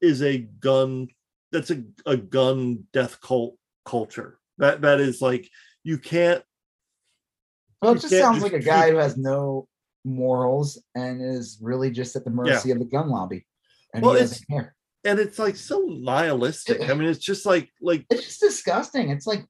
is 0.02 0.22
a 0.24 0.38
gun 0.38 1.10
that's 1.52 1.70
a, 1.70 1.84
a 2.06 2.16
gun 2.16 2.86
death 2.94 3.20
cult 3.20 3.58
culture 3.84 4.40
that 4.58 4.82
that 4.82 5.02
is 5.02 5.22
like 5.22 5.50
you 5.84 5.98
can't 5.98 6.44
Well, 7.82 7.92
it 7.94 8.00
just 8.02 8.10
sounds 8.18 8.40
just 8.42 8.44
like 8.54 8.62
a 8.62 8.66
guy 8.66 8.92
who 8.92 8.98
has 8.98 9.18
no 9.18 9.68
morals 10.06 10.82
and 10.96 11.22
is 11.22 11.58
really 11.62 11.92
just 11.92 12.16
at 12.16 12.24
the 12.24 12.32
mercy 12.32 12.72
of 12.72 12.80
the 12.80 12.86
gun 12.86 13.10
lobby. 13.10 13.46
And 13.94 14.02
Well, 14.04 14.14
he 14.14 14.22
it's- 14.22 14.30
doesn't 14.40 14.48
care. 14.50 14.76
and 15.04 15.20
it's 15.20 15.38
like 15.40 15.56
so 15.56 15.80
nihilistic 15.90 16.90
i 16.90 16.94
mean 16.94 17.10
it's 17.10 17.20
just 17.24 17.46
like 17.46 17.70
like 17.82 18.06
It's 18.10 18.24
just 18.26 18.40
disgusting. 18.40 19.10
It's 19.10 19.28
like, 19.28 19.46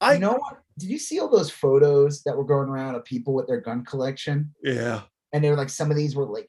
i 0.00 0.14
you 0.14 0.18
know 0.20 0.32
what? 0.34 0.60
Did 0.78 0.88
you 0.90 0.98
see 0.98 1.20
all 1.20 1.28
those 1.28 1.50
photos 1.50 2.22
that 2.24 2.36
were 2.36 2.44
going 2.44 2.68
around 2.68 2.96
of 2.96 3.04
people 3.04 3.32
with 3.34 3.46
their 3.46 3.60
gun 3.60 3.84
collection? 3.84 4.54
yeah 4.62 5.02
And 5.32 5.42
they 5.44 5.50
were 5.50 5.56
like, 5.56 5.70
some 5.70 5.90
of 5.90 5.96
these 5.96 6.16
were 6.16 6.24
like, 6.26 6.48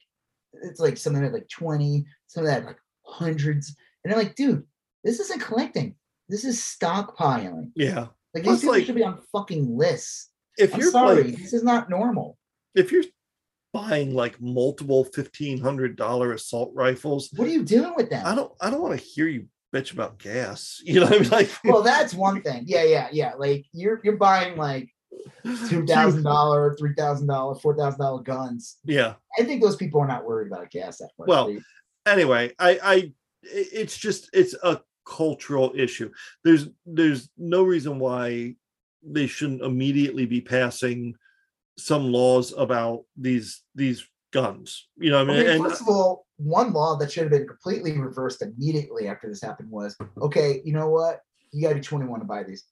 it's 0.62 0.80
like 0.80 0.96
some 0.96 1.12
of 1.14 1.16
them 1.16 1.24
had 1.24 1.32
like 1.32 1.48
20, 1.48 2.04
some 2.26 2.44
of 2.44 2.48
that 2.50 2.64
like 2.66 2.78
hundreds. 3.04 3.76
And 4.02 4.12
they're 4.12 4.20
like, 4.20 4.34
dude, 4.34 4.64
this 5.04 5.20
isn't 5.20 5.40
collecting. 5.40 5.94
This 6.28 6.44
is 6.44 6.58
stockpiling. 6.60 7.70
yeah 7.76 8.06
Like 8.34 8.44
Plus, 8.44 8.56
these 8.56 8.60
people 8.62 8.74
like, 8.74 8.86
should 8.86 8.94
be 8.96 9.04
on 9.04 9.20
fucking 9.32 9.76
lists. 9.76 10.30
if 10.58 10.74
I'm 10.74 10.80
you're 10.80 10.90
sorry, 10.90 11.22
like 11.24 11.36
this 11.38 11.52
is 11.52 11.62
not 11.62 11.88
normal. 11.88 12.38
if 12.74 12.90
you're 12.90 13.04
buying 13.72 14.14
like 14.14 14.40
multiple 14.40 15.04
fifteen 15.04 15.60
hundred 15.60 15.96
dollar 15.96 16.32
assault 16.32 16.72
rifles 16.74 17.28
What 17.36 17.46
are 17.46 17.52
you 17.52 17.62
doing 17.62 17.92
with 17.94 18.08
them? 18.10 18.24
i 18.26 18.34
don't 18.34 18.50
i 18.60 18.70
don't 18.70 18.80
want 18.80 18.98
to 18.98 19.04
hear 19.04 19.28
you 19.28 19.46
bitch 19.76 19.92
about 19.92 20.18
gas 20.18 20.80
you 20.84 21.00
know 21.00 21.06
what 21.06 21.14
i 21.14 21.18
mean 21.20 21.30
like 21.30 21.50
well, 21.64 21.82
that's 21.82 22.14
one 22.14 22.40
thing. 22.42 22.64
Yeah, 22.66 22.84
yeah, 22.84 23.08
yeah. 23.12 23.32
Like 23.36 23.64
you're 23.72 24.00
you're 24.04 24.16
buying 24.16 24.56
like 24.56 24.88
two 25.68 25.84
thousand 25.86 26.22
dollar, 26.22 26.74
three 26.78 26.94
thousand 26.94 27.26
dollar, 27.26 27.54
four 27.56 27.76
thousand 27.76 28.00
dollar 28.00 28.22
guns. 28.22 28.76
yeah 28.84 29.14
I 29.38 29.44
think 29.44 29.62
those 29.62 29.76
people 29.76 30.00
are 30.00 30.06
not 30.08 30.24
worried 30.24 30.50
about 30.52 30.70
gas 30.70 30.98
that 30.98 31.10
much. 31.18 31.28
Well, 31.28 31.56
anyway 32.06 32.52
i 32.58 32.70
i 32.82 32.94
i- 32.94 33.12
it's 33.42 33.96
just 33.98 34.30
it's 34.32 34.54
a 34.62 34.80
cultural 35.04 35.72
issue 35.76 36.10
there's 36.44 36.68
there's 36.84 37.28
no 37.36 37.62
reason 37.64 37.98
why 37.98 38.54
they 39.02 39.26
shouldn't 39.26 39.62
immediately 39.62 40.26
be 40.26 40.40
passing 40.40 41.14
some 41.78 42.10
laws 42.12 42.52
about 42.56 43.04
these 43.16 43.62
these 43.74 44.06
guns. 44.36 44.88
You 44.98 45.10
know, 45.10 45.24
what 45.24 45.30
I 45.30 45.34
mean, 45.34 45.46
mean, 45.46 45.54
and 45.54 45.64
first 45.64 45.80
of 45.80 45.88
all, 45.88 46.26
one 46.36 46.72
law 46.72 46.96
that 46.96 47.10
should 47.10 47.22
have 47.22 47.32
been 47.32 47.46
completely 47.48 47.98
reversed 47.98 48.42
immediately 48.42 49.08
after 49.08 49.28
this 49.28 49.40
happened 49.42 49.70
was 49.70 49.96
okay, 50.20 50.60
you 50.64 50.74
know 50.74 50.90
what? 50.90 51.20
You 51.52 51.62
got 51.62 51.70
to 51.70 51.76
be 51.76 51.80
21 51.80 52.20
to 52.20 52.26
buy 52.26 52.42
these. 52.42 52.64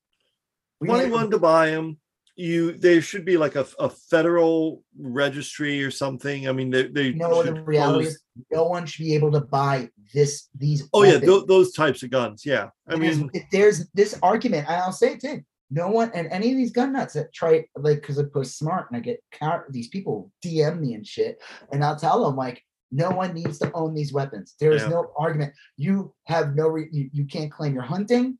We 0.80 0.88
need- 0.88 0.94
21 1.08 1.30
to 1.30 1.38
buy 1.38 1.70
them. 1.70 1.98
You 2.36 2.72
there 2.72 3.00
should 3.00 3.24
be 3.24 3.36
like 3.36 3.54
a, 3.54 3.64
a 3.78 3.88
federal 3.88 4.82
registry 4.98 5.84
or 5.84 5.92
something. 5.92 6.48
I 6.48 6.52
mean, 6.52 6.68
they, 6.68 6.88
they 6.88 7.04
You 7.04 7.14
know 7.14 7.28
what 7.30 7.46
the 7.46 7.62
reality 7.62 8.06
close- 8.06 8.14
is? 8.14 8.22
No 8.50 8.64
one 8.64 8.84
should 8.86 9.04
be 9.04 9.14
able 9.14 9.30
to 9.32 9.40
buy 9.40 9.88
this. 10.12 10.48
These. 10.58 10.88
Oh 10.92 11.04
yeah, 11.04 11.12
weapons. 11.12 11.26
tho- 11.30 11.46
those 11.46 11.72
types 11.72 12.02
of 12.02 12.10
guns. 12.10 12.44
Yeah, 12.44 12.70
I 12.88 12.96
mean, 12.96 13.30
if 13.32 13.44
there's 13.52 13.88
this 13.94 14.18
argument, 14.20 14.66
and 14.68 14.76
I'll 14.82 14.92
say 14.92 15.12
it 15.12 15.20
too. 15.20 15.42
No 15.74 15.88
one 15.88 16.10
and 16.14 16.28
any 16.28 16.51
of 16.52 16.56
these 16.56 16.70
gun 16.70 16.92
nuts 16.92 17.14
that 17.14 17.32
try 17.32 17.64
like 17.76 18.01
because 18.01 18.18
I 18.18 18.22
post 18.32 18.56
smart 18.59 18.86
and 18.90 18.96
I 18.96 19.01
get 19.01 19.20
car- 19.38 19.66
these 19.70 19.88
people 19.88 20.30
DM 20.44 20.78
me 20.80 20.94
and 20.94 21.05
shit, 21.06 21.42
and 21.72 21.84
I'll 21.84 21.96
tell 21.96 22.24
them 22.24 22.36
like 22.36 22.62
no 22.92 23.10
one 23.10 23.34
needs 23.34 23.59
to 23.59 23.72
own 23.72 23.92
these 23.92 24.12
weapons. 24.12 24.55
There 24.60 24.70
is 24.72 24.82
Yeah. 24.82 24.88
no 24.90 25.12
argument. 25.18 25.52
You 25.76 26.14
have 26.26 26.55
no 26.55 26.68
re- 26.68 26.88
you, 26.92 27.10
you 27.12 27.24
can't 27.24 27.51
claim 27.51 27.74
you're 27.74 27.82
hunting. 27.82 28.38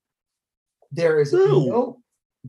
There 0.93 1.21
is 1.21 1.33
No. 1.33 1.65
no 1.65 2.01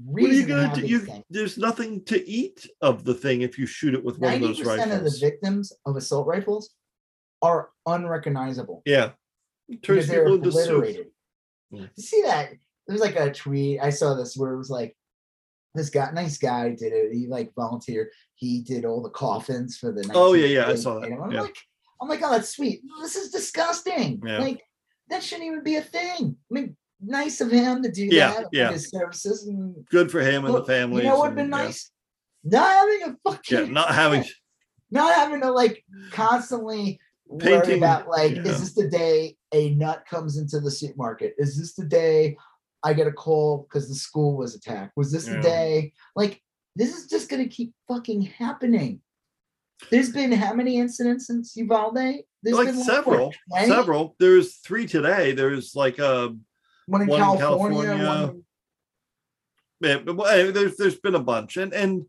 what 0.03 0.23
are 0.23 0.27
you 0.27 0.27
reason 0.43 0.47
to 0.49 0.53
gonna 0.53 0.75
do? 0.75 0.81
these 0.81 0.89
You, 0.91 0.99
things. 0.99 1.23
there's 1.31 1.57
nothing 1.57 2.03
to 2.05 2.29
eat 2.29 2.67
of 2.81 3.05
the 3.05 3.13
thing 3.15 3.41
if 3.41 3.57
you 3.57 3.65
shoot 3.65 3.93
it 3.95 4.03
with 4.03 4.19
one 4.19 4.33
of 4.35 4.41
those 4.41 4.59
rifles. 4.59 4.67
Ninety 4.77 4.83
percent 4.91 5.05
of 5.05 5.11
the 5.11 5.19
victims 5.19 5.73
of 5.87 5.95
assault 5.95 6.27
rifles 6.27 6.75
are 7.41 7.69
unrecognizable. 7.87 8.83
yeah, 8.85 9.11
turns 9.69 9.79
because 9.81 10.07
they're 10.09 10.25
people 10.25 10.35
into 10.35 10.49
obliterated. 10.49 11.07
Mm. 11.73 11.89
You 11.95 12.03
see 12.03 12.21
that? 12.23 12.53
There 12.87 12.93
was 12.93 13.01
like 13.01 13.15
a 13.15 13.31
tweet. 13.31 13.79
I 13.81 13.89
saw 13.89 14.13
this 14.13 14.35
where 14.37 14.53
it 14.53 14.57
was 14.57 14.69
like 14.69 14.95
this 15.73 15.89
guy, 15.89 16.09
nice 16.11 16.37
guy, 16.37 16.69
did 16.69 16.93
it. 16.93 17.13
He 17.13 17.27
like 17.27 17.53
volunteered. 17.55 18.09
He 18.35 18.61
did 18.61 18.85
all 18.85 19.01
the 19.01 19.09
coffins 19.09 19.77
for 19.77 19.91
the. 19.91 20.09
Oh, 20.13 20.33
yeah, 20.33 20.47
yeah, 20.47 20.67
I 20.67 20.75
saw 20.75 20.99
that, 20.99 21.11
I'm 21.11 21.31
yeah. 21.31 21.41
like, 21.41 21.57
I'm 22.01 22.09
like, 22.09 22.21
oh, 22.23 22.31
that's 22.31 22.55
sweet. 22.55 22.81
This 23.01 23.15
is 23.15 23.31
disgusting. 23.31 24.21
Yeah. 24.25 24.39
Like 24.39 24.61
that 25.09 25.23
shouldn't 25.23 25.47
even 25.47 25.63
be 25.63 25.75
a 25.75 25.81
thing. 25.81 26.35
I 26.51 26.53
mean, 26.53 26.75
nice 27.01 27.41
of 27.41 27.51
him 27.51 27.83
to 27.83 27.91
do 27.91 28.05
Yeah, 28.05 28.33
that. 28.33 28.47
yeah. 28.51 28.71
His 28.71 28.89
services 28.89 29.47
and 29.47 29.85
Good 29.89 30.11
for 30.11 30.21
him 30.21 30.45
and 30.45 30.53
the 30.53 30.63
family. 30.63 31.03
You 31.03 31.09
know 31.09 31.17
what 31.17 31.31
would 31.31 31.39
have 31.39 31.49
been 31.49 31.49
nice? 31.49 31.91
Not 32.43 32.71
having 32.71 33.03
a 33.03 33.29
fucking 33.29 33.67
Yeah, 33.67 33.71
not 33.71 33.93
having. 33.93 34.23
not 34.91 35.15
having 35.15 35.41
to 35.41 35.51
like 35.51 35.83
constantly 36.11 36.99
worry 37.27 37.77
about 37.77 38.07
like, 38.07 38.35
yeah. 38.35 38.43
is 38.43 38.59
this 38.59 38.73
the 38.73 38.87
day 38.87 39.35
a 39.51 39.71
nut 39.71 40.03
comes 40.09 40.37
into 40.37 40.59
the 40.59 40.71
supermarket? 40.71 41.33
Is 41.37 41.57
this 41.57 41.73
the 41.73 41.85
day 41.85 42.37
I 42.85 42.93
get 42.93 43.07
a 43.07 43.11
call 43.11 43.63
because 43.67 43.89
the 43.89 43.95
school 43.95 44.37
was 44.37 44.53
attacked? 44.55 44.95
Was 44.95 45.11
this 45.11 45.27
Yeah. 45.27 45.37
the 45.37 45.41
day? 45.41 45.93
Like, 46.15 46.41
this 46.75 46.95
is 46.95 47.07
just 47.07 47.29
gonna 47.29 47.47
keep 47.47 47.73
fucking 47.87 48.21
happening. 48.21 49.01
There's 49.89 50.11
been 50.11 50.31
how 50.31 50.53
many 50.53 50.77
incidents 50.77 51.27
since 51.27 51.55
Uvalde? 51.57 51.95
There's 52.43 52.55
Like 52.55 52.73
several, 52.75 53.33
20? 53.49 53.67
several. 53.67 54.15
There's 54.19 54.57
three 54.57 54.85
today. 54.85 55.31
There's 55.33 55.75
like 55.75 55.97
a 55.99 56.35
One 56.85 57.01
in 57.01 57.07
one 57.07 57.19
in 57.19 57.25
California. 57.37 57.83
California. 57.97 58.07
one- 58.07 58.45
Yeah, 59.81 59.97
but 60.05 60.53
there's 60.53 60.77
there's 60.77 60.99
been 60.99 61.15
a 61.15 61.19
bunch, 61.19 61.57
and 61.57 61.73
and 61.73 62.05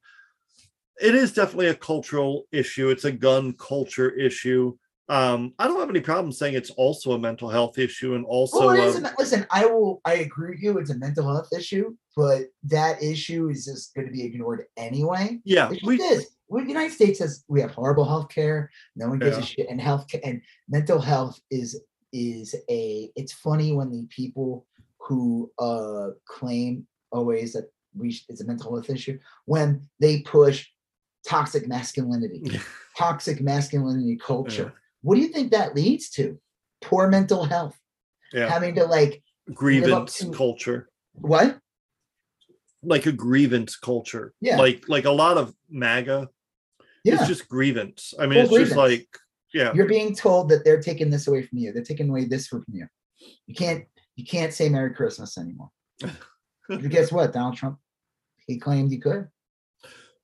it 1.00 1.14
is 1.14 1.32
definitely 1.32 1.68
a 1.68 1.74
cultural 1.74 2.46
issue. 2.52 2.90
It's 2.90 3.04
a 3.04 3.12
gun 3.12 3.54
culture 3.54 4.10
issue. 4.10 4.76
Um, 5.08 5.54
I 5.58 5.68
don't 5.68 5.78
have 5.78 5.90
any 5.90 6.00
problem 6.00 6.32
saying 6.32 6.54
it's 6.54 6.70
also 6.70 7.12
a 7.12 7.18
mental 7.18 7.48
health 7.48 7.78
issue, 7.78 8.14
and 8.14 8.24
also 8.24 8.66
Well, 8.66 8.70
a- 8.70 8.88
is. 8.88 8.96
a 8.96 9.12
listen, 9.18 9.46
I 9.50 9.66
will. 9.66 10.00
I 10.04 10.14
agree 10.14 10.50
with 10.50 10.62
you. 10.62 10.78
It's 10.78 10.90
a 10.90 10.98
mental 10.98 11.24
health 11.24 11.48
issue, 11.56 11.94
but 12.16 12.46
that 12.64 13.02
issue 13.02 13.48
is 13.48 13.66
just 13.66 13.94
going 13.94 14.06
to 14.08 14.12
be 14.12 14.24
ignored 14.24 14.64
anyway. 14.76 15.40
yeah, 15.44 15.70
It 15.70 15.80
we 15.84 16.00
is. 16.00 16.26
Well, 16.48 16.62
the 16.64 16.68
United 16.70 16.92
States 16.92 17.20
has 17.20 17.44
we 17.48 17.60
have 17.60 17.70
horrible 17.72 18.04
health 18.04 18.28
care. 18.28 18.70
No 18.96 19.08
one 19.08 19.18
gives 19.20 19.36
Yeah. 19.36 19.42
a 19.42 19.46
shit. 19.46 19.66
And 19.70 19.80
health 19.80 20.06
and 20.24 20.42
mental 20.68 21.00
health 21.00 21.38
is 21.50 21.80
is 22.12 22.54
a. 22.68 23.10
It's 23.14 23.32
funny 23.32 23.72
when 23.72 23.90
the 23.90 24.06
people 24.10 24.66
who 25.00 25.52
uh 25.60 26.08
claim 26.26 26.86
always 27.12 27.52
that 27.52 27.70
we 27.94 28.08
it's 28.28 28.40
a 28.40 28.44
mental 28.44 28.72
health 28.74 28.90
issue 28.90 29.18
when 29.44 29.88
they 30.00 30.22
push 30.22 30.66
toxic 31.24 31.68
masculinity, 31.68 32.42
toxic 32.98 33.40
masculinity 33.40 34.16
culture. 34.16 34.72
What 35.02 35.16
do 35.16 35.20
you 35.20 35.28
think 35.28 35.52
that 35.52 35.74
leads 35.74 36.10
to? 36.10 36.38
Poor 36.80 37.08
mental 37.08 37.44
health. 37.44 37.76
yeah 38.32 38.48
Having 38.48 38.76
to 38.76 38.84
like 38.84 39.22
grievance 39.52 40.18
to- 40.18 40.30
culture, 40.32 40.88
what? 41.12 41.58
like 42.82 43.06
a 43.06 43.12
grievance 43.12 43.76
culture. 43.76 44.32
Yeah. 44.40 44.58
like 44.58 44.84
like 44.88 45.04
a 45.04 45.10
lot 45.10 45.38
of 45.38 45.54
MAGA. 45.68 46.28
Yeah. 47.04 47.14
It's 47.14 47.26
just 47.26 47.48
grievance. 47.48 48.14
I 48.18 48.26
mean, 48.26 48.38
it's 48.40 48.52
just 48.52 48.76
like 48.76 49.06
yeah, 49.54 49.72
You're 49.74 49.86
being 49.86 50.14
told 50.14 50.48
that 50.50 50.64
they're 50.64 50.82
taking 50.82 51.08
this 51.08 51.28
away 51.28 51.42
from 51.42 51.58
you. 51.58 51.72
They're 51.72 51.82
taking 51.82 52.10
away 52.10 52.24
this 52.24 52.46
from 52.46 52.64
you. 52.70 52.86
You 53.46 53.54
can't 53.54 53.84
you 54.16 54.24
can't 54.24 54.52
say 54.52 54.68
Merry 54.68 54.92
Christmas 54.94 55.38
anymore. 55.38 55.70
Guess 56.88 57.12
what? 57.12 57.32
Donald 57.32 57.56
Trump, 57.56 57.78
he 58.46 58.58
claimed 58.58 58.90
he 58.90 58.98
could. 58.98 59.28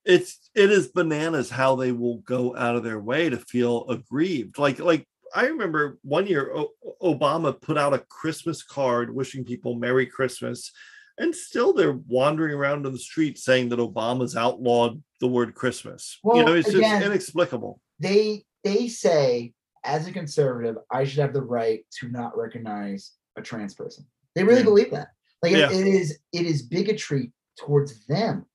It's 0.04 0.50
it 0.54 0.70
is 0.70 0.88
bananas 0.88 1.50
how 1.50 1.76
they 1.76 1.92
will 1.92 2.18
go 2.18 2.56
out 2.56 2.76
of 2.76 2.82
their 2.82 2.98
way 3.00 3.28
to 3.30 3.36
feel 3.36 3.88
aggrieved 3.88 4.58
like 4.58 4.78
like 4.80 5.06
i 5.34 5.46
remember 5.46 5.98
one 6.02 6.26
year 6.26 6.52
o- 6.54 6.70
obama 7.02 7.58
put 7.60 7.78
out 7.78 7.94
a 7.94 7.98
christmas 8.08 8.62
card 8.62 9.14
wishing 9.14 9.44
people 9.44 9.74
merry 9.76 10.06
christmas 10.06 10.72
and 11.18 11.34
still 11.34 11.72
they're 11.72 11.98
wandering 12.08 12.54
around 12.54 12.84
in 12.84 12.92
the 12.92 12.98
street 12.98 13.38
saying 13.38 13.68
that 13.68 13.78
obama's 13.78 14.36
outlawed 14.36 15.00
the 15.20 15.28
word 15.28 15.54
christmas 15.54 16.18
you 16.24 16.30
Well, 16.32 16.46
know 16.46 16.54
it's 16.54 16.68
again- 16.68 17.00
just 17.00 17.06
inexplicable 17.06 17.80
They 18.00 18.44
they 18.64 18.86
say, 18.88 19.54
as 19.84 20.06
a 20.06 20.12
conservative, 20.12 20.76
I 20.88 21.02
should 21.04 21.18
have 21.18 21.32
the 21.32 21.42
right 21.42 21.84
to 21.98 22.08
not 22.08 22.36
recognize 22.38 23.10
a 23.36 23.42
trans 23.42 23.74
person. 23.74 24.06
They 24.36 24.44
really 24.44 24.60
Yeah. 24.60 24.64
believe 24.64 24.90
that. 24.92 25.08
Like 25.42 25.52
it- 25.52 25.58
Yeah. 25.58 25.72
it 25.72 25.86
is 25.86 26.18
it 26.32 26.46
is 26.46 26.62
bigotry 26.62 27.32
towards 27.58 28.06
them 28.06 28.46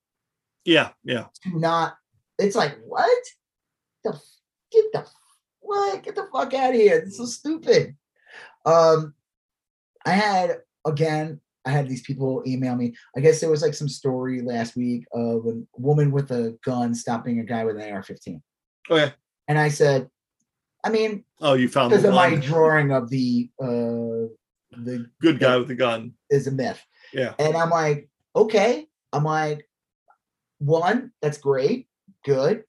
yeah 0.67 0.89
yeah 1.03 1.25
not. 1.47 1.97
It's 2.37 2.55
like 2.55 2.77
what? 2.85 3.23
The 4.03 4.11
get 4.71 4.85
the 4.93 5.05
what? 5.59 6.03
Get 6.03 6.13
the 6.13 6.27
fuck 6.31 6.53
out 6.53 6.75
of 6.75 6.75
here! 6.75 7.01
This 7.01 7.13
is 7.13 7.17
so 7.17 7.25
stupid. 7.25 7.95
Um, 8.65 9.15
I 10.05 10.11
had 10.11 10.57
again. 10.85 11.41
I 11.65 11.71
had 11.71 11.89
these 11.89 12.03
people 12.03 12.43
email 12.47 12.75
me. 12.75 12.95
I 13.17 13.19
guess 13.19 13.41
there 13.41 13.49
was 13.49 13.61
like 13.61 13.73
some 13.73 13.89
story 13.89 14.41
last 14.41 14.77
week 14.77 15.05
of 15.11 15.45
a 15.47 15.61
woman 15.75 16.11
with 16.11 16.31
a 16.31 16.57
gun 16.63 16.93
stopping 16.93 17.39
a 17.39 17.43
guy 17.43 17.65
with 17.65 17.75
an 17.75 17.91
AR-15, 17.91 18.41
okay 18.89 19.13
and 19.47 19.57
I 19.57 19.69
said, 19.69 20.09
I 20.83 20.89
mean, 20.89 21.23
oh 21.41 21.53
you 21.53 21.67
found 21.67 21.91
the 21.91 21.97
because 21.97 22.09
of 22.09 22.13
my 22.13 22.35
drawing 22.35 22.91
of 22.91 23.09
the 23.09 23.49
uh 23.61 24.29
the 24.71 25.09
good 25.21 25.39
guy 25.39 25.57
with 25.57 25.67
the 25.67 25.75
gun 25.75 26.13
is 26.29 26.47
a 26.47 26.51
myth. 26.51 26.83
yeah 27.13 27.33
And 27.39 27.55
I'm 27.55 27.69
like, 27.69 28.09
okay. 28.35 28.87
I'm 29.13 29.23
like, 29.23 29.66
one, 30.59 31.11
that's 31.21 31.37
great, 31.37 31.87
good. 32.25 32.63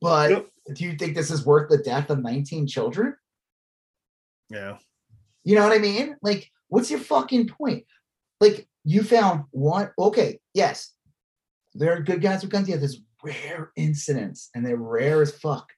But 0.00 0.30
Yep. 0.30 0.50
do 0.74 0.84
you 0.84 0.96
think 0.96 1.14
this 1.14 1.30
is 1.30 1.44
worth 1.46 1.68
the 1.70 1.78
death 1.78 2.10
of 2.10 2.20
19 2.22 2.66
children? 2.66 3.16
yeah 4.50 4.78
You 5.44 5.54
know 5.56 5.62
what 5.62 5.76
I 5.76 5.78
mean? 5.78 6.16
Like, 6.22 6.50
what's 6.68 6.90
your 6.90 7.00
fucking 7.00 7.48
point? 7.48 7.84
Like, 8.40 8.68
you 8.84 9.02
found 9.02 9.44
one, 9.50 9.90
okay, 9.98 10.40
yes, 10.52 10.92
there 11.74 11.92
are 11.94 12.00
good 12.00 12.20
guys 12.20 12.42
with 12.42 12.50
guns. 12.50 12.68
Yeah, 12.68 12.76
there's 12.76 13.00
rare 13.22 13.72
incidents, 13.76 14.50
and 14.54 14.64
they're 14.64 14.76
rare 14.76 15.22
as 15.22 15.32
fuck. 15.32 15.72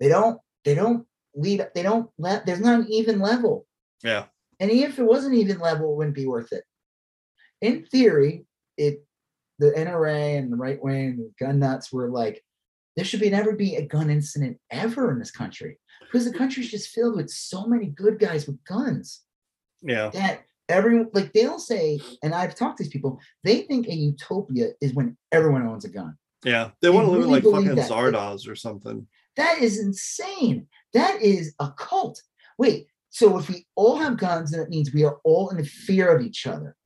They 0.00 0.08
don't, 0.08 0.40
they 0.64 0.74
don't 0.74 1.06
lead, 1.34 1.66
they 1.74 1.82
don't 1.82 2.10
let, 2.18 2.46
there's 2.46 2.60
not 2.60 2.80
an 2.80 2.86
even 2.90 3.20
level. 3.20 3.66
yeah 4.02 4.26
And 4.60 4.70
even 4.70 4.90
if 4.90 4.98
it 4.98 5.04
wasn't 5.04 5.34
even 5.34 5.58
level, 5.58 5.92
it 5.92 5.96
wouldn't 5.96 6.16
be 6.16 6.26
worth 6.26 6.52
it. 6.52 6.64
In 7.60 7.84
theory, 7.84 8.46
it 8.76 9.04
the 9.62 9.70
NRA 9.78 10.38
and 10.38 10.52
the 10.52 10.56
right 10.56 10.82
wing, 10.82 11.10
and 11.10 11.18
the 11.20 11.32
gun 11.38 11.58
nuts 11.60 11.92
were 11.92 12.10
like, 12.10 12.42
there 12.96 13.04
should 13.04 13.20
be 13.20 13.30
never 13.30 13.54
be 13.54 13.76
a 13.76 13.86
gun 13.86 14.10
incident 14.10 14.58
ever 14.70 15.10
in 15.12 15.18
this 15.18 15.30
country 15.30 15.78
because 16.00 16.24
the 16.24 16.36
country's 16.36 16.70
just 16.70 16.90
filled 16.90 17.16
with 17.16 17.30
so 17.30 17.66
many 17.66 17.86
good 17.86 18.18
guys 18.18 18.46
with 18.46 18.62
guns 18.64 19.22
yeah 19.80 20.10
that 20.10 20.42
everyone 20.68 21.08
like 21.14 21.32
they'll 21.32 21.58
say, 21.58 21.98
and 22.22 22.34
I've 22.34 22.54
talked 22.54 22.78
to 22.78 22.84
these 22.84 22.92
people, 22.92 23.18
they 23.44 23.62
think 23.62 23.86
a 23.86 23.94
utopia 23.94 24.70
is 24.80 24.94
when 24.94 25.16
everyone 25.30 25.66
owns 25.66 25.84
a 25.84 25.88
gun. 25.88 26.16
yeah 26.44 26.70
they 26.80 26.90
want 26.90 27.06
to 27.06 27.10
live 27.12 27.20
really 27.20 27.40
like 27.40 27.44
fucking 27.44 27.76
that. 27.76 27.90
zardoz 27.90 28.48
or 28.48 28.56
something 28.56 29.06
That 29.36 29.58
is 29.62 29.78
insane. 29.78 30.66
That 30.92 31.22
is 31.22 31.54
a 31.58 31.70
cult. 31.70 32.20
Wait, 32.58 32.88
so 33.10 33.38
if 33.38 33.48
we 33.48 33.66
all 33.76 33.96
have 33.96 34.18
guns, 34.18 34.50
then 34.50 34.60
it 34.60 34.68
means 34.70 34.92
we 34.92 35.04
are 35.04 35.18
all 35.24 35.50
in 35.50 35.64
fear 35.64 36.14
of 36.14 36.22
each 36.22 36.46
other. 36.46 36.76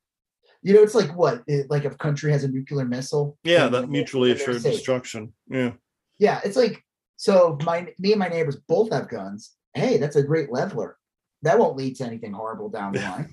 You 0.67 0.73
know, 0.73 0.81
it's 0.83 0.95
like 0.95 1.15
what? 1.15 1.43
It- 1.47 1.69
like 1.69 1.85
if 1.85 1.93
a 1.93 1.97
country 1.97 2.31
has 2.31 2.43
a 2.43 2.47
nuclear 2.49 2.85
missile. 2.85 3.37
yeah 3.43 3.67
that 3.69 3.87
mutually 3.89 4.31
assured 4.31 4.61
destruction 4.63 5.33
yeah 5.49 5.71
Yeah, 6.19 6.41
it's 6.43 6.57
like 6.57 6.83
so. 7.15 7.57
My 7.63 7.77
me 7.99 8.11
and 8.11 8.19
my 8.19 8.27
neighbors 8.27 8.57
both 8.67 8.91
have 8.91 9.07
guns. 9.09 9.41
Hey, 9.73 9.97
that's 9.97 10.15
a 10.17 10.23
great 10.23 10.51
leveler. 10.51 10.97
That 11.43 11.57
won't 11.59 11.77
lead 11.77 11.95
to 11.97 12.03
anything 12.03 12.33
horrible 12.33 12.69
down 12.69 12.91
the 12.93 12.99
line. 12.99 13.29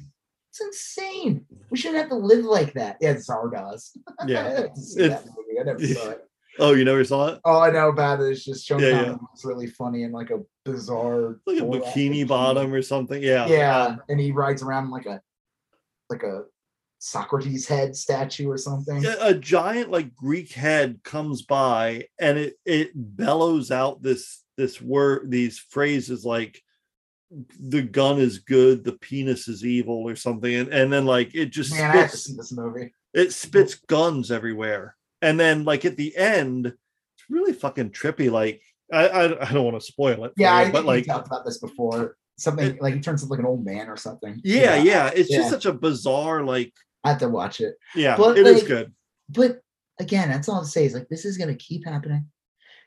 It's 0.50 0.60
insane. 0.60 1.46
We 1.70 1.76
shouldn't 1.78 1.98
have 2.02 2.10
to 2.10 2.14
live 2.32 2.44
like 2.44 2.74
that. 2.74 2.98
Yeah, 3.00 3.14
Zardoz. 3.14 3.96
Yeah. 4.28 4.46
I 4.46 4.50
have 4.60 4.74
to 4.74 4.80
see 4.80 5.00
that 5.08 5.20
It's- 5.22 5.26
movie. 5.36 5.58
I 5.60 5.64
never 5.64 5.86
saw 5.98 6.10
it. 6.10 6.20
Oh, 6.60 6.72
you 6.74 6.84
never 6.84 7.02
saw 7.02 7.28
it? 7.30 7.40
All 7.44 7.60
I 7.62 7.70
know 7.70 7.88
about 7.88 8.20
it. 8.20 8.26
it 8.28 8.32
is 8.32 8.44
just 8.44 8.64
Sean 8.64 8.78
Yeah, 8.78 9.02
yeah. 9.02 9.12
was 9.32 9.44
really 9.44 9.66
funny 9.66 10.04
in 10.04 10.12
like 10.12 10.30
a 10.30 10.38
bizarre 10.64 11.40
Like 11.48 11.58
a 11.58 11.62
bikini 11.62 12.24
bottom 12.28 12.72
or 12.72 12.80
something. 12.82 13.20
Yeah. 13.20 13.46
Yeah, 13.48 13.96
and 14.08 14.20
he 14.20 14.30
rides 14.30 14.62
around 14.62 14.90
like 14.90 15.06
a 15.06 15.20
like 16.10 16.22
a 16.22 16.44
Socrates 17.04 17.68
head 17.68 17.94
statue 17.94 18.48
or 18.48 18.56
something. 18.56 19.02
Yeah, 19.02 19.16
a 19.20 19.34
giant 19.34 19.90
like 19.90 20.14
Greek 20.14 20.52
head 20.52 21.00
comes 21.04 21.42
by 21.42 22.08
and 22.18 22.38
it 22.38 22.54
it 22.64 22.92
bellows 22.94 23.70
out 23.70 24.02
this 24.02 24.42
this 24.56 24.80
word 24.80 25.30
these 25.30 25.58
phrases 25.58 26.24
like 26.24 26.60
the 27.60 27.82
gun 27.82 28.18
is 28.20 28.38
good, 28.38 28.84
the 28.84 28.92
penis 28.92 29.48
is 29.48 29.64
evil 29.66 30.08
or 30.08 30.16
something, 30.16 30.54
and, 30.54 30.68
and 30.72 30.92
then 30.92 31.04
like 31.04 31.34
it 31.34 31.46
just 31.50 31.72
Man, 31.72 31.90
I 31.90 32.06
spits 32.06 32.24
see 32.24 32.34
this 32.36 32.52
movie. 32.52 32.94
it 33.12 33.32
spits 33.32 33.74
guns 33.74 34.30
everywhere. 34.30 34.96
And 35.20 35.38
then 35.38 35.64
like 35.64 35.84
at 35.84 35.96
the 35.96 36.16
end, 36.16 36.66
it's 36.66 37.24
really 37.28 37.52
fucking 37.52 37.90
trippy. 37.90 38.30
Like 38.30 38.62
I 38.90 39.08
I, 39.08 39.48
I 39.48 39.52
don't 39.52 39.64
want 39.64 39.78
to 39.78 39.84
spoil 39.86 40.24
it, 40.24 40.32
Yeah, 40.38 40.54
you, 40.54 40.58
I 40.58 40.62
think 40.64 40.72
but 40.74 40.84
like 40.86 41.04
talked 41.06 41.26
about 41.26 41.44
this 41.44 41.58
before. 41.58 42.16
Something 42.36 42.78
like 42.80 42.94
he 42.94 43.00
turns 43.00 43.22
into 43.22 43.30
like 43.30 43.40
an 43.40 43.46
old 43.46 43.64
man 43.64 43.88
or 43.88 43.96
something. 43.96 44.40
yeah, 44.42 44.74
yeah, 44.76 45.10
it's 45.14 45.30
Yeah. 45.30 45.38
just 45.38 45.50
such 45.50 45.66
a 45.66 45.72
bizarre 45.72 46.42
like 46.42 46.72
I 47.04 47.10
have 47.10 47.18
to 47.18 47.28
watch 47.28 47.60
it. 47.60 47.76
yeah, 47.94 48.16
But, 48.16 48.38
it 48.38 48.46
is 48.46 48.60
like, 48.60 48.66
good. 48.68 48.92
But 49.28 49.60
again, 50.00 50.30
that's 50.30 50.48
all 50.48 50.58
I'm 50.58 50.64
saying 50.64 50.88
is 50.88 50.94
like 50.94 51.08
this 51.08 51.24
is 51.24 51.38
gonna 51.38 51.54
keep 51.54 51.84
happening. 51.86 52.26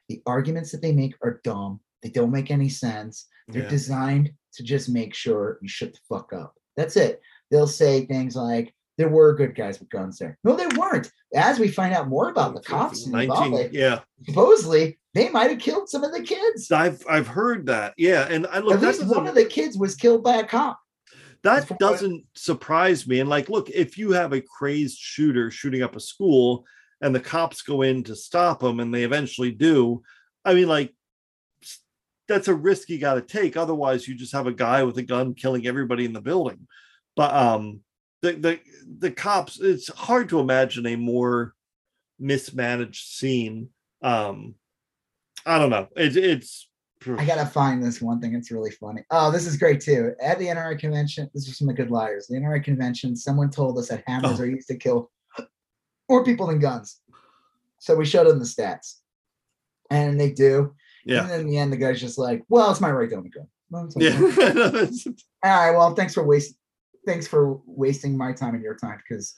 The 0.09 0.21
arguments 0.25 0.71
that 0.71 0.81
they 0.81 0.91
make 0.93 1.15
are 1.23 1.39
dumb. 1.43 1.79
They 2.01 2.09
don't 2.09 2.31
make 2.31 2.51
any 2.51 2.69
sense. 2.69 3.27
They're 3.47 3.63
Yeah. 3.63 3.69
designed 3.69 4.31
to 4.53 4.63
just 4.63 4.89
make 4.89 5.13
sure 5.13 5.57
you 5.61 5.67
shut 5.69 5.93
the 5.93 5.99
fuck 6.09 6.33
up. 6.33 6.55
That's 6.75 6.95
it. 6.97 7.21
They'll 7.51 7.67
say 7.67 8.05
things 8.05 8.35
like, 8.35 8.73
there 8.97 9.09
were 9.09 9.35
good 9.35 9.55
guys 9.55 9.79
with 9.79 9.89
guns 9.89 10.17
there. 10.17 10.37
No, 10.43 10.55
there 10.55 10.69
weren't. 10.77 11.11
As 11.35 11.59
we 11.59 11.67
find 11.67 11.93
out 11.93 12.07
more 12.07 12.29
about 12.29 12.55
the 12.55 12.61
cops 12.61 13.05
in 13.05 13.11
19, 13.11 13.51
Uvalde, 13.51 13.73
yeah. 13.73 13.99
supposedly 14.25 14.97
they 15.13 15.29
might 15.29 15.49
have 15.51 15.59
killed 15.59 15.87
some 15.89 16.03
of 16.03 16.11
the 16.11 16.21
kids. 16.23 16.71
I've 16.71 17.03
I've 17.07 17.27
heard 17.27 17.67
that. 17.67 17.93
Yeah, 17.97 18.27
and 18.29 18.47
I 18.47 18.59
look 18.59 18.75
At 18.75 18.81
least 18.81 19.05
one 19.05 19.27
of 19.27 19.35
the 19.35 19.45
kids 19.45 19.77
was 19.77 19.95
killed 19.95 20.23
by 20.23 20.37
a 20.37 20.45
cop. 20.45 20.79
That 21.43 21.77
doesn't 21.80 22.25
surprise 22.35 23.07
me. 23.07 23.19
And 23.19 23.30
like, 23.30 23.49
look, 23.49 23.69
if 23.69 23.98
you 23.98 24.11
have 24.11 24.33
a 24.33 24.41
crazed 24.41 24.98
shooter 24.98 25.51
shooting 25.51 25.83
up 25.83 25.95
a 25.95 25.99
school 25.99 26.66
and 27.01 27.14
the 27.14 27.19
cops 27.19 27.61
go 27.61 27.82
in 27.82 28.03
to 28.03 28.16
stop 28.16 28.59
them 28.59 28.80
and 28.80 28.93
they 28.93 29.03
eventually 29.03 29.51
do, 29.51 30.01
I 30.43 30.53
mean, 30.53 30.67
like 30.67 30.93
that's 32.27 32.48
a 32.48 32.53
risk 32.53 32.90
you 32.90 32.99
got 32.99 33.16
to 33.16 33.22
take. 33.22 33.57
Otherwise, 33.57 34.07
you 34.07 34.16
just 34.16 34.33
have 34.33 34.48
a 34.48 34.53
guy 34.53 34.83
with 34.83 34.98
a 34.98 35.03
gun 35.03 35.33
killing 35.33 35.66
everybody 35.66 36.06
in 36.06 36.14
the 36.14 36.22
building. 36.22 36.67
But 37.16 37.33
um, 37.33 37.82
the 38.22 38.33
the 38.33 38.59
the 38.99 39.11
cops, 39.11 39.59
it's 39.59 39.88
hard 39.90 40.30
to 40.30 40.40
imagine 40.40 40.85
a 40.85 40.95
more 40.95 41.53
mismanaged 42.19 43.06
scene. 43.06 43.69
Um, 44.01 44.56
I 45.45 45.59
don't 45.59 45.69
know. 45.69 45.88
It, 45.95 46.17
it's 46.17 46.66
I 47.06 47.26
gotta 47.26 47.45
find 47.45 47.84
this 47.84 48.01
one 48.01 48.19
thing. 48.19 48.34
It's 48.34 48.51
really 48.51 48.72
funny. 48.72 49.03
Oh, 49.11 49.32
this 49.32 49.45
is 49.45 49.56
great 49.58 49.82
too. 49.82 50.14
At 50.22 50.40
the 50.40 50.48
NRA 50.48 50.80
convention, 50.80 51.30
this 51.34 51.48
is 51.48 51.58
from 51.58 51.67
the 51.67 51.74
Good 51.74 51.92
Liars. 51.92 52.27
The 52.27 52.38
NRA 52.38 52.64
convention, 52.64 53.16
someone 53.16 53.50
told 53.51 53.77
us 53.77 53.90
that 53.90 54.03
hammers 54.08 54.40
Oh. 54.40 54.43
are 54.43 54.48
used 54.48 54.67
to 54.69 54.76
kill 54.77 55.11
more 56.09 56.24
people 56.24 56.48
than 56.48 56.59
guns. 56.59 57.00
So 57.80 57.95
we 57.95 58.06
showed 58.06 58.27
them 58.27 58.40
the 58.40 58.45
stats, 58.45 58.95
and 59.92 60.19
they 60.19 60.32
do. 60.32 60.74
yeah. 61.06 61.22
And 61.22 61.30
then 61.30 61.40
in 61.42 61.48
the 61.48 61.58
end, 61.58 61.72
the 61.72 61.77
guy's 61.77 62.01
just 62.01 62.17
like, 62.17 62.43
"Well, 62.50 62.72
it's 62.72 62.82
my 62.82 62.92
right 62.92 63.09
to 63.09 63.16
own 63.17 63.27
a 63.27 63.30
gun." 63.30 63.48
Well, 63.69 63.90
okay. 63.95 64.09
Yeah, 65.43 65.51
All 65.53 65.66
right. 65.72 65.77
Well, 65.77 65.93
thanks 65.93 66.14
for 66.14 66.24
wasting. 66.24 66.58
Thanks 67.06 67.27
for 67.27 67.61
wasting 67.66 68.17
my 68.17 68.34
time 68.34 68.56
and 68.56 68.64
your 68.64 68.76
time 68.76 68.98
because 69.08 69.35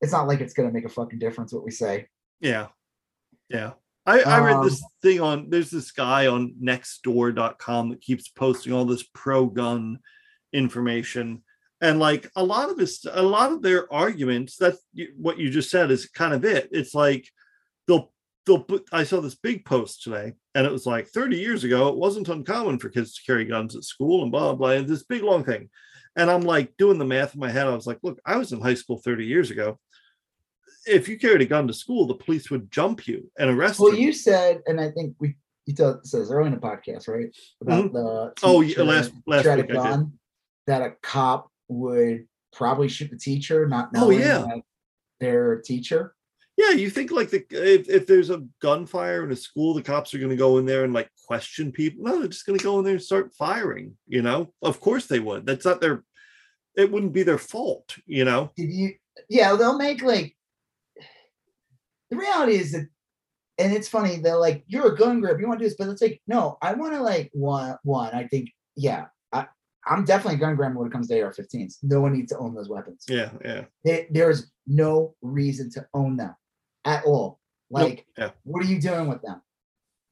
it's 0.00 0.12
not 0.12 0.26
like 0.26 0.40
it's 0.40 0.54
gonna 0.54 0.70
make 0.72 0.84
a 0.86 0.88
fucking 0.88 1.18
difference 1.18 1.52
what 1.52 1.64
we 1.64 1.70
say. 1.70 2.08
Yeah. 2.40 2.68
Yeah. 3.50 3.72
I, 4.08 4.20
I 4.20 4.40
read 4.40 4.64
this 4.64 4.82
Um, 4.82 4.88
thing 5.02 5.20
on 5.20 5.50
there's 5.50 5.70
this 5.70 5.90
guy 5.90 6.28
on 6.28 6.54
nextdoor.com 6.62 7.90
that 7.90 8.00
keeps 8.00 8.28
posting 8.28 8.72
all 8.72 8.86
this 8.86 9.02
pro 9.02 9.46
gun 9.46 9.98
information. 10.52 11.42
And 11.82 11.98
like 12.00 12.30
a 12.34 12.42
lot 12.42 12.70
of 12.70 12.78
this, 12.78 13.04
a 13.10 13.22
lot 13.22 13.52
of 13.52 13.60
their 13.60 13.92
arguments, 13.92 14.56
that's 14.56 14.78
what 15.16 15.38
you 15.38 15.50
just 15.50 15.70
said 15.70 15.90
is 15.90 16.08
kind 16.08 16.32
of 16.32 16.44
it. 16.44 16.70
It's 16.72 16.94
like 16.94 17.28
they'll 17.86 18.10
they'll 18.46 18.64
put 18.64 18.88
I 18.92 19.04
saw 19.04 19.20
this 19.20 19.34
big 19.34 19.66
post 19.66 20.02
today, 20.02 20.32
and 20.54 20.66
it 20.66 20.72
was 20.72 20.86
like 20.86 21.08
30 21.08 21.36
years 21.36 21.64
ago, 21.64 21.88
it 21.88 21.96
wasn't 21.96 22.30
uncommon 22.30 22.78
for 22.78 22.88
kids 22.88 23.14
to 23.14 23.22
carry 23.24 23.44
guns 23.44 23.76
at 23.76 23.84
school 23.84 24.22
and 24.22 24.32
blah 24.32 24.40
blah, 24.40 24.54
blah 24.54 24.70
and 24.70 24.88
this 24.88 25.04
big 25.04 25.22
long 25.22 25.44
thing. 25.44 25.68
And 26.16 26.30
I'm 26.30 26.40
like 26.40 26.76
doing 26.78 26.98
the 26.98 27.04
math 27.04 27.34
in 27.34 27.40
my 27.40 27.50
head. 27.50 27.66
I 27.66 27.74
was 27.74 27.86
like, 27.86 27.98
look, 28.02 28.18
I 28.24 28.38
was 28.38 28.52
in 28.52 28.60
high 28.60 28.74
school 28.74 28.98
30 29.04 29.26
years 29.26 29.50
ago 29.50 29.78
if 30.88 31.08
you 31.08 31.18
carried 31.18 31.42
a 31.42 31.46
gun 31.46 31.66
to 31.66 31.72
school, 31.74 32.06
the 32.06 32.14
police 32.14 32.50
would 32.50 32.70
jump 32.70 33.06
you 33.06 33.30
and 33.38 33.50
arrest 33.50 33.78
Well, 33.78 33.90
you. 33.90 33.94
Well, 33.94 34.02
you 34.06 34.12
said, 34.12 34.62
and 34.66 34.80
I 34.80 34.90
think 34.90 35.14
we 35.18 35.36
you 35.66 35.74
told 35.74 36.06
says 36.06 36.30
earlier 36.30 36.46
in 36.46 36.54
the 36.54 36.58
podcast, 36.60 37.08
right? 37.08 37.28
About 37.60 37.84
mm-hmm. 37.84 37.94
the 37.94 38.32
Oh, 38.42 38.62
yeah, 38.62 38.82
last- 38.82 39.12
last 39.26 39.44
week 39.46 39.68
gun, 39.68 40.14
that 40.66 40.82
a 40.82 40.94
cop 41.02 41.50
would 41.68 42.26
probably 42.54 42.88
shoot 42.88 43.10
the 43.10 43.18
teacher, 43.18 43.68
not 43.68 43.90
oh, 43.94 44.00
knowing 44.00 44.22
Oh, 44.22 44.24
yeah. 44.24 44.46
their 45.20 45.60
teacher. 45.60 46.14
yeah, 46.56 46.70
you 46.70 46.88
think 46.88 47.10
like 47.10 47.28
the 47.28 47.44
if, 47.50 47.88
if 47.88 48.06
there's 48.06 48.30
a 48.30 48.44
gunfire 48.62 49.24
in 49.24 49.30
a 49.30 49.36
school, 49.36 49.74
the 49.74 49.82
cops 49.82 50.14
are 50.14 50.18
going 50.18 50.30
to 50.30 50.36
go 50.36 50.56
in 50.56 50.64
there 50.64 50.84
and 50.84 50.94
like 50.94 51.10
question 51.26 51.70
people. 51.70 52.02
No, 52.04 52.18
they're 52.18 52.28
just 52.28 52.46
going 52.46 52.58
to 52.58 52.64
go 52.64 52.78
in 52.78 52.84
there 52.86 52.94
and 52.94 53.02
start 53.02 53.34
firing. 53.34 53.96
You 54.06 54.22
know, 54.22 54.52
of 54.62 54.80
course 54.80 55.06
they 55.06 55.20
would. 55.20 55.44
That's 55.44 55.66
not 55.66 55.80
their. 55.82 56.02
It 56.76 56.90
wouldn't 56.90 57.12
be 57.12 57.24
their 57.24 57.38
fault. 57.38 57.94
You 58.06 58.24
know. 58.24 58.52
Did 58.56 58.70
you? 58.72 58.94
Yeah, 59.28 59.54
they'll 59.54 59.76
make 59.76 60.00
like. 60.00 60.34
The 62.10 62.16
reality 62.16 62.54
is 62.56 62.72
that, 62.72 62.88
and 63.58 63.72
it's 63.72 63.88
funny. 63.88 64.16
They're 64.18 64.36
like, 64.36 64.64
"You're 64.66 64.92
a 64.94 64.96
gun 64.96 65.20
grip. 65.20 65.38
You 65.40 65.46
want 65.48 65.58
to 65.60 65.64
do 65.64 65.68
this?" 65.68 65.76
But 65.78 65.88
it's 65.88 66.02
like, 66.02 66.20
no, 66.26 66.56
I 66.62 66.74
want 66.74 66.94
to 66.94 67.02
like 67.02 67.30
one. 67.32 67.76
One, 67.82 68.14
I 68.14 68.26
think, 68.26 68.50
yeah, 68.76 69.06
I, 69.32 69.46
I'm 69.86 70.04
definitely 70.04 70.36
a 70.36 70.38
gun 70.40 70.56
grab 70.56 70.74
when 70.74 70.86
it 70.86 70.92
comes 70.92 71.08
to 71.08 71.20
AR-15s. 71.20 71.78
No 71.82 72.00
one 72.00 72.12
needs 72.12 72.30
to 72.32 72.38
own 72.38 72.54
those 72.54 72.68
weapons. 72.68 73.04
Yeah, 73.08 73.30
yeah, 73.44 73.64
There- 73.84 74.06
there's 74.10 74.50
no 74.66 75.14
reason 75.22 75.70
to 75.72 75.86
own 75.94 76.16
them 76.16 76.34
at 76.84 77.04
all. 77.04 77.40
Nope, 77.70 77.82
Like, 77.82 78.06
yeah. 78.16 78.30
what 78.44 78.62
are 78.62 78.66
you 78.68 78.80
doing 78.80 79.08
with 79.08 79.20
them? 79.22 79.42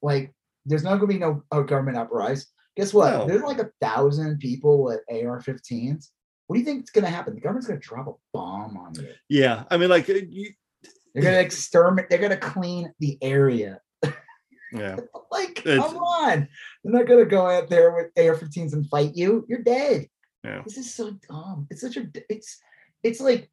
Like, 0.03 0.35
there's 0.67 0.83
not 0.83 0.97
going 0.99 1.09
to 1.09 1.15
be 1.15 1.19
no 1.19 1.43
government 1.63 1.97
uprise. 1.97 2.47
Guess 2.77 2.93
what? 2.93 3.11
No. 3.13 3.27
There's 3.27 3.43
like 3.43 3.59
a 3.61 3.71
thousand 3.81 4.39
people 4.41 4.83
with 4.83 5.01
AR-15s. 5.11 6.09
What 6.47 6.55
do 6.55 6.61
you 6.61 6.65
think 6.67 6.85
is 6.85 6.91
going 6.91 7.05
to 7.05 7.11
happen? 7.11 7.35
The 7.35 7.41
government's 7.41 7.67
going 7.67 7.81
to 7.81 7.87
drop 7.87 8.07
a 8.09 8.13
bomb 8.35 8.77
on 8.77 8.95
you. 8.97 9.09
yeah. 9.29 9.65
I 9.71 9.77
mean, 9.79 9.89
like, 9.89 10.07
you, 10.09 10.51
They're 11.23 11.33
to 11.33 11.41
exterminate. 11.41 12.09
They're 12.11 12.19
to 12.31 12.37
clean 12.37 12.93
the 13.01 13.19
area. 13.23 13.81
yeah, 14.73 14.97
Like, 15.33 15.59
It's- 15.67 15.79
come 15.79 15.97
on. 15.97 16.49
They're 16.85 16.93
not 16.93 17.07
to 17.25 17.25
go 17.27 17.47
out 17.49 17.69
there 17.69 17.93
with 17.95 18.07
AR-15s 18.17 18.73
and 18.75 18.89
fight 18.89 19.15
you. 19.15 19.45
You're 19.49 19.63
dead. 19.63 20.09
Yeah. 20.45 20.63
This 20.65 20.77
is 20.79 20.95
so 20.95 21.13
dumb. 21.29 21.67
It's 21.71 21.81
such 21.81 21.97
a. 21.97 22.07
It's. 22.29 22.61
It's 23.03 23.21
like. 23.21 23.51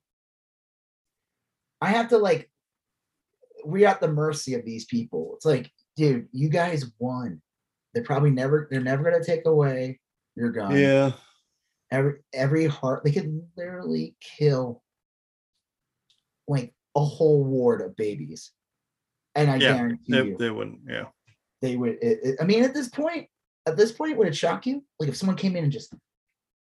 I 1.82 1.90
have 1.90 2.10
to 2.10 2.18
like. 2.18 2.50
We're 3.66 3.88
at 3.88 4.02
the 4.02 4.08
mercy 4.10 4.54
of 4.56 4.66
these 4.66 4.86
people. 4.86 5.32
It's 5.36 5.46
like, 5.46 5.72
dude, 5.96 6.28
you 6.32 6.50
guys 6.50 6.86
won. 7.00 7.42
They're 7.94 8.04
probably 8.04 8.30
never. 8.32 8.68
They're 8.70 8.82
never 8.82 9.10
to 9.10 9.24
take 9.24 9.46
away 9.46 10.00
your 10.36 10.52
gun. 10.52 10.76
yeah. 10.78 11.12
Every 11.92 12.16
every 12.34 12.66
heart. 12.66 13.04
They 13.04 13.12
could 13.12 13.42
literally 13.56 14.16
kill. 14.22 14.82
Like 16.48 16.74
a 16.96 17.04
whole 17.04 17.44
ward 17.44 17.82
of 17.82 17.96
babies, 17.96 18.52
and 19.36 19.50
I 19.50 19.56
Yeah, 19.58 19.74
guarantee 19.78 20.12
They, 20.12 20.24
you 20.24 20.38
they 20.38 20.50
wouldn't. 20.52 20.80
Yeah. 20.88 21.06
they 21.62 21.76
would. 21.76 21.98
It, 22.02 22.20
it- 22.24 22.36
I 22.42 22.46
mean, 22.46 22.64
at 22.64 22.74
this 22.74 22.90
point, 22.90 23.28
at 23.66 23.78
this 23.78 23.92
point, 23.92 24.18
would 24.18 24.28
it 24.28 24.36
shock 24.36 24.66
you? 24.66 24.84
Like 25.00 25.10
if 25.10 25.16
someone 25.18 25.38
came 25.38 25.56
in 25.56 25.64
and 25.64 25.74
just 25.74 25.94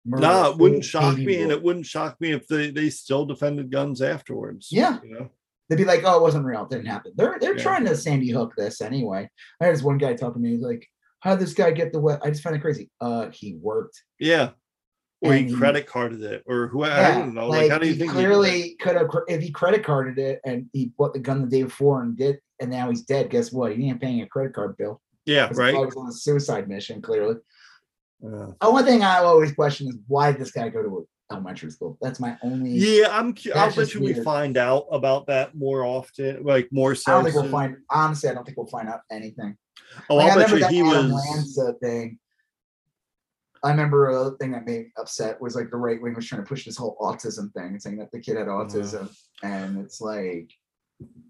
murdered 0.04 0.22
No, 0.22 0.44
a 0.44 0.50
it 0.52 0.58
wouldn't 0.58 0.84
shock 0.84 1.16
me, 1.18 1.42
and 1.42 1.50
it 1.50 1.62
wouldn't 1.62 1.86
shock 1.86 2.20
me 2.20 2.32
if 2.32 2.46
they 2.46 2.70
they 2.70 2.90
still 2.90 3.24
defended 3.26 3.70
guns 3.70 4.02
afterwards. 4.02 4.68
Yeah. 4.70 4.98
You 5.02 5.14
know. 5.14 5.30
they'd 5.68 5.76
be 5.76 5.84
like, 5.84 6.02
"Oh, 6.04 6.16
it 6.18 6.22
wasn't 6.22 6.44
real. 6.44 6.64
It 6.64 6.70
didn't 6.70 6.86
happen." 6.86 7.12
They're 7.16 7.38
they're 7.40 7.56
Yeah. 7.56 7.62
trying 7.62 7.84
to 7.86 7.96
Sandy 7.96 8.30
Hook 8.30 8.52
this 8.56 8.80
anyway. 8.80 9.28
I 9.60 9.64
had 9.66 9.74
this 9.74 9.82
one 9.82 9.98
guy 9.98 10.14
talking 10.14 10.42
to 10.42 10.48
me. 10.48 10.50
He's 10.56 10.62
like, 10.64 10.86
"How 11.20 11.30
did 11.30 11.40
this 11.40 11.54
guy 11.54 11.70
get 11.70 11.92
the 11.92 12.00
wet?" 12.00 12.20
I 12.22 12.30
just 12.30 12.42
find 12.42 12.54
it 12.56 12.60
crazy. 12.60 12.90
Uh, 13.00 13.30
he 13.30 13.54
worked. 13.54 14.02
Yeah. 14.18 14.50
Or 15.22 15.34
he 15.34 15.40
And 15.40 15.50
he- 15.50 15.54
credit 15.56 15.86
carded 15.86 16.22
it, 16.22 16.42
or 16.46 16.68
who 16.68 16.84
I 16.84 17.12
don't 17.18 17.34
know. 17.34 17.48
Like, 17.48 17.70
how 17.70 17.76
do 17.78 17.86
you 17.86 17.92
he 17.92 17.98
think? 17.98 18.10
he 18.12 18.16
clearly 18.16 18.76
could 18.80 18.96
have 18.96 19.08
if 19.28 19.42
he 19.42 19.50
credit 19.50 19.84
carded 19.84 20.18
it 20.18 20.40
and 20.46 20.66
he 20.72 20.92
bought 20.96 21.12
the 21.12 21.18
gun 21.20 21.42
the 21.42 21.46
day 21.48 21.62
before 21.64 22.02
and 22.02 22.16
did, 22.16 22.38
and 22.60 22.70
now 22.70 22.88
he's 22.88 23.02
dead. 23.02 23.28
Guess 23.28 23.52
what? 23.52 23.76
He 23.76 23.86
ain't 23.88 24.00
paying 24.00 24.22
a 24.22 24.26
credit 24.26 24.54
card 24.54 24.76
bill. 24.78 25.00
Yeah, 25.26 25.50
right. 25.54 25.74
was 25.74 25.94
on 25.96 26.08
a 26.08 26.12
suicide 26.12 26.68
mission. 26.68 27.02
Clearly, 27.02 27.36
Uh, 28.24 28.52
the 28.60 28.70
one 28.70 28.84
thing 28.84 29.02
I 29.02 29.18
always 29.18 29.52
question 29.52 29.88
is 29.88 29.96
why 30.08 30.32
did 30.32 30.40
this 30.40 30.50
guy 30.52 30.68
go 30.70 30.82
to 30.82 31.06
elementary 31.30 31.70
school? 31.70 31.98
That's 32.00 32.18
my 32.18 32.38
only. 32.42 32.70
yeah, 32.70 33.08
I'm. 33.10 33.34
I'll 33.54 33.74
bet 33.74 33.92
you 33.92 34.00
we 34.00 34.14
find 34.14 34.56
out 34.56 34.86
about 34.90 35.26
that 35.26 35.54
more 35.54 35.84
often, 35.84 36.42
like 36.44 36.68
more 36.72 36.94
so. 36.94 37.12
I 37.12 37.14
don't 37.16 37.24
think 37.24 37.36
we'll 37.36 37.50
find. 37.50 37.76
Honestly, 37.90 38.30
I 38.30 38.34
don't 38.34 38.44
think 38.44 38.56
we'll 38.56 38.66
find 38.68 38.88
out 38.88 39.00
anything. 39.10 39.56
Oh, 40.08 40.16
Like, 40.16 40.28
I 40.28 40.30
I'll 40.30 40.38
bet 40.48 40.50
you 40.50 40.66
he 40.68 40.80
Adam 40.80 41.10
was. 41.12 41.26
Lanza 41.30 41.74
thing. 41.82 42.18
I 43.62 43.70
remember 43.70 44.08
a 44.08 44.30
thing 44.38 44.52
that 44.52 44.64
made 44.64 44.80
me 44.80 44.92
upset 44.98 45.40
was 45.40 45.54
like 45.54 45.70
the 45.70 45.76
right 45.76 46.00
wing 46.00 46.14
was 46.14 46.26
trying 46.26 46.42
to 46.42 46.48
push 46.48 46.64
this 46.64 46.76
whole 46.76 46.96
autism 47.00 47.52
thing, 47.52 47.78
saying 47.78 47.98
that 47.98 48.10
the 48.10 48.20
kid 48.20 48.36
had 48.36 48.46
autism, 48.46 49.10
and 49.42 49.78
it's 49.78 50.00
like, 50.00 50.50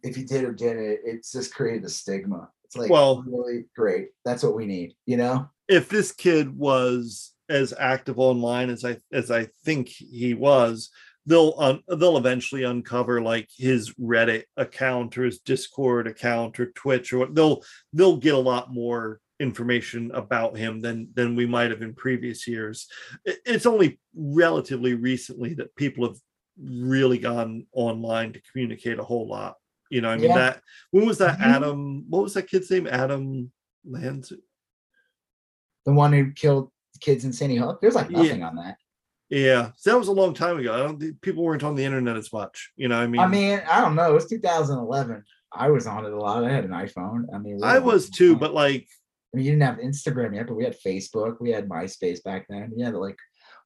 if 0.02 0.17
you 0.17 0.25
did 0.26 0.44
or 0.44 0.52
didn't, 0.52 1.00
it's 1.05 1.33
just 1.33 1.55
created 1.55 1.84
a 1.84 1.89
stigma. 1.89 2.49
It's 2.65 2.76
like 2.76 2.91
Well- 2.91 3.25
really 3.26 3.65
great. 3.76 4.10
That's 4.25 4.42
what 4.42 4.55
we 4.55 4.67
need, 4.67 4.94
you 5.07 5.17
know? 5.17 5.49
if 5.68 5.89
this 5.89 6.10
kid 6.10 6.57
was 6.59 7.33
as 7.49 7.73
active 7.78 8.18
online 8.18 8.70
as 8.70 8.84
I 8.84 8.97
as 9.12 9.31
I 9.31 9.49
think 9.65 9.89
he 9.89 10.34
was, 10.34 10.91
they'll 11.26 11.55
un, 11.59 11.81
they'll 11.89 12.17
eventually 12.17 12.65
uncover 12.65 13.23
like 13.23 13.49
his 13.57 13.94
Reddit 13.94 14.44
account 14.57 15.17
or 15.17 15.25
his 15.25 15.39
Discord 15.39 16.09
account 16.09 16.59
or 16.59 16.73
Twitch 16.73 17.12
or 17.12 17.18
what 17.18 17.34
they'll 17.36 17.62
they'll 17.92 18.17
get 18.17 18.34
a 18.34 18.39
lot 18.39 18.73
more 18.73 19.20
information 19.41 20.10
about 20.12 20.57
him 20.57 20.81
than 20.81 21.09
than 21.15 21.35
we 21.35 21.47
might 21.47 21.70
have 21.70 21.83
in 21.83 21.94
previous 21.94 22.47
years. 22.47 22.86
It's 23.25 23.67
only 23.67 23.99
relatively 24.15 24.94
recently 24.94 25.55
that 25.55 25.75
people 25.75 26.07
have 26.07 26.19
really 26.62 27.19
gone 27.19 27.67
online 27.73 28.33
to 28.35 28.43
communicate 28.43 28.99
a 28.99 29.02
whole 29.05 29.27
lot. 29.27 29.57
You 29.91 30.02
know, 30.02 30.10
I 30.10 30.17
mean 30.17 30.28
Yeah. 30.31 30.39
that 30.39 30.62
when 30.91 31.07
was 31.07 31.19
that 31.19 31.39
Mhm. 31.39 31.43
Adam? 31.43 32.05
What 32.10 32.23
was 32.23 32.35
that 32.35 32.49
kid's 32.49 32.70
name? 32.70 32.86
Adam 32.86 33.51
Lanza. 33.85 34.36
The 35.86 35.93
one 35.94 36.12
who 36.12 36.33
killed 36.33 36.70
kids 37.01 37.25
in 37.25 37.33
Sandy 37.33 37.57
Hook. 37.57 37.81
There's 37.81 37.94
like 37.94 38.10
Yeah. 38.10 38.19
nothing 38.19 38.43
on 38.43 38.57
that. 38.57 38.77
Yeah, 39.31 39.70
so 39.77 39.91
that 39.91 39.99
was 39.99 40.09
a 40.09 40.12
long 40.12 40.35
time 40.35 40.59
ago. 40.59 40.75
I 40.75 40.78
don't 40.78 40.99
think 41.01 41.20
people 41.23 41.44
weren't 41.44 41.62
on 41.62 41.77
the 41.77 41.85
internet 41.85 42.17
as 42.17 42.33
much. 42.33 42.73
You 42.77 42.89
know, 42.89 42.99
I 42.99 43.07
mean, 43.07 43.20
I 43.20 43.28
mean, 43.28 43.62
I 43.70 43.81
don't 43.81 43.94
know. 43.94 44.10
It 44.10 44.15
was 44.15 44.27
2011. 44.27 45.23
I 45.52 45.70
was 45.70 45.86
on 45.86 46.05
it 46.05 46.12
a 46.12 46.17
lot. 46.17 46.44
I 46.44 46.51
had 46.51 46.65
an 46.65 46.73
iPhone. 46.73 47.27
I 47.33 47.39
mean, 47.39 47.62
I 47.62 47.78
was 47.78 48.10
too, 48.10 48.36
but 48.36 48.55
like, 48.55 48.89
I 49.33 49.36
mean, 49.36 49.47
you 49.47 49.52
didn't 49.52 49.62
have 49.62 49.76
Instagram 49.78 50.34
yet, 50.34 50.49
but 50.49 50.57
we 50.57 50.65
had 50.65 50.76
Facebook. 50.84 51.36
We 51.41 51.50
had 51.50 51.68
MySpace 51.68 52.23
back 52.25 52.47
then. 52.49 52.73
We 52.75 52.83
had 52.83 52.94
like 52.94 53.17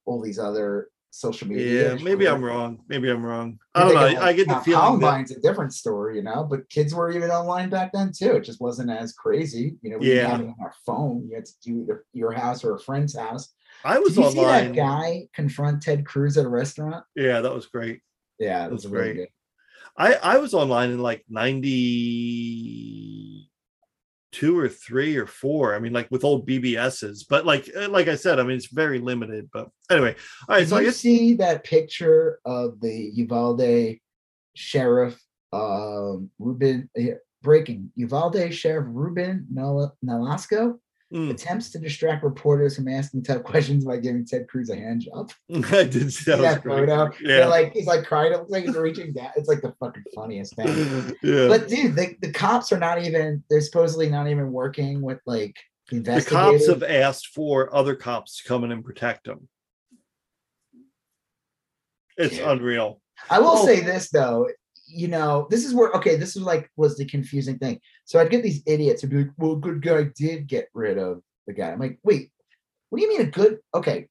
all 0.04 0.20
these 0.20 0.38
other 0.38 0.88
social 1.10 1.48
media. 1.48 1.94
yeah, 1.94 2.02
maybe 2.02 2.28
I'm 2.28 2.44
wrong. 2.44 2.80
Maybe 2.88 3.08
I'm 3.08 3.24
wrong. 3.24 3.58
I 3.74 3.80
don't 3.80 3.94
know. 3.94 4.20
I, 4.20 4.32
get 4.32 4.48
the 4.48 4.56
feeling 4.56 4.80
that, 4.80 4.86
Columbine's 4.86 5.30
a 5.30 5.40
different 5.40 5.72
story, 5.72 6.16
you 6.16 6.22
know, 6.22 6.42
but 6.44 6.68
kids 6.70 6.92
were 6.92 7.12
even 7.12 7.30
online 7.30 7.70
back 7.70 7.92
then 7.92 8.10
too. 8.12 8.32
It 8.32 8.42
just 8.42 8.60
wasn't 8.60 8.90
as 8.90 9.12
crazy. 9.12 9.76
You 9.80 9.92
know, 9.92 9.98
we 9.98 10.16
Yeah. 10.16 10.32
on 10.32 10.56
our 10.60 10.74
phone. 10.84 11.28
You 11.28 11.36
had 11.36 11.44
to 11.46 11.52
do 11.62 11.82
either 11.82 12.04
your 12.12 12.32
house 12.32 12.64
or 12.64 12.74
a 12.74 12.80
friend's 12.80 13.16
house. 13.16 13.54
I 13.84 14.00
was 14.00 14.16
Did 14.16 14.24
you 14.24 14.30
see 14.32 14.38
online. 14.40 14.72
that 14.72 14.76
guy 14.76 15.28
confront 15.32 15.82
Ted 15.82 16.04
Cruz 16.04 16.36
at 16.36 16.46
a 16.46 16.48
restaurant? 16.48 17.04
Yeah, 17.14 17.40
that 17.42 17.54
was 17.54 17.66
great. 17.66 18.00
Yeah, 18.40 18.66
it 18.66 18.72
was 18.72 18.86
great. 18.86 19.14
good. 19.14 19.28
I 19.96 20.14
I 20.14 20.38
was 20.38 20.52
online 20.52 20.90
in 20.90 20.98
like 20.98 21.24
ninety 21.28 21.78
two 24.34 24.58
or 24.58 24.68
three 24.68 25.16
or 25.16 25.26
four. 25.26 25.74
I 25.74 25.78
mean, 25.78 25.92
like 25.92 26.10
with 26.10 26.24
old 26.24 26.46
BBSs, 26.46 27.24
but 27.28 27.46
like 27.46 27.70
uh, 27.76 27.88
like 27.88 28.08
I 28.08 28.16
said, 28.16 28.40
I 28.40 28.42
mean 28.42 28.56
it's 28.56 28.66
very 28.66 28.98
limited. 28.98 29.48
But 29.52 29.68
anyway, 29.90 30.16
all 30.48 30.56
right. 30.56 30.60
Did 30.60 30.68
So 30.68 30.76
I 30.76 30.80
you 30.80 30.86
guess 30.86 30.96
see 30.96 31.34
that 31.34 31.62
picture 31.62 32.40
of 32.44 32.80
the 32.80 33.10
Uvalde 33.14 33.98
sheriff 34.56 35.18
um 35.52 36.30
Ruben 36.38 36.90
uh, 36.98 37.16
breaking 37.42 37.92
Uvalde 37.94 38.52
Sheriff 38.52 38.86
Ruben 38.88 39.46
Nal- 39.52 39.96
Nolasco 40.04 40.78
Mm, 41.14 41.30
attempts 41.30 41.70
to 41.70 41.78
distract 41.78 42.24
reporters 42.24 42.74
from 42.74 42.88
asking 42.88 43.22
tough 43.22 43.44
questions 43.44 43.84
by 43.84 43.98
giving 43.98 44.24
Ted 44.26 44.48
Cruz 44.48 44.68
a 44.68 44.74
hand 44.74 45.02
job. 45.02 45.30
I 45.70 45.84
did 45.84 46.12
see 46.12 46.32
that. 46.32 46.40
that 46.40 46.64
photo? 46.64 47.04
Yeah. 47.20 47.36
They're 47.36 47.48
like 47.48 47.72
he's 47.72 47.86
like 47.86 48.04
crying. 48.04 48.32
It 48.32 48.38
looks 48.38 48.50
like 48.50 48.64
he's 48.64 48.74
reaching 48.76 49.12
down. 49.12 49.30
It's 49.36 49.48
like 49.48 49.62
the 49.62 49.72
fucking 49.78 50.02
funniest 50.12 50.56
thing. 50.56 50.66
yeah. 51.22 51.46
But 51.46 51.68
dude, 51.68 51.94
the, 51.94 52.16
the 52.20 52.32
cops 52.32 52.72
are 52.72 52.80
not 52.80 53.00
even. 53.04 53.44
They're 53.48 53.60
supposedly 53.60 54.08
not 54.10 54.26
even 54.26 54.50
working 54.50 55.02
with 55.02 55.20
like 55.24 55.56
the 55.90 56.26
cops 56.26 56.66
have 56.66 56.82
asked 56.82 57.28
for 57.28 57.72
other 57.72 57.94
cops 57.94 58.38
to 58.38 58.48
come 58.48 58.64
in 58.64 58.72
and 58.72 58.84
protect 58.84 59.26
them. 59.26 59.48
It's 62.16 62.38
Yeah. 62.38 62.50
unreal. 62.50 63.00
I 63.30 63.38
will 63.38 63.58
Oh. 63.58 63.66
say 63.66 63.80
this 63.80 64.10
though, 64.10 64.48
you 64.94 65.08
know, 65.08 65.46
this 65.50 65.64
is 65.64 65.74
where 65.74 65.90
okay, 65.92 66.16
this 66.16 66.36
is 66.36 66.42
like 66.42 66.70
was 66.76 66.96
the 66.96 67.04
confusing 67.04 67.58
thing. 67.58 67.80
So 68.04 68.20
I'd 68.20 68.30
get 68.30 68.42
these 68.42 68.62
idiots 68.66 69.02
who'd 69.02 69.10
be 69.10 69.18
like, 69.18 69.30
"Well, 69.36 69.56
good 69.56 69.82
guy 69.82 70.04
did 70.16 70.46
get 70.46 70.68
rid 70.74 70.98
of 70.98 71.22
the 71.46 71.52
guy." 71.52 71.70
I'm 71.70 71.80
like, 71.80 71.98
"Wait, 72.04 72.30
what 72.88 72.98
do 72.98 73.04
you 73.04 73.08
mean 73.08 73.22
a 73.22 73.30
good?" 73.30 73.58
Okay, 73.74 74.08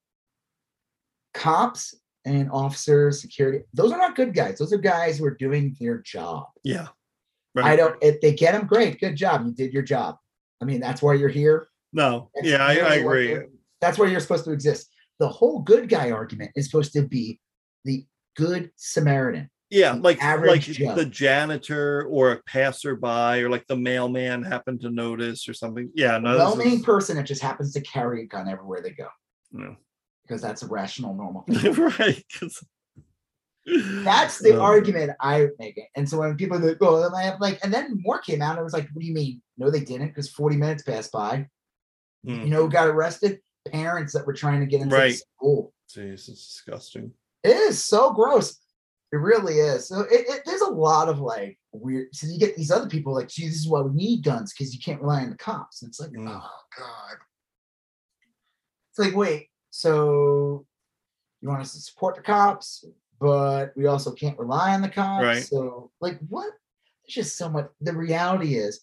cops 1.34 1.96
and 2.26 2.50
officers, 2.52 3.22
security, 3.22 3.64
those 3.74 3.92
are 3.92 3.98
not 3.98 4.16
good 4.16 4.34
guys. 4.34 4.58
Those 4.58 4.74
are 4.74 4.78
guys 4.78 5.18
who 5.18 5.26
are 5.26 5.36
doing 5.36 5.76
their 5.80 6.00
job. 6.00 6.46
Yeah. 6.64 6.88
I 7.56 7.76
don't. 7.76 7.96
If 8.02 8.20
they 8.22 8.34
get 8.34 8.54
them, 8.54 8.66
great, 8.66 9.00
good 9.00 9.16
job. 9.16 9.46
You 9.46 9.54
did 9.54 9.74
your 9.74 9.84
job. 9.84 10.18
I 10.62 10.66
mean, 10.66 10.80
that's 10.80 11.02
why 11.02 11.14
you're 11.14 11.30
here. 11.30 11.68
No. 11.92 12.30
That's 12.34 12.48
Yeah, 12.48 12.66
I, 12.66 12.74
I 12.78 12.96
agree. 12.96 13.38
That's 13.80 14.00
where 14.00 14.08
you're 14.08 14.22
supposed 14.22 14.46
to 14.46 14.52
exist. 14.52 14.90
The 15.20 15.28
whole 15.28 15.60
good 15.60 15.88
guy 15.88 16.10
argument 16.10 16.52
is 16.56 16.66
supposed 16.66 16.94
to 16.94 17.04
be 17.04 17.40
the 17.86 18.06
good 18.36 18.72
Samaritan. 18.76 19.50
Yeah, 19.74 19.94
like 20.00 20.22
like 20.22 20.62
Joe. 20.62 20.94
the 20.94 21.06
janitor 21.06 22.06
or 22.10 22.32
a 22.34 22.44
passerby 22.44 23.42
or 23.44 23.50
like 23.50 23.66
the 23.68 23.76
mailman 23.76 24.44
happened 24.44 24.82
to 24.82 24.90
notice 24.92 25.50
or 25.50 25.54
something. 25.56 25.90
Yeah, 25.96 26.20
no. 26.20 26.38
well 26.38 26.56
this 26.56 26.64
meaning 26.66 26.80
is- 26.80 26.86
person 26.86 27.18
that 27.18 27.26
just 27.26 27.42
happens 27.42 27.74
to 27.74 27.82
carry 27.82 28.22
a 28.22 28.26
gun 28.28 28.48
everywhere 28.48 28.82
they 28.82 28.92
go 28.92 29.08
no. 29.52 29.76
because 30.24 30.42
that's 30.42 30.62
a 30.62 30.68
rational, 30.68 31.16
normal 31.16 31.42
thing. 31.50 31.74
right. 32.00 32.24
That's 33.66 34.40
the 34.40 34.56
Um, 34.56 34.62
argument 34.62 35.12
I 35.22 35.48
make. 35.58 35.78
It. 35.78 35.86
And 35.96 36.08
so 36.08 36.20
when 36.20 36.36
people 36.36 36.58
are 36.58 36.60
like, 36.60 36.78
oh, 36.82 37.02
then 37.02 37.12
I 37.16 37.24
have 37.24 37.40
like, 37.40 37.60
and 37.64 37.74
then 37.74 37.98
more 38.04 38.20
came 38.20 38.42
out, 38.42 38.52
and 38.52 38.60
it 38.60 38.64
was 38.64 38.74
like, 38.74 38.88
what 38.94 39.00
do 39.02 39.08
you 39.08 39.14
mean? 39.14 39.42
No, 39.58 39.72
they 39.72 39.80
didn't, 39.80 40.08
because 40.10 40.30
40 40.30 40.58
minutes 40.58 40.84
passed 40.84 41.12
by. 41.14 41.48
hmm, 42.26 42.42
You 42.42 42.48
know 42.50 42.64
who 42.64 42.70
got 42.70 42.88
arrested? 42.90 43.40
Parents 43.72 44.12
that 44.14 44.28
were 44.28 44.34
trying 44.34 44.60
to 44.60 44.66
get 44.66 44.82
into 44.82 44.94
Right. 44.96 45.16
school. 45.16 45.74
Jeez, 45.90 46.28
it's 46.28 46.48
disgusting. 46.48 47.12
It 47.44 47.56
is 47.56 47.82
so 47.84 48.12
gross. 48.12 48.60
It 49.14 49.18
really 49.18 49.60
is. 49.60 49.90
So 49.90 50.00
it, 50.00 50.26
it, 50.28 50.42
there's 50.44 50.62
a 50.62 50.72
lot 50.72 51.08
of 51.08 51.20
like 51.20 51.60
weird. 51.72 52.08
So 52.16 52.26
you 52.26 52.40
get 52.40 52.56
these 52.58 52.72
other 52.72 52.90
people 52.90 53.14
like, 53.14 53.28
gee, 53.28 53.46
this 53.46 53.58
is 53.58 53.68
why 53.68 53.82
we 53.82 53.94
need 53.94 54.24
guns 54.24 54.52
because 54.52 54.74
you 54.74 54.82
can't 54.82 55.00
rely 55.00 55.22
on 55.22 55.30
the 55.30 55.38
cops. 55.38 55.84
And 55.84 55.90
it's 55.90 56.00
like, 56.00 56.10
Mm. 56.10 56.28
oh 56.28 56.50
god. 56.76 57.18
It's 58.90 58.98
like, 58.98 59.16
wait, 59.16 59.50
so 59.70 60.66
you 61.42 61.48
want 61.48 61.62
us 61.62 61.74
to 61.74 61.80
support 61.82 62.16
the 62.16 62.24
cops, 62.24 62.86
but 63.20 63.72
we 63.78 63.86
also 63.86 64.12
can't 64.12 64.38
rely 64.40 64.74
on 64.74 64.82
the 64.82 64.90
cops. 64.90 65.24
Right. 65.24 65.44
So 65.44 65.92
like, 66.02 66.18
what? 66.30 66.52
It's 67.06 67.14
just 67.14 67.38
so 67.38 67.50
much. 67.50 67.68
The 67.82 67.94
reality 67.94 68.56
is, 68.56 68.82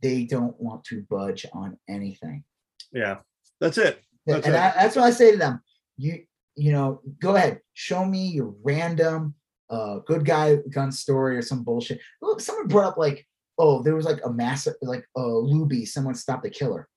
they 0.00 0.24
don't 0.24 0.58
want 0.58 0.82
to 0.84 1.02
budge 1.10 1.44
on 1.52 1.76
anything. 1.90 2.42
Yeah, 2.90 3.18
that's 3.60 3.76
it. 3.76 4.02
That's 4.26 4.46
and 4.46 4.54
it. 4.54 4.58
I, 4.58 4.70
that's 4.70 4.96
what 4.96 5.04
I 5.04 5.10
say 5.10 5.32
to 5.32 5.36
them. 5.36 5.60
You 5.98 6.24
you 6.56 6.72
know, 6.72 7.02
go 7.20 7.36
ahead, 7.36 7.60
show 7.74 8.04
me 8.04 8.28
your 8.28 8.54
random 8.62 9.34
uh 9.70 9.98
good 10.06 10.24
guy 10.24 10.56
gun 10.70 10.90
story 10.92 11.36
or 11.36 11.42
some 11.42 11.62
bullshit. 11.64 12.00
Look, 12.22 12.40
someone 12.40 12.68
brought 12.68 12.92
up 12.92 12.96
like, 12.98 13.26
oh, 13.58 13.82
there 13.82 13.94
was 13.94 14.06
like 14.06 14.20
a 14.24 14.30
massive 14.32 14.74
like 14.82 15.04
uh 15.16 15.20
Luby, 15.20 15.86
someone 15.86 16.14
stopped 16.14 16.46
a 16.46 16.50
killer. 16.50 16.88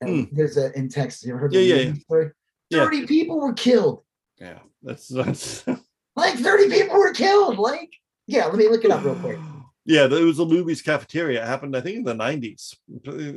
And 0.00 0.28
There's 0.32 0.56
a 0.56 0.72
in 0.78 0.88
Texas. 0.88 1.24
You 1.24 1.32
ever 1.32 1.40
heard. 1.40 1.52
Yeah, 1.52 1.60
the 1.60 1.66
yeah, 1.66 1.90
Luby 1.90 2.00
story? 2.02 2.30
Yeah. 2.70 2.84
30 2.84 3.06
people 3.06 3.40
were 3.40 3.52
killed. 3.54 4.02
Yeah, 4.40 4.58
that's 4.82 5.08
that's. 5.08 5.64
Like 6.16 6.34
30 6.34 6.68
people 6.68 6.98
were 6.98 7.12
killed. 7.12 7.58
Like, 7.58 7.92
yeah, 8.26 8.46
let 8.46 8.56
me 8.56 8.68
look 8.68 8.84
it 8.84 8.90
up 8.90 9.04
real 9.04 9.14
quick. 9.16 9.38
Yeah, 9.84 10.04
it 10.04 10.10
was 10.10 10.38
a 10.38 10.42
Luby's 10.42 10.82
cafeteria. 10.82 11.42
It 11.42 11.46
happened, 11.46 11.74
I 11.74 11.80
think, 11.80 11.96
in 11.96 12.02
the 12.04 12.12
'90s, 12.12 12.74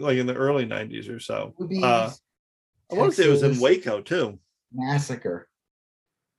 like 0.02 0.18
in 0.18 0.26
the 0.28 0.34
early 0.34 0.66
'90s 0.66 1.10
or 1.10 1.18
so. 1.18 1.54
Luby's 1.58 1.82
Uh, 1.82 2.12
I 2.92 2.96
want 2.96 3.12
to 3.14 3.16
say 3.16 3.26
it 3.26 3.32
was 3.32 3.44
in 3.44 3.58
Waco 3.62 4.02
too. 4.02 4.38
massacre. 4.74 5.48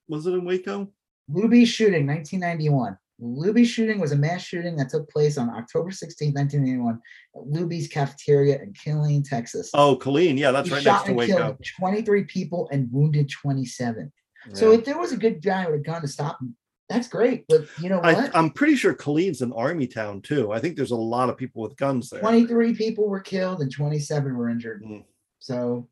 Was 0.09 0.27
it 0.27 0.35
in 0.35 0.45
Waco? 0.45 0.93
Luby 1.33 1.67
shooting, 1.67 2.07
1991. 2.07 2.97
Luby 3.21 3.65
shooting 3.65 4.01
was 4.01 4.13
a 4.13 4.17
mass 4.17 4.43
shooting 4.43 4.77
that 4.77 4.89
took 4.89 5.09
place 5.09 5.39
on 5.39 5.49
October 5.51 5.91
16, 5.93 6.33
1991, 6.35 7.01
at 7.37 7.43
Luby's 7.43 7.87
cafeteria 7.87 8.61
in 8.61 8.73
Killeen, 8.73 9.27
Texas. 9.27 9.71
Oh, 9.75 9.97
Killeen. 9.97 10.37
Yeah, 10.37 10.51
that's 10.51 10.69
He 10.69 10.75
right 10.75 10.85
next 10.85 11.05
to 11.05 11.13
Waco. 11.13 11.57
23 11.79 12.25
people 12.25 12.69
and 12.73 12.89
wounded 12.91 13.31
27. 13.31 14.13
So 14.55 14.73
if 14.73 14.85
there 14.85 14.99
was 14.99 15.13
a 15.13 15.17
good 15.17 15.41
guy 15.41 15.67
with 15.67 15.77
a 15.77 15.83
gun 15.83 16.03
to 16.03 16.09
stop 16.09 16.41
him, 16.41 16.57
that's 16.89 17.09
great. 17.09 17.45
But 17.49 17.67
you 17.81 17.89
know 17.89 18.01
I, 18.01 18.13
what? 18.13 18.37
I'm 18.37 18.51
pretty 18.51 18.77
sure 18.77 18.93
Killeen's 18.93 19.41
an 19.41 19.53
army 19.53 19.87
town 19.87 20.21
too. 20.21 20.53
I 20.53 20.59
think 20.59 20.77
there's 20.77 20.91
a 20.91 20.97
lot 20.97 21.31
of 21.31 21.37
people 21.37 21.63
with 21.63 21.77
guns 21.77 22.11
there. 22.11 22.21
23 22.21 22.75
people 22.75 23.09
were 23.09 23.21
killed 23.21 23.61
and 23.61 23.73
27 23.73 24.37
were 24.37 24.49
injured. 24.49 24.83
Mm. 24.85 25.05
So, 25.39 25.89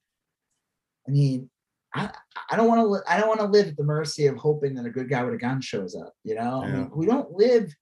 I 1.09 1.13
mean, 1.13 1.49
I, 1.95 2.11
I 2.51 2.57
don't 2.57 2.69
want 2.69 2.81
to 2.81 2.87
li- 2.87 3.01
I 3.09 3.19
don't 3.19 3.29
want 3.29 3.41
to 3.41 3.47
live 3.47 3.69
at 3.69 3.77
the 3.77 3.83
mercy 3.85 4.27
of 4.27 4.37
hoping 4.37 4.75
that 4.75 4.87
a 4.87 4.91
good 4.91 5.09
guy 5.09 5.25
with 5.25 5.35
a 5.35 5.39
gun 5.39 5.61
shows 5.61 5.95
up. 5.97 6.13
You 6.25 6.37
know, 6.37 6.63
I 6.65 6.71
mean, 6.71 6.91
we 6.95 7.07
don't 7.07 7.31
live. 7.33 7.73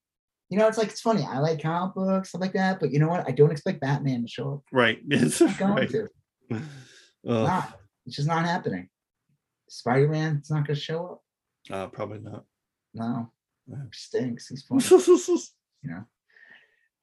You 0.50 0.58
know, 0.58 0.66
it's 0.66 0.78
like 0.78 0.88
it's 0.88 1.00
funny. 1.02 1.24
I 1.28 1.38
like 1.40 1.60
comic 1.62 1.94
books, 1.94 2.30
stuff 2.30 2.40
like 2.40 2.54
that. 2.54 2.80
But 2.80 2.90
you 2.90 3.00
know 3.00 3.08
what? 3.08 3.28
I 3.28 3.32
don't 3.32 3.50
expect 3.52 3.80
Batman 3.82 4.22
to 4.22 4.28
show 4.28 4.54
up. 4.54 4.62
Right. 4.72 4.98
It's 5.10 5.40
Not 5.40 5.58
going 5.58 5.74
right. 5.74 5.90
to. 5.90 6.08
Ugh. 6.52 6.62
Not. 7.24 7.78
It's 8.06 8.16
just 8.16 8.28
not 8.28 8.46
happening. 8.46 8.88
Spider 9.68 10.08
Man, 10.08 10.36
it's 10.38 10.50
not 10.50 10.66
going 10.66 10.74
to 10.76 10.80
show 10.80 11.06
up. 11.06 11.22
Uh, 11.70 11.86
probably 11.88 12.20
not. 12.20 12.44
No, 12.94 13.30
Yeah. 13.66 13.76
stinks. 13.92 14.48
He's 14.48 14.62
funny. 14.68 14.82
you 15.82 15.90
know. 15.90 16.04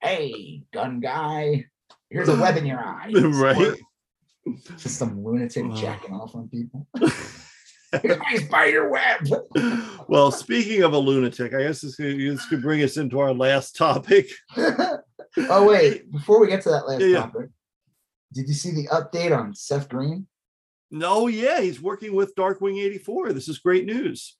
Hey, 0.01 0.63
gun 0.73 0.99
guy, 0.99 1.65
here's 2.09 2.27
a 2.29 2.35
web 2.35 2.57
in 2.57 2.65
your 2.65 2.79
eye. 2.79 3.11
right. 3.13 3.77
Just 4.77 4.97
some 4.97 5.23
lunatic 5.23 5.71
jacking 5.73 6.13
off 6.13 6.35
on 6.35 6.47
people. 6.49 6.87
spider 8.35 8.89
web. 8.89 9.27
well, 10.07 10.31
speaking 10.31 10.83
of 10.83 10.93
a 10.93 10.97
lunatic, 10.97 11.53
I 11.53 11.63
guess 11.63 11.81
this 11.81 11.95
could, 11.95 12.19
this 12.19 12.45
could 12.47 12.61
bring 12.61 12.83
us 12.83 12.97
into 12.97 13.19
our 13.19 13.33
last 13.33 13.75
topic. 13.75 14.29
oh 14.57 15.65
wait, 15.67 16.11
before 16.11 16.39
we 16.39 16.47
get 16.47 16.61
to 16.63 16.69
that 16.69 16.87
last 16.87 17.01
Yeah, 17.01 17.07
yeah. 17.07 17.21
topic, 17.21 17.49
did 18.33 18.47
you 18.47 18.53
see 18.53 18.71
the 18.71 18.87
update 18.87 19.37
on 19.37 19.53
Seth 19.55 19.89
Green? 19.89 20.27
No, 20.91 21.27
yeah, 21.27 21.61
he's 21.61 21.81
working 21.81 22.13
with 22.15 22.35
Darkwing 22.35 22.81
84. 22.83 23.33
This 23.33 23.49
is 23.49 23.57
great 23.59 23.85
news. 23.85 24.37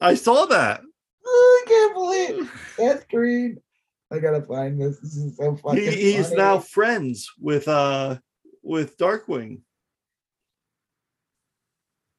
I 0.00 0.14
saw 0.14 0.46
that. 0.46 0.80
I 1.24 1.64
can't 1.66 1.94
believe 1.94 2.52
Seth 2.76 3.08
Green. 3.08 3.58
I 4.12 4.18
gotta 4.18 4.42
find 4.42 4.80
this. 4.80 4.98
This 4.98 5.16
is 5.16 5.36
so 5.36 5.56
fucking. 5.56 5.80
He, 5.82 6.12
he's 6.12 6.28
funny. 6.28 6.36
now 6.36 6.58
friends 6.58 7.30
with 7.40 7.66
uh 7.68 8.18
with 8.62 8.98
Darkwing. 8.98 9.60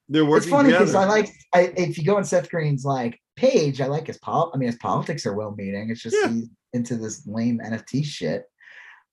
They're 0.10 0.26
working 0.26 0.44
It's 0.44 0.52
funny 0.52 0.72
because. 0.72 0.96
I 0.96 1.06
like. 1.06 1.30
I 1.54 1.74
if 1.78 1.98
you 1.98 2.04
go 2.04 2.18
on 2.18 2.26
Seth 2.26 2.50
Green's 2.50 2.84
like 2.84 3.20
page, 3.36 3.80
I 3.82 3.86
like 3.88 4.08
his 4.08 4.18
pol. 4.18 4.52
I 4.54 4.58
mean, 4.58 4.68
his 4.68 4.78
politics 4.78 5.26
are 5.26 5.36
well 5.36 5.54
meaning. 5.58 5.90
It's 5.90 6.02
just 6.02 6.16
Yeah. 6.20 6.30
he's 6.30 6.50
into 6.74 6.96
this 6.96 7.26
lame 7.28 7.60
NFT 7.64 8.04
shit. 8.04 8.46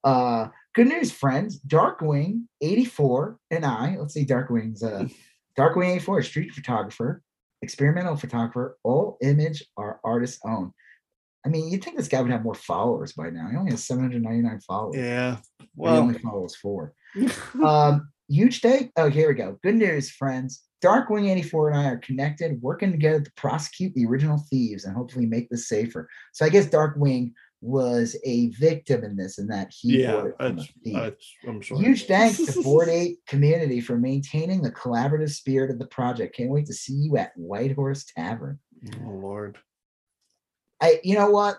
Uh, 0.02 0.48
good 0.74 0.88
news, 0.88 1.12
friends. 1.12 1.60
Darkwing 1.60 2.44
eighty 2.60 2.84
four 2.84 3.38
and 3.50 3.64
I. 3.64 3.96
Let's 3.98 4.14
see, 4.14 4.24
Darkwing's 4.24 4.82
uh, 4.82 5.06
Darkwing 5.58 5.90
eighty 5.90 6.04
four, 6.04 6.22
street 6.22 6.52
photographer, 6.52 7.22
experimental 7.62 8.16
photographer. 8.16 8.78
All 8.82 9.18
image 9.22 9.64
are 9.76 10.00
artist 10.02 10.40
own. 10.44 10.72
I 11.44 11.48
mean, 11.48 11.70
you'd 11.70 11.82
think 11.82 11.96
this 11.96 12.08
guy 12.08 12.20
would 12.20 12.30
have 12.30 12.44
more 12.44 12.54
followers 12.54 13.12
by 13.12 13.30
now. 13.30 13.48
He 13.50 13.56
only 13.56 13.70
has 13.70 13.84
seven 13.84 14.04
hundred 14.04 14.22
ninety 14.22 14.42
nine 14.42 14.60
followers. 14.60 14.96
yeah. 14.96 15.38
Well, 15.74 15.94
he 15.94 16.00
only 16.00 16.18
follows 16.18 16.56
four. 16.56 16.94
Um, 17.64 18.08
huge 18.28 18.60
day. 18.60 18.90
Oh, 18.96 19.10
here 19.10 19.28
we 19.28 19.34
go. 19.34 19.58
Good 19.62 19.74
news, 19.74 20.10
friends. 20.10 20.62
Darkwing 20.82 21.28
84 21.28 21.70
and 21.70 21.78
I 21.78 21.84
are 21.86 21.98
connected, 21.98 22.62
working 22.62 22.90
together 22.90 23.20
to 23.20 23.32
prosecute 23.36 23.92
the 23.94 24.06
original 24.06 24.42
thieves 24.48 24.84
and 24.84 24.96
hopefully 24.96 25.26
make 25.26 25.50
this 25.50 25.68
safer. 25.68 26.08
So 26.32 26.46
I 26.46 26.48
guess 26.48 26.66
Darkwing 26.66 27.32
was 27.60 28.16
a 28.24 28.48
victim 28.50 29.04
in 29.04 29.16
this, 29.16 29.38
and 29.38 29.50
that 29.50 29.70
he 29.70 30.02
yeah, 30.02 30.12
bought 30.12 30.26
it 30.26 30.34
from 30.38 30.46
a 30.46 30.54
that's, 30.54 30.72
thief. 30.82 30.94
that's, 30.94 31.34
I'm 31.46 31.60
sure. 31.60 31.78
Huge 31.78 32.06
thanks 32.06 32.38
to 32.38 32.62
Bored 32.64 32.88
Ape 32.88 33.18
community 33.26 33.80
for 33.80 33.98
maintaining 33.98 34.62
the 34.62 34.72
collaborative 34.72 35.30
spirit 35.30 35.70
of 35.70 35.78
the 35.78 35.86
project. 35.86 36.36
Can't 36.36 36.50
wait 36.50 36.66
to 36.66 36.74
see 36.74 36.94
you 36.94 37.16
at 37.18 37.32
Whitehorse 37.36 38.04
Tavern. 38.04 38.58
Oh 39.04 39.10
Lord. 39.10 39.58
I 40.80 41.00
you 41.02 41.14
know 41.14 41.30
what? 41.30 41.58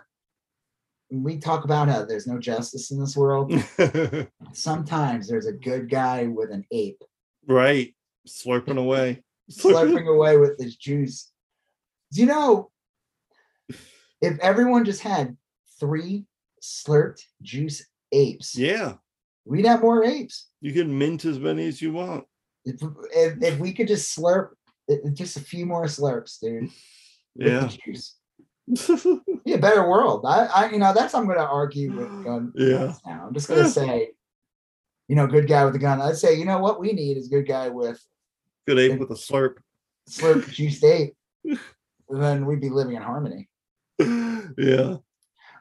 We 1.11 1.37
talk 1.39 1.65
about 1.65 1.89
how 1.89 2.05
there's 2.05 2.25
no 2.27 2.39
justice 2.39 2.91
in 2.91 2.99
this 2.99 3.17
world. 3.17 3.51
Sometimes 4.53 5.27
there's 5.27 5.45
a 5.45 5.51
good 5.51 5.89
guy 5.89 6.27
with 6.27 6.51
an 6.51 6.65
ape 6.71 7.01
right. 7.47 7.93
Slurping 8.27 8.77
away. 8.77 9.23
slurping 9.51 10.07
away 10.13 10.37
with 10.37 10.59
his 10.59 10.75
juice. 10.77 11.31
Do 12.13 12.21
you 12.21 12.27
know 12.27 12.69
if 14.21 14.37
everyone 14.39 14.85
just 14.85 15.01
had 15.01 15.35
three 15.79 16.25
slurped 16.61 17.23
juice 17.41 17.85
apes, 18.11 18.55
Yeah. 18.55 18.93
we'd 19.45 19.65
have 19.65 19.81
more 19.81 20.03
apes. 20.03 20.49
You 20.61 20.71
can 20.73 20.95
mint 20.97 21.25
as 21.25 21.39
many 21.39 21.67
as 21.67 21.81
you 21.81 21.91
want. 21.93 22.25
If, 22.63 22.79
if, 23.15 23.41
if 23.41 23.59
we 23.59 23.73
could 23.73 23.87
just 23.87 24.15
slurp 24.15 24.49
just 25.13 25.37
a 25.37 25.41
few 25.41 25.65
more 25.65 25.85
slurps, 25.85 26.39
dude. 26.39 26.69
Yeah. 27.35 27.67
juice. 27.85 28.17
Be 29.45 29.53
a 29.53 29.57
better 29.57 29.87
world. 29.89 30.23
I, 30.25 30.45
I, 30.45 30.69
you 30.71 30.79
know, 30.79 30.93
that's 30.93 31.13
I'm 31.13 31.25
going 31.25 31.37
to 31.37 31.45
argue 31.45 31.93
with 31.95 32.07
gun. 32.25 32.51
Yeah. 32.55 32.93
Now 33.05 33.25
I'm 33.27 33.33
just 33.33 33.47
going 33.47 33.63
to 33.63 33.69
say, 33.69 34.11
you 35.07 35.15
know, 35.15 35.27
good 35.27 35.47
guy 35.47 35.65
with 35.65 35.75
a 35.75 35.79
gun. 35.79 36.01
I'd 36.01 36.17
say, 36.17 36.35
you 36.35 36.45
know, 36.45 36.59
what 36.59 36.79
we 36.79 36.93
need 36.93 37.17
is 37.17 37.27
good 37.27 37.47
guy 37.47 37.69
with 37.69 37.99
Good 38.67 38.79
ape 38.79 38.99
with 38.99 39.09
a 39.11 39.15
slurp. 39.15 39.55
slurp 40.09 40.49
juice 40.53 40.83
ape. 40.83 41.15
then 42.09 42.45
we'd 42.45 42.61
be 42.61 42.69
living 42.69 42.95
in 42.95 43.01
harmony. 43.01 43.49
yeah. 43.99 44.97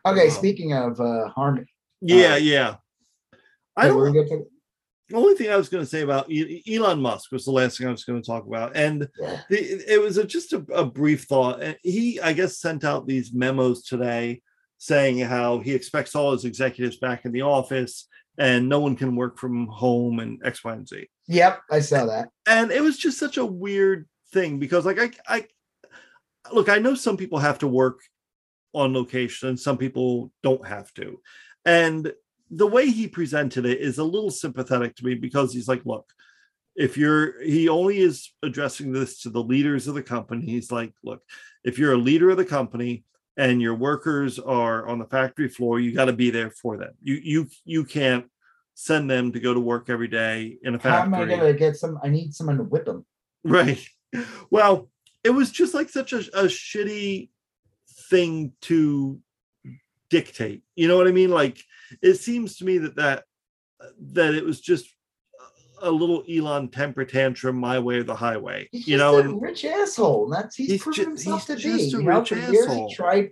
Okay, 0.07 0.29
Wow. 0.29 0.35
speaking 0.35 0.73
of 0.73 1.01
uh 1.01 1.29
harmony, 1.29 1.67
Yeah, 2.01 2.35
Uh, 2.35 2.37
yeah. 2.37 2.75
I 3.77 3.89
don't 3.89 4.15
the 5.11 5.17
only 5.17 5.35
thing 5.35 5.51
I 5.51 5.57
was 5.57 5.69
going 5.69 5.83
to 5.83 5.91
say 5.91 6.03
about 6.03 6.31
Elon 6.69 7.03
Musk 7.03 7.33
was 7.33 7.45
the 7.45 7.51
last 7.51 7.79
thing 7.79 7.89
I 7.89 7.91
was 7.91 8.05
going 8.05 8.23
to 8.23 8.27
talk 8.27 8.47
about, 8.47 8.77
and 8.77 9.09
yeah. 9.21 9.41
the, 9.51 9.93
it 9.93 10.01
was 10.01 10.19
a, 10.19 10.25
just 10.25 10.53
a, 10.53 10.65
a 10.73 10.85
brief 10.85 11.25
thought. 11.25 11.61
And 11.61 11.77
He, 11.83 12.21
I 12.21 12.33
guess, 12.33 12.59
sent 12.59 12.85
out 12.85 13.07
these 13.07 13.33
memos 13.33 13.83
today 13.83 14.43
saying 14.79 15.19
how 15.19 15.59
he 15.59 15.75
expects 15.75 16.15
all 16.15 16.33
his 16.33 16.45
executives 16.45 16.97
back 16.99 17.25
in 17.25 17.33
the 17.33 17.43
office, 17.43 18.07
and 18.39 18.69
no 18.69 18.79
one 18.79 18.95
can 18.95 19.17
work 19.17 19.37
from 19.37 19.67
home, 19.67 20.21
and 20.21 20.41
X, 20.45 20.63
Y, 20.65 20.73
and 20.73 20.89
Z. 20.89 21.07
Yep, 21.27 21.61
I 21.71 21.81
saw 21.81 22.07
that. 22.07 22.29
And 22.47 22.71
it 22.71 22.81
was 22.81 22.97
just 22.97 23.19
such 23.19 23.37
a 23.37 23.45
weird 23.45 24.09
thing 24.33 24.59
because, 24.61 24.87
like, 24.87 24.99
I, 24.99 25.11
I 25.29 25.47
look, 26.53 26.69
I 26.69 26.79
know 26.79 26.95
some 26.95 27.17
people 27.17 27.41
have 27.41 27.59
to 27.59 27.67
work 27.67 27.99
on 28.73 28.95
location, 28.95 29.49
and 29.49 29.59
some 29.59 29.77
people 29.77 30.31
don't 30.45 30.67
have 30.67 30.95
to, 30.95 31.21
and 31.65 32.13
the 32.51 32.67
way 32.67 32.91
he 32.91 33.07
presented 33.07 33.65
it 33.65 33.81
is 33.81 33.99
a 33.99 34.05
little 34.05 34.31
sympathetic 34.31 34.97
to 34.97 35.05
me 35.05 35.15
because 35.15 35.53
he's 35.53 35.69
like, 35.69 35.83
look, 35.85 36.11
if 36.77 36.97
you're, 36.97 37.41
he 37.43 37.69
only 37.69 37.99
is 37.99 38.33
addressing 38.43 38.93
this 38.93 39.23
to 39.23 39.31
the 39.31 39.43
leaders 39.43 39.87
of 39.87 39.95
the 39.95 40.03
company. 40.03 40.47
He's 40.47 40.73
like, 40.73 40.93
look, 41.05 41.23
if 41.65 41.79
you're 41.79 41.93
a 41.93 41.99
leader 41.99 42.31
of 42.31 42.37
the 42.37 42.45
company 42.45 43.05
and 43.37 43.61
your 43.63 43.75
workers 43.75 44.39
are 44.39 44.89
on 44.89 44.99
the 44.99 45.05
factory 45.05 45.49
floor, 45.49 45.79
you 45.79 45.95
got 45.95 46.07
to 46.07 46.13
be 46.13 46.31
there 46.31 46.51
for 46.51 46.77
them. 46.77 46.93
You, 47.03 47.21
you, 47.23 47.49
you 47.65 47.85
can't 47.85 48.27
send 48.75 49.11
them 49.11 49.31
to 49.33 49.41
go 49.41 49.53
to 49.53 49.61
work 49.61 49.91
every 49.91 50.09
day 50.09 50.57
in 50.63 50.75
a 50.75 50.79
factory. 50.79 51.11
How 51.11 51.23
am 51.23 51.31
I 51.31 51.37
gonna 51.37 51.53
get 51.53 51.77
some? 51.77 51.99
I 52.03 52.09
need 52.09 52.35
someone 52.35 52.57
to 52.57 52.65
whip 52.65 52.87
them. 52.87 53.05
Right. 53.45 53.85
Well, 54.51 54.89
it 55.23 55.31
was 55.31 55.51
just 55.51 55.75
like 55.75 55.91
such 55.91 56.15
a, 56.15 56.19
a 56.19 56.45
shitty 56.45 57.29
thing 58.09 58.53
to 58.63 59.21
dictate. 60.09 60.63
You 60.77 60.89
know 60.89 60.97
what 60.97 61.09
I 61.09 61.13
mean? 61.13 61.31
Like 61.31 61.63
it 62.03 62.15
seems 62.15 62.57
to 62.59 62.65
me 62.65 62.79
that 62.79 62.97
that 62.97 63.25
that 64.13 64.35
it 64.35 64.45
was 64.45 64.61
just 64.61 64.87
a 65.83 65.91
little 65.91 66.23
Elon 66.31 66.69
temper 66.69 67.05
tantrum, 67.07 67.57
my 67.57 67.79
way 67.79 67.97
or 67.97 68.03
the 68.03 68.15
highway. 68.15 68.69
He's 68.71 68.87
you 68.89 68.97
know, 68.99 69.17
a 69.17 69.21
and 69.21 69.41
rich 69.41 69.65
asshole. 69.65 70.25
and 70.27 70.35
That's 70.35 70.55
he's, 70.57 70.69
He's 70.73 70.83
proven 70.83 71.05
ju- 71.05 71.09
himself 71.11 71.47
he's 71.47 71.57
to 71.63 71.69
be. 71.69 71.73
a 71.73 71.87
You 72.01 72.03
know, 72.03 72.19
rich 72.21 72.29
for 72.29 72.35
years 72.37 72.67
asshole. 72.67 72.89
he 72.89 72.95
tried 72.95 73.31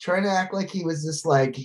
trying 0.00 0.22
to 0.22 0.30
act 0.30 0.54
like 0.54 0.70
he 0.70 0.84
was 0.84 1.04
this 1.04 1.24
like 1.24 1.58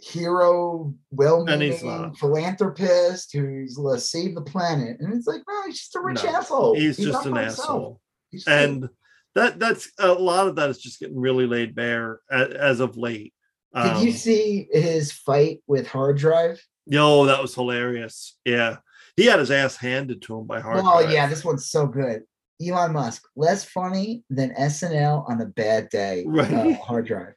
hero, 0.00 0.94
well-meaning 1.10 1.72
he's 1.72 2.18
philanthropist 2.20 3.32
who's 3.32 3.76
uh, 3.78 3.82
let's 3.82 4.10
save 4.10 4.34
the 4.34 4.42
planet. 4.42 4.98
And 5.00 5.12
it's 5.14 5.26
like, 5.26 5.42
no, 5.48 5.66
he's 5.66 5.78
just 5.78 5.96
a 5.96 6.00
rich 6.00 6.22
No, 6.24 6.30
asshole. 6.30 6.74
he's 6.76 6.96
just 6.98 7.26
an 7.26 7.36
asshole. 7.36 8.00
And 8.46 8.88
that 9.34 9.58
that's 9.58 9.90
a 9.98 10.12
lot 10.12 10.46
of 10.48 10.56
that 10.56 10.70
is 10.70 10.78
just 10.78 11.00
getting 11.00 11.18
really 11.18 11.46
laid 11.46 11.74
bare 11.74 12.20
as, 12.30 12.48
as 12.50 12.80
of 12.80 12.96
late. 12.96 13.32
Did 13.74 14.02
you 14.02 14.10
Um, 14.10 14.16
see 14.16 14.68
his 14.72 15.12
fight 15.12 15.62
with 15.66 15.86
Hard 15.86 16.16
Drive? 16.18 16.60
No, 16.86 17.26
that 17.26 17.42
was 17.42 17.54
hilarious. 17.54 18.36
Yeah. 18.44 18.76
He 19.16 19.26
had 19.26 19.40
his 19.40 19.50
ass 19.50 19.76
handed 19.76 20.22
to 20.22 20.38
him 20.38 20.46
by 20.46 20.60
hard. 20.60 20.78
Oh 20.78 21.00
Drive. 21.02 21.10
yeah, 21.12 21.26
this 21.28 21.44
one's 21.44 21.70
so 21.70 21.86
good. 21.86 22.22
Elon 22.64 22.92
Musk, 22.92 23.22
less 23.36 23.64
funny 23.64 24.24
than 24.30 24.54
SNL 24.54 25.28
on 25.28 25.40
a 25.40 25.46
bad 25.46 25.88
day. 25.90 26.24
Right. 26.26 26.50
uh, 26.52 26.72
hard 26.84 27.06
drive. 27.06 27.34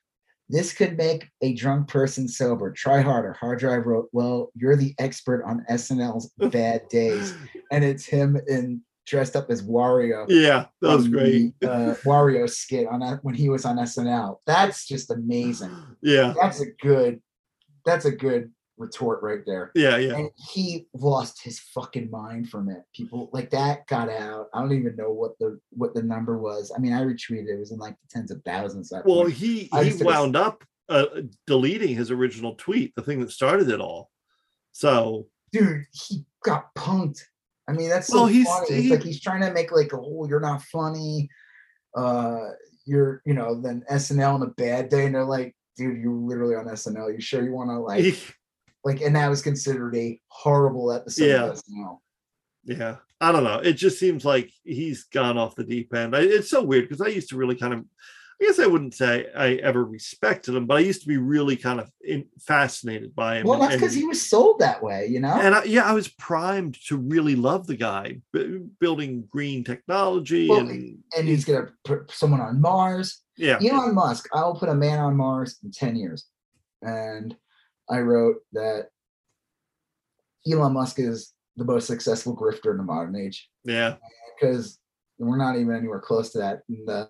This 0.49 0.73
could 0.73 0.97
make 0.97 1.27
a 1.41 1.53
drunk 1.53 1.87
person 1.87 2.27
sober. 2.27 2.71
Try 2.71 3.01
harder. 3.01 3.33
Hard 3.33 3.59
drive 3.59 3.85
wrote, 3.85 4.09
"Well, 4.11 4.51
you're 4.55 4.75
the 4.75 4.93
expert 4.99 5.43
on 5.45 5.65
SNL's 5.69 6.29
bad 6.49 6.87
days," 6.89 7.33
and 7.71 7.83
it's 7.83 8.05
him 8.05 8.37
in 8.47 8.81
dressed 9.05 9.35
up 9.35 9.49
as 9.49 9.61
Wario. 9.63 10.25
Yeah, 10.27 10.65
that 10.81 10.95
was 10.95 11.07
great. 11.07 11.53
the, 11.59 11.71
uh, 11.71 11.95
Wario 12.05 12.49
skit 12.49 12.87
on 12.87 12.99
that 13.01 13.23
when 13.23 13.35
he 13.35 13.49
was 13.49 13.65
on 13.65 13.77
SNL. 13.77 14.37
That's 14.45 14.87
just 14.87 15.11
amazing. 15.11 15.75
Yeah, 16.01 16.33
That's 16.39 16.61
a 16.61 16.67
good. 16.81 17.21
That's 17.85 18.05
a 18.05 18.11
good 18.11 18.51
retort 18.77 19.21
right 19.21 19.41
there. 19.45 19.71
yeah, 19.75 19.97
yeah. 19.97 20.15
And 20.15 20.29
he 20.51 20.87
lost 20.93 21.41
his 21.43 21.59
fucking 21.59 22.09
mind 22.11 22.49
from 22.49 22.69
it. 22.69 22.83
People 22.93 23.29
like 23.31 23.49
that 23.51 23.87
got 23.87 24.09
out. 24.09 24.47
I 24.53 24.59
don't 24.59 24.73
even 24.73 24.95
know 24.95 25.11
what 25.11 25.37
the 25.39 25.59
what 25.71 25.93
the 25.93 26.03
number 26.03 26.37
was. 26.37 26.71
I 26.75 26.79
mean, 26.79 26.93
I 26.93 27.01
retweeted 27.01 27.47
it. 27.47 27.55
It 27.55 27.59
was 27.59 27.71
in 27.71 27.79
like 27.79 27.95
the 28.01 28.07
tens 28.09 28.31
of 28.31 28.41
thousands. 28.43 28.91
Well, 29.05 29.25
he 29.25 29.69
he 29.81 30.03
wound 30.03 30.35
up 30.35 30.63
uh, 30.89 31.05
deleting 31.47 31.95
his 31.95 32.11
original 32.11 32.55
tweet, 32.55 32.93
the 32.95 33.01
thing 33.01 33.19
that 33.21 33.31
started 33.31 33.69
it 33.69 33.79
all. 33.79 34.11
So 34.73 35.27
dude, 35.51 35.85
he 35.93 36.25
got 36.43 36.73
punked. 36.75 37.21
I 37.67 37.73
mean, 37.73 37.89
that's 37.89 38.07
so 38.07 38.15
Well, 38.21 38.25
he's- 38.27 38.47
funny. 38.47 38.67
It's 38.77 38.83
he- 38.85 38.89
like 38.91 39.03
he's 39.03 39.21
trying 39.21 39.41
to 39.41 39.53
make 39.53 39.71
like, 39.71 39.91
oh, 39.93 40.27
you're 40.27 40.39
not 40.39 40.61
funny. 40.63 41.29
Uh, 41.95 42.49
you're, 42.85 43.21
you 43.25 43.33
know, 43.33 43.61
then 43.61 43.83
SNL 43.89 44.33
on 44.35 44.41
a 44.43 44.47
bad 44.47 44.89
day, 44.89 45.05
and 45.05 45.13
they're 45.15 45.23
like, 45.25 45.55
dude, 45.77 46.01
you're 46.01 46.11
literally 46.13 46.55
on 46.55 46.65
SNL. 46.65 47.13
You 47.13 47.21
sure 47.21 47.43
you 47.43 47.53
want 47.53 47.69
to 47.69 47.79
like, 47.79 48.15
like, 48.83 49.01
and 49.01 49.15
that 49.15 49.29
was 49.29 49.41
considered 49.41 49.95
a 49.95 50.19
horrible 50.27 50.91
episode 50.91 51.25
Yeah. 51.25 51.45
of 51.45 51.55
SNL. 51.57 51.97
yeah, 52.63 52.95
I 53.19 53.31
don't 53.31 53.43
know. 53.43 53.59
It 53.59 53.73
just 53.73 53.99
seems 53.99 54.25
like 54.25 54.51
he's 54.63 55.03
gone 55.03 55.37
off 55.37 55.55
the 55.55 55.63
deep 55.63 55.93
end. 55.93 56.15
I, 56.15 56.21
it's 56.21 56.49
so 56.49 56.63
weird 56.63 56.89
because 56.89 57.01
I 57.01 57.09
used 57.09 57.29
to 57.29 57.37
really 57.37 57.55
kind 57.55 57.73
of 57.73 57.85
I 58.41 58.45
guess 58.45 58.59
I 58.59 58.65
wouldn't 58.65 58.95
say 58.95 59.27
I 59.35 59.53
ever 59.55 59.85
respected 59.85 60.55
him, 60.55 60.65
but 60.65 60.77
I 60.77 60.79
used 60.79 61.01
to 61.03 61.07
be 61.07 61.17
really 61.17 61.55
kind 61.55 61.79
of 61.79 61.91
in, 62.03 62.25
fascinated 62.39 63.13
by 63.13 63.37
him. 63.37 63.45
Well, 63.45 63.59
that's 63.59 63.75
because 63.75 63.93
he 63.93 64.03
was 64.03 64.27
sold 64.27 64.59
that 64.59 64.81
way, 64.81 65.05
you 65.07 65.19
know. 65.19 65.39
and 65.39 65.53
I, 65.53 65.63
yeah, 65.65 65.83
I 65.83 65.93
was 65.93 66.07
primed 66.07 66.75
to 66.87 66.97
really 66.97 67.35
love 67.35 67.67
the 67.67 67.75
guy, 67.75 68.17
b- 68.33 68.61
building 68.79 69.25
green 69.29 69.63
technology, 69.63 70.49
Well, 70.49 70.61
and 70.61 70.97
and 71.15 71.27
he's 71.27 71.45
gonna 71.45 71.69
put 71.83 72.09
someone 72.11 72.41
on 72.41 72.59
Mars. 72.59 73.21
yeah, 73.37 73.59
Elon 73.61 73.93
Musk, 73.93 74.27
I 74.33 74.43
will 74.43 74.55
put 74.55 74.69
a 74.69 74.75
man 74.75 74.97
on 74.97 75.15
Mars 75.15 75.59
in 75.63 75.71
10 75.71 75.95
years. 75.95 76.25
And 76.81 77.35
I 77.91 77.99
wrote 77.99 78.37
that 78.53 78.87
Elon 80.51 80.73
Musk 80.73 80.97
is 80.97 81.33
the 81.57 81.65
most 81.65 81.85
successful 81.85 82.35
grifter 82.35 82.71
in 82.71 82.77
the 82.77 82.83
modern 82.83 83.15
age 83.15 83.49
yeah, 83.63 83.97
because 84.39 84.79
we're 85.19 85.37
not 85.37 85.57
even 85.57 85.75
anywhere 85.75 85.99
close 85.99 86.31
to 86.31 86.39
that. 86.39 86.61
And 86.67 86.89
uh, 86.89 87.05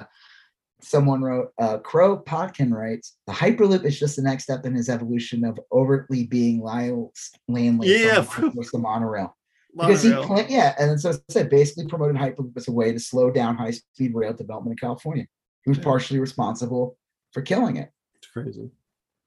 someone 0.84 1.22
wrote, 1.22 1.52
uh, 1.60 1.78
Crow 1.80 2.18
Potkin 2.18 2.74
writes, 2.74 3.18
the 3.28 3.34
Hyperloop 3.34 3.84
is 3.86 4.00
just 4.00 4.16
the 4.16 4.22
next 4.22 4.44
step 4.44 4.66
in 4.66 4.74
his 4.76 4.90
evolution 4.90 5.44
of 5.46 5.60
overtly 5.72 6.26
being 6.26 6.62
Lyle 6.62 7.12
Lanley 7.48 7.90
Yeah. 8.04 8.22
from 8.24 8.52
the 8.56 8.78
monorail. 8.80 9.36
Because 9.76 10.04
he, 10.04 10.10
monorail. 10.10 10.46
yeah, 10.50 10.76
and 10.80 11.00
so 11.00 11.12
it 11.12 11.22
said 11.30 11.50
basically 11.50 11.88
promoted 11.88 12.16
Hyperloop 12.18 12.58
as 12.58 12.68
a 12.68 12.72
way 12.72 12.92
to 12.92 13.00
slow 13.00 13.32
down 13.32 13.56
high 13.56 13.72
speed 13.72 14.14
rail 14.14 14.34
development 14.34 14.74
in 14.74 14.78
California. 14.88 15.26
He 15.64 15.70
was 15.70 15.78
Yeah. 15.78 15.84
partially 15.86 16.20
responsible 16.20 16.98
for 17.32 17.42
killing 17.42 17.78
it. 17.78 17.90
it's 18.16 18.28
crazy. 18.32 18.70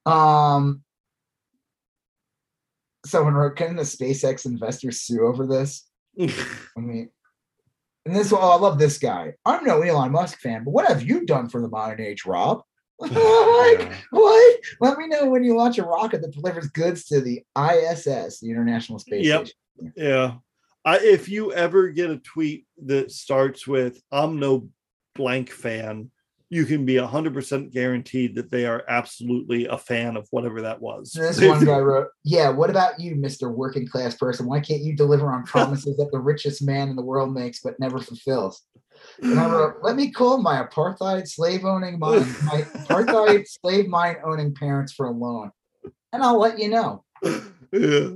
Um, 0.07 0.83
someone 3.07 3.35
wrote, 3.35 3.57
"Can 3.57 3.77
the 3.77 3.83
SpaceX 3.83 4.47
investors 4.47 5.01
sue 5.01 5.27
over 5.27 5.47
this?" 5.47 5.89
I 6.21 6.81
mean, 6.81 7.11
and 8.07 8.15
this, 8.15 8.33
oh, 8.33 8.37
I 8.37 8.57
love 8.57 8.79
this 8.79 8.99
guy. 8.99 9.35
I'm 9.45 9.65
no 9.65 9.81
Elon 9.83 10.13
Musk 10.13 10.41
fan, 10.41 10.65
but 10.65 10.71
what 10.73 10.87
have 10.87 11.03
you 11.03 11.25
done 11.25 11.49
for 11.49 11.61
the 11.61 11.69
modern 11.69 12.01
age, 12.01 12.25
Rob? 12.27 12.63
like, 12.99 13.11
Yeah. 13.15 13.95
what? 14.11 14.57
Let 14.81 14.99
me 14.99 15.09
know 15.09 15.29
when 15.31 15.43
you 15.45 15.57
launch 15.57 15.79
a 15.79 15.83
rocket 15.85 16.23
that 16.23 16.33
delivers 16.33 16.69
goods 16.69 17.07
to 17.07 17.21
the 17.21 17.43
ISS, 17.59 18.41
the 18.41 18.51
International 18.51 18.99
Space 18.99 19.27
Yep. 19.27 19.47
Station. 19.47 19.93
Yeah. 19.97 20.35
I, 20.85 20.99
if 20.99 21.29
you 21.29 21.53
ever 21.53 21.89
get 21.89 22.11
a 22.11 22.19
tweet 22.19 22.67
that 22.85 23.11
starts 23.11 23.67
with 23.67 24.01
"I'm 24.13 24.39
no 24.39 24.69
blank 25.15 25.51
fan," 25.51 26.11
you 26.51 26.65
can 26.67 26.85
be 26.85 26.97
hundred 26.97 27.35
percent 27.35 27.73
guaranteed 27.73 28.35
that 28.35 28.51
they 28.51 28.67
are 28.67 28.85
absolutely 28.89 29.67
a 29.67 29.79
fan 29.79 30.17
of 30.17 30.27
whatever 30.31 30.63
that 30.63 30.81
was. 30.81 31.13
This 31.13 31.41
one 31.43 31.65
guy 31.65 31.79
wrote, 31.79 32.09
"Yeah, 32.25 32.51
what 32.51 32.71
about 32.71 33.01
you, 33.01 33.17
Mister 33.17 33.51
Working 33.51 33.89
Class 33.89 34.15
Person? 34.17 34.47
Why 34.47 34.61
can't 34.61 34.83
you 34.83 34.95
deliver 34.95 35.33
on 35.33 35.45
promises 35.45 35.97
that 35.97 36.11
the 36.13 36.21
richest 36.21 36.63
man 36.63 36.89
in 36.89 36.97
the 36.97 37.03
world 37.03 37.35
makes 37.35 37.61
but 37.61 37.79
never 37.81 37.99
fulfills?" 37.99 38.63
And 39.23 39.39
I 39.39 39.51
wrote, 39.51 39.77
"Let 39.83 39.97
me 39.97 40.11
call 40.11 40.39
my 40.39 40.63
apartheid 40.63 41.29
slave 41.29 41.65
owning 41.65 41.99
my, 41.99 42.19
my 42.19 42.63
apartheid 42.77 43.47
slave 43.49 43.89
mine 43.89 44.17
owning 44.25 44.55
parents 44.55 44.93
for 44.93 45.07
a 45.07 45.11
loan, 45.11 45.51
and 46.13 46.23
I'll 46.23 46.39
let 46.39 46.59
you 46.59 46.69
know. 46.69 47.05
Yeah. 47.75 48.09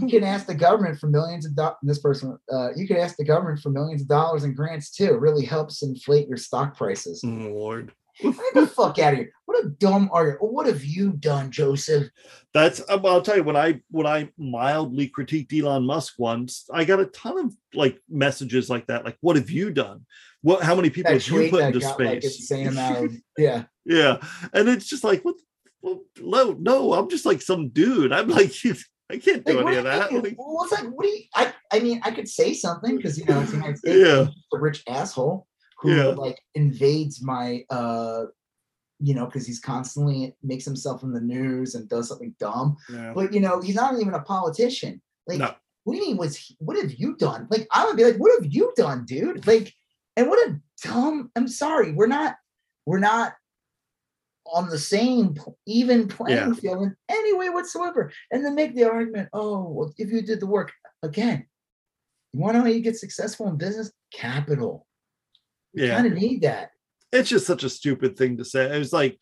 You 0.00 0.08
can 0.08 0.24
ask 0.24 0.46
the 0.46 0.54
government 0.54 0.98
for 0.98 1.08
millions 1.08 1.46
of 1.46 1.54
dollars. 1.54 1.76
This 1.82 1.98
person, 1.98 2.38
uh, 2.52 2.70
you 2.74 2.86
can 2.86 2.96
ask 2.96 3.16
the 3.16 3.24
government 3.24 3.60
for 3.60 3.70
millions 3.70 4.02
of 4.02 4.08
dollars 4.08 4.44
in 4.44 4.54
grants 4.54 4.90
too. 4.90 5.14
It 5.14 5.20
really 5.20 5.44
helps 5.44 5.82
inflate 5.82 6.28
your 6.28 6.36
stock 6.36 6.76
prices. 6.76 7.22
Oh, 7.24 7.28
Lord. 7.28 7.92
Get 8.22 8.34
the 8.54 8.66
fuck 8.66 8.98
out 9.00 9.12
of 9.12 9.18
here! 9.18 9.32
What 9.46 9.64
a 9.64 9.68
dumb 9.70 10.08
argument. 10.12 10.52
What 10.52 10.66
have 10.66 10.84
you 10.84 11.14
done, 11.14 11.50
Joseph? 11.50 12.08
That's 12.52 12.80
uh, 12.88 12.98
well, 13.02 13.14
I'll 13.14 13.22
tell 13.22 13.36
you 13.36 13.42
when 13.42 13.56
I 13.56 13.80
when 13.90 14.06
I 14.06 14.30
mildly 14.38 15.08
critiqued 15.08 15.52
Elon 15.52 15.84
Musk 15.84 16.14
once, 16.16 16.68
I 16.72 16.84
got 16.84 17.00
a 17.00 17.06
ton 17.06 17.38
of 17.46 17.56
like 17.74 17.98
messages 18.08 18.70
like 18.70 18.86
that. 18.86 19.04
Like, 19.04 19.16
what 19.20 19.34
have 19.34 19.50
you 19.50 19.72
done? 19.72 20.06
What 20.42 20.62
how 20.62 20.76
many 20.76 20.90
people 20.90 21.12
That 21.12 21.24
have 21.24 21.42
you 21.42 21.50
put 21.50 21.64
into 21.64 21.80
got 21.80 21.98
like 21.98 22.22
space? 22.22 22.36
insane 22.36 22.68
amount 22.68 23.06
of 23.06 23.16
yeah." 23.36 23.64
yeah. 23.84 24.18
And 24.52 24.68
it's 24.68 24.86
just 24.86 25.02
like, 25.02 25.24
what 25.24 25.34
well, 25.82 26.02
no, 26.20 26.56
no, 26.58 26.94
I'm 26.94 27.10
just 27.10 27.26
like 27.26 27.42
some 27.42 27.68
dude. 27.70 28.12
I'm 28.12 28.28
like 28.28 28.52
I 29.10 29.18
can't 29.18 29.44
do 29.44 29.52
Like, 29.60 29.66
any 29.66 29.76
of 29.76 29.84
that. 29.84 30.12
Like, 30.12 30.34
well, 30.38 30.64
it's 30.64 30.72
like, 30.72 30.90
what 30.90 31.02
do 31.04 31.08
you? 31.08 31.22
I, 31.34 31.52
I 31.72 31.78
mean, 31.80 32.00
I 32.04 32.10
could 32.10 32.28
say 32.28 32.54
something 32.54 32.96
because 32.96 33.18
you 33.18 33.24
know 33.26 33.40
it's 33.40 33.50
the 33.50 33.56
United 33.58 33.78
States. 33.78 33.96
Yeah. 33.98 34.26
A 34.54 34.58
rich 34.58 34.82
asshole 34.88 35.46
who 35.80 35.94
Yeah. 35.94 36.04
like 36.06 36.38
invades 36.54 37.22
my, 37.22 37.64
uh, 37.70 38.24
you 39.00 39.14
know, 39.14 39.26
because 39.26 39.46
he's 39.46 39.60
constantly 39.60 40.34
makes 40.42 40.64
himself 40.64 41.02
in 41.02 41.12
the 41.12 41.20
news 41.20 41.74
and 41.74 41.88
does 41.88 42.08
something 42.08 42.34
dumb. 42.40 42.76
yeah. 42.90 43.12
But 43.14 43.32
you 43.34 43.40
know, 43.40 43.60
he's 43.60 43.74
not 43.74 43.98
even 44.00 44.14
a 44.14 44.22
politician. 44.22 45.02
Like, 45.26 45.38
No. 45.38 45.54
what 45.84 45.94
do 45.94 46.00
you 46.00 46.06
mean? 46.08 46.16
Was 46.16 46.36
he, 46.36 46.56
what 46.58 46.76
have 46.80 46.92
you 46.94 47.16
done? 47.16 47.46
Like, 47.50 47.66
I 47.72 47.84
would 47.84 47.96
be 47.96 48.04
like, 48.04 48.16
what 48.16 48.32
have 48.40 48.50
you 48.52 48.72
done, 48.76 49.04
dude? 49.04 49.46
Like, 49.46 49.74
and 50.16 50.28
what 50.28 50.48
a 50.48 50.58
dumb. 50.82 51.30
I'm 51.36 51.48
sorry, 51.48 51.92
we're 51.92 52.06
not, 52.06 52.36
we're 52.86 53.00
not 53.00 53.34
on 54.46 54.68
the 54.68 54.78
same 54.78 55.36
even 55.66 56.06
playing 56.08 56.36
Yeah. 56.38 56.52
field 56.54 56.82
in 56.82 56.96
any 57.08 57.32
way 57.34 57.48
whatsoever. 57.50 58.12
And 58.30 58.44
then 58.44 58.54
make 58.54 58.74
the 58.74 58.84
argument, 58.84 59.28
oh, 59.32 59.68
well, 59.70 59.94
if 59.96 60.10
you 60.12 60.22
did 60.22 60.40
the 60.40 60.46
work 60.46 60.72
again, 61.02 61.46
you 62.32 62.40
want 62.40 62.54
to 62.54 62.58
know 62.58 62.64
how 62.64 62.70
you 62.70 62.80
get 62.80 62.96
successful 62.96 63.48
in 63.48 63.56
business? 63.56 63.90
Capital. 64.12 64.86
You 65.72 65.86
Yeah. 65.86 65.94
kind 65.96 66.06
of 66.06 66.12
need 66.14 66.42
that. 66.42 66.70
it's 67.12 67.28
just 67.28 67.46
such 67.46 67.62
a 67.62 67.70
stupid 67.70 68.16
thing 68.16 68.36
to 68.38 68.44
say. 68.44 68.74
It 68.74 68.78
was 68.78 68.92
like, 68.92 69.18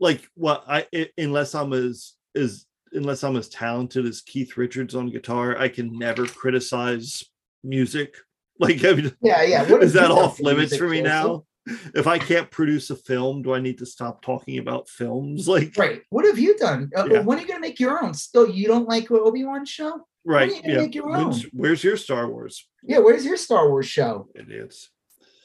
like 0.00 0.28
what 0.34 0.64
I 0.66 0.86
unless 1.16 1.54
I'm 1.54 1.72
as 1.72 2.14
as 2.34 2.66
unless 2.92 3.22
I'm 3.22 3.36
as 3.36 3.48
talented 3.48 4.04
as 4.04 4.20
Keith 4.20 4.56
Richards 4.56 4.94
on 4.96 5.10
guitar, 5.10 5.56
I 5.56 5.68
can 5.68 5.96
never 5.96 6.26
criticize 6.26 7.24
music. 7.64 8.14
Like, 8.58 8.82
I 8.86 8.92
mean, 8.94 9.12
Yeah, 9.20 9.42
yeah. 9.42 9.70
What 9.70 9.82
is 9.82 9.92
have 9.92 10.08
that 10.08 10.10
off 10.10 10.40
limits 10.40 10.74
for 10.76 10.88
me 10.88 11.02
now? 11.02 11.44
If 11.94 12.06
I 12.06 12.18
can't 12.18 12.50
produce 12.50 12.90
a 12.90 12.96
film, 12.96 13.42
do 13.42 13.52
I 13.54 13.60
need 13.60 13.78
to 13.78 13.86
stop 13.86 14.22
talking 14.22 14.58
about 14.58 14.88
films? 14.88 15.48
Like, 15.54 15.76
Right. 15.76 16.02
What 16.10 16.24
have 16.24 16.38
you 16.38 16.56
done? 16.56 16.90
Uh, 16.96 17.06
Yeah. 17.10 17.20
When 17.20 17.38
are 17.38 17.40
you 17.42 17.46
going 17.48 17.60
to 17.60 17.66
make 17.68 17.80
your 17.80 18.02
own? 18.02 18.14
Still, 18.14 18.48
you 18.48 18.66
don't 18.66 18.88
like 18.88 19.10
Obi 19.10 19.44
Wan 19.44 19.64
show? 19.66 20.06
right? 20.24 20.48
you 20.54 20.60
gonna 20.62 20.74
Yeah. 20.74 20.80
make 20.80 20.94
your 20.94 21.08
When's- 21.08 21.44
where's 21.52 21.84
your 21.84 21.96
Star 21.96 22.28
Wars? 22.28 22.68
Yeah. 22.82 22.98
Where's 22.98 23.24
your 23.24 23.36
Star 23.36 23.68
Wars 23.68 23.86
show? 23.86 24.28
Idiots. 24.34 24.90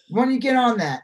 When 0.10 0.32
you 0.32 0.40
get 0.40 0.56
on 0.56 0.78
that? 0.80 1.02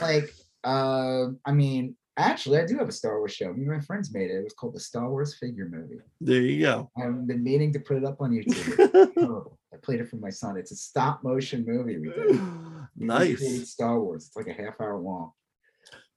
Like, 0.00 0.32
uh, 0.64 1.26
I 1.44 1.52
mean, 1.52 1.96
actually, 2.16 2.58
I 2.60 2.66
do 2.66 2.78
have 2.78 2.88
a 2.88 2.92
Star 2.92 3.18
Wars 3.18 3.32
show. 3.34 3.52
Me 3.52 3.62
and 3.62 3.72
my 3.72 3.80
friends 3.80 4.12
made 4.14 4.30
it. 4.30 4.36
It 4.38 4.44
was 4.44 4.54
called 4.54 4.74
the 4.74 4.80
Star 4.80 5.08
Wars 5.10 5.36
Figure 5.38 5.68
Movie. 5.70 6.00
There 6.20 6.40
you 6.40 6.60
go. 6.62 6.90
I've 6.96 7.26
been 7.26 7.42
meaning 7.44 7.72
to 7.74 7.80
put 7.80 7.96
it 7.98 8.04
up 8.04 8.20
on 8.22 8.30
YouTube. 8.32 8.76
Terrible. 9.14 9.58
I 9.72 9.76
played 9.82 10.00
it 10.00 10.08
for 10.08 10.16
my 10.16 10.30
son. 10.30 10.56
It's 10.56 10.70
a 10.72 10.76
stop 10.76 11.22
motion 11.24 11.64
movie 11.66 11.98
we 11.98 12.08
did. 12.08 12.40
Nice. 12.96 13.70
Star 13.70 14.00
Wars. 14.00 14.26
It's 14.26 14.36
like 14.36 14.46
a 14.46 14.62
half 14.62 14.80
hour 14.80 14.98
long. 14.98 15.32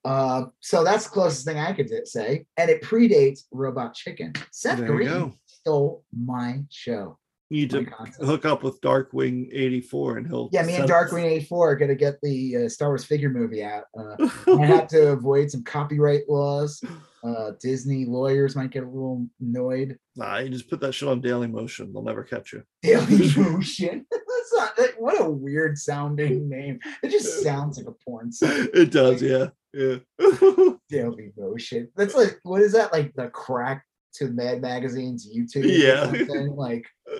Uh, 0.04 0.44
so 0.60 0.84
that's 0.84 1.04
the 1.04 1.10
closest 1.10 1.44
thing 1.44 1.58
I 1.58 1.72
could 1.72 1.90
say. 2.06 2.46
And 2.56 2.70
it 2.70 2.82
predates 2.82 3.40
Robot 3.52 3.94
Chicken. 3.94 4.32
Seth 4.52 4.78
There 4.78 5.02
you 5.02 5.08
Green 5.08 5.38
stole 5.68 6.04
my 6.16 6.62
show. 6.70 7.18
You 7.50 7.62
need 7.62 7.70
to 7.70 7.84
hook 8.24 8.44
up 8.44 8.62
with 8.62 8.78
Darkwing 8.82 9.48
84 9.52 10.18
and 10.18 10.26
he'll 10.26 10.50
Yeah, 10.52 10.62
me 10.62 10.76
and 10.76 10.88
Darkwing 10.88 11.24
84 11.24 11.70
are 11.70 11.76
going 11.76 11.88
to 11.88 11.94
get 11.94 12.20
the 12.22 12.56
uh, 12.56 12.68
Star 12.68 12.88
Wars 12.88 13.06
figure 13.06 13.30
movie 13.30 13.64
out. 13.64 13.84
Uh, 13.98 14.28
I 14.58 14.66
have 14.66 14.86
to 14.88 15.12
avoid 15.12 15.50
some 15.50 15.64
copyright 15.64 16.28
laws. 16.28 16.82
Uh, 17.24 17.52
Disney 17.60 18.04
lawyers 18.04 18.54
might 18.54 18.70
get 18.70 18.82
a 18.82 18.86
little 18.86 19.26
annoyed. 19.40 19.98
Nah, 20.14 20.38
you 20.38 20.50
just 20.50 20.68
put 20.68 20.80
that 20.80 20.92
shit 20.92 21.08
on 21.08 21.22
Daily 21.22 21.46
Motion. 21.46 21.90
They'll 21.92 22.02
never 22.02 22.22
catch 22.22 22.52
you. 22.52 22.64
Daily 22.82 23.32
Motion. 23.36 24.06
That's 24.50 24.54
not 24.54 24.76
that, 24.76 25.00
what 25.00 25.20
a 25.20 25.28
weird 25.28 25.78
sounding 25.78 26.48
name. 26.48 26.80
It 27.02 27.10
just 27.10 27.42
sounds 27.42 27.78
like 27.78 27.86
a 27.86 28.04
porn 28.04 28.32
site. 28.32 28.70
It 28.74 28.90
does, 28.90 29.22
yeah. 29.22 29.48
Yeah. 29.72 29.96
Daily 30.88 31.32
Motion. 31.36 31.88
That's 31.96 32.14
like 32.14 32.38
what 32.42 32.62
is 32.62 32.72
that 32.72 32.92
like 32.92 33.14
the 33.14 33.28
crack 33.28 33.84
to 34.14 34.28
Mad 34.28 34.62
Magazine's 34.62 35.28
YouTube? 35.28 35.66
Yeah. 35.66 36.10
Like 36.54 36.86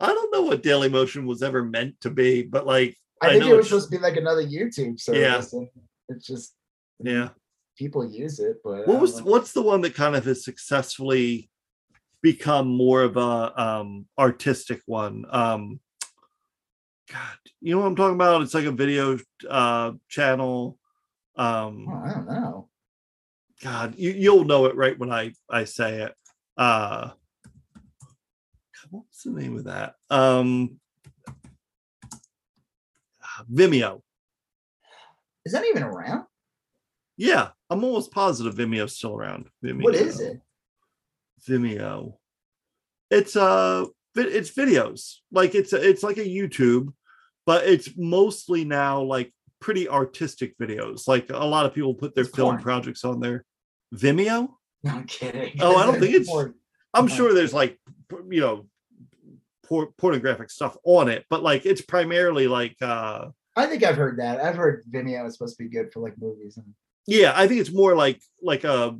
I 0.00 0.06
don't 0.06 0.32
know 0.32 0.42
what 0.42 0.62
Daily 0.62 0.88
Motion 0.88 1.26
was 1.26 1.42
ever 1.42 1.64
meant 1.64 2.00
to 2.02 2.10
be, 2.10 2.42
but 2.42 2.66
like 2.66 2.96
I 3.22 3.28
I 3.28 3.30
think 3.38 3.46
it 3.46 3.56
was 3.56 3.68
supposed 3.68 3.90
to 3.90 3.96
be 3.96 4.02
like 4.02 4.16
another 4.16 4.44
YouTube 4.44 5.00
service. 5.00 5.52
And 5.52 5.68
it's 6.08 6.26
just 6.26 6.54
yeah. 7.00 7.30
people 7.78 8.08
use 8.08 8.38
it, 8.40 8.58
but 8.62 8.86
What 8.86 9.00
was 9.00 9.22
what's 9.22 9.52
the 9.52 9.62
one 9.62 9.80
that 9.82 9.94
kind 9.94 10.16
of 10.16 10.24
has 10.26 10.44
successfully 10.44 11.50
become 12.22 12.68
more 12.68 13.02
of 13.02 13.16
a 13.16 13.60
um 13.60 14.06
artistic 14.18 14.82
one? 14.86 15.24
Um 15.30 15.80
God, 17.12 17.38
you 17.60 17.74
know 17.74 17.80
what 17.82 17.86
I'm 17.86 17.96
talking 17.96 18.14
about? 18.14 18.42
It's 18.42 18.54
like 18.54 18.64
a 18.64 18.72
video 18.72 19.18
uh 19.48 19.92
channel. 20.08 20.78
Um 21.36 21.86
Oh, 21.88 22.02
I 22.04 22.12
don't 22.12 22.26
know. 22.26 22.68
God, 23.62 23.94
you, 23.96 24.10
you'll 24.10 24.44
know 24.44 24.66
it 24.66 24.76
right 24.76 24.98
when 24.98 25.12
I 25.12 25.32
I 25.48 25.64
say 25.64 26.02
it. 26.02 26.14
Uh 26.56 27.10
what's 28.90 29.22
the 29.22 29.30
name 29.30 29.56
of 29.56 29.64
that? 29.64 29.94
Um 30.10 30.80
Vimeo. 33.52 34.00
Is 35.44 35.52
that 35.52 35.64
even 35.64 35.82
around? 35.82 36.24
Yeah, 37.16 37.50
I'm 37.70 37.84
almost 37.84 38.12
positive 38.12 38.54
Vimeo's 38.54 38.96
still 38.96 39.14
around. 39.14 39.48
Vimeo. 39.64 39.84
What 39.84 39.94
is 39.94 40.20
it? 40.20 40.40
Vimeo. 41.48 42.16
It's 43.10 43.36
uh 43.36 43.84
vi- 43.84 43.95
it's 44.24 44.50
videos. 44.50 45.16
Like 45.30 45.54
it's 45.54 45.72
a, 45.72 45.88
it's 45.88 46.02
like 46.02 46.16
a 46.18 46.24
YouTube, 46.24 46.92
but 47.44 47.66
it's 47.66 47.90
mostly 47.96 48.64
now 48.64 49.02
like 49.02 49.32
pretty 49.60 49.88
artistic 49.88 50.56
videos. 50.58 51.06
Like 51.06 51.30
a 51.30 51.44
lot 51.44 51.66
of 51.66 51.74
people 51.74 51.94
put 51.94 52.14
their 52.14 52.24
It's 52.24 52.34
film 52.34 52.50
porn. 52.52 52.62
projects 52.62 53.04
on 53.04 53.20
their 53.20 53.44
Vimeo. 53.94 54.48
No, 54.82 54.90
I'm 54.90 55.04
kidding. 55.04 55.52
Oh, 55.60 55.76
I 55.76 55.86
don't 55.86 56.00
think 56.00 56.14
it's-. 56.20 56.30
I'm 56.94 57.08
sure 57.08 57.34
there's 57.34 57.54
like 57.54 57.78
you 58.30 58.40
know 58.40 58.66
por- 59.68 59.92
pornographic 59.98 60.50
stuff 60.50 60.76
on 60.84 61.08
it, 61.08 61.24
but 61.28 61.42
like 61.42 61.66
it's 61.66 61.82
primarily 61.82 62.46
like 62.48 62.76
uh 62.80 63.26
I 63.58 63.66
think 63.66 63.82
I've 63.82 63.96
heard 63.96 64.18
that. 64.18 64.40
I've 64.40 64.56
heard 64.56 64.84
Vimeo 64.90 65.26
is 65.26 65.32
supposed 65.34 65.56
to 65.56 65.64
be 65.64 65.70
good 65.70 65.92
for 65.92 66.00
like 66.00 66.14
movies 66.18 66.56
and 66.56 66.66
yeah, 67.06 67.32
I 67.36 67.46
think 67.48 67.60
it's 67.60 67.72
more 67.72 67.94
like 67.94 68.20
like 68.42 68.64
a 68.64 68.98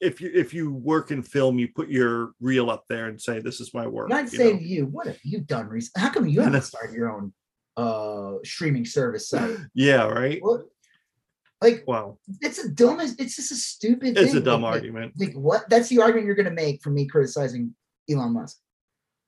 if 0.00 0.20
you 0.20 0.30
if 0.34 0.54
you 0.54 0.72
work 0.72 1.10
in 1.10 1.22
film, 1.22 1.58
you 1.58 1.68
put 1.68 1.88
your 1.88 2.32
reel 2.40 2.70
up 2.70 2.84
there 2.88 3.06
and 3.06 3.20
say 3.20 3.38
this 3.40 3.60
is 3.60 3.74
my 3.74 3.86
work. 3.86 4.12
I'd 4.12 4.28
say 4.28 4.52
know? 4.52 4.58
to 4.58 4.64
you, 4.64 4.86
what 4.86 5.06
have 5.06 5.18
you 5.22 5.40
done 5.40 5.68
recently? 5.68 6.06
How 6.06 6.12
come 6.12 6.26
you 6.26 6.40
haven't 6.40 6.62
started 6.72 6.94
your 6.94 7.10
own 7.12 7.32
uh 7.76 8.34
streaming 8.44 8.84
service 8.84 9.28
site? 9.28 9.56
yeah, 9.74 10.04
right. 10.06 10.42
What 10.42 10.62
like 11.62 11.84
Wow, 11.86 12.18
it's 12.40 12.58
a 12.58 12.70
dumb 12.70 13.00
it's 13.00 13.36
just 13.36 13.52
a 13.52 13.56
stupid 13.56 14.16
it's 14.16 14.34
a 14.34 14.40
dumb 14.40 14.62
Like- 14.62 14.74
argument. 14.76 15.12
Like 15.18 15.34
what? 15.34 15.68
That's 15.68 15.88
the 15.88 16.00
argument 16.00 16.26
you're 16.26 16.34
gonna 16.36 16.50
make 16.50 16.82
for 16.82 16.90
me 16.90 17.06
criticizing 17.06 17.74
Elon 18.10 18.32
Musk. 18.32 18.56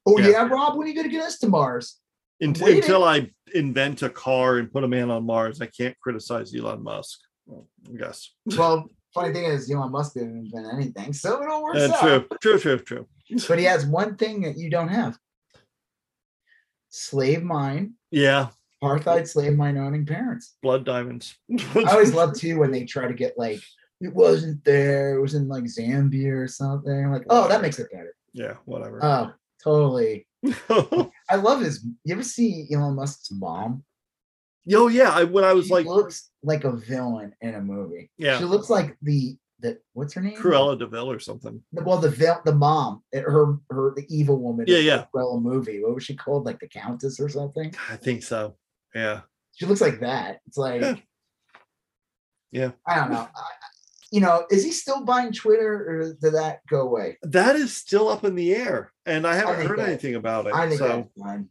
Oh 0.06 0.18
Yeah. 0.18 0.28
yeah, 0.28 0.48
Rob, 0.48 0.76
when 0.76 0.86
are 0.86 0.90
you 0.90 0.96
gonna 0.96 1.08
get 1.08 1.22
us 1.22 1.38
to 1.40 1.48
Mars? 1.48 1.98
Unt- 2.40 2.60
waiting. 2.60 2.78
until 2.82 3.04
I 3.04 3.30
invent 3.54 4.02
a 4.02 4.08
car 4.08 4.56
and 4.58 4.72
put 4.72 4.82
a 4.82 4.88
man 4.88 5.10
on 5.10 5.24
Mars, 5.26 5.60
I 5.60 5.66
can't 5.66 5.96
criticize 6.00 6.54
Elon 6.54 6.82
Musk. 6.82 7.20
Well, 7.46 7.68
I 7.92 7.96
guess. 7.98 8.30
Well, 8.46 8.88
funny 9.14 9.32
thing 9.32 9.44
is 9.44 9.70
Elon 9.70 9.92
Musk 9.92 10.14
didn't 10.14 10.36
invent 10.46 10.66
anything, 10.72 11.12
so 11.12 11.42
it 11.42 11.48
all 11.48 11.62
works 11.64 11.80
Uh, 11.80 11.92
out. 11.92 12.00
true, 12.00 12.26
true, 12.40 12.58
true, 12.58 12.78
true. 12.78 13.06
But 13.48 13.58
he 13.58 13.64
has 13.64 13.86
one 13.86 14.16
thing 14.16 14.42
that 14.42 14.56
you 14.58 14.68
don't 14.70 14.88
have. 14.88 15.18
Slave 16.90 17.42
mine, 17.42 17.94
Yeah, 18.10 18.48
apartheid 18.82 19.26
slave 19.26 19.56
mine 19.56 19.78
owning 19.78 20.04
parents. 20.04 20.56
blood 20.62 20.84
diamonds. 20.84 21.34
I 21.74 21.84
always 21.92 22.12
love 22.12 22.34
too 22.34 22.58
when 22.58 22.70
they 22.70 22.84
try 22.84 23.08
to 23.08 23.14
get 23.14 23.38
like 23.38 23.60
it 24.02 24.12
wasn't 24.12 24.62
there, 24.64 25.14
it 25.16 25.20
was 25.22 25.34
in 25.34 25.48
like 25.48 25.64
Zambia 25.64 26.32
or 26.32 26.48
something. 26.48 26.92
I'm 27.04 27.12
like, 27.12 27.24
oh, 27.30 27.48
that 27.48 27.62
makes 27.62 27.78
it 27.78 27.90
better. 27.92 28.14
yeah, 28.34 28.54
whatever. 28.66 28.98
Oh, 29.02 29.32
totally. 29.62 30.26
I 31.30 31.36
love 31.36 31.60
his. 31.60 31.84
You 32.04 32.14
ever 32.14 32.22
see 32.24 32.66
Elon 32.72 32.96
Musk's 32.96 33.30
mom? 33.30 33.84
Yo, 34.64 34.88
yeah. 34.88 35.10
I, 35.10 35.24
when 35.24 35.44
I 35.44 35.52
was 35.52 35.66
She 35.66 35.72
like 35.72 35.86
looks 35.86 36.30
like 36.42 36.64
a 36.64 36.72
villain 36.72 37.34
in 37.40 37.54
a 37.54 37.60
movie. 37.60 38.10
Yeah. 38.18 38.38
she 38.38 38.44
looks 38.44 38.70
like 38.70 38.96
the 39.02 39.36
the 39.60 39.78
what's 39.92 40.14
her 40.14 40.20
name? 40.20 40.36
Cruella 40.36 40.78
de 40.78 40.86
Vil 40.86 41.10
or 41.10 41.18
something. 41.20 41.62
Well, 41.72 41.98
the 41.98 42.10
vil- 42.10 42.40
the 42.44 42.54
mom, 42.54 43.02
eh, 43.12 43.20
her 43.20 43.58
her 43.70 43.92
the 43.96 44.04
evil 44.08 44.36
woman. 44.38 44.64
Yeah, 44.68 44.78
yeah. 44.78 45.04
Cruella 45.14 45.40
movie. 45.40 45.82
What 45.82 45.94
was 45.94 46.04
she 46.04 46.14
called? 46.16 46.44
Like 46.46 46.58
the 46.60 46.68
Countess 46.68 47.20
or 47.20 47.28
something? 47.28 47.72
I 47.90 47.96
think 47.96 48.22
so. 48.22 48.56
Yeah. 48.94 49.20
She 49.54 49.66
looks 49.66 49.80
like 49.80 50.00
that. 50.00 50.40
It's 50.46 50.56
like, 50.58 50.80
Yeah. 50.80 50.96
Yeah. 52.50 52.70
I 52.86 52.96
don't 52.96 53.10
know. 53.10 53.18
I, 53.18 53.40
I- 53.40 53.68
you 54.10 54.20
know, 54.20 54.44
is 54.50 54.62
he 54.62 54.72
still 54.72 55.06
buying 55.06 55.32
Twitter, 55.32 55.72
or 55.88 56.12
did 56.20 56.34
that 56.34 56.60
go 56.68 56.82
away? 56.82 57.16
That 57.22 57.56
is 57.56 57.74
still 57.74 58.10
up 58.10 58.24
in 58.24 58.34
the 58.34 58.54
air, 58.54 58.92
and 59.06 59.26
I 59.26 59.34
haven't 59.36 59.56
think 59.56 59.68
heard 59.70 59.78
that- 59.78 59.88
anything 59.88 60.16
about 60.16 60.46
it. 60.46 60.52
I 60.54 60.68
think 60.68 60.80
so 60.80 60.86
that's 60.86 61.08
fine. 61.18 61.48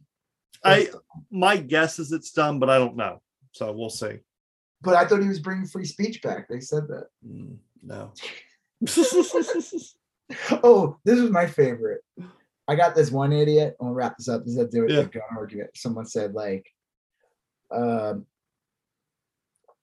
I- 0.64 0.88
my 1.30 1.56
guess 1.56 1.98
is 1.98 2.12
it's 2.12 2.30
done, 2.32 2.58
but 2.58 2.70
I 2.70 2.78
don't 2.78 2.96
know. 2.96 3.20
So 3.52 3.72
we'll 3.72 3.90
see. 3.90 4.20
but 4.80 4.94
I 4.94 5.06
thought 5.06 5.22
he 5.22 5.28
was 5.28 5.38
bringing 5.40 5.66
free 5.66 5.84
speech 5.84 6.22
back. 6.22 6.48
They 6.48 6.60
said 6.60 6.88
that. 6.88 7.06
Mm, 7.26 7.56
no. 7.82 8.12
Oh, 10.62 10.96
this 11.04 11.20
was 11.20 11.30
my 11.30 11.46
favorite. 11.46 12.00
I 12.66 12.74
got 12.74 12.94
this 12.94 13.10
one 13.10 13.32
idiot. 13.32 13.76
I'm 13.78 13.86
gonna 13.88 13.94
wrap 13.94 14.16
this 14.16 14.28
up. 14.28 14.44
This 14.44 14.54
is 14.54 14.58
a 14.58 14.66
do 14.66 14.84
it 14.84 14.90
Yeah. 14.90 15.02
gun 15.04 15.22
argument. 15.36 15.70
Someone 15.76 16.06
said 16.06 16.32
like, 16.32 16.66
um, 17.70 18.24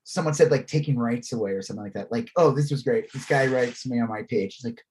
someone 0.04 0.34
said 0.34 0.50
like 0.50 0.66
taking 0.66 0.98
rights 0.98 1.34
away 1.34 1.52
or 1.52 1.62
something 1.62 1.84
like 1.84 1.94
that. 1.94 2.12
Like, 2.12 2.30
oh, 2.36 2.50
this 2.52 2.72
was 2.72 2.82
great. 2.82 3.12
This 3.14 3.26
guy 3.26 3.46
writes 3.48 3.86
me 3.86 4.00
on 4.00 4.10
my 4.10 4.24
page. 4.24 4.56
He's 4.56 4.66
like 4.66 4.82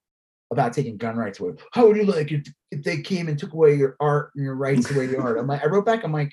about 0.50 0.72
taking 0.72 0.96
gun 0.96 1.16
rights 1.16 1.40
away. 1.40 1.52
How 1.72 1.86
would 1.86 1.96
you 1.96 2.04
like 2.04 2.32
it 2.32 2.48
if 2.70 2.82
they 2.82 3.00
came 3.02 3.28
and 3.28 3.38
took 3.38 3.52
away 3.52 3.74
your 3.74 3.96
art 4.00 4.30
and 4.34 4.44
your 4.44 4.54
rights 4.54 4.90
away 4.90 5.06
your 5.06 5.22
art? 5.22 5.38
I'm 5.38 5.46
like, 5.46 5.62
I 5.62 5.66
wrote 5.66 5.84
back. 5.86 6.04
I'm 6.04 6.12
like, 6.12 6.32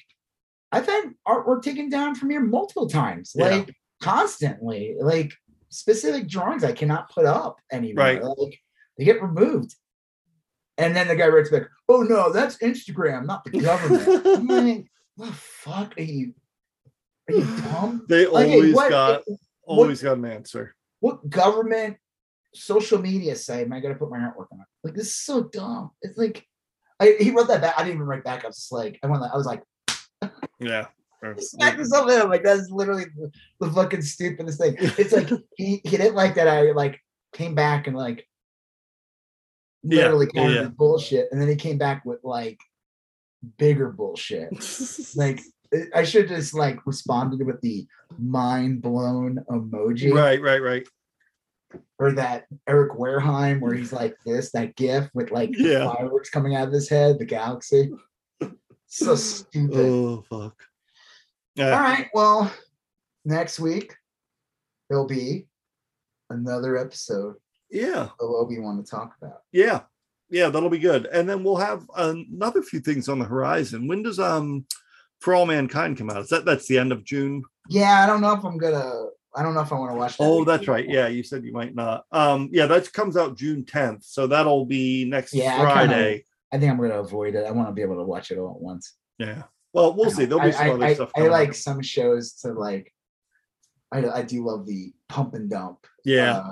I've 0.71 0.85
had 0.85 1.13
artwork 1.27 1.63
taken 1.63 1.89
down 1.89 2.15
from 2.15 2.29
here 2.29 2.41
multiple 2.41 2.87
times, 2.87 3.33
Yeah. 3.35 3.49
like 3.49 3.75
constantly, 4.01 4.95
like 4.99 5.31
specific 5.69 6.27
drawings 6.27 6.63
I 6.63 6.71
cannot 6.71 7.09
put 7.09 7.25
up 7.25 7.59
anymore. 7.71 8.03
Right. 8.05 8.23
Like 8.23 8.59
they 8.97 9.03
get 9.05 9.21
removed. 9.21 9.75
And 10.77 10.95
then 10.95 11.07
the 11.07 11.15
guy 11.15 11.27
writes 11.27 11.49
back, 11.49 11.63
"Oh 11.87 12.01
no, 12.01 12.33
that's 12.33 12.57
Instagram, 12.57 13.25
not 13.25 13.45
the 13.45 13.59
government." 13.61 14.25
I'm 14.27 14.47
like, 14.47 14.85
"What 15.15 15.27
the 15.27 15.33
fuck 15.33 15.97
are 15.97 16.01
you? 16.01 16.33
Are 17.29 17.35
you 17.35 17.45
dumb? 17.61 18.05
they 18.09 18.25
Like, 18.27 18.47
always 18.49 18.73
what- 18.75 18.89
got 18.89 19.23
always 19.63 20.01
got 20.03 20.17
an 20.17 20.25
answer. 20.25 20.75
What 20.99 21.29
government 21.29 21.97
social 22.55 22.99
media 22.99 23.35
site 23.35 23.65
am 23.65 23.73
I 23.73 23.79
gonna 23.79 23.95
put 23.95 24.09
my 24.09 24.17
artwork 24.17 24.47
on? 24.51 24.61
it. 24.61 24.67
Like 24.83 24.93
this 24.95 25.07
is 25.07 25.15
so 25.15 25.43
dumb. 25.43 25.91
It's 26.01 26.17
like 26.17 26.45
I, 26.99 27.15
he 27.19 27.31
wrote 27.31 27.47
that 27.47 27.61
back. 27.61 27.75
I 27.77 27.83
didn't 27.83 27.95
even 27.95 28.07
write 28.07 28.23
back. 28.23 28.43
I 28.43 28.47
was 28.47 28.55
just 28.57 28.71
like, 28.71 28.99
I 29.03 29.07
went. 29.07 29.23
I 29.23 29.35
was 29.35 29.45
like, 29.45 29.63
Yeah. 30.59 30.85
Smack 31.37 31.77
this 31.77 31.91
up 31.91 32.07
there. 32.07 32.25
Like 32.25 32.43
that's 32.43 32.69
literally 32.69 33.05
the, 33.17 33.31
the 33.59 33.71
fucking 33.71 34.01
stupidest 34.01 34.59
thing. 34.59 34.75
It's 34.79 35.11
like 35.11 35.29
he 35.57 35.81
he 35.83 35.97
didn't 35.97 36.15
like 36.15 36.35
that. 36.35 36.47
I 36.47 36.71
like 36.71 36.99
came 37.33 37.55
back 37.55 37.87
and 37.87 37.95
like 37.95 38.27
literally 39.83 40.27
yeah, 40.33 40.47
yeah. 40.47 40.65
it 40.65 40.77
bullshit, 40.77 41.27
and 41.31 41.41
then 41.41 41.47
he 41.47 41.55
came 41.55 41.77
back 41.77 42.05
with 42.05 42.19
like 42.23 42.59
bigger 43.57 43.89
bullshit. 43.91 44.49
like 45.15 45.41
I 45.93 46.03
should 46.03 46.27
just 46.27 46.53
like 46.53 46.85
responded 46.85 47.45
with 47.45 47.59
the 47.61 47.87
mind 48.19 48.81
blown 48.81 49.43
emoji 49.49 50.13
right, 50.13 50.41
right, 50.41 50.61
right. 50.61 50.87
Or 51.99 52.11
that 52.13 52.45
Eric 52.67 52.93
Wareheim 52.93 53.61
where 53.61 53.73
he's 53.73 53.93
like 53.93 54.15
this, 54.25 54.51
that 54.51 54.75
gif 54.75 55.09
with 55.13 55.31
like 55.31 55.49
Yeah. 55.53 55.91
fireworks 55.93 56.29
coming 56.29 56.55
out 56.55 56.67
of 56.67 56.73
his 56.73 56.89
head, 56.89 57.19
the 57.19 57.25
galaxy. 57.25 57.91
So 58.87 59.15
stupid. 59.15 59.77
Oh 59.77 60.23
fuck. 60.29 60.41
All 60.41 60.53
Yeah. 61.55 61.79
right. 61.79 62.07
Well, 62.13 62.51
next 63.23 63.59
week 63.59 63.93
there'll 64.89 65.07
be 65.07 65.47
another 66.29 66.77
episode 66.77 67.35
Yeah. 67.69 68.09
of 68.19 68.47
we 68.47 68.59
want 68.59 68.85
to 68.85 68.89
talk 68.89 69.15
about. 69.21 69.41
Yeah. 69.51 69.81
Yeah, 70.29 70.49
that'll 70.49 70.69
be 70.69 70.79
good. 70.79 71.05
And 71.07 71.29
then 71.29 71.43
we'll 71.43 71.55
have 71.57 71.85
another 71.95 72.61
few 72.63 72.79
things 72.79 73.07
on 73.07 73.19
the 73.19 73.25
horizon. 73.25 73.87
When 73.87 74.01
does 74.03 74.19
um 74.19 74.65
For 75.21 75.33
All 75.33 75.45
Mankind 75.45 75.97
come 75.97 76.09
out? 76.09 76.17
Is 76.21 76.29
that 76.29 76.45
that's 76.45 76.67
the 76.67 76.77
end 76.77 76.91
of 76.91 77.03
June? 77.03 77.43
Yeah, 77.69 78.03
I 78.03 78.05
don't 78.07 78.21
know 78.21 78.33
if 78.33 78.43
I'm 78.43 78.57
gonna. 78.57 78.91
I 79.35 79.43
don't 79.43 79.53
know 79.53 79.61
if 79.61 79.71
I 79.71 79.75
want 79.79 79.91
to 79.91 79.97
watch 79.97 80.17
that. 80.17 80.23
Oh, 80.23 80.37
week. 80.39 80.47
that's 80.47 80.67
right. 80.67 80.87
Yeah, 80.87 81.07
you 81.07 81.23
said 81.23 81.43
you 81.43 81.51
might 81.51 81.75
not. 81.75 82.05
Um, 82.11 82.49
yeah, 82.51 82.65
that 82.67 82.91
comes 82.93 83.17
out 83.17 83.37
June 83.37 83.63
10th. 83.63 84.03
So 84.05 84.27
that'll 84.27 84.65
be 84.65 85.05
next 85.05 85.33
Yeah, 85.33 85.53
I 85.53 85.57
kinda- 85.57 85.71
Friday. 85.73 86.25
I 86.51 86.57
think 86.59 86.71
I'm 86.71 86.77
gonna 86.79 86.99
avoid 86.99 87.35
it. 87.35 87.45
I 87.45 87.51
want 87.51 87.67
to 87.67 87.73
be 87.73 87.81
able 87.81 87.97
to 87.97 88.03
watch 88.03 88.31
it 88.31 88.37
all 88.37 88.51
at 88.55 88.61
once. 88.61 88.93
Yeah. 89.17 89.43
Well, 89.73 89.93
we'll 89.93 90.09
see. 90.11 90.23
There'll 90.25 90.43
be 90.43 90.51
some 90.53 90.67
I, 90.67 90.69
other 90.71 90.85
I- 90.85 90.93
stuff. 90.93 91.11
I 91.17 91.21
like 91.27 91.49
up. 91.49 91.55
some 91.55 91.81
shows 91.81 92.33
to 92.41 92.53
like. 92.53 92.93
I, 93.91 94.07
I 94.09 94.21
do 94.23 94.45
love 94.45 94.65
the 94.65 94.93
pump 95.09 95.33
and 95.33 95.49
dump. 95.49 95.85
Yeah. 96.05 96.37
Uh, 96.37 96.51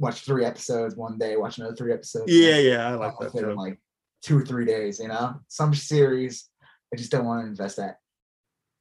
watch 0.00 0.22
three 0.22 0.44
episodes 0.44 0.96
one 0.96 1.18
day, 1.18 1.36
watch 1.36 1.58
another 1.58 1.74
three 1.76 1.92
episodes. 1.92 2.30
yeah, 2.32 2.56
yeah. 2.58 2.88
I 2.88 2.94
like 2.94 3.14
that 3.20 3.34
in 3.34 3.44
too. 3.44 3.54
like 3.54 3.78
two 4.22 4.38
or 4.38 4.44
three 4.44 4.64
days. 4.64 4.98
You 4.98 5.08
know, 5.08 5.34
some 5.48 5.72
series 5.74 6.48
I 6.92 6.96
just 6.96 7.10
don't 7.10 7.24
want 7.24 7.42
to 7.44 7.48
invest 7.48 7.76
that. 7.78 7.98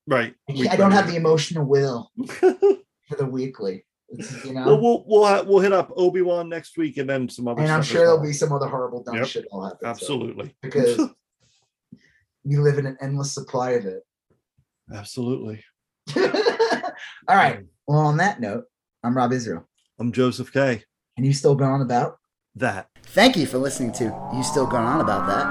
Right. 0.08 0.34
I, 0.50 0.68
I 0.72 0.76
don't 0.76 0.92
have 0.92 1.08
the 1.08 1.16
emotional 1.16 1.66
will 1.66 2.12
for 3.10 3.16
the 3.18 3.26
weekly. 3.26 3.86
It's, 4.10 4.46
you 4.46 4.54
know, 4.54 4.66
well, 4.68 4.82
we'll 4.82 5.04
we'll 5.08 5.26
ha- 5.26 5.44
we'll 5.46 5.60
hit 5.60 5.74
up 5.74 5.92
Obi 5.96 6.22
Wan 6.22 6.48
next 6.50 6.78
week, 6.78 6.98
and 6.98 7.10
then 7.10 7.28
some 7.30 7.48
other. 7.48 7.62
and 7.62 7.72
I'm 7.72 7.82
sure 7.82 8.02
there'll 8.02 8.22
be 8.22 8.34
some 8.34 8.52
other 8.52 8.68
horrible 8.68 9.02
dumb 9.04 9.16
Yep. 9.16 9.26
shit 9.28 9.44
that'll 9.46 9.64
happen. 9.64 9.80
so- 9.82 9.88
absolutely, 9.88 10.56
because 10.62 11.00
we 12.44 12.58
live 12.58 12.78
in 12.78 12.86
an 12.86 12.98
endless 13.02 13.32
supply 13.34 13.72
of 13.72 13.86
it. 13.86 14.04
absolutely. 14.94 15.64
All 16.16 17.36
right. 17.36 17.62
Well, 17.88 18.00
on 18.00 18.18
that 18.18 18.40
note, 18.42 18.66
I'm 19.04 19.16
Rob 19.18 19.32
Israel. 19.34 19.68
I'm 20.00 20.12
Joseph 20.12 20.52
K. 20.52 20.84
And 21.18 21.26
you 21.26 21.34
still 21.34 21.56
going 21.56 21.72
on 21.72 21.82
about? 21.82 22.18
That. 22.56 22.90
Thank 23.04 23.36
you 23.38 23.46
for 23.46 23.58
listening 23.58 23.92
to 23.94 24.04
You 24.34 24.44
Still 24.44 24.66
Going 24.68 24.84
On 24.86 25.02
About 25.02 25.26
That. 25.28 25.46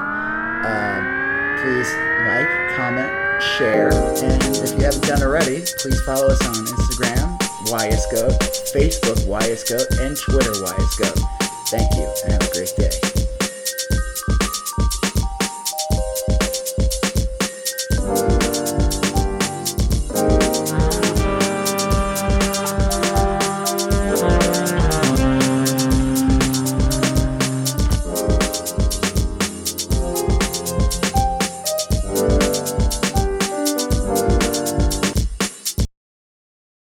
Um, 0.64 1.58
please 1.62 1.90
like, 2.26 2.76
comment, 2.76 3.42
share, 3.58 3.92
and 3.92 4.42
if 4.56 4.72
you 4.78 4.84
haven't 4.84 5.02
done 5.04 5.22
already, 5.22 5.62
please 5.78 6.00
follow 6.02 6.28
us 6.28 6.40
on 6.46 6.54
Instagram, 6.54 7.21
YSGOAT, 7.72 8.38
Facebook 8.74 9.24
YSGOAT, 9.24 9.98
and 10.04 10.14
Twitter 10.14 10.52
YSGOAT. 10.52 11.18
Thank 11.68 11.94
you 11.94 12.06
and 12.24 12.32
have 12.32 12.42
a 12.42 12.52
great 12.52 12.76
day. 12.76 13.12